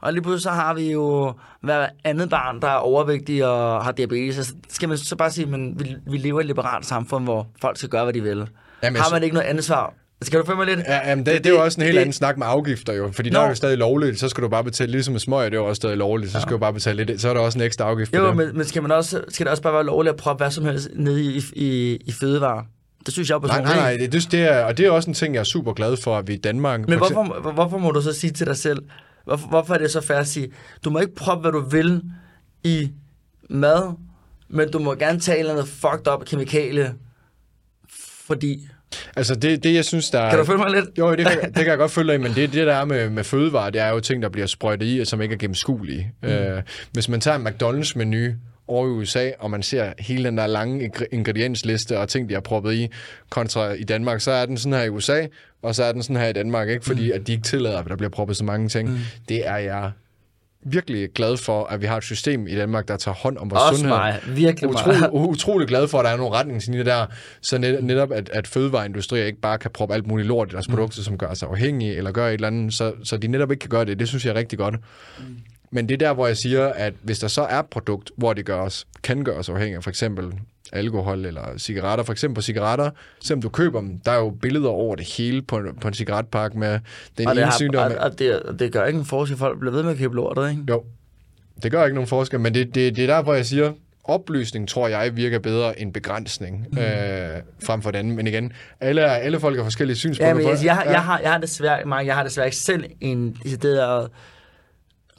Og 0.00 0.12
lige 0.12 0.22
pludselig 0.22 0.42
så 0.42 0.50
har 0.50 0.74
vi 0.74 0.92
jo 0.92 1.32
hver 1.60 1.86
andet 2.04 2.30
barn, 2.30 2.60
der 2.60 2.68
er 2.68 2.74
overvægtig 2.76 3.44
og 3.46 3.84
har 3.84 3.92
diabetes. 3.92 4.46
Så 4.46 4.54
skal 4.68 4.88
man 4.88 4.98
så 4.98 5.16
bare 5.16 5.30
sige, 5.30 5.54
at 5.54 5.60
vi, 5.60 5.96
vi 6.06 6.16
lever 6.16 6.40
i 6.40 6.42
et 6.42 6.46
liberalt 6.46 6.86
samfund, 6.86 7.24
hvor 7.24 7.46
folk 7.60 7.76
skal 7.76 7.88
gøre, 7.88 8.04
hvad 8.04 8.14
de 8.14 8.22
vil. 8.22 8.48
Jamen, 8.82 9.00
har 9.02 9.10
man 9.10 9.22
ikke 9.22 9.34
noget 9.34 9.46
ansvar? 9.48 9.94
Skal 10.22 10.40
du 10.40 10.46
følge 10.46 10.56
mig 10.56 10.66
lidt? 10.66 10.78
Ja, 10.88 11.08
jamen, 11.10 11.26
det, 11.26 11.34
det, 11.34 11.44
det 11.44 11.50
er 11.50 11.54
jo 11.54 11.64
også 11.64 11.80
en 11.80 11.84
helt 11.84 11.94
det- 11.94 12.00
anden 12.00 12.12
snak 12.12 12.38
med 12.38 12.46
afgifter 12.50 12.92
jo, 12.92 13.10
fordi 13.12 13.30
Nå. 13.30 13.38
der 13.38 13.44
er 13.44 13.48
jo 13.48 13.54
stadig 13.54 13.78
lovligt, 13.78 14.20
så 14.20 14.28
skal 14.28 14.44
du 14.44 14.48
bare 14.48 14.64
betale, 14.64 14.92
ligesom 14.92 15.12
med 15.12 15.20
smøger, 15.20 15.44
det 15.44 15.54
er 15.56 15.60
jo 15.60 15.66
også 15.66 15.76
stadig 15.80 15.96
lovligt, 15.96 16.32
så 16.32 16.40
skal 16.40 16.52
du 16.52 16.58
bare 16.58 16.72
betale 16.72 17.04
lidt, 17.04 17.20
så 17.20 17.28
er 17.28 17.34
der 17.34 17.40
også 17.40 17.58
en 17.58 17.64
ekstra 17.64 17.84
afgift 17.84 18.14
Jo, 18.14 18.32
men, 18.32 18.56
men 18.56 18.64
skal, 18.64 18.82
man 18.82 18.90
også, 18.92 19.24
skal 19.28 19.46
det 19.46 19.50
også 19.50 19.62
bare 19.62 19.72
være 19.72 19.84
lovligt 19.84 20.12
at 20.12 20.20
proppe 20.20 20.44
hvad 20.44 20.50
som 20.50 20.64
helst 20.64 20.88
nede 20.94 21.22
i, 21.24 21.42
i, 21.52 21.96
i 22.06 22.12
fødevarer? 22.12 22.62
Det 23.06 23.12
synes 23.14 23.30
jeg 23.30 23.38
Nej, 23.38 23.46
personligt. 23.48 23.74
nej, 23.76 23.82
nej, 23.82 23.90
ikke. 24.02 24.06
det, 24.12 24.32
det, 24.32 24.40
er, 24.40 24.64
og 24.64 24.78
det 24.78 24.86
er 24.86 24.90
også 24.90 25.10
en 25.10 25.14
ting, 25.14 25.34
jeg 25.34 25.40
er 25.40 25.44
super 25.44 25.72
glad 25.72 25.96
for, 25.96 26.16
at 26.18 26.28
vi 26.28 26.34
i 26.34 26.36
Danmark... 26.36 26.80
Men 26.80 26.98
eksempel- 26.98 27.14
hvorfor, 27.32 27.52
hvorfor 27.52 27.78
må 27.78 27.90
du 27.90 28.02
så 28.02 28.12
sige 28.12 28.30
til 28.30 28.46
dig 28.46 28.56
selv, 28.56 28.78
hvorfor, 29.24 29.48
hvorfor 29.48 29.74
er 29.74 29.78
det 29.78 29.90
så 29.90 30.00
fair 30.00 30.18
at 30.18 30.26
sige, 30.26 30.52
du 30.84 30.90
må 30.90 30.98
ikke 30.98 31.14
proppe, 31.14 31.40
hvad 31.40 31.52
du 31.52 31.68
vil 31.68 32.02
i 32.64 32.90
mad, 33.50 33.94
men 34.48 34.70
du 34.70 34.78
må 34.78 34.94
gerne 34.94 35.20
tage 35.20 35.42
noget 35.42 35.68
fucked 35.68 36.12
up 36.12 36.24
kemikalie, 36.24 36.94
fordi... 38.26 38.68
Altså, 39.16 39.34
det, 39.34 39.62
det 39.64 39.74
jeg 39.74 39.84
synes, 39.84 40.10
der 40.10 40.20
er... 40.20 40.30
Kan 40.30 40.38
du 40.38 40.44
følge 40.44 40.58
mig 40.58 40.70
lidt? 40.70 40.98
Jo, 40.98 41.10
det 41.10 41.26
kan, 41.26 41.40
det 41.54 41.54
kan 41.54 41.66
jeg 41.66 41.78
godt 41.78 41.90
følge 41.90 42.12
dig 42.12 42.20
men 42.20 42.34
det, 42.34 42.52
det 42.52 42.66
der 42.66 42.74
er 42.74 42.84
med, 42.84 43.10
med 43.10 43.24
fødevarer, 43.24 43.70
det 43.70 43.80
er 43.80 43.88
jo 43.88 44.00
ting, 44.00 44.22
der 44.22 44.28
bliver 44.28 44.46
sprøjtet 44.46 44.86
i, 44.96 45.00
og 45.00 45.06
som 45.06 45.20
ikke 45.20 45.32
er 45.32 45.38
gennemskuelige. 45.38 46.12
Mm. 46.22 46.28
Øh, 46.28 46.62
hvis 46.92 47.08
man 47.08 47.20
tager 47.20 47.38
en 47.38 47.46
McDonald's-menu 47.46 48.34
over 48.68 48.86
i 48.86 48.90
USA, 48.90 49.30
og 49.38 49.50
man 49.50 49.62
ser 49.62 49.92
hele 49.98 50.24
den 50.24 50.38
der 50.38 50.46
lange 50.46 50.86
ingre- 50.86 51.06
ingrediensliste 51.12 51.98
og 51.98 52.08
ting, 52.08 52.28
de 52.28 52.34
har 52.34 52.40
proppet 52.40 52.74
i, 52.74 52.88
kontra 53.30 53.72
i 53.72 53.82
Danmark, 53.82 54.20
så 54.20 54.30
er 54.30 54.46
den 54.46 54.58
sådan 54.58 54.78
her 54.78 54.84
i 54.84 54.88
USA, 54.88 55.26
og 55.62 55.74
så 55.74 55.84
er 55.84 55.92
den 55.92 56.02
sådan 56.02 56.16
her 56.16 56.26
i 56.26 56.32
Danmark, 56.32 56.68
ikke? 56.68 56.84
fordi 56.84 57.10
at 57.10 57.26
de 57.26 57.32
ikke 57.32 57.44
tillader, 57.44 57.78
at 57.78 57.86
der 57.88 57.96
bliver 57.96 58.10
proppet 58.10 58.36
så 58.36 58.44
mange 58.44 58.68
ting. 58.68 58.90
Mm. 58.90 58.98
Det 59.28 59.48
er 59.48 59.56
jeg 59.56 59.90
virkelig 60.66 61.08
glad 61.14 61.36
for, 61.36 61.64
at 61.64 61.80
vi 61.80 61.86
har 61.86 61.96
et 61.96 62.02
system 62.04 62.46
i 62.46 62.54
Danmark, 62.54 62.88
der 62.88 62.96
tager 62.96 63.14
hånd 63.14 63.38
om 63.38 63.50
vores 63.50 63.62
Også 63.62 63.80
sundhed 63.80 63.96
mig. 63.96 64.20
Virkelig 64.26 64.70
utrolig, 64.70 65.00
mig. 65.00 65.12
utrolig 65.14 65.68
glad 65.68 65.88
for, 65.88 65.98
at 65.98 66.04
der 66.04 66.10
er 66.10 66.16
nogle 66.16 66.32
retningslinjer 66.32 66.84
der, 66.84 67.06
så 67.42 67.58
net, 67.58 67.84
netop, 67.84 68.12
at, 68.12 68.28
at 68.28 68.46
fødevareindustrier 68.46 69.24
ikke 69.24 69.40
bare 69.40 69.58
kan 69.58 69.70
proppe 69.70 69.94
alt 69.94 70.06
muligt 70.06 70.28
lort 70.28 70.48
i 70.48 70.52
deres 70.52 70.68
produkter, 70.68 71.02
som 71.02 71.18
gør 71.18 71.34
sig 71.34 71.48
afhængige, 71.48 71.96
eller 71.96 72.12
gør 72.12 72.28
et 72.28 72.34
eller 72.34 72.46
andet, 72.46 72.74
så, 72.74 72.92
så 73.04 73.16
de 73.16 73.26
netop 73.28 73.50
ikke 73.50 73.60
kan 73.60 73.70
gøre 73.70 73.84
det. 73.84 73.98
Det 73.98 74.08
synes 74.08 74.24
jeg 74.24 74.30
er 74.30 74.34
rigtig 74.34 74.58
godt. 74.58 74.74
Men 75.74 75.88
det 75.88 75.94
er 75.94 75.98
der, 76.08 76.12
hvor 76.14 76.26
jeg 76.26 76.36
siger, 76.36 76.66
at 76.66 76.94
hvis 77.02 77.18
der 77.18 77.28
så 77.28 77.42
er 77.42 77.58
et 77.58 77.66
produkt, 77.66 78.10
hvor 78.16 78.32
det 78.32 78.44
gør 78.46 78.60
os, 78.60 78.86
kan 79.02 79.24
gøre 79.24 79.36
os 79.36 79.48
afhængige, 79.48 79.82
for 79.82 79.90
eksempel 79.90 80.32
alkohol 80.72 81.24
eller 81.26 81.58
cigaretter, 81.58 82.04
for 82.04 82.12
eksempel 82.12 82.34
på 82.34 82.40
cigaretter, 82.42 82.90
selvom 83.20 83.42
du 83.42 83.48
køber 83.48 83.80
dem, 83.80 83.98
der 84.04 84.10
er 84.12 84.18
jo 84.18 84.30
billeder 84.42 84.68
over 84.68 84.96
det 84.96 85.06
hele 85.16 85.42
på, 85.42 85.56
en- 85.58 85.78
på 85.80 85.88
en 85.88 85.94
cigaretpakke 85.94 86.58
med 86.58 86.80
den 87.18 87.28
Og 87.28 87.34
det, 87.34 87.40
ene 87.40 87.50
har, 87.50 87.58
sygdom. 87.58 87.92
og, 87.92 87.98
og, 87.98 88.18
det, 88.18 88.40
det 88.58 88.72
gør 88.72 88.84
ikke 88.84 88.98
en 88.98 89.04
forskel, 89.04 89.38
folk 89.38 89.58
bliver 89.60 89.72
ved 89.72 89.82
med 89.82 89.90
at 89.92 89.98
købe 89.98 90.14
lortet, 90.16 90.50
ikke? 90.50 90.62
Jo, 90.68 90.84
det 91.62 91.70
gør 91.70 91.84
ikke 91.84 91.94
nogen 91.94 92.08
forskel, 92.08 92.40
men 92.40 92.54
det, 92.54 92.74
det, 92.74 92.96
det 92.96 93.02
er 93.04 93.14
der, 93.16 93.22
hvor 93.22 93.34
jeg 93.34 93.46
siger, 93.46 93.72
oplysning 94.04 94.68
tror 94.68 94.88
jeg 94.88 95.16
virker 95.16 95.38
bedre 95.38 95.80
end 95.80 95.92
begrænsning 95.92 96.66
mm. 96.72 96.78
øh, 96.78 96.84
frem 97.64 97.82
for 97.82 97.90
andet. 97.94 98.16
Men 98.16 98.26
igen, 98.26 98.52
alle, 98.80 99.02
alle 99.10 99.40
folk 99.40 99.56
har 99.56 99.64
forskellige 99.64 99.96
synspunkter. 99.96 100.28
Ja, 100.28 100.34
men 100.34 100.44
på 100.44 100.50
jeg, 100.50 100.58
jeg, 100.64 100.74
har, 100.74 100.84
jeg, 100.84 101.02
har, 101.02 101.18
jeg 101.18 101.30
har 101.32 101.38
desværre, 101.38 101.84
Mark, 101.84 102.06
jeg 102.06 102.14
har 102.14 102.22
desværre 102.22 102.46
ikke 102.46 102.56
selv 102.56 102.84
en 103.00 103.36
decideret 103.44 104.10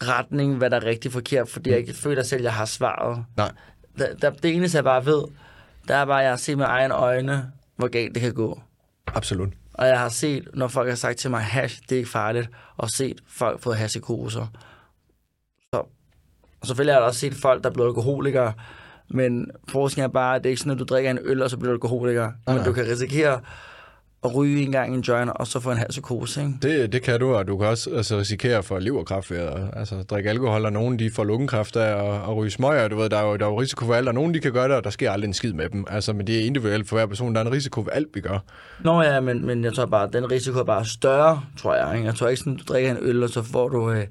retning, 0.01 0.57
hvad 0.57 0.69
der 0.69 0.77
er 0.77 0.83
rigtig 0.85 1.11
forkert, 1.11 1.49
fordi 1.49 1.69
jeg 1.69 1.79
ikke 1.79 1.93
føler 1.93 2.23
selv, 2.23 2.39
at 2.39 2.43
jeg 2.43 2.53
har 2.53 2.65
svaret. 2.65 3.25
Nej, 3.37 3.51
Der, 3.99 4.13
der, 4.15 4.29
det 4.29 4.55
eneste, 4.55 4.75
jeg 4.75 4.83
bare 4.83 5.05
ved, 5.05 5.23
der 5.87 5.95
er 5.95 6.05
bare, 6.05 6.19
at 6.19 6.23
jeg 6.23 6.31
har 6.31 6.37
set 6.37 6.57
med 6.57 6.65
egne 6.65 6.93
øjne, 6.93 7.51
hvor 7.75 7.87
galt 7.87 8.13
det 8.13 8.21
kan 8.21 8.33
gå. 8.33 8.61
absolut. 9.07 9.49
Og 9.73 9.87
jeg 9.87 9.99
har 9.99 10.09
set, 10.09 10.47
når 10.53 10.67
folk 10.67 10.89
har 10.89 10.95
sagt 10.95 11.17
til 11.17 11.29
mig, 11.31 11.41
hash, 11.41 11.81
det 11.89 11.91
er 11.91 11.97
ikke 11.97 12.09
farligt, 12.09 12.49
og 12.77 12.89
set 12.89 13.21
folk 13.27 13.61
få 13.61 13.71
hashikoser. 13.73 14.47
Så, 15.73 15.79
og 16.61 16.67
selvfølgelig 16.67 16.93
har 16.93 16.99
jeg 16.99 17.07
også 17.07 17.19
set 17.19 17.33
folk, 17.33 17.63
der 17.63 17.69
bliver 17.69 17.87
alkoholikere, 17.87 18.53
men 19.09 19.51
forskningen 19.67 20.09
er 20.09 20.13
bare, 20.13 20.35
at 20.35 20.43
det 20.43 20.49
er 20.49 20.51
ikke 20.51 20.59
sådan, 20.59 20.71
at 20.71 20.79
du 20.79 20.83
drikker 20.83 21.11
en 21.11 21.19
øl, 21.21 21.41
og 21.41 21.49
så 21.49 21.57
bliver 21.57 21.71
du 21.71 21.75
alkoholiker. 21.75 22.31
Men 22.47 22.55
nej. 22.55 22.65
du 22.65 22.73
kan 22.73 22.83
risikere 22.83 23.41
at 24.25 24.35
ryge 24.35 24.63
en 24.63 24.71
gang 24.71 24.95
en 24.95 25.01
joint, 25.01 25.31
og 25.35 25.47
så 25.47 25.59
få 25.59 25.71
en 25.71 25.77
hashikose, 25.77 26.41
ikke? 26.41 26.53
Det, 26.61 26.93
det 26.93 27.01
kan 27.01 27.19
du, 27.19 27.35
og 27.35 27.47
du 27.47 27.57
kan 27.57 27.67
også 27.67 27.89
altså, 27.95 28.17
risikere 28.17 28.63
for 28.63 28.79
leverkræft 28.79 29.31
ved 29.31 29.37
at 29.37 29.57
altså, 29.73 29.95
drikke 30.09 30.29
alkohol, 30.29 30.65
og 30.65 30.73
nogen 30.73 30.99
de 30.99 31.11
får 31.11 31.23
lungekræft 31.23 31.75
af 31.75 32.05
at, 32.05 32.29
at 32.29 32.35
ryge 32.35 32.51
smøger. 32.51 32.87
Du 32.87 32.95
ved, 32.95 33.09
der 33.09 33.17
er, 33.17 33.25
jo, 33.25 33.35
der 33.35 33.45
er 33.45 33.49
jo 33.49 33.61
risiko 33.61 33.85
for 33.85 33.93
alt, 33.93 34.07
og 34.07 34.13
nogen 34.13 34.33
de 34.33 34.39
kan 34.39 34.53
gøre 34.53 34.67
det, 34.67 34.75
og 34.75 34.83
der 34.83 34.89
sker 34.89 35.11
aldrig 35.11 35.27
en 35.27 35.33
skid 35.33 35.53
med 35.53 35.69
dem. 35.69 35.85
Altså, 35.89 36.13
men 36.13 36.27
det 36.27 36.39
er 36.39 36.45
individuelt 36.45 36.89
for 36.89 36.95
hver 36.95 37.05
person. 37.05 37.35
Der 37.35 37.41
er 37.41 37.45
en 37.45 37.51
risiko 37.51 37.83
for 37.83 37.91
alt, 37.91 38.07
vi 38.13 38.21
gør. 38.21 38.39
Nå 38.79 39.01
ja, 39.01 39.19
men, 39.19 39.45
men 39.45 39.63
jeg 39.63 39.73
tror 39.73 39.85
bare, 39.85 40.09
den 40.13 40.31
risiko 40.31 40.59
er 40.59 40.63
bare 40.63 40.85
større, 40.85 41.41
tror 41.57 41.75
jeg. 41.75 41.95
Ikke? 41.95 42.05
Jeg 42.05 42.15
tror 42.15 42.27
ikke 42.27 42.39
sådan, 42.39 42.57
du 42.57 42.63
drikker 42.73 42.91
en 42.91 42.97
øl, 43.01 43.23
og 43.23 43.29
så 43.29 43.43
får 43.43 43.69
du, 43.69 43.91
øh, 43.91 44.05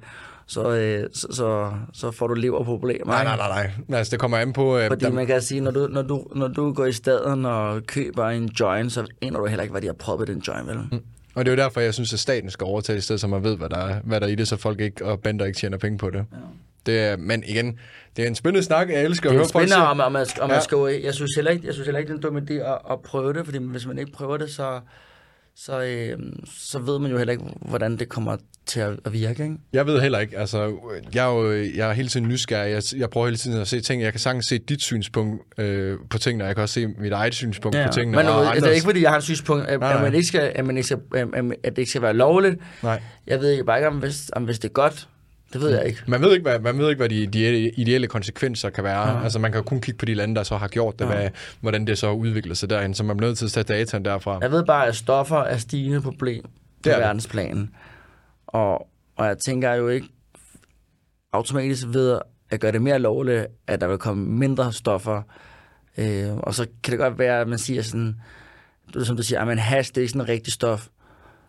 så, 0.47 0.69
øh, 0.75 1.09
så, 1.13 1.27
så, 1.31 1.71
så 1.93 2.11
får 2.11 2.27
du 2.27 2.33
leverproblemer. 2.33 3.05
Nej, 3.05 3.23
nej, 3.23 3.37
nej, 3.37 3.69
nej. 3.87 3.97
Altså, 3.97 4.11
det 4.11 4.19
kommer 4.19 4.37
an 4.37 4.53
på... 4.53 4.77
Øh, 4.77 4.87
Fordi 4.87 5.05
der, 5.05 5.11
man 5.11 5.27
kan 5.27 5.41
sige, 5.41 5.61
når 5.61 5.71
du, 5.71 5.87
når, 5.91 6.01
du, 6.01 6.27
når 6.35 6.47
du 6.47 6.73
går 6.73 6.85
i 6.85 6.91
staden 6.93 7.45
og 7.45 7.81
køber 7.87 8.25
en 8.29 8.45
joint, 8.59 8.91
så 8.91 9.05
aner 9.21 9.39
du 9.39 9.45
heller 9.45 9.63
ikke, 9.63 9.71
hvad 9.71 9.81
de 9.81 9.87
har 9.87 9.93
proppet 9.93 10.27
den 10.27 10.39
joint, 10.47 10.67
vel? 10.67 10.77
Mm. 10.91 10.99
Og 11.35 11.45
det 11.45 11.51
er 11.51 11.55
jo 11.55 11.63
derfor, 11.63 11.81
jeg 11.81 11.93
synes, 11.93 12.13
at 12.13 12.19
staten 12.19 12.49
skal 12.49 12.65
overtage 12.65 12.97
i 12.97 13.01
stedet, 13.01 13.21
så 13.21 13.27
man 13.27 13.43
ved, 13.43 13.57
hvad 13.57 13.69
der 13.69 13.77
er, 13.77 13.99
hvad 14.03 14.19
der 14.21 14.27
er 14.27 14.31
i 14.31 14.35
det, 14.35 14.47
så 14.47 14.57
folk 14.57 14.81
ikke 14.81 15.05
og 15.05 15.19
bander 15.19 15.45
ikke 15.45 15.57
tjener 15.59 15.77
penge 15.77 15.97
på 15.97 16.09
det. 16.09 16.17
Ja. 16.31 16.37
det 16.85 16.99
er, 16.99 17.17
men 17.17 17.43
igen, 17.47 17.79
det 18.15 18.23
er 18.23 18.27
en 18.27 18.35
spændende 18.35 18.63
snak. 18.65 18.89
Jeg 18.89 19.03
elsker 19.03 19.29
Det 19.29 19.35
at 19.35 19.39
er 19.39 19.43
høre 19.43 19.49
folk 19.51 19.67
spændende, 19.67 19.73
sige- 19.75 19.81
om, 19.89 19.99
om, 19.99 20.11
man, 20.11 20.25
om 20.41 20.47
man 20.49 20.55
Ja. 20.57 20.61
skal, 20.61 20.75
jo- 20.75 20.87
jeg 20.87 21.13
synes 21.13 21.35
heller 21.35 21.51
ikke, 21.51 21.65
jeg 21.67 21.73
synes 21.73 21.87
heller 21.87 21.99
ikke, 21.99 22.13
det 22.13 22.25
er 22.25 22.29
en 22.29 22.35
dum 22.35 22.43
idé 22.49 22.53
at, 22.53 22.77
at 22.91 22.99
prøve 23.01 23.33
det, 23.33 23.45
fordi 23.45 23.57
hvis 23.61 23.87
man 23.87 23.97
ikke 23.97 24.11
prøver 24.11 24.37
det, 24.37 24.49
så, 24.49 24.79
så, 25.57 25.81
øh, 25.81 26.19
så 26.57 26.79
ved 26.79 26.99
man 26.99 27.11
jo 27.11 27.17
heller 27.17 27.31
ikke, 27.31 27.43
hvordan 27.61 27.97
det 27.97 28.09
kommer 28.09 28.37
til 28.65 28.79
at, 28.79 28.99
at 29.05 29.13
virke, 29.13 29.43
ikke? 29.43 29.57
Jeg 29.73 29.85
ved 29.85 30.01
heller 30.01 30.19
ikke. 30.19 30.37
Altså, 30.37 30.75
jeg 31.13 31.25
er 31.25 31.33
jo 31.33 31.53
jeg 31.53 31.89
er 31.89 31.93
hele 31.93 32.09
tiden 32.09 32.27
nysgerrig. 32.27 32.71
Jeg, 32.71 32.99
jeg 32.99 33.09
prøver 33.09 33.27
hele 33.27 33.37
tiden 33.37 33.61
at 33.61 33.67
se 33.67 33.81
ting. 33.81 34.01
Jeg 34.01 34.13
kan 34.13 34.19
sagtens 34.19 34.45
se 34.45 34.57
dit 34.57 34.81
synspunkt 34.81 35.59
øh, 35.59 35.97
på 36.09 36.17
tingene, 36.17 36.43
og 36.43 36.47
jeg 36.47 36.55
kan 36.55 36.61
også 36.61 36.73
se 36.73 36.87
mit 36.87 37.11
eget 37.11 37.33
synspunkt 37.33 37.77
på 37.87 37.93
tingene. 37.93 38.17
Men 38.17 38.27
og 38.27 38.41
det 38.41 38.47
er 38.47 38.51
andres. 38.51 38.75
ikke, 38.75 38.85
fordi 38.85 39.01
jeg 39.01 39.09
har 39.09 39.17
et 39.17 39.23
synspunkt, 39.23 39.67
at, 39.67 39.79
Nej, 39.79 39.89
at, 39.89 39.95
nej. 39.95 40.03
man 40.03 40.13
ikke 40.13 40.27
skal, 40.27 40.51
at, 40.55 40.65
man 40.65 40.77
ikke 40.77 40.87
skal, 40.87 40.99
at, 41.15 41.27
at 41.63 41.71
det 41.71 41.77
ikke 41.77 41.89
skal 41.89 42.01
være 42.01 42.13
lovligt. 42.13 42.55
Nej. 42.83 43.01
Jeg 43.27 43.39
ved 43.39 43.51
ikke 43.51 43.63
bare 43.63 43.77
ikke, 43.77 43.87
om 43.87 43.97
hvis, 43.97 44.31
om 44.33 44.43
hvis 44.43 44.59
det 44.59 44.69
er 44.69 44.73
godt. 44.73 45.07
Det 45.55 45.63
ved 45.63 45.69
jeg 45.69 45.85
ikke. 45.85 46.01
Man 46.07 46.21
ved 46.21 46.33
ikke, 46.33 46.43
hvad, 46.43 46.59
man 46.59 46.77
ved 46.77 46.89
ikke, 46.89 46.99
hvad 46.99 47.09
de, 47.09 47.27
de 47.27 47.69
ideelle 47.69 48.07
konsekvenser 48.07 48.69
kan 48.69 48.83
være. 48.83 49.09
Ja. 49.09 49.23
Altså, 49.23 49.39
man 49.39 49.51
kan 49.51 49.63
kun 49.63 49.81
kigge 49.81 49.97
på 49.97 50.05
de 50.05 50.13
lande, 50.13 50.35
der 50.35 50.43
så 50.43 50.57
har 50.57 50.67
gjort 50.67 50.99
det, 50.99 51.05
ja. 51.05 51.15
hvad, 51.15 51.29
hvordan 51.61 51.87
det 51.87 51.97
så 51.97 52.11
udvikler 52.11 52.55
sig 52.55 52.69
derhen. 52.69 52.93
Så 52.93 53.03
man 53.03 53.17
bliver 53.17 53.29
nødt 53.29 53.37
til 53.37 53.45
at 53.45 53.51
tage 53.51 53.79
dataen 53.79 54.05
derfra. 54.05 54.37
Jeg 54.41 54.51
ved 54.51 54.63
bare, 54.63 54.87
at 54.87 54.95
stoffer 54.95 55.37
er 55.37 55.57
stigende 55.57 56.01
problem 56.01 56.43
på 56.83 56.89
er 56.89 56.97
verdensplanen. 56.97 57.71
Og, 58.47 58.87
og 59.15 59.25
jeg 59.25 59.37
tænker 59.45 59.73
jo 59.73 59.87
ikke 59.87 60.07
automatisk 61.33 61.85
ved 61.87 62.19
at 62.49 62.59
gøre 62.59 62.71
det 62.71 62.81
mere 62.81 62.99
lovligt, 62.99 63.47
at 63.67 63.81
der 63.81 63.87
vil 63.87 63.97
komme 63.97 64.25
mindre 64.25 64.73
stoffer. 64.73 65.21
Øh, 65.97 66.35
og 66.37 66.53
så 66.53 66.67
kan 66.83 66.91
det 66.91 66.99
godt 66.99 67.19
være, 67.19 67.41
at 67.41 67.47
man 67.47 67.57
siger 67.57 67.81
sådan, 67.81 68.15
som 69.03 69.17
du 69.17 69.23
siger, 69.23 69.41
at 69.41 69.59
hash, 69.59 69.89
det 69.89 69.97
er 69.97 70.01
ikke 70.01 70.11
sådan 70.11 70.21
en 70.21 70.29
rigtig 70.29 70.53
stof. 70.53 70.87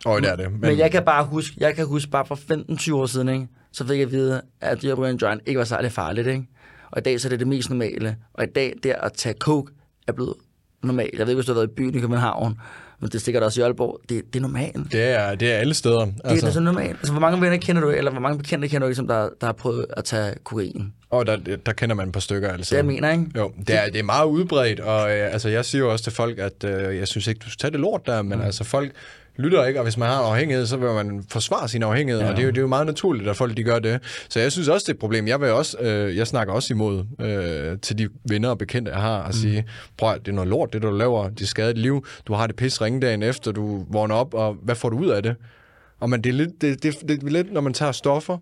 Og 0.04 0.22
det 0.22 0.30
er 0.30 0.36
det. 0.36 0.52
Men, 0.52 0.60
men 0.60 0.78
jeg 0.78 0.90
kan 0.90 1.04
bare 1.04 1.24
huske, 1.24 1.56
jeg 1.58 1.74
kan 1.74 1.86
huske 1.86 2.10
bare 2.10 2.26
for 2.26 2.34
15-20 2.34 2.94
år 2.94 3.06
siden, 3.06 3.28
ikke? 3.28 3.46
Så 3.76 3.86
fik 3.86 3.98
jeg 3.98 4.06
at 4.06 4.12
vide, 4.12 4.42
at 4.60 4.82
det 4.82 4.90
at 4.90 4.98
ryge 4.98 5.10
en 5.10 5.16
joint 5.16 5.42
ikke 5.46 5.58
var 5.58 5.64
særlig 5.64 5.92
farligt. 5.92 6.26
Ikke? 6.26 6.46
Og 6.90 6.98
i 6.98 7.02
dag 7.02 7.20
så 7.20 7.28
er 7.28 7.30
det 7.30 7.40
det 7.40 7.48
mest 7.48 7.70
normale. 7.70 8.16
Og 8.34 8.44
i 8.44 8.46
dag, 8.46 8.74
det 8.82 8.94
at 9.02 9.12
tage 9.12 9.34
coke 9.38 9.72
er 10.08 10.12
blevet 10.12 10.34
normalt. 10.82 11.18
Jeg 11.18 11.26
ved 11.26 11.28
ikke, 11.28 11.36
hvis 11.36 11.46
du 11.46 11.52
har 11.52 11.60
været 11.60 11.70
i 11.70 11.74
byen 11.76 11.94
i 11.94 12.00
København, 12.00 12.58
men 13.00 13.08
det 13.08 13.14
er 13.14 13.18
sikkert 13.18 13.42
også 13.42 13.60
i 13.60 13.64
Aalborg. 13.64 14.00
Det, 14.08 14.22
det 14.32 14.36
er 14.38 14.40
normalt. 14.40 14.92
Det 14.92 15.02
er, 15.02 15.34
det 15.34 15.52
er 15.52 15.56
alle 15.56 15.74
steder. 15.74 16.04
Det 16.04 16.14
er 16.24 16.28
altså. 16.28 16.52
så 16.52 16.60
normalt. 16.60 16.90
Altså, 16.90 17.12
hvor 17.12 17.20
mange 17.20 17.40
venner 17.40 17.56
kender 17.56 17.82
du, 17.82 17.90
eller 17.90 18.10
hvor 18.10 18.20
mange 18.20 18.38
bekendte 18.38 18.68
kender 18.68 18.88
du, 18.88 18.94
som 18.94 19.08
der, 19.08 19.28
der 19.40 19.46
har 19.46 19.52
prøvet 19.52 19.86
at 19.96 20.04
tage 20.04 20.34
kokain? 20.44 20.92
Og 21.10 21.26
der, 21.26 21.36
der 21.66 21.72
kender 21.72 21.94
man 21.96 22.06
et 22.06 22.12
par 22.12 22.20
stykker. 22.20 22.48
Altså. 22.48 22.74
Det 22.74 22.76
jeg 22.76 22.86
mener, 22.86 23.12
ikke? 23.12 23.24
Jo, 23.36 23.52
det 23.66 23.70
er, 23.70 23.86
det 23.86 23.98
er 23.98 24.02
meget 24.02 24.26
udbredt, 24.26 24.80
og 24.80 25.10
øh, 25.10 25.32
altså, 25.32 25.48
jeg 25.48 25.64
siger 25.64 25.82
jo 25.82 25.92
også 25.92 26.04
til 26.04 26.12
folk, 26.12 26.38
at 26.38 26.64
øh, 26.64 26.96
jeg 26.96 27.08
synes 27.08 27.26
ikke, 27.26 27.38
du 27.38 27.50
skal 27.50 27.58
tage 27.58 27.70
det 27.70 27.80
lort 27.80 28.06
der, 28.06 28.22
men 28.22 28.38
mm. 28.38 28.44
altså 28.44 28.64
folk 28.64 28.92
lytter 29.38 29.64
ikke, 29.64 29.80
og 29.80 29.84
hvis 29.84 29.96
man 29.96 30.08
har 30.08 30.20
en 30.20 30.32
afhængighed, 30.32 30.66
så 30.66 30.76
vil 30.76 30.88
man 30.88 31.24
forsvare 31.30 31.68
sin 31.68 31.82
afhængighed, 31.82 32.22
ja. 32.22 32.30
og 32.30 32.36
det 32.36 32.42
er, 32.42 32.44
jo, 32.44 32.50
det 32.50 32.58
er 32.58 32.62
jo 32.62 32.68
meget 32.68 32.86
naturligt, 32.86 33.28
at 33.28 33.36
folk 33.36 33.56
de 33.56 33.62
gør 33.62 33.78
det. 33.78 34.00
Så 34.28 34.40
jeg 34.40 34.52
synes 34.52 34.68
også, 34.68 34.84
det 34.84 34.88
er 34.88 34.94
et 34.94 34.98
problem. 34.98 35.28
Jeg, 35.28 35.40
vil 35.40 35.50
også, 35.50 35.78
øh, 35.80 36.16
jeg 36.16 36.26
snakker 36.26 36.54
også 36.54 36.74
imod 36.74 37.04
øh, 37.20 37.78
til 37.78 37.98
de 37.98 38.08
venner 38.28 38.48
og 38.48 38.58
bekendte, 38.58 38.90
jeg 38.90 39.00
har, 39.00 39.18
at 39.22 39.26
mm. 39.26 39.32
sige, 39.32 39.64
prøv 39.96 40.10
at, 40.10 40.20
det 40.20 40.28
er 40.28 40.34
noget 40.34 40.48
lort, 40.48 40.72
det 40.72 40.82
du 40.82 40.90
laver, 40.90 41.28
det 41.28 41.48
skader 41.48 41.72
dit 41.72 41.82
liv, 41.82 42.06
du 42.26 42.32
har 42.32 42.46
det 42.46 42.56
pis 42.56 42.82
ringe 42.82 43.00
dagen 43.00 43.22
efter, 43.22 43.52
du 43.52 43.86
vågner 43.90 44.14
op, 44.14 44.34
og 44.34 44.56
hvad 44.62 44.74
får 44.74 44.88
du 44.88 44.98
ud 44.98 45.08
af 45.08 45.22
det? 45.22 45.36
Og 46.00 46.10
man, 46.10 46.22
det, 46.22 46.30
er 46.30 46.34
lidt, 46.34 46.60
det, 46.60 46.82
det, 46.82 46.94
det 47.08 47.22
er 47.22 47.30
lidt, 47.30 47.52
når 47.52 47.60
man 47.60 47.72
tager 47.72 47.92
stoffer, 47.92 48.38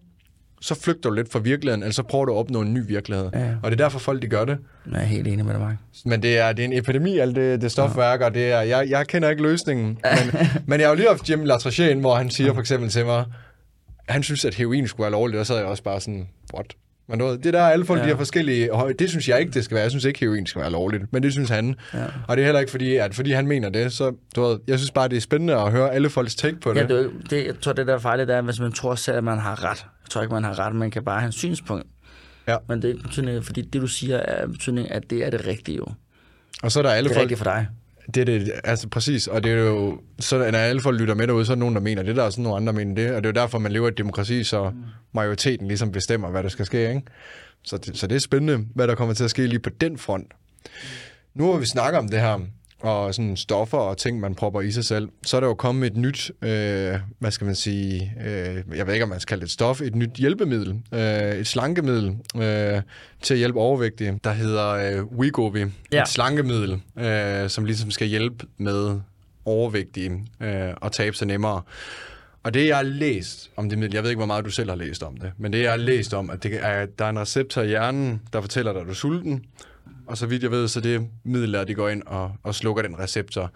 så 0.60 0.74
flygter 0.74 1.10
du 1.10 1.14
lidt 1.14 1.32
fra 1.32 1.38
virkeligheden, 1.38 1.82
eller 1.82 1.92
så 1.92 2.02
prøver 2.02 2.24
du 2.24 2.32
at 2.32 2.38
opnå 2.38 2.60
en 2.60 2.74
ny 2.74 2.86
virkelighed. 2.86 3.30
Ja. 3.34 3.48
Og 3.62 3.70
det 3.70 3.80
er 3.80 3.84
derfor, 3.84 3.98
folk 3.98 4.22
de 4.22 4.28
gør 4.28 4.44
det. 4.44 4.58
Jeg 4.92 5.00
er 5.00 5.04
helt 5.04 5.28
enig 5.28 5.44
med 5.44 5.52
dig, 5.52 5.60
Mark. 5.60 5.76
Men 6.04 6.22
det 6.22 6.38
er, 6.38 6.52
det 6.52 6.62
er 6.62 6.66
en 6.66 6.72
epidemi, 6.72 7.18
alt 7.18 7.36
det, 7.36 7.62
det 7.62 7.72
stofværk, 7.72 8.20
og 8.20 8.34
det 8.34 8.52
er, 8.52 8.60
jeg, 8.60 8.90
jeg 8.90 9.06
kender 9.06 9.30
ikke 9.30 9.42
løsningen. 9.42 9.86
Men, 9.86 10.40
men 10.66 10.80
jeg 10.80 10.88
har 10.88 10.92
jo 10.92 10.96
lige 10.96 11.08
haft 11.08 11.30
Jim 11.30 11.44
Latrachien, 11.44 12.00
hvor 12.00 12.14
han 12.14 12.30
siger 12.30 12.52
for 12.52 12.60
eksempel 12.60 12.90
til 12.90 13.06
mig, 13.06 13.24
han 14.08 14.22
synes, 14.22 14.44
at 14.44 14.54
heroin 14.54 14.88
skulle 14.88 15.04
være 15.04 15.12
lovligt, 15.12 15.40
og 15.40 15.46
så 15.46 15.54
er 15.54 15.58
jeg 15.58 15.66
også 15.66 15.82
bare 15.82 16.00
sådan, 16.00 16.28
what? 16.54 16.74
Men 17.08 17.18
du 17.18 17.26
ved, 17.26 17.38
det 17.38 17.52
der 17.52 17.60
er 17.60 17.70
alle 17.70 17.84
folk, 17.84 18.00
ja. 18.00 18.04
De 18.04 18.10
har 18.10 18.16
forskellige. 18.16 18.70
Det 18.98 19.10
synes 19.10 19.28
jeg 19.28 19.40
ikke, 19.40 19.52
det 19.52 19.64
skal 19.64 19.74
være. 19.74 19.82
Jeg 19.82 19.90
synes 19.90 20.04
ikke, 20.04 20.20
heroin 20.20 20.46
skal 20.46 20.60
være 20.62 20.70
lovligt. 20.70 21.12
Men 21.12 21.22
det 21.22 21.32
synes 21.32 21.50
han. 21.50 21.74
Ja. 21.94 22.04
Og 22.28 22.36
det 22.36 22.42
er 22.42 22.46
heller 22.46 22.60
ikke 22.60 22.70
fordi, 22.70 22.96
at 22.96 23.14
fordi 23.14 23.32
han 23.32 23.46
mener 23.46 23.68
det. 23.68 23.92
Så 23.92 24.12
du 24.36 24.42
ved, 24.42 24.58
jeg 24.66 24.78
synes 24.78 24.90
bare, 24.90 25.08
det 25.08 25.16
er 25.16 25.20
spændende 25.20 25.54
at 25.54 25.70
høre 25.70 25.94
alle 25.94 26.10
folks 26.10 26.34
take 26.34 26.56
på 26.60 26.72
det. 26.74 26.80
Ja, 26.80 26.86
det, 26.96 27.10
det, 27.30 27.46
jeg 27.46 27.54
tror, 27.60 27.72
det 27.72 27.86
der 27.86 27.94
er 27.94 27.98
farligt, 27.98 28.30
er, 28.30 28.40
hvis 28.42 28.60
man 28.60 28.72
tror 28.72 28.94
selv, 28.94 29.16
at 29.16 29.24
man 29.24 29.38
har 29.38 29.64
ret. 29.64 29.86
Jeg 30.04 30.10
tror 30.10 30.22
ikke, 30.22 30.34
man 30.34 30.44
har 30.44 30.58
ret, 30.58 30.74
man 30.74 30.90
kan 30.90 31.04
bare 31.04 31.20
have 31.20 31.26
en 31.26 31.32
synspunkt. 31.32 31.86
Ja. 32.48 32.56
Men 32.68 32.82
det 32.82 32.88
er 32.88 32.92
ikke 32.92 33.02
betydning, 33.04 33.44
fordi 33.44 33.62
det, 33.62 33.82
du 33.82 33.86
siger, 33.86 34.16
er 34.16 34.46
betydning, 34.46 34.90
at 34.90 35.10
det 35.10 35.26
er 35.26 35.30
det 35.30 35.46
rigtige 35.46 35.76
jo. 35.76 35.86
og 36.62 36.72
så 36.72 36.78
er 36.78 36.82
der 36.82 36.90
alle 36.90 37.08
Det 37.08 37.14
er 37.14 37.18
folk, 37.18 37.22
rigtigt 37.22 37.38
for 37.38 37.44
dig. 37.44 37.66
Det 38.06 38.20
er 38.20 38.24
det, 38.24 38.52
altså 38.64 38.88
præcis, 38.88 39.26
og 39.26 39.44
det 39.44 39.52
er 39.52 39.56
jo, 39.56 40.00
så 40.18 40.38
når 40.38 40.58
alle 40.58 40.82
folk 40.82 41.00
lytter 41.00 41.14
med 41.14 41.26
derude, 41.26 41.46
så 41.46 41.52
er 41.52 41.54
der 41.54 41.60
nogen, 41.60 41.74
der 41.74 41.80
mener 41.80 42.02
det, 42.02 42.16
der 42.16 42.22
er 42.24 42.30
sådan 42.30 42.42
nogle 42.42 42.56
andre, 42.56 42.72
der 42.72 42.78
mener 42.78 42.94
det, 42.94 43.14
og 43.14 43.22
det 43.22 43.28
er 43.28 43.40
jo 43.40 43.42
derfor, 43.42 43.58
man 43.58 43.72
lever 43.72 43.86
i 43.86 43.90
et 43.90 43.98
demokrati, 43.98 44.44
så 44.44 44.72
majoriteten 45.12 45.68
ligesom 45.68 45.92
bestemmer, 45.92 46.30
hvad 46.30 46.42
der 46.42 46.48
skal 46.48 46.66
ske, 46.66 46.88
ikke? 46.88 47.02
Så 47.62 47.78
det, 47.78 47.98
så 47.98 48.06
det 48.06 48.16
er 48.16 48.20
spændende, 48.20 48.66
hvad 48.74 48.88
der 48.88 48.94
kommer 48.94 49.14
til 49.14 49.24
at 49.24 49.30
ske 49.30 49.46
lige 49.46 49.58
på 49.58 49.70
den 49.70 49.98
front. 49.98 50.32
Nu 51.34 51.44
hvor 51.44 51.58
vi 51.58 51.66
snakker 51.66 51.98
om 51.98 52.08
det 52.08 52.20
her, 52.20 52.40
og 52.84 53.14
sådan 53.14 53.36
stoffer 53.36 53.78
og 53.78 53.98
ting, 53.98 54.20
man 54.20 54.34
propper 54.34 54.60
i 54.60 54.70
sig 54.70 54.84
selv, 54.84 55.08
så 55.22 55.36
er 55.36 55.40
der 55.40 55.48
jo 55.48 55.54
kommet 55.54 55.86
et 55.86 55.96
nyt, 55.96 56.32
øh, 56.42 56.94
hvad 57.18 57.30
skal 57.30 57.44
man 57.44 57.54
sige, 57.54 58.12
øh, 58.24 58.76
jeg 58.76 58.86
ved 58.86 58.94
ikke, 58.94 59.02
om 59.02 59.08
man 59.08 59.20
skal 59.20 59.28
kalde 59.28 59.40
det 59.40 59.46
et 59.46 59.52
stof, 59.52 59.80
et 59.80 59.94
nyt 59.94 60.10
hjælpemiddel, 60.10 60.82
øh, 60.92 61.00
et 61.34 61.46
slankemiddel 61.46 62.16
øh, 62.36 62.82
til 63.22 63.34
at 63.34 63.38
hjælpe 63.38 63.58
overvægtige, 63.58 64.20
der 64.24 64.32
hedder 64.32 64.68
øh, 64.68 65.04
Wegovy. 65.04 65.66
Ja. 65.92 66.02
Et 66.02 66.08
slankemiddel, 66.08 66.80
øh, 66.98 67.50
som 67.50 67.64
ligesom 67.64 67.90
skal 67.90 68.06
hjælpe 68.06 68.46
med 68.56 69.00
overvægtige 69.44 70.26
øh, 70.40 70.70
og 70.76 70.92
tabe 70.92 71.16
sig 71.16 71.26
nemmere. 71.26 71.62
Og 72.42 72.54
det, 72.54 72.66
jeg 72.66 72.76
har 72.76 72.82
læst 72.82 73.50
om 73.56 73.68
det 73.68 73.78
middel, 73.78 73.94
jeg 73.94 74.02
ved 74.02 74.10
ikke, 74.10 74.18
hvor 74.18 74.26
meget 74.26 74.44
du 74.44 74.50
selv 74.50 74.68
har 74.68 74.76
læst 74.76 75.02
om 75.02 75.16
det, 75.16 75.32
men 75.38 75.52
det, 75.52 75.62
jeg 75.62 75.70
har 75.70 75.76
læst 75.76 76.14
om, 76.14 76.30
at 76.30 76.42
det 76.42 76.58
er, 76.62 76.86
der 76.86 77.04
er 77.04 77.10
en 77.10 77.18
receptor 77.18 77.62
i 77.62 77.66
hjernen, 77.66 78.20
der 78.32 78.40
fortæller 78.40 78.72
dig, 78.72 78.80
at 78.80 78.86
du 78.86 78.90
er 78.90 78.94
sulten, 78.94 79.44
og 80.06 80.16
så 80.16 80.26
vidt 80.26 80.42
jeg 80.42 80.50
ved, 80.50 80.68
så 80.68 80.80
det 80.80 81.08
middel 81.24 81.54
at 81.54 81.68
de 81.68 81.74
går 81.74 81.88
ind 81.88 82.02
og, 82.06 82.32
og 82.42 82.54
slukker 82.54 82.82
den 82.82 82.98
receptor. 82.98 83.50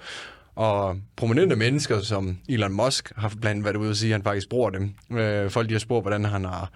Og 0.55 0.96
prominente 1.16 1.57
mennesker 1.57 2.01
som 2.01 2.38
Elon 2.49 2.72
Musk 2.72 3.12
har 3.16 3.28
blandt 3.28 3.46
andet 3.46 3.64
været 3.64 3.76
ude 3.76 3.90
og 3.90 3.96
sige, 3.96 4.11
at 4.11 4.14
han 4.14 4.22
faktisk 4.22 4.49
bruger 4.49 4.70
dem. 4.70 4.94
Øh, 5.18 5.51
folk 5.51 5.68
de 5.68 5.74
har 5.74 5.78
spurgt, 5.78 6.05
hvordan 6.05 6.24
han 6.24 6.44
har 6.44 6.70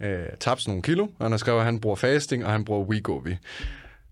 øh, 0.00 0.26
tabt 0.40 0.66
nogle 0.66 0.82
kilo, 0.82 1.02
og 1.02 1.24
han 1.24 1.30
har 1.30 1.38
skrevet, 1.38 1.58
at 1.58 1.64
han 1.64 1.80
bruger 1.80 1.96
fasting, 1.96 2.44
og 2.44 2.52
han 2.52 2.64
bruger 2.64 2.84
Wegovy. 2.84 3.34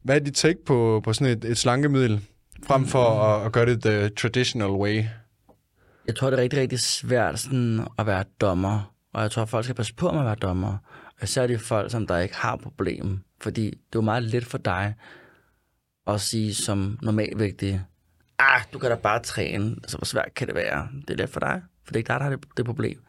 Hvad 0.02 0.14
er 0.16 0.20
dit 0.20 0.34
take 0.34 0.64
på, 0.66 1.00
på 1.04 1.12
sådan 1.12 1.38
et, 1.38 1.44
et 1.44 1.58
slankemiddel, 1.58 2.20
frem 2.66 2.86
for 2.86 3.04
at, 3.04 3.46
at 3.46 3.52
gøre 3.52 3.66
det 3.66 3.82
the 3.82 4.08
traditional 4.08 4.70
way? 4.70 5.04
Jeg 6.06 6.16
tror, 6.16 6.30
det 6.30 6.38
er 6.38 6.42
rigtig, 6.42 6.58
rigtig 6.60 6.80
svært 6.80 7.40
sådan, 7.40 7.86
at 7.98 8.06
være 8.06 8.24
dommer. 8.40 8.92
Og 9.12 9.22
jeg 9.22 9.30
tror, 9.30 9.44
folk 9.44 9.64
skal 9.64 9.76
passe 9.76 9.94
på 9.94 10.10
med 10.10 10.20
at 10.20 10.26
være 10.26 10.34
dommer. 10.34 10.76
Og 11.20 11.24
især 11.24 11.46
de 11.46 11.58
folk, 11.58 11.90
som 11.90 12.06
der 12.06 12.18
ikke 12.18 12.36
har 12.36 12.56
problem. 12.56 13.20
Fordi 13.40 13.64
det 13.64 13.72
er 13.72 13.78
jo 13.94 14.00
meget 14.00 14.22
let 14.22 14.44
for 14.44 14.58
dig 14.58 14.94
at 16.06 16.20
sige 16.20 16.54
som 16.54 16.98
normalvægtig, 17.02 17.84
ah, 18.38 18.60
du 18.72 18.78
kan 18.78 18.90
da 18.90 18.96
bare 18.96 19.22
træne. 19.22 19.76
Altså, 19.82 19.96
hvor 19.96 20.04
svært 20.04 20.34
kan 20.34 20.46
det 20.46 20.54
være? 20.54 20.88
Det 21.08 21.10
er 21.10 21.16
let 21.16 21.30
for 21.30 21.40
dig, 21.40 21.62
for 21.84 21.92
det 21.92 21.96
er 21.96 21.98
ikke 21.98 22.08
dig, 22.08 22.20
der 22.20 22.24
har 22.24 22.30
det, 22.30 22.44
det 22.56 22.64
problem. 22.64 23.02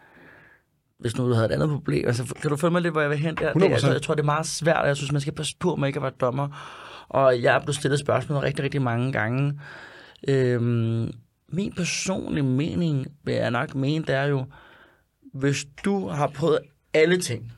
Hvis 1.00 1.18
nu 1.18 1.30
du 1.30 1.34
havde 1.34 1.46
et 1.46 1.52
andet 1.52 1.70
problem, 1.70 2.08
altså, 2.08 2.34
kan 2.42 2.50
du 2.50 2.56
følge 2.56 2.72
mig 2.72 2.82
lidt, 2.82 2.94
hvor 2.94 3.02
jeg 3.02 3.10
vil 3.10 3.18
hen 3.18 3.36
der? 3.36 3.54
Det, 3.54 3.64
100%. 3.64 3.66
altså, 3.66 3.92
jeg 3.92 4.02
tror, 4.02 4.14
det 4.14 4.22
er 4.22 4.26
meget 4.26 4.46
svært, 4.46 4.82
og 4.82 4.88
jeg 4.88 4.98
synes, 4.98 5.12
man 5.12 5.22
skal 5.22 5.34
passe 5.34 5.56
på 5.60 5.76
med 5.76 5.88
ikke 5.88 5.98
at 5.98 6.04
være 6.04 6.12
dommer. 6.20 6.48
Og 7.10 7.42
jeg 7.42 7.56
er 7.56 7.60
blevet 7.60 7.76
stillet 7.76 8.00
spørgsmål 8.00 8.38
rigtig, 8.38 8.64
rigtig 8.64 8.82
mange 8.82 9.12
gange. 9.12 9.60
Øhm, 10.28 11.12
min 11.48 11.74
personlige 11.74 12.44
mening, 12.44 13.08
vil 13.24 13.36
jeg 13.36 13.52
nok 13.52 13.76
mene, 13.76 14.06
det 14.06 14.16
er 14.16 14.24
jo, 14.24 14.46
hvis 15.34 15.66
du 15.86 16.08
har 16.08 16.28
prøvet 16.28 16.60
alle 16.94 17.22
ting, 17.22 17.54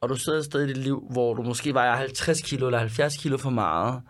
og 0.00 0.08
du 0.08 0.16
sidder 0.16 0.38
et 0.38 0.44
sted 0.44 0.64
i 0.64 0.66
dit 0.66 0.76
liv, 0.76 1.06
hvor 1.10 1.34
du 1.34 1.42
måske 1.42 1.74
vejer 1.74 1.96
50 1.96 2.42
kilo 2.42 2.66
eller 2.66 2.78
70 2.78 3.16
kilo 3.16 3.36
for 3.36 3.50
meget, 3.50 4.02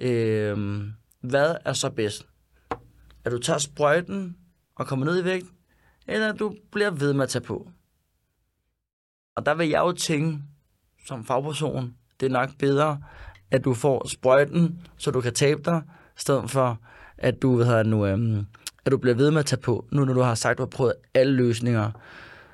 øh, 0.00 0.80
hvad 1.20 1.56
er 1.64 1.72
så 1.72 1.90
bedst? 1.90 2.26
At 3.24 3.32
du 3.32 3.38
tager 3.38 3.58
sprøjten 3.58 4.36
og 4.76 4.86
kommer 4.86 5.06
ned 5.06 5.22
i 5.22 5.24
vægt, 5.24 5.46
eller 6.08 6.32
at 6.32 6.38
du 6.38 6.54
bliver 6.72 6.90
ved 6.90 7.12
med 7.12 7.22
at 7.22 7.28
tage 7.28 7.44
på? 7.44 7.70
Og 9.36 9.46
der 9.46 9.54
vil 9.54 9.68
jeg 9.68 9.80
jo 9.80 9.92
tænke, 9.92 10.38
som 11.06 11.24
fagperson, 11.24 11.94
det 12.20 12.26
er 12.26 12.30
nok 12.30 12.50
bedre, 12.58 13.02
at 13.50 13.64
du 13.64 13.74
får 13.74 14.08
sprøjten, 14.08 14.86
så 14.96 15.10
du 15.10 15.20
kan 15.20 15.34
tabe 15.34 15.62
dig, 15.64 15.82
i 16.16 16.20
stedet 16.20 16.50
for, 16.50 16.78
at 17.18 17.42
du, 17.42 17.56
hvad 17.56 17.66
hedder 17.66 17.82
det 17.82 17.90
nu, 17.90 18.06
øhm, 18.06 18.46
at 18.84 18.92
du 18.92 18.96
bliver 18.96 19.14
ved 19.14 19.30
med 19.30 19.38
at 19.38 19.46
tage 19.46 19.60
på, 19.60 19.86
nu 19.92 20.04
når 20.04 20.14
du 20.14 20.20
har 20.20 20.34
sagt, 20.34 20.52
at 20.52 20.58
du 20.58 20.62
har 20.62 20.68
prøvet 20.68 20.94
alle 21.14 21.32
løsninger. 21.32 21.90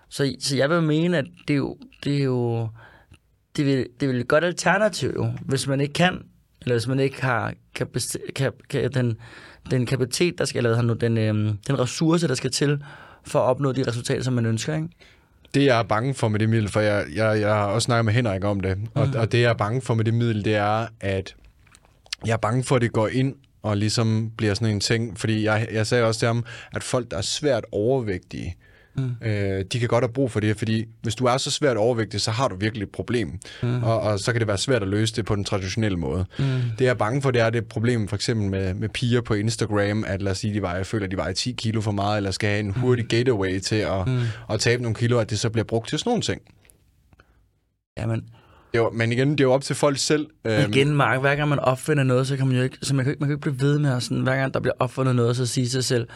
Så, 0.09 0.35
så 0.41 0.57
jeg 0.57 0.71
vil 0.71 0.83
mene, 0.83 1.19
at 1.19 1.25
det 1.49 1.55
er 1.55 1.59
jo, 1.59 1.77
det 2.05 2.19
er 2.19 2.25
jo 2.25 2.69
det 3.59 3.67
vil, 3.67 3.87
det 4.01 4.09
vil 4.09 4.21
et 4.21 4.29
godt 4.29 4.45
alternativ, 4.45 5.13
jo, 5.17 5.33
hvis 5.41 5.67
man 5.67 5.81
ikke 5.81 5.95
kan, 5.95 6.23
eller 6.63 6.75
hvis 6.75 6.87
man 6.87 7.01
ikke 7.01 7.23
har 7.23 7.55
kapacitet, 7.75 8.21
kan, 8.35 8.53
kan, 8.71 8.93
den, 8.93 9.17
den 9.71 9.87
kapacitet, 9.87 10.39
der 10.39 10.45
skal, 10.45 10.67
eller 10.67 10.83
nu, 10.83 10.93
den, 10.93 11.19
øhm, 11.19 11.59
den 11.67 11.79
ressource, 11.79 12.29
der 12.29 12.35
skal 12.35 12.51
til, 12.51 12.83
for 13.25 13.39
at 13.39 13.45
opnå 13.45 13.73
de 13.73 13.89
resultater, 13.89 14.23
som 14.23 14.35
man 14.35 14.47
ønsker, 14.47 14.75
ikke? 14.75 14.89
Det, 15.55 15.65
jeg 15.65 15.79
er 15.79 15.83
bange 15.83 16.15
for 16.15 16.29
med 16.29 16.41
det 16.41 16.49
middel, 16.49 16.69
for 16.69 16.81
jeg, 16.81 17.07
jeg, 17.15 17.41
jeg 17.41 17.55
har 17.55 17.65
også 17.65 17.87
snakket 17.87 18.05
med 18.05 18.13
Henrik 18.13 18.45
om 18.45 18.61
det, 18.61 18.79
og, 18.95 19.07
mm. 19.07 19.15
og 19.17 19.33
det, 19.33 19.41
jeg 19.41 19.51
er 19.51 19.55
bange 19.55 19.81
for 19.81 19.95
med 19.95 20.05
det 20.05 20.15
middel, 20.15 20.45
det 20.45 20.55
er, 20.55 20.87
at 21.01 21.37
jeg 22.27 22.33
er 22.33 22.37
bange 22.37 22.65
for, 22.65 22.77
at 22.77 22.83
det 22.83 22.93
går 22.93 23.09
ind 23.09 23.35
og 23.63 23.77
ligesom 23.77 24.33
bliver 24.37 24.55
sådan 24.55 24.75
en 24.75 24.81
ting, 24.81 25.19
fordi 25.19 25.45
jeg, 25.45 25.69
jeg 25.73 25.87
sagde 25.87 26.05
også 26.05 26.21
til 26.21 26.27
ham, 26.27 26.45
at 26.73 26.83
folk, 26.83 27.11
der 27.11 27.17
er 27.17 27.23
svært 27.23 27.65
overvægtige, 27.73 28.57
mm. 28.59 28.68
Øh, 29.23 29.65
de 29.73 29.79
kan 29.79 29.89
godt 29.89 30.05
have 30.05 30.13
brug 30.13 30.31
for 30.31 30.41
det, 30.41 30.57
fordi 30.57 30.85
hvis 31.03 31.15
du 31.15 31.25
er 31.25 31.37
så 31.37 31.51
svært 31.51 31.77
overvægtig, 31.77 32.21
så 32.21 32.31
har 32.31 32.49
du 32.49 32.57
virkelig 32.57 32.83
et 32.83 32.91
problem, 32.93 33.39
mm. 33.63 33.83
og, 33.83 34.01
og 34.01 34.19
så 34.21 34.33
kan 34.33 34.41
det 34.41 34.49
være 34.49 34.59
svært 34.59 34.83
at 34.83 34.89
løse 34.89 35.17
det 35.17 35.25
på 35.25 35.37
den 35.37 35.45
traditionelle 35.45 35.99
måde. 35.99 36.25
Mm. 36.39 36.45
Det, 36.79 36.85
jeg 36.85 36.91
er 36.91 36.95
bange 36.95 37.23
for, 37.23 37.31
det 37.31 37.43
er 37.43 37.51
det 37.51 37.67
problem 37.67 38.09
for 38.09 38.17
eksempel 38.17 38.51
med, 38.51 38.75
med 38.75 38.89
piger 38.89 39.21
på 39.21 39.35
Instagram, 39.35 40.05
at 40.07 40.23
lad 40.23 40.33
os 40.33 40.39
sige, 40.39 40.55
de 40.55 40.63
vejer, 40.63 40.83
føler, 40.83 41.05
at 41.05 41.11
de 41.11 41.17
vejer 41.17 41.33
10 41.33 41.53
kilo 41.59 41.81
for 41.81 41.93
meget, 41.93 42.17
eller 42.17 42.31
skal 42.31 42.49
have 42.51 42.61
en 42.61 42.71
hurtig 42.71 43.07
getaway 43.09 43.61
til 43.61 43.77
at, 43.77 44.07
mm. 44.09 44.21
at 44.51 44.61
tabe 44.61 44.83
nogle 44.83 44.95
kilo, 44.95 45.19
at 45.19 45.31
det 45.31 45.39
så 45.39 45.51
bliver 45.51 45.65
brugt 45.65 45.89
til 45.89 45.99
sådan 45.99 46.11
nogle 46.11 46.23
ting. 46.23 46.41
Jamen, 47.99 48.23
Jo, 48.75 48.91
men 48.91 49.13
igen, 49.13 49.31
det 49.31 49.41
er 49.41 49.45
jo 49.45 49.53
op 49.53 49.63
til 49.63 49.77
folk 49.77 49.99
selv. 49.99 50.27
Øhm, 50.45 50.73
igen, 50.73 50.97
Mark, 50.97 51.21
hver 51.21 51.37
gang 51.37 51.49
man 51.49 51.59
opfinder 51.59 52.05
noget, 52.05 52.27
så 52.27 52.37
kan 52.37 52.47
man 52.47 52.57
jo 52.57 52.63
ikke, 52.63 52.79
så 52.83 52.95
man 52.95 53.05
kan, 53.05 53.13
ikke- 53.13 53.21
man 53.21 53.29
kan 53.29 53.35
ikke 53.37 53.41
blive 53.51 53.61
ved 53.61 53.79
med 53.79 53.91
at 53.93 54.03
sådan, 54.03 54.21
hver 54.23 54.37
gang 54.37 54.55
der 54.55 54.61
bliver 54.61 54.75
opfundet 54.79 55.17
noget, 55.17 55.37
så 55.37 55.47
sige 55.47 55.69
sig 55.69 55.85
selv, 55.85 56.09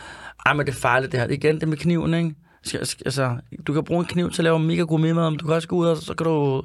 ej, 0.46 0.52
men 0.54 0.66
det 0.66 0.72
er 0.72 0.76
farligt 0.76 1.12
det 1.12 1.20
her. 1.20 1.26
Er 1.26 1.30
igen 1.32 1.60
det 1.60 1.68
med 1.68 1.76
kniven, 1.76 2.14
ikke? 2.14 2.34
Altså, 3.04 3.36
du 3.66 3.72
kan 3.72 3.84
bruge 3.84 4.00
en 4.00 4.06
kniv 4.06 4.30
til 4.30 4.42
at 4.42 4.44
lave 4.44 4.58
mega 4.58 4.82
god 4.82 5.00
mad, 5.00 5.14
men 5.14 5.38
du 5.38 5.46
kan 5.46 5.54
også 5.54 5.68
gå 5.68 5.76
ud 5.76 5.86
og 5.86 5.96
så 5.96 6.14
kan 6.14 6.24
du 6.24 6.62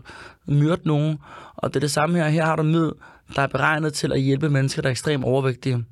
myrde 0.47 0.81
nogen. 0.85 1.17
Og 1.55 1.69
det 1.69 1.75
er 1.75 1.79
det 1.79 1.91
samme 1.91 2.17
her. 2.17 2.27
Her 2.27 2.45
har 2.45 2.55
du 2.55 2.63
en 2.63 2.91
der 3.35 3.41
er 3.41 3.47
beregnet 3.47 3.93
til 3.93 4.13
at 4.13 4.21
hjælpe 4.21 4.49
mennesker, 4.49 4.81
der 4.81 4.89
er 4.89 4.91
ekstremt 4.91 5.23
overvægtige. 5.23 5.85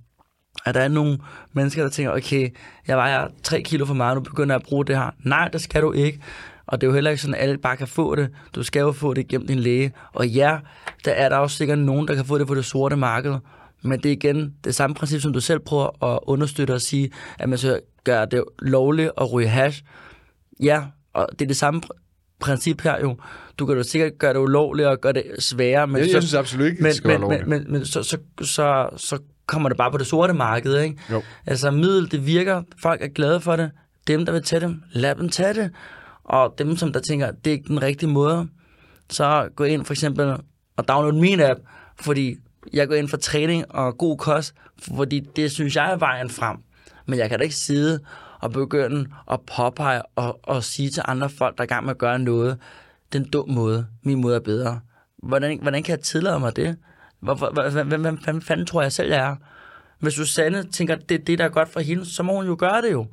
At 0.65 0.75
der 0.75 0.81
er 0.81 0.87
nogle 0.87 1.17
mennesker, 1.53 1.83
der 1.83 1.89
tænker, 1.89 2.11
okay, 2.11 2.49
jeg 2.87 2.97
vejer 2.97 3.27
3 3.43 3.61
kilo 3.61 3.85
for 3.85 3.93
meget, 3.93 4.15
nu 4.17 4.21
begynder 4.21 4.55
jeg 4.55 4.61
at 4.61 4.67
bruge 4.67 4.85
det 4.85 4.97
her. 4.97 5.09
Nej, 5.23 5.47
det 5.47 5.61
skal 5.61 5.81
du 5.81 5.91
ikke. 5.91 6.21
Og 6.67 6.81
det 6.81 6.87
er 6.87 6.89
jo 6.89 6.93
heller 6.93 7.11
ikke 7.11 7.21
sådan, 7.21 7.35
at 7.35 7.41
alle 7.41 7.57
bare 7.57 7.77
kan 7.77 7.87
få 7.87 8.15
det. 8.15 8.29
Du 8.55 8.63
skal 8.63 8.79
jo 8.79 8.91
få 8.91 9.13
det 9.13 9.27
gennem 9.27 9.47
din 9.47 9.59
læge. 9.59 9.93
Og 10.13 10.27
ja, 10.27 10.57
der 11.05 11.11
er 11.11 11.29
der 11.29 11.37
også 11.37 11.57
sikkert 11.57 11.79
nogen, 11.79 12.07
der 12.07 12.15
kan 12.15 12.25
få 12.25 12.37
det 12.37 12.47
på 12.47 12.55
det 12.55 12.65
sorte 12.65 12.95
marked. 12.95 13.35
Men 13.81 13.99
det 13.99 14.09
er 14.09 14.13
igen 14.13 14.53
det 14.63 14.75
samme 14.75 14.95
princip, 14.95 15.21
som 15.21 15.33
du 15.33 15.39
selv 15.41 15.59
prøver 15.59 16.13
at 16.13 16.19
understøtte 16.23 16.73
og 16.73 16.81
sige, 16.81 17.11
at 17.39 17.49
man 17.49 17.57
skal 17.57 17.81
gøre 18.05 18.25
det 18.25 18.43
lovligt 18.59 19.11
at 19.17 19.33
ryge 19.33 19.47
hash. 19.47 19.83
Ja, 20.59 20.83
og 21.13 21.27
det 21.31 21.41
er 21.41 21.47
det 21.47 21.57
samme 21.57 21.81
pr- 21.85 22.37
princip 22.39 22.81
her 22.81 22.99
jo. 22.99 23.17
Du 23.59 23.65
kan 23.65 23.75
jo 23.77 23.83
sikkert 23.83 24.17
gøre 24.17 24.33
det 24.33 24.39
ulovligt 24.39 24.87
og 24.87 25.01
gøre 25.01 25.13
det 25.13 25.23
sværere. 25.39 25.87
Men 25.87 25.97
jeg, 25.97 26.05
så, 26.05 26.11
jeg 26.11 26.21
synes 26.21 26.33
absolut 26.33 26.65
ikke, 26.65 26.83
men, 26.83 26.87
det 26.87 26.95
skal 26.95 27.07
være 27.07 27.19
men, 27.19 27.21
lovligt. 27.21 27.47
men, 27.47 27.63
men, 27.63 27.71
men 27.71 27.85
så, 27.85 28.03
så, 28.03 28.17
så, 28.41 28.89
så 28.97 29.19
kommer 29.45 29.69
det 29.69 29.77
bare 29.77 29.91
på 29.91 29.97
det 29.97 30.07
sorte 30.07 30.33
marked, 30.33 30.79
ikke? 30.79 30.97
Jo. 31.11 31.21
Altså 31.45 31.71
middel, 31.71 32.11
det 32.11 32.25
virker, 32.25 32.63
folk 32.81 33.01
er 33.01 33.07
glade 33.07 33.41
for 33.41 33.55
det. 33.55 33.71
Dem, 34.07 34.25
der 34.25 34.33
vil 34.33 34.43
tage 34.43 34.59
dem, 34.59 34.81
lad 34.91 35.15
dem 35.15 35.29
tage 35.29 35.53
det. 35.53 35.71
Og 36.23 36.55
dem, 36.57 36.77
som 36.77 36.93
der 36.93 36.99
tænker, 36.99 37.31
det 37.31 37.47
er 37.47 37.51
ikke 37.51 37.67
den 37.67 37.81
rigtige 37.81 38.09
måde, 38.09 38.47
så 39.09 39.49
gå 39.55 39.63
ind 39.63 39.85
for 39.85 39.93
eksempel 39.93 40.37
og 40.77 40.87
download 40.87 41.13
min 41.13 41.39
app, 41.41 41.59
fordi 42.01 42.35
jeg 42.73 42.87
går 42.87 42.95
ind 42.95 43.07
for 43.07 43.17
træning 43.17 43.71
og 43.71 43.97
god 43.97 44.17
kost, 44.17 44.53
fordi 44.95 45.19
det 45.35 45.51
synes 45.51 45.75
jeg 45.75 45.91
er 45.91 45.97
vejen 45.97 46.29
frem. 46.29 46.57
Men 47.05 47.19
jeg 47.19 47.29
kan 47.29 47.39
da 47.39 47.43
ikke 47.43 47.55
sidde 47.55 47.99
og 48.39 48.51
begynde 48.51 49.09
at 49.31 49.39
påpege 49.41 50.01
og, 50.15 50.39
og 50.43 50.63
sige 50.63 50.89
til 50.89 51.03
andre 51.05 51.29
folk, 51.29 51.57
der 51.57 51.61
er 51.61 51.65
i 51.65 51.67
gang 51.67 51.85
med 51.85 51.91
at 51.91 51.97
gøre 51.97 52.19
noget, 52.19 52.57
den 53.13 53.29
dum 53.29 53.49
måde, 53.49 53.87
min 54.03 54.21
måde 54.21 54.35
er 54.35 54.39
bedre. 54.39 54.79
Hvordan, 55.23 55.59
hvordan 55.61 55.83
kan 55.83 55.91
jeg 55.91 55.99
tillade 55.99 56.39
mig 56.39 56.55
det? 56.55 56.77
Hvem, 57.19 57.87
hvem, 57.87 58.17
hvem, 58.25 58.41
fanden 58.41 58.65
tror 58.65 58.81
jeg 58.81 58.91
selv, 58.91 59.11
jeg 59.11 59.25
er? 59.25 59.35
Hvis 59.99 60.13
Susanne 60.13 60.63
tænker, 60.63 60.95
det 60.95 61.21
er 61.21 61.25
det, 61.25 61.39
der 61.39 61.45
er 61.45 61.49
godt 61.49 61.69
for 61.69 61.79
hende, 61.79 62.05
så 62.05 62.23
må 62.23 62.35
hun 62.35 62.45
jo 62.45 62.55
gøre 62.59 62.81
det 62.81 62.91
jo. 62.91 63.07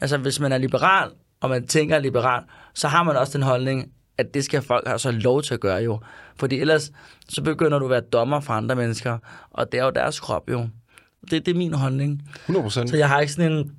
Altså, 0.00 0.18
hvis 0.18 0.40
man 0.40 0.52
er 0.52 0.58
liberal, 0.58 1.10
og 1.40 1.50
man 1.50 1.66
tænker 1.66 1.98
liberal, 1.98 2.42
så 2.74 2.88
har 2.88 3.02
man 3.02 3.16
også 3.16 3.38
den 3.38 3.42
holdning, 3.42 3.92
at 4.18 4.34
det 4.34 4.44
skal 4.44 4.62
folk 4.62 4.82
altså 4.86 5.10
have 5.10 5.20
så 5.20 5.24
lov 5.24 5.42
til 5.42 5.54
at 5.54 5.60
gøre 5.60 5.82
jo. 5.82 6.00
Fordi 6.36 6.60
ellers, 6.60 6.92
så 7.28 7.42
begynder 7.42 7.78
du 7.78 7.84
at 7.84 7.90
være 7.90 8.00
dommer 8.00 8.40
for 8.40 8.52
andre 8.52 8.76
mennesker, 8.76 9.18
og 9.50 9.72
det 9.72 9.80
er 9.80 9.84
jo 9.84 9.90
deres 9.90 10.20
krop 10.20 10.50
jo. 10.50 10.68
Det, 11.30 11.46
det 11.46 11.48
er 11.54 11.58
min 11.58 11.74
holdning. 11.74 12.22
100 12.42 12.62
procent. 12.62 12.90
Så 12.90 12.96
jeg 12.96 13.08
har 13.08 13.20
ikke 13.20 13.32
sådan 13.32 13.52
en... 13.52 13.72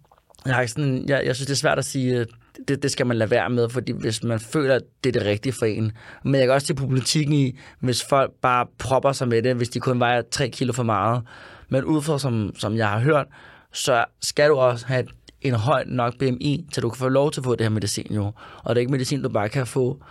Jeg, 0.46 0.54
har 0.56 0.62
ikke 0.62 0.72
sådan 0.72 0.90
en, 0.90 1.10
jeg, 1.10 1.26
jeg 1.26 1.36
synes, 1.36 1.48
det 1.48 1.54
er 1.54 1.58
svært 1.58 1.78
at 1.80 1.86
sige, 1.86 2.20
øh, 2.20 2.26
det, 2.68 2.84
det 2.84 2.92
skal 2.92 3.06
man 3.06 3.18
lade 3.18 3.32
være 3.32 3.50
med, 3.50 3.70
fordi 3.70 3.92
hvis 3.92 4.24
man 4.24 4.40
føler, 4.40 4.76
at 4.76 4.82
det 5.04 5.16
er 5.16 5.20
det 5.20 5.28
rigtige 5.28 5.54
for 5.54 5.66
en. 5.66 5.92
Men 6.24 6.36
jeg 6.36 6.44
kan 6.48 6.54
også 6.54 6.68
se 6.68 6.76
politikken 6.76 7.34
i, 7.34 7.58
hvis 7.80 8.04
folk 8.04 8.32
bare 8.42 8.66
propper 8.78 9.12
sig 9.12 9.28
med 9.28 9.42
det, 9.42 9.56
hvis 9.56 9.70
de 9.70 9.80
kun 9.80 10.00
vejer 10.00 10.22
3 10.32 10.50
kilo 10.50 10.74
for 10.74 10.84
meget. 10.84 11.24
Men 11.70 11.84
ud 11.84 12.02
fra, 12.02 12.20
som, 12.20 12.52
som 12.58 12.76
jeg 12.76 12.90
har 12.90 13.00
hørt, 13.00 13.28
så 13.74 14.06
skal 14.22 14.50
du 14.50 14.56
også 14.56 14.86
have 14.88 15.06
en 15.42 15.54
høj 15.54 15.84
nok 15.88 16.18
BMI, 16.18 16.66
så 16.74 16.82
du 16.82 16.90
kan 16.90 16.98
få 16.98 17.10
lov 17.10 17.32
til 17.32 17.42
at 17.42 17.44
få 17.44 17.56
det 17.56 17.62
her 17.62 17.70
medicin 17.70 18.08
jo. 18.12 18.32
Og 18.64 18.76
det 18.76 18.78
er 18.78 18.80
ikke 18.80 18.92
medicin, 18.92 19.22
du 19.22 19.30
bare 19.30 19.50
kan 19.50 19.68
få, 19.68 20.04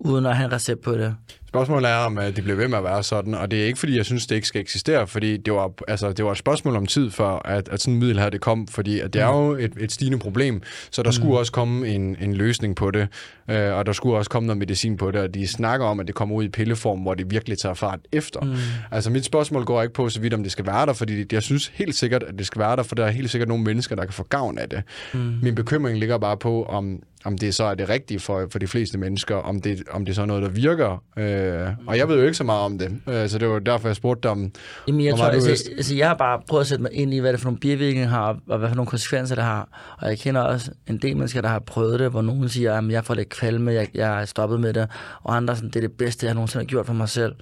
uden 0.00 0.26
at 0.26 0.36
have 0.36 0.46
en 0.46 0.52
recept 0.52 0.82
på 0.82 0.92
det. 0.92 1.16
Spørgsmålet 1.54 1.90
er, 1.90 1.96
om 1.96 2.16
det 2.16 2.44
bliver 2.44 2.56
ved 2.56 2.68
med 2.68 2.78
at 2.78 2.84
være 2.84 3.02
sådan, 3.02 3.34
og 3.34 3.50
det 3.50 3.62
er 3.62 3.66
ikke, 3.66 3.78
fordi 3.78 3.96
jeg 3.96 4.04
synes, 4.04 4.26
det 4.26 4.34
ikke 4.34 4.48
skal 4.48 4.60
eksistere, 4.60 5.06
fordi 5.06 5.36
det 5.36 5.52
var, 5.52 5.70
altså, 5.88 6.12
det 6.12 6.24
var 6.24 6.32
et 6.32 6.38
spørgsmål 6.38 6.76
om 6.76 6.86
tid 6.86 7.10
for, 7.10 7.42
at, 7.44 7.68
at 7.68 7.80
sådan 7.80 7.94
en 7.94 8.00
middel 8.00 8.18
her 8.18 8.30
det 8.30 8.40
kom, 8.40 8.66
fordi 8.68 9.00
at 9.00 9.12
det 9.12 9.22
er 9.22 9.26
jo 9.26 9.52
et, 9.52 9.72
et 9.80 9.92
stigende 9.92 10.18
problem, 10.18 10.62
så 10.90 11.02
der 11.02 11.08
mm. 11.08 11.12
skulle 11.12 11.38
også 11.38 11.52
komme 11.52 11.88
en, 11.88 12.16
en 12.20 12.34
løsning 12.34 12.76
på 12.76 12.90
det, 12.90 13.08
øh, 13.50 13.74
og 13.74 13.86
der 13.86 13.92
skulle 13.92 14.16
også 14.16 14.30
komme 14.30 14.46
noget 14.46 14.58
medicin 14.58 14.96
på 14.96 15.10
det, 15.10 15.20
og 15.20 15.34
de 15.34 15.46
snakker 15.46 15.86
om, 15.86 16.00
at 16.00 16.06
det 16.06 16.14
kommer 16.14 16.34
ud 16.34 16.44
i 16.44 16.48
pilleform, 16.48 17.00
hvor 17.00 17.14
det 17.14 17.30
virkelig 17.30 17.58
tager 17.58 17.74
fart 17.74 18.00
efter. 18.12 18.40
Mm. 18.40 18.54
Altså 18.90 19.10
mit 19.10 19.24
spørgsmål 19.24 19.64
går 19.64 19.82
ikke 19.82 19.94
på 19.94 20.08
så 20.08 20.20
vidt, 20.20 20.34
om 20.34 20.42
det 20.42 20.52
skal 20.52 20.66
være 20.66 20.86
der, 20.86 20.92
fordi 20.92 21.24
jeg 21.32 21.42
synes 21.42 21.66
helt 21.74 21.94
sikkert, 21.94 22.22
at 22.22 22.38
det 22.38 22.46
skal 22.46 22.60
være 22.60 22.76
der, 22.76 22.82
for 22.82 22.94
der 22.94 23.04
er 23.04 23.10
helt 23.10 23.30
sikkert 23.30 23.48
nogle 23.48 23.64
mennesker, 23.64 23.96
der 23.96 24.04
kan 24.04 24.12
få 24.12 24.22
gavn 24.22 24.58
af 24.58 24.68
det. 24.68 24.82
Mm. 25.14 25.34
Min 25.42 25.54
bekymring 25.54 25.98
ligger 25.98 26.18
bare 26.18 26.36
på, 26.36 26.64
om, 26.64 27.02
om 27.24 27.38
det 27.38 27.54
så 27.54 27.64
er 27.64 27.74
det 27.74 27.88
rigtige 27.88 28.20
for, 28.20 28.46
for 28.50 28.58
de 28.58 28.66
fleste 28.66 28.98
mennesker, 28.98 29.36
om 29.36 29.60
det, 29.60 29.82
om 29.90 30.04
det 30.04 30.14
så 30.14 30.22
er 30.22 30.26
noget, 30.26 30.42
der 30.42 30.48
virker. 30.48 31.02
Øh, 31.16 31.68
og 31.86 31.98
jeg 31.98 32.08
ved 32.08 32.16
jo 32.18 32.22
ikke 32.22 32.36
så 32.36 32.44
meget 32.44 32.62
om 32.62 32.78
det, 32.78 33.00
øh, 33.08 33.28
så 33.28 33.38
det 33.38 33.48
var 33.48 33.58
derfor, 33.58 33.88
jeg 33.88 33.96
spurgte 33.96 34.22
dig 34.22 34.30
om... 34.30 34.52
Jamen, 34.88 35.04
jeg, 35.04 35.14
tror, 35.14 35.24
altså, 35.24 35.48
vidste. 35.48 35.70
altså, 35.70 35.94
jeg 35.94 36.08
har 36.08 36.14
bare 36.14 36.40
prøvet 36.48 36.60
at 36.60 36.66
sætte 36.66 36.82
mig 36.82 36.92
ind 36.92 37.14
i, 37.14 37.18
hvad 37.18 37.32
det 37.32 37.40
for 37.40 37.46
nogle 37.46 37.60
bivirkninger 37.60 38.08
har, 38.08 38.38
og 38.48 38.58
hvad 38.58 38.68
for 38.68 38.76
nogle 38.76 38.88
konsekvenser 38.88 39.34
det 39.34 39.44
har. 39.44 39.68
Og 39.98 40.08
jeg 40.08 40.18
kender 40.18 40.40
også 40.40 40.70
en 40.88 40.98
del 40.98 41.16
mennesker, 41.16 41.40
der 41.40 41.48
har 41.48 41.58
prøvet 41.58 42.00
det, 42.00 42.10
hvor 42.10 42.22
nogen 42.22 42.48
siger, 42.48 42.78
at 42.78 42.90
jeg 42.90 43.04
får 43.04 43.14
lidt 43.14 43.28
kvalme, 43.28 43.72
jeg, 43.72 43.88
jeg 43.94 44.20
er 44.20 44.24
stoppet 44.24 44.60
med 44.60 44.72
det, 44.72 44.88
og 45.22 45.36
andre 45.36 45.56
sådan, 45.56 45.70
det 45.70 45.76
er 45.76 45.80
det 45.88 45.92
bedste, 45.92 46.26
jeg 46.26 46.34
nogensinde 46.34 46.64
har 46.64 46.68
gjort 46.68 46.86
for 46.86 46.94
mig 46.94 47.08
selv. 47.08 47.34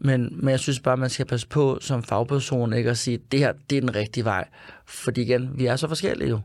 Men, 0.00 0.28
men 0.32 0.48
jeg 0.48 0.60
synes 0.60 0.80
bare, 0.80 0.96
man 0.96 1.10
skal 1.10 1.26
passe 1.26 1.48
på 1.48 1.78
som 1.80 2.02
fagperson, 2.02 2.72
ikke 2.72 2.90
at 2.90 2.98
sige, 2.98 3.18
det 3.32 3.40
her, 3.40 3.52
det 3.70 3.76
er 3.76 3.80
den 3.80 3.94
rigtige 3.94 4.24
vej. 4.24 4.48
Fordi 4.86 5.22
igen, 5.22 5.50
vi 5.54 5.66
er 5.66 5.76
så 5.76 5.88
forskellige 5.88 6.30
jo. 6.30 6.40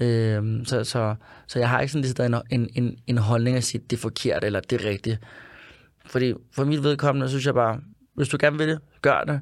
Øhm, 0.00 0.64
så, 0.64 0.84
så, 0.84 1.14
så 1.46 1.58
jeg 1.58 1.68
har 1.68 1.80
ikke 1.80 1.92
sådan 1.92 2.02
lige 2.28 2.40
en, 2.50 2.68
en, 2.74 2.96
en 3.06 3.18
holdning 3.18 3.56
at 3.56 3.64
sige, 3.64 3.82
det 3.90 3.96
er 3.96 4.00
forkert, 4.00 4.44
eller 4.44 4.60
det 4.60 4.84
er 4.84 4.88
rigtigt. 4.88 5.18
Fordi 6.06 6.34
for 6.52 6.64
mit 6.64 6.82
vedkommende, 6.82 7.28
synes 7.28 7.46
jeg 7.46 7.54
bare, 7.54 7.80
hvis 8.14 8.28
du 8.28 8.36
gerne 8.40 8.58
vil 8.58 8.68
det, 8.68 8.78
gør 9.02 9.24
det. 9.26 9.40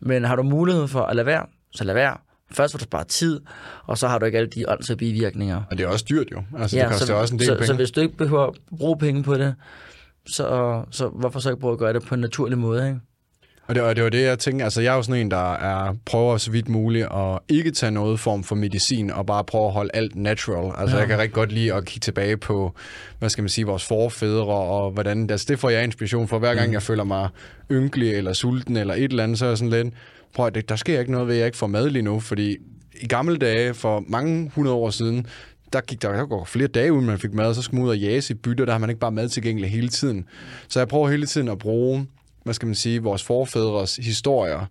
Men 0.00 0.24
har 0.24 0.36
du 0.36 0.42
mulighed 0.42 0.88
for 0.88 1.00
at 1.00 1.16
lade 1.16 1.26
være, 1.26 1.46
så 1.72 1.84
lad 1.84 1.94
være. 1.94 2.16
Først 2.50 2.72
får 2.72 2.78
du 2.78 2.84
spare 2.84 3.04
tid, 3.04 3.40
og 3.86 3.98
så 3.98 4.08
har 4.08 4.18
du 4.18 4.26
ikke 4.26 4.38
alle 4.38 4.50
de 4.50 4.64
åndsige 4.68 4.96
bivirkninger. 4.96 5.62
Og 5.70 5.78
det 5.78 5.84
er 5.84 5.88
også 5.88 6.04
dyrt 6.08 6.26
jo. 6.32 6.42
Altså, 6.58 6.76
ja, 6.76 6.82
det 6.82 6.90
koster 6.90 7.06
så, 7.06 7.14
også 7.14 7.34
en 7.34 7.38
del 7.38 7.46
så, 7.46 7.54
penge. 7.54 7.66
Så 7.66 7.74
hvis 7.74 7.90
du 7.90 8.00
ikke 8.00 8.16
behøver 8.16 8.46
at 8.46 8.54
bruge 8.78 8.98
penge 8.98 9.22
på 9.22 9.34
det, 9.34 9.54
så, 10.26 10.82
så 10.90 11.08
hvorfor 11.08 11.40
så 11.40 11.50
ikke 11.50 11.60
prøve 11.60 11.72
at 11.72 11.78
gøre 11.78 11.92
det 11.92 12.02
på 12.02 12.14
en 12.14 12.20
naturlig 12.20 12.58
måde, 12.58 12.88
ikke? 12.88 13.00
Og 13.68 13.74
det, 13.74 13.82
og 13.82 13.96
det 13.96 14.04
var 14.04 14.10
det, 14.10 14.22
jeg 14.22 14.38
tænkte. 14.38 14.64
Altså, 14.64 14.80
jeg 14.80 14.92
er 14.92 14.96
jo 14.96 15.02
sådan 15.02 15.20
en, 15.20 15.30
der 15.30 15.52
er, 15.52 15.94
prøver 16.04 16.36
så 16.36 16.50
vidt 16.50 16.68
muligt 16.68 17.06
at 17.14 17.38
ikke 17.48 17.70
tage 17.70 17.90
noget 17.92 18.20
form 18.20 18.44
for 18.44 18.54
medicin, 18.54 19.10
og 19.10 19.26
bare 19.26 19.44
prøve 19.44 19.66
at 19.66 19.72
holde 19.72 19.90
alt 19.94 20.16
natural. 20.16 20.72
Altså, 20.78 20.96
ja. 20.96 21.00
jeg 21.00 21.08
kan 21.08 21.18
rigtig 21.18 21.34
godt 21.34 21.52
lide 21.52 21.74
at 21.74 21.84
kigge 21.84 22.04
tilbage 22.04 22.36
på, 22.36 22.74
hvad 23.18 23.28
skal 23.28 23.42
man 23.42 23.48
sige, 23.48 23.64
vores 23.64 23.84
forfædre, 23.84 24.54
og 24.54 24.90
hvordan, 24.90 25.30
altså, 25.30 25.46
det 25.48 25.58
får 25.58 25.70
jeg 25.70 25.84
inspiration 25.84 26.28
for, 26.28 26.38
hver 26.38 26.54
gang 26.54 26.66
mm. 26.66 26.72
jeg 26.72 26.82
føler 26.82 27.04
mig 27.04 27.28
ynkelig, 27.70 28.14
eller 28.14 28.32
sulten, 28.32 28.76
eller 28.76 28.94
et 28.94 29.04
eller 29.04 29.22
andet, 29.22 29.38
så 29.38 29.44
er 29.44 29.48
jeg 29.48 29.58
sådan 29.58 29.70
lidt, 29.70 29.94
prøv 30.34 30.46
at 30.46 30.68
der 30.68 30.76
sker 30.76 31.00
ikke 31.00 31.12
noget 31.12 31.28
ved, 31.28 31.34
at 31.34 31.38
jeg 31.38 31.46
ikke 31.46 31.58
får 31.58 31.66
mad 31.66 31.90
lige 31.90 32.02
nu, 32.02 32.20
fordi 32.20 32.56
i 33.00 33.06
gamle 33.06 33.36
dage, 33.36 33.74
for 33.74 34.04
mange 34.08 34.50
hundrede 34.54 34.76
år 34.76 34.90
siden, 34.90 35.26
der 35.72 35.80
gik 35.80 36.02
der, 36.02 36.12
der 36.12 36.26
går 36.26 36.44
flere 36.44 36.68
dage, 36.68 36.92
uden 36.92 37.06
man 37.06 37.18
fik 37.18 37.34
mad, 37.34 37.46
og 37.46 37.54
så 37.54 37.62
skulle 37.62 37.78
man 37.78 37.86
ud 37.86 37.90
og 37.90 37.98
jage 37.98 38.22
i 38.30 38.34
bytte, 38.34 38.66
der 38.66 38.72
har 38.72 38.78
man 38.78 38.90
ikke 38.90 39.00
bare 39.00 39.12
mad 39.12 39.28
tilgængelig 39.28 39.70
hele 39.70 39.88
tiden. 39.88 40.24
Så 40.68 40.80
jeg 40.80 40.88
prøver 40.88 41.08
hele 41.08 41.26
tiden 41.26 41.48
at 41.48 41.58
bruge 41.58 42.06
hvad 42.44 42.54
skal 42.54 42.66
man 42.66 42.74
sige, 42.74 43.02
vores 43.02 43.22
forfædres 43.22 43.96
historier, 43.96 44.66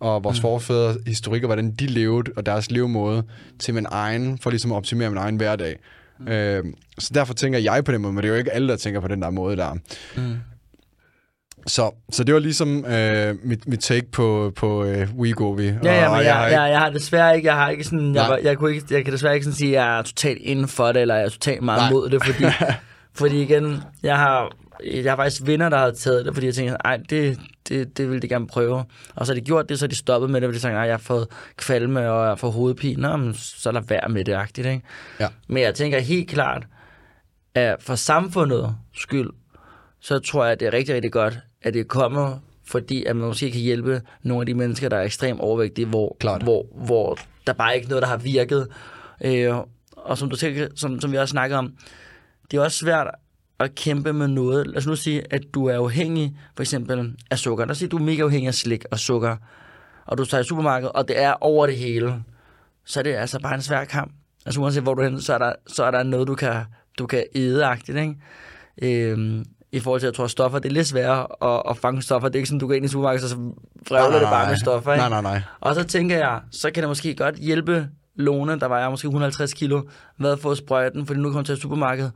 og 0.00 0.24
vores 0.24 0.38
mm. 0.38 0.42
forfædres 0.42 0.96
historik, 1.06 1.42
og 1.42 1.46
hvordan 1.46 1.70
de 1.70 1.86
levede, 1.86 2.32
og 2.36 2.46
deres 2.46 2.70
levemåde, 2.70 3.22
til 3.58 3.74
min 3.74 3.86
egen, 3.90 4.38
for 4.38 4.50
ligesom 4.50 4.72
at 4.72 4.76
optimere 4.76 5.08
min 5.10 5.18
egen 5.18 5.36
hverdag. 5.36 5.76
Mm. 6.18 6.28
Øh, 6.28 6.64
så 6.98 7.10
derfor 7.14 7.34
tænker 7.34 7.58
jeg 7.58 7.84
på 7.84 7.92
den 7.92 8.02
måde, 8.02 8.12
men 8.12 8.22
det 8.22 8.28
er 8.28 8.32
jo 8.32 8.38
ikke 8.38 8.52
alle, 8.52 8.68
der 8.68 8.76
tænker 8.76 9.00
på 9.00 9.08
den 9.08 9.22
der 9.22 9.30
måde 9.30 9.56
der. 9.56 9.74
Mm. 10.16 10.36
Så, 11.66 11.90
så 12.10 12.24
det 12.24 12.34
var 12.34 12.40
ligesom 12.40 12.84
øh, 12.84 13.34
mit, 13.42 13.68
mit 13.68 13.80
take 13.80 14.10
på, 14.12 14.52
på 14.56 14.84
øh, 14.84 15.08
WeGoVi. 15.18 15.64
Ja, 15.64 15.72
ja, 15.84 16.10
men 16.10 16.18
jeg, 16.18 16.26
jeg, 16.26 16.48
jeg, 16.52 16.70
jeg, 16.70 16.78
har 16.78 16.90
desværre 16.90 17.36
ikke, 17.36 17.48
jeg 17.48 17.54
har 17.54 17.70
ikke 17.70 17.84
sådan, 17.84 18.14
jeg, 18.14 18.38
jeg, 18.42 18.58
kunne 18.58 18.74
ikke, 18.74 18.86
jeg 18.90 19.04
kan 19.04 19.12
desværre 19.12 19.34
ikke 19.34 19.44
sådan 19.44 19.56
sige, 19.56 19.78
at 19.78 19.84
jeg 19.84 19.98
er 19.98 20.02
totalt 20.02 20.38
inden 20.42 20.68
for 20.68 20.92
det, 20.92 21.02
eller 21.02 21.14
jeg 21.14 21.24
er 21.24 21.28
totalt 21.28 21.62
meget 21.62 21.80
Nej. 21.80 21.90
mod 21.90 22.10
det, 22.10 22.24
fordi, 22.24 22.44
fordi 23.18 23.42
igen, 23.42 23.82
jeg 24.02 24.16
har 24.16 24.52
jeg 24.84 25.12
har 25.12 25.16
faktisk 25.16 25.42
venner, 25.46 25.68
der 25.68 25.78
har 25.78 25.90
taget 25.90 26.24
det, 26.24 26.34
fordi 26.34 26.46
jeg 26.46 26.54
tænker, 26.54 26.76
nej, 26.84 26.96
det, 27.10 27.38
det, 27.68 27.98
det 27.98 28.10
vil 28.10 28.22
de 28.22 28.28
gerne 28.28 28.46
prøve. 28.46 28.84
Og 29.14 29.26
så 29.26 29.32
har 29.32 29.40
de 29.40 29.44
gjort 29.46 29.68
det, 29.68 29.78
så 29.78 29.86
de 29.86 29.96
stoppet 29.96 30.30
med 30.30 30.40
det, 30.40 30.46
fordi 30.48 30.58
de 30.58 30.62
tænker, 30.62 30.76
nej, 30.76 30.86
jeg 30.86 30.92
har 30.92 30.98
fået 30.98 31.28
kvalme, 31.56 32.00
og 32.00 32.20
jeg 32.20 32.28
har 32.28 32.34
fået 32.34 32.52
hovedpine, 32.52 33.02
Nå, 33.02 33.16
men 33.16 33.34
så 33.34 33.72
lad 33.72 33.82
være 33.88 34.08
med 34.08 34.24
det, 34.24 34.32
agtigt, 34.32 34.66
ikke? 34.66 34.82
Ja. 35.20 35.28
Men 35.48 35.62
jeg 35.62 35.74
tænker 35.74 35.98
helt 35.98 36.28
klart, 36.30 36.66
at 37.54 37.76
for 37.80 37.94
samfundet 37.94 38.76
skyld, 38.94 39.30
så 40.00 40.18
tror 40.18 40.44
jeg, 40.44 40.52
at 40.52 40.60
det 40.60 40.68
er 40.68 40.72
rigtig, 40.72 40.94
rigtig 40.94 41.12
godt, 41.12 41.38
at 41.62 41.74
det 41.74 41.88
kommer, 41.88 42.38
fordi 42.66 43.04
at 43.04 43.16
man 43.16 43.26
måske 43.26 43.50
kan 43.50 43.60
hjælpe 43.60 44.02
nogle 44.22 44.42
af 44.42 44.46
de 44.46 44.54
mennesker, 44.54 44.88
der 44.88 44.96
er 44.96 45.02
ekstremt 45.02 45.40
overvægtige, 45.40 45.86
hvor, 45.86 46.16
Klart. 46.20 46.42
hvor, 46.42 46.66
hvor 46.74 47.18
der 47.46 47.52
bare 47.52 47.74
ikke 47.74 47.84
er 47.84 47.88
noget, 47.88 48.02
der 48.02 48.08
har 48.08 48.16
virket. 48.16 48.68
Øh, 49.24 49.54
og 49.96 50.18
som, 50.18 50.30
du 50.30 50.36
tænker, 50.36 50.68
som, 50.76 51.00
som 51.00 51.12
vi 51.12 51.16
også 51.16 51.32
snakkede 51.32 51.58
om, 51.58 51.72
det 52.50 52.56
er 52.56 52.62
også 52.62 52.78
svært 52.78 53.06
at 53.62 53.74
kæmpe 53.74 54.12
med 54.12 54.28
noget. 54.28 54.66
Lad 54.66 54.76
os 54.76 54.86
nu 54.86 54.96
sige, 54.96 55.22
at 55.30 55.42
du 55.54 55.66
er 55.66 55.76
afhængig 55.76 56.36
for 56.56 56.62
eksempel 56.62 57.16
af 57.30 57.38
sukker. 57.38 57.64
Lad 57.64 57.70
os 57.70 57.78
sige, 57.78 57.86
at 57.86 57.92
du 57.92 57.96
er 57.96 58.02
mega 58.02 58.22
afhængig 58.22 58.48
af 58.48 58.54
slik 58.54 58.84
og 58.90 58.98
sukker, 58.98 59.36
og 60.06 60.18
du 60.18 60.24
tager 60.24 60.40
i 60.40 60.44
supermarkedet, 60.44 60.92
og 60.92 61.08
det 61.08 61.22
er 61.22 61.32
over 61.40 61.66
det 61.66 61.76
hele. 61.76 62.22
Så 62.84 63.00
er 63.00 63.04
det 63.04 63.14
altså 63.14 63.40
bare 63.40 63.54
en 63.54 63.62
svær 63.62 63.84
kamp. 63.84 64.12
Altså 64.46 64.60
uanset 64.60 64.82
hvor 64.82 64.94
du 64.94 65.00
er 65.00 65.04
henne, 65.04 65.22
så 65.22 65.34
er 65.34 65.38
der, 65.38 65.52
så 65.66 65.84
er 65.84 65.90
der 65.90 66.02
noget, 66.02 66.28
du 66.28 66.34
kan, 66.34 66.54
du 66.98 67.06
kan 67.06 67.24
æde-agtigt, 67.34 67.98
ikke? 67.98 68.16
Øhm, 68.82 69.44
i 69.72 69.80
forhold 69.80 70.00
til, 70.00 70.06
at 70.06 70.10
jeg 70.10 70.16
tror, 70.16 70.26
stoffer, 70.26 70.58
det 70.58 70.68
er 70.68 70.72
lidt 70.72 70.86
sværere 70.86 71.26
at, 71.54 71.62
at 71.70 71.76
fange 71.76 72.02
stoffer. 72.02 72.28
Det 72.28 72.34
er 72.34 72.38
ikke 72.38 72.48
sådan, 72.48 72.58
du 72.58 72.66
går 72.66 72.74
ind 72.74 72.84
i 72.84 72.88
supermarkedet, 72.88 73.24
og 73.24 73.30
så 73.30 73.36
vrøvler 73.88 74.18
det 74.18 74.28
bare 74.28 74.48
med 74.48 74.56
stoffer. 74.56 74.92
Ikke? 74.92 75.08
Nej, 75.08 75.22
nej, 75.22 75.32
nej. 75.32 75.42
Og 75.60 75.74
så 75.74 75.84
tænker 75.84 76.16
jeg, 76.16 76.40
så 76.50 76.70
kan 76.70 76.82
det 76.82 76.88
måske 76.88 77.14
godt 77.14 77.36
hjælpe 77.36 77.88
Lone, 78.16 78.60
der 78.60 78.68
vejer 78.68 78.90
måske 78.90 79.06
150 79.06 79.54
kilo, 79.54 79.82
med 80.18 80.30
at 80.30 80.38
få 80.38 80.54
sprøjten, 80.54 81.06
fordi 81.06 81.20
nu 81.20 81.28
kommer 81.28 81.42
til 81.42 81.56
supermarkedet, 81.56 82.12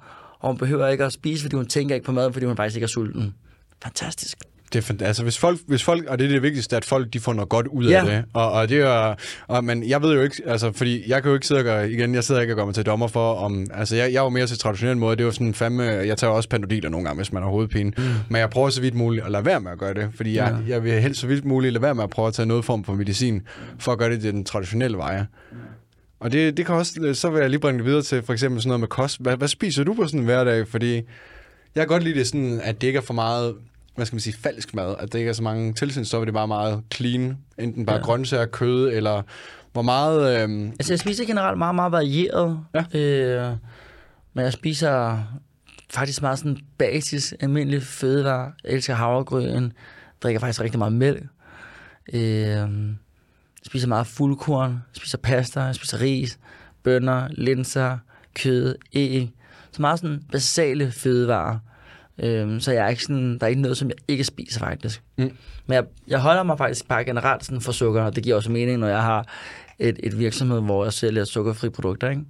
og 0.46 0.52
hun 0.52 0.58
behøver 0.58 0.88
ikke 0.88 1.04
at 1.04 1.12
spise, 1.12 1.42
fordi 1.42 1.56
hun 1.56 1.66
tænker 1.66 1.94
ikke 1.94 2.04
på 2.04 2.12
mad, 2.12 2.32
fordi 2.32 2.46
hun 2.46 2.56
faktisk 2.56 2.76
ikke 2.76 2.84
er 2.84 2.88
sulten. 2.88 3.34
Fantastisk. 3.82 4.38
Det 4.72 4.90
er, 5.00 5.06
altså, 5.06 5.22
hvis 5.22 5.38
folk, 5.38 5.58
hvis 5.66 5.82
folk, 5.82 6.04
og 6.08 6.18
det 6.18 6.24
er 6.24 6.28
det 6.28 6.42
vigtigste, 6.42 6.76
at 6.76 6.84
folk 6.84 7.12
de 7.12 7.20
får 7.20 7.32
noget 7.32 7.48
godt 7.48 7.66
ud 7.66 7.88
Ja. 7.88 7.98
af 8.00 8.06
det. 8.06 8.24
Og, 8.32 8.52
og 8.52 8.68
det 8.68 8.80
er, 8.80 9.14
og, 9.46 9.64
men 9.64 9.88
jeg 9.88 10.02
ved 10.02 10.14
jo 10.14 10.20
ikke, 10.22 10.42
altså, 10.46 10.72
fordi 10.72 11.10
jeg 11.10 11.22
kan 11.22 11.28
jo 11.28 11.34
ikke 11.34 11.46
sidde 11.46 11.58
og 11.60 11.64
gøre, 11.64 11.90
igen, 11.90 12.14
jeg 12.14 12.24
sidder 12.24 12.40
ikke 12.40 12.52
og 12.52 12.56
gør 12.56 12.64
mig 12.64 12.74
til 12.74 12.86
dommer 12.86 13.06
for, 13.06 13.34
om, 13.34 13.66
altså, 13.74 13.96
jeg, 13.96 14.12
jeg 14.12 14.18
er 14.18 14.22
jo 14.22 14.28
mere 14.28 14.46
til 14.46 14.58
traditionel 14.58 14.96
måde, 14.96 15.16
det 15.16 15.22
er 15.22 15.26
jo 15.26 15.30
sådan 15.32 15.54
fandme, 15.54 15.82
jeg 15.82 16.18
tager 16.18 16.30
også 16.32 16.48
panodiler 16.48 16.88
nogle 16.88 17.06
gange, 17.06 17.16
hvis 17.18 17.32
man 17.32 17.42
har 17.42 17.50
hovedpine, 17.50 17.92
mm. 17.98 18.02
men 18.30 18.40
jeg 18.40 18.50
prøver 18.50 18.70
så 18.70 18.80
vidt 18.80 18.94
muligt 18.94 19.24
at 19.24 19.30
lade 19.30 19.44
være 19.44 19.60
med 19.60 19.70
at 19.72 19.78
gøre 19.78 19.94
det, 19.94 20.08
fordi 20.14 20.34
jeg, 20.36 20.56
Ja. 20.68 20.74
jeg 20.74 20.84
vil 20.84 20.92
helst 20.92 21.20
så 21.20 21.26
vidt 21.26 21.44
muligt 21.44 21.72
lade 21.72 21.82
være 21.82 21.94
med 21.94 22.04
at 22.04 22.10
prøve 22.10 22.28
at 22.28 22.34
tage 22.34 22.46
noget 22.46 22.64
form 22.64 22.84
for 22.84 22.94
medicin, 22.94 23.42
for 23.78 23.92
at 23.92 23.98
gøre 23.98 24.10
det 24.10 24.22
den 24.22 24.44
traditionelle 24.44 24.96
vej. 24.96 25.24
Og 26.26 26.32
det, 26.32 26.56
det 26.56 26.66
kan 26.66 26.74
også, 26.74 27.10
så 27.14 27.30
vil 27.30 27.40
jeg 27.40 27.50
lige 27.50 27.60
bringe 27.60 27.78
det 27.78 27.86
videre 27.86 28.02
til 28.02 28.22
for 28.22 28.32
eksempel 28.32 28.62
sådan 28.62 28.68
noget 28.68 28.80
med 28.80 28.88
kost. 28.88 29.20
Hvad, 29.20 29.36
hvad 29.36 29.48
spiser 29.48 29.84
du 29.84 29.94
på 29.94 30.06
sådan 30.06 30.20
en 30.20 30.24
hverdag? 30.26 30.68
Fordi 30.68 30.94
jeg 30.94 31.04
kan 31.74 31.86
godt 31.86 32.02
lide 32.02 32.18
det 32.18 32.26
sådan, 32.26 32.60
at 32.62 32.80
det 32.80 32.86
ikke 32.86 32.96
er 32.96 33.00
for 33.02 33.14
meget, 33.14 33.54
hvad 33.94 34.06
skal 34.06 34.14
man 34.14 34.20
sige, 34.20 34.36
falsk 34.42 34.74
mad. 34.74 34.94
At 34.98 35.12
det 35.12 35.18
ikke 35.18 35.28
er 35.28 35.32
så 35.32 35.42
mange 35.42 35.72
tilsætningsstoffer, 35.72 36.24
det 36.24 36.30
er 36.30 36.34
bare 36.34 36.48
meget 36.48 36.82
clean. 36.94 37.36
Enten 37.58 37.86
bare 37.86 37.96
Ja. 37.96 38.02
grøntsager, 38.02 38.46
kød, 38.46 38.92
eller 38.92 39.22
hvor 39.72 39.82
meget... 39.82 40.42
Øhm, 40.42 40.66
Altså, 40.66 40.92
jeg 40.92 40.98
spiser 41.00 41.24
generelt 41.24 41.58
meget, 41.58 41.74
meget 41.74 41.92
varieret. 41.92 42.60
Ja. 42.74 42.98
Øh, 43.00 43.52
men 44.34 44.44
jeg 44.44 44.52
spiser 44.52 45.18
faktisk 45.90 46.22
meget 46.22 46.38
sådan 46.38 46.58
basis, 46.78 47.34
almindelig 47.40 47.82
fødevarer. 47.82 48.50
Jeg 48.64 48.72
elsker 48.72 48.94
havregryn. 48.94 49.70
Drikker 50.22 50.40
faktisk 50.40 50.60
rigtig 50.60 50.78
meget 50.78 50.92
mælk. 50.92 51.22
Øh, 52.12 52.68
spiser 53.66 53.88
meget 53.88 54.06
fuldkorn. 54.06 54.82
Spiser 54.92 55.18
pasta. 55.18 55.72
Spiser 55.72 56.00
ris, 56.00 56.38
bønner, 56.82 57.28
linser, 57.30 57.98
kød, 58.34 58.74
æg. 58.92 59.30
Så 59.72 59.82
meget 59.82 59.98
sådan 59.98 60.22
basale 60.32 60.92
fødevarer. 60.92 61.58
Øh, 62.18 62.60
så 62.60 62.72
jeg 62.72 62.84
er 62.84 62.88
ikke 62.88 63.02
sådan, 63.02 63.38
der 63.38 63.44
er 63.46 63.48
ikke 63.48 63.62
noget, 63.62 63.76
som 63.76 63.88
jeg 63.88 63.96
ikke 64.08 64.24
spiser 64.24 64.60
faktisk. 64.60 65.02
Mm. 65.18 65.30
Men 65.66 65.74
jeg, 65.74 65.84
jeg 66.08 66.20
holder 66.20 66.42
mig 66.42 66.58
faktisk 66.58 66.88
bare 66.88 67.04
generelt 67.04 67.44
sådan 67.44 67.60
for 67.60 67.72
sukker, 67.72 68.02
og 68.02 68.16
det 68.16 68.24
giver 68.24 68.36
også 68.36 68.50
mening, 68.52 68.78
når 68.78 68.88
jeg 68.88 69.02
har 69.02 69.26
et, 69.78 70.00
et 70.02 70.18
virksomhed, 70.18 70.60
hvor 70.60 70.84
jeg 70.84 70.92
sælger 70.92 71.24
sukkerfri 71.24 71.68
produkter, 71.68 72.10
ikke? 72.10 72.22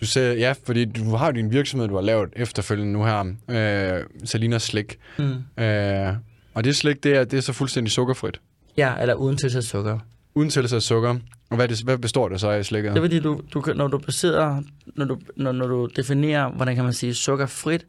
du 0.00 0.06
ser, 0.06 0.32
ja, 0.32 0.54
fordi 0.66 0.84
du 0.84 1.16
har 1.16 1.32
din 1.32 1.50
virksomhed, 1.50 1.88
du 1.88 1.94
har 1.94 2.02
lavet 2.02 2.28
efterfølgende 2.36 2.92
nu 2.92 3.04
her, 3.04 3.24
øh, 3.48 4.04
Salinas 4.24 4.62
Slik. 4.62 4.98
Mm. 5.18 5.62
Øh, 5.64 6.14
og 6.54 6.64
det 6.64 6.76
slik, 6.76 7.04
det 7.04 7.16
er, 7.16 7.24
det 7.24 7.36
er 7.36 7.40
så 7.40 7.52
fuldstændig 7.52 7.92
sukkerfrit. 7.92 8.40
Ja, 8.76 8.94
eller 9.00 9.14
uden 9.14 9.36
tilsat 9.36 9.64
sukker. 9.64 9.98
Uden 10.36 10.50
tilsat 10.50 10.82
sukker. 10.82 11.16
Og 11.50 11.56
hvad, 11.56 11.68
det, 11.68 11.80
hvad 11.80 11.98
består 11.98 12.28
det 12.28 12.40
så 12.40 12.50
af 12.50 12.64
slikket? 12.64 12.92
Det 12.92 12.98
er 12.98 13.02
fordi, 13.02 13.20
du, 13.20 13.40
du, 13.54 13.72
når 13.74 13.88
du 13.88 13.98
baserer, 13.98 14.62
når 14.94 15.04
du, 15.04 15.18
når, 15.36 15.52
når 15.52 15.66
du 15.66 15.88
definerer, 15.96 16.50
hvordan 16.50 16.74
kan 16.74 16.84
man 16.84 16.92
sige 16.92 17.14
sukkerfrit, 17.14 17.86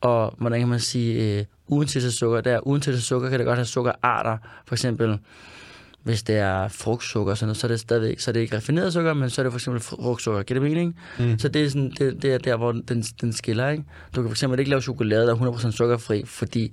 og 0.00 0.34
hvordan 0.38 0.60
kan 0.60 0.68
man 0.68 0.80
sige 0.80 1.38
øh, 1.38 1.44
uden 1.66 1.88
tilsat 1.88 2.12
sukker, 2.12 2.40
der 2.40 2.60
uden 2.60 2.80
tilsat 2.80 3.02
sukker 3.02 3.30
kan 3.30 3.38
det 3.38 3.46
godt 3.46 3.58
have 3.58 3.66
sukkerarter, 3.66 4.38
for 4.66 4.74
eksempel 4.74 5.18
hvis 6.02 6.22
det 6.22 6.36
er 6.36 6.68
frugtsukker, 6.68 7.30
og 7.30 7.38
sådan 7.38 7.46
noget, 7.48 7.56
så 7.56 7.66
er 7.66 7.68
det 7.68 7.80
stadigvæk, 7.80 8.20
så 8.20 8.30
er 8.30 8.32
det 8.32 8.40
ikke 8.40 8.56
raffineret 8.56 8.92
sukker, 8.92 9.14
men 9.14 9.30
så 9.30 9.40
er 9.40 9.42
det 9.42 9.52
for 9.52 9.58
eksempel 9.58 9.82
frugtsukker. 9.82 10.42
Giver 10.42 10.60
det 10.60 10.70
mening? 10.70 10.96
Mm. 11.18 11.38
Så 11.38 11.48
det 11.48 11.64
er, 11.64 11.68
sådan, 11.68 11.92
det, 11.98 12.22
det 12.22 12.32
er 12.32 12.38
der, 12.38 12.56
hvor 12.56 12.72
den, 12.72 13.02
den 13.20 13.32
skiller, 13.32 13.68
ikke? 13.68 13.84
Du 14.16 14.22
kan 14.22 14.28
for 14.28 14.34
eksempel 14.34 14.58
ikke 14.58 14.70
lave 14.70 14.82
chokolade, 14.82 15.26
der 15.26 15.34
er 15.34 15.52
100% 15.52 15.70
sukkerfri, 15.70 16.22
fordi 16.26 16.72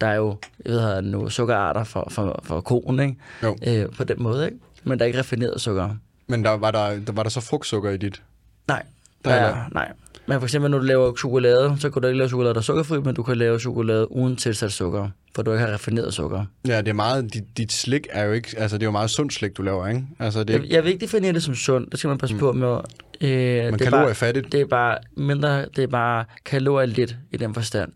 der 0.00 0.06
er 0.06 0.14
jo, 0.14 0.36
jeg 0.64 0.72
ved, 0.72 1.02
nu, 1.02 1.28
sukkerarter 1.28 1.84
for, 1.84 2.08
for, 2.10 2.40
for 2.44 2.60
koen, 2.60 3.00
ikke? 3.00 3.16
Jo. 3.42 3.56
Øh, 3.66 3.86
på 3.96 4.04
den 4.04 4.22
måde, 4.22 4.44
ikke? 4.44 4.58
Men 4.84 4.98
der 4.98 5.04
er 5.04 5.06
ikke 5.06 5.18
raffineret 5.18 5.60
sukker. 5.60 5.90
Men 6.26 6.44
der, 6.44 6.50
var, 6.50 6.70
der, 6.70 6.98
der, 7.06 7.12
var 7.12 7.22
der 7.22 7.30
så 7.30 7.40
frugtsukker 7.40 7.90
i 7.90 7.96
dit? 7.96 8.22
Nej. 8.68 8.82
Der 9.24 9.30
Der 9.30 9.36
er 9.36 9.68
nej. 9.72 9.92
Men 10.26 10.40
for 10.40 10.46
eksempel, 10.46 10.70
når 10.70 10.78
du 10.78 10.84
laver 10.84 11.16
chokolade, 11.16 11.76
så 11.78 11.90
kan 11.90 12.02
du 12.02 12.08
ikke 12.08 12.18
lave 12.18 12.28
chokolade, 12.28 12.54
der 12.54 12.60
er 12.60 12.62
sukkerfri, 12.62 13.00
men 13.00 13.14
du 13.14 13.22
kan 13.22 13.36
lave 13.36 13.60
chokolade 13.60 14.12
uden 14.12 14.36
tilsat 14.36 14.72
sukker, 14.72 15.08
for 15.34 15.42
du 15.42 15.52
ikke 15.52 15.64
har 15.64 15.72
raffineret 15.72 16.14
sukker. 16.14 16.44
Ja, 16.66 16.78
det 16.78 16.88
er 16.88 16.92
meget, 16.92 17.34
dit, 17.34 17.44
dit 17.56 17.72
slik 17.72 18.06
er 18.10 18.24
jo 18.24 18.32
ikke, 18.32 18.54
altså 18.56 18.76
det 18.78 18.82
er 18.82 18.86
jo 18.86 18.90
meget 18.90 19.10
sundt 19.10 19.32
slik, 19.32 19.56
du 19.56 19.62
laver, 19.62 19.88
ikke? 19.88 20.06
Altså 20.18 20.44
det, 20.44 20.54
Jeg, 20.54 20.70
jeg 20.70 20.84
vil 20.84 20.92
ikke 20.92 21.00
definere 21.00 21.32
det 21.32 21.42
som 21.42 21.54
sundt, 21.54 21.90
det 21.90 21.98
skal 21.98 22.08
man 22.08 22.18
passe 22.18 22.34
mm. 22.34 22.40
på 22.40 22.52
med. 22.52 22.68
Øh, 22.68 23.64
men 23.64 23.78
det 23.78 23.86
er 23.86 23.90
bare, 23.90 24.32
det 24.32 24.54
er 24.54 24.66
bare 24.66 24.98
mindre, 25.16 25.64
det 25.76 25.84
er 25.84 25.86
bare 25.86 26.24
kalorier 26.44 26.86
lidt 26.86 27.16
i 27.32 27.36
den 27.36 27.54
forstand. 27.54 27.92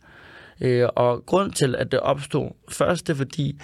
Øh, 0.62 0.88
og 0.96 1.26
grund 1.26 1.52
til, 1.52 1.76
at 1.76 1.92
det 1.92 2.00
opstod 2.00 2.50
først, 2.68 3.06
det 3.06 3.12
er 3.12 3.16
fordi, 3.16 3.60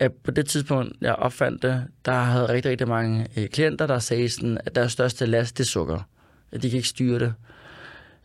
at 0.00 0.12
på 0.12 0.30
det 0.30 0.46
tidspunkt, 0.46 0.92
jeg 1.00 1.14
opfandt 1.14 1.62
det, 1.62 1.84
der 2.04 2.12
havde 2.12 2.48
rigtig, 2.48 2.70
rigtig 2.70 2.88
mange 2.88 3.26
øh, 3.36 3.48
klienter, 3.48 3.86
der 3.86 3.98
sagde 3.98 4.28
sådan, 4.28 4.58
at 4.64 4.74
deres 4.74 4.92
største 4.92 5.26
last, 5.26 5.58
det 5.58 5.64
er 5.64 5.68
sukker. 5.68 6.08
At 6.52 6.62
de 6.62 6.70
kan 6.70 6.76
ikke 6.76 6.88
styre 6.88 7.18
det. 7.18 7.34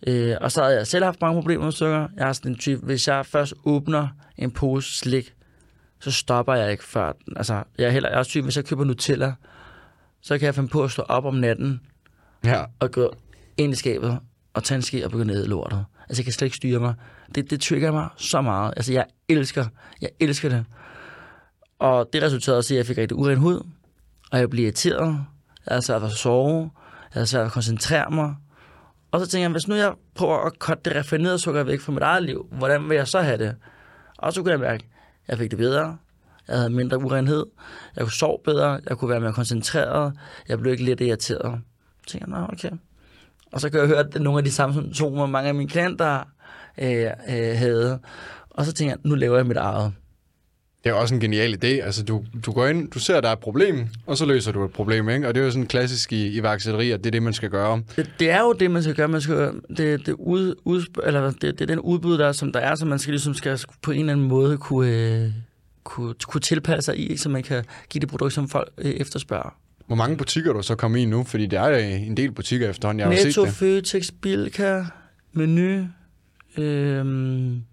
Øh, 0.08 0.36
og 0.42 0.52
så 0.52 0.64
havde 0.64 0.78
jeg 0.78 0.88
selv 0.88 1.06
haft 1.06 1.22
mange 1.22 1.42
problemer 1.42 1.64
med 1.64 1.72
sukker. 1.72 2.08
Jeg 2.18 2.26
har 2.26 2.34
sådan 2.34 2.52
en 2.52 2.58
type, 2.58 2.86
hvis 2.86 3.08
jeg 3.08 3.26
først 3.26 3.54
åbner 3.66 4.08
en 4.38 4.52
pose 4.52 4.98
slik, 4.98 5.34
så 6.00 6.12
stopper 6.12 6.54
jeg 6.54 6.72
ikke 6.72 6.84
før. 6.84 7.14
Altså, 7.36 7.64
jeg 7.78 7.88
er, 7.88 7.92
heller, 7.92 8.10
jeg 8.10 8.16
er 8.16 8.20
også 8.20 8.32
type, 8.32 8.44
hvis 8.44 8.58
jeg 8.58 8.66
køber 8.66 8.84
Nutella, 8.84 9.34
så 10.22 10.38
kan 10.38 10.46
jeg 10.46 10.56
finde 10.56 10.70
på 10.70 10.84
at 10.84 10.92
stå 10.92 11.02
op 11.02 11.26
om 11.26 11.36
natten 11.36 11.82
Ja, 12.46 12.64
og 12.80 12.92
gå 12.92 13.16
ind 13.58 13.74
i 13.74 13.76
skabet 13.76 14.20
og 14.54 14.64
tage 14.64 14.76
en 14.76 14.82
ske 14.82 15.06
og 15.06 15.12
begynde 15.12 15.34
at 15.34 15.40
æde 15.40 15.48
lortet. 15.48 15.86
Altså, 16.10 16.22
jeg 16.22 16.26
kan 16.26 16.34
slet 16.34 16.46
ikke 16.46 16.58
styre 16.58 16.80
mig. 16.80 16.94
Det, 17.36 17.50
det 17.50 17.62
trigger 17.62 17.92
mig 17.92 18.08
så 18.18 18.42
meget. 18.42 18.74
Altså, 18.78 18.94
jeg 18.94 19.06
elsker, 19.30 19.66
jeg 20.02 20.10
elsker 20.20 20.50
det. 20.50 20.66
Og 21.80 22.10
det 22.14 22.24
resulterede 22.24 22.58
også 22.58 22.74
i, 22.74 22.78
at 22.78 22.80
jeg 22.80 22.86
fik 22.86 22.98
rigtig 22.98 23.18
uren 23.18 23.38
hud, 23.38 23.68
og 24.32 24.40
jeg 24.40 24.50
blev 24.50 24.64
irriteret. 24.64 25.08
Jeg 25.66 25.72
havde 25.72 25.82
svært 25.82 26.02
ved 26.02 26.10
at 26.10 26.16
sove. 26.16 26.62
Jeg 26.62 26.70
havde 27.12 27.28
svært 27.28 27.40
ved 27.40 27.46
at 27.46 27.52
koncentrere 27.52 28.12
mig. 28.12 28.36
Og 29.12 29.20
så 29.20 29.26
tænkte 29.26 29.42
jeg, 29.42 29.52
hvis 29.52 29.68
nu 29.68 29.76
jeg 29.76 29.94
prøver 30.16 30.38
at 30.38 30.54
cutte 30.60 30.90
det 30.90 30.96
raffinerede 30.98 31.40
sukker 31.40 31.64
væk 31.64 31.80
fra 31.80 31.92
mit 31.92 32.04
eget 32.04 32.24
liv, 32.24 32.48
hvordan 32.52 32.90
vil 32.90 32.96
jeg 32.96 33.08
så 33.08 33.22
have 33.22 33.38
det? 33.38 33.56
Og 34.18 34.34
så 34.34 34.42
kunne 34.42 34.52
jeg 34.52 34.60
mærke, 34.60 34.84
at 34.84 35.30
jeg 35.30 35.38
fik 35.38 35.52
det 35.52 35.60
bedre. 35.60 35.98
Jeg 36.48 36.58
havde 36.58 36.70
mindre 36.70 36.98
urenhed. 36.98 37.46
Jeg 37.96 38.04
kunne 38.04 38.12
sove 38.12 38.38
bedre. 38.46 38.80
Jeg 38.90 38.98
kunne 38.98 39.10
være 39.10 39.20
mere 39.20 39.34
koncentreret. 39.34 40.14
Jeg 40.50 40.60
blev 40.60 40.72
ikke 40.72 40.84
lidt 40.84 41.02
irriteret. 41.02 41.62
Så 42.04 42.12
tænkte 42.12 42.32
jeg, 42.32 42.40
nå, 42.40 42.48
okay. 42.54 42.72
Og 43.52 43.62
så 43.62 43.70
kan 43.70 43.80
jeg 43.80 43.88
høre, 43.88 44.00
at 44.00 44.14
det 44.14 44.22
nogle 44.22 44.38
af 44.38 44.44
de 44.44 44.52
samme 44.52 44.74
symptomer, 44.74 45.26
mange 45.26 45.50
af 45.50 45.56
mine 45.56 45.70
klienter 45.70 46.24
øh, 46.82 47.06
øh, 47.30 47.58
havde. 47.58 48.00
Og 48.50 48.66
så 48.66 48.74
tænker 48.74 48.92
jeg, 48.94 49.00
nu 49.04 49.16
laver 49.16 49.38
jeg 49.38 49.46
mit 49.46 49.58
eget. 49.58 49.94
det 50.84 50.90
er 50.90 50.94
også 50.94 51.16
en 51.16 51.22
genial 51.22 51.54
idé. 51.64 51.68
Altså 51.68 52.04
du, 52.04 52.24
du 52.46 52.52
går 52.52 52.68
ind, 52.68 52.92
du 52.92 53.00
ser, 53.00 53.18
at 53.18 53.24
der 53.24 53.30
er 53.30 53.34
et 53.34 53.40
problem, 53.40 53.88
og 54.06 54.18
så 54.18 54.26
løser 54.26 54.52
du 54.52 54.66
et 54.66 54.72
problem, 54.72 55.10
ikke? 55.10 55.28
Og 55.28 55.36
det 55.36 55.42
er 55.42 55.46
jo 55.46 55.52
sådan 55.52 55.68
klassisk 55.68 56.14
i 56.14 56.28
iværksætteri, 56.38 56.92
at 56.92 57.00
det 57.00 57.06
er 57.06 57.12
det, 57.12 57.24
man 57.24 57.34
skal 57.34 57.50
gøre. 57.50 57.82
Det, 57.96 58.10
det 58.20 58.30
er 58.30 58.40
jo 58.42 58.54
det, 58.54 58.72
man 58.72 58.84
skal 58.84 58.96
gøre. 58.96 59.08
Man 59.08 59.22
skal, 59.22 59.52
det, 59.78 60.06
det, 60.06 60.14
ud, 60.14 60.56
ud, 60.66 60.86
eller 61.04 61.32
det, 61.32 61.42
det 61.42 61.62
er 61.62 61.66
den 61.66 61.80
udbud, 61.80 62.18
der, 62.18 62.28
er, 62.28 62.32
som 62.32 62.52
der 62.52 62.60
er, 62.60 62.76
som 62.76 62.88
man 62.88 63.00
skal, 63.00 63.12
ligesom 63.12 63.34
skal 63.34 63.60
på 63.82 63.92
en 63.92 64.00
eller 64.00 64.14
anden 64.14 64.28
måde 64.28 64.58
kunne, 64.58 64.92
øh, 64.92 65.32
kunne, 65.84 66.14
kunne 66.28 66.42
tilpasse 66.42 66.86
sig 66.86 67.12
i, 67.12 67.18
så 67.18 67.30
man 67.30 67.44
kan 67.44 67.64
give 67.90 68.00
det 68.00 68.10
produkt, 68.10 68.34
som 68.34 68.50
folk 68.50 68.70
øh, 68.78 68.92
efterspørger. 68.92 69.56
Hvor 69.88 69.96
mange 69.96 70.18
butikker 70.18 70.50
er 70.50 70.54
du 70.54 70.62
så 70.64 70.76
kommet 70.76 71.00
i 71.00 71.06
nu? 71.06 71.24
Fordi 71.24 71.46
det 71.46 71.60
er 71.60 71.78
en 71.78 72.18
del 72.18 72.32
butikker 72.32 72.70
efterhånden, 72.70 73.00
jeg 73.00 73.08
har 73.08 73.26
Netto, 73.26 73.42
set 73.42 73.48
det. 73.48 73.54
Føtex, 73.54 74.10
Bilka, 74.22 74.84
Menu. 75.34 75.86
Øhm, 76.58 77.64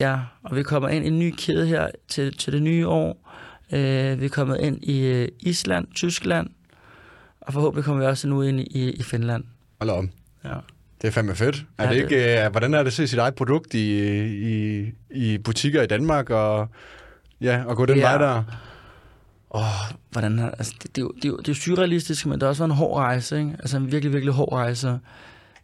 ja, 0.00 0.18
og 0.42 0.56
vi 0.56 0.62
kommer 0.62 0.88
ind 0.88 1.04
i 1.04 1.08
en 1.08 1.18
ny 1.18 1.34
kæde 1.38 1.66
her 1.66 1.88
til, 2.08 2.36
til 2.38 2.52
det 2.52 2.62
nye 2.62 2.86
år. 2.88 3.30
Øh, 3.72 4.20
vi 4.20 4.24
er 4.24 4.28
kommet 4.28 4.60
ind 4.60 4.84
i 4.84 5.00
øh, 5.06 5.28
Island, 5.40 5.86
Tyskland, 5.94 6.50
og 7.40 7.52
forhåbentlig 7.52 7.84
kommer 7.84 8.02
vi 8.04 8.08
også 8.08 8.28
nu 8.28 8.42
ind 8.42 8.60
i, 8.60 8.90
i 8.90 9.02
Finland. 9.02 9.44
Hold 9.80 9.90
op. 9.90 10.04
Ja. 10.44 10.54
Det 11.02 11.08
er 11.08 11.12
fandme 11.12 11.34
fedt. 11.34 11.64
Er 11.78 11.84
Ja, 11.84 11.90
det 11.90 11.96
det- 11.96 12.02
ikke, 12.18 12.44
øh, 12.44 12.50
hvordan 12.50 12.74
er 12.74 12.78
det 12.78 12.86
at 12.86 12.92
se 12.92 13.06
sit 13.08 13.18
eget 13.18 13.34
produkt 13.34 13.74
i, 13.74 13.98
i, 14.50 14.86
i 15.10 15.38
butikker 15.38 15.82
i 15.82 15.86
Danmark, 15.86 16.30
og, 16.30 16.68
ja, 17.40 17.64
og 17.66 17.76
gå 17.76 17.86
den 17.86 17.96
Ja. 17.98 18.02
vej 18.02 18.18
der? 18.18 18.42
Åh, 19.54 19.62
hvordan 20.10 20.38
har, 20.38 20.50
altså, 20.50 20.74
det, 20.82 20.96
det, 20.96 21.02
er 21.02 21.08
det, 21.08 21.24
er 21.24 21.28
jo, 21.28 21.36
det 21.36 21.48
er 21.48 21.52
jo 21.52 21.54
surrealistisk, 21.54 22.26
men 22.26 22.32
det 22.32 22.42
har 22.42 22.48
også 22.48 22.62
været 22.62 22.70
en 22.70 22.76
hård 22.76 22.98
rejse, 22.98 23.38
ikke? 23.38 23.56
Altså 23.58 23.76
en 23.76 23.92
virkelig, 23.92 24.12
virkelig 24.12 24.34
hård 24.34 24.52
rejse. 24.52 24.98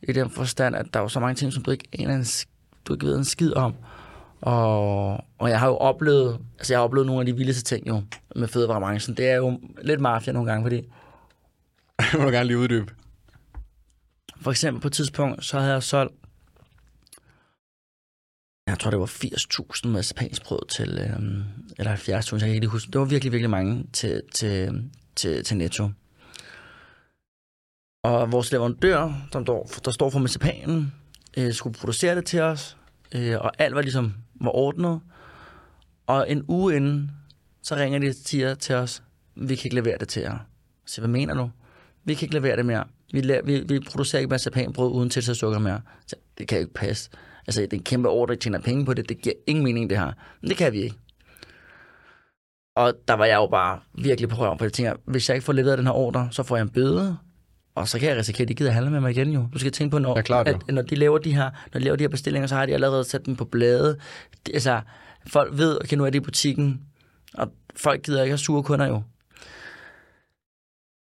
I 0.09 0.13
den 0.13 0.31
forstand, 0.31 0.77
at 0.77 0.87
der 0.95 1.01
er 1.01 1.05
jo 1.05 1.09
så 1.09 1.21
mange 1.21 1.35
ting, 1.35 1.53
som 1.53 1.63
du 1.63 1.71
ikke 1.71 1.89
aner 1.99 2.15
en, 2.15 2.25
du 2.85 2.93
ikke 2.93 3.07
ved 3.07 3.19
en 3.19 3.25
skid 3.25 3.53
om. 3.53 3.75
Og, 4.41 5.13
og 5.39 5.51
jeg 5.51 5.61
har 5.61 5.67
jo 5.67 5.77
oplevet, 5.77 6.39
altså 6.59 6.73
jeg 6.73 6.79
har 6.79 6.85
oplevet 6.85 7.07
nogle 7.07 7.21
af 7.21 7.27
de 7.27 7.37
vildeste 7.37 7.63
ting 7.63 7.89
jo, 7.89 8.03
med 8.37 8.49
fødevarebranchen. 8.49 9.17
Det 9.17 9.29
er 9.29 9.37
jo 9.37 9.61
lidt 9.83 10.01
mafia 10.01 10.33
nogle 10.33 10.51
gange, 10.51 10.65
fordi 10.65 10.77
Jeg 12.13 12.21
må 12.21 12.25
du 12.25 12.31
gerne 12.31 12.47
lige 12.47 12.59
uddybe. 12.59 12.93
for 14.41 14.51
eksempel 14.51 14.81
på 14.81 14.89
et 14.89 14.93
tidspunkt, 14.93 15.45
så 15.45 15.59
havde 15.59 15.73
jeg 15.73 15.83
solgt, 15.83 16.15
jeg 18.67 18.79
tror 18.79 18.91
det 18.91 19.01
var 19.01 19.07
80.000 19.07 19.89
marcipansbrød 19.89 20.69
til, 20.69 20.99
øhm, 20.99 21.43
eller 21.79 21.97
70.000, 21.97 22.33
jeg 22.33 22.41
kan 22.41 22.49
ikke 22.49 22.67
huske. 22.67 22.91
Det 22.93 23.01
var 23.01 23.07
virkelig, 23.07 23.33
virkelig 23.33 23.51
mange 23.51 23.87
til, 23.93 24.23
til, 24.35 24.83
til, 25.17 25.45
til 25.45 25.57
Netto. 25.57 25.91
Og 28.05 28.33
vores 28.33 28.53
leverandør, 28.53 29.13
som 29.33 29.45
der, 29.45 29.81
der 29.85 29.91
står 29.91 30.11
for 30.11 30.19
marcipanen, 30.19 30.95
øh, 31.37 31.53
skulle 31.53 31.79
producere 31.79 32.17
det 32.17 32.25
til 32.25 32.41
os, 32.41 32.77
øh, 33.15 33.37
og 33.41 33.53
alt 33.59 33.75
var 33.75 33.83
ligesom 33.83 34.15
var 34.41 34.57
ordnet. 34.57 35.01
Og 36.07 36.31
en 36.31 36.45
uge 36.49 36.77
inden, 36.77 37.11
så 37.63 37.77
ringer 37.77 37.99
de 37.99 38.13
siger 38.13 38.55
til 38.55 38.75
os, 38.75 39.03
vi 39.35 39.55
kan 39.55 39.65
ikke 39.65 39.75
levere 39.75 39.99
det 39.99 40.09
til 40.09 40.23
jer. 40.23 40.39
Så 40.87 41.01
hvad 41.01 41.09
mener 41.09 41.35
du? 41.35 41.51
Vi 42.05 42.15
kan 42.15 42.27
ikke 42.27 42.35
levere 42.35 42.57
det 42.57 42.67
mere. 42.67 42.85
Vi, 43.13 43.21
la- 43.21 43.45
vi, 43.45 43.61
vi 43.69 43.81
producerer 43.81 44.21
ikke 44.21 44.31
marcipanbrød 44.31 44.93
uden 44.93 45.11
tilsat 45.11 45.37
sukker 45.37 45.59
mere. 45.59 45.81
Så 46.07 46.17
det 46.39 46.49
kan 46.49 46.59
jo 46.59 46.61
ikke 46.61 46.75
passe. 46.75 47.11
Altså, 47.47 47.61
det 47.61 47.73
er 47.73 47.77
en 47.77 47.83
kæmpe 47.83 48.09
ordre, 48.09 48.35
der 48.35 48.41
tjener 48.41 48.59
penge 48.61 48.85
på 48.85 48.95
det. 48.95 49.09
Det 49.09 49.23
giver 49.23 49.35
ingen 49.47 49.65
mening, 49.65 49.91
det 49.91 49.99
her. 49.99 50.13
Men 50.41 50.49
det 50.49 50.57
kan 50.57 50.73
vi 50.73 50.83
ikke. 50.83 50.97
Og 52.77 52.93
der 53.09 53.15
var 53.15 53.25
jeg 53.25 53.37
jo 53.37 53.47
bare 53.47 53.81
virkelig 53.95 54.29
på 54.29 54.37
røven, 54.37 54.59
for 54.59 54.65
jeg 54.65 54.73
tænker, 54.73 54.95
hvis 55.05 55.29
jeg 55.29 55.37
ikke 55.37 55.45
får 55.45 55.53
leveret 55.53 55.79
den 55.79 55.87
her 55.87 55.95
ordre, 55.95 56.29
så 56.31 56.43
får 56.43 56.57
jeg 56.57 56.63
en 56.63 56.69
bøde, 56.71 57.17
og 57.75 57.89
så 57.89 57.99
kan 57.99 58.09
jeg 58.09 58.17
risikere, 58.17 58.43
at 58.43 58.49
de 58.49 58.55
gider 58.55 58.71
handle 58.71 58.91
med 58.91 59.01
mig 59.01 59.11
igen 59.11 59.33
jo. 59.33 59.49
Du 59.53 59.59
skal 59.59 59.73
tænke 59.73 59.91
på, 59.91 59.99
når, 59.99 60.17
Ja, 60.17 60.23
klart 60.23 60.49
jo. 60.49 60.59
at, 60.69 60.75
når 60.75 60.83
de 60.83 60.95
laver 60.95 61.19
de 61.19 61.35
her, 61.35 61.51
når 61.73 61.79
de 61.79 61.85
laver 61.85 61.97
de 61.97 62.05
her 62.05 62.09
bestillinger, 62.09 62.47
så 62.47 62.55
har 62.55 62.67
de 62.67 62.75
allerede 62.75 63.05
sat 63.05 63.27
dem 63.27 63.37
på 63.37 63.45
blade. 63.45 63.99
Det, 64.47 64.55
altså, 64.55 64.81
folk 65.27 65.59
ved, 65.59 65.79
okay, 65.85 65.97
nu 65.97 66.05
er 66.05 66.11
det 66.11 66.19
i 66.19 66.21
butikken, 66.21 66.81
og 67.35 67.53
folk 67.77 68.03
gider 68.03 68.23
ikke 68.23 68.33
have 68.33 68.39
sure 68.39 68.63
kunder 68.63 68.87
jo. 68.87 69.03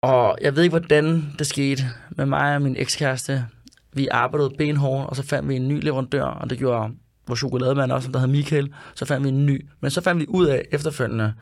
Og 0.02 0.38
jeg 0.42 0.56
ved 0.56 0.64
ikke, 0.64 0.72
hvordan 0.72 1.36
det 1.40 1.48
skete 1.48 1.84
med 2.10 2.26
mig 2.26 2.56
og 2.56 2.62
min 2.62 2.76
ekskæreste. 2.78 3.46
Vi 3.94 4.08
arbejdede 4.12 4.50
benhårdt, 4.58 5.10
og 5.10 5.16
så 5.16 5.24
fandt 5.24 5.50
vi 5.50 5.56
en 5.56 5.68
ny 5.68 5.84
leverandør, 5.84 6.24
og 6.24 6.50
det 6.50 6.58
gjorde 6.58 6.92
vores 7.28 7.40
chokolademand 7.40 7.92
også, 7.92 8.12
der 8.12 8.20
hed 8.20 8.28
Michael. 8.28 8.74
Så 8.96 9.06
fandt 9.06 9.24
vi 9.24 9.30
en 9.30 9.46
ny. 9.46 9.66
Men 9.80 9.92
så 9.92 10.02
fandt 10.02 10.22
vi 10.22 10.26
ud 10.30 10.46
af 10.48 10.66
efterfølgende, 10.72 11.34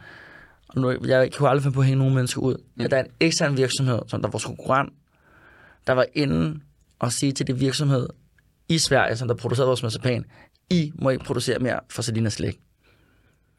og 0.70 0.82
nu, 0.82 0.96
jeg 1.08 1.32
kunne 1.34 1.50
aldrig 1.50 1.64
finde 1.64 1.74
på 1.76 1.80
at 1.80 1.86
hænge 1.86 2.00
nogen 2.00 2.16
mennesker 2.16 2.42
ud, 2.42 2.56
mm. 2.76 2.86
at 2.86 2.92
der 2.92 2.98
er 2.98 3.04
en 3.04 3.12
ekstern 3.20 3.58
virksomhed, 3.58 4.00
som 4.08 4.22
der 4.22 4.28
er 4.28 4.32
vores 4.32 4.46
konkurrent, 4.46 4.94
der 5.88 5.94
var 5.94 6.06
inde 6.14 6.60
og 7.00 7.12
sige 7.12 7.32
til 7.32 7.48
det 7.48 7.60
virksomhed 7.60 8.08
i 8.70 8.78
Sverige, 8.78 9.16
som 9.18 9.28
der 9.28 9.36
producerede 9.36 9.68
vores 9.68 9.84
marcipan, 9.84 10.26
I 10.70 10.92
må 11.02 11.10
ikke 11.10 11.26
producere 11.26 11.60
mere 11.60 11.80
for 11.90 12.02
Salinas 12.02 12.34
slik. 12.34 12.60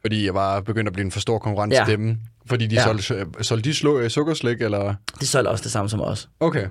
Fordi 0.01 0.25
jeg 0.25 0.33
var 0.33 0.61
begyndt 0.61 0.87
at 0.87 0.93
blive 0.93 1.05
en 1.05 1.11
for 1.11 1.19
stor 1.19 1.39
konkurrent 1.39 1.73
Ja. 1.73 1.83
til 1.87 1.97
dem. 1.97 2.17
Fordi 2.45 2.67
de 2.67 2.75
Ja. 2.75 2.83
solgte, 2.83 3.25
solgte 3.43 3.69
de 3.69 3.75
slå, 3.75 3.99
øh, 3.99 4.09
sukkerslik, 4.09 4.61
eller? 4.61 4.95
De 5.21 5.27
solgte 5.27 5.49
også 5.49 5.63
det 5.63 5.71
samme 5.71 5.89
som 5.89 6.01
os. 6.01 6.29
Okay. 6.39 6.67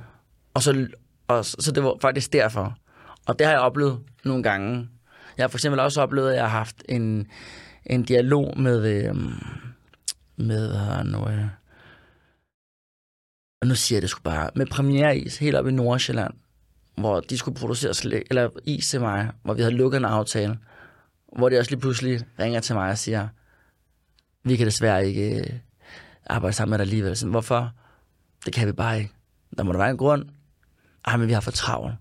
Og 0.54 0.62
så, 0.62 0.86
og, 1.28 1.44
så 1.44 1.72
det 1.74 1.82
var 1.84 1.94
faktisk 2.00 2.32
derfor. 2.32 2.76
Og 3.26 3.38
det 3.38 3.46
har 3.46 3.52
jeg 3.52 3.60
oplevet 3.60 3.98
nogle 4.24 4.42
gange. 4.42 4.88
Jeg 5.36 5.42
har 5.44 5.48
for 5.48 5.56
eksempel 5.58 5.80
også 5.80 6.00
oplevet, 6.02 6.30
at 6.30 6.36
jeg 6.36 6.42
har 6.50 6.58
haft 6.58 6.76
en, 6.88 7.26
en 7.86 8.02
dialog 8.02 8.60
med, 8.60 8.86
øh, 8.86 9.14
med 10.36 10.74
han 10.74 11.06
nu, 11.06 11.28
øh, 11.28 11.44
og 13.60 13.66
nu 13.66 13.74
siger 13.74 13.96
jeg 13.96 14.02
det 14.02 14.10
sgu 14.10 14.20
bare, 14.22 14.50
med 14.54 14.66
premiereis 14.66 15.38
helt 15.38 15.56
op 15.56 15.68
i 15.68 15.72
Nordsjælland, 15.72 16.34
hvor 16.96 17.20
de 17.20 17.38
skulle 17.38 17.58
producere 17.58 17.94
slik, 17.94 18.22
eller 18.30 18.48
is 18.64 18.88
til 18.88 19.00
mig, 19.00 19.30
hvor 19.42 19.54
vi 19.54 19.62
havde 19.62 19.74
lukket 19.74 19.98
en 19.98 20.04
aftale, 20.04 20.58
hvor 21.38 21.48
de 21.48 21.58
også 21.58 21.70
lige 21.70 21.80
pludselig 21.80 22.20
ringer 22.38 22.60
til 22.60 22.74
mig 22.74 22.90
og 22.90 22.98
siger, 22.98 23.28
vi 24.44 24.56
kan 24.56 24.66
desværre 24.66 25.06
ikke, 25.06 25.40
øh, 25.40 25.46
arbejde 26.26 26.56
sammen 26.56 26.70
med 26.70 26.78
dig 26.78 26.82
alligevel. 26.82 27.16
Sådan, 27.16 27.30
hvorfor? 27.30 27.72
Det 28.44 28.52
kan 28.52 28.66
vi 28.66 28.72
bare 28.72 28.98
ikke. 28.98 29.12
Der 29.58 29.62
må 29.62 29.72
der 29.72 29.78
være 29.78 29.90
en 29.90 29.96
grund. 29.96 30.24
Ej, 31.06 31.16
men 31.16 31.28
vi 31.28 31.32
har 31.32 31.40
for 31.40 31.50
travlt. 31.50 31.94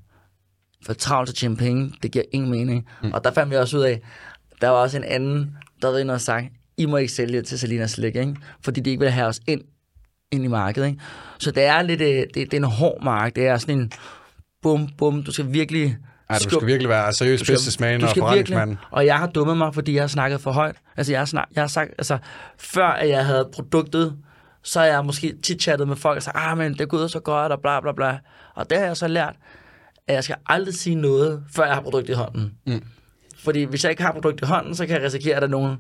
For 0.86 0.94
travlt 0.94 1.28
til 1.28 1.34
at 1.34 1.38
tjene 1.38 1.58
penge, 1.58 1.94
det 2.04 2.12
giver 2.12 2.26
ingen 2.32 2.52
mening. 2.52 2.88
Mm. 3.04 3.12
Og 3.12 3.24
der 3.24 3.32
fandt 3.32 3.52
vi 3.52 3.56
også 3.56 3.78
ud 3.78 3.84
af, 3.84 4.02
der 4.62 4.70
var 4.70 4.78
også 4.78 4.98
en 4.98 5.04
anden, 5.04 5.58
der 5.82 5.98
inde 5.98 6.14
og 6.14 6.22
sagt, 6.22 6.46
I 6.78 6.86
må 6.86 6.98
ikke 6.98 7.14
sælge 7.14 7.42
til 7.42 7.60
Selina 7.60 7.88
Slik, 7.88 8.16
ikke? 8.16 8.36
fordi 8.62 8.82
de 8.82 8.90
ikke 8.90 9.00
vil 9.00 9.12
have 9.12 9.28
os 9.28 9.40
ind, 9.48 9.62
ind 10.32 10.44
i 10.44 10.48
markedet. 10.48 10.88
Ikke? 10.88 11.00
Så 11.40 11.52
det 11.52 11.64
er 11.64 11.82
lidt, 11.82 12.02
øh, 12.02 12.08
det, 12.08 12.36
det 12.36 12.54
er 12.54 12.58
en 12.58 12.64
hård 12.64 13.04
mark. 13.04 13.36
Det 13.36 13.48
er 13.48 13.58
sådan 13.58 13.80
en 13.80 13.92
bum, 14.62 14.90
bum. 14.98 15.24
Du 15.24 15.32
skal 15.32 15.54
virkelig 15.54 15.98
Ja, 16.30 16.36
du 16.36 16.50
skal 16.50 16.68
virkelig 16.68 16.90
være 16.90 17.14
seriøs 17.14 17.40
businessman 17.40 18.04
og 18.04 18.10
forretningsmand. 18.18 18.78
Og 18.92 19.06
jeg 19.06 19.18
har 19.18 19.28
dummet 19.28 19.58
mig, 19.58 19.74
fordi 19.74 19.94
jeg 19.94 20.04
har 20.04 20.08
snakket 20.08 20.42
for 20.42 20.52
højt. 20.52 20.76
Altså, 20.98 21.14
jeg 21.14 21.20
har, 21.20 21.26
snak, 21.26 21.48
jeg 21.56 21.64
har 21.64 21.68
sagt, 21.68 21.92
altså, 21.98 22.18
før 22.58 22.88
at 22.88 23.10
jeg 23.10 23.26
havde 23.26 23.50
produktet, 23.54 24.18
så 24.64 24.80
har 24.80 24.86
jeg 24.86 25.06
måske 25.06 25.38
chattet 25.60 25.88
med 25.88 25.96
folk 25.96 26.16
og 26.18 26.24
sagt, 26.24 26.38
ah, 26.40 26.58
men 26.58 26.74
det 26.74 26.90
går 26.90 26.98
ud 26.98 27.10
så 27.10 27.20
godt, 27.20 27.52
og 27.52 27.62
bla 27.62 27.80
bla 27.80 27.92
bla. 27.92 28.18
Og 28.56 28.70
det 28.70 28.78
har 28.78 28.86
jeg 28.86 28.98
så 28.98 29.08
lært, 29.08 29.36
at 30.08 30.16
jeg 30.16 30.24
skal 30.24 30.36
aldrig 30.46 30.74
sige 30.74 30.96
noget, 30.96 31.44
før 31.56 31.66
jeg 31.66 31.74
har 31.74 31.82
produktet 31.82 32.14
i 32.14 32.18
hånden. 32.18 32.54
Mm. 32.68 32.84
Fordi 33.38 33.64
hvis 33.64 33.84
jeg 33.84 33.90
ikke 33.90 34.04
har 34.04 34.12
produktet 34.12 34.46
i 34.46 34.48
hånden, 34.48 34.76
så 34.76 34.86
kan 34.86 34.96
jeg 34.96 35.04
risikere, 35.04 35.36
at 35.36 35.42
der 35.42 35.48
er 35.48 35.52
nogen, 35.52 35.78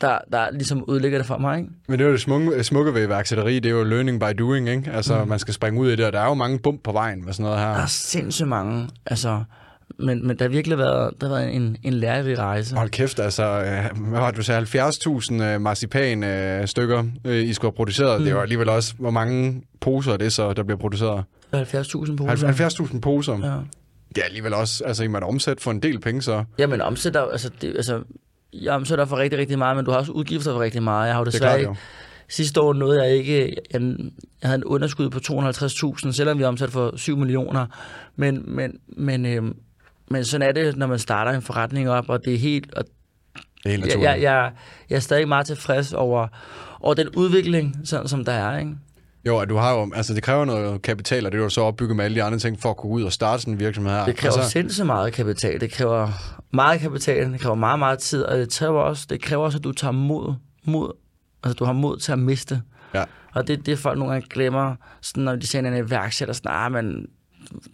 der, 0.00 0.18
der 0.32 0.50
ligesom 0.50 0.84
udlægger 0.88 1.18
det 1.18 1.26
for 1.26 1.38
mig. 1.38 1.58
Ikke? 1.58 1.70
Men 1.88 1.98
det 1.98 2.04
er 2.04 2.08
jo 2.08 2.12
det 2.12 2.20
smukke, 2.20 2.64
smukke 2.64 2.94
ved 2.94 3.06
iværksætteri, 3.06 3.54
det 3.54 3.66
er 3.66 3.74
jo 3.74 3.84
learning 3.84 4.20
by 4.20 4.38
doing, 4.38 4.68
ikke? 4.68 4.90
Altså, 4.90 5.22
mm. 5.22 5.28
man 5.28 5.38
skal 5.38 5.54
springe 5.54 5.80
ud 5.80 5.90
i 5.90 5.96
det, 5.96 6.06
og 6.06 6.12
der 6.12 6.20
er 6.20 6.26
jo 6.26 6.34
mange 6.34 6.58
bump 6.58 6.82
på 6.82 6.92
vejen 6.92 7.24
med 7.24 7.32
sådan 7.32 7.44
noget 7.44 7.58
her. 7.58 7.68
Der 7.68 7.82
er 7.82 7.86
sindssygt 7.86 8.48
mange. 8.48 8.88
Altså, 9.06 9.42
men, 9.98 10.26
men 10.26 10.38
der 10.38 10.44
har 10.44 10.48
virkelig 10.48 10.78
været, 10.78 11.20
der 11.20 11.28
har 11.28 11.34
været 11.34 11.54
en, 11.54 11.76
en 11.82 11.92
lærerig 11.92 12.38
rejse. 12.38 12.76
Hold 12.76 12.90
kæft, 12.90 13.20
altså, 13.20 13.44
øh, 13.44 14.08
hvad 14.08 14.20
var 14.20 14.30
det, 14.30 14.36
du 14.36 14.42
sagde, 14.42 14.62
70.000 14.62 15.42
øh, 15.42 15.60
marcipan-stykker, 15.60 17.04
øh, 17.24 17.44
I 17.44 17.52
skulle 17.52 17.70
have 17.70 17.76
produceret. 17.76 18.20
Mm. 18.20 18.24
Det 18.24 18.34
var 18.34 18.42
alligevel 18.42 18.68
også, 18.68 18.94
hvor 18.98 19.10
mange 19.10 19.62
poser 19.80 20.12
er 20.12 20.16
det 20.16 20.32
så, 20.32 20.52
der 20.52 20.62
bliver 20.62 20.78
produceret? 20.78 21.24
70.000 21.54 22.16
poser. 22.16 22.88
70.000 22.92 23.00
poser? 23.00 23.32
Ja. 23.32 23.58
Det 24.14 24.22
er 24.22 24.26
alligevel 24.26 24.54
også, 24.54 24.84
altså, 24.84 25.04
I 25.04 25.06
må 25.06 25.18
omsætte 25.18 25.62
for 25.62 25.70
en 25.70 25.82
del 25.82 26.00
penge, 26.00 26.22
så. 26.22 26.44
Ja, 26.58 26.66
men 26.66 26.80
omsætter, 26.80 27.22
altså, 27.22 27.50
det, 27.60 27.68
altså, 27.76 28.02
jeg 28.62 28.72
omsætter 28.72 29.04
for 29.04 29.16
rigtig, 29.16 29.38
rigtig 29.38 29.58
meget, 29.58 29.76
men 29.76 29.84
du 29.84 29.90
har 29.90 29.98
også 29.98 30.12
udgifter 30.12 30.52
for 30.52 30.60
rigtig 30.60 30.82
meget. 30.82 31.06
Jeg 31.06 31.14
har 31.14 31.20
jo 31.20 31.24
desværre 31.24 31.60
ikke, 31.60 31.76
Sidste 32.28 32.60
år 32.60 32.72
nåede 32.72 33.04
jeg 33.04 33.16
ikke, 33.16 33.56
jeg, 33.72 33.82
jeg 34.42 34.48
havde 34.48 34.56
en 34.56 34.64
underskud 34.64 35.10
på 35.10 35.18
250.000, 36.06 36.12
selvom 36.12 36.38
vi 36.38 36.44
omsat 36.44 36.70
for 36.70 36.96
7 36.96 37.16
millioner. 37.16 37.66
Men, 38.16 38.42
men, 38.46 38.78
men, 38.96 39.26
øh, 39.26 39.42
men 40.10 40.24
sådan 40.24 40.48
er 40.48 40.52
det, 40.52 40.76
når 40.76 40.86
man 40.86 40.98
starter 40.98 41.32
en 41.32 41.42
forretning 41.42 41.90
op, 41.90 42.08
og 42.08 42.24
det 42.24 42.34
er 42.34 42.38
helt... 42.38 42.74
Og 42.74 42.84
det 42.84 42.92
er 43.64 43.70
helt 43.70 43.84
naturligt. 43.84 44.10
Jeg, 44.10 44.22
jeg, 44.22 44.52
jeg 44.90 44.96
er 44.96 45.00
stadig 45.00 45.28
meget 45.28 45.46
tilfreds 45.46 45.92
over, 45.92 46.28
over 46.80 46.94
den 46.94 47.08
udvikling, 47.08 47.76
sådan, 47.84 48.08
som 48.08 48.24
der 48.24 48.32
er, 48.32 48.58
ikke? 48.58 48.72
Jo, 49.26 49.38
at 49.38 49.48
du 49.48 49.56
har 49.56 49.72
jo, 49.72 49.92
altså 49.94 50.14
det 50.14 50.22
kræver 50.22 50.44
noget 50.44 50.82
kapital, 50.82 51.26
og 51.26 51.32
det 51.32 51.38
er 51.38 51.42
jo 51.42 51.48
så 51.48 51.60
opbygget 51.60 51.96
med 51.96 52.04
alle 52.04 52.14
de 52.14 52.22
andre 52.22 52.38
ting 52.38 52.60
for 52.60 52.70
at 52.70 52.76
kunne 52.76 52.92
ud 52.92 53.02
og 53.02 53.12
starte 53.12 53.42
sådan 53.42 53.54
en 53.54 53.60
virksomhed 53.60 53.92
her. 53.92 54.04
Det 54.04 54.16
kræver 54.16 54.34
altså... 54.34 54.50
sindssygt 54.50 54.86
meget 54.86 55.12
kapital. 55.12 55.60
Det 55.60 55.72
kræver 55.72 56.08
meget 56.50 56.80
kapital, 56.80 57.32
det 57.32 57.40
kræver 57.40 57.54
meget, 57.54 57.78
meget 57.78 57.98
tid, 57.98 58.22
og 58.22 58.38
det 58.38 58.52
kræver 58.52 58.80
også, 58.80 59.06
det 59.10 59.22
kræver 59.22 59.44
også 59.44 59.58
at 59.58 59.64
du 59.64 59.72
tager 59.72 59.92
mod, 59.92 60.34
mod, 60.64 60.92
altså 61.44 61.54
du 61.54 61.64
har 61.64 61.72
mod 61.72 61.98
til 61.98 62.12
at 62.12 62.18
miste. 62.18 62.62
Ja. 62.94 63.04
Og 63.34 63.48
det 63.48 63.66
det, 63.66 63.78
folk 63.78 63.98
nogle 63.98 64.12
gange 64.12 64.28
glemmer, 64.30 64.76
sådan, 65.00 65.22
når 65.22 65.36
de 65.36 65.46
ser 65.46 65.58
en 65.58 65.76
iværksætter, 65.76 66.34
sådan, 66.34 66.52
ah, 66.52 66.72
men 66.72 67.06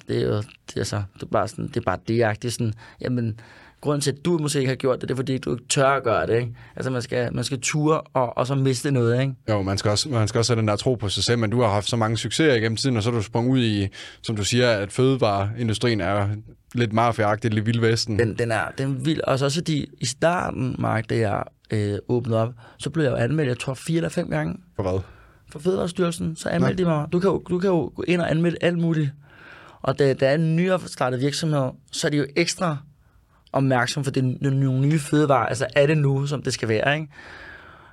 det 0.09 0.23
er 0.23 0.27
jo, 0.27 0.37
det 0.37 0.75
er, 0.75 0.79
altså, 0.79 1.03
det 1.15 1.23
er 1.23 1.27
bare 1.27 1.49
sådan, 1.49 1.69
det 1.69 1.77
er 1.77 1.81
bare 1.81 2.35
det 2.43 2.53
sådan, 2.53 2.75
jamen, 3.01 3.41
grunden 3.83 4.01
til, 4.01 4.11
at 4.11 4.25
du 4.25 4.39
måske 4.39 4.59
ikke 4.59 4.69
har 4.69 4.77
gjort 4.77 5.01
det, 5.01 5.09
det 5.09 5.15
er, 5.15 5.17
fordi 5.17 5.39
du 5.39 5.53
ikke 5.53 5.69
tør 5.69 5.89
at 5.89 6.03
gøre 6.03 6.27
det, 6.27 6.37
ikke? 6.37 6.55
Altså, 6.77 6.91
man 6.91 7.03
skal, 7.03 7.35
man 7.35 7.45
skal 7.45 7.61
ture 7.61 8.01
og, 8.01 8.39
og 8.39 8.47
så 8.47 8.55
miste 8.55 8.91
noget, 8.91 9.21
ikke? 9.21 9.35
Jo, 9.49 9.63
man 9.63 9.79
skal, 9.79 9.91
også, 9.91 10.09
man 10.09 10.29
skal 10.29 10.39
også 10.39 10.53
have 10.53 10.61
den 10.61 10.69
der 10.69 10.77
tro 10.77 10.95
på 10.95 11.09
sig 11.09 11.25
selv, 11.25 11.39
men 11.39 11.51
du 11.51 11.61
har 11.61 11.69
haft 11.69 11.89
så 11.89 11.97
mange 11.97 12.17
succeser 12.17 12.55
igennem 12.55 12.77
tiden, 12.77 12.97
og 12.97 13.03
så 13.03 13.11
er 13.11 13.15
du 13.15 13.23
sprunget 13.23 13.53
ud 13.53 13.63
i, 13.63 13.89
som 14.23 14.37
du 14.37 14.45
siger, 14.45 14.71
at 14.71 14.93
fødevareindustrien 14.93 16.01
er 16.01 16.29
lidt 16.75 16.93
mafiagtigt, 16.93 17.55
lidt 17.55 17.67
vildvesten. 17.67 18.19
Den, 18.19 18.39
den 18.39 18.53
er, 18.53 18.63
den 18.79 18.91
er 18.91 19.05
vild, 19.05 19.21
og 19.21 19.39
så 19.39 19.45
også 19.45 19.59
fordi 19.59 19.87
i 20.01 20.07
starten, 20.07 20.77
Mark, 20.79 21.11
da 21.11 21.17
jeg 21.17 21.43
øh, 21.71 21.99
åbnede 22.09 22.43
op, 22.43 22.55
så 22.79 22.91
blev 22.91 23.05
jeg 23.05 23.11
jo 23.11 23.17
anmeldt, 23.17 23.49
jeg 23.49 23.59
tror, 23.59 23.75
fire 23.75 23.97
eller 23.97 24.09
fem 24.09 24.31
gange. 24.31 24.57
For 24.77 24.83
hvad? 24.83 25.01
For 25.53 25.59
Fødevarestyrelsen, 25.59 26.37
så 26.37 26.49
anmeldte 26.49 26.85
de 26.85 26.89
mig. 26.89 27.07
Du 27.13 27.21
kan, 27.21 27.31
jo, 27.31 27.43
du 27.51 27.59
kan 27.59 27.71
jo 27.71 27.93
gå 27.97 28.05
ind 28.09 28.21
og 28.21 28.31
anmelde 28.31 28.57
alt 28.61 28.79
muligt. 28.79 29.11
Og 29.83 29.99
da 29.99 30.13
der 30.13 30.29
er 30.29 30.35
en 30.35 30.57
nyopstartet 30.57 31.21
virksomhed, 31.21 31.71
så 31.93 32.07
er 32.07 32.11
de 32.11 32.17
jo 32.17 32.27
ekstra 32.37 32.77
opmærksom, 33.53 34.05
for 34.05 34.11
det 34.11 34.25
er 34.43 34.51
nogle 34.51 34.81
nye 34.81 34.99
fødevarer. 34.99 35.47
Altså 35.47 35.67
er 35.77 35.87
det 35.87 35.99
nu, 35.99 36.27
som 36.27 36.43
det 36.43 36.53
skal 36.53 36.69
være, 36.69 36.95
ikke? 36.95 37.09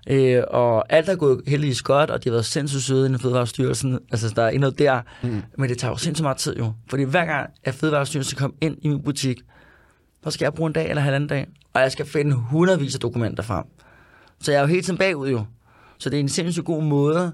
Øh, 0.08 0.44
og 0.48 0.94
alt 0.94 1.10
er 1.10 1.16
gået 1.16 1.42
heldigvis 1.48 1.82
godt, 1.82 2.12
og 2.12 2.24
de 2.24 2.30
har 2.30 2.34
været 2.34 2.46
sindssygt 2.46 2.84
søde 2.84 3.16
i 3.16 3.18
Fødevarestyrelsen. 3.18 4.00
Altså, 4.12 4.34
der 4.36 4.44
er 4.44 4.50
ikke 4.50 4.62
noget 4.62 4.80
der. 4.80 5.02
Mm. 5.24 5.42
Men 5.58 5.70
det 5.70 5.78
tager 5.78 5.92
jo 5.92 5.98
sindssygt 5.98 6.24
meget 6.24 6.38
tid 6.38 6.58
jo. 6.58 6.74
Fordi 6.90 7.04
hver 7.04 7.26
gang, 7.26 7.50
at 7.64 7.74
Fødevarestyrelsen 7.74 8.38
kommer 8.38 8.58
ind 8.62 8.78
i 8.82 8.88
min 8.88 9.04
butik, 9.04 9.42
så 10.24 10.32
skal 10.32 10.46
jeg 10.46 10.54
bruge 10.54 10.68
en 10.68 10.74
dag 10.74 10.90
eller 10.90 11.02
halvanden 11.02 11.30
dag. 11.30 11.48
Og 11.74 11.82
jeg 11.82 11.92
skal 11.92 12.06
finde 12.06 12.36
hundredvis 12.36 12.96
af 12.96 13.00
dokumenter 13.00 13.44
frem. 13.44 13.64
Så 14.42 14.52
jeg 14.52 14.58
er 14.58 14.62
jo 14.62 14.68
helt 14.68 14.86
tiden 14.86 14.98
bagud 14.98 15.30
jo. 15.30 15.46
Så 15.98 16.10
det 16.10 16.18
er 16.18 16.22
en 16.22 16.30
sindssygt 16.30 16.66
god 16.66 16.84
måde 16.84 17.32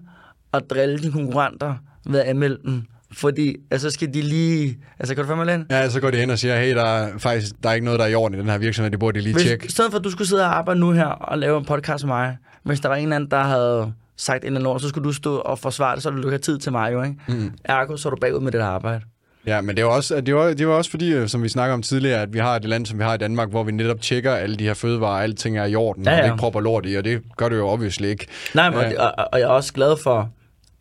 at 0.54 0.70
drille 0.70 0.98
dine 0.98 1.12
konkurrenter 1.12 1.76
ved 2.06 2.20
at 2.20 2.26
anmelde 2.26 2.60
dem 2.66 2.84
fordi 3.14 3.56
altså 3.72 3.90
skal 3.90 4.14
de 4.14 4.22
lige... 4.22 4.77
Altså, 4.99 5.15
kan 5.15 5.23
du 5.23 5.27
fandme 5.27 5.53
ind? 5.53 5.65
Ja, 5.69 5.90
så 5.90 6.02
går 6.02 6.11
de 6.11 6.18
hen 6.18 6.30
og 6.30 6.40
siger, 6.40 6.60
hey, 6.60 6.76
der 6.76 6.84
er 6.84 7.18
faktisk 7.18 7.52
der 7.64 7.69
er 7.69 7.73
ikke 7.73 7.86
noget, 7.86 7.99
der 7.99 8.06
er 8.06 8.10
i 8.10 8.15
orden 8.15 8.38
i 8.38 8.41
den 8.41 8.49
her 8.49 8.57
virksomhed, 8.57 8.91
det 8.91 8.99
burde 8.99 9.19
de 9.19 9.23
lige 9.23 9.34
hvis, 9.34 9.44
tjekke. 9.44 9.65
I 9.65 9.69
stedet 9.69 9.91
for, 9.91 9.99
at 9.99 10.03
du 10.03 10.10
skulle 10.10 10.27
sidde 10.27 10.44
og 10.44 10.57
arbejde 10.57 10.80
nu 10.80 10.91
her 10.91 11.06
og 11.06 11.38
lave 11.38 11.57
en 11.57 11.65
podcast 11.65 12.06
med 12.06 12.14
mig, 12.14 12.38
hvis 12.64 12.80
der 12.80 12.90
var 12.90 12.95
en 12.95 13.03
eller 13.03 13.15
anden, 13.15 13.32
der 13.32 13.44
havde 13.44 13.94
sagt 14.18 14.44
en 14.44 14.45
eller 14.45 14.60
anden 14.60 14.72
ord, 14.72 14.80
så 14.80 14.90
skulle 14.90 15.06
du 15.06 15.14
stå 15.14 15.36
og 15.36 15.60
forsvare 15.60 15.95
det, 15.95 16.03
så 16.03 16.10
du 16.10 16.18
ikke 16.18 16.30
have 16.30 16.38
tid 16.38 16.57
til 16.57 16.72
mig 16.72 16.94
jo, 16.94 17.03
ikke? 17.03 17.15
Mm. 17.27 17.52
Ergo, 17.64 17.98
så 17.98 18.10
er 18.10 18.14
du 18.14 18.18
bagud 18.22 18.40
med 18.40 18.52
det 18.52 18.60
der 18.60 18.65
arbejde. 18.65 19.02
Ja, 19.48 19.61
men 19.61 19.76
det 19.76 19.82
er 19.82 19.86
også, 19.86 20.22
det 20.22 20.36
var, 20.36 20.53
det 20.53 20.68
var 20.68 20.73
også 20.73 20.90
fordi, 20.90 21.14
øh, 21.14 21.27
som 21.27 21.44
vi 21.44 21.49
snakker 21.49 21.73
om 21.73 21.82
tidligere, 21.82 22.22
at 22.22 22.34
vi 22.34 22.40
har 22.40 22.56
et 22.56 22.65
land, 22.65 22.86
som 22.86 22.99
vi 22.99 23.03
har 23.03 23.14
i 23.14 23.18
Danmark, 23.18 23.49
hvor 23.49 23.64
vi 23.64 23.72
netop 23.72 24.02
tjekker 24.02 24.32
alle 24.32 24.56
de 24.56 24.64
her 24.64 24.73
fødevarer, 24.73 25.23
alle 25.23 25.36
ting 25.36 25.57
er 25.57 25.65
i 25.65 25.76
orden, 25.76 26.03
ja, 26.03 26.11
ja. 26.11 26.18
og 26.18 26.23
det 26.23 26.30
ikke 26.30 26.40
propper 26.40 26.60
lort 26.60 26.86
i, 26.88 26.95
og 26.95 27.03
det 27.03 27.22
gør 27.38 27.49
det 27.49 27.57
jo 27.57 27.68
obviously 27.68 28.06
ikke. 28.06 28.27
Nej, 28.53 28.69
men, 28.69 28.80
ja. 28.80 29.06
og, 29.06 29.27
og, 29.34 29.40
jeg 29.40 29.45
er 29.45 29.49
også 29.49 29.73
glad 29.73 29.98
for, 30.03 30.30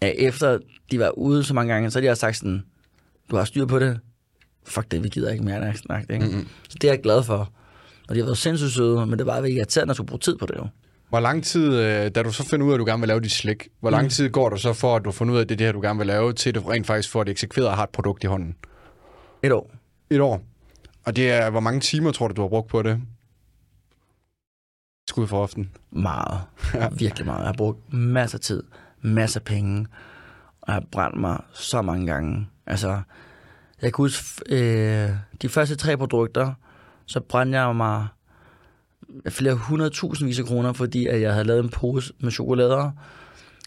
at 0.05 0.15
efter 0.19 0.59
de 0.91 0.99
var 0.99 1.11
ude 1.11 1.45
så 1.45 1.55
mange 1.55 1.73
gange, 1.73 1.91
så 1.91 1.99
har 1.99 2.03
de 2.07 2.11
også 2.11 2.21
sagt 2.21 2.37
sådan, 2.37 2.63
du 3.31 3.37
har 3.37 3.45
styr 3.45 3.67
på 3.67 3.79
det. 3.79 4.01
Fuck 4.67 4.91
det, 4.91 5.05
vi 5.05 5.09
gider 5.09 5.33
ikke 5.33 5.45
mere 5.45 5.69
at 5.69 5.79
snakke. 5.79 6.15
Ikke? 6.15 6.27
Mm-hmm. 6.27 6.49
Så 6.69 6.79
det 6.81 6.89
er 6.89 6.93
jeg 6.93 7.03
glad 7.03 7.23
for. 7.23 7.53
Og 8.09 8.15
de 8.15 8.21
har 8.21 8.25
været 8.27 8.39
sindssygt 8.39 8.73
søde, 8.73 9.07
men 9.07 9.19
det 9.19 9.27
var 9.27 9.41
bare 9.41 9.51
irriterende 9.51 9.91
at 9.91 9.97
skulle 9.97 10.09
bruge 10.09 10.19
tid 10.19 10.37
på 10.37 10.47
det 10.47 10.55
jo. 10.57 10.67
Hvor 11.09 11.21
lang 11.21 11.45
tid, 11.45 11.79
øh, 11.79 12.11
da 12.15 12.23
du 12.23 12.33
så 12.33 12.45
finder 12.45 12.67
ud 12.67 12.71
af, 12.71 12.75
at 12.75 12.79
du 12.79 12.85
gerne 12.85 13.01
vil 13.01 13.09
lave 13.09 13.21
dit 13.21 13.33
slik, 13.33 13.69
hvor 13.81 13.91
lang 13.91 14.03
mm. 14.03 14.11
tid 14.11 14.31
går 14.31 14.49
du 14.49 14.57
så 14.57 14.73
for, 14.73 14.97
at 14.97 15.05
du 15.05 15.11
får 15.11 15.25
ud 15.25 15.37
af, 15.37 15.41
at 15.41 15.49
det 15.49 15.55
er 15.55 15.57
det 15.57 15.67
her, 15.67 15.73
du 15.73 15.81
gerne 15.81 15.99
vil 15.99 16.07
lave, 16.07 16.33
til 16.33 16.55
du 16.55 16.61
rent 16.61 16.87
faktisk 16.87 17.11
får 17.11 17.25
det 17.25 17.31
eksekveret 17.31 17.69
og 17.69 17.77
har 17.77 17.83
et 17.83 17.91
produkt 17.91 18.25
i 18.25 18.27
hånden? 18.27 18.57
Et 19.43 19.53
år. 19.53 19.75
Et 20.11 20.21
år. 20.21 20.43
Og 21.05 21.17
det 21.17 21.31
er, 21.31 21.51
hvor 21.51 21.61
mange 21.61 21.81
timer 21.81 22.13
tror 22.13 22.29
du, 22.29 22.35
du 22.35 22.41
har 22.41 22.49
brugt 22.49 22.69
på 22.69 22.83
det? 22.83 23.01
Skud 25.09 25.27
for 25.27 25.43
often. 25.43 25.71
Meget. 25.91 26.41
Ja. 26.75 26.89
Virkelig 26.93 27.27
meget. 27.27 27.39
Jeg 27.39 27.47
har 27.47 27.55
brugt 27.59 27.93
masser 27.93 28.39
af 28.39 28.41
tid, 28.41 28.63
masser 29.05 29.41
af 29.41 29.45
penge, 29.45 29.87
og 30.61 30.67
jeg 30.67 30.75
har 30.75 30.85
brændt 30.93 31.21
mig 31.21 31.41
så 31.53 31.83
mange 31.83 32.07
gange. 32.07 32.49
Altså, 32.67 32.89
jeg 33.83 33.93
kan 33.93 33.97
huske, 33.97 34.43
øh, 34.49 35.11
de 35.43 35.49
første 35.49 35.77
tre 35.77 35.97
produkter, 35.97 36.53
så 37.07 37.21
brændte 37.21 37.59
jeg 37.59 37.77
mig 37.77 38.07
flere 39.29 39.55
hundredtusindvis 39.55 40.39
af 40.39 40.45
kroner, 40.45 40.73
fordi 40.73 41.07
at 41.07 41.21
jeg 41.21 41.33
havde 41.33 41.45
lavet 41.45 41.65
en 41.65 41.71
pose 41.71 42.13
med 42.19 42.31
chokolader. 42.31 42.91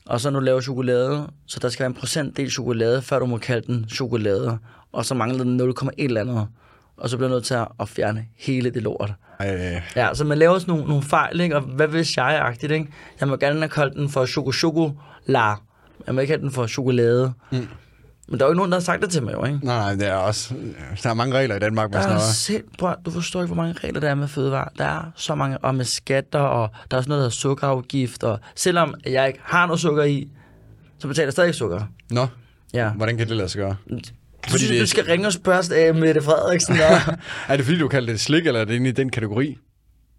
Og 0.05 0.21
så 0.21 0.29
nu 0.29 0.39
laver 0.39 0.61
chokolade, 0.61 1.27
så 1.45 1.59
der 1.59 1.69
skal 1.69 1.79
være 1.83 1.87
en 1.87 1.93
procentdel 1.93 2.51
chokolade, 2.51 3.01
før 3.01 3.19
du 3.19 3.25
må 3.25 3.37
kalde 3.37 3.67
den 3.67 3.85
chokolade. 3.89 4.57
Og 4.91 5.05
så 5.05 5.15
mangler 5.15 5.43
den 5.43 5.61
0,1 5.61 5.89
eller 5.97 6.21
andet. 6.21 6.47
Og 6.97 7.09
så 7.09 7.17
bliver 7.17 7.29
jeg 7.29 7.35
nødt 7.35 7.45
til 7.45 7.53
at 7.79 7.89
fjerne 7.89 8.25
hele 8.35 8.69
det 8.69 8.83
lort. 8.83 9.13
Ej. 9.39 9.81
Ja, 9.95 10.13
så 10.13 10.25
man 10.25 10.37
laver 10.37 10.59
sådan 10.59 10.73
nogle, 10.73 10.87
nogle 10.87 11.03
fejl, 11.03 11.39
ikke? 11.39 11.55
Og 11.55 11.61
hvad 11.61 11.87
hvis 11.87 12.17
jeg-agtigt, 12.17 12.71
ikke? 12.71 12.87
Jeg 13.19 13.27
må 13.27 13.35
gerne 13.35 13.59
have 13.59 13.69
kaldt 13.69 13.93
den 13.93 14.09
for 14.09 14.25
choco-chokola. 15.27 15.55
Jeg 16.07 16.15
må 16.15 16.21
ikke 16.21 16.33
have 16.33 16.41
den 16.41 16.51
for 16.51 16.67
chokolade. 16.67 17.33
Mm. 17.51 17.67
Men 18.29 18.39
der 18.39 18.45
er 18.45 18.47
jo 18.47 18.51
ikke 18.51 18.57
nogen, 18.57 18.71
der 18.71 18.77
har 18.77 18.83
sagt 18.83 19.01
det 19.01 19.09
til 19.09 19.23
mig, 19.23 19.33
jo, 19.33 19.45
ikke? 19.45 19.59
Nej, 19.63 19.93
det 19.93 20.07
er 20.07 20.13
også... 20.13 20.53
Der 21.03 21.09
er 21.09 21.13
mange 21.13 21.35
regler 21.35 21.55
i 21.55 21.59
Danmark 21.59 21.91
med 21.91 22.01
sådan 22.01 22.15
noget. 22.15 22.35
Sind, 22.35 22.63
prøv, 22.79 22.95
du 23.05 23.11
forstår 23.11 23.41
ikke, 23.41 23.53
hvor 23.53 23.63
mange 23.63 23.79
regler 23.83 23.99
der 23.99 24.09
er 24.09 24.15
med 24.15 24.27
fødevarer. 24.27 24.69
Der 24.77 24.85
er 24.85 25.01
så 25.15 25.35
mange, 25.35 25.57
og 25.57 25.75
med 25.75 25.85
skatter, 25.85 26.39
og 26.39 26.69
der 26.91 26.97
er 26.97 26.99
også 26.99 27.09
noget, 27.09 27.19
der 27.19 27.23
hedder 27.23 27.35
sukkerafgift, 27.35 28.23
og 28.23 28.39
selvom 28.55 28.95
jeg 29.05 29.27
ikke 29.27 29.39
har 29.43 29.65
noget 29.65 29.79
sukker 29.79 30.03
i, 30.03 30.31
så 30.99 31.07
betaler 31.07 31.25
jeg 31.25 31.33
stadig 31.33 31.55
sukker. 31.55 31.81
Nå, 32.11 32.27
ja. 32.73 32.89
hvordan 32.89 33.17
kan 33.17 33.27
det 33.27 33.37
lade 33.37 33.49
sig 33.49 33.59
gøre? 33.59 33.75
Fordi 34.49 34.65
synes, 34.65 34.71
det... 34.71 34.81
du 34.81 34.87
skal 34.87 35.05
ringe 35.05 35.27
og 35.27 35.33
spørge 35.33 35.75
af 35.75 35.95
Mette 35.95 36.21
Frederiksen. 36.21 36.73
Og... 36.73 37.13
er 37.49 37.57
det 37.57 37.65
fordi, 37.65 37.79
du 37.79 37.87
kalder 37.87 38.13
det 38.13 38.19
slik, 38.19 38.47
eller 38.47 38.59
er 38.61 38.65
det 38.65 38.73
inde 38.73 38.89
i 38.89 38.93
den 38.93 39.09
kategori? 39.09 39.47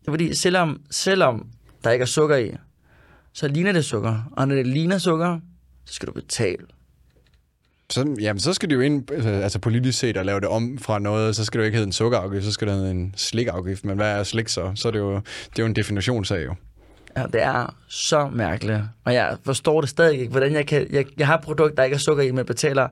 Det 0.00 0.08
er 0.08 0.12
fordi, 0.12 0.34
selvom, 0.34 0.80
selvom 0.90 1.46
der 1.84 1.90
ikke 1.90 2.02
er 2.02 2.06
sukker 2.06 2.36
i, 2.36 2.50
så 3.38 3.48
ligner 3.48 3.72
det 3.72 3.84
sukker. 3.84 4.30
Og 4.32 4.48
når 4.48 4.54
det 4.54 4.66
ligner 4.66 4.98
sukker, 4.98 5.40
så 5.84 5.94
skal 5.94 6.08
du 6.08 6.12
betale 6.12 6.66
så, 7.90 8.16
jamen, 8.20 8.40
så 8.40 8.52
skal 8.52 8.70
det 8.70 8.76
jo 8.76 8.80
ind, 8.80 9.10
altså, 9.10 9.28
altså 9.28 9.58
politisk 9.58 9.98
set, 9.98 10.16
at 10.16 10.26
lave 10.26 10.40
det 10.40 10.48
om 10.48 10.78
fra 10.78 10.98
noget, 10.98 11.36
så 11.36 11.44
skal 11.44 11.58
det 11.58 11.62
jo 11.62 11.66
ikke 11.66 11.76
hedde 11.76 11.86
en 11.86 11.92
sukkerafgift, 11.92 12.44
så 12.44 12.52
skal 12.52 12.68
det 12.68 12.76
hedde 12.76 12.90
en 12.90 13.14
slikafgift. 13.16 13.84
Men 13.84 13.96
hvad 13.96 14.18
er 14.18 14.22
slik 14.22 14.48
så? 14.48 14.72
Så 14.74 14.88
er 14.88 14.92
det 14.92 14.98
jo, 14.98 15.14
det 15.14 15.58
er 15.58 15.62
jo 15.62 15.66
en 15.66 15.76
definitionssag 15.76 16.44
jo. 16.44 16.54
Ja, 17.16 17.22
det 17.32 17.42
er 17.42 17.74
så 17.88 18.30
mærkeligt. 18.32 18.80
Og 19.04 19.14
jeg 19.14 19.36
forstår 19.44 19.80
det 19.80 19.90
stadig 19.90 20.18
ikke, 20.18 20.30
hvordan 20.30 20.52
jeg 20.52 20.66
kan... 20.66 20.86
Jeg, 20.90 21.04
jeg 21.18 21.26
har 21.26 21.38
et 21.38 21.44
produkt, 21.44 21.76
der 21.76 21.82
ikke 21.82 21.94
er 21.94 21.98
sukker 21.98 22.22
i, 22.22 22.30
men 22.30 22.46
betaler 22.46 22.88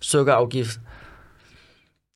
sukkerafgift. 0.00 0.80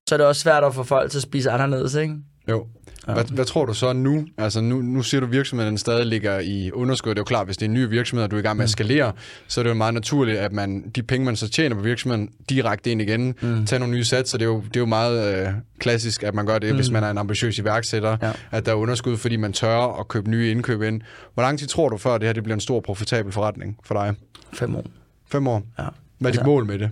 Så 0.08 0.14
er 0.14 0.16
det 0.16 0.26
også 0.26 0.42
svært 0.42 0.64
at 0.64 0.74
få 0.74 0.82
folk 0.82 1.10
til 1.10 1.18
at 1.18 1.22
spise 1.22 1.50
anderledes, 1.50 1.94
ikke? 1.94 2.16
Jo. 2.48 2.66
Hvad, 3.04 3.24
hvad 3.24 3.44
tror 3.44 3.64
du 3.66 3.74
så 3.74 3.92
nu? 3.92 4.26
Altså 4.38 4.60
nu, 4.60 4.82
nu 4.82 5.02
siger 5.02 5.20
du, 5.20 5.26
at 5.26 5.32
virksomheden 5.32 5.78
stadig 5.78 6.06
ligger 6.06 6.38
i 6.38 6.70
underskud. 6.72 7.10
Det 7.10 7.18
er 7.18 7.20
jo 7.20 7.24
klart, 7.24 7.46
hvis 7.46 7.56
det 7.56 7.64
er 7.66 7.68
en 7.68 7.74
ny 7.74 7.88
virksomhed, 7.88 8.24
og 8.24 8.30
du 8.30 8.36
er 8.36 8.40
i 8.40 8.42
gang 8.42 8.56
med 8.56 8.64
at 8.64 8.70
skalere, 8.70 9.12
så 9.48 9.60
er 9.60 9.62
det 9.62 9.70
jo 9.70 9.74
meget 9.74 9.94
naturligt, 9.94 10.38
at 10.38 10.52
man 10.52 10.90
de 10.94 11.02
penge, 11.02 11.24
man 11.24 11.36
så 11.36 11.48
tjener 11.48 11.76
på 11.76 11.82
virksomheden, 11.82 12.30
direkte 12.48 12.90
ind 12.90 13.02
igen, 13.02 13.34
mm. 13.40 13.66
tager 13.66 13.78
nogle 13.78 13.94
nye 13.94 14.04
satser. 14.04 14.38
Det 14.38 14.44
er 14.44 14.48
jo, 14.48 14.60
det 14.60 14.76
er 14.76 14.80
jo 14.80 14.86
meget 14.86 15.46
øh, 15.46 15.52
klassisk, 15.78 16.22
at 16.22 16.34
man 16.34 16.46
gør 16.46 16.58
det, 16.58 16.70
mm. 16.70 16.76
hvis 16.76 16.90
man 16.90 17.04
er 17.04 17.10
en 17.10 17.18
ambitiøs 17.18 17.58
iværksætter, 17.58 18.16
ja. 18.22 18.32
at 18.50 18.66
der 18.66 18.72
er 18.72 18.76
underskud, 18.76 19.16
fordi 19.16 19.36
man 19.36 19.52
tør 19.52 20.00
at 20.00 20.08
købe 20.08 20.30
nye 20.30 20.50
indkøb 20.50 20.82
ind. 20.82 21.00
Hvor 21.34 21.42
lang 21.42 21.58
tid 21.58 21.66
tror 21.66 21.88
du, 21.88 21.96
før 21.96 22.18
det 22.18 22.28
her 22.28 22.32
det 22.32 22.42
bliver 22.42 22.54
en 22.54 22.60
stor 22.60 22.80
profitabel 22.80 23.32
forretning 23.32 23.78
for 23.84 23.94
dig? 23.94 24.14
Fem 24.52 24.76
år. 24.76 24.84
Fem 25.30 25.46
år? 25.46 25.62
Ja. 25.78 25.84
Hvad 26.18 26.30
er 26.30 26.32
dit 26.32 26.38
Altså- 26.38 26.44
mål 26.44 26.66
med 26.66 26.78
det? 26.78 26.90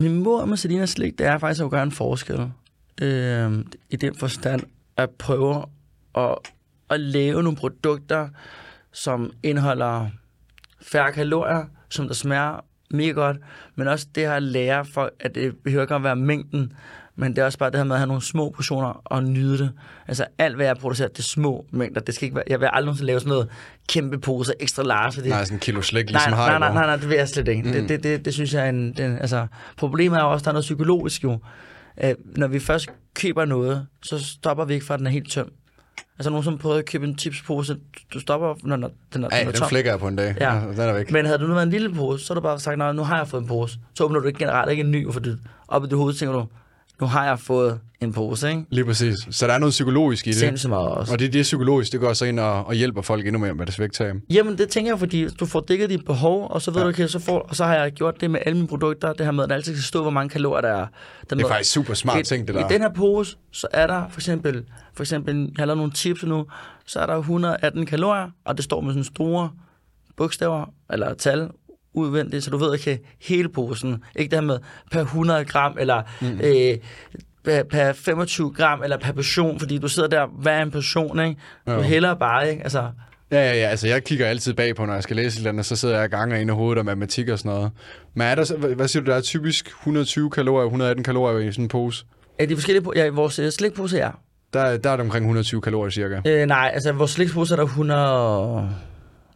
Min 0.00 0.22
mål 0.22 0.46
med 0.48 0.56
Selina 0.56 0.86
Slik, 0.86 1.18
det 1.18 1.26
er 1.26 1.38
faktisk 1.38 1.64
at 1.64 1.70
gøre 1.70 1.82
en 1.82 1.92
forskel. 1.92 2.50
Øh, 3.02 3.52
I 3.90 3.96
den 3.96 4.14
forstand 4.14 4.62
at 4.96 5.10
prøve 5.10 5.64
at, 6.18 6.34
at 6.90 7.00
lave 7.00 7.42
nogle 7.42 7.56
produkter, 7.56 8.28
som 8.92 9.32
indeholder 9.42 10.06
færre 10.82 11.12
kalorier, 11.12 11.64
som 11.88 12.06
der 12.06 12.14
smager 12.14 12.64
mega 12.90 13.10
godt, 13.12 13.36
men 13.76 13.88
også 13.88 14.06
det 14.14 14.22
her 14.22 14.32
at 14.34 14.42
lære 14.42 14.84
folk, 14.84 15.12
at 15.20 15.34
det 15.34 15.56
behøver 15.64 15.82
ikke 15.84 15.94
at 15.94 16.02
være 16.02 16.16
mængden, 16.16 16.72
men 17.16 17.30
det 17.36 17.38
er 17.42 17.44
også 17.44 17.58
bare 17.58 17.70
det 17.70 17.76
her 17.78 17.84
med 17.84 17.94
at 17.94 17.98
have 18.00 18.06
nogle 18.06 18.22
små 18.22 18.50
portioner 18.50 19.00
og 19.04 19.24
nyde 19.24 19.58
det. 19.58 19.72
Altså 20.08 20.26
alt, 20.38 20.56
hvad 20.56 20.66
jeg 20.66 20.76
producerer, 20.76 21.08
det 21.08 21.18
er 21.18 21.22
små 21.22 21.66
mængder. 21.70 22.00
Det 22.00 22.14
skal 22.14 22.24
ikke 22.26 22.34
være, 22.36 22.44
jeg 22.48 22.60
vil 22.60 22.66
aldrig 22.72 22.84
nogensinde 22.86 23.06
lave 23.06 23.20
sådan 23.20 23.28
noget 23.30 23.48
kæmpe 23.88 24.18
poser, 24.18 24.52
ekstra 24.60 24.82
large. 24.82 25.12
fordi- 25.12 25.28
Nej, 25.28 25.44
sådan 25.44 25.56
en 25.56 25.60
kilo 25.60 25.82
slik, 25.82 26.04
nej, 26.04 26.12
ligesom 26.12 26.30
nej, 26.32 26.38
nej, 26.48 26.58
Haribo. 26.58 26.74
nej, 26.74 26.86
nej, 26.86 26.96
det 26.96 27.08
vil 27.08 27.16
jeg 27.16 27.28
slet 27.28 27.48
ikke. 27.48 27.62
Mm. 27.62 27.72
Det, 27.72 27.88
det, 27.88 28.02
det, 28.02 28.24
det, 28.24 28.34
synes 28.34 28.54
jeg 28.54 28.64
er 28.64 28.68
en... 28.68 28.92
Den, 28.92 29.18
altså, 29.18 29.46
problemet 29.76 30.18
er 30.18 30.22
jo 30.22 30.30
også, 30.32 30.42
at 30.42 30.44
der 30.44 30.50
er 30.50 30.52
noget 30.52 30.62
psykologisk 30.64 31.24
jo. 31.24 31.38
At 32.02 32.16
når 32.36 32.46
vi 32.46 32.58
først 32.58 32.88
køber 33.14 33.44
noget, 33.44 33.86
så 34.02 34.24
stopper 34.24 34.64
vi 34.64 34.74
ikke, 34.74 34.86
før 34.86 34.96
den 34.96 35.06
er 35.06 35.10
helt 35.10 35.30
tøm. 35.30 35.52
Altså 36.18 36.30
nogen, 36.30 36.44
som 36.44 36.58
prøver 36.58 36.76
at 36.76 36.84
købe 36.84 37.06
en 37.06 37.18
chipspose, 37.18 37.76
du 38.14 38.20
stopper, 38.20 38.54
når, 38.62 38.76
den 38.76 38.84
er, 38.84 38.88
den 39.14 39.24
er 39.24 39.28
den 39.44 39.52
tom. 39.52 39.68
flækker 39.68 39.90
jeg 39.90 40.00
på 40.00 40.08
en 40.08 40.16
dag. 40.16 40.36
Ja. 40.40 40.54
Ja. 40.54 40.60
Den 40.60 40.80
er 40.80 40.92
væk. 40.92 41.10
Men 41.10 41.26
havde 41.26 41.38
du 41.38 41.46
nu 41.46 41.52
været 41.54 41.66
en 41.66 41.70
lille 41.70 41.94
pose, 41.94 42.24
så 42.24 42.34
har 42.34 42.40
du 42.40 42.40
bare 42.40 42.60
sagt, 42.60 42.78
nej, 42.78 42.92
nu 42.92 43.02
har 43.02 43.16
jeg 43.16 43.28
fået 43.28 43.40
en 43.40 43.48
pose. 43.48 43.78
Så 43.94 44.04
åbner 44.04 44.20
du 44.20 44.26
ikke 44.26 44.38
generelt 44.38 44.70
ikke 44.70 44.80
en 44.80 44.90
ny, 44.90 45.12
for 45.12 45.20
det, 45.20 45.38
op 45.68 45.84
i 45.84 45.86
dit 45.86 45.96
hoved 45.96 46.14
tænker 46.14 46.32
du, 46.32 46.46
nu 47.00 47.06
har 47.06 47.26
jeg 47.26 47.38
fået 47.38 47.80
en 48.04 48.12
pose, 48.12 48.48
ikke? 48.50 48.64
Lige 48.70 48.84
præcis. 48.84 49.14
Så 49.30 49.46
der 49.46 49.52
er 49.52 49.58
noget 49.58 49.70
psykologisk 49.70 50.26
i 50.26 50.30
det. 50.30 50.38
Sindssygt 50.38 50.68
meget 50.70 50.88
også. 50.88 51.12
Og 51.12 51.18
det, 51.18 51.32
det 51.32 51.38
er 51.38 51.42
psykologisk, 51.42 51.92
det 51.92 52.00
går 52.00 52.12
så 52.12 52.24
ind 52.24 52.40
og, 52.40 52.66
og 52.66 52.74
hjælper 52.74 53.02
folk 53.02 53.26
endnu 53.26 53.38
mere 53.38 53.54
med 53.54 53.66
deres 53.66 53.80
vægttab. 53.80 54.16
Jamen, 54.30 54.58
det 54.58 54.68
tænker 54.68 54.92
jeg, 54.92 54.98
fordi 54.98 55.28
du 55.28 55.46
får 55.46 55.60
dækket 55.60 55.90
dit 55.90 56.04
behov, 56.04 56.46
og 56.50 56.62
så 56.62 56.70
ved 56.70 56.80
ja. 56.80 56.84
Du, 56.84 56.88
okay, 56.88 57.06
så, 57.06 57.18
får, 57.18 57.38
og 57.38 57.56
så 57.56 57.64
har 57.64 57.74
jeg 57.74 57.92
gjort 57.92 58.20
det 58.20 58.30
med 58.30 58.40
alle 58.46 58.56
mine 58.56 58.68
produkter, 58.68 59.12
det 59.12 59.26
her 59.26 59.32
med, 59.32 59.44
at 59.44 59.50
der 59.50 59.56
altid 59.56 59.74
skal 59.74 59.82
stå, 59.82 60.02
hvor 60.02 60.10
mange 60.10 60.28
kalorier 60.28 60.60
der 60.60 60.68
er. 60.68 60.86
Den 61.30 61.38
Det 61.38 61.44
er 61.44 61.48
faktisk 61.48 61.72
super 61.72 61.94
smart 61.94 62.24
ting, 62.24 62.48
det 62.48 62.54
der. 62.54 62.70
I 62.70 62.72
den 62.72 62.80
her 62.80 62.92
pose, 62.92 63.36
så 63.52 63.66
er 63.72 63.86
der 63.86 64.04
for 64.10 64.20
eksempel, 64.20 64.64
for 64.94 65.02
eksempel, 65.02 65.36
jeg 65.36 65.52
har 65.58 65.66
lavet 65.66 65.76
nogle 65.76 65.92
chips 65.92 66.22
nu, 66.24 66.46
så 66.86 67.00
er 67.00 67.06
der 67.06 67.16
118 67.16 67.86
kalorier, 67.86 68.30
og 68.44 68.56
det 68.56 68.64
står 68.64 68.80
med 68.80 68.90
sådan 68.92 69.04
store 69.04 69.50
bogstaver, 70.16 70.66
eller 70.90 71.14
tal, 71.14 71.48
udvendigt, 71.94 72.44
så 72.44 72.50
du 72.50 72.56
ved, 72.56 72.74
okay, 72.74 72.98
hele 73.20 73.48
posen, 73.48 74.04
ikke 74.16 74.30
det 74.30 74.38
her 74.38 74.46
med 74.46 74.58
per 74.90 75.00
100 75.00 75.44
gram, 75.44 75.76
eller 75.80 76.02
mm. 76.20 76.40
øh, 76.44 76.78
per, 77.44 77.62
per 77.62 77.92
25 77.92 78.52
gram, 78.56 78.82
eller 78.82 78.96
per 78.98 79.12
portion, 79.12 79.58
fordi 79.58 79.78
du 79.78 79.88
sidder 79.88 80.08
der, 80.08 80.26
hvad 80.26 80.52
er 80.52 80.62
en 80.62 80.70
portion, 80.70 81.20
ikke? 81.20 81.40
Du 81.66 81.72
Jo. 81.72 81.80
hælder 81.80 82.14
bare, 82.14 82.50
ikke? 82.50 82.62
Altså, 82.62 82.88
Ja, 83.32 83.38
ja, 83.38 83.54
ja. 83.54 83.66
Altså, 83.68 83.88
jeg 83.88 84.04
kigger 84.04 84.26
altid 84.26 84.54
bag 84.54 84.76
på, 84.76 84.86
når 84.86 84.94
jeg 84.94 85.02
skal 85.02 85.16
læse 85.16 85.36
et 85.36 85.38
eller 85.38 85.50
andet, 85.50 85.66
så 85.66 85.76
sidder 85.76 85.94
jeg 85.94 86.04
og 86.04 86.10
ganger 86.10 86.36
ind 86.36 86.50
i 86.50 86.52
hovedet 86.52 86.78
og 86.78 86.84
matematik 86.84 87.28
og 87.28 87.38
sådan 87.38 87.52
noget. 87.52 87.70
Men 88.14 88.26
er 88.26 88.34
der, 88.34 88.74
hvad 88.74 88.88
siger 88.88 89.04
du, 89.04 89.10
der 89.10 89.16
er 89.16 89.20
typisk 89.20 89.66
120 89.68 90.30
kalorier, 90.30 90.64
118 90.64 91.04
kalorier 91.04 91.48
i 91.48 91.52
sådan 91.52 91.64
en 91.64 91.68
pose? 91.68 92.04
er 92.38 92.46
de 92.46 92.54
forskellige, 92.56 92.84
ja, 92.96 93.10
vores 93.10 93.38
øh, 93.38 93.50
slikpose, 93.50 93.96
ja. 93.96 94.10
Der, 94.52 94.76
der 94.76 94.90
er 94.90 94.96
det 94.96 95.00
omkring 95.04 95.22
120 95.24 95.60
kalorier 95.60 95.90
cirka. 95.90 96.20
Øh, 96.26 96.46
nej, 96.46 96.70
altså 96.74 96.92
vores 96.92 97.10
slikspose 97.10 97.54
er 97.54 97.56
der 97.56 97.64
100... 97.64 98.68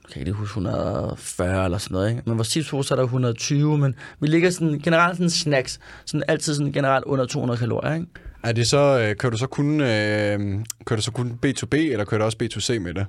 Jeg 0.08 0.12
kan 0.12 0.20
ikke 0.20 0.32
huske 0.32 0.50
140 0.50 1.64
eller 1.64 1.78
sådan 1.78 1.94
noget, 1.94 2.10
ikke? 2.10 2.22
Men 2.26 2.38
vores 2.38 2.48
chipspose 2.48 2.94
er 2.94 2.96
der 2.96 3.02
120, 3.04 3.78
men 3.78 3.94
vi 4.20 4.26
ligger 4.26 4.50
sådan 4.50 4.78
generelt 4.78 5.16
sådan 5.16 5.30
snacks, 5.30 5.78
sådan 6.06 6.22
altid 6.28 6.54
sådan 6.54 6.72
generelt 6.72 7.04
under 7.04 7.24
200 7.26 7.58
kalorier, 7.58 7.94
ikke? 7.94 8.06
Er 8.42 8.52
det 8.52 8.66
så, 8.68 8.78
øh, 8.78 9.16
kører 9.16 9.30
du 9.30 9.36
så 9.38 9.46
kun, 9.46 9.80
øh, 9.80 10.38
kører 10.84 10.96
du 10.96 11.02
så 11.02 11.12
kun 11.12 11.38
B2B, 11.46 11.74
eller 11.76 12.04
kører 12.04 12.18
du 12.18 12.24
også 12.24 12.38
B2C 12.42 12.78
med 12.78 12.94
det? 12.94 13.06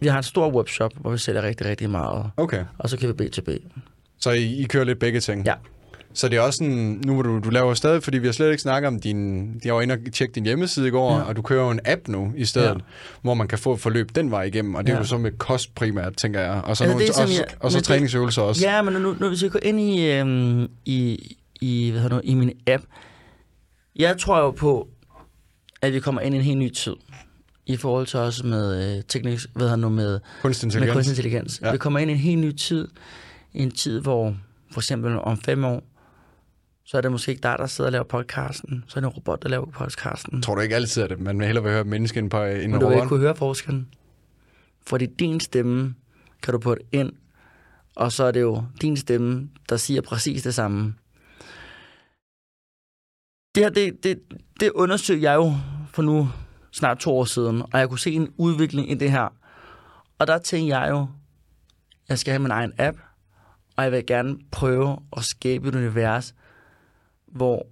Vi 0.00 0.06
har 0.06 0.16
en 0.16 0.22
stor 0.22 0.50
webshop, 0.52 0.92
hvor 1.00 1.10
vi 1.10 1.18
sælger 1.18 1.42
rigtig, 1.42 1.66
rigtig 1.66 1.90
meget, 1.90 2.30
Okay. 2.36 2.64
og 2.78 2.90
så 2.90 2.96
kan 2.96 3.08
vi 3.18 3.24
B2B. 3.24 3.50
Så 4.18 4.30
I, 4.30 4.56
I 4.60 4.64
kører 4.64 4.84
lidt 4.84 4.98
begge 4.98 5.20
ting? 5.20 5.46
Ja. 5.46 5.54
Så 6.14 6.28
det 6.28 6.36
er 6.36 6.40
også 6.40 6.56
sådan, 6.56 7.00
nu 7.06 7.14
hvor 7.14 7.22
du, 7.22 7.38
du 7.38 7.50
laver 7.50 7.74
stadig, 7.74 8.02
fordi 8.02 8.18
vi 8.18 8.26
har 8.26 8.32
slet 8.32 8.50
ikke 8.50 8.62
snakket 8.62 8.88
om 8.88 9.00
din, 9.00 9.46
jeg 9.64 9.74
var 9.74 9.80
inde 9.80 9.94
og 9.94 10.12
tjekke 10.12 10.34
din 10.34 10.44
hjemmeside 10.44 10.88
i 10.88 10.90
går, 10.90 11.16
Ja. 11.16 11.22
og 11.22 11.36
du 11.36 11.42
kører 11.42 11.64
jo 11.64 11.70
en 11.70 11.80
app 11.84 12.08
nu 12.08 12.32
i 12.36 12.44
stedet, 12.44 12.68
Ja. 12.68 12.74
hvor 13.22 13.34
man 13.34 13.48
kan 13.48 13.58
få 13.58 13.72
et 13.74 13.80
forløb 13.80 14.10
den 14.14 14.30
vej 14.30 14.42
igennem, 14.42 14.74
og 14.74 14.84
det 14.84 14.90
er 14.90 14.94
Ja. 14.94 15.00
jo 15.00 15.06
så 15.06 15.18
med 15.18 15.32
kost 15.38 15.74
primært, 15.74 16.16
tænker 16.16 16.40
jeg, 16.40 16.50
og 16.50 16.62
så, 16.62 16.68
Altså, 16.68 16.84
nogle, 16.84 17.00
det 17.06 17.16
er 17.18 17.22
også, 17.22 17.34
jeg- 17.34 17.56
og 17.60 17.72
så 17.72 17.78
det- 17.78 17.84
træningsøvelser 17.84 18.42
også. 18.42 18.66
Ja, 18.68 18.82
men 18.82 18.94
nu, 19.02 19.16
nu 19.20 19.28
hvis 19.28 19.42
vi 19.42 19.48
går 19.48 19.60
ind 19.62 19.80
i, 19.80 20.10
øhm, 20.10 20.68
i, 20.84 21.36
i, 21.60 21.90
hvad 21.90 22.00
hedder 22.00 22.16
nu, 22.16 22.20
i 22.24 22.34
min 22.34 22.52
app, 22.66 22.84
jeg 23.96 24.18
tror 24.18 24.38
jo 24.40 24.50
på, 24.50 24.88
at 25.82 25.92
vi 25.92 26.00
kommer 26.00 26.20
ind 26.20 26.34
i 26.34 26.38
en 26.38 26.44
helt 26.44 26.58
ny 26.58 26.70
tid, 26.70 26.94
i 27.66 27.76
forhold 27.76 28.06
til 28.06 28.18
også 28.18 28.46
med 28.46 28.96
øh, 28.96 29.02
teknik, 29.08 29.38
hvad 29.54 29.62
hedder 29.66 29.76
nu, 29.76 29.88
med 29.88 30.20
Kunstig 30.42 30.66
med 30.66 30.70
intelligens. 30.74 30.94
kunstig 30.94 31.10
intelligens. 31.12 31.58
Ja. 31.62 31.66
Ja. 31.66 31.72
Vi 31.72 31.78
kommer 31.78 31.98
ind 31.98 32.10
i 32.10 32.14
en 32.14 32.20
helt 32.20 32.40
ny 32.40 32.52
tid. 32.52 32.88
En 33.54 33.70
tid, 33.70 34.00
hvor 34.00 34.36
for 34.72 34.80
eksempel 34.80 35.18
om 35.18 35.38
fem 35.40 35.64
år, 35.64 35.82
så 36.84 36.96
er 36.96 37.00
det 37.00 37.12
måske 37.12 37.30
ikke 37.30 37.42
dig, 37.42 37.56
der 37.58 37.66
sidder 37.66 37.88
og 37.88 37.92
laver 37.92 38.04
podcasten. 38.04 38.84
Så 38.88 38.98
er 38.98 39.00
det 39.00 39.08
en 39.08 39.14
robot, 39.14 39.42
der 39.42 39.48
laver 39.48 39.66
podcasten. 39.66 40.42
Tror 40.42 40.54
du 40.54 40.60
ikke 40.60 40.74
altid, 40.74 41.02
at 41.02 41.20
man 41.20 41.38
vil 41.38 41.46
hellere 41.46 41.64
vil 41.64 41.72
høre 41.72 41.84
menneske 41.84 42.18
end 42.18 42.30
på 42.30 42.42
en 42.42 42.70
Men 42.70 42.80
du 42.80 42.88
vil 42.88 42.94
ikke 42.94 43.08
kunne 43.08 43.20
høre 43.20 43.36
forskellen. 43.36 43.88
Fordi 44.86 45.06
din 45.06 45.40
stemme 45.40 45.94
kan 46.42 46.52
du 46.52 46.58
putte 46.58 46.84
ind, 46.92 47.12
og 47.96 48.12
så 48.12 48.24
er 48.24 48.30
det 48.30 48.40
jo 48.40 48.64
din 48.80 48.96
stemme, 48.96 49.50
der 49.68 49.76
siger 49.76 50.00
præcis 50.00 50.42
det 50.42 50.54
samme. 50.54 50.94
Det 53.54 53.62
her, 53.62 53.70
det, 53.70 54.04
det, 54.04 54.20
det 54.60 54.70
undersøgte 54.70 55.22
jeg 55.22 55.34
jo 55.34 55.54
for 55.92 56.02
nu 56.02 56.28
snart 56.70 56.98
to 56.98 57.18
år 57.18 57.24
siden, 57.24 57.62
og 57.62 57.80
jeg 57.80 57.88
kunne 57.88 57.98
se 57.98 58.12
en 58.12 58.34
udvikling 58.36 58.90
i 58.90 58.94
det 58.94 59.10
her. 59.10 59.28
Og 60.18 60.26
der 60.26 60.38
tænkte 60.38 60.78
jeg 60.78 60.90
jo, 60.90 61.06
jeg 62.08 62.18
skal 62.18 62.32
have 62.32 62.42
min 62.42 62.50
egen 62.50 62.72
app, 62.78 62.98
og 63.76 63.84
jeg 63.84 63.92
vil 63.92 64.06
gerne 64.06 64.38
prøve 64.50 64.98
at 65.16 65.24
skabe 65.24 65.68
et 65.68 65.74
univers, 65.74 66.34
hvor, 67.32 67.66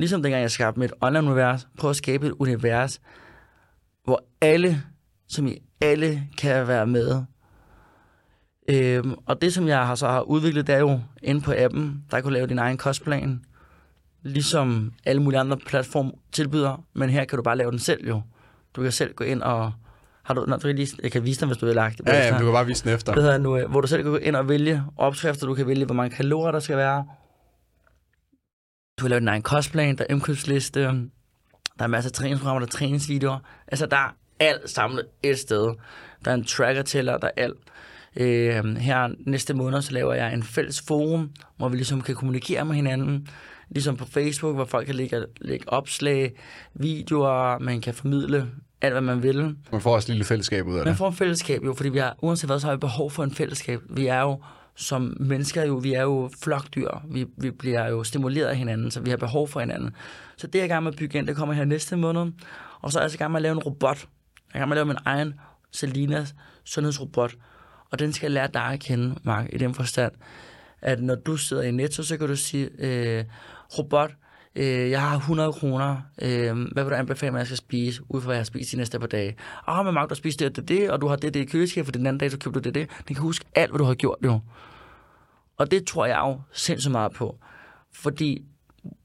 ligesom 0.00 0.22
dengang 0.22 0.42
jeg 0.42 0.50
skabte 0.50 0.80
mit 0.80 0.92
online-univers, 1.00 1.68
prøve 1.78 1.90
at 1.90 1.96
skabe 1.96 2.26
et 2.26 2.32
univers, 2.38 3.00
hvor 4.04 4.24
alle, 4.40 4.82
som 5.28 5.46
i 5.46 5.58
alle, 5.80 6.28
kan 6.38 6.68
være 6.68 6.86
med. 6.86 7.22
Øhm, 8.70 9.14
og 9.26 9.42
det, 9.42 9.54
som 9.54 9.68
jeg 9.68 9.86
har, 9.86 9.94
så 9.94 10.08
har 10.08 10.20
udviklet, 10.20 10.66
det 10.66 10.74
er 10.74 10.78
jo 10.78 11.00
inde 11.22 11.40
på 11.40 11.54
appen, 11.56 12.04
der 12.10 12.16
kan 12.16 12.24
du 12.24 12.30
lave 12.30 12.46
din 12.46 12.58
egen 12.58 12.76
kostplan, 12.76 13.44
ligesom 14.22 14.92
alle 15.06 15.22
mulige 15.22 15.40
andre 15.40 15.56
platforme 15.56 16.12
tilbyder, 16.32 16.84
men 16.94 17.10
her 17.10 17.24
kan 17.24 17.36
du 17.36 17.42
bare 17.42 17.56
lave 17.56 17.70
den 17.70 17.78
selv 17.78 18.08
jo. 18.08 18.22
Du 18.76 18.82
kan 18.82 18.92
selv 18.92 19.14
gå 19.14 19.24
ind 19.24 19.42
og... 19.42 19.72
Har 20.22 20.34
du, 20.34 20.44
når 20.48 20.56
du 20.56 20.68
lige, 20.68 20.88
jeg 21.02 21.12
kan 21.12 21.24
vise 21.24 21.40
dig, 21.40 21.46
hvis 21.46 21.58
du 21.58 21.66
vil 21.66 21.74
lagt 21.74 21.98
det. 21.98 22.06
Ja, 22.06 22.26
ja, 22.26 22.38
du 22.38 22.44
kan 22.44 22.52
bare 22.52 22.66
vise 22.66 22.84
den 22.84 22.94
efter. 22.94 23.14
Det 23.14 23.22
hedder 23.22 23.38
nu, 23.38 23.56
øh, 23.56 23.70
hvor 23.70 23.80
du 23.80 23.86
selv 23.86 24.02
kan 24.02 24.10
gå 24.10 24.16
ind 24.16 24.36
og 24.36 24.48
vælge 24.48 24.82
opskrifter, 24.96 25.46
du 25.46 25.54
kan 25.54 25.66
vælge, 25.66 25.84
hvor 25.84 25.94
mange 25.94 26.16
kalorier 26.16 26.52
der 26.52 26.60
skal 26.60 26.76
være. 26.76 27.06
Du 28.98 29.02
kan 29.02 29.10
lave 29.10 29.20
din 29.20 29.28
egen 29.28 29.42
kostplan, 29.42 29.96
der 29.96 30.04
er 30.08 30.12
indkøbsliste, 30.14 30.80
der 30.82 31.84
er 31.84 31.86
masser 31.86 32.08
af 32.10 32.12
træningsprogrammer, 32.12 32.60
der 32.60 32.66
er 32.66 32.70
træningsvideoer. 32.70 33.38
Altså, 33.68 33.86
der 33.86 33.96
er 33.96 34.14
alt 34.40 34.70
samlet 34.70 35.06
et 35.22 35.38
sted. 35.38 35.74
Der 36.24 36.30
er 36.30 36.34
en 36.34 36.44
tracker 36.44 36.82
tæller, 36.82 37.18
der 37.18 37.26
er 37.26 37.42
alt. 37.42 37.58
Øh, 38.16 38.76
her 38.76 39.08
næste 39.26 39.54
måned, 39.54 39.82
så 39.82 39.92
laver 39.92 40.14
jeg 40.14 40.34
en 40.34 40.42
fælles 40.42 40.82
forum, 40.88 41.30
hvor 41.56 41.68
vi 41.68 41.76
ligesom 41.76 42.00
kan 42.00 42.14
kommunikere 42.14 42.64
med 42.64 42.74
hinanden. 42.74 43.28
Ligesom 43.70 43.96
på 43.96 44.04
Facebook, 44.06 44.54
hvor 44.54 44.64
folk 44.64 44.86
kan 44.86 44.94
lægge, 44.94 45.24
lægge 45.40 45.68
opslag, 45.68 46.32
videoer, 46.74 47.58
man 47.58 47.80
kan 47.80 47.94
formidle 47.94 48.46
alt, 48.80 48.94
hvad 48.94 49.00
man 49.00 49.22
vil. 49.22 49.56
Man 49.72 49.80
får 49.80 49.94
også 49.94 50.06
et 50.06 50.08
lille 50.08 50.24
fællesskab 50.24 50.66
ud 50.66 50.74
af 50.74 50.78
Man 50.84 50.86
det. 50.86 50.96
får 50.96 51.08
en 51.08 51.14
fællesskab 51.14 51.64
jo, 51.64 51.74
fordi 51.74 51.88
vi 51.88 51.98
har, 51.98 52.16
uanset 52.22 52.50
hvad, 52.50 52.60
så 52.60 52.66
har 52.66 52.74
vi 52.74 52.80
behov 52.80 53.10
for 53.10 53.24
en 53.24 53.34
fællesskab. 53.34 53.80
Vi 53.90 54.06
er 54.06 54.20
jo 54.20 54.40
som 54.78 55.16
mennesker 55.20 55.64
jo, 55.64 55.74
vi 55.74 55.92
er 55.92 56.02
jo 56.02 56.30
flokdyr. 56.42 56.90
Vi, 57.10 57.26
vi 57.36 57.50
bliver 57.50 57.88
jo 57.88 58.04
stimuleret 58.04 58.46
af 58.46 58.56
hinanden, 58.56 58.90
så 58.90 59.00
vi 59.00 59.10
har 59.10 59.16
behov 59.16 59.48
for 59.48 59.60
hinanden. 59.60 59.90
Så 60.36 60.46
det 60.46 60.54
er 60.54 60.58
jeg 60.58 60.66
i 60.66 60.68
gang 60.68 60.84
med 60.84 60.92
at 60.92 60.98
bygge 60.98 61.18
ind, 61.18 61.26
det 61.26 61.36
kommer 61.36 61.54
her 61.54 61.64
næste 61.64 61.96
måned. 61.96 62.32
Og 62.80 62.92
så 62.92 62.98
er 62.98 63.00
jeg 63.00 63.04
altså 63.04 63.16
i 63.16 63.18
gang 63.18 63.32
med 63.32 63.38
at 63.38 63.42
lave 63.42 63.52
en 63.52 63.58
robot. 63.58 63.98
Jeg 63.98 64.54
er 64.54 64.56
i 64.56 64.58
gang 64.58 64.68
med 64.68 64.76
at 64.76 64.78
lave 64.78 64.86
min 64.86 64.96
egen 65.04 65.34
Selinas 65.72 66.34
sundhedsrobot. 66.64 67.36
Og 67.90 67.98
den 67.98 68.12
skal 68.12 68.30
lære 68.30 68.48
dig 68.54 68.62
at 68.64 68.80
kende, 68.80 69.14
Mark, 69.22 69.46
i 69.52 69.58
den 69.58 69.74
forstand, 69.74 70.12
at 70.80 71.02
når 71.02 71.14
du 71.14 71.36
sidder 71.36 71.62
i 71.62 71.70
Netto, 71.70 72.02
så 72.02 72.16
kan 72.16 72.28
du 72.28 72.36
sige, 72.36 72.70
øh, 72.78 73.24
robot, 73.78 74.10
øh, 74.54 74.90
jeg 74.90 75.00
har 75.00 75.16
100 75.16 75.52
kroner, 75.52 75.96
øh, 76.22 76.56
hvad 76.72 76.84
vil 76.84 76.90
du 76.90 76.96
anbefale 76.96 77.32
mig, 77.32 77.38
jeg 77.38 77.46
skal 77.46 77.56
spise, 77.56 78.02
ud 78.08 78.20
fra 78.20 78.26
hvad 78.26 78.36
jeg 78.36 78.40
har 78.40 78.44
spist 78.44 78.72
de 78.72 78.76
næste 78.76 78.98
par 78.98 79.06
dage? 79.06 79.36
Ah, 79.66 79.84
men 79.84 79.94
Mark, 79.94 80.08
du 80.08 80.14
har 80.14 80.16
spist 80.16 80.40
det, 80.40 80.58
og 80.58 80.68
det, 80.68 80.90
og 80.90 81.00
du 81.00 81.06
har 81.06 81.16
det, 81.16 81.34
det 81.34 81.40
i 81.40 81.44
køleskabet, 81.44 81.86
for 81.86 81.92
den 81.92 82.06
anden 82.06 82.18
dag, 82.18 82.30
så 82.30 82.38
købte 82.38 82.60
du 82.60 82.64
det, 82.64 82.74
det. 82.74 82.88
Den 83.08 83.14
kan 83.14 83.22
huske 83.22 83.44
alt, 83.54 83.70
hvad 83.70 83.78
du 83.78 83.84
har 83.84 83.94
gjort, 83.94 84.18
jo. 84.24 84.40
Og 85.58 85.70
det 85.70 85.86
tror 85.86 86.06
jeg 86.06 86.18
jo 86.18 86.40
sindssygt 86.52 86.92
meget 86.92 87.12
på. 87.12 87.38
Fordi, 87.92 88.44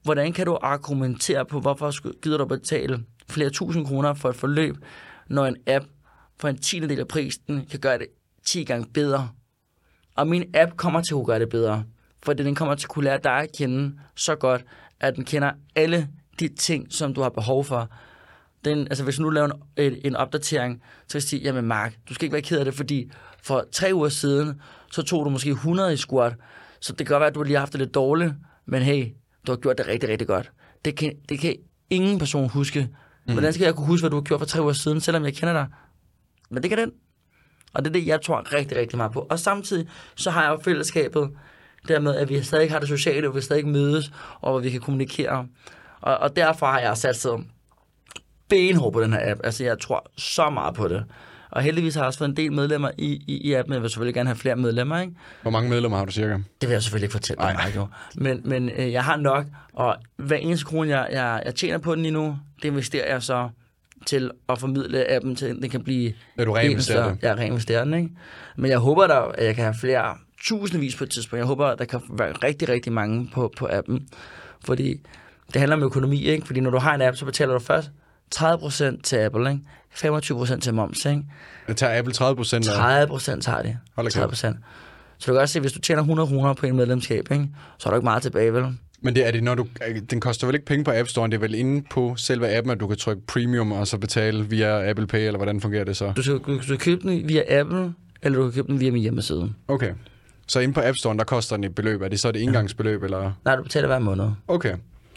hvordan 0.02 0.32
kan 0.32 0.46
du 0.46 0.58
argumentere 0.62 1.46
på, 1.46 1.60
hvorfor 1.60 1.90
skulle- 1.90 2.18
gider 2.22 2.38
du 2.38 2.44
betale 2.44 3.04
flere 3.28 3.50
tusind 3.50 3.86
kroner 3.86 4.14
for 4.14 4.28
et 4.30 4.36
forløb, 4.36 4.76
når 5.28 5.46
en 5.46 5.56
app 5.66 5.84
for 6.40 6.48
en 6.48 6.58
tiende 6.58 6.88
del 6.88 7.00
af 7.00 7.08
prisen 7.08 7.66
kan 7.70 7.80
gøre 7.80 7.98
det 7.98 8.06
10 8.44 8.64
gange 8.64 8.86
bedre? 8.94 9.28
Og 10.16 10.26
min 10.26 10.54
app 10.54 10.76
kommer 10.76 11.00
til 11.00 11.14
at 11.14 11.16
kunne 11.16 11.26
gøre 11.26 11.38
det 11.38 11.48
bedre. 11.48 11.84
Fordi 12.22 12.44
den 12.44 12.54
kommer 12.54 12.74
til 12.74 12.86
at 12.86 12.90
kunne 12.90 13.04
lære 13.04 13.20
dig 13.24 13.32
at 13.32 13.52
kende 13.58 13.98
så 14.16 14.34
godt, 14.34 14.64
at 15.00 15.16
den 15.16 15.24
kender 15.24 15.52
alle 15.76 16.08
de 16.40 16.48
ting, 16.48 16.92
som 16.92 17.14
du 17.14 17.20
har 17.22 17.28
behov 17.28 17.64
for. 17.64 17.88
Den, 18.64 18.78
altså 18.78 19.04
hvis 19.04 19.16
du 19.16 19.22
nu 19.22 19.30
laver 19.30 19.50
en, 19.76 19.96
en, 20.04 20.16
opdatering, 20.16 20.82
så 21.08 21.12
vil 21.14 21.20
jeg 21.20 21.22
sige, 21.22 21.42
jamen 21.42 21.64
Mark, 21.64 21.94
du 22.08 22.14
skal 22.14 22.24
ikke 22.24 22.32
være 22.32 22.42
ked 22.42 22.58
af 22.58 22.64
det, 22.64 22.74
fordi 22.74 23.10
for 23.44 23.64
tre 23.72 23.90
uger 23.94 24.08
siden, 24.08 24.60
så 24.92 25.02
tog 25.02 25.24
du 25.24 25.30
måske 25.30 25.50
100 25.50 25.92
i 25.92 25.96
squat. 25.96 26.34
Så 26.80 26.92
det 26.92 27.06
kan 27.06 27.14
godt 27.14 27.20
være, 27.20 27.28
at 27.28 27.34
du 27.34 27.42
lige 27.42 27.54
har 27.54 27.60
haft 27.60 27.72
det 27.72 27.80
lidt 27.80 27.94
dårligt, 27.94 28.32
men 28.66 28.82
hey, 28.82 29.06
du 29.46 29.52
har 29.52 29.56
gjort 29.56 29.78
det 29.78 29.86
rigtig, 29.86 30.08
rigtig 30.08 30.26
godt. 30.26 30.52
Det 30.84 30.96
kan, 30.96 31.12
det 31.28 31.38
kan 31.38 31.56
ingen 31.90 32.18
person 32.18 32.48
huske. 32.48 32.88
Mm. 33.26 33.32
Hvordan 33.32 33.52
skal 33.52 33.64
jeg 33.64 33.74
kunne 33.74 33.86
huske, 33.86 34.02
hvad 34.02 34.10
du 34.10 34.16
har 34.16 34.22
gjort 34.22 34.40
for 34.40 34.46
tre 34.46 34.62
uger 34.62 34.72
siden, 34.72 35.00
selvom 35.00 35.24
jeg 35.24 35.34
kender 35.34 35.52
dig? 35.52 35.66
Men 36.50 36.62
det 36.62 36.70
kan 36.70 36.78
den. 36.78 36.92
Og 37.74 37.84
det 37.84 37.90
er 37.90 37.92
det, 37.92 38.06
jeg 38.06 38.22
tror 38.22 38.52
rigtig, 38.54 38.78
rigtig 38.78 38.96
meget 38.96 39.12
på. 39.12 39.26
Og 39.30 39.38
samtidig, 39.38 39.88
så 40.14 40.30
har 40.30 40.42
jeg 40.42 40.50
jo 40.50 40.60
fællesskabet, 40.64 41.30
dermed, 41.88 42.14
at 42.14 42.28
vi 42.28 42.42
stadig 42.42 42.70
har 42.70 42.78
det 42.78 42.88
sociale, 42.88 43.28
og 43.28 43.34
vi 43.34 43.40
stadig 43.40 43.68
mødes, 43.68 44.12
og 44.40 44.50
hvor 44.50 44.60
vi 44.60 44.70
kan 44.70 44.80
kommunikere. 44.80 45.46
Og, 46.00 46.18
og 46.18 46.36
derfor 46.36 46.66
har 46.66 46.80
jeg 46.80 46.96
sat 46.96 47.16
sig 47.16 47.32
benhård 48.48 48.92
på 48.92 49.02
den 49.02 49.12
her 49.12 49.30
app. 49.30 49.40
Altså, 49.44 49.64
jeg 49.64 49.78
tror 49.78 50.10
så 50.16 50.50
meget 50.50 50.74
på 50.74 50.88
det. 50.88 51.04
Og 51.54 51.62
heldigvis 51.62 51.94
har 51.94 52.02
jeg 52.02 52.06
også 52.06 52.18
fået 52.18 52.28
en 52.28 52.36
del 52.36 52.52
medlemmer 52.52 52.90
i, 52.98 53.24
i, 53.26 53.36
i 53.36 53.52
appen. 53.52 53.74
Jeg 53.74 53.82
vil 53.82 53.90
selvfølgelig 53.90 54.14
gerne 54.14 54.28
have 54.28 54.36
flere 54.36 54.56
medlemmer, 54.56 55.00
ikke? 55.00 55.12
Hvor 55.42 55.50
mange 55.50 55.70
medlemmer 55.70 55.98
har 55.98 56.04
du 56.04 56.12
cirka? 56.12 56.32
Det 56.32 56.44
vil 56.60 56.70
jeg 56.70 56.82
selvfølgelig 56.82 57.04
ikke 57.04 57.12
fortælle 57.12 57.42
dig, 57.42 57.54
Mark, 57.54 57.76
jo. 57.76 57.86
Men, 58.14 58.40
men 58.44 58.70
øh, 58.76 58.92
jeg 58.92 59.04
har 59.04 59.16
nok, 59.16 59.46
og 59.72 59.96
hver 60.16 60.36
eneste 60.36 60.66
krone, 60.66 60.88
jeg, 60.88 61.08
jeg, 61.12 61.42
jeg 61.44 61.54
tjener 61.54 61.78
på 61.78 61.94
den 61.94 62.02
lige 62.02 62.12
nu, 62.12 62.38
det 62.62 62.68
investerer 62.68 63.12
jeg 63.12 63.22
så 63.22 63.48
til 64.06 64.30
at 64.48 64.58
formidle 64.58 65.10
appen 65.10 65.36
til, 65.36 65.62
den 65.62 65.70
kan 65.70 65.84
blive... 65.84 66.12
Ja, 66.38 66.44
du 66.44 66.52
reinvesterer 66.52 67.14
det. 67.14 67.38
Reinvesterer 67.38 67.84
den, 67.84 67.94
ikke? 67.94 68.10
Men 68.56 68.70
jeg 68.70 68.78
håber 68.78 69.06
da, 69.06 69.20
at 69.34 69.46
jeg 69.46 69.54
kan 69.54 69.64
have 69.64 69.74
flere 69.80 70.16
tusindvis 70.44 70.96
på 70.96 71.04
et 71.04 71.10
tidspunkt. 71.10 71.38
Jeg 71.38 71.46
håber, 71.46 71.66
at 71.66 71.78
der 71.78 71.84
kan 71.84 72.00
være 72.10 72.32
rigtig, 72.32 72.68
rigtig 72.68 72.92
mange 72.92 73.30
på, 73.34 73.52
på 73.56 73.68
appen. 73.70 74.08
Fordi 74.64 75.00
det 75.52 75.56
handler 75.56 75.76
om 75.76 75.82
økonomi, 75.82 76.24
ikke? 76.24 76.46
Fordi 76.46 76.60
når 76.60 76.70
du 76.70 76.78
har 76.78 76.94
en 76.94 77.02
app, 77.02 77.16
så 77.16 77.24
betaler 77.24 77.52
du 77.52 77.58
først 77.58 77.90
30% 78.34 79.00
til 79.02 79.16
Apple, 79.16 79.50
ikke? 79.50 79.62
25% 79.94 80.60
til 80.60 80.74
moms, 80.74 81.04
ikke? 81.04 81.22
Det 81.66 81.76
tager 81.76 81.98
Apple 81.98 82.14
30 82.14 82.36
procent 82.36 82.68
af. 82.68 82.74
30 82.74 83.06
procent 83.06 83.42
tager 83.42 83.62
de. 83.62 83.76
Hold 83.94 84.06
da 84.06 84.10
30 84.10 84.28
procent. 84.28 84.56
Så 85.18 85.30
du 85.30 85.34
kan 85.34 85.40
også 85.42 85.52
se, 85.52 85.60
hvis 85.60 85.72
du 85.72 85.80
tjener 85.80 86.02
100 86.02 86.28
kroner 86.28 86.54
på 86.54 86.66
en 86.66 86.76
medlemskab, 86.76 87.30
ikke? 87.30 87.48
så 87.78 87.88
er 87.88 87.90
der 87.90 87.96
ikke 87.96 88.04
meget 88.04 88.22
tilbage, 88.22 88.54
vel? 88.54 88.78
Men 89.00 89.14
det 89.14 89.26
er 89.26 89.30
det, 89.30 89.42
når 89.42 89.54
du, 89.54 89.66
den 90.10 90.20
koster 90.20 90.46
vel 90.46 90.54
ikke 90.54 90.66
penge 90.66 90.84
på 90.84 90.90
App 90.94 91.08
Store, 91.08 91.26
det 91.28 91.34
er 91.34 91.38
vel 91.38 91.54
inde 91.54 91.84
på 91.90 92.14
selve 92.16 92.48
appen, 92.48 92.70
at 92.70 92.80
du 92.80 92.86
kan 92.86 92.96
trykke 92.96 93.22
premium 93.26 93.72
og 93.72 93.86
så 93.86 93.98
betale 93.98 94.44
via 94.44 94.90
Apple 94.90 95.06
Pay, 95.06 95.26
eller 95.26 95.38
hvordan 95.38 95.60
fungerer 95.60 95.84
det 95.84 95.96
så? 95.96 96.12
Du 96.16 96.22
skal, 96.22 96.38
du 96.46 96.62
skal 96.62 96.78
købe 96.78 97.08
den 97.08 97.28
via 97.28 97.60
Apple, 97.60 97.94
eller 98.22 98.38
du 98.38 98.44
kan 98.44 98.52
købe 98.52 98.66
den 98.66 98.80
via 98.80 98.90
min 98.90 99.02
hjemmeside. 99.02 99.52
Okay. 99.68 99.92
Så 100.46 100.60
inde 100.60 100.74
på 100.74 100.80
App 100.84 100.96
Store, 100.96 101.16
der 101.16 101.24
koster 101.24 101.56
den 101.56 101.64
et 101.64 101.74
beløb. 101.74 102.02
Er 102.02 102.08
det 102.08 102.20
så 102.20 102.28
et 102.28 102.36
indgangsbeløb, 102.36 103.02
eller? 103.02 103.32
Nej, 103.44 103.56
du 103.56 103.62
betaler 103.62 103.86
hver 103.86 103.98
måned. 103.98 104.28
Okay. 104.48 104.74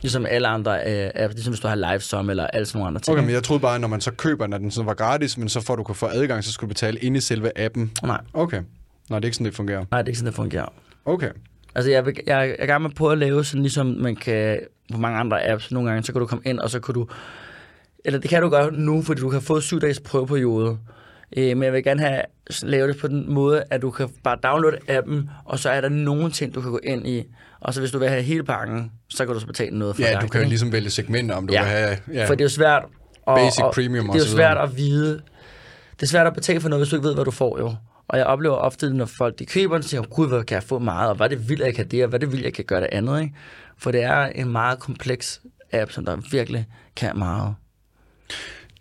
Ligesom 0.07 0.25
alle 0.29 0.47
andre 0.47 0.71
øh, 0.71 1.11
apps, 1.15 1.33
ligesom 1.33 1.53
hvis 1.53 1.59
du 1.59 1.67
har 1.67 1.75
LiveSum 1.75 2.29
eller 2.29 2.47
alle 2.47 2.65
sådan 2.65 2.79
nogle 2.79 2.87
andre 2.87 3.01
ting. 3.01 3.17
Okay, 3.17 3.25
men 3.25 3.33
jeg 3.33 3.43
troede 3.43 3.61
bare, 3.61 3.75
at 3.75 3.81
når 3.81 3.87
man 3.87 4.01
så 4.01 4.11
køber 4.11 4.45
at 4.45 4.61
den 4.61 4.71
så 4.71 4.83
var 4.83 4.93
gratis, 4.93 5.37
men 5.37 5.49
så 5.49 5.59
at 5.59 5.77
du 5.77 5.83
kunne 5.83 5.95
få 5.95 6.05
adgang, 6.05 6.43
så 6.43 6.51
skulle 6.51 6.67
du 6.69 6.73
betale 6.73 6.99
inde 6.99 7.17
i 7.17 7.21
selve 7.21 7.59
appen. 7.59 7.91
Nej, 8.03 8.21
Okay. 8.33 8.61
Nej, 9.09 9.19
det 9.19 9.25
er 9.25 9.27
ikke 9.27 9.35
sådan, 9.35 9.45
det 9.45 9.55
fungerer. 9.55 9.85
nej, 9.91 10.01
det 10.01 10.05
er 10.05 10.09
ikke 10.09 10.19
sådan, 10.19 10.27
det 10.27 10.35
fungerer. 10.35 10.73
Okay. 11.05 11.29
Altså, 11.75 11.91
jeg, 11.91 12.05
vil, 12.05 12.13
jeg, 12.27 12.47
jeg 12.47 12.55
er 12.59 12.65
gang 12.65 12.81
med 12.81 12.89
på 12.89 13.09
at 13.09 13.17
lave 13.17 13.43
sådan, 13.43 13.61
ligesom 13.61 13.85
man 13.85 14.15
kan 14.15 14.59
på 14.91 14.97
mange 14.97 15.19
andre 15.19 15.49
apps. 15.49 15.71
Nogle 15.71 15.89
gange, 15.89 16.03
så 16.03 16.11
kan 16.11 16.19
du 16.19 16.25
komme 16.27 16.43
ind, 16.45 16.59
og 16.59 16.69
så 16.69 16.79
kan 16.79 16.93
du... 16.93 17.07
Eller 18.05 18.19
det 18.19 18.29
kan 18.29 18.41
du 18.41 18.49
gøre 18.49 18.71
nu, 18.71 19.01
fordi 19.01 19.21
du 19.21 19.29
kan 19.29 19.41
få 19.41 19.59
syv 19.59 19.81
dages 19.81 19.99
prøveperiode. 19.99 20.77
Øh, 21.37 21.57
men 21.57 21.63
jeg 21.63 21.73
vil 21.73 21.83
gerne 21.83 22.01
have 22.01 22.21
lave 22.63 22.87
det 22.87 22.97
på 22.97 23.07
den 23.07 23.33
måde, 23.33 23.63
at 23.69 23.81
du 23.81 23.91
kan 23.91 24.09
bare 24.23 24.37
downloade 24.43 24.77
appen, 24.87 25.29
og 25.45 25.59
så 25.59 25.69
er 25.69 25.81
der 25.81 25.89
nogle 25.89 26.31
ting, 26.31 26.55
du 26.55 26.61
kan 26.61 26.71
gå 26.71 26.79
ind 26.83 27.07
i. 27.07 27.23
Og 27.59 27.73
så 27.73 27.79
hvis 27.79 27.91
du 27.91 27.99
vil 27.99 28.09
have 28.09 28.21
hele 28.21 28.43
pakken, 28.43 28.91
så 29.09 29.25
kan 29.25 29.33
du 29.33 29.39
så 29.39 29.47
betale 29.47 29.79
noget 29.79 29.95
for 29.95 30.03
Ja, 30.03 30.13
det. 30.13 30.21
du 30.21 30.27
kan 30.27 30.41
jo 30.41 30.47
ligesom 30.47 30.71
vælge 30.71 30.89
segmenter, 30.89 31.35
om 31.35 31.47
du 31.47 31.53
Ja, 31.53 31.61
vil 31.61 31.69
have... 31.69 31.97
Ja. 32.13 32.25
For 32.27 32.35
det 32.35 32.41
er 32.41 32.45
jo 32.45 32.49
svært... 32.49 32.83
at- 33.27 33.35
Basic, 33.35 33.63
og, 33.63 33.73
premium 33.73 34.09
og 34.09 34.15
Det 34.15 34.21
er 34.21 34.25
jo 34.25 34.31
svært 34.31 34.57
at 34.57 34.77
vide... 34.77 35.21
Det 35.95 36.03
er 36.03 36.07
svært 36.07 36.27
at 36.27 36.33
betale 36.33 36.61
for 36.61 36.69
noget, 36.69 36.81
hvis 36.85 36.89
du 36.89 36.95
ikke 36.95 37.07
ved, 37.07 37.13
hvad 37.15 37.25
du 37.25 37.31
får, 37.31 37.59
jo. 37.59 37.75
Og 38.07 38.17
jeg 38.17 38.25
oplever 38.25 38.55
ofte, 38.55 38.89
når 38.93 39.05
folk 39.05 39.39
de 39.39 39.45
køber 39.45 39.81
så 39.81 39.89
siger, 39.89 40.01
gud, 40.01 40.27
hvad 40.27 40.43
kan 40.43 40.55
jeg 40.55 40.63
få 40.63 40.79
meget, 40.79 41.09
og 41.09 41.15
hvad 41.15 41.29
det 41.29 41.49
vildt, 41.49 41.61
jeg 41.65 41.75
kan 41.75 41.87
det, 41.87 42.03
og 42.03 42.09
hvad 42.09 42.19
det 42.19 42.31
vildt, 42.31 42.45
jeg 42.45 42.53
kan 42.53 42.65
gøre 42.65 42.81
det 42.81 42.89
andet, 42.91 43.21
ikke? 43.21 43.33
For 43.77 43.91
det 43.91 44.03
er 44.03 44.25
en 44.25 44.51
meget 44.51 44.79
kompleks 44.79 45.41
app, 45.73 45.91
som 45.91 46.05
der 46.05 46.17
virkelig 46.31 46.65
kan 46.95 47.17
meget. 47.17 47.55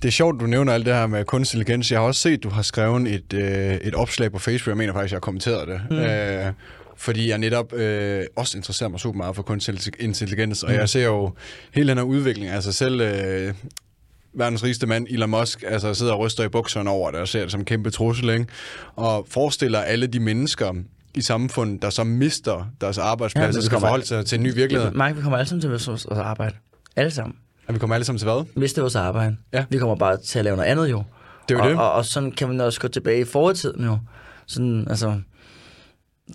Det 0.02 0.08
er 0.08 0.12
sjovt, 0.12 0.40
du 0.40 0.46
nævner 0.46 0.72
alt 0.72 0.86
det 0.86 0.94
her 0.94 1.06
med 1.06 1.24
kunstig 1.24 1.58
intelligens. 1.58 1.90
Jeg 1.90 2.00
har 2.00 2.06
også 2.06 2.20
set, 2.20 2.42
du 2.42 2.48
har 2.48 2.62
skrevet 2.62 3.08
et, 3.14 3.32
øh, 3.32 3.74
et 3.74 3.94
opslag 3.94 4.32
på 4.32 4.38
Facebook. 4.38 4.68
Jeg 4.68 4.76
mener 4.76 4.92
faktisk, 4.92 5.12
jeg 5.12 5.16
har 5.16 5.20
kommenteret 5.20 5.68
det. 5.68 5.80
Mm. 5.90 5.96
Øh, 5.96 6.52
fordi 6.96 7.28
jeg 7.28 7.38
netop 7.38 7.72
øh, 7.72 8.24
også 8.36 8.58
interesserer 8.58 8.88
mig 8.90 9.00
super 9.00 9.16
meget 9.16 9.36
for 9.36 9.42
kunstig 9.42 9.92
intelligens. 10.00 10.62
Og 10.62 10.72
jeg 10.74 10.88
ser 10.88 11.04
jo 11.04 11.32
hele 11.74 11.88
den 11.88 11.98
her 11.98 12.04
udvikling. 12.04 12.50
Altså 12.50 12.72
selv 12.72 13.00
øh, 13.00 13.54
verdens 14.34 14.64
rigeste 14.64 14.86
mand, 14.86 15.06
Elon 15.10 15.30
Musk, 15.30 15.64
altså 15.66 15.94
sidder 15.94 16.12
og 16.12 16.18
ryster 16.20 16.44
i 16.44 16.48
bukserne 16.48 16.90
over 16.90 17.10
det 17.10 17.20
og 17.20 17.28
ser 17.28 17.40
det 17.42 17.50
som 17.50 17.60
en 17.60 17.64
kæmpe 17.64 17.90
trussel. 17.90 18.30
Ikke? 18.30 18.46
Og 18.96 19.26
forestiller 19.30 19.78
alle 19.80 20.06
de 20.06 20.20
mennesker 20.20 20.72
i 21.14 21.22
samfundet, 21.22 21.82
der 21.82 21.90
så 21.90 22.04
mister 22.04 22.70
deres 22.80 22.98
arbejdsplads 22.98 23.42
Ja, 23.42 23.46
ja, 23.46 23.56
vi 23.56 23.62
skal 23.62 23.70
kommer- 23.74 23.86
forholde 23.88 24.06
sig 24.06 24.26
til 24.26 24.36
en 24.36 24.42
ny 24.42 24.54
virkelighed. 24.54 24.90
Mark, 24.90 25.16
vi 25.16 25.20
kommer 25.20 25.38
alle 25.38 25.48
sammen 25.48 25.60
til 25.60 25.70
vores 25.70 26.06
arbejde. 26.10 26.56
Alle 26.96 27.10
sammen. 27.10 27.36
Og 27.68 27.74
vi 27.74 27.78
kommer 27.78 27.94
alle 27.94 28.04
sammen 28.04 28.18
til 28.18 28.28
hvad? 28.28 28.44
Miste 28.56 28.80
vores 28.80 28.94
arbejde. 28.96 29.36
Ja. 29.52 29.64
Vi 29.70 29.78
kommer 29.78 29.96
bare 29.96 30.16
til 30.16 30.38
at 30.38 30.44
lave 30.44 30.56
noget 30.56 30.70
andet, 30.70 30.90
jo. 30.90 31.02
Det 31.48 31.54
er 31.54 31.58
jo 31.58 31.64
og, 31.64 31.70
det. 31.70 31.78
Og, 31.78 31.92
og, 31.92 32.04
sådan 32.04 32.32
kan 32.32 32.48
man 32.48 32.60
også 32.60 32.80
gå 32.80 32.88
tilbage 32.88 33.20
i 33.20 33.24
fortiden, 33.24 33.84
jo. 33.84 33.98
Sådan, 34.46 34.86
altså... 34.90 35.20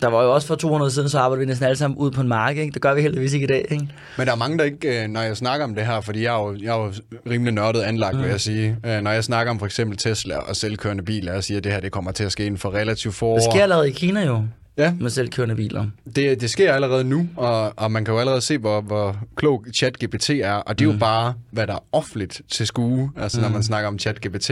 Der 0.00 0.08
var 0.08 0.22
jo 0.22 0.34
også 0.34 0.46
for 0.46 0.54
200 0.54 0.86
år 0.86 0.90
siden, 0.90 1.08
så 1.08 1.18
arbejdede 1.18 1.40
vi 1.40 1.46
næsten 1.46 1.66
alle 1.66 1.76
sammen 1.76 1.98
ude 1.98 2.10
på 2.10 2.20
en 2.20 2.28
mark, 2.28 2.56
ikke? 2.56 2.72
Det 2.72 2.82
gør 2.82 2.94
vi 2.94 3.02
heldigvis 3.02 3.32
ikke 3.32 3.44
i 3.44 3.46
dag, 3.46 3.66
ikke? 3.70 3.88
Men 4.18 4.26
der 4.26 4.32
er 4.32 4.36
mange, 4.36 4.58
der 4.58 4.64
ikke, 4.64 5.02
øh, 5.02 5.08
når 5.08 5.20
jeg 5.20 5.36
snakker 5.36 5.64
om 5.64 5.74
det 5.74 5.86
her, 5.86 6.00
fordi 6.00 6.22
jeg 6.22 6.34
er 6.34 6.38
jo, 6.38 6.56
jeg 6.60 6.78
er 6.78 6.84
jo 6.84 6.92
rimelig 7.30 7.54
nørdet 7.54 7.80
anlagt, 7.82 8.16
mm. 8.16 8.22
vil 8.22 8.30
jeg 8.30 8.40
sige. 8.40 8.76
Øh, 8.86 9.00
Når 9.00 9.10
jeg 9.10 9.24
snakker 9.24 9.50
om 9.50 9.58
for 9.58 9.66
eksempel 9.66 9.98
Tesla 9.98 10.36
og 10.36 10.56
selvkørende 10.56 11.02
biler, 11.02 11.32
og 11.36 11.44
siger, 11.44 11.58
at 11.58 11.64
det 11.64 11.72
her 11.72 11.80
det 11.80 11.92
kommer 11.92 12.12
til 12.12 12.24
at 12.24 12.32
ske 12.32 12.46
inden 12.46 12.58
for 12.58 12.74
relativt 12.74 13.14
få 13.14 13.26
år. 13.26 13.34
Det 13.34 13.44
sker 13.52 13.62
allerede 13.62 13.88
i 13.88 13.92
Kina 13.92 14.26
jo, 14.26 14.42
Ja, 14.78 14.94
med 15.00 15.10
selvkørende 15.10 15.56
biler. 15.56 15.86
det, 16.16 16.40
det 16.40 16.50
sker 16.50 16.72
allerede 16.72 17.04
nu, 17.04 17.28
og, 17.36 17.72
og 17.76 17.92
man 17.92 18.04
kan 18.04 18.14
jo 18.14 18.20
allerede 18.20 18.40
se, 18.40 18.58
hvor, 18.58 18.80
hvor 18.80 19.16
klog 19.36 19.64
ChatGPT 19.74 20.30
er, 20.30 20.52
og 20.52 20.78
det 20.78 20.84
er 20.84 20.88
mm. 20.88 20.94
jo 20.94 20.98
bare, 21.00 21.34
hvad 21.50 21.66
der 21.66 21.74
er 21.74 21.84
offentligt 21.92 22.40
til 22.50 22.66
skue, 22.66 23.10
altså 23.16 23.38
mm. 23.38 23.42
når 23.42 23.50
man 23.50 23.62
snakker 23.62 23.88
om 23.88 23.98
ChatGPT. 23.98 24.50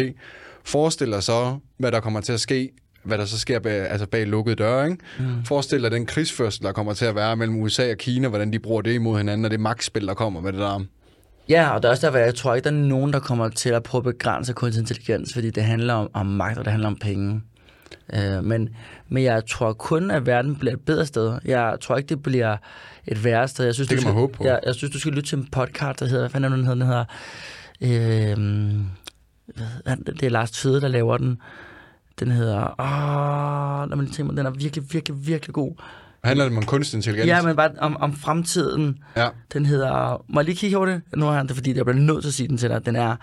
Forestil 0.64 1.10
dig 1.12 1.22
så, 1.22 1.56
hvad 1.78 1.92
der 1.92 2.00
kommer 2.00 2.20
til 2.20 2.32
at 2.32 2.40
ske, 2.40 2.70
hvad 3.02 3.18
der 3.18 3.24
så 3.24 3.38
sker 3.38 3.58
bag, 3.58 3.90
altså 3.90 4.06
bag 4.06 4.26
lukkede 4.26 4.56
døre. 4.56 4.90
Ikke? 4.90 4.98
Mm. 5.18 5.44
Forestil 5.44 5.82
dig 5.82 5.90
den 5.90 6.06
krigsførsel, 6.06 6.64
der 6.64 6.72
kommer 6.72 6.92
til 6.92 7.04
at 7.04 7.14
være 7.14 7.36
mellem 7.36 7.60
USA 7.60 7.90
og 7.90 7.96
Kina, 7.96 8.28
hvordan 8.28 8.52
de 8.52 8.58
bruger 8.58 8.82
det 8.82 8.94
imod 8.94 9.18
hinanden, 9.18 9.44
og 9.44 9.50
det 9.50 9.60
magtspil, 9.60 10.06
der 10.06 10.14
kommer 10.14 10.40
med 10.40 10.52
det 10.52 10.60
der. 10.60 10.84
Ja, 11.48 11.70
og 11.70 11.82
det 11.82 11.88
er 11.88 11.90
også 11.92 12.06
derfor, 12.06 12.18
jeg 12.18 12.34
tror 12.34 12.54
ikke, 12.54 12.64
der 12.64 12.70
er 12.70 12.78
nogen, 12.78 13.12
der 13.12 13.20
kommer 13.20 13.48
til 13.48 13.70
at 13.70 13.82
prøve 13.82 14.00
at 14.00 14.04
begrænse 14.04 14.52
kunstig 14.52 14.80
intelligens, 14.80 15.34
fordi 15.34 15.50
det 15.50 15.62
handler 15.62 15.94
om, 15.94 16.10
om 16.14 16.26
magt, 16.26 16.58
og 16.58 16.64
det 16.64 16.70
handler 16.70 16.88
om 16.88 16.96
penge. 16.96 17.42
Øh, 18.14 18.44
men, 18.44 18.68
men 19.08 19.22
jeg 19.22 19.46
tror 19.46 19.72
kun, 19.72 20.10
at 20.10 20.26
verden 20.26 20.56
bliver 20.56 20.74
et 20.74 20.80
bedre 20.80 21.06
sted. 21.06 21.38
Jeg 21.44 21.76
tror 21.80 21.96
ikke, 21.96 22.08
det 22.08 22.22
bliver 22.22 22.56
et 23.06 23.24
værre 23.24 23.48
sted. 23.48 23.64
Jeg 23.64 23.74
synes, 23.74 23.88
Det 23.88 23.98
kan 23.98 24.04
man 24.04 24.12
skal, 24.12 24.20
håbe 24.20 24.32
på. 24.32 24.44
Jeg, 24.44 24.60
jeg 24.66 24.74
synes, 24.74 24.92
du 24.92 24.98
skal 25.00 25.12
lytte 25.12 25.28
til 25.28 25.38
en 25.38 25.48
podcast, 25.52 26.00
der 26.00 26.06
hedder, 26.06 26.20
hvad 26.22 26.30
fanden 26.30 26.52
er 26.52 26.56
det, 26.56 26.66
den 26.66 26.66
hedder? 26.66 27.04
Den 27.80 27.88
hedder 27.88 28.84
øh, 29.86 29.96
det 30.06 30.22
er 30.22 30.28
Lars 30.28 30.50
Tvede, 30.50 30.80
der 30.80 30.88
laver 30.88 31.16
den. 31.16 31.38
Den 32.20 32.30
hedder... 32.30 32.80
Åh, 32.80 33.88
lad 33.90 33.96
mig 33.96 34.04
lige 34.04 34.14
tænke 34.14 34.32
mig, 34.32 34.36
den 34.36 34.46
er 34.46 34.50
virkelig, 34.50 34.92
virkelig, 34.92 35.26
virkelig 35.26 35.54
god. 35.54 35.72
Handler 36.24 36.48
det 36.48 36.56
om 36.58 36.62
kunstig 36.64 36.96
intelligens? 36.96 37.26
Ja, 37.28 37.42
men 37.42 37.56
bare 37.56 37.70
om, 37.78 37.96
om 37.96 38.16
fremtiden. 38.16 38.98
ja. 39.16 39.28
Den 39.52 39.66
hedder... 39.66 40.24
Må 40.28 40.40
jeg 40.40 40.44
lige 40.44 40.56
kigge 40.56 40.76
over 40.76 40.86
det? 40.86 41.02
Nu 41.16 41.28
er 41.28 41.42
det, 41.42 41.50
fordi 41.56 41.76
jeg 41.76 41.84
bliver 41.84 41.98
nødt 42.00 42.22
til 42.22 42.28
at 42.28 42.34
sige 42.34 42.48
den 42.48 42.56
til 42.58 42.68
dig. 42.70 42.86
Den 42.86 42.96
er 42.96 43.16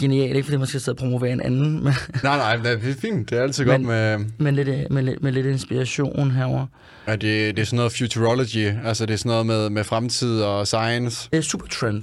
genial, 0.00 0.36
ikke 0.36 0.42
fordi 0.44 0.56
man 0.56 0.66
skal 0.66 0.80
sidde 0.80 0.94
og 0.94 0.98
promovere 0.98 1.32
en 1.32 1.40
anden, 1.40 1.72
men, 1.84 1.92
Nej, 2.22 2.36
nej, 2.36 2.56
det 2.56 2.90
er 2.90 2.94
fint. 2.94 3.30
Det 3.30 3.38
er 3.38 3.42
altid 3.42 3.64
godt 3.64 3.80
Men- 3.80 3.86
med... 3.88 4.18
med, 4.52 4.52
lidt, 4.64 4.90
med, 4.90 5.02
lidt, 5.02 5.22
med 5.22 5.32
lidt 5.32 5.46
inspiration 5.46 6.30
herover. 6.30 6.66
Ja, 7.06 7.12
det, 7.12 7.22
det 7.56 7.58
er 7.58 7.64
sådan 7.64 7.76
noget 7.76 7.92
futurology, 7.92 8.72
altså 8.84 9.06
det 9.06 9.12
er 9.14 9.18
sådan 9.18 9.30
noget 9.30 9.46
med, 9.46 9.70
med 9.70 9.84
fremtid 9.84 10.40
og 10.42 10.66
science. 10.66 11.28
Det 11.32 11.38
er 11.38 11.42
Supertrend. 11.42 12.02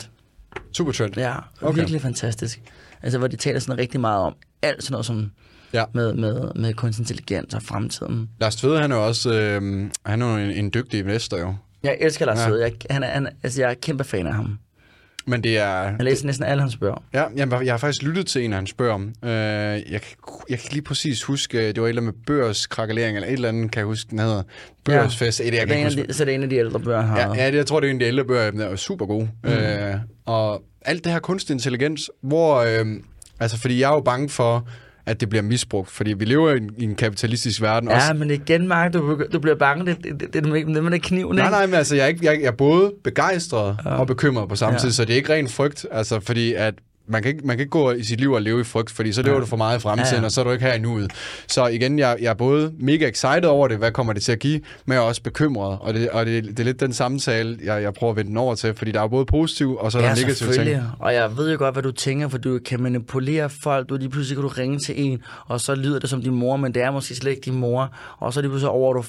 Supertrend. 0.73 1.17
Ja, 1.17 1.35
Okay. 1.35 1.43
okay. 1.61 1.77
virkelig 1.79 2.01
fantastisk. 2.01 2.61
Altså, 3.01 3.17
hvor 3.19 3.27
de 3.27 3.35
taler 3.35 3.59
sådan 3.59 3.77
rigtig 3.77 3.99
meget 3.99 4.21
om 4.21 4.33
alt 4.61 4.83
sådan 4.83 4.91
noget 4.93 5.05
som 5.05 5.31
Ja. 5.73 5.83
med, 5.93 6.13
med, 6.13 6.51
med 6.55 6.73
kunstig 6.73 7.01
intelligens 7.03 7.53
og 7.53 7.63
fremtiden. 7.63 8.29
Lars 8.39 8.55
Tvede, 8.55 8.81
han 8.81 8.91
er 8.91 8.95
jo 8.95 9.05
også 9.05 9.33
øh, 9.33 9.89
han 10.05 10.21
er 10.21 10.31
jo 10.31 10.37
en, 10.37 10.51
en 10.51 10.71
dygtig 10.73 10.99
investor 10.99 11.37
jo. 11.37 11.55
Jeg 11.83 11.97
elsker 12.01 12.25
Lars 12.25 12.39
Ja. 12.39 12.55
ja. 12.55 12.61
jeg, 12.61 12.73
han 12.89 13.03
er, 13.03 13.07
han, 13.07 13.27
altså, 13.43 13.61
jeg 13.61 13.69
er 13.69 13.75
kæmpe 13.81 14.03
fan 14.03 14.27
af 14.27 14.33
ham. 14.33 14.57
Men 15.25 15.43
det 15.43 15.57
er... 15.57 15.81
Jeg 15.81 15.95
læser 15.99 16.25
næsten 16.25 16.45
alle 16.45 16.61
hans 16.61 16.77
bøger. 16.77 17.03
Ja, 17.13 17.23
jeg, 17.35 17.65
jeg 17.65 17.73
har 17.73 17.77
faktisk 17.77 18.03
lyttet 18.03 18.27
til 18.27 18.45
en 18.45 18.53
af 18.53 18.57
hans 18.57 18.73
bøger. 18.73 18.97
Øh, 18.97 19.31
jeg, 19.31 20.01
kan, 20.01 20.17
jeg 20.49 20.59
kan 20.59 20.69
lige 20.71 20.81
præcis 20.81 21.23
huske, 21.23 21.67
det 21.67 21.81
var 21.81 21.87
et 21.87 21.89
eller 21.89 22.01
andet 22.01 22.15
med 22.15 22.23
børskrakelering, 22.25 23.15
eller 23.17 23.27
et 23.27 23.33
eller 23.33 23.49
andet, 23.49 23.71
kan 23.71 23.79
jeg 23.79 23.85
huske, 23.85 24.09
den 24.09 24.19
hedder. 24.19 24.43
Børsfest. 24.83 25.39
Ja. 25.39 25.45
Det, 25.45 25.53
jeg 25.53 25.67
det 25.67 25.77
er 25.77 25.87
en 25.87 26.07
de, 26.07 26.13
så 26.13 26.25
det 26.25 26.31
er 26.31 26.35
en 26.35 26.43
af 26.43 26.49
de 26.49 26.55
ældre 26.55 26.79
bøger, 26.79 27.01
han 27.01 27.17
ja, 27.17 27.43
ja, 27.43 27.51
det, 27.51 27.57
jeg 27.57 27.65
tror, 27.65 27.79
det 27.79 27.87
er 27.87 27.91
en 27.91 27.95
af 27.95 27.99
de 27.99 28.05
ældre 28.05 28.25
bøger, 28.25 28.51
den 28.51 28.61
er 28.61 28.75
super 28.75 29.05
god. 29.05 29.27
Mm. 29.43 29.49
Øh, 29.49 29.95
og 30.25 30.63
alt 30.81 31.03
det 31.03 31.11
her 31.11 31.19
kunstig 31.19 31.53
intelligens, 31.53 32.09
hvor... 32.21 32.55
Øh, 32.55 32.85
altså, 33.39 33.57
fordi 33.57 33.79
jeg 33.79 33.89
er 33.89 33.93
jo 33.93 34.01
bange 34.01 34.29
for 34.29 34.67
at 35.05 35.21
det 35.21 35.29
bliver 35.29 35.43
misbrugt, 35.43 35.89
fordi 35.89 36.13
vi 36.13 36.25
lever 36.25 36.53
i 36.53 36.57
en, 36.57 36.69
i 36.77 36.83
en 36.83 36.95
kapitalistisk 36.95 37.61
verden. 37.61 37.89
Ja, 37.89 37.95
også. 37.95 38.13
men 38.13 38.31
igen, 38.31 38.67
Mark, 38.67 38.93
du, 38.93 39.23
du 39.33 39.39
bliver 39.39 39.55
bange, 39.55 39.85
det, 39.85 39.97
det, 40.03 40.19
det, 40.19 40.33
det, 40.33 40.43
det, 40.43 40.83
med 40.83 40.99
kniven, 40.99 41.35
Nej, 41.35 41.49
nej, 41.49 41.65
men 41.65 41.75
altså, 41.75 41.95
jeg 41.95 42.03
er, 42.03 42.07
ikke, 42.07 42.25
jeg, 42.25 42.39
jeg 42.39 42.47
er 42.47 42.51
både 42.51 42.93
begejstret 43.03 43.77
ja. 43.85 43.89
og 43.89 44.07
bekymret 44.07 44.49
på 44.49 44.55
samme 44.55 44.73
ja. 44.73 44.79
tid, 44.79 44.91
så 44.91 45.05
det 45.05 45.13
er 45.13 45.17
ikke 45.17 45.33
ren 45.33 45.47
frygt, 45.47 45.85
altså, 45.91 46.19
fordi 46.19 46.53
at 46.53 46.73
man 47.11 47.23
kan, 47.23 47.31
ikke, 47.31 47.47
man 47.47 47.57
kan 47.57 47.61
ikke 47.61 47.69
gå 47.69 47.91
i 47.91 48.03
sit 48.03 48.19
liv 48.19 48.31
og 48.31 48.41
leve 48.41 48.61
i 48.61 48.63
frygt, 48.63 48.91
fordi 48.91 49.11
så 49.11 49.21
lever 49.21 49.35
ja. 49.35 49.41
du 49.41 49.45
for 49.45 49.57
meget 49.57 49.77
i 49.77 49.81
fremtiden, 49.81 50.13
ja, 50.13 50.19
ja. 50.19 50.25
og 50.25 50.31
så 50.31 50.41
er 50.41 50.45
du 50.45 50.51
ikke 50.51 50.65
her 50.65 50.73
endnu 50.73 50.93
ud. 50.93 51.07
Så 51.47 51.67
igen, 51.67 51.99
jeg, 51.99 52.17
jeg 52.21 52.29
er 52.29 52.33
både 52.33 52.73
mega 52.79 53.07
excited 53.09 53.45
over 53.45 53.67
det, 53.67 53.77
hvad 53.77 53.91
kommer 53.91 54.13
det 54.13 54.23
til 54.23 54.31
at 54.31 54.39
give, 54.39 54.61
men 54.85 54.93
jeg 54.93 55.01
er 55.01 55.05
også 55.05 55.23
bekymret, 55.23 55.77
og 55.81 55.93
det, 55.93 56.09
og 56.09 56.25
det, 56.25 56.43
det 56.43 56.59
er 56.59 56.63
lidt 56.63 56.79
den 56.79 56.93
samtale, 56.93 57.57
jeg, 57.63 57.81
jeg 57.81 57.93
prøver 57.93 58.11
at 58.11 58.17
vende 58.17 58.29
den 58.29 58.37
over 58.37 58.55
til, 58.55 58.73
fordi 58.73 58.91
der 58.91 59.01
er 59.01 59.07
både 59.07 59.25
positiv, 59.25 59.75
og 59.75 59.91
så 59.91 59.97
er 59.97 60.03
ja, 60.03 60.09
der 60.09 60.15
negative 60.15 60.53
ting. 60.53 60.81
og 60.99 61.13
jeg 61.13 61.37
ved 61.37 61.51
jo 61.51 61.57
godt, 61.57 61.75
hvad 61.75 61.83
du 61.83 61.91
tænker, 61.91 62.27
for 62.27 62.37
du 62.37 62.59
kan 62.65 62.81
manipulere 62.81 63.49
folk, 63.63 63.89
du 63.89 63.97
lige 63.97 64.09
pludselig 64.09 64.37
kan 64.37 64.43
du 64.43 64.47
ringe 64.47 64.79
til 64.79 64.95
en, 64.97 65.21
og 65.47 65.61
så 65.61 65.75
lyder 65.75 65.99
det 65.99 66.09
som 66.09 66.21
din 66.21 66.35
mor, 66.35 66.57
men 66.57 66.73
det 66.73 66.83
er 66.83 66.91
måske 66.91 67.15
slet 67.15 67.31
ikke 67.31 67.41
din 67.45 67.59
mor, 67.59 67.95
og 68.19 68.33
så 68.33 68.41
lige 68.41 68.49
pludselig 68.49 68.69
over, 68.69 68.93
du, 68.93 69.03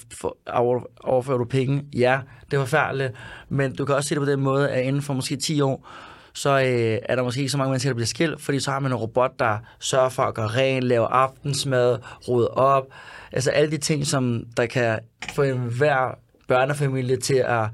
over, 0.47 0.81
overfører 1.05 1.39
du 1.39 1.45
penge. 1.45 1.83
Ja, 1.97 2.19
det 2.51 2.57
er 2.57 2.61
forfærdeligt, 2.61 3.13
men 3.49 3.75
du 3.75 3.85
kan 3.85 3.95
også 3.95 4.09
se 4.09 4.15
det 4.15 4.23
på 4.23 4.31
den 4.31 4.41
måde, 4.41 4.69
at 4.69 4.85
inden 4.85 5.03
for 5.03 5.15
måske 5.15 5.37
10 5.37 5.61
år, 5.61 5.89
så 6.35 6.51
øh, 6.51 6.99
er 7.09 7.17
der 7.17 7.23
måske 7.23 7.41
ikke 7.41 7.51
så 7.51 7.59
mange 7.59 7.71
mennesker, 7.71 7.91
der 7.91 7.95
bliver 7.95 8.07
skilt, 8.07 8.41
fordi 8.41 8.61
så 8.61 8.71
har 8.71 8.81
man 8.81 8.93
en 8.93 8.97
robot, 8.97 9.31
der 9.39 9.59
sørger 9.81 10.09
for 10.09 10.23
at 10.23 10.35
gøre 10.35 10.47
rent, 10.47 10.85
lave 10.85 11.07
aftensmad, 11.07 11.99
rode 12.29 12.49
op. 12.49 12.85
Altså 13.33 13.51
alle 13.51 13.71
de 13.71 13.77
ting, 13.79 14.07
som 14.07 14.45
der 14.57 14.67
kan 14.67 14.99
få 15.35 15.43
en 15.43 15.59
hver 15.59 16.19
børnefamilie 16.49 17.17
til 17.17 17.45
at 17.47 17.67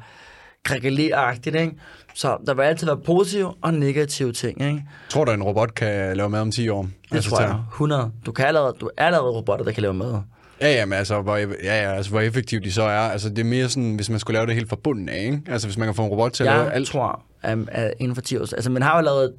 krakkelere-agtigt, 0.64 1.56
ikke? 1.56 1.72
Så 2.14 2.36
der 2.46 2.54
vil 2.54 2.62
altid 2.62 2.86
være 2.86 2.96
positive 2.96 3.54
og 3.62 3.74
negative 3.74 4.32
ting, 4.32 4.62
ikke? 4.62 4.84
Tror 5.08 5.24
du, 5.24 5.32
en 5.32 5.42
robot 5.42 5.74
kan 5.74 6.16
lave 6.16 6.30
mad 6.30 6.40
om 6.40 6.50
10 6.50 6.68
år? 6.68 6.82
Det 6.82 7.14
altså, 7.14 7.30
tror 7.30 7.40
jeg. 7.40 7.56
100. 7.72 8.12
Du, 8.26 8.32
kan 8.32 8.46
allerede, 8.46 8.76
du 8.80 8.86
er 8.86 9.04
allerede 9.04 9.30
robotter, 9.30 9.64
der 9.64 9.72
kan 9.72 9.82
lave 9.82 9.94
mad. 9.94 10.20
Ja, 10.60 10.72
ja, 10.72 10.84
men 10.86 10.98
altså, 10.98 11.22
hvor, 11.22 11.36
ja, 11.36 11.46
ja, 11.64 11.94
altså, 11.94 12.10
hvor 12.10 12.20
effektivt 12.20 12.64
de 12.64 12.72
så 12.72 12.82
er. 12.82 12.98
Altså, 12.98 13.28
det 13.28 13.38
er 13.38 13.44
mere 13.44 13.68
sådan, 13.68 13.94
hvis 13.94 14.10
man 14.10 14.18
skulle 14.18 14.34
lave 14.34 14.46
det 14.46 14.54
helt 14.54 14.68
fra 14.68 14.76
bunden 14.76 15.08
af, 15.08 15.22
ikke? 15.24 15.42
Altså, 15.48 15.68
hvis 15.68 15.78
man 15.78 15.86
kan 15.88 15.94
få 15.94 16.02
en 16.02 16.08
robot 16.08 16.32
til 16.32 16.44
at 16.44 16.46
lave 16.46 16.72
alt. 16.72 16.74
Jeg 16.74 16.86
tror, 16.86 17.22
at, 17.42 17.58
at 17.68 17.94
inden 17.98 18.14
for 18.14 18.22
10 18.22 18.36
år... 18.36 18.40
Altså, 18.40 18.70
man 18.70 18.82
har 18.82 18.96
jo 18.96 19.04
lavet... 19.04 19.34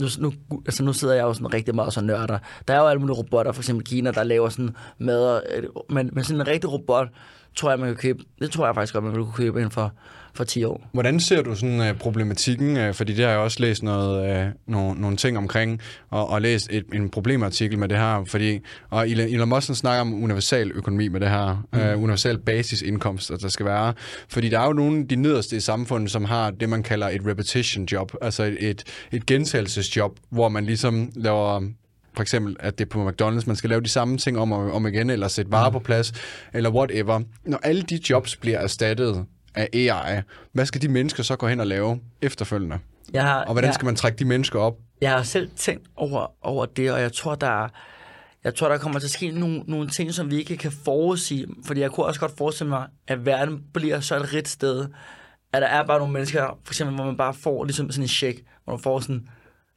Nu, 0.00 0.06
nu, 0.18 0.32
altså, 0.66 0.82
nu 0.84 0.92
sidder 0.92 1.14
jeg 1.14 1.22
jo 1.22 1.34
sådan 1.34 1.54
rigtig 1.54 1.74
meget 1.74 1.96
og 1.96 2.04
nørder. 2.04 2.38
Der 2.68 2.74
er 2.74 2.78
jo 2.78 2.86
alle 2.86 3.00
mulige 3.00 3.16
robotter, 3.16 3.52
for 3.52 3.60
eksempel 3.62 3.86
Kina, 3.86 4.10
der 4.10 4.24
laver 4.24 4.48
sådan 4.48 4.76
mad. 4.98 5.40
Øh, 5.56 5.62
men, 5.90 6.10
men 6.12 6.24
sådan 6.24 6.40
en 6.40 6.46
rigtig 6.46 6.72
robot, 6.72 7.08
tror 7.56 7.70
jeg, 7.70 7.78
man 7.78 7.88
kan 7.88 7.96
købe... 7.96 8.22
Det 8.38 8.50
tror 8.50 8.66
jeg 8.66 8.74
faktisk 8.74 8.94
godt, 8.94 9.04
man 9.04 9.12
vil 9.14 9.24
kunne 9.24 9.34
købe 9.34 9.58
inden 9.58 9.70
for 9.70 9.92
for 10.34 10.44
10 10.44 10.64
år. 10.64 10.88
Hvordan 10.92 11.20
ser 11.20 11.42
du 11.42 11.54
sådan 11.54 11.80
uh, 11.80 11.98
problematikken? 11.98 12.76
Uh, 12.76 12.94
fordi 12.94 13.14
det 13.14 13.24
har 13.24 13.32
jeg 13.32 13.40
også 13.40 13.60
læst 13.60 13.82
noget, 13.82 14.46
uh, 14.46 14.52
nogle, 14.66 15.00
nogle 15.00 15.16
ting 15.16 15.38
omkring, 15.38 15.80
og, 16.10 16.28
og 16.28 16.42
læst 16.42 16.68
et, 16.70 16.84
en 16.94 17.10
problemartikel 17.10 17.78
med 17.78 17.88
det 17.88 17.98
her. 17.98 18.24
Fordi, 18.24 18.58
og 18.90 19.08
Elon 19.08 19.48
Musk 19.48 19.74
snakker 19.74 20.00
om 20.00 20.24
universal 20.24 20.70
økonomi 20.74 21.08
med 21.08 21.20
det 21.20 21.28
her. 21.28 21.66
Mm. 21.72 21.78
Uh, 21.78 22.02
universal 22.02 22.38
basisindkomst, 22.38 23.30
at 23.30 23.42
der 23.42 23.48
skal 23.48 23.66
være. 23.66 23.94
Fordi 24.28 24.48
der 24.48 24.60
er 24.60 24.66
jo 24.66 24.72
nogle 24.72 25.00
af 25.00 25.08
de 25.08 25.16
nederste 25.16 25.56
i 25.56 25.60
samfundet, 25.60 26.10
som 26.10 26.24
har 26.24 26.50
det, 26.50 26.68
man 26.68 26.82
kalder 26.82 27.08
et 27.08 27.26
repetition 27.26 27.84
job. 27.84 28.12
Altså 28.22 28.42
et, 28.42 28.56
et, 28.60 28.84
et 29.12 29.26
gentagelsesjob, 29.26 30.18
hvor 30.30 30.48
man 30.48 30.64
ligesom 30.64 31.12
laver 31.14 31.60
for 32.14 32.22
eksempel, 32.22 32.56
at 32.60 32.78
det 32.78 32.84
er 32.84 32.88
på 32.88 33.08
McDonald's, 33.08 33.46
man 33.46 33.56
skal 33.56 33.70
lave 33.70 33.80
de 33.80 33.88
samme 33.88 34.18
ting 34.18 34.38
om 34.38 34.52
og 34.52 34.72
om 34.72 34.86
igen, 34.86 35.10
eller 35.10 35.28
sætte 35.28 35.52
varer 35.52 35.68
mm. 35.68 35.72
på 35.72 35.78
plads, 35.78 36.12
eller 36.52 36.70
whatever. 36.70 37.20
Når 37.44 37.60
alle 37.62 37.82
de 37.82 38.00
jobs 38.10 38.36
bliver 38.36 38.58
erstattet 38.58 39.24
af 39.54 39.68
AI, 39.72 40.22
hvad 40.52 40.66
skal 40.66 40.82
de 40.82 40.88
mennesker 40.88 41.22
så 41.22 41.36
gå 41.36 41.48
hen 41.48 41.60
og 41.60 41.66
lave 41.66 42.00
efterfølgende? 42.22 42.78
Jeg 43.12 43.22
har, 43.22 43.44
og 43.44 43.52
hvordan 43.52 43.68
jeg, 43.68 43.74
skal 43.74 43.86
man 43.86 43.96
trække 43.96 44.18
de 44.18 44.24
mennesker 44.24 44.58
op? 44.58 44.78
Jeg 45.00 45.10
har 45.10 45.22
selv 45.22 45.50
tænkt 45.56 45.88
over, 45.96 46.26
over 46.42 46.66
det, 46.66 46.92
og 46.92 47.00
jeg 47.00 47.12
tror, 47.12 47.34
der 47.34 47.64
er, 47.64 47.68
jeg 48.44 48.54
tror, 48.54 48.68
der 48.68 48.78
kommer 48.78 48.98
til 48.98 49.06
at 49.06 49.10
ske 49.10 49.30
nogle, 49.30 49.62
nogle 49.66 49.88
ting, 49.88 50.14
som 50.14 50.30
vi 50.30 50.38
ikke 50.38 50.56
kan 50.56 50.72
forudsige. 50.72 51.46
Fordi 51.66 51.80
jeg 51.80 51.90
kunne 51.90 52.06
også 52.06 52.20
godt 52.20 52.36
forestille 52.38 52.70
mig, 52.70 52.86
at 53.06 53.26
verden 53.26 53.64
bliver 53.74 54.00
så 54.00 54.16
et 54.16 54.34
rigt 54.34 54.48
sted, 54.48 54.88
at 55.52 55.62
der 55.62 55.68
er 55.68 55.86
bare 55.86 55.98
nogle 55.98 56.12
mennesker, 56.12 56.58
for 56.64 56.72
eksempel, 56.72 56.94
hvor 56.94 57.04
man 57.04 57.16
bare 57.16 57.34
får 57.34 57.64
ligesom 57.64 57.90
sådan 57.90 58.04
en 58.04 58.08
check, 58.08 58.40
hvor 58.64 58.72
man 58.72 58.80
får 58.82 59.00
sådan, 59.00 59.28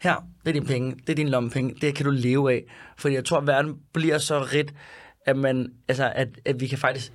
her, 0.02 0.16
det 0.44 0.50
er 0.50 0.54
dine 0.54 0.66
penge, 0.66 0.96
det 1.08 1.10
er 1.10 1.16
din 1.16 1.30
lommepenge, 1.30 1.76
det 1.82 1.96
kan 1.96 2.06
du 2.06 2.12
leve 2.12 2.52
af. 2.54 2.64
Fordi 2.98 3.16
jeg 3.16 3.26
tror, 3.26 3.38
at 3.38 3.48
verden 3.48 3.76
bliver 3.94 4.18
så 4.18 4.40
rigt, 4.54 4.74
at, 5.26 5.38
man, 5.38 5.72
altså, 5.88 6.12
at, 6.16 6.28
at 6.46 6.60
vi 6.60 6.68
kan 6.68 6.78
faktisk, 6.78 7.14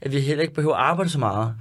at 0.00 0.12
vi 0.12 0.20
heller 0.20 0.42
ikke 0.42 0.54
behøver 0.54 0.74
at 0.74 0.82
arbejde 0.82 1.10
så 1.10 1.18
meget. 1.18 1.54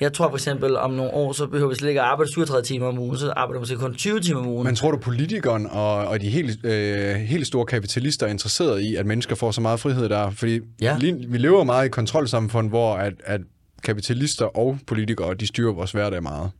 Jeg 0.00 0.12
tror 0.12 0.28
for 0.28 0.36
eksempel, 0.36 0.76
om 0.76 0.90
nogle 0.90 1.14
år, 1.14 1.32
så 1.32 1.46
behøver 1.46 1.68
vi 1.68 1.74
slet 1.74 1.88
ikke 1.88 2.00
at 2.00 2.06
arbejde 2.06 2.32
37 2.32 2.62
timer 2.62 2.86
om 2.86 2.98
ugen, 2.98 3.18
så 3.18 3.32
arbejder 3.36 3.58
vi 3.58 3.62
måske 3.62 3.76
kun 3.76 3.94
20 3.94 4.20
timer 4.20 4.40
om 4.40 4.46
ugen. 4.46 4.64
Men 4.64 4.76
tror 4.76 4.90
du, 4.90 4.96
politikeren 4.96 5.66
og, 5.66 5.94
og 5.94 6.20
de 6.20 6.28
helt, 6.28 6.64
øh, 6.64 7.14
helt 7.14 7.46
store 7.46 7.66
kapitalister 7.66 8.26
er 8.26 8.30
interesseret 8.30 8.80
i, 8.80 8.96
at 8.96 9.06
mennesker 9.06 9.34
får 9.34 9.50
så 9.50 9.60
meget 9.60 9.80
frihed 9.80 10.08
der? 10.08 10.30
Fordi 10.30 10.60
ja. 10.80 10.96
lige, 10.98 11.26
vi 11.28 11.38
lever 11.38 11.64
meget 11.64 11.86
i 11.86 11.88
kontrolsamfund, 11.88 12.68
hvor 12.68 12.94
at, 12.94 13.12
at 13.24 13.40
kapitalister 13.82 14.44
og 14.44 14.78
politikere, 14.86 15.34
de 15.34 15.46
styrer 15.46 15.72
vores 15.72 15.92
hverdag 15.92 16.22
meget. 16.22 16.50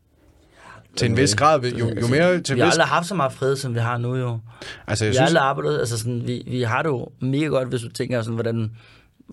Til 0.96 1.10
en 1.10 1.16
vis 1.16 1.34
grad, 1.34 1.60
jo, 1.60 1.78
jo 1.78 1.88
altså, 1.88 2.10
mere... 2.10 2.40
Til 2.40 2.56
vi 2.56 2.60
har 2.60 2.66
vis... 2.66 2.74
aldrig 2.74 2.88
haft 2.88 3.06
så 3.06 3.14
meget 3.14 3.32
frihed, 3.32 3.56
som 3.56 3.74
vi 3.74 3.80
har 3.80 3.98
nu 3.98 4.16
jo. 4.16 4.38
Altså, 4.86 5.04
jeg 5.04 5.10
vi 5.10 5.14
synes... 5.14 5.18
har 5.18 5.26
aldrig 5.26 5.42
arbejdet, 5.42 5.78
altså 5.78 5.98
sådan, 5.98 6.22
vi, 6.26 6.42
vi 6.46 6.62
har 6.62 6.82
det 6.82 6.88
jo 6.88 7.08
mega 7.20 7.46
godt, 7.46 7.68
hvis 7.68 7.80
du 7.80 7.88
tænker 7.88 8.22
sådan, 8.22 8.34
hvordan 8.34 8.70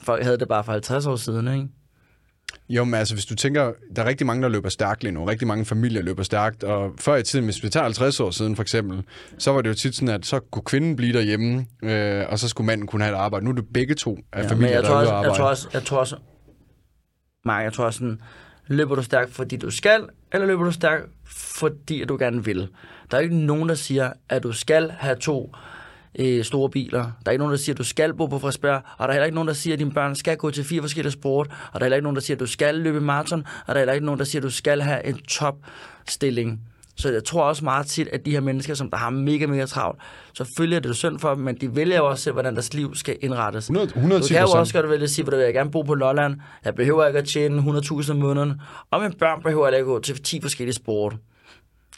folk 0.02 0.24
havde 0.24 0.38
det 0.38 0.48
bare 0.48 0.64
for 0.64 0.72
50 0.72 1.06
år 1.06 1.16
siden, 1.16 1.48
ikke? 1.48 1.68
Jo, 2.70 2.84
men 2.84 2.94
altså, 2.94 3.14
hvis 3.14 3.26
du 3.26 3.36
tænker, 3.36 3.72
der 3.96 4.02
er 4.02 4.06
rigtig 4.06 4.28
mange, 4.28 4.44
der 4.44 4.50
løber 4.50 4.70
stærkt 4.70 5.04
lige 5.04 5.14
nu. 5.14 5.26
Rigtig 5.26 5.48
mange 5.48 5.66
familier 5.66 6.02
løber 6.02 6.24
stærkt. 6.24 6.64
Og 6.64 6.92
før 7.00 7.16
i 7.16 7.24
tiden, 7.24 7.46
hvis 7.46 7.64
vi 7.64 7.70
tager 7.70 7.84
50 7.84 8.20
år 8.20 8.32
siden 8.32 8.56
for 8.56 8.64
eksempel, 8.64 9.04
så 9.38 9.52
var 9.52 9.62
det 9.62 9.70
jo 9.70 9.74
tit 9.74 9.96
sådan, 9.96 10.10
at 10.16 10.26
så 10.26 10.40
kunne 10.40 10.64
kvinden 10.64 10.96
blive 10.96 11.14
derhjemme, 11.14 11.66
øh, 11.84 12.26
og 12.30 12.40
så 12.40 12.50
skulle 12.50 12.66
manden 12.66 12.88
kunne 12.88 13.04
have 13.04 13.16
et 13.16 13.20
arbejde. 13.20 13.46
Nu 13.46 13.52
er 13.52 13.56
det 13.56 13.66
begge 13.74 13.96
to 13.96 14.18
af 14.34 14.44
ja, 14.44 14.50
familier, 14.50 14.82
der 14.82 14.90
også, 14.90 15.12
arbejde. 15.12 15.30
Jeg 15.30 15.38
tror 15.38 15.50
også, 15.50 15.70
jeg 15.74 15.84
tror 15.84 15.98
også, 15.98 16.16
Mark, 17.46 17.64
jeg 17.64 17.74
tror 17.74 17.86
også 17.86 17.98
sådan, 17.98 18.22
løber 18.68 18.96
du 18.96 19.04
stærkt, 19.04 19.34
fordi 19.34 19.58
du 19.58 19.72
skal, 19.72 20.06
eller 20.34 20.48
løber 20.48 20.64
du 20.64 20.72
stærkt, 20.72 21.06
fordi 21.26 22.06
du 22.06 22.18
gerne 22.18 22.46
vil? 22.46 22.68
Der 23.12 23.18
er 23.18 23.22
ikke 23.22 23.38
nogen, 23.38 23.70
der 23.70 23.76
siger, 23.76 24.12
at 24.30 24.44
du 24.44 24.52
skal 24.52 24.92
have 24.92 25.16
to 25.16 25.56
øh, 26.18 26.44
store 26.44 26.70
biler. 26.70 27.02
Der 27.02 27.12
er 27.26 27.32
ikke 27.32 27.40
nogen, 27.40 27.52
der 27.52 27.58
siger, 27.58 27.74
at 27.74 27.78
du 27.78 27.84
skal 27.84 28.14
bo 28.14 28.26
på 28.26 28.40
Frederiksberg, 28.40 28.82
og 28.98 29.00
der 29.00 29.08
er 29.08 29.12
heller 29.12 29.26
ikke 29.26 29.36
nogen, 29.36 29.48
der 29.48 29.54
siger, 29.54 29.74
at 29.74 29.80
dine 29.80 29.92
børn 29.92 30.16
skal 30.16 30.38
gå 30.38 30.52
til 30.52 30.64
fire 30.64 30.82
forskellige 30.82 31.12
sport, 31.12 31.48
og 31.48 31.74
der 31.74 31.80
er 31.80 31.84
heller 31.84 31.96
ikke 31.96 32.04
nogen, 32.04 32.16
der 32.16 32.22
siger, 32.22 32.36
at 32.36 32.40
du 32.40 32.46
skal 32.46 32.76
løbe 32.76 33.02
maraton, 33.02 33.40
og 33.40 33.68
der 33.68 33.74
er 33.74 33.80
heller 33.80 33.94
ikke 33.94 34.06
nogen, 34.06 34.20
der 34.20 34.26
siger, 34.26 34.40
at 34.40 34.44
du 34.44 34.50
skal 34.50 34.82
have 34.82 35.06
en 35.06 35.18
topstilling. 35.18 36.62
Så 36.96 37.12
jeg 37.12 37.24
tror 37.24 37.44
også 37.44 37.64
meget 37.64 37.86
tit, 37.86 38.08
at 38.08 38.26
de 38.26 38.32
her 38.32 38.40
mennesker, 38.40 38.74
som 38.74 38.90
der 38.90 38.98
har 38.98 39.10
mega, 39.10 39.48
mega 39.48 39.66
travlt, 39.66 40.00
selvfølgelig 40.38 40.76
er 40.76 40.80
det 40.80 40.96
synd 40.96 41.20
for 41.20 41.34
dem, 41.36 41.44
men 41.44 41.56
de 41.56 41.76
vælger 41.76 41.98
jo 41.98 42.10
også 42.10 42.24
selv, 42.24 42.34
hvordan 42.34 42.54
deres 42.54 42.74
liv 42.74 42.96
skal 42.96 43.18
indrettes. 43.22 43.66
100, 43.66 43.88
110 43.88 44.34
du 44.34 44.38
kan 44.38 44.48
jo 44.48 44.60
også 44.60 44.74
godt 44.74 44.90
vælge 44.90 45.04
at 45.04 45.10
sige, 45.10 45.36
at 45.36 45.46
jeg 45.46 45.54
gerne 45.54 45.72
bo 45.72 45.82
på 45.82 45.94
Lolland, 45.94 46.36
jeg 46.66 46.76
behøver 46.76 47.08
ikke 47.08 47.20
at 47.20 47.26
tjene 47.26 47.62
100.000 47.62 48.12
om 48.12 48.18
måneden, 48.18 48.62
og 48.92 49.02
mine 49.02 49.14
børn 49.20 49.42
behøver 49.44 49.68
ikke 49.68 49.78
at 49.78 49.86
gå 49.86 50.00
til 50.00 50.24
10 50.24 50.42
forskellige 50.42 50.76
sport. 50.76 51.16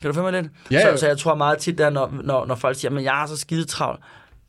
Kan 0.01 0.09
du 0.09 0.13
følge 0.13 0.31
mig 0.31 0.41
lidt? 0.41 0.53
Ja, 0.71 0.79
ja. 0.79 0.91
Så, 0.91 0.99
så, 0.99 1.07
jeg 1.07 1.17
tror 1.17 1.35
meget 1.35 1.57
tit, 1.57 1.77
der, 1.77 1.89
når, 1.89 2.19
når, 2.23 2.45
når 2.45 2.55
folk 2.55 2.77
siger, 2.77 2.97
at 2.97 3.03
jeg 3.03 3.23
er 3.23 3.25
så 3.25 3.37
skide 3.37 3.65
travlt, 3.65 3.99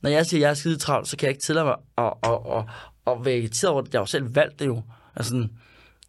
når 0.02 0.10
jeg 0.10 0.26
siger, 0.26 0.38
at 0.38 0.42
jeg 0.42 0.50
er 0.50 0.54
skide 0.54 0.76
travlt, 0.76 1.08
så 1.08 1.16
kan 1.16 1.26
jeg 1.26 1.30
ikke 1.30 1.42
tillade 1.42 1.64
mig 1.66 1.76
at, 1.98 2.12
at, 2.22 2.30
at, 2.30 2.64
at, 3.06 3.12
at 3.12 3.24
være 3.24 3.38
irriteret 3.38 3.72
over 3.72 3.82
det. 3.82 3.92
Jeg 3.92 3.98
har 3.98 4.02
jo 4.02 4.06
selv 4.06 4.34
valgt 4.34 4.58
det 4.58 4.66
jo. 4.66 4.82
Altså, 5.16 5.48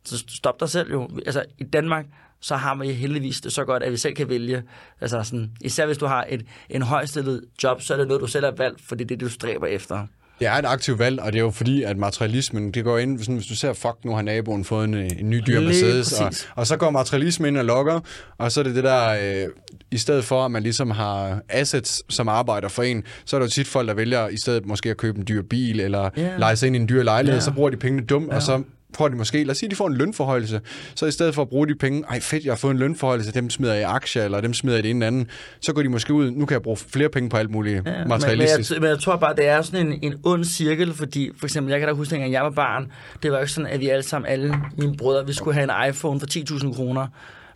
så 0.06 0.24
stop 0.28 0.60
dig 0.60 0.70
selv 0.70 0.92
jo. 0.92 1.10
Altså, 1.26 1.46
i 1.58 1.64
Danmark, 1.64 2.06
så 2.40 2.56
har 2.56 2.74
man 2.74 2.88
heldigvis 2.88 3.42
det 3.42 3.54
så 3.54 3.66
godt, 3.66 3.84
at 3.84 3.92
vi 3.92 3.98
selv 3.98 4.16
kan 4.16 4.30
vælge. 4.30 4.64
Altså 5.02 5.24
sådan, 5.24 5.52
især 5.62 5.86
hvis 5.86 5.98
du 5.98 6.06
har 6.06 6.26
et, 6.30 6.46
en 6.70 6.82
højstillet 6.82 7.46
job, 7.64 7.82
så 7.82 7.94
er 7.94 7.98
det 7.98 8.08
noget, 8.08 8.22
du 8.22 8.28
selv 8.28 8.46
har 8.46 8.52
valgt, 8.52 8.82
for 8.82 8.96
det 8.96 9.06
er 9.06 9.08
det, 9.08 9.20
du 9.20 9.30
stræber 9.30 9.68
efter. 9.68 10.08
Det 10.42 10.50
er 10.50 10.54
et 10.54 10.66
aktivt 10.66 11.00
valg, 11.00 11.22
og 11.22 11.34
det 11.34 11.40
er 11.40 11.44
jo 11.44 11.52
fordi, 11.52 11.84
at 11.84 11.98
materialismen, 11.98 12.72
det 12.72 12.84
går 12.84 12.98
ind, 12.98 13.20
sådan, 13.20 13.36
hvis 13.36 13.48
du 13.48 13.56
ser, 13.56 13.74
fuck, 13.74 13.96
nu 14.06 14.16
har 14.16 14.22
naboen 14.22 14.64
fået 14.64 14.84
en, 14.84 14.94
en 14.96 15.30
ny 15.30 15.42
dyr 15.48 15.60
Mercedes, 15.60 16.22
og, 16.22 16.32
og 16.56 16.68
så 16.68 16.78
går 16.78 16.90
materialismen 16.90 17.48
ind 17.48 17.58
og 17.58 17.66
lokker, 17.66 18.00
og 18.38 18.52
så 18.52 18.60
er 18.60 18.64
det 18.64 18.76
det 18.76 18.84
der, 18.84 19.08
øh, 19.08 19.48
i 19.92 19.98
stedet 19.98 20.24
for, 20.24 20.46
at 20.46 20.52
man 20.52 20.64
ligesom 20.64 20.92
har 20.92 21.42
assets, 21.50 22.04
som 22.10 22.30
arbejder 22.30 22.68
for 22.68 22.84
en, 22.84 23.04
så 23.26 23.36
er 23.36 23.40
der 23.40 23.46
jo 23.46 23.50
tit 23.50 23.68
folk, 23.68 23.88
der 23.88 23.94
vælger 23.94 24.28
i 24.28 24.38
stedet 24.44 24.66
måske 24.66 24.90
at 24.90 24.98
købe 24.98 25.18
en 25.20 25.28
dyr 25.28 25.42
bil, 25.50 25.80
eller 25.80 26.10
yeah. 26.20 26.40
lege 26.40 26.56
sig 26.56 26.68
ind 26.68 26.76
i 26.76 26.80
en 26.80 26.90
dyr 26.90 27.04
lejlighed, 27.04 27.38
yeah. 27.38 27.44
så 27.44 27.52
bruger 27.52 27.70
de 27.70 27.78
pengene 27.78 28.06
dumt, 28.06 28.26
yeah. 28.28 28.36
og 28.36 28.42
så 28.42 28.64
får 28.96 29.08
de 29.08 29.16
måske, 29.16 29.44
lad 29.44 29.52
os 29.52 29.58
sige, 29.58 29.70
de 29.70 29.76
får 29.76 29.88
en 29.88 29.94
lønforhøjelse, 29.94 30.62
så 30.96 31.06
i 31.06 31.12
stedet 31.12 31.36
for 31.36 31.42
at 31.42 31.50
bruge 31.50 31.68
de 31.68 31.76
penge, 31.76 32.04
ej 32.10 32.20
fedt, 32.20 32.46
jeg 32.46 32.52
har 32.52 32.58
fået 32.58 32.72
en 32.72 32.78
lønforhøjelse, 32.78 33.32
dem 33.34 33.50
smider 33.50 33.74
jeg 33.74 33.82
i 33.82 33.86
aktier, 33.86 34.26
eller 34.26 34.42
dem 34.42 34.54
smider 34.54 34.78
jeg 34.78 34.86
i 34.86 34.88
det 34.88 34.96
ene 34.96 35.06
eller 35.06 35.18
andet, 35.18 35.30
så 35.62 35.74
går 35.74 35.82
de 35.82 35.90
måske 35.90 36.14
ud, 36.14 36.32
nu 36.32 36.46
kan 36.46 36.54
jeg 36.54 36.62
bruge 36.62 36.78
flere 36.78 37.10
penge 37.10 37.30
på 37.30 37.38
alt 37.38 37.50
muligt 37.50 37.88
ja, 37.88 38.06
materialistisk. 38.06 38.72
Men, 38.72 38.76
men, 38.76 38.84
jeg, 38.84 38.90
men 38.90 38.90
jeg 38.90 39.00
tror 39.00 39.16
bare, 39.16 39.36
det 39.36 39.48
er 39.48 39.62
sådan 39.62 39.88
en, 39.88 40.00
en 40.02 40.14
ond 40.24 40.44
cirkel, 40.44 40.94
fordi 40.94 41.32
for 41.38 41.46
eksempel, 41.46 41.72
jeg 41.72 41.80
kan 41.80 41.88
da 41.88 41.94
huske, 41.94 42.16
at 42.16 42.32
jeg 42.32 42.44
var 42.44 42.50
barn, 42.50 42.92
det 43.24 43.32
var 43.32 43.38
jo 43.38 43.42
ikke 43.42 43.54
sådan, 43.54 43.72
at 43.72 43.80
vi 43.80 43.90
alle 43.90 44.04
sammen, 44.04 44.32
alle 44.32 44.56
mine 44.78 44.98
brødre, 44.98 45.28
vi 45.28 45.34
skulle 45.34 45.54
have 45.54 45.64
en 45.64 45.90
iPhone 45.90 46.20
for 46.20 46.28
10.000 46.28 46.76
kroner, 46.76 47.08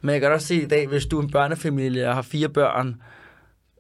Men 0.02 0.14
jeg 0.14 0.22
kan 0.22 0.32
også 0.32 0.48
se 0.48 0.56
i 0.56 0.66
dag, 0.66 0.88
hvis 0.88 1.06
du 1.06 1.20
er 1.20 1.24
en 1.24 1.32
børnefamilie 1.32 2.07
og 2.07 2.16
har 2.16 2.22
fire 2.22 2.49
børn, 2.49 2.95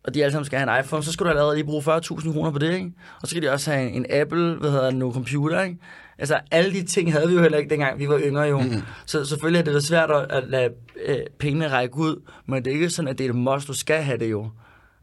og 0.03 0.13
de 0.13 0.23
alle 0.23 0.31
sammen 0.31 0.45
skal 0.45 0.59
have 0.59 0.77
en 0.77 0.83
iPhone, 0.83 1.03
så 1.03 1.11
skal 1.11 1.25
du 1.25 1.29
allerede 1.29 1.55
lige 1.55 1.65
bruge 1.65 1.81
40.000 1.81 2.33
kroner 2.33 2.51
på 2.51 2.59
det, 2.59 2.73
ikke? 2.73 2.91
Og 3.21 3.27
så 3.27 3.29
skal 3.29 3.41
de 3.43 3.51
også 3.51 3.71
have 3.71 3.89
en, 3.89 3.93
en 3.95 4.05
Apple, 4.21 4.55
hvad 4.55 4.71
hedder 4.71 4.85
det 4.85 4.95
nu, 4.95 5.13
computer, 5.13 5.61
ikke? 5.61 5.77
Altså, 6.19 6.39
alle 6.51 6.73
de 6.73 6.83
ting 6.85 7.13
havde 7.13 7.27
vi 7.27 7.33
jo 7.33 7.41
heller 7.41 7.57
ikke, 7.57 7.69
dengang 7.69 7.99
vi 7.99 8.09
var 8.09 8.19
yngre, 8.19 8.41
jo. 8.41 8.61
Mm. 8.61 8.81
Så 9.05 9.25
selvfølgelig 9.25 9.59
er 9.59 9.63
det 9.63 9.73
da 9.73 9.79
svært 9.79 10.11
at, 10.11 10.25
at 10.29 10.43
lade 10.47 10.69
øh, 11.05 11.17
pengene 11.39 11.67
række 11.67 11.97
ud, 11.97 12.21
men 12.45 12.65
det 12.65 12.71
er 12.71 12.73
ikke 12.73 12.89
sådan, 12.89 13.09
at 13.09 13.17
det 13.17 13.25
er 13.25 13.29
et 13.29 13.35
must, 13.35 13.67
du 13.67 13.73
skal 13.73 14.03
have 14.03 14.17
det 14.17 14.31
jo. 14.31 14.49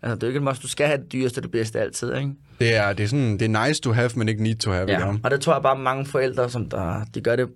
Altså, 0.02 0.14
det 0.14 0.22
er 0.22 0.26
jo 0.26 0.30
ikke 0.30 0.38
et 0.38 0.44
must, 0.44 0.62
du 0.62 0.68
skal 0.68 0.86
have 0.86 0.98
det 0.98 1.12
dyreste 1.12 1.38
og 1.38 1.42
det 1.42 1.50
bedste 1.50 1.80
altid, 1.80 2.14
ikke? 2.14 2.30
Det 2.58 2.74
er, 2.74 2.92
det 2.92 3.04
er 3.04 3.08
sådan, 3.08 3.38
det 3.38 3.42
er 3.54 3.66
nice 3.66 3.80
to 3.80 3.92
have, 3.92 4.10
men 4.16 4.28
ikke 4.28 4.42
need 4.42 4.56
to 4.56 4.70
have. 4.70 4.90
Ja, 4.90 5.14
og 5.24 5.30
det 5.30 5.40
tror 5.40 5.52
jeg 5.52 5.62
bare 5.62 5.78
mange 5.78 6.06
forældre, 6.06 6.50
som 6.50 6.68
der, 6.68 7.04
de 7.14 7.20
gør 7.20 7.36
det 7.36 7.48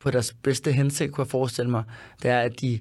på 0.00 0.10
deres 0.10 0.34
bedste 0.42 0.72
hensigt, 0.72 1.12
kunne 1.12 1.24
jeg 1.24 1.30
forestille 1.30 1.70
mig, 1.70 1.82
det 2.22 2.30
er, 2.30 2.40
at 2.40 2.60
de, 2.60 2.80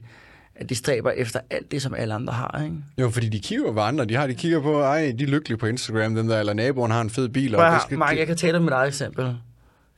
at 0.61 0.69
de 0.69 0.75
stræber 0.75 1.11
efter 1.11 1.39
alt 1.49 1.71
det, 1.71 1.81
som 1.81 1.93
alle 1.93 2.13
andre 2.13 2.33
har, 2.33 2.61
ikke? 2.63 2.75
Jo, 2.97 3.09
fordi 3.09 3.29
de 3.29 3.39
kigger 3.39 3.73
på 3.73 3.79
andre. 3.79 4.05
De, 4.05 4.15
har, 4.15 4.27
de 4.27 4.35
kigger 4.35 4.61
på, 4.61 4.79
ej, 4.81 5.13
de 5.19 5.23
er 5.23 5.27
lykkelige 5.27 5.57
på 5.57 5.65
Instagram, 5.65 6.15
den 6.15 6.29
der, 6.29 6.39
eller 6.39 6.53
naboen 6.53 6.91
har 6.91 7.01
en 7.01 7.09
fed 7.09 7.29
bil. 7.29 7.55
Og 7.55 7.65
og 7.65 7.71
jeg, 7.89 7.97
Mark, 7.97 8.17
jeg 8.17 8.27
kan 8.27 8.38
tale 8.38 8.57
om 8.57 8.63
mit 8.63 8.73
eget 8.73 8.88
eksempel. 8.88 9.38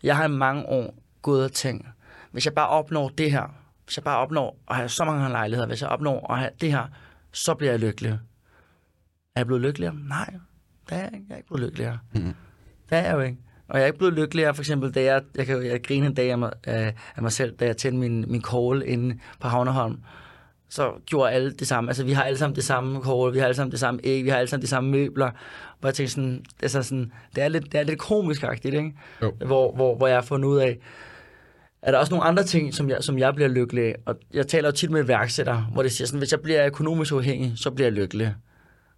Jeg 0.04 0.18
har 0.18 0.26
i 0.26 0.32
mange 0.32 0.66
år 0.66 0.96
gået 1.22 1.44
og 1.44 1.52
tænkt, 1.52 1.88
hvis 2.32 2.46
jeg 2.46 2.54
bare 2.54 2.68
opnår 2.68 3.10
det 3.10 3.32
her, 3.32 3.56
hvis 3.86 3.98
jeg 3.98 4.04
bare 4.04 4.18
opnår 4.18 4.60
at 4.70 4.76
have 4.76 4.90
så 4.90 5.06
mange 5.06 5.30
lejligheder, 5.30 5.68
hvis 5.68 5.82
jeg 5.82 5.90
opnår 5.90 6.32
at 6.34 6.40
have 6.40 6.52
det 6.62 6.72
her, 6.72 6.86
så 7.32 7.54
bliver 7.54 7.72
jeg 7.72 7.80
lykkelig. 7.80 8.12
Er 8.12 8.20
jeg 9.40 9.46
blevet 9.46 9.62
lykkeligere? 9.62 9.96
Nej, 10.10 10.34
det 10.90 10.98
er 10.98 11.02
jeg 11.02 11.10
ikke. 11.14 11.26
Jeg 11.30 11.34
er 11.34 11.38
ikke 11.38 11.48
blevet 11.48 11.64
lykkeligere. 11.64 12.00
Mm. 12.16 12.34
Det 12.90 12.98
er 12.98 13.02
jeg 13.02 13.14
jo 13.14 13.20
ikke. 13.20 13.38
Og 13.68 13.78
jeg 13.78 13.84
er 13.84 13.88
ikke 13.88 13.98
blevet 13.98 14.14
lykkeligere, 14.14 14.54
for 14.54 14.62
eksempel, 14.62 14.92
da 14.92 15.04
jeg, 15.04 15.22
jeg 15.36 15.46
kan 15.46 15.66
jeg 15.66 15.84
grine 15.84 16.06
en 16.06 16.14
dag 16.14 16.32
af 16.32 16.38
mig, 16.38 16.52
af, 16.64 16.94
af 17.16 17.22
mig 17.22 17.32
selv, 17.32 17.56
da 17.56 17.66
jeg 17.66 17.78
tændte 17.78 18.00
min, 18.00 18.26
min 18.28 18.42
call 18.42 18.84
inde 18.86 19.20
på 19.40 19.48
Havneholm. 19.48 19.98
Så 20.74 20.94
gjorde 21.06 21.32
alle 21.32 21.52
det 21.52 21.68
samme. 21.68 21.90
Altså, 21.90 22.04
vi 22.04 22.12
har 22.12 22.24
alle 22.24 22.38
sammen 22.38 22.56
det 22.56 22.64
samme 22.64 23.04
call, 23.04 23.34
vi 23.34 23.40
har 23.40 23.46
alle 23.46 23.56
sammen 23.56 23.72
det 23.72 23.80
samme 23.80 24.00
æg, 24.04 24.24
vi 24.24 24.30
har 24.30 24.38
alle 24.38 24.50
sammen 24.50 24.62
de 24.62 24.68
samme 24.68 24.92
møbler. 24.92 25.32
Hvor 25.80 25.90
jeg 25.90 25.96
tænkte 25.96 26.14
sådan, 26.14 26.46
altså 26.64 26.84
sådan 26.84 27.12
det 27.36 27.44
er 27.44 27.48
lidt, 27.48 27.72
det 27.72 27.80
er 27.80 27.84
lidt 27.84 28.00
komisk-agtigt, 28.00 28.76
ikke? 28.76 28.94
Jo. 29.22 29.34
Hvor, 29.46 29.76
hvor, 29.76 29.96
hvor 29.96 30.08
jeg 30.08 30.18
har 30.18 30.22
fundet 30.22 30.50
ud 30.50 30.58
af, 30.58 30.80
er 31.82 31.92
der 31.92 31.98
også 31.98 32.14
nogle 32.14 32.26
andre 32.26 32.44
ting, 32.44 32.74
som 32.74 32.90
jeg, 32.90 33.04
som 33.04 33.20
jeg 33.20 33.36
bliver 33.36 33.50
lykkelig 33.50 33.84
af. 33.84 33.96
Og 34.06 34.16
jeg 34.34 34.48
taler 34.48 34.68
jo 34.70 34.72
tit 34.72 34.92
med 34.92 35.04
iværksættere, 35.04 35.68
hvor 35.74 35.84
det 35.84 35.92
siger 35.92 36.08
sådan, 36.08 36.20
hvis 36.20 36.32
jeg 36.32 36.42
bliver 36.42 36.66
økonomisk 36.66 37.14
uafhængig, 37.14 37.54
så 37.56 37.72
bliver 37.72 37.88
jeg 37.88 37.94
lykkelig. 37.94 38.36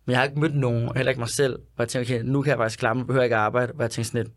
Men 0.06 0.11
jeg 0.11 0.19
har 0.19 0.26
ikke 0.26 0.39
mødt 0.39 0.56
nogen, 0.56 0.89
heller 0.95 1.10
ikke 1.10 1.22
mig 1.22 1.30
selv, 1.30 1.60
hvor 1.76 1.84
jeg 1.84 1.89
tænker, 1.89 2.15
okay, 2.15 2.26
nu 2.26 2.41
kan 2.41 2.49
jeg 2.49 2.57
faktisk 2.57 2.80
klare 2.80 2.95
mig, 2.95 3.02
nu 3.02 3.06
behøver 3.06 3.22
jeg 3.22 3.26
ikke 3.26 3.35
arbejde. 3.35 3.73
Hvor 3.73 3.84
jeg 3.84 3.91
tænker 3.91 4.06
sådan 4.06 4.23
lidt, 4.23 4.34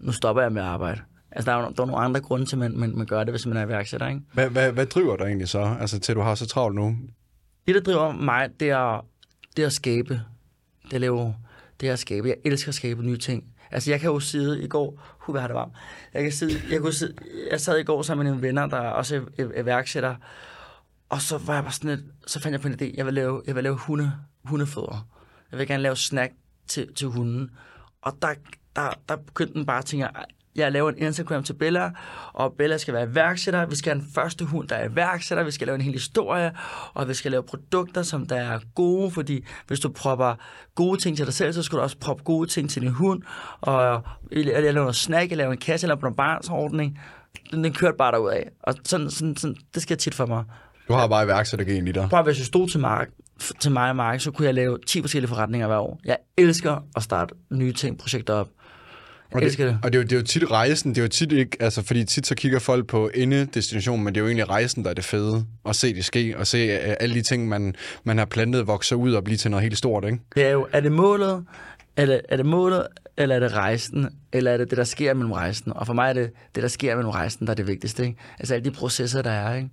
nu 0.00 0.12
stopper 0.12 0.42
jeg 0.42 0.52
med 0.52 0.62
at 0.62 0.68
arbejde. 0.68 1.00
Altså, 1.36 1.50
der 1.50 1.56
er, 1.56 1.60
jo, 1.62 1.72
der 1.76 1.82
er 1.82 1.86
nogle 1.86 2.04
andre 2.04 2.20
grunde 2.20 2.46
til, 2.46 2.56
at 2.56 2.58
man, 2.58 2.78
man, 2.78 2.96
man 2.96 3.06
gør 3.06 3.24
det, 3.24 3.32
hvis 3.32 3.46
man 3.46 3.56
er 3.56 3.66
iværksætter, 3.66 4.08
ikke? 4.08 4.20
Hvad, 4.32 4.50
hvad, 4.50 4.72
hvad 4.72 4.86
driver 4.86 5.16
dig 5.16 5.24
egentlig 5.24 5.48
så, 5.48 5.76
altså 5.80 5.98
til 5.98 6.14
du 6.14 6.20
har 6.20 6.34
så 6.34 6.46
travlt 6.46 6.76
nu? 6.76 6.96
Det, 7.66 7.74
der 7.74 7.80
driver 7.80 8.12
mig, 8.12 8.50
det 8.60 8.70
er, 8.70 9.06
det 9.56 9.62
er 9.62 9.66
at 9.66 9.72
skabe. 9.72 10.14
Det 10.84 10.92
er, 10.92 10.94
at 10.94 11.00
lave, 11.00 11.34
det 11.80 11.88
er 11.88 11.92
at 11.92 11.98
skabe. 11.98 12.28
Jeg 12.28 12.36
elsker 12.44 12.68
at 12.68 12.74
skabe 12.74 13.02
nye 13.02 13.18
ting. 13.18 13.44
Altså, 13.70 13.90
jeg 13.90 14.00
kan 14.00 14.10
jo 14.10 14.20
sidde 14.20 14.62
i 14.62 14.68
går... 14.68 15.02
Hu, 15.18 15.32
hvad 15.32 15.40
har 15.40 15.48
det 15.48 15.54
varmt? 15.54 15.72
Jeg, 16.14 16.22
kan 16.22 16.32
sidde, 16.32 16.60
jeg, 16.70 16.80
kunne 16.80 16.92
sidde, 16.92 17.14
jeg 17.50 17.60
sad 17.60 17.78
i 17.78 17.82
går 17.82 18.02
sammen 18.02 18.24
med 18.24 18.32
nogle 18.32 18.46
venner, 18.46 18.66
der 18.66 18.76
er 18.76 18.90
også 18.90 19.22
er 19.38 19.62
iværksætter. 19.62 20.16
Og 21.08 21.20
så 21.20 21.38
var 21.38 21.54
jeg 21.54 21.62
bare 21.62 21.72
sådan 21.72 21.90
lidt, 21.90 22.00
så 22.26 22.40
fandt 22.40 22.52
jeg 22.52 22.60
på 22.60 22.68
en 22.68 22.74
idé. 22.74 22.96
Jeg 22.96 23.06
vil 23.06 23.14
lave, 23.14 23.42
jeg 23.46 23.54
vil 23.54 23.62
lave 23.62 23.76
hunde, 23.76 24.12
hundefødder. 24.44 25.08
Jeg 25.50 25.58
vil 25.58 25.66
gerne 25.66 25.82
lave 25.82 25.96
snack 25.96 26.32
til, 26.68 26.94
til 26.94 27.08
hunden. 27.08 27.50
Og 28.02 28.12
der, 28.22 28.34
der, 28.76 28.90
der 29.08 29.16
begyndte 29.16 29.54
den 29.54 29.66
bare 29.66 29.78
at 29.78 29.84
tænke, 29.84 30.08
jeg 30.56 30.72
laver 30.72 30.90
en 30.90 30.98
Instagram 30.98 31.42
til 31.42 31.52
Bella, 31.52 31.90
og 32.32 32.52
Bella 32.58 32.78
skal 32.78 32.94
være 32.94 33.08
iværksætter. 33.10 33.66
Vi 33.66 33.76
skal 33.76 33.92
have 33.92 34.00
den 34.00 34.10
første 34.14 34.44
hund, 34.44 34.68
der 34.68 34.76
er 34.76 34.88
iværksætter. 34.88 35.44
Vi 35.44 35.50
skal 35.50 35.66
lave 35.66 35.74
en 35.74 35.80
hel 35.80 35.92
historie, 35.92 36.52
og 36.94 37.08
vi 37.08 37.14
skal 37.14 37.30
lave 37.30 37.42
produkter, 37.42 38.02
som 38.02 38.26
der 38.26 38.36
er 38.36 38.58
gode, 38.74 39.10
fordi 39.10 39.44
hvis 39.66 39.80
du 39.80 39.88
propper 39.88 40.34
gode 40.74 41.00
ting 41.00 41.16
til 41.16 41.26
dig 41.26 41.34
selv, 41.34 41.52
så 41.52 41.62
skal 41.62 41.76
du 41.76 41.82
også 41.82 41.98
proppe 41.98 42.22
gode 42.22 42.48
ting 42.48 42.70
til 42.70 42.82
din 42.82 42.90
hund. 42.90 43.22
Og 43.60 44.02
jeg 44.32 44.44
laver 44.44 44.72
noget 44.72 44.96
snack, 44.96 45.30
jeg 45.30 45.38
laver 45.38 45.52
en 45.52 45.58
kasse, 45.58 45.84
jeg 45.84 45.88
laver 45.88 46.10
en 46.10 46.16
barnsordning. 46.16 47.00
Den, 47.50 47.64
den 47.64 47.72
kørte 47.72 47.96
bare 47.96 48.12
derud 48.12 48.30
af. 48.30 48.50
Og 48.62 48.74
sådan, 48.84 49.10
sådan, 49.10 49.36
sådan, 49.36 49.56
det 49.74 49.82
sker 49.82 49.94
tit 49.94 50.14
for 50.14 50.26
mig. 50.26 50.44
Du 50.88 50.92
har 50.92 51.08
bare 51.08 51.24
iværksættergen 51.24 51.88
i 51.88 51.92
dig. 51.92 52.08
Bare 52.10 52.22
hvis 52.22 52.38
jeg 52.38 52.46
stod 52.46 52.68
til, 52.68 52.80
Mark, 52.80 53.08
til 53.60 53.72
mig 53.72 53.90
og 53.90 53.96
Mark, 53.96 54.20
så 54.20 54.30
kunne 54.30 54.46
jeg 54.46 54.54
lave 54.54 54.78
10 54.86 55.00
forskellige 55.00 55.28
forretninger 55.28 55.66
hver 55.66 55.78
år. 55.78 56.00
Jeg 56.04 56.16
elsker 56.38 56.84
at 56.96 57.02
starte 57.02 57.34
nye 57.50 57.72
ting, 57.72 57.98
projekter 57.98 58.34
op. 58.34 58.48
Jeg 59.30 59.36
Og 59.36 59.42
elsker 59.46 59.64
det, 59.64 59.74
det. 59.74 59.80
og 59.84 59.92
det 59.92 59.98
er, 59.98 60.02
jo, 60.02 60.04
det 60.04 60.12
er 60.12 60.16
jo 60.16 60.22
tit 60.22 60.50
rejsen, 60.50 60.90
det 60.90 60.98
er 60.98 61.02
jo 61.02 61.08
tit 61.08 61.32
ikke, 61.32 61.56
altså 61.60 61.82
fordi 61.82 62.04
tit 62.04 62.26
så 62.26 62.34
kigger 62.34 62.58
folk 62.58 62.86
på 62.86 63.10
endedestinationen, 63.14 64.04
men 64.04 64.14
det 64.14 64.20
er 64.20 64.22
jo 64.22 64.28
egentlig 64.28 64.48
rejsen, 64.48 64.84
der 64.84 64.90
er 64.90 64.94
det 64.94 65.04
fede, 65.04 65.46
at 65.68 65.76
se 65.76 65.94
det 65.94 66.04
ske, 66.04 66.34
og 66.38 66.46
se 66.46 66.76
uh, 66.76 66.94
alle 67.00 67.14
de 67.14 67.22
ting, 67.22 67.48
man, 67.48 67.74
man 68.04 68.18
har 68.18 68.24
plantet, 68.24 68.66
vokse 68.66 68.96
ud 68.96 69.12
og 69.12 69.24
blive 69.24 69.36
til 69.36 69.50
noget 69.50 69.62
helt 69.62 69.78
stort, 69.78 70.04
ikke? 70.04 70.18
Det 70.36 70.44
er 70.46 70.50
jo, 70.50 70.68
er 70.72 70.80
det 70.80 70.92
målet, 70.92 71.44
eller 71.96 72.20
er 72.28 72.36
det 72.36 72.46
målet, 72.46 72.86
eller 73.16 73.36
er 73.36 73.40
det 73.40 73.52
rejsen, 73.52 74.08
eller 74.32 74.50
er 74.52 74.56
det 74.56 74.70
det, 74.70 74.78
der 74.78 74.84
sker 74.84 75.14
mellem 75.14 75.32
rejsen? 75.32 75.72
Og 75.76 75.86
for 75.86 75.94
mig 75.94 76.08
er 76.08 76.12
det 76.12 76.30
det, 76.54 76.62
der 76.62 76.68
sker 76.68 76.94
mellem 76.96 77.10
rejsen, 77.10 77.46
der 77.46 77.50
er 77.50 77.54
det 77.56 77.66
vigtigste. 77.66 78.06
Ikke? 78.06 78.18
Altså 78.38 78.54
alle 78.54 78.64
de 78.64 78.70
processer, 78.70 79.22
der 79.22 79.30
er, 79.30 79.54
ikke? 79.54 79.68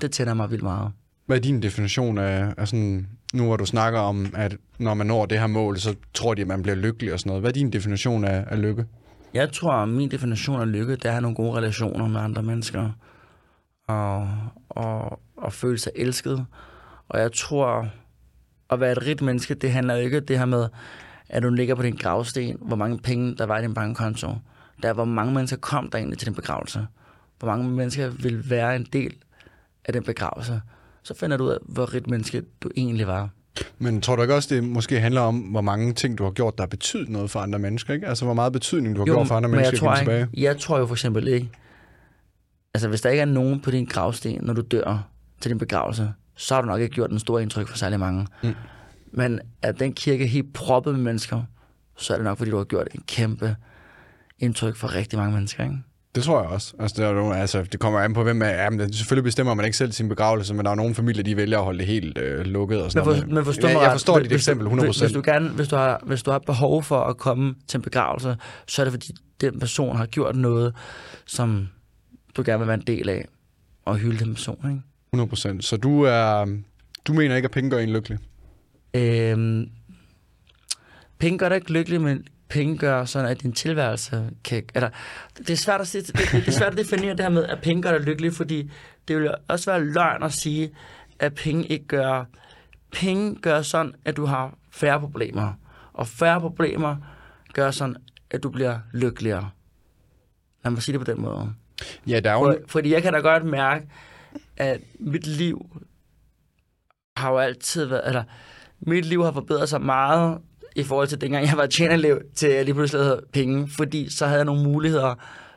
det 0.00 0.10
tænder 0.10 0.34
mig 0.34 0.50
vildt 0.50 0.62
meget. 0.62 0.92
Hvad 1.26 1.36
er 1.36 1.40
din 1.40 1.62
definition 1.62 2.18
af, 2.18 2.54
af 2.58 2.68
sådan, 2.68 3.06
nu 3.34 3.44
hvor 3.44 3.56
du 3.56 3.66
snakker 3.66 4.00
om, 4.00 4.26
at 4.34 4.56
når 4.78 4.94
man 4.94 5.06
når 5.06 5.26
det 5.26 5.38
her 5.38 5.46
mål, 5.46 5.78
så 5.78 5.94
tror 6.14 6.34
de, 6.34 6.42
at 6.42 6.48
man 6.48 6.62
bliver 6.62 6.76
lykkelig 6.76 7.12
og 7.12 7.18
sådan 7.18 7.30
noget. 7.30 7.42
Hvad 7.42 7.50
er 7.50 7.52
din 7.52 7.70
definition 7.70 8.24
af, 8.24 8.44
af 8.48 8.62
lykke? 8.62 8.86
Jeg 9.34 9.52
tror, 9.52 9.72
at 9.72 9.88
min 9.88 10.10
definition 10.10 10.60
af 10.60 10.72
lykke, 10.72 10.96
det 10.96 11.04
er 11.04 11.08
at 11.08 11.14
have 11.14 11.22
nogle 11.22 11.34
gode 11.34 11.56
relationer 11.56 12.08
med 12.08 12.20
andre 12.20 12.42
mennesker. 12.42 12.90
Og, 13.88 14.28
og, 14.68 15.20
og 15.36 15.52
føle 15.52 15.78
sig 15.78 15.92
elsket. 15.96 16.46
Og 17.08 17.20
jeg 17.20 17.32
tror, 17.32 17.88
at 18.70 18.80
være 18.80 18.92
et 18.92 19.06
rigt 19.06 19.22
menneske, 19.22 19.54
det 19.54 19.72
handler 19.72 19.94
jo 19.94 20.00
ikke 20.00 20.20
det 20.20 20.38
her 20.38 20.46
med, 20.46 20.68
at 21.28 21.42
du 21.42 21.50
ligger 21.50 21.74
på 21.74 21.82
din 21.82 21.96
gravsten, 21.96 22.56
hvor 22.60 22.76
mange 22.76 22.98
penge 22.98 23.36
der 23.36 23.46
var 23.46 23.58
i 23.58 23.62
din 23.62 23.74
bankkonto. 23.74 24.28
Der 24.82 24.88
er, 24.88 24.92
hvor 24.92 25.04
mange 25.04 25.34
mennesker 25.34 25.56
kom 25.56 25.90
der 25.90 25.98
egentlig 25.98 26.18
til 26.18 26.26
din 26.26 26.34
begravelse. 26.34 26.86
Hvor 27.38 27.48
mange 27.48 27.70
mennesker 27.70 28.08
vil 28.08 28.50
være 28.50 28.76
en 28.76 28.86
del 28.92 29.14
af 29.84 29.92
den 29.92 30.02
begravelse. 30.02 30.60
Så 31.04 31.14
finder 31.14 31.36
du 31.36 31.44
ud 31.44 31.50
af, 31.50 31.58
hvor 31.62 31.94
rigt 31.94 32.06
menneske 32.06 32.42
du 32.60 32.70
egentlig 32.76 33.06
var. 33.06 33.28
Men 33.78 34.00
tror 34.00 34.16
du 34.16 34.22
ikke 34.22 34.34
også, 34.34 34.54
det 34.54 34.64
måske 34.64 35.00
handler 35.00 35.20
om, 35.20 35.38
hvor 35.38 35.60
mange 35.60 35.92
ting, 35.92 36.18
du 36.18 36.24
har 36.24 36.30
gjort, 36.30 36.58
der 36.58 36.62
har 36.62 36.68
betydet 36.68 37.08
noget 37.08 37.30
for 37.30 37.40
andre 37.40 37.58
mennesker, 37.58 37.94
ikke? 37.94 38.06
Altså, 38.06 38.24
hvor 38.24 38.34
meget 38.34 38.52
betydning, 38.52 38.96
du 38.96 39.00
har 39.00 39.06
jo, 39.06 39.12
gjort 39.14 39.26
for 39.26 39.34
andre 39.34 39.48
men 39.48 39.56
mennesker 39.56 39.88
jeg 39.88 39.96
tror, 39.96 39.96
tilbage? 39.96 40.28
jeg 40.34 40.58
tror 40.58 40.78
jo 40.78 40.86
for 40.86 40.94
eksempel 40.94 41.28
ikke, 41.28 41.50
altså 42.74 42.88
hvis 42.88 43.00
der 43.00 43.10
ikke 43.10 43.20
er 43.20 43.26
nogen 43.26 43.60
på 43.60 43.70
din 43.70 43.84
gravsten, 43.84 44.38
når 44.42 44.54
du 44.54 44.60
dør 44.60 45.08
til 45.40 45.50
din 45.50 45.58
begravelse, 45.58 46.12
så 46.36 46.54
har 46.54 46.62
du 46.62 46.66
nok 46.66 46.80
ikke 46.80 46.94
gjort 46.94 47.10
en 47.10 47.18
stor 47.18 47.38
indtryk 47.38 47.68
for 47.68 47.76
særlig 47.76 48.00
mange. 48.00 48.26
Mm. 48.42 48.54
Men 49.12 49.40
at 49.62 49.80
den 49.80 49.92
kirke 49.92 50.24
er 50.24 50.28
helt 50.28 50.52
proppet 50.52 50.94
med 50.94 51.02
mennesker, 51.02 51.42
så 51.96 52.12
er 52.12 52.16
det 52.16 52.24
nok, 52.24 52.38
fordi 52.38 52.50
du 52.50 52.56
har 52.56 52.64
gjort 52.64 52.88
en 52.94 53.02
kæmpe 53.06 53.56
indtryk 54.38 54.76
for 54.76 54.94
rigtig 54.94 55.18
mange 55.18 55.32
mennesker, 55.34 55.64
ikke? 55.64 55.76
Det 56.14 56.22
tror 56.22 56.40
jeg 56.42 56.50
også. 56.50 56.74
Altså, 56.78 57.02
det, 57.02 57.08
er 57.08 57.12
jo, 57.12 57.32
altså, 57.32 57.62
det 57.62 57.80
kommer 57.80 58.00
an 58.00 58.14
på, 58.14 58.22
hvem 58.22 58.42
er. 58.42 58.46
Jamen, 58.48 58.78
det, 58.78 58.94
selvfølgelig 58.94 59.24
bestemmer 59.24 59.54
man 59.54 59.64
ikke 59.64 59.76
selv 59.76 59.92
sin 59.92 60.08
begravelse, 60.08 60.54
men 60.54 60.64
der 60.64 60.70
er 60.70 60.74
nogle 60.74 60.94
familier, 60.94 61.22
de 61.22 61.36
vælger 61.36 61.58
at 61.58 61.64
holde 61.64 61.78
det 61.78 61.86
helt 61.86 62.18
øh, 62.18 62.44
lukket. 62.46 62.82
Og 62.82 62.92
sådan 62.92 63.06
Men, 63.08 63.14
for, 63.16 63.20
noget. 63.20 63.34
men 63.34 63.44
forstå 63.44 63.66
jeg, 63.68 63.76
mig 63.76 63.82
jeg 63.82 63.92
forstår 63.92 64.18
dit 64.18 64.26
Hvis- 64.26 64.40
eksempel 64.40 64.68
hvis, 64.68 64.96
100%. 64.96 65.02
hvis, 65.04 65.12
du 65.12 65.22
gerne, 65.24 65.48
hvis, 65.48 65.68
du 65.68 65.76
har, 65.76 66.00
hvis 66.06 66.22
du 66.22 66.30
har 66.30 66.38
behov 66.38 66.82
for 66.82 67.00
at 67.00 67.16
komme 67.16 67.54
til 67.68 67.78
en 67.78 67.82
begravelse, 67.82 68.36
så 68.68 68.82
er 68.82 68.84
det 68.84 68.92
fordi, 68.92 69.12
den 69.40 69.60
person 69.60 69.96
har 69.96 70.06
gjort 70.06 70.36
noget, 70.36 70.74
som 71.26 71.68
du 72.36 72.42
gerne 72.46 72.58
vil 72.58 72.66
være 72.68 72.76
en 72.78 72.86
del 72.86 73.08
af, 73.08 73.28
og 73.84 73.96
hylde 73.96 74.24
den 74.24 74.34
person, 74.34 74.58
ikke? 75.16 75.24
100%. 75.34 75.60
Så 75.60 75.76
du 75.76 76.02
er... 76.02 76.46
Du 77.06 77.12
mener 77.12 77.36
ikke, 77.36 77.46
at 77.46 77.52
penge 77.52 77.70
gør 77.70 77.78
en 77.78 77.90
lykkelig? 77.92 78.18
Øhm, 78.94 79.68
penge 81.18 81.38
gør 81.38 81.48
dig 81.48 81.56
ikke 81.56 81.72
lykkelig, 81.72 82.00
men 82.00 82.24
penge 82.48 82.78
gør 82.78 83.04
sådan, 83.04 83.28
at 83.28 83.42
din 83.42 83.52
tilværelse 83.52 84.30
kan... 84.44 84.62
Eller, 84.74 84.90
det, 85.38 85.50
er 85.50 85.56
svært 85.56 85.80
at, 85.80 85.86
sige, 85.86 86.02
det, 86.02 86.16
det, 86.32 86.48
er 86.48 86.52
svært 86.52 86.72
at 86.72 86.78
definere 86.78 87.10
det 87.10 87.20
her 87.20 87.28
med, 87.28 87.44
at 87.44 87.58
penge 87.62 87.82
gør 87.82 87.90
dig 87.90 88.00
lykkelig, 88.00 88.32
fordi 88.32 88.70
det 89.08 89.16
vil 89.16 89.34
også 89.48 89.70
være 89.70 89.84
løgn 89.84 90.22
at 90.22 90.32
sige, 90.32 90.70
at 91.18 91.34
penge 91.34 91.66
ikke 91.66 91.86
gør... 91.86 92.24
Penge 92.92 93.36
gør 93.36 93.62
sådan, 93.62 93.92
at 94.04 94.16
du 94.16 94.26
har 94.26 94.54
færre 94.70 95.00
problemer. 95.00 95.52
Og 95.92 96.06
færre 96.06 96.40
problemer 96.40 96.96
gør 97.52 97.70
sådan, 97.70 97.96
at 98.30 98.42
du 98.42 98.50
bliver 98.50 98.78
lykkeligere. 98.92 99.50
Lad 100.64 100.72
mig 100.72 100.82
sige 100.82 100.98
det 100.98 101.06
på 101.06 101.12
den 101.12 101.22
måde. 101.22 101.54
Ja, 102.06 102.20
der 102.20 102.30
er 102.30 102.34
jo... 102.34 102.40
For, 102.40 102.58
fordi 102.68 102.92
jeg 102.92 103.02
kan 103.02 103.12
da 103.12 103.18
godt 103.18 103.44
mærke, 103.44 103.88
at 104.56 104.80
mit 105.00 105.26
liv 105.26 105.80
har 107.16 107.30
jo 107.30 107.38
altid 107.38 107.84
været, 107.84 108.06
eller 108.06 108.24
mit 108.80 109.04
liv 109.04 109.24
har 109.24 109.32
forbedret 109.32 109.68
sig 109.68 109.80
meget 109.80 110.38
i 110.74 110.82
forhold 110.82 111.08
til 111.08 111.20
dengang 111.20 111.46
jeg 111.46 111.56
var 111.56 111.66
tjenerelev 111.66 112.22
til 112.34 112.50
jeg 112.50 112.64
lige 112.64 112.74
pludselig 112.74 113.02
havde 113.04 113.22
penge, 113.32 113.68
fordi 113.68 114.10
så 114.10 114.26
havde 114.26 114.38
jeg 114.38 114.44
nogle 114.44 114.62
muligheder, 114.62 115.14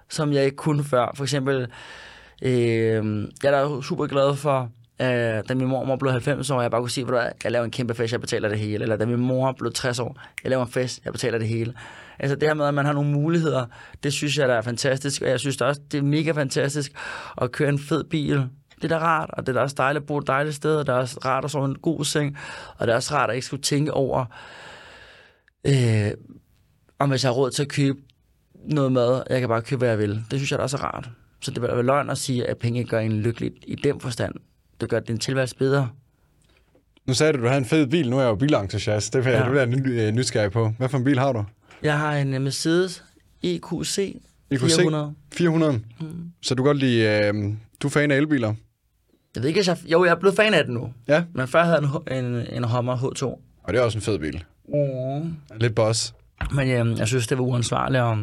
som 0.09 0.33
jeg 0.33 0.45
ikke 0.45 0.57
kunne 0.57 0.83
før. 0.83 1.11
For 1.15 1.23
eksempel, 1.23 1.67
øh, 2.41 3.27
jeg 3.43 3.53
er 3.53 3.67
da 3.67 3.81
super 3.81 4.07
glad 4.07 4.35
for, 4.35 4.71
øh, 5.01 5.07
da 5.49 5.55
min 5.55 5.67
mor 5.67 5.95
blev 5.95 6.11
90 6.11 6.49
år, 6.49 6.61
jeg 6.61 6.71
bare 6.71 6.81
kunne 6.81 6.89
sige, 6.89 7.17
at 7.17 7.33
jeg 7.43 7.51
laver 7.51 7.65
en 7.65 7.71
kæmpe 7.71 7.93
fest, 7.93 8.11
jeg 8.11 8.21
betaler 8.21 8.49
det 8.49 8.59
hele. 8.59 8.83
Eller 8.83 8.95
da 8.95 9.05
min 9.05 9.19
mor 9.19 9.51
blev 9.51 9.71
60 9.71 9.99
år, 9.99 10.21
jeg 10.43 10.49
laver 10.49 10.65
en 10.65 10.71
fest, 10.71 11.01
jeg 11.05 11.13
betaler 11.13 11.37
det 11.37 11.47
hele. 11.47 11.73
Altså 12.19 12.35
det 12.35 12.49
her 12.49 12.53
med, 12.53 12.65
at 12.65 12.73
man 12.73 12.85
har 12.85 12.93
nogle 12.93 13.09
muligheder, 13.09 13.65
det 14.03 14.13
synes 14.13 14.37
jeg, 14.37 14.47
der 14.47 14.53
er 14.55 14.61
fantastisk. 14.61 15.21
Og 15.21 15.29
jeg 15.29 15.39
synes 15.39 15.57
det 15.57 15.67
også, 15.67 15.81
det 15.91 15.97
er 15.97 16.01
mega 16.01 16.31
fantastisk 16.31 16.91
at 17.41 17.51
køre 17.51 17.69
en 17.69 17.79
fed 17.79 18.03
bil 18.03 18.43
Det 18.81 18.83
er 18.83 18.87
da 18.87 18.97
rart, 18.97 19.29
og 19.33 19.47
det 19.47 19.49
er 19.49 19.53
da 19.53 19.59
også 19.63 19.75
dejligt 19.77 20.01
at 20.01 20.07
bo 20.07 20.17
et 20.17 20.27
dejligt 20.27 20.55
sted, 20.55 20.75
og 20.75 20.87
det 20.87 20.93
er 20.93 20.97
også 20.97 21.17
rart 21.25 21.45
at 21.45 21.51
sove 21.51 21.65
en 21.65 21.75
god 21.75 22.05
seng, 22.05 22.37
og 22.77 22.87
det 22.87 22.91
er 22.91 22.95
også 22.95 23.15
rart 23.15 23.29
at 23.29 23.35
ikke 23.35 23.45
skulle 23.47 23.63
tænke 23.63 23.93
over, 23.93 24.25
øh, 25.67 26.11
om 26.99 27.09
hvis 27.09 27.23
jeg 27.23 27.29
har 27.29 27.33
råd 27.35 27.51
til 27.51 27.61
at 27.63 27.69
købe 27.69 27.99
noget 28.65 28.91
mad, 28.91 29.23
jeg 29.29 29.39
kan 29.39 29.49
bare 29.49 29.61
købe, 29.61 29.79
hvad 29.79 29.89
jeg 29.89 29.97
vil. 29.99 30.09
Det 30.31 30.39
synes 30.39 30.51
jeg 30.51 30.59
da 30.59 30.63
også 30.63 30.77
er 30.77 30.81
rart. 30.81 31.09
Så 31.41 31.51
det 31.51 31.61
vil 31.61 31.69
være 31.69 31.83
løgn 31.83 32.09
at 32.09 32.17
sige, 32.17 32.47
at 32.47 32.57
penge 32.57 32.83
gør 32.83 32.99
en 32.99 33.21
lykkelig 33.21 33.51
i 33.67 33.75
den 33.75 33.99
forstand. 33.99 34.33
Det 34.81 34.89
gør 34.89 34.99
din 34.99 35.17
tilværelse 35.17 35.55
bedre. 35.55 35.89
Nu 37.05 37.13
sagde 37.13 37.33
du, 37.33 37.37
at 37.37 37.41
du 37.41 37.47
havde 37.47 37.57
en 37.59 37.65
fed 37.65 37.87
bil. 37.87 38.09
Nu 38.09 38.17
er 38.17 38.21
jeg 38.21 38.29
jo 38.29 38.35
bilentusiast. 38.35 39.13
Det 39.13 39.25
jeg, 39.25 39.33
Ja. 39.33 39.51
jeg 39.59 39.65
ny- 39.65 39.87
øh, 40.01 40.11
nysgerrig 40.13 40.51
på. 40.51 40.73
Hvad 40.77 40.89
for 40.89 40.97
en 40.97 41.03
bil 41.03 41.19
har 41.19 41.33
du? 41.33 41.43
Jeg 41.83 41.99
har 41.99 42.13
en 42.17 42.33
øh, 42.33 42.41
Mercedes 42.41 43.03
EQC 43.43 43.97
EQC? 44.51 44.75
400. 44.75 45.13
400. 45.33 45.73
Mm. 45.99 46.07
Så 46.41 46.55
du 46.55 46.63
kan 46.63 46.67
godt 46.69 46.77
lide... 46.77 47.01
Øh, 47.27 47.33
du 47.81 47.87
er 47.87 47.91
fan 47.91 48.11
af 48.11 48.17
elbiler? 48.17 48.53
Jeg 49.35 49.43
ved 49.43 49.49
ikke, 49.49 49.63
jeg... 49.67 49.77
Jo, 49.91 50.03
jeg 50.05 50.11
er 50.11 50.15
blevet 50.19 50.35
fan 50.35 50.53
af 50.53 50.63
den 50.65 50.73
nu. 50.73 50.93
Ja. 51.07 51.23
Men 51.33 51.47
før 51.47 51.63
havde 51.63 51.89
jeg 52.09 52.19
en, 52.19 52.25
en, 52.25 52.47
en 52.53 52.63
Hummer 52.63 52.97
H2. 52.97 53.23
Og 53.63 53.73
det 53.73 53.75
er 53.75 53.81
også 53.81 53.97
en 53.97 54.01
fed 54.01 54.19
bil. 54.19 54.43
Mm. 54.67 55.35
Lidt 55.55 55.75
boss. 55.75 56.13
Men 56.51 56.67
øh, 56.67 56.99
jeg 56.99 57.07
synes, 57.07 57.27
det 57.27 57.37
var 57.37 57.43
uansvarligt 57.43 58.03
at, 58.03 58.17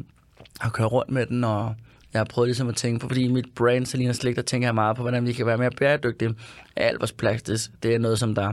at 0.65 0.73
køre 0.73 0.87
rundt 0.87 1.11
med 1.11 1.27
den, 1.27 1.45
og 1.45 1.75
jeg 2.12 2.21
har 2.21 2.25
prøvet 2.25 2.49
ligesom 2.49 2.69
at 2.69 2.77
tænke 2.77 3.01
på, 3.01 3.09
fordi 3.09 3.29
mit 3.29 3.47
brand, 3.55 3.87
Selina 3.87 4.12
Slik, 4.12 4.37
der 4.37 4.43
tænker 4.43 4.69
jeg 4.69 4.75
meget 4.75 4.97
på, 4.97 5.03
hvordan 5.03 5.27
vi 5.27 5.33
kan 5.33 5.47
være 5.47 5.59
mere 5.59 5.71
bæredygtige. 5.71 6.35
Alt 6.77 7.01
vores 7.01 7.12
plastik, 7.12 7.83
det 7.83 7.95
er 7.95 7.99
noget, 7.99 8.19
som 8.19 8.35
der 8.35 8.53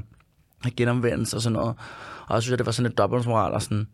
er 0.65 0.69
genanvendt 0.77 1.34
og 1.34 1.41
sådan 1.41 1.53
noget. 1.53 1.76
Og 2.27 2.35
jeg 2.35 2.41
synes, 2.41 2.53
at 2.53 2.59
det 2.59 2.65
var 2.65 2.72
sådan 2.72 2.91
et 2.91 2.97
dobbeltmoral 2.97 3.53
og 3.53 3.61
sådan 3.61 3.88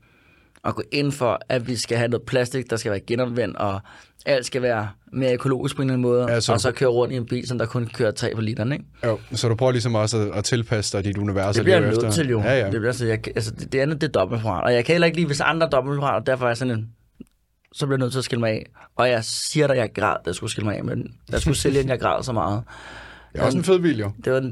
at 0.68 0.76
gå 0.76 0.84
ind 0.92 1.12
for, 1.12 1.40
at 1.50 1.68
vi 1.68 1.76
skal 1.76 1.98
have 1.98 2.08
noget 2.08 2.24
plastik, 2.26 2.70
der 2.70 2.76
skal 2.76 2.92
være 2.92 3.00
genanvendt, 3.00 3.58
og 3.58 3.80
alt 4.26 4.46
skal 4.46 4.62
være 4.62 4.90
mere 5.14 5.34
økologisk 5.34 5.76
på 5.76 5.82
en 5.82 5.86
eller 5.90 5.94
anden 5.94 6.02
måde, 6.02 6.32
Ja, 6.34 6.40
så- 6.40 6.54
og 6.54 6.60
så 6.62 6.72
køre 6.72 6.90
rundt 6.90 7.14
i 7.14 7.18
en 7.18 7.26
bil, 7.26 7.48
som 7.48 7.58
der 7.58 7.66
kun 7.66 7.88
kører 7.94 8.12
3 8.12 8.36
på 8.36 8.42
literen, 8.42 8.72
ikke? 8.72 8.86
Jo, 9.06 9.20
så 9.32 9.50
du 9.50 9.56
prøver 9.56 9.72
ligesom 9.72 9.96
også 9.96 10.18
at, 10.18 10.38
at 10.38 10.44
tilpasse 10.44 10.98
dig 10.98 11.06
dit 11.06 11.18
univers. 11.18 11.56
Det 11.56 11.64
bliver 11.64 11.80
jeg 11.80 11.90
nødt 11.92 12.14
til 12.14 12.30
jo. 12.30 12.42
Ja, 12.42 12.58
ja. 12.60 12.64
Det, 12.64 12.72
bliver, 12.72 12.88
altså, 12.88 13.06
jeg, 13.06 13.28
altså, 13.28 13.52
det, 13.52 13.72
det 13.74 13.80
andet, 13.80 14.02
det 14.02 14.08
er 14.08 14.12
dobbeltmoral. 14.12 14.64
Og 14.64 14.74
jeg 14.74 14.86
kan 14.86 14.94
heller 14.94 15.06
ikke 15.06 15.18
lide, 15.18 15.28
hvis 15.28 15.42
andre 15.42 15.66
er 15.66 15.70
dobbeltmoral, 15.70 16.16
og 16.16 16.26
derfor 16.28 16.46
er 16.46 16.50
jeg 16.50 16.58
sådan 16.58 16.74
en, 16.74 16.90
så 17.74 17.86
bliver 17.86 17.98
jeg 17.98 18.00
nødt 18.00 18.12
til 18.12 18.20
at 18.20 18.26
skille 18.26 18.40
mig 18.40 18.50
af. 18.52 18.66
Og 18.96 19.10
jeg 19.10 19.24
siger 19.24 19.68
dig, 19.68 19.78
jeg 19.78 19.90
græd, 19.96 20.16
da 20.16 20.22
jeg 20.26 20.36
skulle 20.36 20.52
skille 20.52 20.66
mig 20.70 20.78
af, 20.78 20.84
men 20.84 21.14
jeg 21.32 21.42
skulle 21.42 21.58
sælge 21.58 21.82
den, 21.82 21.90
jeg 21.90 22.00
græd 22.00 22.24
så 22.24 22.34
meget. 22.34 22.64
Det 23.34 23.42
er 23.42 23.46
også 23.46 23.58
en 23.58 23.64
fed 23.64 23.80
bil, 23.80 24.00
jo. 24.00 24.12
Det 24.26 24.34
var, 24.34 24.52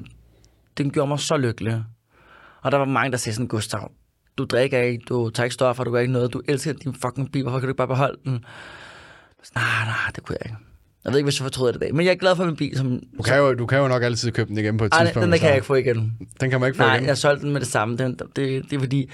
den 0.77 0.91
gjorde 0.91 1.07
mig 1.07 1.19
så 1.19 1.37
lykkelig. 1.37 1.83
Og 2.61 2.71
der 2.71 2.77
var 2.77 2.85
mange, 2.85 3.11
der 3.11 3.17
sagde 3.17 3.35
sådan, 3.35 3.47
Gustav, 3.47 3.91
du 4.37 4.43
drikker 4.45 4.81
ikke, 4.81 5.03
du 5.09 5.29
tager 5.29 5.45
ikke 5.45 5.53
stoffer, 5.53 5.83
du 5.83 5.91
gør 5.91 5.99
ikke 5.99 6.13
noget, 6.13 6.33
du 6.33 6.41
elsker 6.47 6.73
din 6.73 6.93
fucking 6.93 7.31
bil, 7.31 7.41
hvorfor 7.41 7.59
kan 7.59 7.67
du 7.67 7.71
ikke 7.71 7.77
bare 7.77 7.87
beholde 7.87 8.17
den? 8.25 8.31
Nej, 9.55 9.63
nej, 9.85 10.11
det 10.15 10.23
kunne 10.25 10.37
jeg 10.41 10.51
ikke. 10.51 10.57
Jeg 11.05 11.11
ved 11.13 11.19
ikke, 11.19 11.25
hvis 11.25 11.39
jeg 11.39 11.43
fortryder 11.45 11.71
det 11.71 11.79
i 11.79 11.83
dag, 11.83 11.95
men 11.95 12.05
jeg 12.05 12.11
er 12.11 12.15
glad 12.15 12.35
for 12.35 12.45
min 12.45 12.55
bil. 12.55 12.77
Som, 12.77 12.99
Du 13.17 13.23
kan, 13.23 13.37
jo, 13.37 13.53
du 13.53 13.65
kan 13.65 13.77
jo 13.79 13.87
nok 13.87 14.03
altid 14.03 14.31
købe 14.31 14.49
den 14.49 14.57
igen 14.57 14.77
på 14.77 14.85
et 14.85 14.93
Ej, 14.93 15.03
tidspunkt. 15.03 15.23
den 15.23 15.31
der 15.31 15.37
kan 15.37 15.47
jeg 15.47 15.55
ikke 15.55 15.67
få 15.67 15.75
igen. 15.75 16.17
Den 16.41 16.49
kan 16.49 16.59
man 16.59 16.67
ikke 16.67 16.77
få 16.77 16.83
Nej, 16.83 16.95
igen. 16.95 17.07
jeg 17.07 17.17
solgte 17.17 17.43
den 17.45 17.53
med 17.53 17.61
det 17.61 17.67
samme. 17.67 17.97
Den, 17.97 18.11
det, 18.35 18.35
det 18.69 18.73
er 18.73 18.79
fordi, 18.79 19.09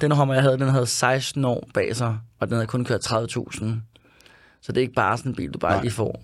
den 0.00 0.12
Hummer, 0.12 0.34
jeg 0.34 0.42
havde, 0.42 0.58
den 0.58 0.68
havde 0.68 0.86
16 0.86 1.44
år 1.44 1.68
bag 1.74 1.96
sig, 1.96 2.18
og 2.40 2.46
den 2.48 2.54
havde 2.54 2.66
kun 2.66 2.84
kørt 2.84 3.06
30.000. 3.12 3.64
Så 4.62 4.72
det 4.72 4.76
er 4.76 4.80
ikke 4.80 4.94
bare 4.94 5.18
sådan 5.18 5.32
en 5.32 5.36
bil, 5.36 5.50
du 5.50 5.58
bare. 5.58 5.72
Nej. 5.72 5.82
lige 5.82 5.92
får. 5.92 6.22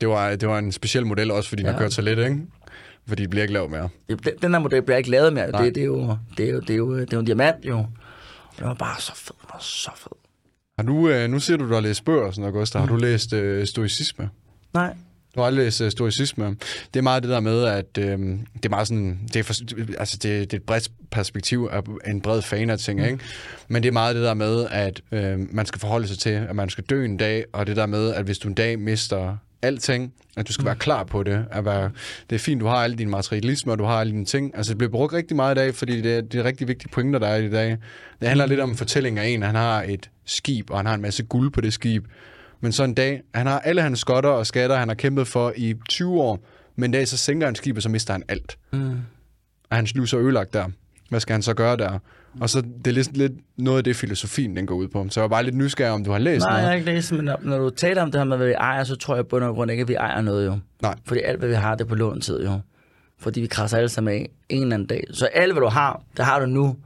Det, 0.00 0.08
var, 0.08 0.36
det 0.36 0.48
var 0.48 0.58
en 0.58 0.72
speciel 0.72 1.06
model 1.06 1.30
også, 1.30 1.48
fordi 1.48 1.62
den 1.62 1.66
Ja. 1.66 1.72
har 1.72 1.78
kørt 1.78 1.92
så 1.92 2.02
lidt, 2.02 2.18
ikke? 2.18 2.38
Fordi 3.08 3.22
det 3.22 3.30
bliver 3.30 3.42
ikke 3.42 3.54
lavet 3.54 3.70
mere. 3.70 3.88
Den, 4.08 4.18
den 4.42 4.52
her 4.52 4.58
model 4.58 4.82
bliver 4.82 4.98
ikke 4.98 5.10
lavet 5.10 5.32
mere. 5.32 5.50
Nej. 5.50 5.64
Det, 5.64 5.74
det, 5.74 5.80
er 5.80 5.86
jo, 5.86 6.16
det, 6.36 6.48
er 6.48 6.52
jo, 6.52 6.60
det, 6.60 6.70
er 6.70 6.76
jo, 6.76 7.00
det 7.00 7.12
er 7.12 7.16
jo 7.16 7.18
en 7.18 7.26
diamant, 7.26 7.64
jo. 7.64 7.78
Og 7.78 8.58
den 8.58 8.66
var 8.66 8.74
bare 8.74 9.00
så 9.00 9.12
fed. 9.14 9.34
Den 9.42 9.48
var 9.52 9.60
så 9.60 9.90
fed. 9.96 10.12
Har 10.78 10.84
du, 10.84 11.08
øh, 11.08 11.30
nu 11.30 11.40
siger 11.40 11.56
du, 11.56 11.68
du 11.68 11.74
har 11.74 11.80
læst 11.80 12.04
bøger 12.04 12.22
og 12.22 12.34
sådan 12.34 12.40
noget, 12.40 12.54
Gustav. 12.54 12.80
Har 12.80 12.88
du 12.88 12.96
læst 12.96 13.32
øh, 13.32 13.66
stoicisme? 13.66 14.30
Nej. 14.74 14.94
Du 15.36 15.40
har 15.40 15.46
aldrig 15.46 15.64
læst 15.64 15.80
uh, 15.80 15.88
stoicisme. 15.88 16.56
Det 16.94 17.00
er 17.00 17.02
meget 17.02 17.22
det 17.22 17.30
der 17.30 17.40
med, 17.40 17.64
at 17.64 17.98
øh, 17.98 18.18
det 18.54 18.64
er 18.64 18.68
meget 18.68 18.88
sådan, 18.88 19.20
det 19.32 19.36
er, 19.36 19.42
for, 19.42 19.54
altså 19.98 20.16
det, 20.16 20.22
det 20.22 20.52
er 20.52 20.56
et 20.56 20.62
bredt 20.62 20.90
perspektiv 21.10 21.68
af 21.72 21.82
en 22.06 22.20
bred 22.20 22.42
fan 22.42 22.70
af 22.70 22.78
ting, 22.78 23.00
mm. 23.00 23.06
ikke? 23.06 23.18
Men 23.68 23.82
det 23.82 23.88
er 23.88 23.92
meget 23.92 24.16
det 24.16 24.24
der 24.24 24.34
med, 24.34 24.66
at 24.70 25.00
øh, 25.12 25.54
man 25.54 25.66
skal 25.66 25.80
forholde 25.80 26.08
sig 26.08 26.18
til, 26.18 26.30
at 26.30 26.56
man 26.56 26.68
skal 26.68 26.84
dø 26.84 27.04
en 27.04 27.16
dag, 27.16 27.44
og 27.52 27.66
det 27.66 27.76
der 27.76 27.86
med, 27.86 28.14
at 28.14 28.24
hvis 28.24 28.38
du 28.38 28.48
en 28.48 28.54
dag 28.54 28.78
mister 28.78 29.36
alting, 29.62 30.12
at 30.36 30.48
du 30.48 30.52
skal 30.52 30.64
være 30.64 30.76
klar 30.76 31.04
på 31.04 31.22
det. 31.22 31.46
At 31.50 31.64
være, 31.64 31.90
det 32.30 32.36
er 32.36 32.40
fint, 32.40 32.60
du 32.60 32.66
har 32.66 32.76
alle 32.76 32.96
dine 32.96 33.10
materialisme, 33.10 33.72
og 33.72 33.78
du 33.78 33.84
har 33.84 34.00
alle 34.00 34.12
dine 34.12 34.24
ting. 34.24 34.56
Altså, 34.56 34.70
det 34.70 34.78
bliver 34.78 34.90
brugt 34.90 35.12
rigtig 35.12 35.36
meget 35.36 35.54
i 35.54 35.58
dag, 35.58 35.74
fordi 35.74 36.00
det 36.00 36.16
er, 36.16 36.20
det 36.20 36.40
er 36.40 36.44
rigtig 36.44 36.68
vigtige 36.68 36.88
pointer, 36.88 37.18
der 37.18 37.26
er 37.26 37.36
i 37.36 37.50
dag. 37.50 37.78
Det 38.20 38.28
handler 38.28 38.46
lidt 38.46 38.60
om 38.60 38.70
en 38.70 38.76
fortælling 38.76 39.18
af 39.18 39.26
en. 39.26 39.42
Han 39.42 39.54
har 39.54 39.82
et 39.82 40.10
skib, 40.24 40.70
og 40.70 40.78
han 40.78 40.86
har 40.86 40.94
en 40.94 41.02
masse 41.02 41.22
guld 41.22 41.50
på 41.50 41.60
det 41.60 41.72
skib. 41.72 42.06
Men 42.60 42.72
så 42.72 42.84
en 42.84 42.94
dag, 42.94 43.22
han 43.34 43.46
har 43.46 43.58
alle 43.58 43.82
hans 43.82 43.98
skotter 43.98 44.30
og 44.30 44.46
skatter, 44.46 44.76
han 44.76 44.88
har 44.88 44.94
kæmpet 44.94 45.28
for 45.28 45.52
i 45.56 45.74
20 45.88 46.20
år, 46.20 46.46
men 46.76 46.84
en 46.84 46.92
dag 46.92 47.08
så 47.08 47.16
sænker 47.16 47.46
han 47.46 47.54
skibet, 47.54 47.82
så 47.82 47.88
mister 47.88 48.12
han 48.12 48.22
alt. 48.28 48.58
Mm. 48.72 48.98
Og 49.70 49.76
hans 49.76 49.94
liv 49.94 50.06
så 50.06 50.18
ødelagt 50.18 50.52
der. 50.52 50.68
Hvad 51.08 51.20
skal 51.20 51.32
han 51.32 51.42
så 51.42 51.54
gøre 51.54 51.76
der? 51.76 51.98
Og 52.40 52.50
så 52.50 52.60
det 52.60 52.86
er 52.86 52.92
lidt, 52.92 53.16
lidt 53.16 53.32
noget 53.58 53.78
af 53.78 53.84
det, 53.84 53.96
filosofien 53.96 54.56
den 54.56 54.66
går 54.66 54.74
ud 54.74 54.88
på. 54.88 55.06
Så 55.10 55.20
jeg 55.20 55.22
var 55.22 55.36
bare 55.36 55.44
lidt 55.44 55.56
nysgerrig, 55.56 55.92
om 55.92 56.04
du 56.04 56.10
har 56.10 56.18
læst 56.18 56.40
Nej, 56.44 56.52
jeg 56.52 56.56
noget. 56.62 56.68
har 56.68 56.74
ikke 56.74 56.86
læst, 56.86 57.12
men 57.12 57.30
når, 57.42 57.58
du 57.58 57.70
taler 57.70 58.02
om 58.02 58.10
det 58.10 58.20
her 58.20 58.24
med, 58.24 58.36
hvad 58.36 58.46
vi 58.46 58.52
ejer, 58.52 58.84
så 58.84 58.96
tror 58.96 59.14
jeg 59.14 59.26
på 59.26 59.38
og 59.38 59.54
grund 59.54 59.70
ikke, 59.70 59.80
at 59.80 59.88
vi 59.88 59.94
ejer 59.94 60.20
noget 60.20 60.46
jo. 60.46 60.58
Nej. 60.82 60.94
Fordi 61.04 61.20
alt, 61.20 61.38
hvad 61.38 61.48
vi 61.48 61.54
har, 61.54 61.74
det 61.74 61.84
er 61.84 61.88
på 61.88 61.94
låntid 61.94 62.44
jo. 62.44 62.60
Fordi 63.18 63.40
vi 63.40 63.46
krasser 63.46 63.76
alle 63.76 63.88
sammen 63.88 64.14
af 64.14 64.28
en 64.48 64.62
eller 64.62 64.74
anden 64.74 64.88
dag. 64.88 65.04
Så 65.12 65.26
alt, 65.26 65.52
hvad 65.52 65.60
du 65.60 65.68
har, 65.68 66.02
det 66.16 66.24
har 66.24 66.40
du 66.40 66.46
nu. 66.46 66.76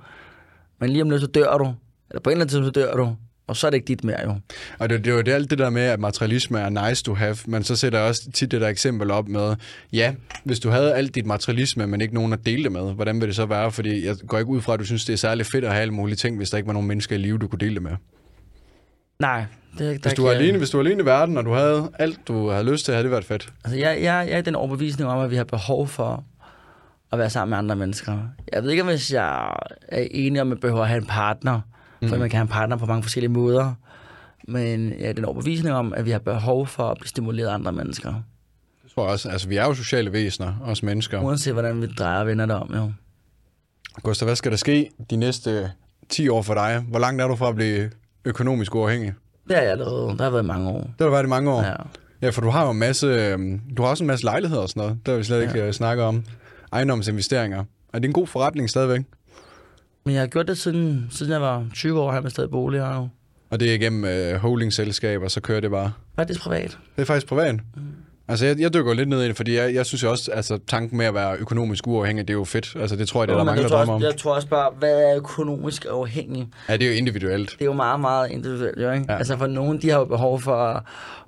Men 0.80 0.90
lige 0.90 1.02
om 1.02 1.10
lidt, 1.10 1.20
så 1.20 1.26
dør 1.26 1.58
du. 1.58 1.74
Eller 2.10 2.20
på 2.20 2.30
en 2.30 2.36
eller 2.36 2.44
anden 2.44 2.62
tid, 2.62 2.64
så 2.64 2.70
dør 2.70 2.96
du. 2.96 3.16
Og 3.50 3.56
så 3.56 3.66
er 3.66 3.70
det 3.70 3.76
ikke 3.76 3.88
dit 3.88 4.04
mere 4.04 4.20
jo. 4.24 4.34
Og 4.78 4.88
det, 4.88 5.04
det 5.04 5.10
er 5.10 5.14
jo 5.14 5.20
det, 5.20 5.32
alt 5.32 5.50
det 5.50 5.58
der 5.58 5.70
med, 5.70 5.82
at 5.82 6.00
materialisme 6.00 6.60
er 6.60 6.88
nice 6.88 7.04
to 7.04 7.14
have, 7.14 7.36
men 7.46 7.64
så 7.64 7.76
sætter 7.76 7.98
jeg 7.98 8.08
også 8.08 8.30
tit 8.34 8.50
det 8.50 8.60
der 8.60 8.68
eksempel 8.68 9.10
op 9.10 9.28
med, 9.28 9.56
ja, 9.92 10.14
hvis 10.44 10.60
du 10.60 10.70
havde 10.70 10.94
alt 10.94 11.14
dit 11.14 11.26
materialisme, 11.26 11.86
men 11.86 12.00
ikke 12.00 12.14
nogen 12.14 12.32
at 12.32 12.38
dele 12.46 12.64
det 12.64 12.72
med, 12.72 12.94
hvordan 12.94 13.20
vil 13.20 13.28
det 13.28 13.36
så 13.36 13.46
være? 13.46 13.72
Fordi 13.72 14.06
jeg 14.06 14.16
går 14.26 14.38
ikke 14.38 14.50
ud 14.50 14.60
fra, 14.60 14.74
at 14.74 14.80
du 14.80 14.84
synes, 14.84 15.04
det 15.04 15.12
er 15.12 15.16
særlig 15.16 15.46
fedt 15.46 15.64
at 15.64 15.72
have 15.72 15.82
alle 15.82 15.94
mulige 15.94 16.16
ting, 16.16 16.36
hvis 16.36 16.50
der 16.50 16.56
ikke 16.56 16.66
var 16.66 16.72
nogen 16.72 16.88
mennesker 16.88 17.16
i 17.16 17.18
live, 17.18 17.38
du 17.38 17.48
kunne 17.48 17.58
dele 17.58 17.74
det 17.74 17.82
med. 17.82 17.92
Nej, 19.18 19.44
det 19.78 19.86
er 19.86 19.90
ikke 19.90 20.02
Hvis 20.02 20.14
du, 20.14 20.22
var 20.22 20.30
alene, 20.30 20.58
hvis 20.58 20.70
du 20.70 20.76
var 20.76 20.84
alene 20.84 21.02
i 21.02 21.06
verden, 21.06 21.36
og 21.38 21.44
du 21.44 21.52
havde 21.52 21.90
alt, 21.98 22.20
du 22.28 22.48
havde 22.48 22.70
lyst 22.72 22.84
til, 22.84 22.94
havde 22.94 23.04
det 23.04 23.10
været 23.10 23.24
fedt. 23.24 23.52
Altså, 23.64 23.78
jeg, 23.78 24.02
jeg, 24.02 24.26
jeg 24.30 24.38
er 24.38 24.42
den 24.42 24.54
overbevisning 24.54 25.10
om, 25.10 25.18
at 25.18 25.30
vi 25.30 25.36
har 25.36 25.44
behov 25.44 25.88
for 25.88 26.24
at 27.12 27.18
være 27.18 27.30
sammen 27.30 27.50
med 27.50 27.58
andre 27.58 27.76
mennesker. 27.76 28.18
Jeg 28.52 28.62
ved 28.62 28.70
ikke, 28.70 28.82
hvis 28.82 29.12
jeg 29.12 29.52
er 29.88 30.06
enig 30.10 30.40
om, 30.40 30.46
at 30.46 30.50
man 30.50 30.60
behøver 30.60 30.82
at 30.82 30.88
have 30.88 30.98
en 30.98 31.06
partner. 31.06 31.60
For 32.08 32.16
man 32.16 32.30
kan 32.30 32.36
have 32.36 32.42
en 32.42 32.48
partner 32.48 32.76
på 32.76 32.86
mange 32.86 33.02
forskellige 33.02 33.32
måder. 33.32 33.74
Men 34.48 34.90
jeg 34.90 35.06
er 35.06 35.10
i 35.10 35.12
den 35.12 35.24
overbevisning 35.24 35.74
om, 35.74 35.94
at 35.94 36.04
vi 36.04 36.10
har 36.10 36.18
behov 36.18 36.66
for 36.66 36.88
at 36.88 36.96
blive 36.98 37.08
stimuleret 37.08 37.48
af 37.48 37.54
andre 37.54 37.72
mennesker. 37.72 38.14
Det 38.84 38.90
tror 38.94 39.02
jeg 39.04 39.12
også. 39.12 39.28
Altså, 39.28 39.48
vi 39.48 39.56
er 39.56 39.64
jo 39.64 39.74
sociale 39.74 40.12
væsener, 40.12 40.54
os 40.64 40.82
mennesker. 40.82 41.20
Uanset 41.20 41.52
hvordan 41.52 41.82
vi 41.82 41.86
drejer 41.86 42.20
og 42.20 42.26
vender 42.26 42.46
det 42.46 42.56
om, 42.56 42.74
jo. 42.74 42.92
Gustav, 44.02 44.26
hvad 44.26 44.36
skal 44.36 44.50
der 44.50 44.56
ske 44.56 44.90
de 45.10 45.16
næste 45.16 45.70
10 46.08 46.28
år 46.28 46.42
for 46.42 46.54
dig? 46.54 46.84
Hvor 46.88 46.98
langt 46.98 47.22
er 47.22 47.28
du 47.28 47.36
fra 47.36 47.48
at 47.48 47.54
blive 47.54 47.90
økonomisk 48.24 48.74
uafhængig? 48.74 49.12
Det 49.48 49.56
har 49.56 49.62
jeg 49.62 49.70
allerede. 49.72 50.18
Der 50.18 50.24
har 50.24 50.30
været 50.30 50.44
mange 50.44 50.70
år. 50.70 50.80
Det 50.80 51.00
har 51.00 51.10
været 51.10 51.24
i 51.24 51.28
mange 51.28 51.50
år. 51.50 51.62
Ja. 51.62 51.74
Ja, 52.22 52.30
for 52.30 52.40
du 52.40 52.50
har 52.50 52.64
jo 52.64 52.70
en 52.70 52.78
masse, 52.78 53.06
øhm, 53.06 53.60
du 53.76 53.82
har 53.82 53.90
også 53.90 54.04
en 54.04 54.08
masse 54.08 54.24
lejligheder 54.24 54.62
og 54.62 54.68
sådan 54.68 54.80
noget. 54.80 54.98
Det 55.06 55.12
har 55.12 55.18
vi 55.18 55.24
slet 55.24 55.42
ikke 55.42 55.58
ja. 55.58 55.72
snakket 55.72 56.04
om. 56.04 56.24
Ejendomsinvesteringer. 56.72 57.64
Er 57.92 57.98
det 57.98 58.04
en 58.08 58.12
god 58.12 58.26
forretning 58.26 58.70
stadigvæk? 58.70 59.00
Men 60.04 60.14
jeg 60.14 60.22
har 60.22 60.26
gjort 60.26 60.48
det 60.48 60.58
siden, 60.58 61.06
siden 61.10 61.32
jeg 61.32 61.40
var 61.40 61.66
20 61.74 62.00
år, 62.00 62.12
har 62.12 62.22
jeg 62.22 62.30
stadig 62.30 62.50
bolig 62.50 62.80
her 62.80 62.94
jo. 62.94 63.08
Og 63.50 63.60
det 63.60 63.70
er 63.70 63.74
igennem 63.74 64.04
øh, 64.04 64.34
holdingselskaber, 64.34 65.28
så 65.28 65.40
kører 65.40 65.60
det 65.60 65.70
bare. 65.70 65.92
Faktisk 66.16 66.40
privat. 66.40 66.78
Det 66.96 67.02
er 67.02 67.06
faktisk 67.06 67.26
privat. 67.26 67.54
Mm. 67.54 67.82
Altså, 68.30 68.46
jeg, 68.46 68.60
jeg 68.60 68.74
dykker 68.74 68.94
lidt 68.94 69.08
ned 69.08 69.22
i 69.22 69.28
det, 69.28 69.36
fordi 69.36 69.56
jeg, 69.56 69.74
jeg 69.74 69.86
synes 69.86 70.02
jo 70.02 70.10
også, 70.10 70.30
altså, 70.32 70.58
tanken 70.66 70.98
med 70.98 71.06
at 71.06 71.14
være 71.14 71.36
økonomisk 71.38 71.86
uafhængig, 71.86 72.28
det 72.28 72.34
er 72.34 72.38
jo 72.38 72.44
fedt. 72.44 72.76
Altså, 72.80 72.96
det 72.96 73.08
tror 73.08 73.20
jeg, 73.20 73.28
det 73.28 73.34
er 73.34 73.38
der 73.38 73.44
Men 73.44 73.46
mange, 73.54 73.62
der 73.62 73.68
drømmer 73.68 73.94
om. 73.94 74.02
Jeg 74.02 74.16
tror 74.16 74.34
også 74.34 74.48
bare, 74.48 74.70
hvad 74.78 75.02
er 75.02 75.16
økonomisk 75.16 75.86
afhængig? 75.90 76.48
Ja, 76.68 76.72
det 76.76 76.82
er 76.82 76.88
jo 76.88 76.94
individuelt. 76.96 77.50
det 77.50 77.60
er 77.60 77.64
jo 77.64 77.72
meget, 77.72 78.00
meget 78.00 78.30
individuelt, 78.30 78.82
jo, 78.82 78.90
ikke? 78.92 79.04
Ja. 79.08 79.16
Altså 79.18 79.36
for 79.36 79.46
nogen, 79.46 79.82
de 79.82 79.90
har 79.90 79.98
jo 79.98 80.04
behov 80.04 80.40
for 80.40 80.56
at, 80.56 80.82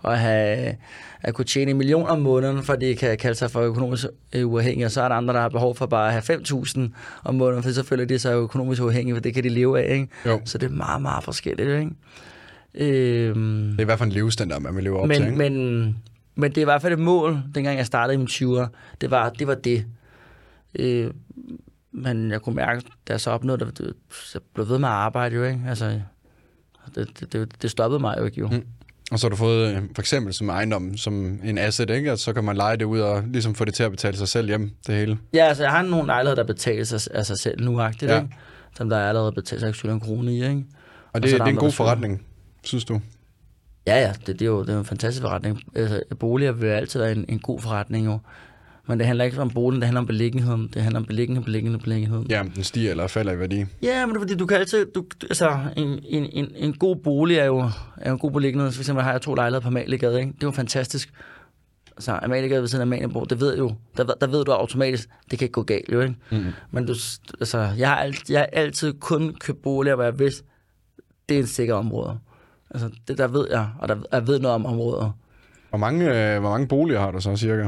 at, 0.05 0.19
have, 0.19 0.75
at 1.23 1.35
kunne 1.35 1.45
tjene 1.45 1.71
en 1.71 1.77
million 1.77 2.09
om 2.09 2.19
måneden, 2.19 2.63
for 2.63 2.75
de 2.75 2.95
kan 2.95 3.19
kalde 3.19 3.35
sig 3.39 3.51
for 3.51 3.61
økonomisk 3.61 4.07
øh, 4.33 4.49
uafhængige, 4.49 4.87
og 4.87 4.91
så 4.91 5.03
er 5.03 5.09
der 5.09 5.15
andre, 5.17 5.35
der 5.35 5.41
har 5.41 5.49
behov 5.49 5.77
for 5.77 5.87
bare 5.87 6.15
at 6.15 6.27
have 6.27 6.41
5.000 6.41 6.81
om 7.25 7.35
måneden, 7.35 7.63
for 7.63 7.71
så 7.71 7.85
føler 7.85 8.05
de 8.05 8.19
sig 8.19 8.35
økonomisk 8.35 8.83
uafhængige, 8.83 9.15
for 9.15 9.21
det 9.21 9.35
kan 9.35 9.45
de 9.45 9.49
leve 9.49 9.81
af, 9.81 9.95
ikke? 9.95 10.09
Jo. 10.27 10.41
Så 10.45 10.59
det 10.59 10.67
er 10.67 10.75
meget, 10.75 11.03
meget 11.03 11.25
forskelligt, 11.25 11.69
ikke? 11.69 11.91
Øhm, 12.75 13.69
Det 13.71 13.79
er 13.79 13.83
i 13.83 13.85
hvert 13.85 13.99
fald 13.99 14.09
en 14.09 14.15
levestandard, 14.15 14.63
man 14.63 14.77
vil 14.77 14.85
leve 14.85 14.99
op 15.01 15.11
til, 15.11 15.21
men, 15.23 15.33
ikke? 15.33 15.51
men, 15.51 15.97
men 16.35 16.51
det 16.51 16.59
er 16.59 16.63
i 16.63 16.65
hvert 16.65 16.83
fald 16.83 16.93
et 16.93 16.99
mål, 16.99 17.43
dengang 17.55 17.79
jeg 17.79 17.87
startede 17.87 18.15
i 18.15 18.17
mine 18.17 18.31
20'er. 18.31 18.67
Det 19.01 19.11
var 19.11 19.31
det. 19.31 19.47
Var 19.47 19.55
det. 19.55 19.87
Øh, 20.79 21.11
men 21.93 22.31
jeg 22.31 22.43
kunne 22.43 22.55
mærke, 22.55 22.83
da 23.09 23.13
jeg 23.13 23.21
så 23.21 23.31
opnåede 23.31 23.65
det, 23.65 23.79
det 23.79 23.95
jeg 24.35 24.43
blev 24.55 24.69
ved 24.69 24.79
med 24.79 24.89
at 24.89 24.95
arbejde 24.95 25.37
jo, 25.37 25.45
ikke? 25.45 25.61
Altså, 25.69 26.01
det, 26.95 27.33
det, 27.33 27.63
det, 27.63 27.71
stoppede 27.71 28.01
mig 28.01 28.17
jo 28.19 28.25
ikke, 28.25 28.41
jo. 28.41 28.49
Mm. 28.49 28.67
Og 29.13 29.19
så 29.19 29.27
har 29.27 29.31
du 29.31 29.37
fået 29.37 29.77
øh, 29.77 29.83
for 29.95 30.03
eksempel 30.03 30.35
som 30.35 30.49
ejendom, 30.49 30.97
som 30.97 31.41
en 31.45 31.59
asset, 31.59 31.91
ikke? 31.91 32.13
Og 32.13 32.19
så 32.19 32.33
kan 32.33 32.45
man 32.45 32.57
lege 32.57 32.77
det 32.77 32.85
ud 32.85 33.01
og 33.01 33.23
ligesom 33.27 33.55
få 33.55 33.65
det 33.65 33.75
til 33.75 33.83
at 33.83 33.91
betale 33.91 34.17
sig 34.17 34.29
selv 34.29 34.49
hjem, 34.49 34.71
det 34.87 34.95
hele. 34.95 35.19
Ja, 35.35 35.45
altså, 35.45 35.63
jeg 35.63 35.73
har 35.73 35.83
nogle 35.83 36.07
lejligheder, 36.07 36.35
der 36.43 36.45
betaler 36.45 36.85
sig 36.85 37.15
af 37.15 37.27
sig 37.27 37.39
selv 37.39 37.65
nu, 37.65 37.81
ja. 37.81 37.89
Ikke? 37.89 38.29
Som 38.77 38.89
der 38.89 38.97
er 38.97 39.09
allerede 39.09 39.33
betalt 39.33 39.77
sig 39.77 39.91
en 39.91 40.01
krone 40.01 40.33
i, 40.33 40.45
ikke? 40.45 40.49
Og 40.51 41.11
Og 41.13 41.23
det, 41.23 41.31
så 41.31 41.37
det 41.37 41.43
er 41.43 41.47
en 41.47 41.57
god 41.57 41.73
forretning, 41.73 42.23
synes 42.63 42.85
du? 42.85 43.01
Ja, 43.87 44.01
ja, 44.01 44.13
det, 44.27 44.27
det, 44.27 44.43
er 44.43 44.47
jo 44.47 44.61
det 44.61 44.69
er 44.69 44.73
jo 44.73 44.79
en 44.79 44.85
fantastisk 44.85 45.23
forretning. 45.23 45.63
Altså, 45.75 46.03
boliger 46.19 46.53
vil 46.53 46.67
altid 46.67 47.01
være 47.01 47.13
en, 47.13 47.25
en 47.29 47.39
god 47.39 47.61
forretning, 47.61 48.07
jo. 48.07 48.19
Men 48.87 48.99
det 48.99 49.07
handler 49.07 49.25
ikke 49.25 49.41
om 49.41 49.51
boligen, 49.51 49.81
det 49.81 49.87
handler 49.87 50.01
om 50.01 50.07
beliggenheden. 50.07 50.71
Det 50.75 50.83
handler 50.83 51.01
om 51.01 51.07
beliggenhed, 51.07 51.45
beliggenhed, 51.45 51.81
beliggenhed. 51.81 52.25
Ja, 52.29 52.43
den 52.55 52.65
stiger 52.65 52.91
eller 52.91 53.07
falder 53.07 53.33
i 53.33 53.39
værdi. 53.39 53.65
Ja, 53.83 54.07
men 54.07 54.15
det 54.15 54.17
er 54.17 54.21
fordi, 54.21 54.35
du 54.35 54.47
kan 54.47 54.57
altid... 54.57 54.87
Du, 54.87 55.05
altså, 55.23 55.59
en, 55.77 56.01
en, 56.05 56.27
en, 56.33 56.53
en 56.57 56.73
god 56.73 56.97
bolig 56.97 57.37
er 57.37 57.45
jo, 57.45 57.59
er 57.97 58.09
jo 58.09 58.13
en 58.13 58.19
god 58.19 58.31
beliggenhed. 58.31 58.73
For 58.73 58.81
eksempel 58.81 59.05
har 59.05 59.13
jeg 59.13 59.21
to 59.21 59.35
lejligheder 59.35 59.61
på 59.61 59.69
Amalegade, 59.69 60.21
ikke? 60.21 60.33
Det 60.33 60.43
er 60.43 60.47
jo 60.47 60.51
fantastisk. 60.51 61.13
Altså, 61.97 62.19
Amalegade 62.23 62.61
ved 62.61 62.69
siden 62.69 62.81
af 62.81 62.87
Amalienborg, 62.87 63.31
det 63.31 63.41
ved 63.41 63.59
jo, 63.59 63.75
der, 63.97 64.05
der 64.05 64.27
ved 64.27 64.45
du 64.45 64.53
automatisk, 64.53 65.09
det 65.31 65.39
kan 65.39 65.47
ikke 65.47 65.53
gå 65.53 65.63
galt, 65.63 65.93
jo, 65.93 66.01
ikke? 66.01 66.15
Mm. 66.31 66.45
Men 66.71 66.87
du, 66.87 66.95
altså, 67.41 67.59
jeg 67.79 67.89
har, 67.89 67.97
alt, 67.97 68.31
jeg 68.31 68.39
har 68.39 68.49
altid 68.53 68.93
kun 69.01 69.35
købt 69.41 69.63
boliger, 69.63 69.95
hvor 69.95 70.05
jeg 70.05 70.19
vidste, 70.19 70.45
det 71.29 71.37
er 71.37 71.41
en 71.41 71.47
sikker 71.47 71.75
område. 71.75 72.19
Altså, 72.73 72.91
det 73.09 73.19
der 73.19 73.29
ved 73.29 73.47
jeg, 73.51 73.69
og 73.79 73.89
der, 73.89 73.97
jeg 74.13 74.27
ved 74.27 74.41
noget 74.41 74.55
om 74.55 74.67
området. 74.67 75.13
Hvor 75.71 75.79
mange, 75.79 76.35
øh, 76.35 76.41
hvor 76.41 76.51
mange 76.51 76.69
boliger 76.69 77.01
har 77.01 77.11
du 77.11 77.21
så 77.21 77.37
cirka? 77.37 77.63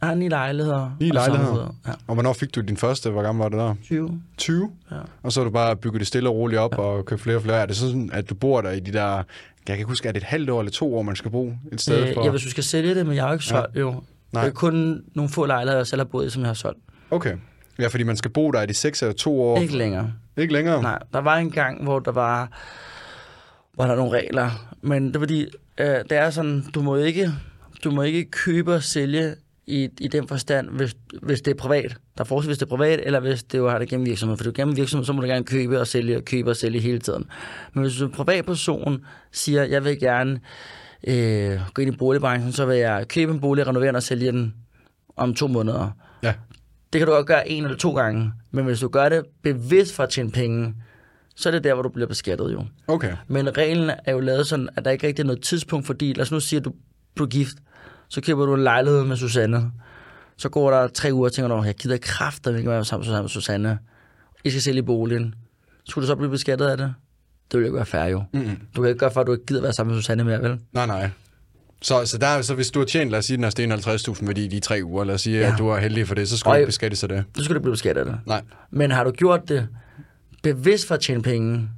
Jeg 0.00 0.08
har 0.08 0.14
ni 0.14 0.28
lejligheder. 0.28 0.96
Ni 1.00 1.10
og 1.10 1.14
lejligheder? 1.14 1.74
Ja. 1.86 1.92
Og 2.06 2.14
hvornår 2.14 2.32
fik 2.32 2.54
du 2.54 2.60
din 2.60 2.76
første? 2.76 3.10
Hvor 3.10 3.22
gammel 3.22 3.42
var 3.42 3.48
det 3.48 3.58
der? 3.58 3.74
20. 3.84 4.22
20? 4.36 4.70
Ja. 4.90 4.96
Og 5.22 5.32
så 5.32 5.40
har 5.40 5.44
du 5.44 5.50
bare 5.50 5.76
bygget 5.76 6.00
det 6.00 6.06
stille 6.08 6.28
og 6.28 6.34
roligt 6.34 6.60
op 6.60 6.72
ja. 6.72 6.82
og 6.82 7.04
købt 7.04 7.20
flere 7.20 7.36
og 7.36 7.42
flere. 7.42 7.62
Er 7.62 7.66
det 7.66 7.76
sådan, 7.76 8.10
at 8.12 8.30
du 8.30 8.34
bor 8.34 8.60
der 8.60 8.70
i 8.70 8.80
de 8.80 8.92
der... 8.92 9.22
Jeg 9.68 9.76
kan 9.76 9.86
huske, 9.86 10.08
er 10.08 10.12
det 10.12 10.20
et 10.20 10.26
halvt 10.26 10.50
år 10.50 10.60
eller 10.60 10.72
to 10.72 10.96
år, 10.96 11.02
man 11.02 11.16
skal 11.16 11.30
bo 11.30 11.52
et 11.72 11.80
sted 11.80 12.08
Øh, 12.08 12.14
for? 12.14 12.24
ja, 12.24 12.30
hvis 12.30 12.42
du 12.42 12.50
skal 12.50 12.64
sælge 12.64 12.94
det, 12.94 13.06
men 13.06 13.14
jeg 13.16 13.22
har 13.24 13.28
jo 13.28 13.32
ikke 13.32 13.44
solgt, 13.44 13.74
ja. 13.74 13.80
jo. 13.80 14.02
Nej. 14.32 14.42
Det 14.42 14.50
er 14.50 14.54
kun 14.54 15.02
nogle 15.14 15.28
få 15.28 15.46
lejligheder, 15.46 15.78
jeg 15.78 15.86
selv 15.86 16.00
har 16.00 16.04
boet 16.04 16.26
i, 16.26 16.30
som 16.30 16.42
jeg 16.42 16.48
har 16.48 16.54
solgt. 16.54 16.78
Okay. 17.10 17.36
Ja, 17.78 17.86
fordi 17.88 18.04
man 18.04 18.16
skal 18.16 18.30
bo 18.30 18.50
der 18.50 18.62
i 18.62 18.66
de 18.66 18.74
seks 18.74 19.02
eller 19.02 19.14
to 19.14 19.42
år. 19.42 19.58
Ikke 19.58 19.76
længere. 19.76 20.12
Ikke 20.36 20.52
længere? 20.52 20.82
Nej, 20.82 20.98
der 21.12 21.18
var 21.20 21.36
en 21.36 21.50
gang, 21.50 21.82
hvor 21.84 21.98
der 21.98 22.12
var, 22.12 22.48
hvor 23.80 23.86
der 23.86 23.92
er 23.92 23.96
nogle 23.96 24.18
regler. 24.18 24.50
Men 24.82 25.08
det 25.08 25.16
er 25.16 25.20
fordi, 25.20 25.46
øh, 25.78 25.86
det 25.86 26.12
er 26.12 26.30
sådan, 26.30 26.64
du 26.74 26.82
må 26.82 26.96
ikke, 26.96 27.32
du 27.84 27.90
må 27.90 28.02
ikke 28.02 28.24
købe 28.24 28.74
og 28.74 28.82
sælge 28.82 29.34
i, 29.66 29.88
i 30.00 30.08
den 30.08 30.28
forstand, 30.28 30.68
hvis, 30.68 30.96
hvis 31.22 31.40
det 31.40 31.50
er 31.50 31.54
privat. 31.54 31.96
Der 32.18 32.20
er 32.20 32.24
forskel, 32.24 32.48
hvis 32.48 32.58
det 32.58 32.66
er 32.66 32.76
privat, 32.76 33.00
eller 33.02 33.20
hvis 33.20 33.42
det 33.42 33.58
jo 33.58 33.68
har 33.68 33.78
det 33.78 33.88
gennem 33.88 34.06
virksomhed. 34.06 34.36
For 34.36 34.44
du 34.44 34.52
gennem 34.54 34.76
virksomhed, 34.76 35.04
så 35.04 35.12
må 35.12 35.20
du 35.20 35.26
gerne 35.26 35.44
købe 35.44 35.80
og 35.80 35.86
sælge, 35.86 36.16
og 36.16 36.24
købe 36.24 36.50
og 36.50 36.56
sælge 36.56 36.80
hele 36.80 36.98
tiden. 36.98 37.24
Men 37.72 37.82
hvis 37.84 37.96
du 37.96 38.04
en 38.04 38.12
privatperson 38.12 39.04
siger, 39.32 39.64
jeg 39.64 39.84
vil 39.84 39.98
gerne 39.98 40.40
øh, 41.06 41.60
gå 41.74 41.82
ind 41.82 41.94
i 41.94 41.96
boligbranchen, 41.96 42.52
så 42.52 42.66
vil 42.66 42.76
jeg 42.76 43.08
købe 43.08 43.32
en 43.32 43.40
bolig, 43.40 43.66
renovere 43.66 43.88
den 43.88 43.96
og 43.96 44.02
sælge 44.02 44.32
den 44.32 44.54
om 45.16 45.34
to 45.34 45.46
måneder. 45.46 45.90
Ja. 46.22 46.34
Det 46.92 46.98
kan 46.98 47.06
du 47.08 47.14
godt 47.14 47.26
gøre 47.26 47.48
en 47.48 47.64
eller 47.64 47.76
to 47.76 47.94
gange. 47.94 48.32
Men 48.50 48.64
hvis 48.64 48.80
du 48.80 48.88
gør 48.88 49.08
det 49.08 49.24
bevidst 49.42 49.94
for 49.94 50.02
at 50.02 50.08
tjene 50.08 50.30
penge, 50.30 50.74
så 51.42 51.48
er 51.48 51.50
det 51.50 51.64
der, 51.64 51.74
hvor 51.74 51.82
du 51.82 51.88
bliver 51.88 52.06
beskattet 52.06 52.52
jo. 52.52 52.64
Okay. 52.88 53.12
Men 53.28 53.56
reglen 53.56 53.90
er 54.04 54.12
jo 54.12 54.20
lavet 54.20 54.46
sådan, 54.46 54.68
at 54.76 54.84
der 54.84 54.90
ikke 54.90 55.06
rigtig 55.06 55.22
er 55.22 55.26
noget 55.26 55.42
tidspunkt, 55.42 55.86
fordi 55.86 56.12
lad 56.12 56.22
os 56.22 56.32
nu 56.32 56.40
sige, 56.40 56.58
at 56.58 56.64
du, 56.64 56.72
er 57.24 57.26
gift, 57.26 57.56
så 58.08 58.20
køber 58.20 58.46
du 58.46 58.54
en 58.54 58.62
lejlighed 58.62 59.04
med 59.04 59.16
Susanne. 59.16 59.70
Så 60.36 60.48
går 60.48 60.70
der 60.70 60.88
tre 60.88 61.08
uger 61.12 61.24
og 61.24 61.32
tænker 61.32 61.56
du, 61.56 61.62
jeg 61.62 61.74
gider 61.74 61.96
kræfter, 62.02 62.56
ikke 62.56 62.70
være 62.70 62.84
sammen 62.84 63.12
med 63.22 63.28
Susanne. 63.28 63.78
I 64.44 64.50
skal 64.50 64.62
sælge 64.62 64.82
boligen. 64.82 65.34
Skulle 65.84 66.02
du 66.02 66.06
så 66.06 66.16
blive 66.16 66.30
beskattet 66.30 66.66
af 66.66 66.76
det? 66.76 66.94
Det 67.52 67.58
vil 67.58 67.64
jo 67.64 67.66
ikke 67.66 67.76
være 67.76 67.86
fair 67.86 68.04
jo. 68.04 68.22
Mm-hmm. 68.32 68.58
Du 68.76 68.82
kan 68.82 68.88
ikke 68.88 68.98
gøre 68.98 69.10
for, 69.10 69.20
at 69.20 69.26
du 69.26 69.32
ikke 69.32 69.46
gider 69.46 69.62
være 69.62 69.72
sammen 69.72 69.94
med 69.94 70.02
Susanne 70.02 70.24
mere, 70.24 70.42
vel? 70.42 70.58
Nej, 70.72 70.86
nej. 70.86 71.10
Så, 71.82 72.06
så, 72.06 72.18
der, 72.18 72.42
så 72.42 72.54
hvis 72.54 72.70
du 72.70 72.78
har 72.78 72.86
tjent, 72.86 73.10
lad 73.10 73.18
os 73.18 73.24
sige, 73.24 73.36
den 73.36 73.44
er 73.44 73.50
steget 73.50 73.86
50.000 73.86 74.26
værdi 74.26 74.44
i 74.44 74.48
de 74.48 74.60
tre 74.60 74.80
uger, 74.84 75.04
lad 75.04 75.14
os 75.14 75.20
sige, 75.20 75.40
ja. 75.40 75.52
At 75.52 75.58
du 75.58 75.68
er 75.68 75.78
heldig 75.78 76.08
for 76.08 76.14
det, 76.14 76.28
så 76.28 76.38
skal 76.38 76.48
Og 76.48 76.54
du 76.54 76.58
ikke 76.58 76.66
beskattes 76.66 77.02
af 77.02 77.08
det. 77.08 77.24
Så 77.36 77.44
skulle 77.44 77.58
du 77.58 77.62
blive 77.62 77.72
beskattet 77.72 78.00
af 78.00 78.06
det. 78.06 78.20
Nej. 78.26 78.42
Men 78.70 78.90
har 78.90 79.04
du 79.04 79.10
gjort 79.10 79.48
det 79.48 79.68
bevidst 80.42 80.88
for 80.88 80.94
at 80.94 81.00
tjene 81.00 81.22
penge, 81.22 81.68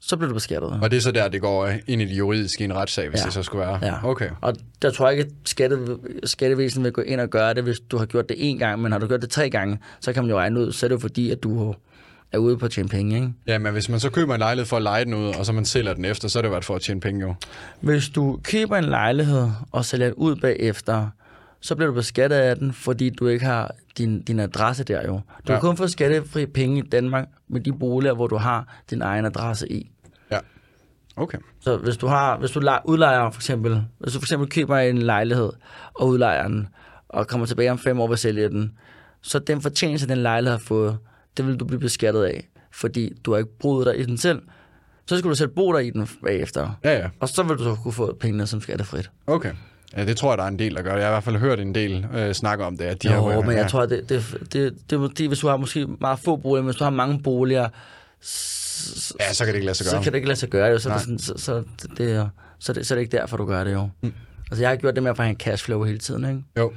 så 0.00 0.16
bliver 0.16 0.28
du 0.28 0.34
beskattet. 0.34 0.78
Og 0.82 0.90
det 0.90 0.96
er 0.96 1.00
så 1.00 1.12
der, 1.12 1.28
det 1.28 1.40
går 1.40 1.68
ind 1.86 2.02
i 2.02 2.04
det 2.04 2.18
juridiske 2.18 2.60
i 2.60 2.64
en 2.64 2.74
retssag, 2.74 3.08
hvis 3.08 3.20
ja. 3.20 3.24
Det 3.24 3.32
så 3.32 3.42
skulle 3.42 3.66
være. 3.66 3.78
Ja. 3.82 4.04
Okay. 4.04 4.30
Og 4.40 4.54
der 4.82 4.90
tror 4.90 5.08
jeg 5.08 5.18
ikke, 5.18 5.30
at 5.30 5.48
skatte, 5.48 5.98
skattevæsenet 6.24 6.84
vil 6.84 6.92
gå 6.92 7.00
ind 7.00 7.20
og 7.20 7.28
gøre 7.28 7.54
det, 7.54 7.62
hvis 7.62 7.80
du 7.80 7.98
har 7.98 8.06
gjort 8.06 8.28
det 8.28 8.34
én 8.34 8.58
gang, 8.58 8.82
men 8.82 8.92
har 8.92 8.98
du 8.98 9.06
gjort 9.06 9.22
det 9.22 9.30
tre 9.30 9.50
gange, 9.50 9.78
så 10.00 10.12
kan 10.12 10.22
man 10.22 10.30
jo 10.30 10.38
regne 10.38 10.60
ud, 10.60 10.72
så 10.72 10.86
er 10.86 10.88
det 10.88 10.94
jo 10.94 11.00
fordi, 11.00 11.30
at 11.30 11.42
du 11.42 11.74
er 12.32 12.38
ude 12.38 12.58
på 12.58 12.64
at 12.64 12.70
tjene 12.70 12.88
penge, 12.88 13.14
ikke? 13.14 13.32
Ja, 13.46 13.58
men 13.58 13.72
hvis 13.72 13.88
man 13.88 14.00
så 14.00 14.10
køber 14.10 14.34
en 14.34 14.38
lejlighed 14.38 14.66
for 14.66 14.76
at 14.76 14.82
lege 14.82 15.04
den 15.04 15.14
ud, 15.14 15.26
og 15.26 15.46
så 15.46 15.52
man 15.52 15.64
sælger 15.64 15.94
den 15.94 16.04
efter, 16.04 16.28
så 16.28 16.38
er 16.38 16.42
det 16.42 16.48
jo 16.48 16.60
for 16.60 16.74
at 16.74 16.82
tjene 16.82 17.00
penge 17.00 17.20
jo. 17.20 17.34
Hvis 17.80 18.08
du 18.08 18.40
køber 18.44 18.76
en 18.76 18.84
lejlighed 18.84 19.48
og 19.72 19.84
sælger 19.84 20.06
den 20.06 20.14
ud 20.14 20.36
bagefter, 20.36 21.08
så 21.62 21.74
bliver 21.74 21.88
du 21.88 21.94
beskattet 21.94 22.36
af 22.36 22.56
den, 22.56 22.72
fordi 22.72 23.10
du 23.10 23.26
ikke 23.26 23.44
har 23.44 23.70
din, 23.98 24.22
din 24.22 24.40
adresse 24.40 24.84
der 24.84 25.06
jo. 25.06 25.12
Du 25.12 25.20
Ja. 25.48 25.52
kan 25.54 25.60
kun 25.60 25.76
få 25.76 25.86
skattefri 25.88 26.46
penge 26.46 26.78
i 26.78 26.82
Danmark 26.82 27.28
med 27.48 27.60
de 27.60 27.72
boliger, 27.72 28.14
hvor 28.14 28.26
du 28.26 28.36
har 28.36 28.80
din 28.90 29.02
egen 29.02 29.24
adresse 29.24 29.72
i. 29.72 29.90
Ja. 30.30 30.38
Okay. 31.16 31.38
Så 31.60 31.76
hvis 31.76 31.96
du 31.96 32.06
har, 32.06 32.38
hvis 32.38 32.50
du 32.50 32.60
lej- 32.60 32.80
udlejer 32.84 33.30
for 33.30 33.38
eksempel, 33.38 33.84
hvis 33.98 34.12
du 34.12 34.18
for 34.18 34.24
eksempel 34.24 34.48
køber 34.48 34.76
en 34.78 34.98
lejlighed 34.98 35.50
og 35.94 36.08
udlejer 36.08 36.48
den, 36.48 36.68
og 37.08 37.26
kommer 37.28 37.46
tilbage 37.46 37.70
om 37.70 37.78
fem 37.78 38.00
år 38.00 38.08
og 38.10 38.18
sælger 38.18 38.48
den, 38.48 38.72
så 39.22 39.38
den 39.38 39.60
fortjeneste, 39.60 40.08
den 40.08 40.18
lejlighed 40.18 40.58
har 40.58 40.64
fået, 40.64 40.98
det 41.36 41.46
vil 41.46 41.56
du 41.56 41.64
blive 41.64 41.80
beskattet 41.80 42.24
af, 42.24 42.48
fordi 42.72 43.12
du 43.24 43.30
har 43.32 43.38
ikke 43.38 43.58
boet 43.60 43.86
der 43.86 43.92
i 43.92 44.02
den 44.02 44.18
selv. 44.18 44.42
Så 45.06 45.18
skal 45.18 45.30
du 45.30 45.34
selv 45.34 45.48
bo 45.48 45.72
der 45.72 45.78
i 45.78 45.90
den 45.90 46.08
bagefter, 46.24 46.78
Ja, 46.84 46.98
ja. 46.98 47.08
og 47.20 47.28
så 47.28 47.42
vil 47.42 47.56
du 47.56 47.62
så 47.64 47.76
kunne 47.82 47.92
få 47.92 48.16
pengene 48.20 48.46
som 48.46 48.60
skattefrit. 48.60 49.10
Okay. 49.26 49.52
Ja, 49.96 50.04
det 50.04 50.16
tror 50.16 50.30
jeg, 50.30 50.38
der 50.38 50.44
er 50.44 50.48
en 50.48 50.58
del, 50.58 50.74
der 50.74 50.82
gør 50.82 50.90
det. 50.92 50.98
Jeg 50.98 51.06
har 51.06 51.12
i 51.12 51.14
hvert 51.14 51.24
fald 51.24 51.36
hørt 51.36 51.60
en 51.60 51.74
del 51.74 52.06
øh, 52.14 52.32
snakke 52.34 52.64
om 52.64 52.76
det. 52.78 52.84
At 52.84 53.02
de 53.02 53.14
Jo, 53.14 53.28
har, 53.30 53.40
men 53.40 53.50
jeg 53.50 53.62
ja. 53.62 53.68
tror, 53.68 53.86
det, 53.86 54.08
det, 54.08 54.24
det, 54.52 54.74
det, 54.90 54.98
fordi, 54.98 55.26
hvis 55.26 55.38
du 55.38 55.48
har 55.48 55.56
måske 55.56 55.86
meget 56.00 56.18
få 56.18 56.36
boliger, 56.36 56.62
men 56.62 56.66
hvis 56.68 56.76
du 56.76 56.84
har 56.84 56.90
mange 56.90 57.20
boliger, 57.22 57.68
så, 58.20 59.14
Ja, 59.20 59.32
så 59.32 59.44
kan 59.44 59.48
det 59.52 59.54
ikke 59.58 59.66
lade 59.66 59.74
sig 59.76 59.86
så 59.86 59.92
gøre. 59.92 60.02
kan 60.02 60.12
det 60.12 60.16
ikke 60.18 60.28
lade 60.28 60.38
sig 60.38 60.48
gøre. 60.48 60.66
Jo. 60.70 60.78
Så, 60.78 60.88
Nej. 60.88 60.96
det 60.98 61.04
sådan, 61.04 61.18
så, 61.18 61.32
så, 61.36 61.54
det, 61.82 61.98
det, 61.98 62.12
er- 62.12 62.28
så, 62.58 62.72
det, 62.72 62.86
så 62.86 62.94
er 62.94 62.96
det 62.96 63.02
ikke 63.02 63.16
derfor, 63.16 63.36
du 63.36 63.46
gør 63.46 63.64
det 63.64 63.72
jo. 63.72 63.88
Mm. 64.02 64.12
Altså, 64.50 64.62
jeg 64.62 64.70
har 64.70 64.76
gjort 64.76 64.94
det 64.94 65.02
med 65.02 65.10
at 65.10 65.16
få 65.16 65.22
en 65.22 65.36
cashflow 65.36 65.82
hele 65.84 65.98
tiden, 65.98 66.24
ikke? 66.24 66.42
Jo. 66.58 66.72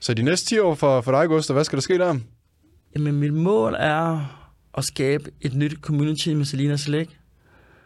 Så 0.00 0.14
de 0.14 0.22
næste 0.22 0.46
10 0.48 0.58
år 0.58 0.74
for, 0.74 1.00
for 1.00 1.12
dig, 1.12 1.28
Gustav, 1.28 1.54
hvad 1.54 1.64
skal 1.64 1.76
der 1.76 1.80
ske 1.82 1.98
der? 1.98 2.14
Jamen, 2.96 3.14
mit 3.14 3.32
mål 3.34 3.76
er 3.78 4.26
at 4.78 4.84
skabe 4.84 5.30
et 5.40 5.54
nyt 5.54 5.76
community 5.80 6.28
med 6.28 6.44
Selina 6.44 6.76
Slik. 6.76 7.16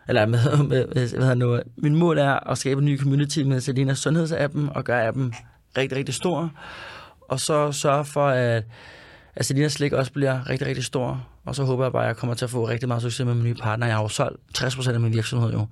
Eller 0.09 0.27
med, 0.35 0.63
med, 0.69 1.17
hvad 1.19 1.37
nu? 1.37 1.61
Mit 1.77 1.93
mål 1.93 2.19
er 2.19 2.51
at 2.51 2.59
skabe 2.59 2.79
en 2.79 2.85
ny 2.85 3.01
community 3.01 3.39
med 3.39 3.61
Selinas 3.61 3.99
sundhedsappen 3.99 4.69
og 4.75 4.85
gøre 4.85 5.07
appen 5.07 5.35
rigtig, 5.79 5.99
rigtig 5.99 6.15
stor. 6.15 6.51
Og 7.29 7.41
så 7.41 7.73
sørge 7.73 8.05
for, 8.05 8.27
at, 8.29 8.65
at 9.37 9.47
Selinas 9.47 9.73
Slik 9.73 9.93
også 9.93 10.13
bliver 10.13 10.49
rigtig, 10.51 10.69
rigtig 10.69 10.85
stor. 10.85 11.27
Og 11.45 11.55
så 11.55 11.65
håber 11.65 11.85
jeg 11.85 11.93
bare, 11.93 12.03
at 12.03 12.09
jeg 12.09 12.17
kommer 12.17 12.35
til 12.35 12.45
at 12.45 12.51
få 12.51 12.69
rigtig 12.69 12.89
meget 12.89 13.03
succes 13.03 13.27
med 13.27 13.35
min 13.35 13.45
nye 13.45 13.55
partner. 13.55 13.87
Jeg 13.87 13.97
har 13.97 14.03
jo 14.03 14.09
solgt 14.09 14.41
60% 14.59 14.91
af 14.93 15.01
min 15.01 15.13
virksomhed 15.13 15.53
jo. 15.53 15.59
Det 15.59 15.67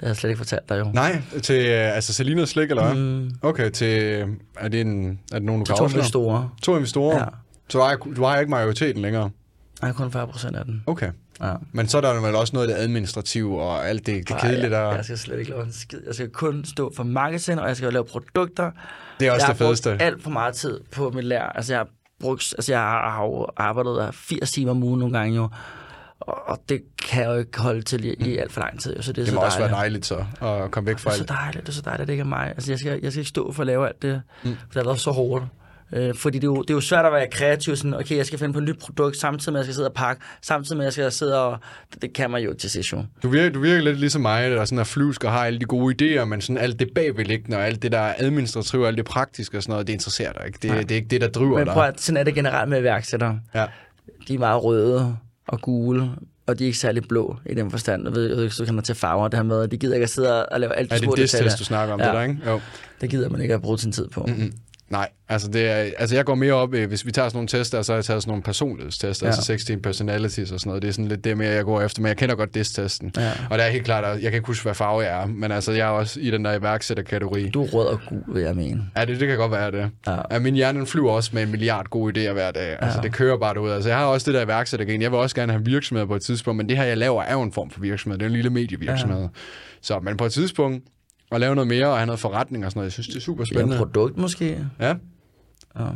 har 0.00 0.06
jeg 0.06 0.16
slet 0.16 0.30
ikke 0.30 0.38
fortalt 0.38 0.68
dig 0.68 0.78
jo. 0.78 0.90
Nej, 0.94 1.22
til 1.42 1.66
øh, 1.66 1.96
altså 1.96 2.12
Selinas 2.14 2.48
Slik, 2.48 2.70
eller 2.70 2.84
hvad? 2.84 2.94
Mm, 2.94 3.30
Okay, 3.42 3.70
til... 3.70 4.24
Er 4.56 4.68
det, 4.68 4.80
en, 4.80 5.20
er 5.32 5.36
det 5.36 5.42
nogen, 5.42 5.60
du 5.60 5.64
til 5.66 5.72
kan 5.72 5.78
to 5.78 5.84
afsløre? 5.84 6.04
store. 6.04 6.50
To 6.62 6.74
investorer? 6.76 7.18
Ja. 7.18 7.24
Så 7.68 7.78
du 7.78 7.84
har, 7.84 7.96
du 8.16 8.24
har 8.24 8.38
ikke 8.38 8.50
majoriteten 8.50 9.02
længere? 9.02 9.30
Jeg 9.82 9.88
har 9.88 9.92
kun 9.92 10.06
40% 10.08 10.58
af 10.58 10.64
den. 10.64 10.82
Okay. 10.86 11.10
Ja. 11.40 11.54
Men 11.72 11.88
så 11.88 11.96
er 11.96 12.00
der 12.00 12.20
vel 12.20 12.34
også 12.34 12.56
noget 12.56 12.68
af 12.68 12.74
det 12.74 12.82
administrative 12.82 13.62
og 13.62 13.88
alt 13.88 14.06
det, 14.06 14.28
det 14.28 14.38
kedelige, 14.40 14.62
jeg, 14.62 14.70
der... 14.70 14.94
jeg 14.94 15.04
skal 15.04 15.18
slet 15.18 15.38
ikke 15.38 15.50
lave 15.50 15.62
en 15.62 15.72
skid. 15.72 15.98
Jeg 16.06 16.14
skal 16.14 16.28
kun 16.30 16.64
stå 16.64 16.92
for 16.96 17.04
marketing, 17.04 17.60
og 17.60 17.68
jeg 17.68 17.76
skal 17.76 17.92
lave 17.92 18.04
produkter. 18.04 18.70
Det 19.20 19.28
er 19.28 19.32
også 19.32 19.46
jeg 19.46 19.58
det 19.58 19.66
fedeste. 19.66 19.90
har 19.90 19.96
brugt 19.96 20.02
alt 20.02 20.22
for 20.22 20.30
meget 20.30 20.54
tid 20.54 20.80
på 20.92 21.10
mit 21.10 21.24
lærer. 21.24 21.48
Altså, 21.48 21.72
jeg 21.72 21.78
har, 21.80 21.88
brugt, 22.20 22.54
altså, 22.58 22.72
jeg 22.72 22.80
har, 22.80 23.10
har 23.10 23.24
jo 23.24 23.46
arbejdet 23.56 23.96
der 23.96 24.10
80 24.12 24.52
timer 24.52 24.70
om 24.70 24.82
ugen 24.82 24.98
nogle 25.00 25.18
gange 25.18 25.36
jo. 25.36 25.48
Og, 26.20 26.58
det 26.68 26.82
kan 27.08 27.22
jeg 27.22 27.30
jo 27.30 27.34
ikke 27.38 27.60
holde 27.60 27.82
til 27.82 28.04
i, 28.04 28.14
i 28.14 28.36
alt 28.38 28.52
for 28.52 28.60
lang 28.60 28.80
tid. 28.80 29.02
Så 29.02 29.12
det 29.12 29.18
er 29.20 29.24
Det 29.24 29.28
så 29.28 29.34
må 29.34 29.40
også 29.40 29.58
dejligt. 29.58 29.72
være 29.72 29.80
dejligt 29.80 30.06
så, 30.06 30.24
at 30.64 30.70
komme 30.70 30.86
væk 30.86 30.98
fra 30.98 31.10
Det 31.10 31.16
er 31.16 31.18
så 31.18 31.24
dejligt, 31.34 31.66
det 31.66 31.68
er 31.68 31.76
så 31.76 31.82
dejligt, 31.84 32.00
at 32.00 32.06
det 32.06 32.12
ikke 32.12 32.20
er 32.20 32.24
mig. 32.26 32.46
Altså, 32.48 32.72
jeg 32.72 32.78
skal, 32.78 33.00
jeg 33.02 33.12
skal 33.12 33.20
ikke 33.20 33.28
stå 33.28 33.52
for 33.52 33.62
at 33.62 33.66
lave 33.66 33.86
alt 33.88 34.02
det, 34.02 34.22
Mm. 34.44 34.50
mm. 34.50 34.56
for 34.56 34.66
det 34.72 34.76
har 34.76 34.84
været 34.84 35.00
så 35.00 35.10
hårdt. 35.10 35.44
Øh, 35.92 36.14
fordi 36.14 36.38
det 36.38 36.44
er, 36.44 36.48
jo, 36.48 36.62
det 36.62 36.70
er 36.70 36.74
jo 36.74 36.80
svært 36.80 37.04
at 37.06 37.12
være 37.12 37.26
kreativ, 37.32 37.76
sådan, 37.76 37.94
okay, 37.94 38.16
jeg 38.16 38.26
skal 38.26 38.38
finde 38.38 38.52
på 38.52 38.58
et 38.58 38.64
nyt 38.64 38.78
produkt, 38.78 39.16
samtidig 39.16 39.52
med, 39.52 39.60
at 39.60 39.66
jeg 39.66 39.66
skal 39.66 39.74
sidde 39.74 39.88
og 39.88 39.94
pakke, 39.94 40.22
samtidig 40.42 40.76
med, 40.76 40.84
at 40.84 40.86
jeg 40.86 40.92
skal 40.92 41.12
sidde 41.12 41.40
og... 41.44 41.58
Det, 41.94 42.02
det 42.02 42.12
kan 42.12 42.30
man 42.30 42.42
jo 42.42 42.54
til 42.54 42.70
sidst 42.70 42.92
jo. 42.92 43.04
Du 43.22 43.28
virker, 43.28 43.50
du 43.50 43.60
virker 43.60 43.82
lidt 43.82 43.98
ligesom 44.00 44.22
mig, 44.22 44.50
der 44.50 44.64
sådan 44.64 44.78
er 44.78 44.84
flyvsk 44.84 45.24
og 45.24 45.32
har 45.32 45.44
alle 45.46 45.58
de 45.58 45.64
gode 45.64 45.94
idéer, 46.20 46.24
men 46.24 46.40
sådan 46.40 46.58
alt 46.58 46.78
det 46.80 46.88
bagvedliggende 46.94 47.56
og 47.56 47.66
alt 47.66 47.82
det 47.82 47.92
der 47.92 48.14
administrative 48.18 48.82
og 48.82 48.88
alt 48.88 48.96
det 48.96 49.04
praktiske 49.04 49.56
og 49.56 49.62
sådan 49.62 49.72
noget, 49.72 49.86
det 49.86 49.92
interesserer 49.92 50.32
dig 50.32 50.42
ikke. 50.46 50.58
Det, 50.62 50.70
det 50.88 50.90
er 50.90 50.96
ikke 50.96 51.08
det, 51.08 51.20
der 51.20 51.28
driver 51.28 51.58
Men 51.58 51.66
dig. 51.66 51.74
prøv 51.74 51.84
at, 51.84 52.00
sådan 52.00 52.16
er 52.16 52.24
det 52.24 52.34
generelt 52.34 52.70
med 52.70 52.80
iværksættere. 52.80 53.40
Ja. 53.54 53.66
De 54.28 54.34
er 54.34 54.38
meget 54.38 54.64
røde 54.64 55.16
og 55.48 55.60
gule, 55.60 56.10
og 56.46 56.58
de 56.58 56.64
er 56.64 56.66
ikke 56.66 56.78
særlig 56.78 57.02
blå 57.08 57.36
i 57.46 57.54
den 57.54 57.70
forstand. 57.70 58.04
Jeg 58.04 58.14
ved, 58.14 58.42
ikke, 58.42 58.54
så 58.54 58.64
kan 58.64 58.74
man 58.74 58.84
til 58.84 58.94
farver 58.94 59.28
det 59.28 59.38
her 59.38 59.44
med, 59.44 59.62
at 59.62 59.70
de 59.70 59.76
gider 59.76 59.94
ikke 59.94 60.04
at 60.04 60.10
sidde 60.10 60.46
og 60.46 60.60
lave 60.60 60.74
alt 60.76 60.90
de 60.90 60.94
Er 60.94 60.98
det 60.98 61.04
små 61.04 61.12
en 61.12 61.18
detaljer. 61.18 61.48
test, 61.48 61.58
du 61.58 61.64
snakker 61.64 61.94
om 61.94 62.00
Ja. 62.00 62.06
det 62.06 62.14
der, 62.14 62.22
ikke? 62.22 62.36
Jo. 62.46 62.60
Det 63.00 63.10
gider 63.10 63.28
man 63.28 63.40
ikke 63.40 63.54
at 63.54 63.62
bruge 63.62 63.78
sin 63.78 63.92
tid 63.92 64.08
på. 64.08 64.24
Mm-hmm. 64.28 64.52
Nej, 64.92 65.08
altså, 65.28 65.48
det 65.48 65.68
er, 65.70 65.74
altså 65.98 66.16
jeg 66.16 66.24
går 66.24 66.34
mere 66.34 66.52
op, 66.52 66.74
i, 66.74 66.84
hvis 66.84 67.06
vi 67.06 67.12
tager 67.12 67.28
sådan 67.28 67.36
nogle 67.36 67.48
tester, 67.48 67.82
så 67.82 67.92
har 67.92 67.96
jeg 67.96 68.04
taget 68.04 68.22
sådan 68.22 68.30
nogle 68.30 68.42
personlighedstester, 68.42 69.26
ja. 69.26 69.28
Ja. 69.28 69.30
altså 69.36 69.46
16 69.46 69.82
personalities 69.82 70.52
og 70.52 70.60
sådan 70.60 70.68
noget. 70.70 70.82
Det 70.82 70.88
er 70.88 70.92
sådan 70.92 71.08
lidt 71.08 71.24
det 71.24 71.38
mere, 71.38 71.50
jeg 71.50 71.64
går 71.64 71.80
efter, 71.82 72.02
men 72.02 72.08
jeg 72.08 72.16
kender 72.16 72.34
godt 72.34 72.54
DIS-testen. 72.54 73.12
Ja. 73.16 73.30
Og 73.50 73.58
det 73.58 73.66
er 73.66 73.70
helt 73.70 73.84
klart, 73.84 74.04
at 74.04 74.10
jeg 74.22 74.30
kan 74.30 74.34
ikke 74.34 74.46
huske, 74.46 74.62
hvad 74.64 74.74
farve 74.74 75.00
jeg 75.00 75.22
er, 75.22 75.26
men 75.26 75.52
altså, 75.52 75.72
jeg 75.72 75.86
er 75.86 75.90
også 75.90 76.20
i 76.20 76.30
den 76.30 76.44
der 76.44 76.52
iværksætterkategori. 76.58 77.48
Du 77.48 77.62
er 77.64 77.68
rød 77.68 77.86
og 77.86 78.00
gul, 78.08 78.22
vil 78.34 78.42
jeg 78.42 78.56
mene. 78.56 78.84
Ja, 78.96 79.04
det, 79.04 79.20
det 79.20 79.28
kan 79.28 79.36
godt 79.36 79.52
være 79.52 79.70
det. 79.70 79.90
Ja. 80.06 80.16
Ja, 80.30 80.38
min 80.38 80.54
hjerne 80.54 80.86
flyver 80.86 81.10
også 81.12 81.30
med 81.34 81.42
en 81.42 81.50
milliard 81.50 81.86
gode 81.86 82.28
idéer 82.28 82.32
hver 82.32 82.50
dag. 82.50 82.76
Altså, 82.80 82.98
Ja. 82.98 83.02
det 83.02 83.12
kører 83.12 83.38
bare 83.38 83.54
derud. 83.54 83.70
Altså, 83.70 83.88
jeg 83.88 83.98
har 83.98 84.04
også 84.04 84.30
det 84.32 84.38
der 84.38 84.44
iværksættergen. 84.44 85.02
Jeg 85.02 85.10
vil 85.10 85.18
også 85.18 85.36
gerne 85.36 85.52
have 85.52 85.64
virksomheder 85.64 86.06
på 86.06 86.14
et 86.16 86.22
tidspunkt, 86.22 86.56
men 86.56 86.68
det 86.68 86.76
her, 86.76 86.84
jeg 86.84 86.96
laver, 86.98 87.22
er 87.22 87.32
jo 87.32 87.42
en 87.42 87.52
form 87.52 87.70
for 87.70 87.80
virksomhed. 87.80 88.18
Det 88.18 88.24
er 88.24 88.28
en 88.28 88.34
lille 88.34 88.50
medievirksomhed. 88.50 89.20
Ja. 89.22 89.28
Så, 89.82 89.98
men 90.00 90.16
på 90.16 90.24
et 90.26 90.32
tidspunkt, 90.32 90.84
at 91.34 91.40
lave 91.40 91.54
noget 91.54 91.68
mere 91.68 91.86
og 91.86 91.96
have 91.96 92.06
noget 92.06 92.20
forretning 92.20 92.64
og 92.64 92.70
sådan 92.70 92.78
noget, 92.78 92.86
jeg 92.86 92.92
synes, 92.92 93.06
det 93.06 93.16
er 93.16 93.20
super 93.20 93.42
er 93.42 93.46
spændende. 93.46 93.74
et 93.74 93.78
produkt 93.78 94.18
måske. 94.18 94.66
Ja, 94.80 94.94
Ja. 95.78 95.86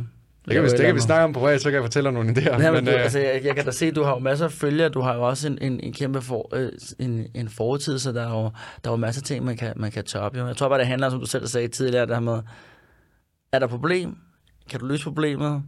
Det 0.45 0.53
kan, 0.55 0.63
vi, 0.63 0.69
det 0.69 0.79
kan 0.79 0.95
vi 0.95 0.99
snakke 0.99 1.23
om 1.23 1.33
på 1.33 1.39
privat, 1.39 1.61
så 1.61 1.69
kan 1.69 1.73
jeg 1.73 1.83
fortælle 1.83 2.07
dig 2.07 2.13
nogle 2.13 2.31
idéer. 2.31 2.61
Ja, 2.61 2.71
men, 2.71 2.73
men, 2.73 2.85
du, 2.85 2.91
øh... 2.91 3.03
altså, 3.03 3.19
jeg, 3.19 3.41
jeg, 3.43 3.55
kan 3.55 3.65
da 3.65 3.71
se, 3.71 3.85
at 3.85 3.95
du 3.95 4.03
har 4.03 4.13
jo 4.13 4.19
masser 4.19 4.45
af 4.45 4.51
følgere. 4.51 4.89
Du 4.89 5.01
har 5.01 5.15
jo 5.15 5.27
også 5.27 5.47
en, 5.47 5.57
en, 5.61 5.79
en 5.79 5.93
kæmpe 5.93 6.21
for, 6.21 6.55
øh, 6.55 6.71
en, 6.99 7.27
en 7.35 7.49
fortid, 7.49 7.99
så 7.99 8.11
der 8.11 8.21
er 8.21 8.29
jo, 8.29 8.43
der 8.83 8.89
er 8.89 8.91
jo 8.91 8.95
masser 8.95 9.21
af 9.21 9.25
ting, 9.25 9.45
man 9.45 9.57
kan, 9.57 9.73
man 9.75 9.91
kan 9.91 10.03
tage 10.03 10.23
op. 10.23 10.37
Jo. 10.37 10.47
Jeg 10.47 10.57
tror 10.57 10.69
bare, 10.69 10.79
det 10.79 10.87
handler, 10.87 11.09
som 11.09 11.19
du 11.19 11.25
selv 11.25 11.47
sagde 11.47 11.67
tidligere, 11.67 12.05
der 12.05 12.19
med, 12.19 12.39
er 13.51 13.59
der 13.59 13.67
problem? 13.67 14.15
Kan 14.69 14.79
du 14.79 14.85
løse 14.85 15.03
problemet? 15.03 15.63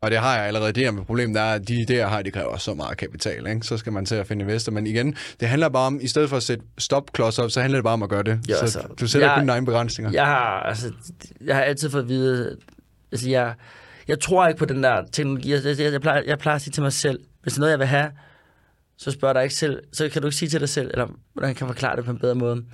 Og 0.00 0.10
det 0.10 0.18
har 0.18 0.36
jeg 0.36 0.46
allerede 0.46 0.86
idéer 0.88 0.90
med 0.90 1.04
problemet, 1.04 1.34
der 1.34 1.40
er, 1.40 1.54
at 1.54 1.68
de 1.68 1.86
idéer 1.90 2.06
har, 2.08 2.22
de 2.22 2.30
kræver 2.30 2.56
så 2.56 2.74
meget 2.74 2.96
kapital, 2.98 3.46
ikke? 3.46 3.60
Så 3.66 3.76
skal 3.76 3.92
man 3.92 4.06
til 4.06 4.14
at 4.14 4.26
finde 4.26 4.42
investor. 4.42 4.72
Men 4.72 4.86
igen, 4.86 5.16
det 5.40 5.48
handler 5.48 5.68
bare 5.68 5.86
om, 5.86 5.98
i 6.02 6.08
stedet 6.08 6.28
for 6.28 6.36
at 6.36 6.42
sætte 6.42 6.64
stopklods 6.78 7.38
op, 7.38 7.50
så 7.50 7.60
handler 7.60 7.78
det 7.78 7.84
bare 7.84 7.92
om 7.92 8.02
at 8.02 8.08
gøre 8.08 8.22
det. 8.22 8.40
Jo, 8.50 8.54
så 8.54 8.60
altså, 8.60 8.80
du 9.00 9.06
sætter 9.06 9.28
jeg- 9.28 9.36
kun 9.36 9.42
dine 9.42 9.52
egne 9.52 9.66
begrænsninger. 9.66 10.12
Jeg 10.12 10.26
har, 10.26 10.60
altså, 10.60 10.92
jeg 11.44 11.56
har 11.56 11.62
altid 11.62 11.90
fået 11.90 12.02
at 12.02 12.08
vide, 12.08 12.56
altså 13.12 13.30
jeg, 13.30 13.54
jeg 14.08 14.20
tror 14.20 14.46
ikke 14.48 14.58
på 14.58 14.64
den 14.64 14.82
der 14.82 15.02
teknologi. 15.12 15.52
Jeg, 15.52 15.64
jeg, 15.64 15.92
jeg, 15.92 16.00
plejer, 16.00 16.22
jeg 16.26 16.38
plejer 16.38 16.56
at 16.56 16.62
sige 16.62 16.72
til 16.72 16.82
mig 16.82 16.92
selv, 16.92 17.20
hvis 17.42 17.52
det 17.52 17.58
er 17.58 17.60
noget, 17.60 17.70
jeg 17.72 17.78
vil 17.78 17.86
have, 17.86 18.10
så 18.98 19.10
spørger 19.10 19.32
dig 19.32 19.42
ikke 19.42 19.54
selv, 19.54 19.82
så 19.92 20.08
kan 20.08 20.22
du 20.22 20.28
ikke 20.28 20.36
sige 20.36 20.48
til 20.48 20.60
dig 20.60 20.68
selv, 20.68 20.90
eller 20.92 21.06
hvordan 21.34 21.54
kan 21.54 21.66
jeg 21.66 21.74
forklare 21.74 21.96
det 21.96 22.04
på 22.04 22.10
en 22.10 22.18
bedre 22.18 22.34
måde. 22.34 22.64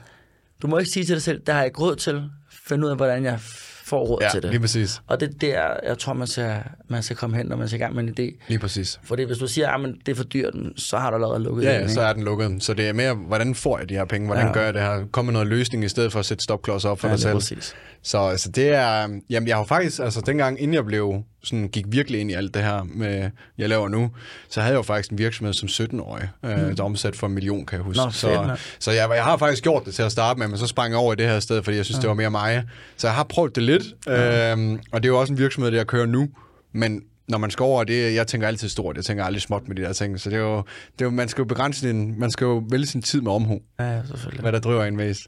Du 0.63 0.67
må 0.67 0.79
ikke 0.79 0.91
sige 0.91 1.05
til 1.05 1.15
dig 1.15 1.23
selv, 1.23 1.41
der 1.47 1.53
har 1.53 1.61
jeg 1.61 1.67
ikke 1.67 1.81
råd 1.81 1.97
til, 1.97 2.31
find 2.51 2.85
ud 2.85 2.91
af, 2.91 2.97
hvordan 2.97 3.25
jeg 3.25 3.39
får 3.85 4.05
råd 4.05 4.19
ja, 4.23 4.29
til 4.29 4.43
det. 4.43 4.51
lige 4.51 4.61
præcis. 4.61 5.01
Og 5.07 5.21
det 5.21 5.29
er 5.29 5.33
der, 5.41 5.89
jeg 5.89 5.99
tror, 5.99 6.13
man 6.13 6.27
skal, 6.27 6.57
man 6.89 7.03
skal 7.03 7.17
komme 7.17 7.37
hen, 7.37 7.47
når 7.47 7.57
man 7.57 7.69
skal 7.69 7.81
i 7.81 7.83
gang 7.83 7.95
med 7.95 8.03
en 8.03 8.09
idé. 8.11 8.45
Lige 8.49 8.59
præcis. 8.59 9.01
Fordi 9.03 9.23
hvis 9.23 9.39
du 9.39 9.47
siger, 9.47 9.69
at 9.71 9.95
det 10.07 10.13
er 10.13 10.17
for 10.17 10.25
dyrt, 10.25 10.55
så 10.77 10.97
har 10.99 11.11
du 11.11 11.15
allerede 11.17 11.43
lukket 11.43 11.65
Ja, 11.65 11.73
den, 11.75 11.81
ja, 11.83 11.89
så 11.89 12.01
er 12.01 12.13
den 12.13 12.23
lukket. 12.23 12.57
Så 12.63 12.75
det 12.75 12.89
er 12.89 12.93
mere, 12.93 13.15
hvordan 13.15 13.55
får 13.55 13.79
jeg 13.79 13.89
de 13.89 13.95
her 13.95 14.05
penge? 14.05 14.27
Hvordan 14.27 14.47
Ja. 14.47 14.53
gør 14.53 14.63
jeg 14.65 14.75
det 14.75 14.83
her? 14.83 15.05
Kom 15.13 15.25
med 15.25 15.33
noget 15.33 15.49
løsning, 15.49 15.85
i 15.85 15.89
stedet 15.89 16.13
for 16.13 16.19
at 16.19 16.27
sætte 16.27 16.45
stopklods 16.45 16.85
op 16.85 17.01
for 17.01 17.09
ja, 17.09 17.13
dig 17.15 17.21
selv. 17.23 17.35
præcis. 17.35 17.75
Så 18.05 18.19
altså, 18.19 18.51
det 18.51 18.69
er... 18.69 19.21
Jamen, 19.31 19.49
jeg 19.49 19.57
har 19.57 19.65
faktisk... 19.65 19.99
Altså, 20.01 20.21
dengang, 20.21 20.61
inden 20.61 20.75
jeg 20.75 20.85
blev... 20.85 21.23
Sådan, 21.45 21.69
gik 21.69 21.85
virkelig 21.89 22.21
ind 22.21 22.31
i 22.31 22.35
alt 22.35 22.55
det 22.55 22.63
her, 22.63 22.83
med, 22.95 23.31
jeg 23.59 23.69
laver 23.69 23.89
nu, 23.89 24.11
så 24.49 24.61
havde 24.61 24.73
jeg 24.73 24.77
jo 24.77 24.83
faktisk 24.83 25.11
en 25.13 25.19
virksomhed 25.19 25.53
som 25.55 25.69
17-årig, 25.69 26.29
øh, 26.45 26.77
der 26.77 26.83
omsat 26.83 27.17
for 27.17 27.27
en 27.27 27.33
million, 27.35 27.67
kan 27.67 27.77
jeg 27.77 27.85
huske. 27.85 28.03
Nå, 28.05 28.11
så 28.11 28.57
så 28.79 28.91
jeg, 28.91 29.11
jeg 29.15 29.25
har 29.25 29.37
faktisk 29.37 29.63
gjort 29.63 29.85
det 29.87 29.95
til 29.95 30.03
at 30.03 30.13
starte 30.13 30.39
med, 30.39 30.49
men 30.49 30.59
så 30.59 30.67
sprang 30.67 30.91
jeg 30.91 30.99
over 30.99 31.13
i 31.13 31.17
det 31.17 31.27
her 31.29 31.41
sted, 31.41 31.63
fordi 31.63 31.77
jeg 31.77 31.85
synes, 31.85 31.99
det 31.99 32.09
var 32.09 32.15
mere 32.15 32.31
mig. 32.31 32.65
Så 32.97 33.07
jeg 33.07 33.15
har 33.15 33.25
prøvet 33.25 33.55
det 33.55 33.63
lidt, 33.63 33.83
øhm, 34.09 34.81
og 34.93 35.03
det 35.03 35.09
er 35.09 35.13
jo 35.13 35.21
også 35.21 35.33
en 35.33 35.39
virksomhed, 35.39 35.71
der 35.71 35.77
jeg 35.77 35.87
kører 35.87 36.07
nu, 36.07 36.29
men 36.73 37.01
når 37.29 37.39
man 37.39 37.51
skal 37.51 37.63
over 37.63 37.85
det, 37.85 38.15
jeg 38.15 38.27
tænker 38.27 38.49
altid 38.49 38.69
stort, 38.69 38.97
jeg 38.97 39.05
tænker 39.05 39.25
aldrig 39.25 39.43
småt 39.43 39.69
med 39.69 39.77
de 39.77 39.83
der 39.83 39.93
ting, 39.93 40.21
så 40.21 40.31
det 40.31 40.37
er 40.37 40.41
jo, 40.41 40.57
det 40.93 41.01
er 41.01 41.05
jo 41.05 41.11
man 41.11 41.29
skal 41.29 41.43
jo 41.43 41.47
begrænse 41.49 41.81
sin, 41.81 42.19
man 42.21 42.31
skal 42.31 42.45
jo 42.45 42.63
vælge 42.71 42.87
sin 42.87 43.03
tid 43.03 43.21
med 43.21 43.33
omhu, 43.33 43.61
Ja, 43.81 43.85
ja, 43.85 44.01
selvfølgelig. 44.07 44.41
hvad 44.43 44.53
der 44.53 44.59
driver 44.61 44.85
en 44.85 44.97
mest. 44.97 45.27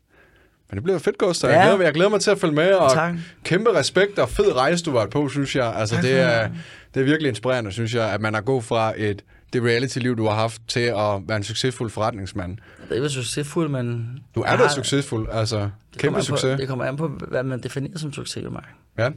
Men 0.71 0.77
det 0.77 0.85
bliver 0.85 0.99
fedt, 0.99 1.19
Gustav. 1.19 1.51
Ja. 1.51 1.59
Jeg, 1.59 1.69
glæder, 1.69 1.85
jeg 1.85 1.95
glæder 1.95 2.11
mig 2.11 2.21
til 2.21 2.31
at 2.31 2.39
følge 2.39 2.55
med, 2.55 2.73
og 2.73 2.93
Tak. 2.93 3.15
kæmpe 3.45 3.75
respekt 3.75 4.19
og 4.19 4.29
fed 4.29 4.57
rejse, 4.57 4.85
du 4.85 4.91
var 4.93 5.07
på, 5.07 5.29
synes 5.29 5.57
jeg. 5.57 5.75
Altså, 5.77 5.95
Tak 5.95 6.05
det 6.05 6.21
er, 6.21 6.49
det. 6.95 7.01
er 7.01 7.05
virkelig 7.05 7.29
inspirerende, 7.29 7.73
synes 7.73 7.95
jeg, 7.95 8.13
at 8.13 8.21
man 8.21 8.35
har 8.35 8.41
gået 8.41 8.65
fra 8.65 8.93
et, 8.97 9.25
det 9.53 9.63
reality-liv, 9.63 10.17
du 10.17 10.25
har 10.27 10.35
haft, 10.35 10.63
til 10.69 10.81
at 10.81 10.97
være 11.29 11.37
en 11.37 11.43
succesfuld 11.43 11.91
forretningsmand. 11.91 12.57
Det 12.83 12.91
er 12.91 12.95
ikke 12.95 13.09
succesfuld, 13.09 13.69
men... 13.69 14.19
Du 14.35 14.41
er 14.41 14.51
da 14.51 14.57
har- 14.57 14.69
succesfuld, 14.69 15.29
altså. 15.33 15.59
det 15.59 15.71
Kæmpe 15.99 16.23
succes. 16.23 16.55
På, 16.55 16.61
det 16.61 16.69
kommer 16.69 16.85
an 16.85 16.97
på, 16.97 17.09
hvad 17.09 17.43
man 17.43 17.63
definerer 17.63 17.99
som 17.99 18.13
succes 18.13 18.45
Mark. 18.51 18.69
Ja. 18.99 19.11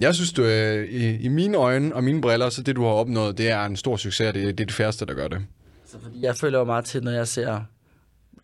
Jeg 0.00 0.14
synes, 0.14 0.32
du, 0.32 0.44
øh, 0.44 0.88
i, 0.88 1.16
i 1.16 1.28
mine 1.28 1.56
øjne 1.56 1.94
og 1.94 2.04
mine 2.04 2.20
briller, 2.20 2.48
så 2.48 2.62
det, 2.62 2.76
du 2.76 2.82
har 2.84 2.90
opnået, 2.90 3.38
det 3.38 3.50
er 3.50 3.64
en 3.64 3.76
stor 3.76 3.96
succes, 3.96 4.28
og 4.28 4.34
det, 4.34 4.42
det 4.42 4.50
er 4.60 4.66
det 4.66 4.72
færreste, 4.74 5.06
der 5.06 5.14
gør 5.14 5.28
det. 5.28 5.38
Så 5.86 5.96
fordi 6.02 6.16
jeg 6.24 6.36
føler 6.36 6.58
jo 6.58 6.64
meget 6.64 6.84
til, 6.84 7.02
når 7.04 7.10
jeg 7.10 7.28
ser... 7.28 7.60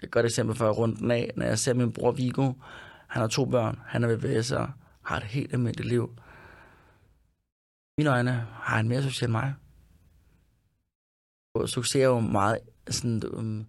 Et 0.05 0.11
godt 0.11 0.27
eksempel 0.27 0.57
for 0.57 0.69
at 0.69 0.79
runde 0.79 0.97
den 0.97 1.11
af. 1.11 1.31
Når 1.37 1.47
jeg 1.47 1.59
ser 1.59 1.75
min 1.75 1.93
bror 1.93 2.13
Vigo, 2.13 2.53
han 3.09 3.21
har 3.21 3.29
to 3.29 3.45
børn, 3.45 3.79
han 3.87 4.05
er 4.05 4.17
VVS'er, 4.17 4.71
har 5.03 5.17
et 5.17 5.23
helt 5.23 5.53
almindeligt 5.53 5.89
liv. 5.89 6.11
I 7.89 7.95
mine 7.99 8.11
øjne 8.11 8.31
har 8.53 8.77
han 8.77 8.89
mere 8.89 9.03
succes 9.03 9.23
end 9.23 9.33
mig. 9.33 9.55
Og 11.55 11.69
succes 11.69 11.97
er 12.01 12.05
jo 12.05 12.21
meget 12.21 12.59
sådan... 12.91 13.23
Um, 13.33 13.67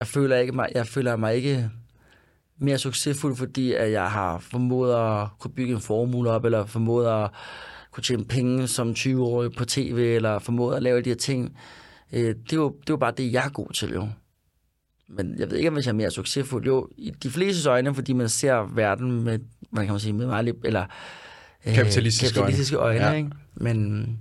jeg 0.00 0.08
føler 0.08 0.36
ikke 0.36 0.52
mig, 0.52 0.68
jeg 0.74 0.86
føler 0.86 1.16
mig 1.16 1.34
ikke 1.34 1.70
mere 2.58 2.78
succesfuld, 2.78 3.36
fordi 3.36 3.72
at 3.72 3.92
jeg 3.92 4.10
har 4.10 4.38
formået 4.38 4.94
at 4.94 5.28
kunne 5.38 5.52
bygge 5.54 5.74
en 5.74 5.80
formue 5.80 6.30
op, 6.30 6.44
eller 6.44 6.66
formået 6.66 7.06
at 7.06 7.30
kunne 7.90 8.04
tjene 8.04 8.24
penge 8.24 8.68
som 8.68 8.90
20-årig 8.90 9.52
på 9.52 9.64
tv, 9.64 10.12
eller 10.16 10.38
formået 10.38 10.76
at 10.76 10.82
lave 10.82 11.02
de 11.02 11.08
her 11.08 11.16
ting. 11.16 11.58
Øh, 12.12 12.20
det, 12.20 12.52
er 12.52 12.56
jo, 12.56 12.68
det 12.68 12.90
er 12.90 12.94
jo 12.94 12.96
bare 12.96 13.14
det, 13.16 13.32
jeg 13.32 13.46
er 13.46 13.50
god 13.50 13.72
til, 13.72 13.92
jo. 13.92 14.08
Men 15.16 15.34
jeg 15.38 15.50
ved 15.50 15.56
ikke, 15.56 15.68
om 15.68 15.74
hvis 15.74 15.86
jeg 15.86 15.92
er 15.92 15.96
mere 15.96 16.10
succesfuld. 16.10 16.66
Jo, 16.66 16.88
i 16.96 17.10
de 17.22 17.30
fleste 17.30 17.68
øjne, 17.70 17.94
fordi 17.94 18.12
man 18.12 18.28
ser 18.28 18.74
verden 18.74 19.22
med, 19.22 19.38
hvordan 19.70 19.86
kan 19.86 19.92
man 19.92 20.00
sige, 20.00 20.12
med 20.12 20.26
meget, 20.26 20.56
eller... 20.64 20.84
øh, 21.66 21.74
Kapitalistiske 21.74 22.34
kapitalistiske 22.34 22.76
øjne. 22.76 23.00
Ja. 23.00 23.06
øjne 23.06 23.18
ikke? 23.18 23.30
Men, 23.54 24.18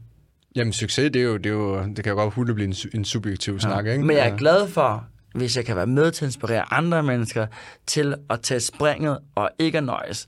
Jamen, 0.56 0.74
succes, 0.74 1.12
det 1.12 1.20
er 1.22 1.26
jo, 1.26 1.38
det, 1.38 1.46
er 1.46 1.50
jo, 1.50 1.84
det 1.84 2.04
kan 2.04 2.10
jo 2.10 2.16
godt 2.16 2.34
hurtigt 2.34 2.56
blive 2.56 2.68
en, 2.68 2.76
en 2.94 3.06
subjektiv 3.06 3.54
ja. 3.54 3.60
snak, 3.60 3.86
ikke? 3.86 4.04
Men 4.04 4.16
jeg 4.18 4.26
er 4.28 4.32
Ja. 4.32 4.36
glad 4.38 4.68
for, 4.68 5.06
hvis 5.36 5.58
jeg 5.58 5.66
kan 5.66 5.76
være 5.76 5.88
med 5.88 6.12
til 6.12 6.26
at 6.26 6.28
inspirere 6.28 6.74
andre 6.74 7.04
mennesker 7.04 7.48
til 7.88 8.16
at 8.30 8.42
tage 8.42 8.60
springet 8.60 9.20
og 9.36 9.50
ikke 9.60 9.78
at 9.78 9.84
nøjes. 9.84 10.28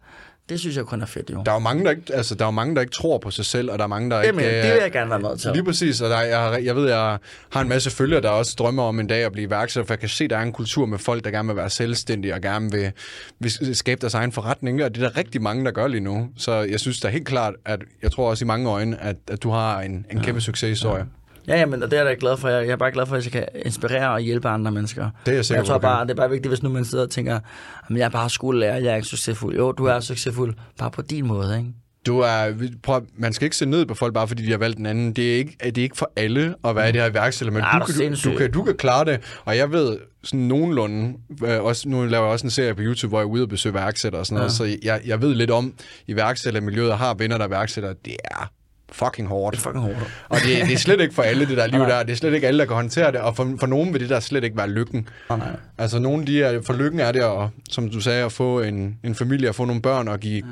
Det 0.52 0.60
synes 0.60 0.78
jeg 0.78 0.86
kun 0.86 1.02
er 1.02 1.06
fedt, 1.06 1.30
jo. 1.30 1.42
Der 1.46 1.52
er 1.52 1.56
jo 1.56 1.60
mange, 1.60 1.84
der 1.84 1.92
ikke, 1.92 2.14
altså, 2.14 2.36
der 2.36 2.42
er 2.46 2.48
jo 2.48 2.52
mange, 2.52 2.76
der 2.76 2.82
ikke 2.82 2.94
tror 2.94 3.18
på 3.18 3.32
sig 3.32 3.46
selv, 3.46 3.72
og 3.72 3.78
der 3.78 3.84
er 3.84 3.88
mange, 3.88 4.10
der 4.10 4.18
Det, 4.18 4.26
ikke... 4.26 4.36
men, 4.36 4.46
øh, 4.46 4.52
det 4.52 4.74
vil 4.74 4.82
jeg 4.82 4.92
gerne 4.92 5.10
være 5.10 5.20
med 5.20 5.38
til. 5.38 5.52
Lige 5.52 5.64
præcis, 5.64 6.02
og 6.02 6.10
der, 6.10 6.22
jeg, 6.22 6.66
jeg 6.66 6.76
ved, 6.76 6.90
jeg 6.90 7.18
har 7.50 7.62
en 7.62 7.70
masse 7.70 7.92
følgere, 7.92 8.22
der 8.22 8.30
også 8.30 8.56
drømmer 8.60 8.84
om 8.84 9.00
en 9.00 9.08
dag 9.08 9.24
at 9.26 9.32
blive 9.32 9.48
iværksætter, 9.48 9.88
for 9.88 9.94
jeg 9.94 10.00
kan 10.00 10.10
se, 10.10 10.28
der 10.28 10.38
er 10.38 10.42
en 10.42 10.52
kultur 10.54 10.86
med 10.86 10.98
folk, 10.98 11.24
der 11.24 11.32
gerne 11.32 11.48
vil 11.48 11.56
være 11.56 11.70
selvstændige 11.70 12.34
og 12.34 12.42
gerne 12.42 12.72
vil, 12.72 12.92
vil 13.40 13.76
skabe 13.76 14.02
deres 14.02 14.14
egen 14.14 14.32
forretning, 14.32 14.84
og 14.84 14.96
det 14.96 15.04
er 15.04 15.10
der 15.10 15.18
rigtig 15.18 15.42
mange, 15.42 15.66
der 15.66 15.72
gør 15.72 15.88
lige 15.88 16.02
nu. 16.02 16.30
Så 16.38 16.52
jeg 16.54 16.80
synes 16.80 17.00
da 17.00 17.08
helt 17.08 17.28
klart, 17.28 17.54
at 17.66 17.80
jeg 18.02 18.12
tror 18.12 18.30
også 18.30 18.46
i 18.46 18.48
mange 18.48 18.70
øjne, 18.70 19.04
at, 19.04 19.16
at 19.28 19.44
du 19.44 19.50
har 19.50 19.82
en, 19.82 20.06
en 20.12 20.22
kæmpe 20.22 20.42
succeshistorie. 20.42 20.98
Ja, 20.98 21.21
ja, 21.58 21.66
men 21.66 21.84
og 21.84 21.92
det 21.92 22.00
er 22.00 22.04
jeg 22.04 22.10
da 22.12 22.16
glad 22.20 22.38
for. 22.38 22.50
Jeg 22.50 22.66
jeg 22.66 22.72
er 22.72 22.78
bare 22.78 22.92
glad 22.92 23.06
for, 23.06 23.16
at 23.16 23.24
jeg 23.24 23.32
kan 23.32 23.46
inspirere 23.66 24.12
og 24.12 24.20
hjælpe 24.20 24.50
andre 24.50 24.72
mennesker. 24.72 25.10
Det 25.26 25.32
er 25.32 25.36
jeg 25.36 25.46
sikker 25.46 25.58
jeg 25.60 25.64
på, 25.64 25.68
tror 25.68 25.78
kan. 25.78 25.82
bare, 25.82 26.04
det 26.04 26.12
er 26.12 26.16
bare 26.16 26.30
vigtigt, 26.30 26.48
hvis 26.52 26.64
nu 26.64 26.70
man 26.70 26.86
sidder 26.86 27.04
og 27.04 27.10
tænker, 27.10 27.36
at 27.36 27.98
jeg 27.98 28.06
er 28.06 28.10
bare 28.10 28.30
skolelærer, 28.30 28.78
jeg 28.78 28.92
er 28.92 28.96
ikke 28.96 29.08
succesfuld. 29.08 29.56
Jo, 29.56 29.72
du 29.72 29.86
er 29.86 30.00
succesfuld, 30.00 30.54
bare 30.80 30.92
på 30.92 31.02
din 31.02 31.28
måde, 31.28 31.58
ikke? 31.58 31.70
Du 32.06 32.20
er, 32.20 32.54
prøv, 32.84 33.02
man 33.18 33.34
skal 33.34 33.46
ikke 33.46 33.56
se 33.58 33.66
ned 33.66 33.86
på 33.86 33.94
folk, 33.94 34.14
bare 34.14 34.28
fordi 34.28 34.46
de 34.46 34.52
har 34.52 34.58
valgt 34.58 34.80
en 34.80 34.86
anden. 34.86 35.14
Det 35.14 35.34
er 35.34 35.38
ikke, 35.38 35.58
det 35.64 35.78
er 35.78 35.82
ikke 35.82 35.98
for 35.98 36.12
alle 36.16 36.56
at 36.64 36.76
være 36.76 36.90
i 36.90 36.92
det 36.92 37.02
her 37.02 37.10
iværksætter, 37.10 37.54
men 37.54 37.64
Ja, 37.74 37.80
du, 37.80 37.86
kan, 37.86 38.16
du, 38.34 38.38
kan, 38.38 38.52
du 38.52 38.64
kan 38.64 38.78
klare 38.78 39.06
det. 39.06 39.40
Og 39.46 39.58
jeg 39.58 39.72
ved 39.72 39.98
sådan 40.24 40.40
nogenlunde, 40.40 41.14
øh, 41.46 41.64
også, 41.64 41.90
nu 41.90 42.06
laver 42.06 42.24
jeg 42.26 42.32
også 42.32 42.48
en 42.48 42.52
serie 42.52 42.76
på 42.76 42.82
YouTube, 42.82 43.10
hvor 43.10 43.20
jeg 43.20 43.26
er 43.26 43.30
ude 43.30 43.44
og 43.44 43.50
besøge 43.50 43.74
iværksættere 43.74 44.22
og 44.22 44.26
sådan 44.26 44.38
noget, 44.38 44.52
så 44.52 44.78
jeg, 44.84 45.02
jeg 45.06 45.22
ved 45.22 45.34
lidt 45.36 45.52
om 45.52 45.74
iværksættermiljøet 46.08 46.92
og 46.92 46.98
har 46.98 47.14
venner, 47.14 47.38
der 47.38 47.46
er 47.46 47.50
iværksættere. 47.50 47.94
Det 48.06 48.16
er 48.24 48.52
fucking 48.92 49.28
hårdt. 49.28 49.56
Det 49.56 49.60
er 49.60 49.64
fucking 49.64 49.84
hårdt. 49.84 49.98
Og 50.30 50.38
det, 50.38 50.66
det 50.68 50.74
er 50.74 50.78
slet 50.78 51.02
ikke 51.02 51.16
for 51.16 51.22
alle, 51.24 51.46
det 51.46 51.58
der 51.58 51.68
liv 51.68 51.80
Nej. 51.80 51.90
der. 51.90 52.04
Det 52.04 52.12
er 52.12 52.16
slet 52.16 52.34
ikke 52.34 52.48
alle, 52.48 52.60
der 52.60 52.66
kan 52.66 52.76
håndtere 52.76 53.12
det. 53.12 53.20
Og 53.22 53.36
for, 53.36 53.56
for 53.60 53.68
nogen 53.68 53.94
vil 53.94 54.02
det 54.02 54.10
der 54.10 54.20
slet 54.20 54.44
ikke 54.44 54.58
være 54.58 54.70
lykken. 54.70 55.08
Oh, 55.30 55.40
nej. 55.40 55.48
Altså 55.78 56.00
nogen, 56.00 56.28
de 56.28 56.44
er, 56.44 56.62
for 56.62 56.74
lykken 56.74 57.00
er 57.00 57.12
det, 57.12 57.20
at, 57.20 57.50
som 57.70 57.90
du 57.90 58.02
sagde, 58.02 58.26
at 58.26 58.32
få 58.32 58.62
en, 58.62 58.98
en 59.04 59.16
familie, 59.16 59.50
og 59.50 59.56
få 59.56 59.66
nogle 59.66 59.82
børn 59.82 60.08
og 60.08 60.20
give 60.20 60.44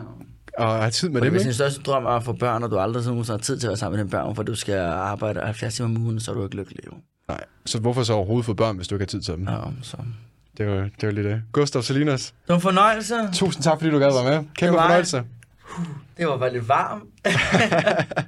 og 0.58 0.78
have 0.80 0.92
tid 0.92 1.10
med 1.10 1.22
Og 1.22 1.26
dem. 1.26 1.34
hvis 1.34 1.44
din 1.44 1.54
største 1.54 1.82
drøm 1.82 2.06
er 2.06 2.10
at 2.10 2.24
få 2.24 2.34
børn, 2.34 2.64
og 2.64 2.72
du 2.72 2.80
aldrig 2.80 3.04
sådan 3.04 3.24
har 3.28 3.38
tid 3.38 3.60
til 3.60 3.68
at 3.68 3.70
være 3.70 3.78
sammen 3.78 3.98
med 3.98 4.06
dine 4.06 4.12
børn, 4.12 4.36
for 4.36 4.44
du 4.44 4.56
skal 4.56 4.78
arbejde 4.80 5.40
70 5.42 5.76
timer 5.76 5.90
om 5.90 5.98
ugen, 6.06 6.20
så 6.20 6.32
er 6.32 6.36
du 6.36 6.44
ikke 6.44 6.56
lykkelig. 6.56 6.86
Jo. 6.86 6.92
Nej. 7.28 7.44
Så 7.66 7.80
hvorfor 7.80 8.04
så 8.04 8.14
overhovedet 8.14 8.46
få 8.46 8.54
børn, 8.54 8.76
hvis 8.76 8.88
du 8.88 8.96
ikke 8.96 9.02
har 9.04 9.08
tid 9.08 9.22
til 9.22 9.34
dem? 9.34 9.48
Ja, 9.48 9.56
så. 9.82 9.98
Det 10.58 10.68
var, 10.68 10.74
det 10.76 11.04
var 11.04 11.12
lige 11.12 11.30
det. 11.30 11.42
Gustav 11.52 11.82
Salinas, 11.82 12.26
Det 12.26 12.34
var 12.50 12.56
en 12.56 12.62
fornøjelse. 12.62 13.16
tusind 13.34 13.64
tak, 13.64 13.78
fordi 13.80 13.92
du 13.92 14.00
gad 14.00 14.24
være 14.24 14.24
med. 14.24 14.48
Kæmpe 14.56 14.72
Det 14.72 14.72
var 14.74 14.82
fornøjelse. 14.82 15.24
Det 16.18 16.28
var 16.28 16.38
bare 16.38 16.54
lidt 16.54 16.70
varmt. 16.70 17.04